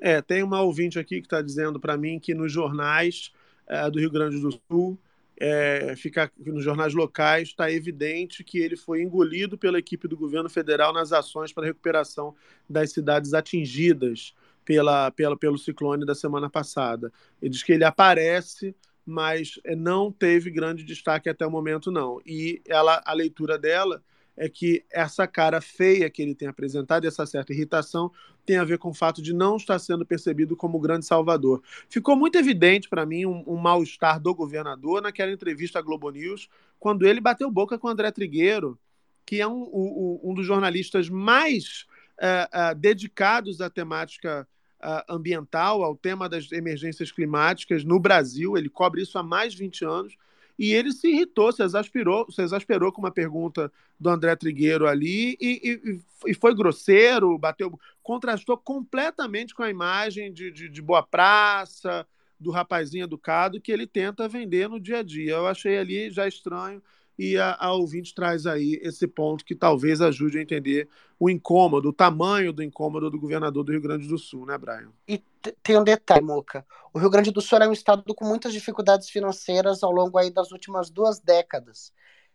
É, 0.00 0.20
tem 0.20 0.42
uma 0.42 0.62
ouvinte 0.62 0.98
aqui 0.98 1.20
que 1.20 1.26
está 1.26 1.40
dizendo 1.40 1.78
para 1.78 1.96
mim 1.96 2.18
que 2.18 2.34
nos 2.34 2.50
jornais 2.50 3.32
é, 3.68 3.88
do 3.88 4.00
Rio 4.00 4.10
Grande 4.10 4.40
do 4.40 4.50
Sul 4.50 4.98
é, 5.38 5.94
fica 5.96 6.30
nos 6.38 6.62
jornais 6.62 6.94
locais, 6.94 7.48
está 7.48 7.70
evidente 7.70 8.44
que 8.44 8.58
ele 8.58 8.76
foi 8.76 9.02
engolido 9.02 9.56
pela 9.58 9.78
equipe 9.78 10.06
do 10.06 10.16
governo 10.16 10.48
federal 10.48 10.92
nas 10.92 11.12
ações 11.12 11.52
para 11.52 11.66
recuperação 11.66 12.34
das 12.68 12.92
cidades 12.92 13.34
atingidas 13.34 14.34
pela, 14.64 15.10
pela, 15.10 15.36
pelo 15.36 15.58
ciclone 15.58 16.06
da 16.06 16.14
semana 16.14 16.48
passada. 16.48 17.12
Ele 17.40 17.50
diz 17.50 17.62
que 17.62 17.72
ele 17.72 17.84
aparece, 17.84 18.74
mas 19.04 19.58
não 19.76 20.12
teve 20.12 20.50
grande 20.50 20.84
destaque 20.84 21.28
até 21.28 21.46
o 21.46 21.50
momento, 21.50 21.90
não. 21.90 22.20
E 22.24 22.62
ela, 22.68 23.02
a 23.04 23.12
leitura 23.12 23.58
dela 23.58 24.02
é 24.36 24.48
que 24.48 24.84
essa 24.90 25.26
cara 25.26 25.60
feia 25.60 26.08
que 26.08 26.22
ele 26.22 26.34
tem 26.34 26.48
apresentado, 26.48 27.06
essa 27.06 27.26
certa 27.26 27.52
irritação, 27.52 28.10
tem 28.44 28.56
a 28.56 28.64
ver 28.64 28.78
com 28.78 28.90
o 28.90 28.94
fato 28.94 29.22
de 29.22 29.32
não 29.32 29.56
estar 29.56 29.78
sendo 29.78 30.04
percebido 30.04 30.56
como 30.56 30.78
o 30.78 30.80
grande 30.80 31.06
salvador. 31.06 31.62
Ficou 31.88 32.16
muito 32.16 32.36
evidente 32.36 32.88
para 32.88 33.06
mim 33.06 33.26
um, 33.26 33.44
um 33.46 33.56
mal-estar 33.56 34.18
do 34.18 34.34
governador 34.34 35.02
naquela 35.02 35.30
entrevista 35.30 35.78
à 35.78 35.82
Globo 35.82 36.10
News, 36.10 36.48
quando 36.78 37.06
ele 37.06 37.20
bateu 37.20 37.50
boca 37.50 37.78
com 37.78 37.88
André 37.88 38.10
Trigueiro, 38.10 38.78
que 39.24 39.40
é 39.40 39.46
um, 39.46 40.20
um, 40.24 40.34
dos 40.34 40.46
jornalistas 40.46 41.08
mais 41.08 41.86
uh, 42.18 42.72
uh, 42.72 42.74
dedicados 42.74 43.60
à 43.60 43.70
temática 43.70 44.48
uh, 44.82 45.14
ambiental, 45.14 45.84
ao 45.84 45.94
tema 45.94 46.28
das 46.28 46.50
emergências 46.50 47.12
climáticas 47.12 47.84
no 47.84 48.00
Brasil. 48.00 48.56
Ele 48.56 48.68
cobre 48.68 49.02
isso 49.02 49.16
há 49.18 49.22
mais 49.22 49.52
de 49.52 49.60
20 49.60 49.84
anos 49.84 50.16
e 50.62 50.72
ele 50.72 50.92
se 50.92 51.08
irritou, 51.08 51.50
se 51.50 51.60
exasperou, 51.60 52.30
se 52.30 52.40
exasperou 52.40 52.92
com 52.92 53.00
uma 53.00 53.10
pergunta 53.10 53.72
do 53.98 54.08
André 54.08 54.36
Trigueiro 54.36 54.86
ali 54.86 55.36
e, 55.40 55.60
e, 55.84 56.30
e 56.30 56.34
foi 56.34 56.54
grosseiro, 56.54 57.36
bateu, 57.36 57.76
contrastou 58.00 58.56
completamente 58.56 59.56
com 59.56 59.64
a 59.64 59.70
imagem 59.70 60.32
de, 60.32 60.52
de, 60.52 60.68
de, 60.68 60.80
boa 60.80 61.02
praça, 61.02 62.06
do 62.38 62.52
rapazinho 62.52 63.02
educado 63.02 63.60
que 63.60 63.72
ele 63.72 63.88
tenta 63.88 64.28
vender 64.28 64.68
no 64.68 64.78
dia 64.78 64.98
a 64.98 65.02
dia. 65.02 65.32
Eu 65.32 65.48
achei 65.48 65.76
ali 65.78 66.08
já 66.10 66.28
estranho 66.28 66.80
e 67.18 67.36
a, 67.36 67.56
a 67.58 67.72
ouvinte 67.72 68.14
traz 68.14 68.46
aí 68.46 68.80
esse 68.82 69.06
ponto 69.06 69.44
que 69.44 69.54
talvez 69.54 70.00
ajude 70.00 70.38
a 70.38 70.42
entender 70.42 70.88
o 71.18 71.30
incômodo, 71.30 71.90
o 71.90 71.92
tamanho 71.92 72.52
do 72.52 72.62
incômodo 72.62 73.10
do 73.10 73.20
governador 73.20 73.64
do 73.64 73.72
Rio 73.72 73.80
Grande 73.80 74.08
do 74.08 74.18
Sul, 74.18 74.46
né, 74.46 74.56
Brian? 74.58 74.90
E 75.06 75.22
tem 75.62 75.78
um 75.78 75.84
detalhe, 75.84 76.24
Moca. 76.24 76.66
O 76.92 76.98
Rio 76.98 77.10
Grande 77.10 77.30
do 77.30 77.40
Sul 77.40 77.58
é 77.58 77.68
um 77.68 77.72
estado 77.72 78.14
com 78.14 78.24
muitas 78.24 78.52
dificuldades 78.52 79.08
financeiras 79.08 79.82
ao 79.82 79.92
longo 79.92 80.18
aí 80.18 80.30
das 80.30 80.50
últimas 80.50 80.90
duas 80.90 81.20
décadas. 81.20 81.92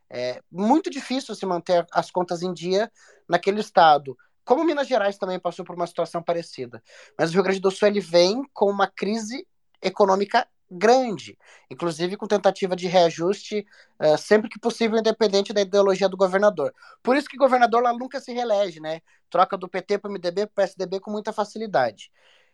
É 0.10 0.42
muito 0.52 0.90
difícil 0.90 1.36
se 1.36 1.46
manter 1.46 1.86
as 1.92 2.10
contas 2.10 2.42
em 2.42 2.54
dia 2.54 2.90
naquele 3.28 3.60
estado. 3.60 4.18
Como 4.46 4.64
Minas 4.64 4.88
Gerais 4.88 5.18
também 5.18 5.40
passou 5.40 5.66
por 5.66 5.76
uma 5.76 5.86
situação 5.86 6.24
parecida. 6.24 6.82
Mas 7.20 7.30
o 7.30 7.34
Rio 7.34 7.44
Grande 7.44 7.60
do 7.60 7.70
Sul 7.70 7.90
ele 7.90 8.00
vem 8.00 8.44
com 8.54 8.70
uma 8.70 8.88
crise 8.88 9.46
econômica 9.82 10.48
grande, 10.70 11.38
inclusive 11.70 12.18
com 12.18 12.28
tentativa 12.28 12.76
de 12.76 12.88
reajuste 12.88 13.66
uh, 14.00 14.18
sempre 14.18 14.50
que 14.50 14.60
possível, 14.60 15.00
independente 15.00 15.54
da 15.54 15.62
ideologia 15.62 16.10
do 16.10 16.18
governador. 16.18 16.74
Por 17.02 17.16
isso 17.16 17.28
que 17.28 17.38
o 17.38 17.40
governador 17.40 17.82
lá 17.82 17.94
nunca 17.94 18.20
se 18.20 18.34
reelege, 18.34 18.80
né? 18.80 19.02
Troca 19.30 19.58
do 19.58 19.68
PT 19.68 19.98
para 19.98 20.10
o 20.10 20.14
MDB, 20.14 20.48
para 20.48 20.52
o 20.52 20.56
PSDB 20.56 21.00
com 21.00 21.12
muita 21.12 21.32
facilidade. 21.32 22.12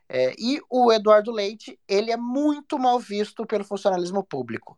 É, 0.07 0.34
e 0.38 0.61
o 0.69 0.91
Eduardo 0.91 1.31
Leite, 1.31 1.80
ele 1.88 2.11
é 2.11 2.18
muito 2.18 2.77
mal 2.77 2.99
visto 2.99 3.45
pelo 3.45 3.64
funcionalismo 3.64 4.23
público, 4.23 4.77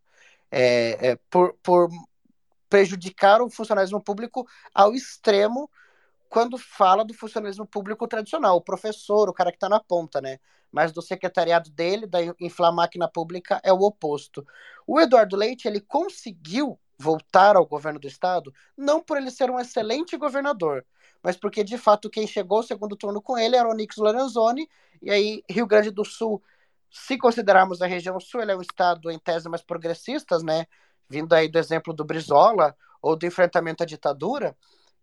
é, 0.51 1.09
é, 1.09 1.19
por, 1.29 1.53
por 1.61 1.89
prejudicar 2.69 3.41
o 3.41 3.49
funcionalismo 3.49 4.01
público 4.01 4.47
ao 4.73 4.93
extremo 4.93 5.69
quando 6.35 6.57
fala 6.57 7.05
do 7.05 7.13
funcionalismo 7.13 7.65
público 7.65 8.05
tradicional, 8.09 8.57
o 8.57 8.61
professor, 8.61 9.29
o 9.29 9.33
cara 9.33 9.51
que 9.51 9.55
está 9.55 9.69
na 9.69 9.79
ponta, 9.79 10.19
né? 10.19 10.37
Mas 10.69 10.91
do 10.91 11.01
secretariado 11.01 11.69
dele, 11.69 12.05
da 12.05 12.19
inflar 12.41 12.73
máquina 12.73 13.07
pública, 13.07 13.61
é 13.63 13.71
o 13.71 13.79
oposto. 13.79 14.45
O 14.85 14.99
Eduardo 14.99 15.37
Leite, 15.37 15.65
ele 15.65 15.79
conseguiu 15.79 16.77
voltar 16.99 17.55
ao 17.55 17.65
governo 17.65 18.01
do 18.01 18.07
estado, 18.09 18.53
não 18.75 19.01
por 19.01 19.15
ele 19.15 19.31
ser 19.31 19.49
um 19.49 19.57
excelente 19.57 20.17
governador, 20.17 20.85
mas 21.23 21.37
porque 21.37 21.63
de 21.63 21.77
fato 21.77 22.09
quem 22.09 22.27
chegou 22.27 22.57
ao 22.57 22.63
segundo 22.63 22.97
turno 22.97 23.21
com 23.21 23.37
ele 23.37 23.55
era 23.55 23.69
o 23.69 23.73
Nix 23.73 23.95
Lorenzoni, 23.95 24.67
e 25.01 25.09
aí 25.11 25.41
Rio 25.49 25.65
Grande 25.65 25.89
do 25.89 26.03
Sul, 26.03 26.43
se 26.91 27.17
considerarmos 27.17 27.81
a 27.81 27.87
região 27.87 28.19
sul, 28.19 28.41
ele 28.41 28.51
é 28.51 28.57
um 28.57 28.61
estado 28.61 29.09
em 29.09 29.17
tese 29.17 29.47
mais 29.47 29.61
progressistas, 29.61 30.43
né? 30.43 30.65
Vindo 31.07 31.31
aí 31.31 31.47
do 31.47 31.57
exemplo 31.57 31.93
do 31.93 32.03
Brizola 32.03 32.75
ou 33.01 33.15
do 33.15 33.25
enfrentamento 33.25 33.83
à 33.83 33.85
ditadura, 33.85 34.53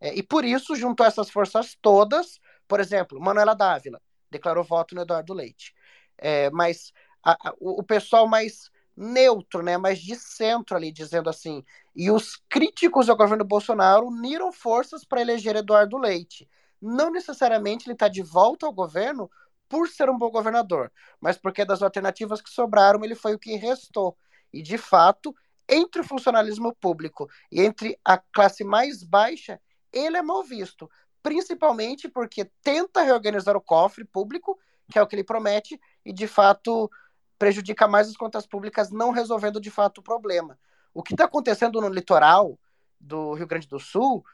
é, 0.02 0.14
e 0.14 0.22
por 0.22 0.44
isso 0.44 0.74
juntou 0.74 1.06
essas 1.06 1.30
forças 1.30 1.78
todas, 1.80 2.40
por 2.66 2.80
exemplo, 2.80 3.20
Manuela 3.20 3.54
Dávila 3.54 4.00
declarou 4.28 4.64
voto 4.64 4.94
no 4.94 5.02
Eduardo 5.02 5.32
Leite, 5.32 5.72
é, 6.18 6.50
mas 6.50 6.92
a, 7.22 7.50
a, 7.50 7.54
o, 7.60 7.80
o 7.80 7.82
pessoal 7.84 8.26
mais 8.26 8.68
neutro, 8.96 9.62
né, 9.62 9.78
mais 9.78 10.00
de 10.00 10.16
centro 10.16 10.76
ali, 10.76 10.90
dizendo 10.90 11.30
assim. 11.30 11.64
E 11.94 12.10
os 12.10 12.36
críticos 12.48 13.08
ao 13.08 13.16
governo 13.16 13.44
Bolsonaro 13.44 14.06
uniram 14.06 14.52
forças 14.52 15.04
para 15.04 15.20
eleger 15.20 15.54
Eduardo 15.56 15.96
Leite. 15.96 16.48
Não 16.80 17.10
necessariamente 17.10 17.86
ele 17.86 17.94
está 17.94 18.08
de 18.08 18.22
volta 18.22 18.66
ao 18.66 18.72
governo 18.72 19.30
por 19.68 19.88
ser 19.88 20.10
um 20.10 20.18
bom 20.18 20.30
governador, 20.30 20.92
mas 21.20 21.38
porque 21.38 21.64
das 21.64 21.82
alternativas 21.82 22.42
que 22.42 22.50
sobraram, 22.50 23.04
ele 23.04 23.14
foi 23.14 23.34
o 23.34 23.38
que 23.38 23.54
restou. 23.56 24.16
E, 24.52 24.60
de 24.60 24.76
fato, 24.76 25.34
entre 25.68 26.02
o 26.02 26.04
funcionalismo 26.04 26.74
público 26.74 27.30
e 27.50 27.62
entre 27.62 27.98
a 28.04 28.18
classe 28.18 28.64
mais 28.64 29.02
baixa, 29.02 29.58
ele 29.92 30.16
é 30.16 30.22
mal 30.22 30.42
visto. 30.42 30.90
Principalmente 31.22 32.08
porque 32.08 32.50
tenta 32.62 33.02
reorganizar 33.02 33.56
o 33.56 33.60
cofre 33.60 34.04
público, 34.04 34.58
que 34.90 34.98
é 34.98 35.02
o 35.02 35.06
que 35.06 35.14
ele 35.14 35.24
promete, 35.24 35.80
e 36.04 36.12
de 36.12 36.26
fato 36.26 36.90
prejudica 37.38 37.88
mais 37.88 38.08
as 38.08 38.16
contas 38.16 38.46
públicas, 38.46 38.90
não 38.90 39.10
resolvendo 39.10 39.60
de 39.60 39.70
fato 39.70 39.98
o 39.98 40.02
problema. 40.02 40.58
O 40.94 41.02
que 41.02 41.14
está 41.14 41.24
acontecendo 41.24 41.80
no 41.80 41.88
litoral 41.88 42.58
do 43.00 43.34
Rio 43.34 43.46
Grande 43.46 43.66
do 43.66 43.80
Sul 43.80 44.24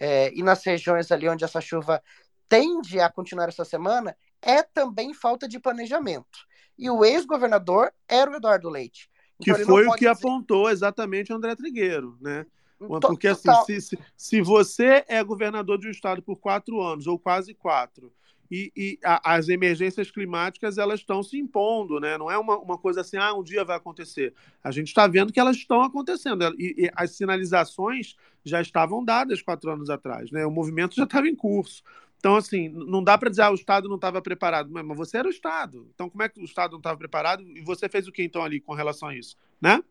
é, 0.00 0.32
e 0.34 0.42
nas 0.42 0.64
regiões 0.64 1.10
ali 1.12 1.28
onde 1.28 1.44
essa 1.44 1.60
chuva 1.60 2.02
tende 2.48 3.00
a 3.00 3.10
continuar 3.10 3.48
essa 3.48 3.64
semana 3.64 4.16
é 4.42 4.62
também 4.62 5.14
falta 5.14 5.48
de 5.48 5.58
planejamento. 5.58 6.46
E 6.78 6.90
o 6.90 7.04
ex-governador 7.04 7.92
era 8.08 8.30
o 8.30 8.34
Eduardo 8.34 8.68
Leite. 8.68 9.10
Então, 9.40 9.54
que 9.54 9.64
foi 9.64 9.86
o 9.86 9.92
que 9.92 9.98
dizer... 9.98 10.10
apontou 10.10 10.70
exatamente 10.70 11.32
o 11.32 11.36
André 11.36 11.54
Trigueiro, 11.54 12.16
né? 12.20 12.46
Porque 13.00 13.28
assim, 13.28 13.50
se, 13.66 13.80
se, 13.80 13.98
se 14.16 14.42
você 14.42 15.04
é 15.08 15.22
governador 15.24 15.78
de 15.78 15.88
um 15.88 15.90
estado 15.90 16.22
por 16.22 16.36
quatro 16.36 16.80
anos, 16.80 17.06
ou 17.06 17.18
quase 17.18 17.54
quatro, 17.54 18.12
e, 18.50 18.72
e 18.76 18.98
a, 19.04 19.34
as 19.34 19.48
emergências 19.48 20.10
climáticas 20.10 20.78
elas 20.78 21.00
estão 21.00 21.22
se 21.22 21.38
impondo, 21.38 21.98
né? 21.98 22.16
Não 22.16 22.30
é 22.30 22.38
uma, 22.38 22.58
uma 22.58 22.78
coisa 22.78 23.00
assim, 23.00 23.16
ah, 23.16 23.34
um 23.34 23.42
dia 23.42 23.64
vai 23.64 23.76
acontecer. 23.76 24.34
A 24.62 24.70
gente 24.70 24.88
está 24.88 25.06
vendo 25.06 25.32
que 25.32 25.40
elas 25.40 25.56
estão 25.56 25.82
acontecendo 25.82 26.44
e, 26.58 26.74
e, 26.84 26.90
as 26.94 27.12
sinalizações 27.12 28.14
já 28.44 28.60
estavam 28.60 29.04
dadas 29.04 29.42
quatro 29.42 29.70
anos 29.70 29.90
atrás, 29.90 30.30
né? 30.30 30.46
O 30.46 30.50
movimento 30.50 30.94
já 30.94 31.04
estava 31.04 31.28
em 31.28 31.34
curso. 31.34 31.82
Então, 32.18 32.36
assim, 32.36 32.68
não 32.68 33.02
dá 33.02 33.16
para 33.18 33.28
dizer, 33.28 33.42
ah, 33.42 33.50
o 33.50 33.54
Estado 33.54 33.88
não 33.88 33.96
estava 33.96 34.22
preparado. 34.22 34.70
Mas 34.70 34.96
você 34.96 35.18
era 35.18 35.28
o 35.28 35.30
Estado. 35.30 35.88
Então, 35.94 36.08
como 36.08 36.22
é 36.22 36.28
que 36.28 36.40
o 36.40 36.44
Estado 36.44 36.72
não 36.72 36.78
estava 36.78 36.96
preparado? 36.96 37.42
E 37.42 37.60
você 37.60 37.88
fez 37.88 38.08
o 38.08 38.12
que, 38.12 38.22
então, 38.22 38.42
ali 38.42 38.60
com 38.60 38.74
relação 38.74 39.08
a 39.08 39.14
isso, 39.14 39.36
né? 39.60 39.82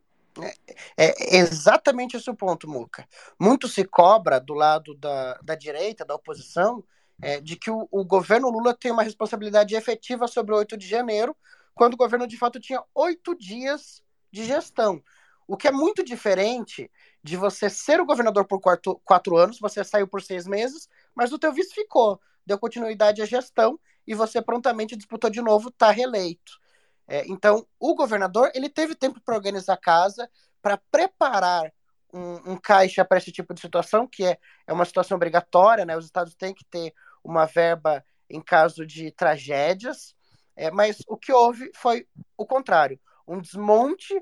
É, 0.43 1.35
é 1.37 1.37
exatamente 1.37 2.17
esse 2.17 2.29
o 2.29 2.35
ponto, 2.35 2.67
Muca. 2.67 3.07
Muito 3.39 3.67
se 3.67 3.83
cobra 3.85 4.39
do 4.39 4.53
lado 4.53 4.93
da, 4.95 5.39
da 5.43 5.55
direita, 5.55 6.05
da 6.05 6.15
oposição, 6.15 6.83
é, 7.21 7.39
de 7.39 7.55
que 7.55 7.71
o, 7.71 7.87
o, 7.91 8.03
governo 8.03 8.49
Lula 8.49 8.73
tem 8.73 8.91
uma 8.91 9.03
responsabilidade 9.03 9.75
efetiva 9.75 10.27
sobre 10.27 10.53
o 10.53 10.57
8 10.57 10.75
de 10.77 10.87
janeiro, 10.87 11.35
quando 11.73 11.93
o 11.93 11.97
governo 11.97 12.27
de 12.27 12.37
fato 12.37 12.59
tinha 12.59 12.83
oito 12.93 13.35
dias 13.35 14.01
de 14.31 14.43
gestão. 14.43 15.01
O 15.47 15.55
que 15.55 15.67
é 15.67 15.71
muito 15.71 16.03
diferente 16.03 16.91
de 17.23 17.37
você 17.37 17.69
ser 17.69 18.01
o 18.01 18.05
governador 18.05 18.45
por 18.45 18.59
quatro, 18.59 18.99
quatro 19.03 19.37
anos, 19.37 19.59
você 19.59 19.83
saiu 19.83 20.07
por 20.07 20.21
seis 20.21 20.47
meses, 20.47 20.89
mas 21.13 21.31
o 21.31 21.39
teu 21.39 21.53
vice 21.53 21.73
ficou, 21.73 22.19
deu 22.45 22.57
continuidade 22.57 23.21
à 23.21 23.25
gestão 23.25 23.79
e 24.07 24.13
você 24.13 24.41
prontamente 24.41 24.95
disputou 24.95 25.29
de 25.29 25.41
novo, 25.41 25.69
está 25.69 25.91
reeleito. 25.91 26.59
É, 27.07 27.26
então, 27.27 27.65
o 27.80 27.94
governador 27.95 28.52
ele 28.53 28.69
teve 28.69 28.95
tempo 28.95 29.22
para 29.22 29.36
organizar 29.36 29.73
a 29.73 29.77
casa, 29.77 30.30
para 30.61 30.77
preparar 30.91 31.72
um, 32.14 32.53
um 32.53 32.57
caixa 32.57 33.06
para 33.06 33.18
esse 33.18 33.32
tipo 33.32 33.53
de 33.53 33.61
situação, 33.61 34.07
que 34.07 34.23
é, 34.26 34.38
é 34.65 34.73
uma 34.73 34.86
situação 34.86 35.15
obrigatória, 35.15 35.86
né? 35.86 35.95
Os 35.98 36.06
estados 36.06 36.34
têm 36.34 36.53
que 36.53 36.65
ter 36.65 36.94
uma 37.23 37.45
verba 37.45 38.03
em 38.30 38.41
caso 38.41 38.86
de 38.86 39.11
tragédias, 39.11 40.15
é, 40.56 40.72
mas 40.72 40.98
o 41.07 41.18
que 41.18 41.32
houve 41.32 41.72
foi 41.76 42.07
o 42.38 42.45
contrário, 42.45 42.99
um 43.27 43.40
desmonte 43.40 44.14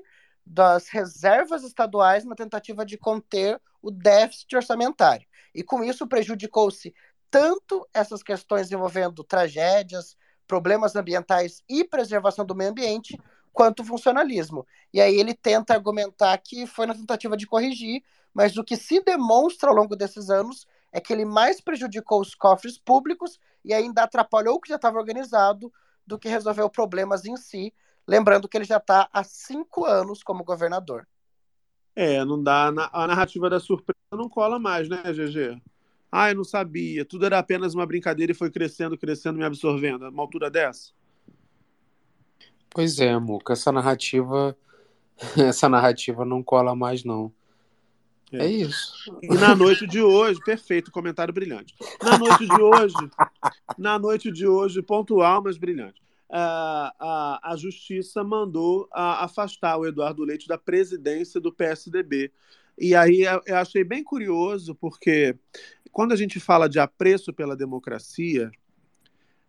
das 0.44 0.88
reservas 0.88 1.62
estaduais 1.62 2.24
na 2.24 2.34
tentativa 2.34 2.84
de 2.84 2.98
conter 2.98 3.60
o 3.80 3.90
déficit 3.90 4.56
orçamentário. 4.56 5.26
E 5.54 5.62
com 5.62 5.82
isso 5.82 6.06
prejudicou-se 6.06 6.94
tanto 7.30 7.86
essas 7.94 8.22
questões 8.22 8.70
envolvendo 8.70 9.24
tragédias, 9.24 10.16
problemas 10.46 10.96
ambientais 10.96 11.62
e 11.68 11.84
preservação 11.84 12.44
do 12.44 12.54
meio 12.54 12.70
ambiente, 12.70 13.18
quanto 13.52 13.84
funcionalismo. 13.84 14.66
E 14.92 15.00
aí 15.00 15.18
ele 15.18 15.32
tenta 15.34 15.74
argumentar 15.74 16.36
que 16.38 16.66
foi 16.66 16.86
na 16.86 16.94
tentativa 16.94 17.36
de 17.36 17.46
corrigir, 17.46 18.02
mas 18.32 18.56
o 18.56 18.64
que 18.64 18.76
se 18.76 19.00
demonstra 19.00 19.70
ao 19.70 19.76
longo 19.76 19.94
desses 19.94 20.28
anos 20.28 20.66
é 20.92 21.00
que 21.00 21.12
ele 21.12 21.24
mais 21.24 21.60
prejudicou 21.60 22.20
os 22.20 22.34
cofres 22.34 22.78
públicos 22.78 23.38
e 23.64 23.72
ainda 23.72 24.02
atrapalhou 24.02 24.56
o 24.56 24.60
que 24.60 24.68
já 24.68 24.76
estava 24.76 24.98
organizado 24.98 25.72
do 26.06 26.18
que 26.18 26.28
resolveu 26.28 26.68
problemas 26.68 27.24
em 27.24 27.36
si. 27.36 27.72
Lembrando 28.06 28.48
que 28.48 28.56
ele 28.56 28.64
já 28.64 28.76
está 28.76 29.08
há 29.12 29.24
cinco 29.24 29.84
anos 29.84 30.22
como 30.22 30.44
governador. 30.44 31.06
É, 31.96 32.24
não 32.24 32.42
dá. 32.42 32.68
A 32.92 33.06
narrativa 33.06 33.48
da 33.48 33.60
surpresa 33.60 33.94
não 34.12 34.28
cola 34.28 34.58
mais, 34.58 34.88
né, 34.88 35.02
GG? 35.12 35.62
Ah, 36.16 36.30
eu 36.30 36.36
não 36.36 36.44
sabia. 36.44 37.04
Tudo 37.04 37.26
era 37.26 37.40
apenas 37.40 37.74
uma 37.74 37.84
brincadeira 37.84 38.30
e 38.30 38.36
foi 38.36 38.48
crescendo, 38.48 38.96
crescendo, 38.96 39.36
me 39.36 39.44
absorvendo. 39.44 40.08
Uma 40.08 40.22
altura 40.22 40.48
dessa? 40.48 40.92
Pois 42.70 43.00
é, 43.00 43.18
Muca, 43.18 43.52
essa 43.52 43.72
narrativa, 43.72 44.56
essa 45.36 45.68
narrativa 45.68 46.24
não 46.24 46.40
cola 46.40 46.72
mais, 46.76 47.02
não. 47.02 47.32
É 48.32 48.46
isso. 48.46 48.94
E 49.22 49.34
na 49.34 49.56
noite 49.56 49.88
de 49.88 50.00
hoje, 50.00 50.38
perfeito, 50.40 50.92
comentário 50.92 51.34
brilhante. 51.34 51.74
Na 52.00 52.16
noite 52.16 52.46
de 52.46 52.62
hoje, 52.62 53.10
na 53.76 53.98
noite 53.98 54.30
de 54.30 54.46
hoje, 54.46 54.80
pontual, 54.82 55.42
mas 55.42 55.56
brilhante. 55.56 56.00
A, 56.30 56.94
a, 57.00 57.52
a 57.52 57.56
justiça 57.56 58.22
mandou 58.22 58.88
a- 58.92 59.24
afastar 59.24 59.76
o 59.78 59.84
Eduardo 59.84 60.22
Leite 60.22 60.46
da 60.46 60.56
presidência 60.58 61.40
do 61.40 61.52
PSDB. 61.52 62.30
E 62.78 62.94
aí 62.94 63.22
eu 63.46 63.56
achei 63.56 63.84
bem 63.84 64.02
curioso, 64.02 64.74
porque 64.74 65.36
quando 65.92 66.12
a 66.12 66.16
gente 66.16 66.40
fala 66.40 66.68
de 66.68 66.78
apreço 66.78 67.32
pela 67.32 67.56
democracia, 67.56 68.50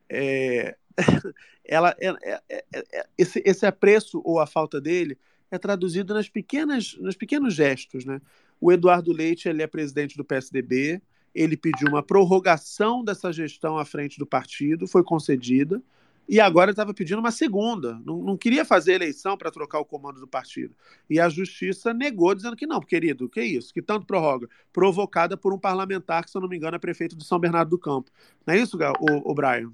é, 0.09 0.77
ela, 1.65 1.95
é- 1.99 2.15
é- 2.23 2.41
é- 2.49 2.65
é- 2.73 3.05
esse, 3.17 3.41
esse 3.45 3.65
apreço 3.65 4.21
ou 4.23 4.39
a 4.39 4.45
falta 4.45 4.79
dele 4.79 5.17
é 5.49 5.57
traduzido 5.57 6.13
nas 6.13 6.29
pequenas, 6.29 6.95
nos 6.99 7.15
pequenos 7.15 7.53
gestos, 7.53 8.05
né? 8.05 8.21
O 8.59 8.71
Eduardo 8.71 9.11
Leite 9.11 9.49
ele 9.49 9.61
é 9.61 9.67
presidente 9.67 10.17
do 10.17 10.23
PSDB, 10.25 11.01
ele 11.33 11.57
pediu 11.57 11.89
uma 11.89 12.01
prorrogação 12.01 13.03
dessa 13.03 13.31
gestão 13.31 13.77
à 13.77 13.85
frente 13.85 14.17
do 14.17 14.25
partido, 14.25 14.87
foi 14.87 15.03
concedida, 15.03 15.81
e 16.27 16.39
agora 16.39 16.71
estava 16.71 16.93
pedindo 16.93 17.19
uma 17.19 17.31
segunda. 17.31 17.99
Não, 18.03 18.17
não 18.17 18.37
queria 18.37 18.65
fazer 18.65 18.93
eleição 18.93 19.37
para 19.37 19.51
trocar 19.51 19.79
o 19.79 19.85
comando 19.85 20.19
do 20.19 20.27
partido. 20.27 20.75
E 21.09 21.19
a 21.19 21.29
justiça 21.29 21.93
negou, 21.93 22.33
dizendo 22.33 22.55
que 22.55 22.65
não, 22.65 22.79
querido, 22.79 23.29
que 23.29 23.41
isso? 23.41 23.73
Que 23.73 23.81
tanto 23.81 24.05
prorroga? 24.05 24.47
Provocada 24.73 25.37
por 25.37 25.53
um 25.53 25.59
parlamentar 25.59 26.23
que, 26.23 26.31
se 26.31 26.37
eu 26.37 26.41
não 26.41 26.49
me 26.49 26.57
engano, 26.57 26.75
é 26.75 26.79
prefeito 26.79 27.15
de 27.15 27.25
São 27.25 27.39
Bernardo 27.39 27.69
do 27.69 27.79
Campo. 27.79 28.11
Não 28.45 28.53
é 28.53 28.57
isso, 28.57 28.77
o, 28.77 29.31
o 29.31 29.33
Brian? 29.33 29.71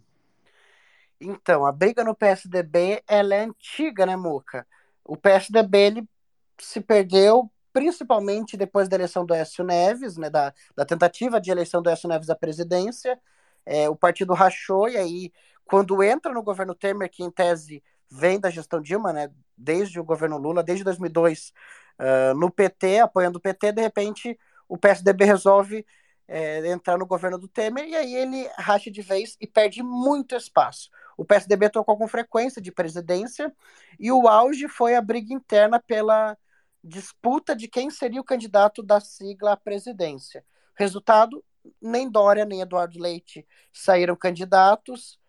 Então, 1.20 1.66
a 1.66 1.72
briga 1.72 2.04
no 2.04 2.16
PSDB 2.16 3.04
ela 3.08 3.36
é 3.36 3.44
antiga, 3.44 4.06
né, 4.06 4.16
Muca? 4.16 4.66
O 5.06 5.16
PSDB 5.16 5.78
ele 5.78 6.10
se 6.58 6.82
perdeu 6.82 7.50
principalmente 7.72 8.58
depois 8.58 8.90
da 8.90 8.98
eleição 8.98 9.26
do 9.26 9.34
Écio 9.34 9.64
Neves, 9.64 10.18
né, 10.18 10.30
da, 10.30 10.54
da 10.76 10.84
tentativa 10.84 11.40
de 11.40 11.52
eleição 11.52 11.82
do 11.82 11.90
Écio 11.90 12.10
Neves 12.10 12.30
à 12.30 12.36
presidência. 12.36 13.18
É, 13.66 13.90
o 13.90 13.96
partido 13.96 14.34
rachou 14.34 14.90
e 14.90 14.98
aí, 14.98 15.32
quando 15.66 16.02
entra 16.04 16.34
no 16.34 16.44
governo 16.44 16.76
Temer, 16.76 17.10
que 17.10 17.24
em 17.24 17.32
tese 17.32 17.84
vem 18.10 18.40
da 18.40 18.50
gestão 18.50 18.82
Dilma, 18.82 19.14
né, 19.14 19.30
desde 19.58 20.00
o 20.00 20.04
governo 20.04 20.38
Lula, 20.38 20.64
desde 20.64 20.84
2002, 20.84 21.54
ah, 22.02 22.34
no 22.34 22.50
PT, 22.50 23.00
apoiando 23.00 23.38
o 23.38 23.42
PT, 23.42 23.74
de 23.74 23.82
repente 23.82 24.40
o 24.68 24.78
PSDB 24.78 25.26
resolve 25.26 25.86
é, 26.28 26.66
entrar 26.68 26.98
no 26.98 27.06
governo 27.06 27.38
do 27.38 27.48
Temer 27.48 27.86
e 27.86 27.96
aí 27.96 28.16
ele 28.16 28.50
racha 28.58 28.90
de 28.90 29.02
vez 29.02 29.38
e 29.40 29.46
perde 29.46 29.84
muito 29.84 30.36
espaço. 30.36 30.90
O 31.16 31.26
PSDB 31.26 31.70
trocou 31.70 31.98
com 31.98 32.08
frequência 32.08 32.62
de 32.62 32.72
presidência 32.72 33.54
e 34.00 34.12
o 34.12 34.28
auge 34.28 34.68
foi 34.68 34.96
a 34.96 35.02
briga 35.02 35.34
interna 35.34 35.80
pela 35.80 36.36
disputa 36.84 37.56
de 37.56 37.68
quem 37.68 37.92
seria 37.92 38.22
o 38.22 38.24
candidato 38.24 38.82
da 38.82 39.00
sigla 39.00 39.54
à 39.54 39.58
presidência. 39.58 40.44
Resultado: 40.76 41.44
nem 41.82 42.10
Dória 42.10 42.46
nem 42.46 42.62
Eduardo 42.62 43.00
Leite 43.00 43.48
saíram 43.72 44.16
candidatos. 44.16 45.20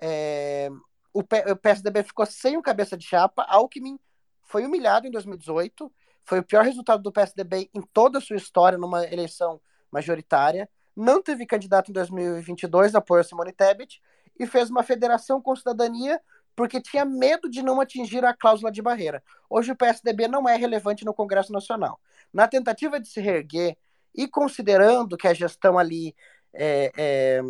É, 0.00 0.70
o, 1.12 1.22
P- 1.22 1.50
o 1.50 1.56
PSDB 1.56 2.02
ficou 2.02 2.26
sem 2.26 2.56
o 2.56 2.62
cabeça 2.62 2.96
de 2.96 3.06
chapa. 3.06 3.44
Alckmin 3.48 3.98
foi 4.42 4.64
humilhado 4.64 5.06
em 5.06 5.10
2018. 5.10 5.92
Foi 6.24 6.40
o 6.40 6.44
pior 6.44 6.64
resultado 6.64 7.02
do 7.02 7.12
PSDB 7.12 7.70
em 7.74 7.80
toda 7.80 8.18
a 8.18 8.20
sua 8.20 8.36
história 8.36 8.78
numa 8.78 9.04
eleição 9.06 9.60
majoritária. 9.90 10.68
Não 10.94 11.22
teve 11.22 11.46
candidato 11.46 11.90
em 11.90 11.92
2022, 11.94 12.94
apoiou 12.94 13.24
Simone 13.24 13.52
Tebet 13.52 14.02
e 14.38 14.46
fez 14.46 14.68
uma 14.68 14.82
federação 14.82 15.40
com 15.40 15.54
cidadania 15.56 16.20
porque 16.54 16.80
tinha 16.80 17.04
medo 17.04 17.48
de 17.48 17.62
não 17.62 17.80
atingir 17.80 18.24
a 18.24 18.34
cláusula 18.34 18.72
de 18.72 18.82
barreira. 18.82 19.22
Hoje 19.48 19.70
o 19.70 19.76
PSDB 19.76 20.26
não 20.26 20.48
é 20.48 20.56
relevante 20.56 21.04
no 21.04 21.14
Congresso 21.14 21.52
Nacional. 21.52 22.00
Na 22.32 22.48
tentativa 22.48 22.98
de 22.98 23.08
se 23.08 23.20
reerguer 23.20 23.76
e 24.18 24.26
considerando 24.26 25.16
que 25.16 25.28
a 25.28 25.32
gestão 25.32 25.78
ali 25.78 26.12
é, 26.52 26.90
é, 26.98 27.40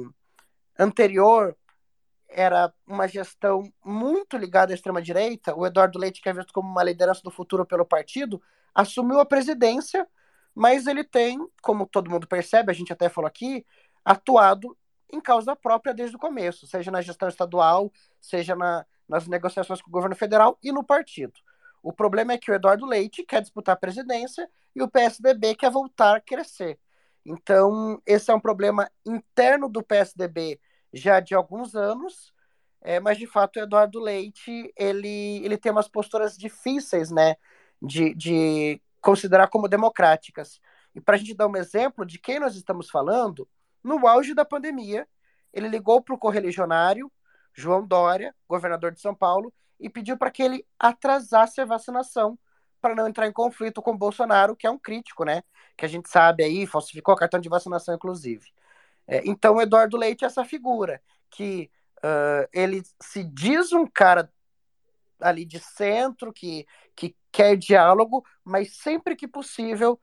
anterior 0.78 1.56
era 2.28 2.70
uma 2.86 3.08
gestão 3.08 3.72
muito 3.82 4.36
ligada 4.36 4.70
à 4.70 4.74
extrema-direita, 4.74 5.56
o 5.56 5.66
Eduardo 5.66 5.98
Leite, 5.98 6.20
que 6.20 6.28
é 6.28 6.32
visto 6.34 6.52
como 6.52 6.68
uma 6.68 6.84
liderança 6.84 7.22
do 7.24 7.30
futuro 7.30 7.64
pelo 7.64 7.86
partido, 7.86 8.42
assumiu 8.74 9.18
a 9.18 9.24
presidência, 9.24 10.06
mas 10.54 10.86
ele 10.86 11.02
tem, 11.02 11.38
como 11.62 11.86
todo 11.86 12.10
mundo 12.10 12.26
percebe, 12.26 12.70
a 12.70 12.74
gente 12.74 12.92
até 12.92 13.08
falou 13.08 13.28
aqui, 13.28 13.64
atuado 14.04 14.76
em 15.10 15.22
causa 15.22 15.56
própria 15.56 15.94
desde 15.94 16.16
o 16.16 16.18
começo, 16.18 16.66
seja 16.66 16.90
na 16.90 17.00
gestão 17.00 17.30
estadual, 17.30 17.90
seja 18.20 18.54
na, 18.54 18.84
nas 19.08 19.26
negociações 19.26 19.80
com 19.80 19.88
o 19.88 19.92
governo 19.92 20.14
federal 20.14 20.58
e 20.62 20.70
no 20.70 20.84
partido. 20.84 21.40
O 21.82 21.92
problema 21.92 22.32
é 22.32 22.38
que 22.38 22.50
o 22.50 22.54
Eduardo 22.54 22.86
Leite 22.86 23.24
quer 23.24 23.40
disputar 23.40 23.74
a 23.74 23.78
presidência 23.78 24.48
e 24.74 24.82
o 24.82 24.88
PSDB 24.88 25.54
quer 25.54 25.70
voltar 25.70 26.16
a 26.16 26.20
crescer. 26.20 26.78
Então, 27.24 28.00
esse 28.06 28.30
é 28.30 28.34
um 28.34 28.40
problema 28.40 28.90
interno 29.04 29.68
do 29.68 29.82
PSDB 29.82 30.60
já 30.92 31.20
de 31.20 31.34
alguns 31.34 31.74
anos, 31.74 32.32
é, 32.80 32.98
mas 33.00 33.18
de 33.18 33.26
fato 33.26 33.56
o 33.56 33.62
Eduardo 33.62 34.00
Leite 34.00 34.72
ele, 34.76 35.44
ele 35.44 35.58
tem 35.58 35.70
umas 35.70 35.88
posturas 35.88 36.36
difíceis, 36.36 37.10
né, 37.10 37.36
de, 37.82 38.14
de 38.14 38.80
considerar 39.00 39.48
como 39.48 39.68
democráticas. 39.68 40.60
E 40.94 41.00
para 41.00 41.16
a 41.16 41.18
gente 41.18 41.34
dar 41.34 41.46
um 41.46 41.56
exemplo 41.56 42.06
de 42.06 42.18
quem 42.18 42.40
nós 42.40 42.56
estamos 42.56 42.88
falando, 42.88 43.48
no 43.82 44.06
auge 44.06 44.34
da 44.34 44.44
pandemia, 44.44 45.06
ele 45.52 45.68
ligou 45.68 46.00
para 46.02 46.14
o 46.14 46.18
correligionário 46.18 47.10
João 47.54 47.86
Dória, 47.86 48.34
governador 48.48 48.92
de 48.92 49.00
São 49.00 49.14
Paulo, 49.14 49.52
e 49.78 49.88
pediu 49.88 50.16
para 50.16 50.30
que 50.30 50.42
ele 50.42 50.66
atrasasse 50.78 51.60
a 51.60 51.64
vacinação 51.64 52.38
para 52.80 52.94
não 52.94 53.08
entrar 53.08 53.26
em 53.26 53.32
conflito 53.32 53.82
com 53.82 53.96
Bolsonaro, 53.96 54.56
que 54.56 54.66
é 54.66 54.70
um 54.70 54.78
crítico, 54.78 55.24
né? 55.24 55.42
Que 55.76 55.84
a 55.84 55.88
gente 55.88 56.08
sabe 56.08 56.44
aí, 56.44 56.66
falsificou 56.66 57.14
o 57.14 57.18
cartão 57.18 57.40
de 57.40 57.48
vacinação, 57.48 57.94
inclusive. 57.94 58.46
É, 59.06 59.22
então, 59.24 59.56
o 59.56 59.62
Eduardo 59.62 59.96
Leite 59.96 60.24
é 60.24 60.26
essa 60.26 60.44
figura 60.44 61.02
que 61.30 61.70
uh, 61.98 62.48
ele 62.52 62.82
se 63.00 63.24
diz 63.24 63.72
um 63.72 63.86
cara 63.86 64.32
ali 65.20 65.44
de 65.44 65.58
centro, 65.58 66.32
que, 66.32 66.66
que 66.94 67.16
quer 67.32 67.56
diálogo, 67.56 68.24
mas 68.44 68.76
sempre 68.76 69.16
que 69.16 69.26
possível 69.26 70.00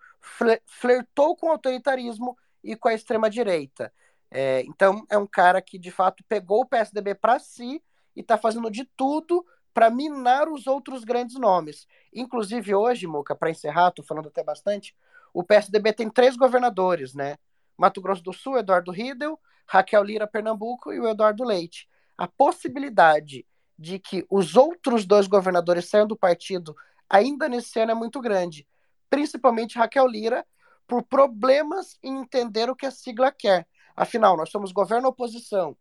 flertou 0.66 1.36
com 1.36 1.48
o 1.48 1.52
autoritarismo 1.52 2.38
e 2.64 2.76
com 2.76 2.90
a 2.90 2.94
extrema-direita. 2.94 3.94
É, 4.30 4.62
então, 4.62 5.06
é 5.10 5.18
um 5.18 5.28
cara 5.28 5.62
que, 5.62 5.78
de 5.78 5.92
fato, 5.92 6.24
pegou 6.28 6.62
o 6.62 6.66
PSDB 6.66 7.16
para 7.16 7.40
si 7.40 7.82
e 8.16 8.22
está 8.22 8.38
fazendo 8.38 8.70
de 8.70 8.84
tudo 8.98 9.46
para 9.76 9.90
minar 9.90 10.48
os 10.48 10.68
outros 10.68 11.04
grandes 11.04 11.38
nomes. 11.38 11.86
Inclusive, 12.14 12.74
hoje, 12.74 13.06
Muca, 13.06 13.36
para 13.36 13.50
encerrar, 13.50 13.90
estou 13.90 14.06
falando 14.06 14.30
até 14.30 14.42
bastante, 14.42 14.96
o 15.34 15.44
PSDB 15.44 15.92
tem 15.92 16.10
três 16.10 16.38
governadores, 16.38 17.14
né? 17.14 17.36
Mato 17.78 18.02
Grosso 18.02 18.24
do 18.24 18.32
Sul, 18.32 18.58
Eduardo 18.58 18.90
Riedel, 18.90 19.38
Raquel 19.68 20.02
Lira, 20.02 20.26
Pernambuco 20.26 20.94
e 20.94 21.00
o 21.02 21.06
Eduardo 21.10 21.44
Leite. 21.44 21.90
A 22.18 22.26
possibilidade 22.26 23.46
de 23.78 24.00
que 24.00 24.26
os 24.30 24.56
outros 24.56 25.06
dois 25.06 25.28
governadores 25.28 25.90
saiam 25.90 26.08
do 26.08 26.16
partido 26.16 26.74
ainda 27.10 27.50
nesse 27.50 27.78
ano 27.78 27.92
é 27.92 27.96
muito 27.96 28.22
grande, 28.22 28.66
principalmente 29.10 29.78
Raquel 29.78 30.08
Lira, 30.08 30.46
por 30.88 31.04
problemas 31.04 32.00
em 32.02 32.18
entender 32.22 32.70
o 32.70 32.76
que 32.76 32.86
a 32.86 32.92
sigla 32.92 33.30
quer. 33.30 33.68
Afinal, 33.94 34.38
nós 34.38 34.50
somos 34.50 34.72
governo 34.72 35.10
oposição. 35.10 35.76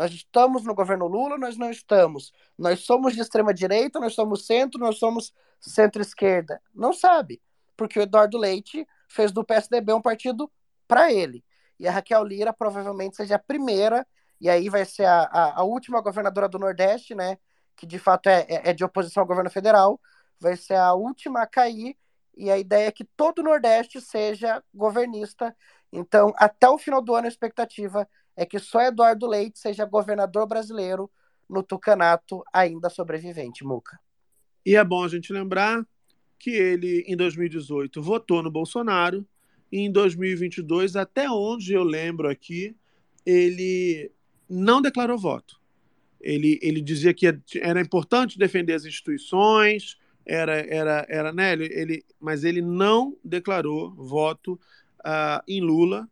Nós 0.00 0.12
estamos 0.12 0.64
no 0.64 0.74
governo 0.74 1.06
Lula, 1.06 1.36
nós 1.36 1.58
não 1.58 1.70
estamos. 1.70 2.32
Nós 2.56 2.80
somos 2.86 3.12
de 3.12 3.20
extrema 3.20 3.52
direita, 3.52 4.00
nós 4.00 4.14
somos 4.14 4.46
centro, 4.46 4.80
nós 4.80 4.98
somos 4.98 5.30
centro-esquerda. 5.60 6.58
Não 6.74 6.90
sabe, 6.90 7.38
porque 7.76 7.98
o 7.98 8.02
Eduardo 8.02 8.38
Leite 8.38 8.88
fez 9.06 9.30
do 9.30 9.44
PSDB 9.44 9.92
um 9.92 10.00
partido 10.00 10.50
para 10.88 11.12
ele. 11.12 11.44
E 11.78 11.86
a 11.86 11.92
Raquel 11.92 12.24
Lira 12.24 12.50
provavelmente 12.50 13.14
seja 13.14 13.34
a 13.34 13.38
primeira, 13.38 14.06
e 14.40 14.48
aí 14.48 14.70
vai 14.70 14.86
ser 14.86 15.04
a, 15.04 15.24
a, 15.24 15.60
a 15.60 15.64
última 15.64 16.00
governadora 16.00 16.48
do 16.48 16.58
Nordeste, 16.58 17.14
né? 17.14 17.36
Que 17.76 17.84
de 17.84 17.98
fato 17.98 18.30
é, 18.30 18.46
é 18.48 18.72
de 18.72 18.82
oposição 18.82 19.22
ao 19.22 19.26
governo 19.26 19.50
federal, 19.50 20.00
vai 20.40 20.56
ser 20.56 20.76
a 20.76 20.94
última 20.94 21.42
a 21.42 21.46
cair, 21.46 21.94
e 22.34 22.50
a 22.50 22.56
ideia 22.56 22.86
é 22.86 22.90
que 22.90 23.04
todo 23.04 23.40
o 23.40 23.44
Nordeste 23.44 24.00
seja 24.00 24.64
governista. 24.72 25.54
Então, 25.92 26.32
até 26.38 26.70
o 26.70 26.78
final 26.78 27.02
do 27.02 27.14
ano, 27.14 27.26
a 27.26 27.28
expectativa 27.28 28.08
é 28.40 28.46
que 28.46 28.58
só 28.58 28.80
Eduardo 28.80 29.26
Leite 29.26 29.58
seja 29.58 29.84
governador 29.84 30.46
brasileiro 30.46 31.10
no 31.46 31.62
Tucanato, 31.62 32.42
ainda 32.50 32.88
sobrevivente, 32.88 33.62
Muca. 33.62 34.00
E 34.64 34.76
é 34.76 34.82
bom 34.82 35.04
a 35.04 35.08
gente 35.08 35.30
lembrar 35.30 35.86
que 36.38 36.48
ele, 36.48 37.04
em 37.06 37.14
2018, 37.14 38.00
votou 38.00 38.42
no 38.42 38.50
Bolsonaro, 38.50 39.26
e 39.70 39.80
em 39.80 39.92
2022, 39.92 40.96
até 40.96 41.30
onde 41.30 41.74
eu 41.74 41.82
lembro 41.82 42.30
aqui, 42.30 42.74
ele 43.26 44.10
não 44.48 44.80
declarou 44.80 45.18
voto. 45.18 45.60
Ele, 46.18 46.58
ele 46.62 46.80
dizia 46.80 47.12
que 47.12 47.26
era 47.60 47.78
importante 47.78 48.38
defender 48.38 48.72
as 48.72 48.86
instituições, 48.86 49.98
era, 50.24 50.60
era, 50.66 51.06
era 51.10 51.30
Nélio, 51.30 51.68
ele, 51.70 52.02
mas 52.18 52.42
ele 52.42 52.62
não 52.62 53.14
declarou 53.22 53.92
voto 53.92 54.58
uh, 55.00 55.44
em 55.46 55.60
Lula, 55.60 56.08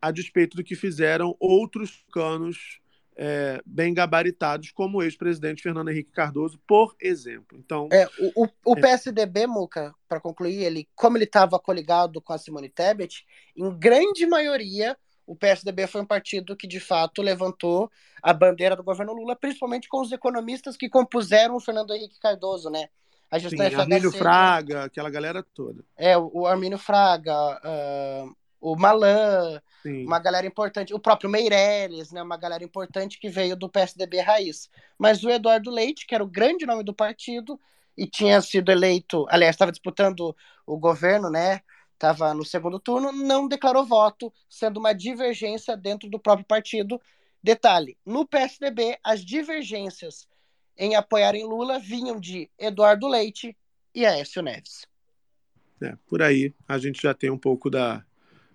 a 0.00 0.10
despeito 0.10 0.56
do 0.56 0.64
que 0.64 0.74
fizeram 0.74 1.36
outros 1.38 2.04
canos 2.12 2.80
é, 3.16 3.62
bem 3.64 3.94
gabaritados, 3.94 4.70
como 4.70 4.98
o 4.98 5.02
ex-presidente 5.02 5.62
Fernando 5.62 5.90
Henrique 5.90 6.12
Cardoso, 6.12 6.60
por 6.66 6.94
exemplo. 7.00 7.58
Então, 7.58 7.88
É, 7.90 8.06
o, 8.18 8.46
o, 8.64 8.76
É. 8.76 8.80
PSDB, 8.80 9.46
Muca, 9.46 9.94
para 10.06 10.20
concluir, 10.20 10.62
ele, 10.62 10.86
como 10.94 11.16
ele 11.16 11.24
estava 11.24 11.58
coligado 11.58 12.20
com 12.20 12.32
a 12.32 12.38
Simone 12.38 12.68
Tebet, 12.68 13.24
em 13.56 13.70
grande 13.78 14.26
maioria, 14.26 14.96
o 15.26 15.34
PSDB 15.34 15.86
foi 15.86 16.02
um 16.02 16.06
partido 16.06 16.54
que, 16.54 16.68
de 16.68 16.78
fato, 16.78 17.22
levantou 17.22 17.90
a 18.22 18.32
bandeira 18.32 18.76
do 18.76 18.84
governo 18.84 19.14
Lula, 19.14 19.34
principalmente 19.34 19.88
com 19.88 20.00
os 20.00 20.12
economistas 20.12 20.76
que 20.76 20.88
compuseram 20.88 21.56
o 21.56 21.60
Fernando 21.60 21.94
Henrique 21.94 22.20
Cardoso, 22.20 22.70
né? 22.70 22.88
A 23.30 23.40
sim, 23.40 23.48
gestão 23.48 23.80
Armínio 23.80 24.10
FHC, 24.10 24.18
Fraga, 24.18 24.84
aquela 24.84 25.10
galera 25.10 25.42
toda. 25.42 25.82
É, 25.96 26.16
o 26.16 26.46
Armínio 26.46 26.78
Fraga, 26.78 27.32
ah, 27.34 28.26
o 28.72 28.76
Malan, 28.76 29.62
Sim. 29.82 30.04
uma 30.04 30.18
galera 30.18 30.44
importante, 30.44 30.92
o 30.92 30.98
próprio 30.98 31.30
Meirelles, 31.30 32.10
né, 32.10 32.20
uma 32.20 32.36
galera 32.36 32.64
importante 32.64 33.16
que 33.16 33.28
veio 33.28 33.54
do 33.54 33.68
PSDB 33.68 34.20
raiz. 34.20 34.68
Mas 34.98 35.22
o 35.22 35.30
Eduardo 35.30 35.70
Leite, 35.70 36.04
que 36.04 36.14
era 36.16 36.24
o 36.24 36.28
grande 36.28 36.66
nome 36.66 36.82
do 36.82 36.92
partido 36.92 37.60
e 37.96 38.08
tinha 38.08 38.40
sido 38.40 38.72
eleito, 38.72 39.24
aliás, 39.28 39.54
estava 39.54 39.70
disputando 39.70 40.36
o 40.66 40.76
governo, 40.76 41.30
né? 41.30 41.60
Estava 41.94 42.34
no 42.34 42.44
segundo 42.44 42.80
turno, 42.80 43.12
não 43.12 43.46
declarou 43.46 43.86
voto, 43.86 44.32
sendo 44.50 44.78
uma 44.78 44.92
divergência 44.92 45.76
dentro 45.76 46.10
do 46.10 46.18
próprio 46.18 46.44
partido. 46.44 47.00
Detalhe: 47.40 47.96
no 48.04 48.26
PSDB, 48.26 48.98
as 49.02 49.24
divergências 49.24 50.26
em 50.76 50.96
apoiarem 50.96 51.44
Lula 51.44 51.78
vinham 51.78 52.18
de 52.18 52.50
Eduardo 52.58 53.06
Leite 53.06 53.56
e 53.94 54.04
Aécio 54.04 54.42
Neves. 54.42 54.86
É, 55.80 55.96
por 56.08 56.20
aí 56.20 56.52
a 56.66 56.76
gente 56.78 57.00
já 57.00 57.14
tem 57.14 57.30
um 57.30 57.38
pouco 57.38 57.70
da, 57.70 58.04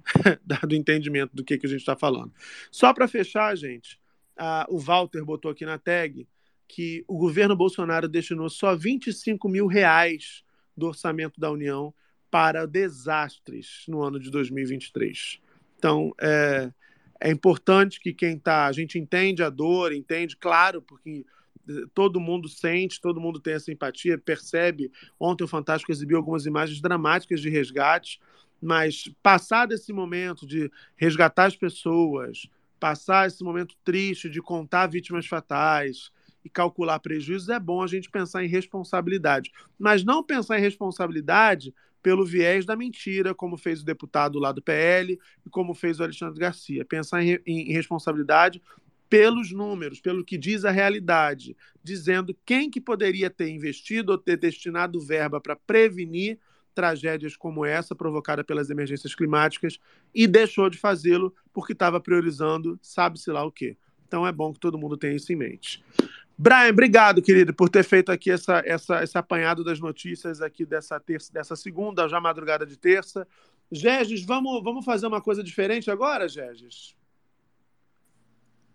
da- 0.45 0.59
do 0.67 0.75
entendimento 0.75 1.35
do 1.35 1.43
que, 1.43 1.57
que 1.57 1.65
a 1.65 1.69
gente 1.69 1.79
está 1.79 1.95
falando. 1.95 2.33
Só 2.69 2.93
para 2.93 3.07
fechar, 3.07 3.55
gente, 3.55 3.99
a- 4.37 4.65
o 4.69 4.77
Walter 4.77 5.23
botou 5.23 5.51
aqui 5.51 5.65
na 5.65 5.77
tag 5.77 6.27
que 6.67 7.03
o 7.07 7.17
governo 7.17 7.55
Bolsonaro 7.55 8.07
destinou 8.07 8.49
só 8.49 8.75
25 8.75 9.49
mil 9.49 9.67
reais 9.67 10.43
do 10.75 10.87
orçamento 10.87 11.39
da 11.39 11.51
União 11.51 11.93
para 12.29 12.65
desastres 12.65 13.83
no 13.89 14.01
ano 14.01 14.17
de 14.17 14.31
2023. 14.31 15.41
Então, 15.77 16.13
é, 16.19 16.71
é 17.19 17.29
importante 17.29 17.99
que 17.99 18.13
quem 18.13 18.35
está. 18.37 18.67
A 18.67 18.71
gente 18.71 18.97
entende 18.97 19.43
a 19.43 19.49
dor, 19.49 19.91
entende, 19.93 20.37
claro, 20.37 20.81
porque 20.81 21.25
eh, 21.67 21.83
todo 21.93 22.19
mundo 22.19 22.47
sente, 22.47 23.01
todo 23.01 23.19
mundo 23.19 23.39
tem 23.39 23.53
essa 23.53 23.71
empatia, 23.71 24.17
percebe. 24.17 24.91
Ontem 25.19 25.43
o 25.43 25.47
Fantástico 25.47 25.91
exibiu 25.91 26.17
algumas 26.17 26.45
imagens 26.45 26.81
dramáticas 26.81 27.41
de 27.41 27.49
resgate, 27.49 28.19
mas 28.61 29.09
passado 29.23 29.73
esse 29.73 29.91
momento 29.91 30.45
de 30.45 30.71
resgatar 30.95 31.45
as 31.45 31.55
pessoas, 31.55 32.47
passar 32.79 33.27
esse 33.27 33.43
momento 33.43 33.75
triste 33.83 34.29
de 34.29 34.41
contar 34.41 34.87
vítimas 34.87 35.25
fatais 35.25 36.11
e 36.45 36.49
calcular 36.49 36.99
prejuízos, 36.99 37.49
é 37.49 37.59
bom 37.59 37.81
a 37.81 37.87
gente 37.87 38.09
pensar 38.09 38.43
em 38.43 38.47
responsabilidade. 38.47 39.51
Mas 39.77 40.03
não 40.03 40.23
pensar 40.23 40.57
em 40.57 40.61
responsabilidade 40.61 41.73
pelo 42.01 42.25
viés 42.25 42.65
da 42.65 42.75
mentira, 42.75 43.33
como 43.33 43.57
fez 43.57 43.81
o 43.81 43.85
deputado 43.85 44.39
lá 44.39 44.51
do 44.51 44.61
PL 44.61 45.19
e 45.45 45.49
como 45.49 45.73
fez 45.73 45.99
o 45.99 46.03
Alexandre 46.03 46.39
Garcia. 46.39 46.83
Pensar 46.83 47.23
em, 47.23 47.39
em 47.45 47.71
responsabilidade 47.71 48.61
pelos 49.07 49.51
números, 49.51 49.99
pelo 49.99 50.23
que 50.23 50.37
diz 50.37 50.63
a 50.63 50.71
realidade, 50.71 51.55
dizendo 51.83 52.35
quem 52.45 52.71
que 52.71 52.79
poderia 52.79 53.29
ter 53.29 53.49
investido 53.49 54.13
ou 54.13 54.17
ter 54.17 54.37
destinado 54.37 54.99
verba 55.01 55.39
para 55.41 55.55
prevenir 55.55 56.39
tragédias 56.73 57.35
como 57.35 57.65
essa 57.65 57.95
provocada 57.95 58.43
pelas 58.43 58.69
emergências 58.69 59.13
climáticas 59.15 59.79
e 60.13 60.27
deixou 60.27 60.69
de 60.69 60.77
fazê-lo 60.77 61.33
porque 61.53 61.73
estava 61.73 61.99
priorizando 61.99 62.79
sabe-se 62.81 63.31
lá 63.31 63.43
o 63.43 63.51
quê. 63.51 63.77
Então 64.07 64.27
é 64.27 64.31
bom 64.31 64.51
que 64.51 64.59
todo 64.59 64.77
mundo 64.77 64.97
tenha 64.97 65.15
isso 65.15 65.31
em 65.31 65.35
mente. 65.35 65.83
Brian, 66.37 66.69
obrigado, 66.69 67.21
querido, 67.21 67.53
por 67.53 67.69
ter 67.69 67.83
feito 67.83 68.11
aqui 68.11 68.31
essa, 68.31 68.63
essa, 68.65 69.03
esse 69.03 69.17
apanhado 69.17 69.63
das 69.63 69.79
notícias 69.79 70.41
aqui 70.41 70.65
dessa, 70.65 70.99
terça, 70.99 71.31
dessa 71.31 71.55
segunda, 71.55 72.07
já 72.09 72.19
madrugada 72.19 72.65
de 72.65 72.75
terça. 72.75 73.27
Gerges, 73.71 74.25
vamos, 74.25 74.63
vamos 74.63 74.83
fazer 74.83 75.07
uma 75.07 75.21
coisa 75.21 75.43
diferente 75.43 75.89
agora, 75.91 76.27
Gerges? 76.27 76.95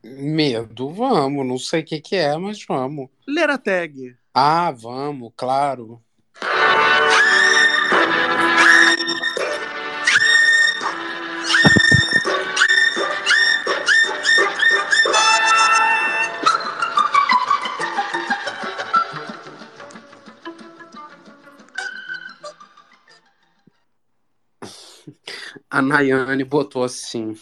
Medo, 0.02 0.90
vamos. 0.90 1.46
Não 1.46 1.58
sei 1.58 1.80
o 1.80 1.84
que, 1.84 2.00
que 2.00 2.16
é, 2.16 2.36
mas 2.36 2.64
vamos. 2.64 3.08
Ler 3.26 3.50
a 3.50 3.58
tag. 3.58 4.16
Ah, 4.32 4.70
vamos, 4.70 5.32
claro. 5.36 6.00
A 25.76 25.82
Nayane 25.82 26.42
botou 26.42 26.82
assim: 26.82 27.36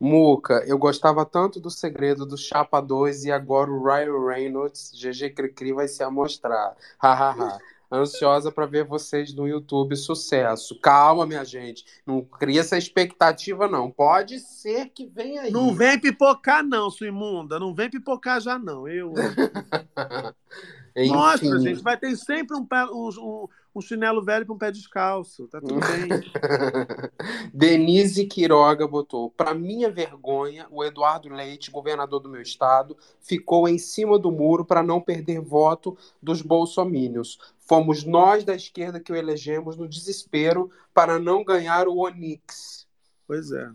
Muca, 0.00 0.64
eu 0.66 0.76
gostava 0.76 1.24
tanto 1.24 1.60
do 1.60 1.70
segredo 1.70 2.26
do 2.26 2.36
Chapa 2.36 2.80
2 2.80 3.26
e 3.26 3.30
agora 3.30 3.70
o 3.70 3.86
Ryan 3.86 4.26
Reynolds, 4.26 4.90
GG 4.92 5.30
Cricri, 5.30 5.72
vai 5.72 5.86
se 5.86 6.02
amostrar. 6.02 6.74
Hahaha. 6.98 7.60
Ansiosa 7.88 8.50
para 8.50 8.66
ver 8.66 8.84
vocês 8.84 9.32
no 9.32 9.46
YouTube. 9.46 9.94
Sucesso. 9.94 10.76
Calma, 10.80 11.24
minha 11.24 11.44
gente. 11.44 11.84
Não 12.04 12.20
cria 12.24 12.62
essa 12.62 12.76
expectativa, 12.76 13.68
não. 13.68 13.88
Pode 13.92 14.40
ser 14.40 14.88
que 14.88 15.06
venha 15.06 15.42
aí. 15.42 15.52
Não 15.52 15.72
vem 15.72 16.00
pipocar, 16.00 16.64
não, 16.64 16.90
sua 16.90 17.06
imunda. 17.06 17.60
Não 17.60 17.72
vem 17.72 17.88
pipocar 17.88 18.40
já, 18.40 18.58
não. 18.58 18.88
Eu. 18.88 19.12
Mostra, 21.08 21.48
Enfim. 21.48 21.60
gente. 21.60 21.82
Vai 21.82 21.96
ter 21.96 22.14
sempre 22.16 22.56
um, 22.56 22.64
pé- 22.64 22.84
um, 22.86 23.48
um- 23.74 23.80
chinelo 23.80 24.22
velho 24.22 24.44
para 24.44 24.54
um 24.54 24.58
pé 24.58 24.70
descalço. 24.70 25.48
Tá 25.48 25.60
tudo 25.60 25.80
bem. 25.80 26.08
Denise 27.52 28.26
Quiroga 28.26 28.86
botou: 28.86 29.30
Para 29.30 29.54
minha 29.54 29.90
vergonha, 29.90 30.66
o 30.70 30.84
Eduardo 30.84 31.28
Leite, 31.28 31.70
governador 31.70 32.20
do 32.20 32.28
meu 32.28 32.42
estado, 32.42 32.96
ficou 33.20 33.68
em 33.68 33.78
cima 33.78 34.18
do 34.18 34.30
muro 34.30 34.64
para 34.64 34.82
não 34.82 35.00
perder 35.00 35.40
voto 35.40 35.96
dos 36.22 36.42
bolsomínios. 36.42 37.38
Fomos 37.58 38.04
nós 38.04 38.44
da 38.44 38.54
esquerda 38.54 39.00
que 39.00 39.12
o 39.12 39.16
elegemos 39.16 39.76
no 39.76 39.88
desespero 39.88 40.70
para 40.92 41.18
não 41.18 41.42
ganhar 41.44 41.88
o 41.88 41.96
Onix. 41.98 42.86
Pois 43.26 43.50
é. 43.52 43.70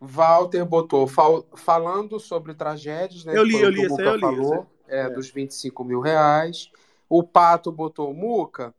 Walter 0.00 0.64
botou, 0.64 1.06
fal- 1.06 1.46
falando 1.54 2.18
sobre 2.18 2.54
tragédias, 2.54 3.24
né? 3.24 3.36
Eu 3.36 3.44
li, 3.44 3.60
eu 3.60 3.68
li, 3.68 3.86
Muca 3.86 4.02
eu 4.02 4.14
li, 4.14 4.20
falou. 4.20 4.66
É, 4.90 5.00
É. 5.02 5.10
dos 5.10 5.30
25 5.30 5.82
mil 5.84 6.00
reais. 6.00 6.70
O 7.08 7.22
Pato 7.22 7.70
botou 7.72 8.12
Muca. 8.12 8.74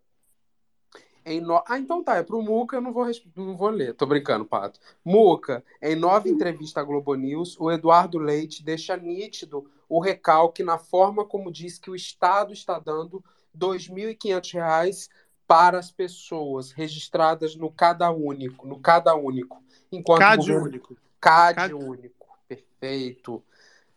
Em 1.24 1.40
no... 1.40 1.64
Ah, 1.68 1.78
então 1.78 2.04
tá, 2.04 2.16
é 2.18 2.24
pro 2.24 2.42
Muca, 2.42 2.78
eu 2.78 2.82
não 2.82 2.92
vou, 2.92 3.04
res- 3.04 3.22
não 3.36 3.56
vou 3.56 3.70
ler, 3.70 3.94
tô 3.94 4.08
brincando, 4.08 4.44
Pato. 4.44 4.80
Muca, 5.06 5.64
em 5.82 5.96
nova 5.96 6.28
entrevista 6.28 6.80
à 6.82 6.84
Globo 6.84 7.14
News, 7.14 7.56
o 7.60 7.70
Eduardo 7.72 8.18
Leite 8.18 8.64
deixa 8.64 8.98
nítido 8.98 9.70
o 9.88 10.00
recalque 10.00 10.64
na 10.64 10.80
forma 10.80 11.24
como 11.24 11.52
diz 11.52 11.78
que 11.78 11.92
o 11.92 11.96
Estado 11.96 12.54
está 12.54 12.80
dando 12.80 13.24
2.500 13.56 14.54
reais 14.54 15.10
para 15.46 15.78
as 15.78 15.92
pessoas 15.92 16.72
registradas 16.72 17.56
no 17.56 17.70
Cada 17.70 18.10
Único, 18.10 18.66
no 18.66 18.80
Cada 18.80 19.14
Único. 19.14 19.62
Enquanto 19.92 20.18
o 20.22 20.22
CAD 20.22 20.38
governo- 20.42 20.66
único. 20.68 20.98
CAD, 21.20 21.56
CAD. 21.56 21.74
único, 21.76 22.28
perfeito. 22.48 23.44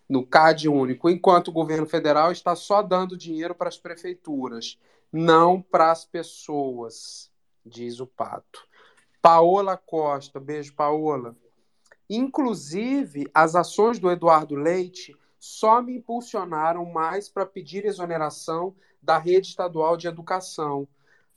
No 0.08 0.26
CAD 0.26 0.68
único, 0.68 1.08
enquanto 1.08 1.49
o 1.49 1.52
governo 1.52 1.86
federal 1.86 2.31
está 2.31 2.55
só 2.55 2.83
dando 2.83 3.16
dinheiro 3.16 3.55
para 3.55 3.68
as 3.68 3.78
prefeituras, 3.78 4.78
não 5.12 5.62
para 5.62 5.91
as 5.91 6.05
pessoas, 6.05 7.31
diz 7.65 8.00
o 8.00 8.07
Pato. 8.07 8.66
Paola 9.23 9.76
Costa, 9.76 10.39
beijo, 10.39 10.74
Paola. 10.74 11.34
Inclusive, 12.10 13.26
as 13.33 13.55
ações 13.55 13.99
do 13.99 14.10
Eduardo 14.10 14.55
Leite 14.55 15.16
só 15.39 15.81
me 15.81 15.97
impulsionaram 15.97 16.84
mais 16.84 17.28
para 17.28 17.47
pedir 17.47 17.84
exoneração 17.86 18.74
da 19.02 19.18
rede 19.18 19.49
estadual 19.49 19.97
de 19.97 20.07
educação. 20.07 20.86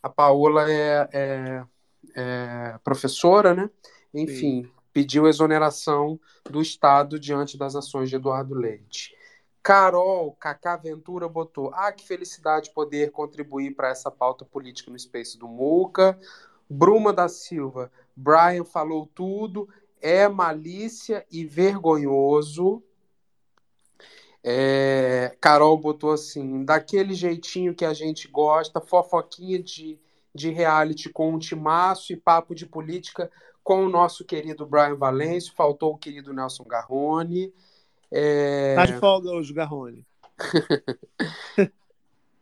A 0.02 0.10
Paola 0.10 0.70
é, 0.70 1.10
é- 1.14 1.66
é 2.16 2.80
professora, 2.84 3.54
né? 3.54 3.70
Enfim, 4.14 4.70
pediu 4.98 5.28
exoneração 5.28 6.20
do 6.50 6.60
Estado 6.60 7.20
diante 7.20 7.56
das 7.56 7.76
ações 7.76 8.10
de 8.10 8.16
Eduardo 8.16 8.56
Leite. 8.56 9.16
Carol 9.62 10.36
Cacá 10.40 10.76
Ventura 10.76 11.30
botou: 11.30 11.70
Ah, 11.72 11.92
que 11.92 12.04
felicidade 12.04 12.72
poder 12.72 13.12
contribuir 13.12 13.76
para 13.76 13.90
essa 13.90 14.10
pauta 14.10 14.44
política 14.44 14.90
no 14.90 14.98
Space 14.98 15.38
do 15.38 15.48
Muca. 15.48 16.20
Bruma 16.68 17.14
da 17.14 17.30
Silva, 17.30 17.92
Brian 18.16 18.64
falou 18.64 19.06
tudo, 19.14 19.70
é 20.02 20.28
malícia 20.28 21.24
e 21.32 21.46
vergonhoso. 21.46 22.82
É, 24.44 25.38
Carol 25.40 25.78
botou 25.78 26.12
assim: 26.12 26.66
daquele 26.66 27.14
jeitinho 27.14 27.76
que 27.76 27.86
a 27.86 27.94
gente 27.94 28.28
gosta, 28.28 28.82
fofoquinha 28.82 29.62
de, 29.62 30.00
de 30.34 30.50
reality 30.50 31.08
com 31.08 31.36
um 31.36 31.38
timaço 31.38 32.12
e 32.12 32.18
papo 32.18 32.56
de 32.56 32.66
política 32.66 33.30
com 33.68 33.86
o 33.86 33.90
nosso 33.90 34.24
querido 34.24 34.66
Brian 34.66 34.96
Valêncio, 34.96 35.54
faltou 35.54 35.92
o 35.92 35.98
querido 35.98 36.32
Nelson 36.32 36.64
Garrone. 36.64 37.54
É... 38.10 38.74
Tá 38.76 38.86
de 38.86 38.94
folga 38.94 39.30
hoje, 39.30 39.54
Garrone. 39.54 40.06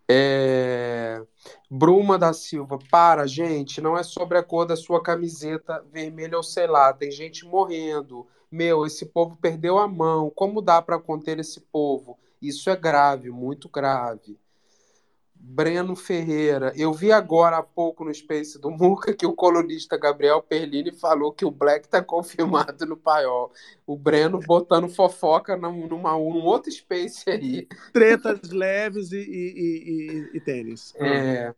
É... 0.07 1.19
Bruma 1.67 2.15
da 2.15 2.31
Silva, 2.31 2.77
para, 2.91 3.25
gente, 3.25 3.81
não 3.81 3.97
é 3.97 4.03
sobre 4.03 4.37
a 4.37 4.43
cor 4.43 4.67
da 4.67 4.75
sua 4.75 5.01
camiseta 5.01 5.83
vermelha 5.91 6.37
ou 6.37 6.43
sei 6.43 6.67
lá, 6.67 6.93
tem 6.93 7.09
gente 7.09 7.43
morrendo. 7.43 8.27
Meu, 8.51 8.85
esse 8.85 9.03
povo 9.07 9.35
perdeu 9.35 9.79
a 9.79 9.87
mão. 9.87 10.29
Como 10.29 10.61
dá 10.61 10.79
para 10.79 10.99
conter 10.99 11.39
esse 11.39 11.59
povo? 11.59 12.19
Isso 12.39 12.69
é 12.69 12.75
grave, 12.75 13.31
muito 13.31 13.67
grave. 13.67 14.37
Breno 15.37 15.95
Ferreira, 15.95 16.73
eu 16.75 16.91
vi 16.91 17.11
agora 17.11 17.57
há 17.57 17.63
pouco 17.63 18.03
no 18.03 18.13
Space 18.13 18.59
do 18.59 18.71
Muca 18.71 19.13
que 19.13 19.25
o 19.25 19.33
colunista 19.33 19.97
Gabriel 19.97 20.41
Perlini 20.41 20.91
falou 20.91 21.31
que 21.31 21.45
o 21.45 21.51
Black 21.51 21.87
tá 21.87 22.01
confirmado 22.03 22.85
no 22.85 22.97
paiol. 22.97 23.51
O 23.85 23.97
Breno 23.97 24.39
botando 24.39 24.89
fofoca 24.89 25.55
num, 25.55 25.87
numa, 25.87 26.11
num 26.13 26.45
outro 26.45 26.71
Space 26.71 27.29
aí. 27.29 27.67
Tretas 27.93 28.49
leves 28.51 29.11
e, 29.11 29.17
e, 29.17 30.31
e, 30.33 30.37
e 30.37 30.39
tênis. 30.41 30.93
É, 30.97 31.53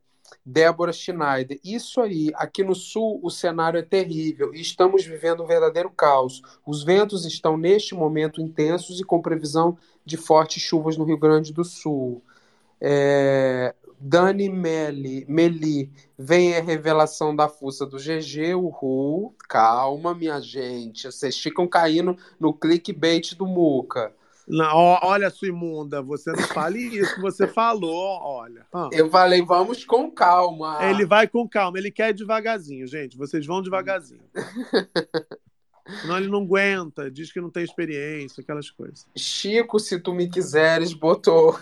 Débora 0.45 0.93
Schneider, 0.93 1.59
isso 1.63 2.01
aí, 2.01 2.31
aqui 2.35 2.63
no 2.63 2.75
sul 2.75 3.19
o 3.23 3.29
cenário 3.29 3.79
é 3.79 3.83
terrível 3.83 4.53
e 4.53 4.61
estamos 4.61 5.05
vivendo 5.05 5.43
um 5.43 5.47
verdadeiro 5.47 5.89
caos. 5.89 6.41
Os 6.65 6.83
ventos 6.83 7.25
estão 7.25 7.57
neste 7.57 7.95
momento 7.95 8.41
intensos 8.41 8.99
e 8.99 9.03
com 9.03 9.21
previsão 9.21 9.77
de 10.05 10.17
fortes 10.17 10.61
chuvas 10.61 10.97
no 10.97 11.05
Rio 11.05 11.17
Grande 11.17 11.53
do 11.53 11.63
Sul. 11.63 12.23
É, 12.79 13.73
Dani 13.99 14.49
Meli, 14.49 15.25
Meli, 15.27 15.91
vem 16.17 16.55
a 16.55 16.61
revelação 16.61 17.35
da 17.35 17.49
fuça 17.49 17.85
do 17.85 17.97
GG, 17.97 18.53
uhul. 18.55 19.35
Calma, 19.49 20.13
minha 20.13 20.39
gente. 20.39 21.11
Vocês 21.11 21.37
ficam 21.37 21.67
caindo 21.67 22.15
no 22.39 22.53
clickbait 22.53 23.35
do 23.35 23.47
Muca. 23.47 24.13
Não, 24.47 24.97
olha, 25.03 25.29
sua 25.29 25.49
imunda, 25.49 26.01
você 26.01 26.31
não 26.31 26.39
fale 26.39 26.79
isso 26.79 27.15
que 27.15 27.21
você 27.21 27.45
falou, 27.45 28.21
olha. 28.21 28.65
Ah. 28.71 28.87
Eu 28.93 29.09
falei, 29.09 29.41
vamos 29.41 29.83
com 29.83 30.09
calma. 30.09 30.77
Ele 30.89 31.05
vai 31.05 31.27
com 31.27 31.45
calma, 31.49 31.77
ele 31.77 31.91
quer 31.91 32.13
devagarzinho, 32.13 32.87
gente. 32.87 33.17
Vocês 33.17 33.45
vão 33.45 33.61
devagarzinho. 33.61 34.23
Senão 36.01 36.17
ele 36.17 36.29
não 36.29 36.43
aguenta, 36.43 37.11
diz 37.11 37.31
que 37.31 37.41
não 37.41 37.49
tem 37.49 37.63
experiência, 37.63 38.41
aquelas 38.41 38.69
coisas. 38.69 39.05
Chico, 39.17 39.79
se 39.79 39.99
tu 39.99 40.13
me 40.13 40.29
quiseres, 40.29 40.93
botou. 40.93 41.57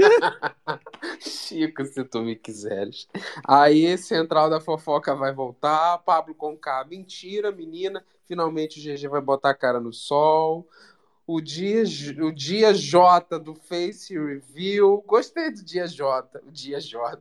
Chico, 1.20 1.84
se 1.84 2.04
tu 2.04 2.22
me 2.22 2.36
quiseres. 2.36 3.08
Aí, 3.46 3.96
Central 3.98 4.50
da 4.50 4.60
Fofoca 4.60 5.14
vai 5.14 5.32
voltar. 5.32 5.98
Pablo 5.98 6.34
Conká, 6.34 6.84
mentira, 6.84 7.50
menina. 7.50 8.04
Finalmente 8.26 8.78
o 8.78 8.82
GG 8.82 9.08
vai 9.08 9.20
botar 9.20 9.50
a 9.50 9.54
cara 9.54 9.80
no 9.80 9.92
sol. 9.92 10.68
O 11.26 11.40
dia, 11.40 11.82
o 12.22 12.32
dia 12.32 12.74
J 12.74 13.38
do 13.38 13.54
Face 13.54 14.16
Review. 14.18 15.02
Gostei 15.06 15.50
do 15.50 15.62
dia 15.64 15.86
J. 15.86 16.40
O 16.46 16.50
dia 16.50 16.80
J. 16.80 17.20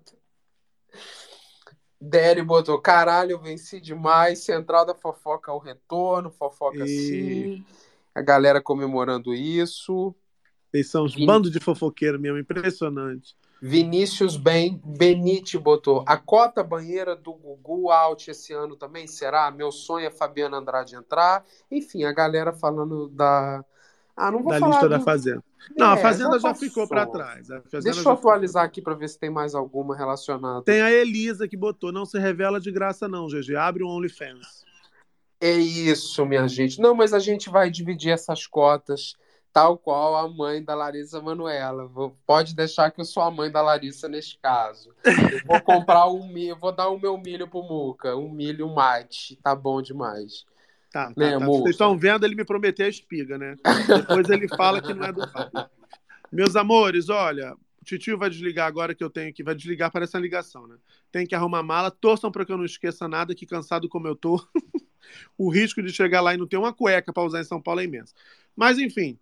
Dério 2.02 2.46
botou, 2.46 2.80
caralho, 2.80 3.32
eu 3.32 3.40
venci 3.40 3.80
demais. 3.82 4.40
Central 4.40 4.86
da 4.86 4.96
Fofoca 4.96 5.52
ao 5.52 5.60
retorno. 5.60 6.32
Fofoca 6.32 6.86
E- 6.86 6.88
sim. 6.88 7.66
A 8.16 8.22
galera 8.22 8.62
comemorando 8.62 9.34
isso. 9.34 10.16
Eles 10.74 10.90
são 10.90 11.06
uns 11.06 11.16
Vin- 11.16 11.26
bandos 11.26 11.52
de 11.52 11.60
fofoqueiro 11.60 12.20
mesmo, 12.20 12.38
impressionante. 12.38 13.36
Vinícius 13.62 14.38
Ben 14.38 14.80
Benite 14.86 15.58
botou. 15.58 16.04
A 16.08 16.16
cota 16.16 16.64
banheira 16.64 17.16
do 17.16 17.34
Gugu 17.34 17.92
out 17.92 18.30
esse 18.32 18.54
ano 18.54 18.76
também 18.76 19.06
será? 19.08 19.52
Meu 19.52 19.72
sonho 19.72 20.08
é 20.08 20.12
Fabiana 20.12 20.58
Andrade 20.58 20.96
entrar. 20.96 21.44
Enfim, 21.70 22.04
a 22.06 22.14
galera 22.14 22.54
falando 22.54 23.10
da. 23.10 23.64
Ah, 24.16 24.32
não 24.32 24.44
vou 24.44 24.52
Da 24.54 24.60
falar 24.60 24.72
lista 24.72 24.90
da 24.90 25.00
Fazenda. 25.00 25.44
Não, 25.78 25.92
a 25.92 25.98
É, 25.98 26.02
Fazenda 26.02 26.40
já, 26.40 26.50
passou. 26.50 26.68
ficou 26.68 26.88
para 26.88 27.06
trás. 27.06 27.50
A 27.52 27.60
Deixa 27.82 28.02
já 28.02 28.10
eu 28.10 28.14
atualizar 28.14 28.64
aqui 28.64 28.82
para 28.82 28.94
ver 28.94 29.10
se 29.10 29.20
tem 29.20 29.30
mais 29.30 29.54
alguma 29.56 29.96
relacionada. 29.96 30.62
Tem 30.64 30.82
a 30.82 30.92
Elisa 30.92 31.48
que 31.48 31.58
botou, 31.58 31.92
não 31.92 32.06
se 32.06 32.18
revela 32.20 32.60
de 32.62 32.72
graça 32.72 33.08
não, 33.10 33.28
GG. 33.28 33.56
Abre 33.58 33.84
um 33.84 33.88
OnlyFans. 33.88 34.64
É 35.42 35.52
isso, 35.54 36.26
minha 36.26 36.48
gente. 36.48 36.80
Não, 36.82 36.94
mas 36.94 37.14
a 37.14 37.20
gente 37.20 37.50
vai 37.50 37.70
dividir 37.70 38.12
essas 38.12 38.46
cotas, 38.46 39.16
tal 39.52 39.78
qual 39.78 40.16
a 40.16 40.28
mãe 40.30 40.64
da 40.64 40.76
Larissa 40.76 41.22
Manuela. 41.22 41.86
Vou- 41.88 42.16
Pode 42.26 42.56
deixar 42.56 42.92
que 42.92 43.02
eu 43.02 43.06
sou 43.06 43.24
a 43.24 43.32
mãe 43.32 43.52
da 43.52 43.62
Larissa 43.62 44.08
neste 44.08 44.38
caso. 44.40 44.94
Eu 45.04 45.46
vou 45.46 45.62
comprar 45.62 46.08
um 46.08 46.28
milho, 46.28 46.56
vou 46.58 46.72
dar 46.72 46.90
o 46.90 47.00
meu 47.00 47.18
milho 47.18 47.48
pro 47.48 47.64
Muca, 47.64 48.16
um 48.16 48.30
milho 48.32 48.70
mate. 48.74 49.36
Tá 49.44 49.56
bom 49.56 49.82
demais. 49.82 50.46
Tá, 50.92 51.08
tá, 51.08 51.14
Né, 51.18 51.32
tá. 51.38 51.40
Muca? 51.40 51.60
Vocês 51.64 51.72
estão 51.72 51.98
vendo 51.98 52.26
ele 52.26 52.36
me 52.36 52.46
prometer 52.46 52.84
a 52.84 52.90
espiga, 52.90 53.38
né? 53.38 53.56
Depois 53.88 54.30
ele 54.30 54.48
fala 54.48 54.82
que 54.82 54.94
não 54.94 55.06
é 55.06 55.12
do 55.12 55.28
Fábio. 55.30 55.70
Meus 56.32 56.56
amores, 56.56 57.10
olha, 57.10 57.54
o 57.82 57.86
titio 57.86 58.18
vai 58.18 58.30
desligar 58.30 58.68
agora 58.68 58.94
que 58.94 59.04
eu 59.04 59.10
tenho 59.10 59.34
que. 59.34 59.44
Vai 59.44 59.56
desligar 59.56 59.92
para 59.92 60.04
essa 60.04 60.20
ligação, 60.20 60.68
né? 60.68 60.76
Tem 61.12 61.26
que 61.26 61.34
arrumar 61.34 61.64
mala. 61.64 61.90
Torçam 61.90 62.32
para 62.32 62.46
que 62.46 62.52
eu 62.52 62.58
não 62.58 62.66
esqueça 62.66 63.08
nada, 63.08 63.34
que 63.34 63.46
cansado 63.48 63.90
como 63.90 64.08
eu 64.08 64.16
tô. 64.16 64.40
o 65.38 65.50
risco 65.50 65.82
de 65.82 65.92
chegar 65.92 66.22
lá 66.22 66.34
e 66.34 66.38
não 66.38 66.46
ter 66.48 66.58
uma 66.58 66.74
cueca 66.74 67.12
para 67.12 67.24
usar 67.24 67.42
em 67.42 67.46
São 67.46 67.60
Paulo 67.62 67.82
é 67.82 67.86
imenso. 67.86 68.14
Mas, 68.56 68.78
enfim, 68.78 69.18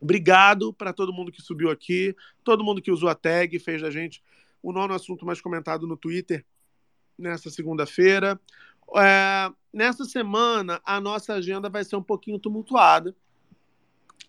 obrigado 0.00 0.72
para 0.72 0.92
todo 0.92 1.12
mundo 1.12 1.32
que 1.32 1.42
subiu 1.42 1.70
aqui, 1.70 2.14
todo 2.44 2.64
mundo 2.64 2.80
que 2.80 2.90
usou 2.90 3.08
a 3.08 3.14
tag, 3.14 3.58
fez 3.58 3.82
da 3.82 3.90
gente 3.90 4.22
o 4.62 4.72
nono 4.72 4.94
assunto 4.94 5.24
mais 5.24 5.40
comentado 5.40 5.86
no 5.86 5.96
Twitter 5.96 6.44
nessa 7.16 7.50
segunda-feira. 7.50 8.40
É, 8.96 9.50
nessa 9.72 10.04
semana, 10.04 10.80
a 10.84 11.00
nossa 11.00 11.34
agenda 11.34 11.68
vai 11.68 11.84
ser 11.84 11.96
um 11.96 12.02
pouquinho 12.02 12.38
tumultuada, 12.38 13.14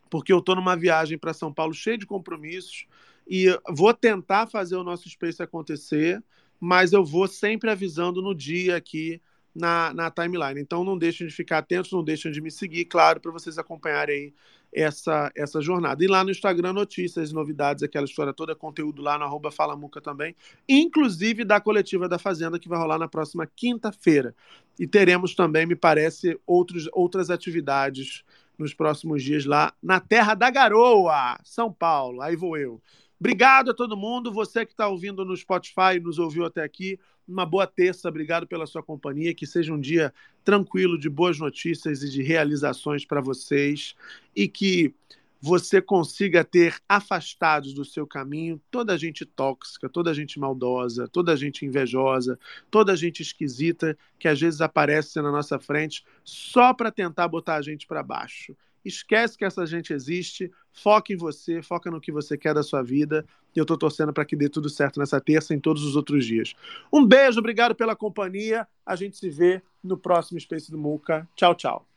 porque 0.09 0.33
eu 0.33 0.39
estou 0.39 0.56
numa 0.56 0.75
viagem 0.75 1.17
para 1.17 1.33
São 1.33 1.53
Paulo 1.53 1.73
cheia 1.73 1.98
de 1.98 2.06
compromissos 2.06 2.88
e 3.27 3.48
vou 3.69 3.93
tentar 3.93 4.48
fazer 4.48 4.75
o 4.75 4.83
nosso 4.83 5.07
Space 5.07 5.41
acontecer, 5.41 6.23
mas 6.59 6.93
eu 6.93 7.06
vou 7.06 7.27
sempre 7.27 7.69
avisando 7.69 8.22
no 8.22 8.33
dia 8.33 8.75
aqui 8.75 9.22
na, 9.53 9.93
na 9.93 10.11
timeline. 10.11 10.59
Então 10.59 10.83
não 10.83 10.98
deixem 10.98 11.27
de 11.27 11.33
ficar 11.33 11.59
atentos, 11.59 11.91
não 11.91 12.03
deixem 12.03 12.31
de 12.31 12.41
me 12.41 12.49
seguir, 12.49 12.85
claro, 12.85 13.19
para 13.19 13.31
vocês 13.31 13.57
acompanharem 13.57 14.15
aí 14.15 14.33
essa, 14.73 15.31
essa 15.35 15.61
jornada. 15.61 16.03
E 16.03 16.07
lá 16.07 16.23
no 16.23 16.31
Instagram, 16.31 16.73
notícias, 16.73 17.31
novidades, 17.31 17.83
aquela 17.83 18.06
história 18.06 18.33
toda, 18.33 18.56
conteúdo 18.56 19.01
lá 19.01 19.17
no 19.17 19.25
arroba 19.25 19.51
Falamuca 19.51 19.99
também, 19.99 20.35
inclusive 20.67 21.43
da 21.43 21.59
coletiva 21.59 22.07
da 22.07 22.19
Fazenda, 22.19 22.59
que 22.59 22.69
vai 22.69 22.80
rolar 22.80 22.98
na 22.98 23.07
próxima 23.07 23.48
quinta-feira. 23.48 24.35
E 24.80 24.88
teremos 24.88 25.35
também, 25.35 25.65
me 25.65 25.75
parece, 25.75 26.39
outros, 26.45 26.88
outras 26.93 27.30
atividades 27.30 28.23
nos 28.57 28.73
próximos 28.73 29.23
dias 29.23 29.45
lá 29.45 29.73
na 29.81 29.99
Terra 29.99 30.33
da 30.33 30.49
Garoa, 30.49 31.39
São 31.43 31.72
Paulo. 31.72 32.22
Aí 32.22 32.35
vou 32.35 32.57
eu. 32.57 32.81
Obrigado 33.19 33.72
a 33.72 33.73
todo 33.73 33.98
mundo. 33.98 34.31
Você 34.31 34.65
que 34.65 34.72
está 34.72 34.88
ouvindo 34.88 35.25
no 35.25 35.35
Spotify, 35.35 35.99
nos 36.01 36.19
ouviu 36.19 36.45
até 36.45 36.64
aqui. 36.64 36.98
Uma 37.30 37.45
boa 37.45 37.67
terça. 37.67 38.09
Obrigado 38.09 38.48
pela 38.48 38.66
sua 38.66 38.82
companhia. 38.82 39.35
Que 39.35 39.45
seja 39.45 39.72
um 39.72 39.80
dia 39.80 40.11
tranquilo, 40.43 40.98
de 40.98 41.09
boas 41.09 41.38
notícias 41.38 42.01
e 42.01 42.09
de 42.09 42.24
realizações 42.24 43.06
para 43.06 43.22
vocês. 43.22 43.95
E 44.35 44.48
que 44.48 44.95
você 45.41 45.82
consiga 45.82 46.43
ter 46.43 46.75
afastados 46.88 47.74
do 47.74 47.85
seu 47.85 48.06
caminho 48.06 48.61
toda 48.69 48.98
gente 48.98 49.25
tóxica, 49.25 49.88
toda 49.88 50.14
gente 50.14 50.40
maldosa, 50.40 51.08
toda 51.08 51.38
gente 51.38 51.66
invejosa, 51.66 52.38
toda 52.69 52.95
gente 52.95 53.22
esquisita 53.22 53.98
que 54.17 54.27
às 54.27 54.40
vezes 54.40 54.59
aparece 54.59 55.22
na 55.22 55.32
nossa 55.32 55.58
frente 55.58 56.03
só 56.24 56.74
para 56.74 56.91
tentar 56.91 57.27
botar 57.27 57.56
a 57.56 57.61
gente 57.61 57.88
para 57.88 58.03
baixo. 58.03 58.56
Esquece 58.83 59.38
que 59.38 59.45
essa 59.45 59.66
gente 59.66 59.93
existe, 59.93 60.51
foca 60.72 61.14
em 61.14 61.17
você, 61.17 61.61
foca 61.61 61.91
no 61.91 62.01
que 62.01 62.11
você 62.11 62.38
quer 62.38 62.53
da 62.53 62.64
sua 62.64 62.82
vida. 62.82 63.25
E 63.56 63.59
eu 63.59 63.66
tô 63.66 63.77
torcendo 63.77 64.14
para 64.14 64.25
que 64.25 64.35
dê 64.35 64.48
tudo 64.48 64.69
certo 64.69 64.99
nessa 64.99 65.19
terça 65.19 65.53
e 65.53 65.58
em 65.58 65.59
todos 65.59 65.83
os 65.83 65.95
outros 65.95 66.25
dias. 66.25 66.53
Um 66.93 67.06
beijo, 67.06 67.40
obrigado 67.40 67.75
pela 67.75 67.95
companhia. 67.95 68.67
A 68.85 68.95
gente 68.95 69.17
se 69.17 69.30
vê 69.30 69.61
no 69.83 69.98
próximo 69.98 70.40
Space 70.40 70.69
do 70.69 70.77
Muca. 70.77 71.27
Tchau, 71.35 71.56
tchau. 71.56 71.89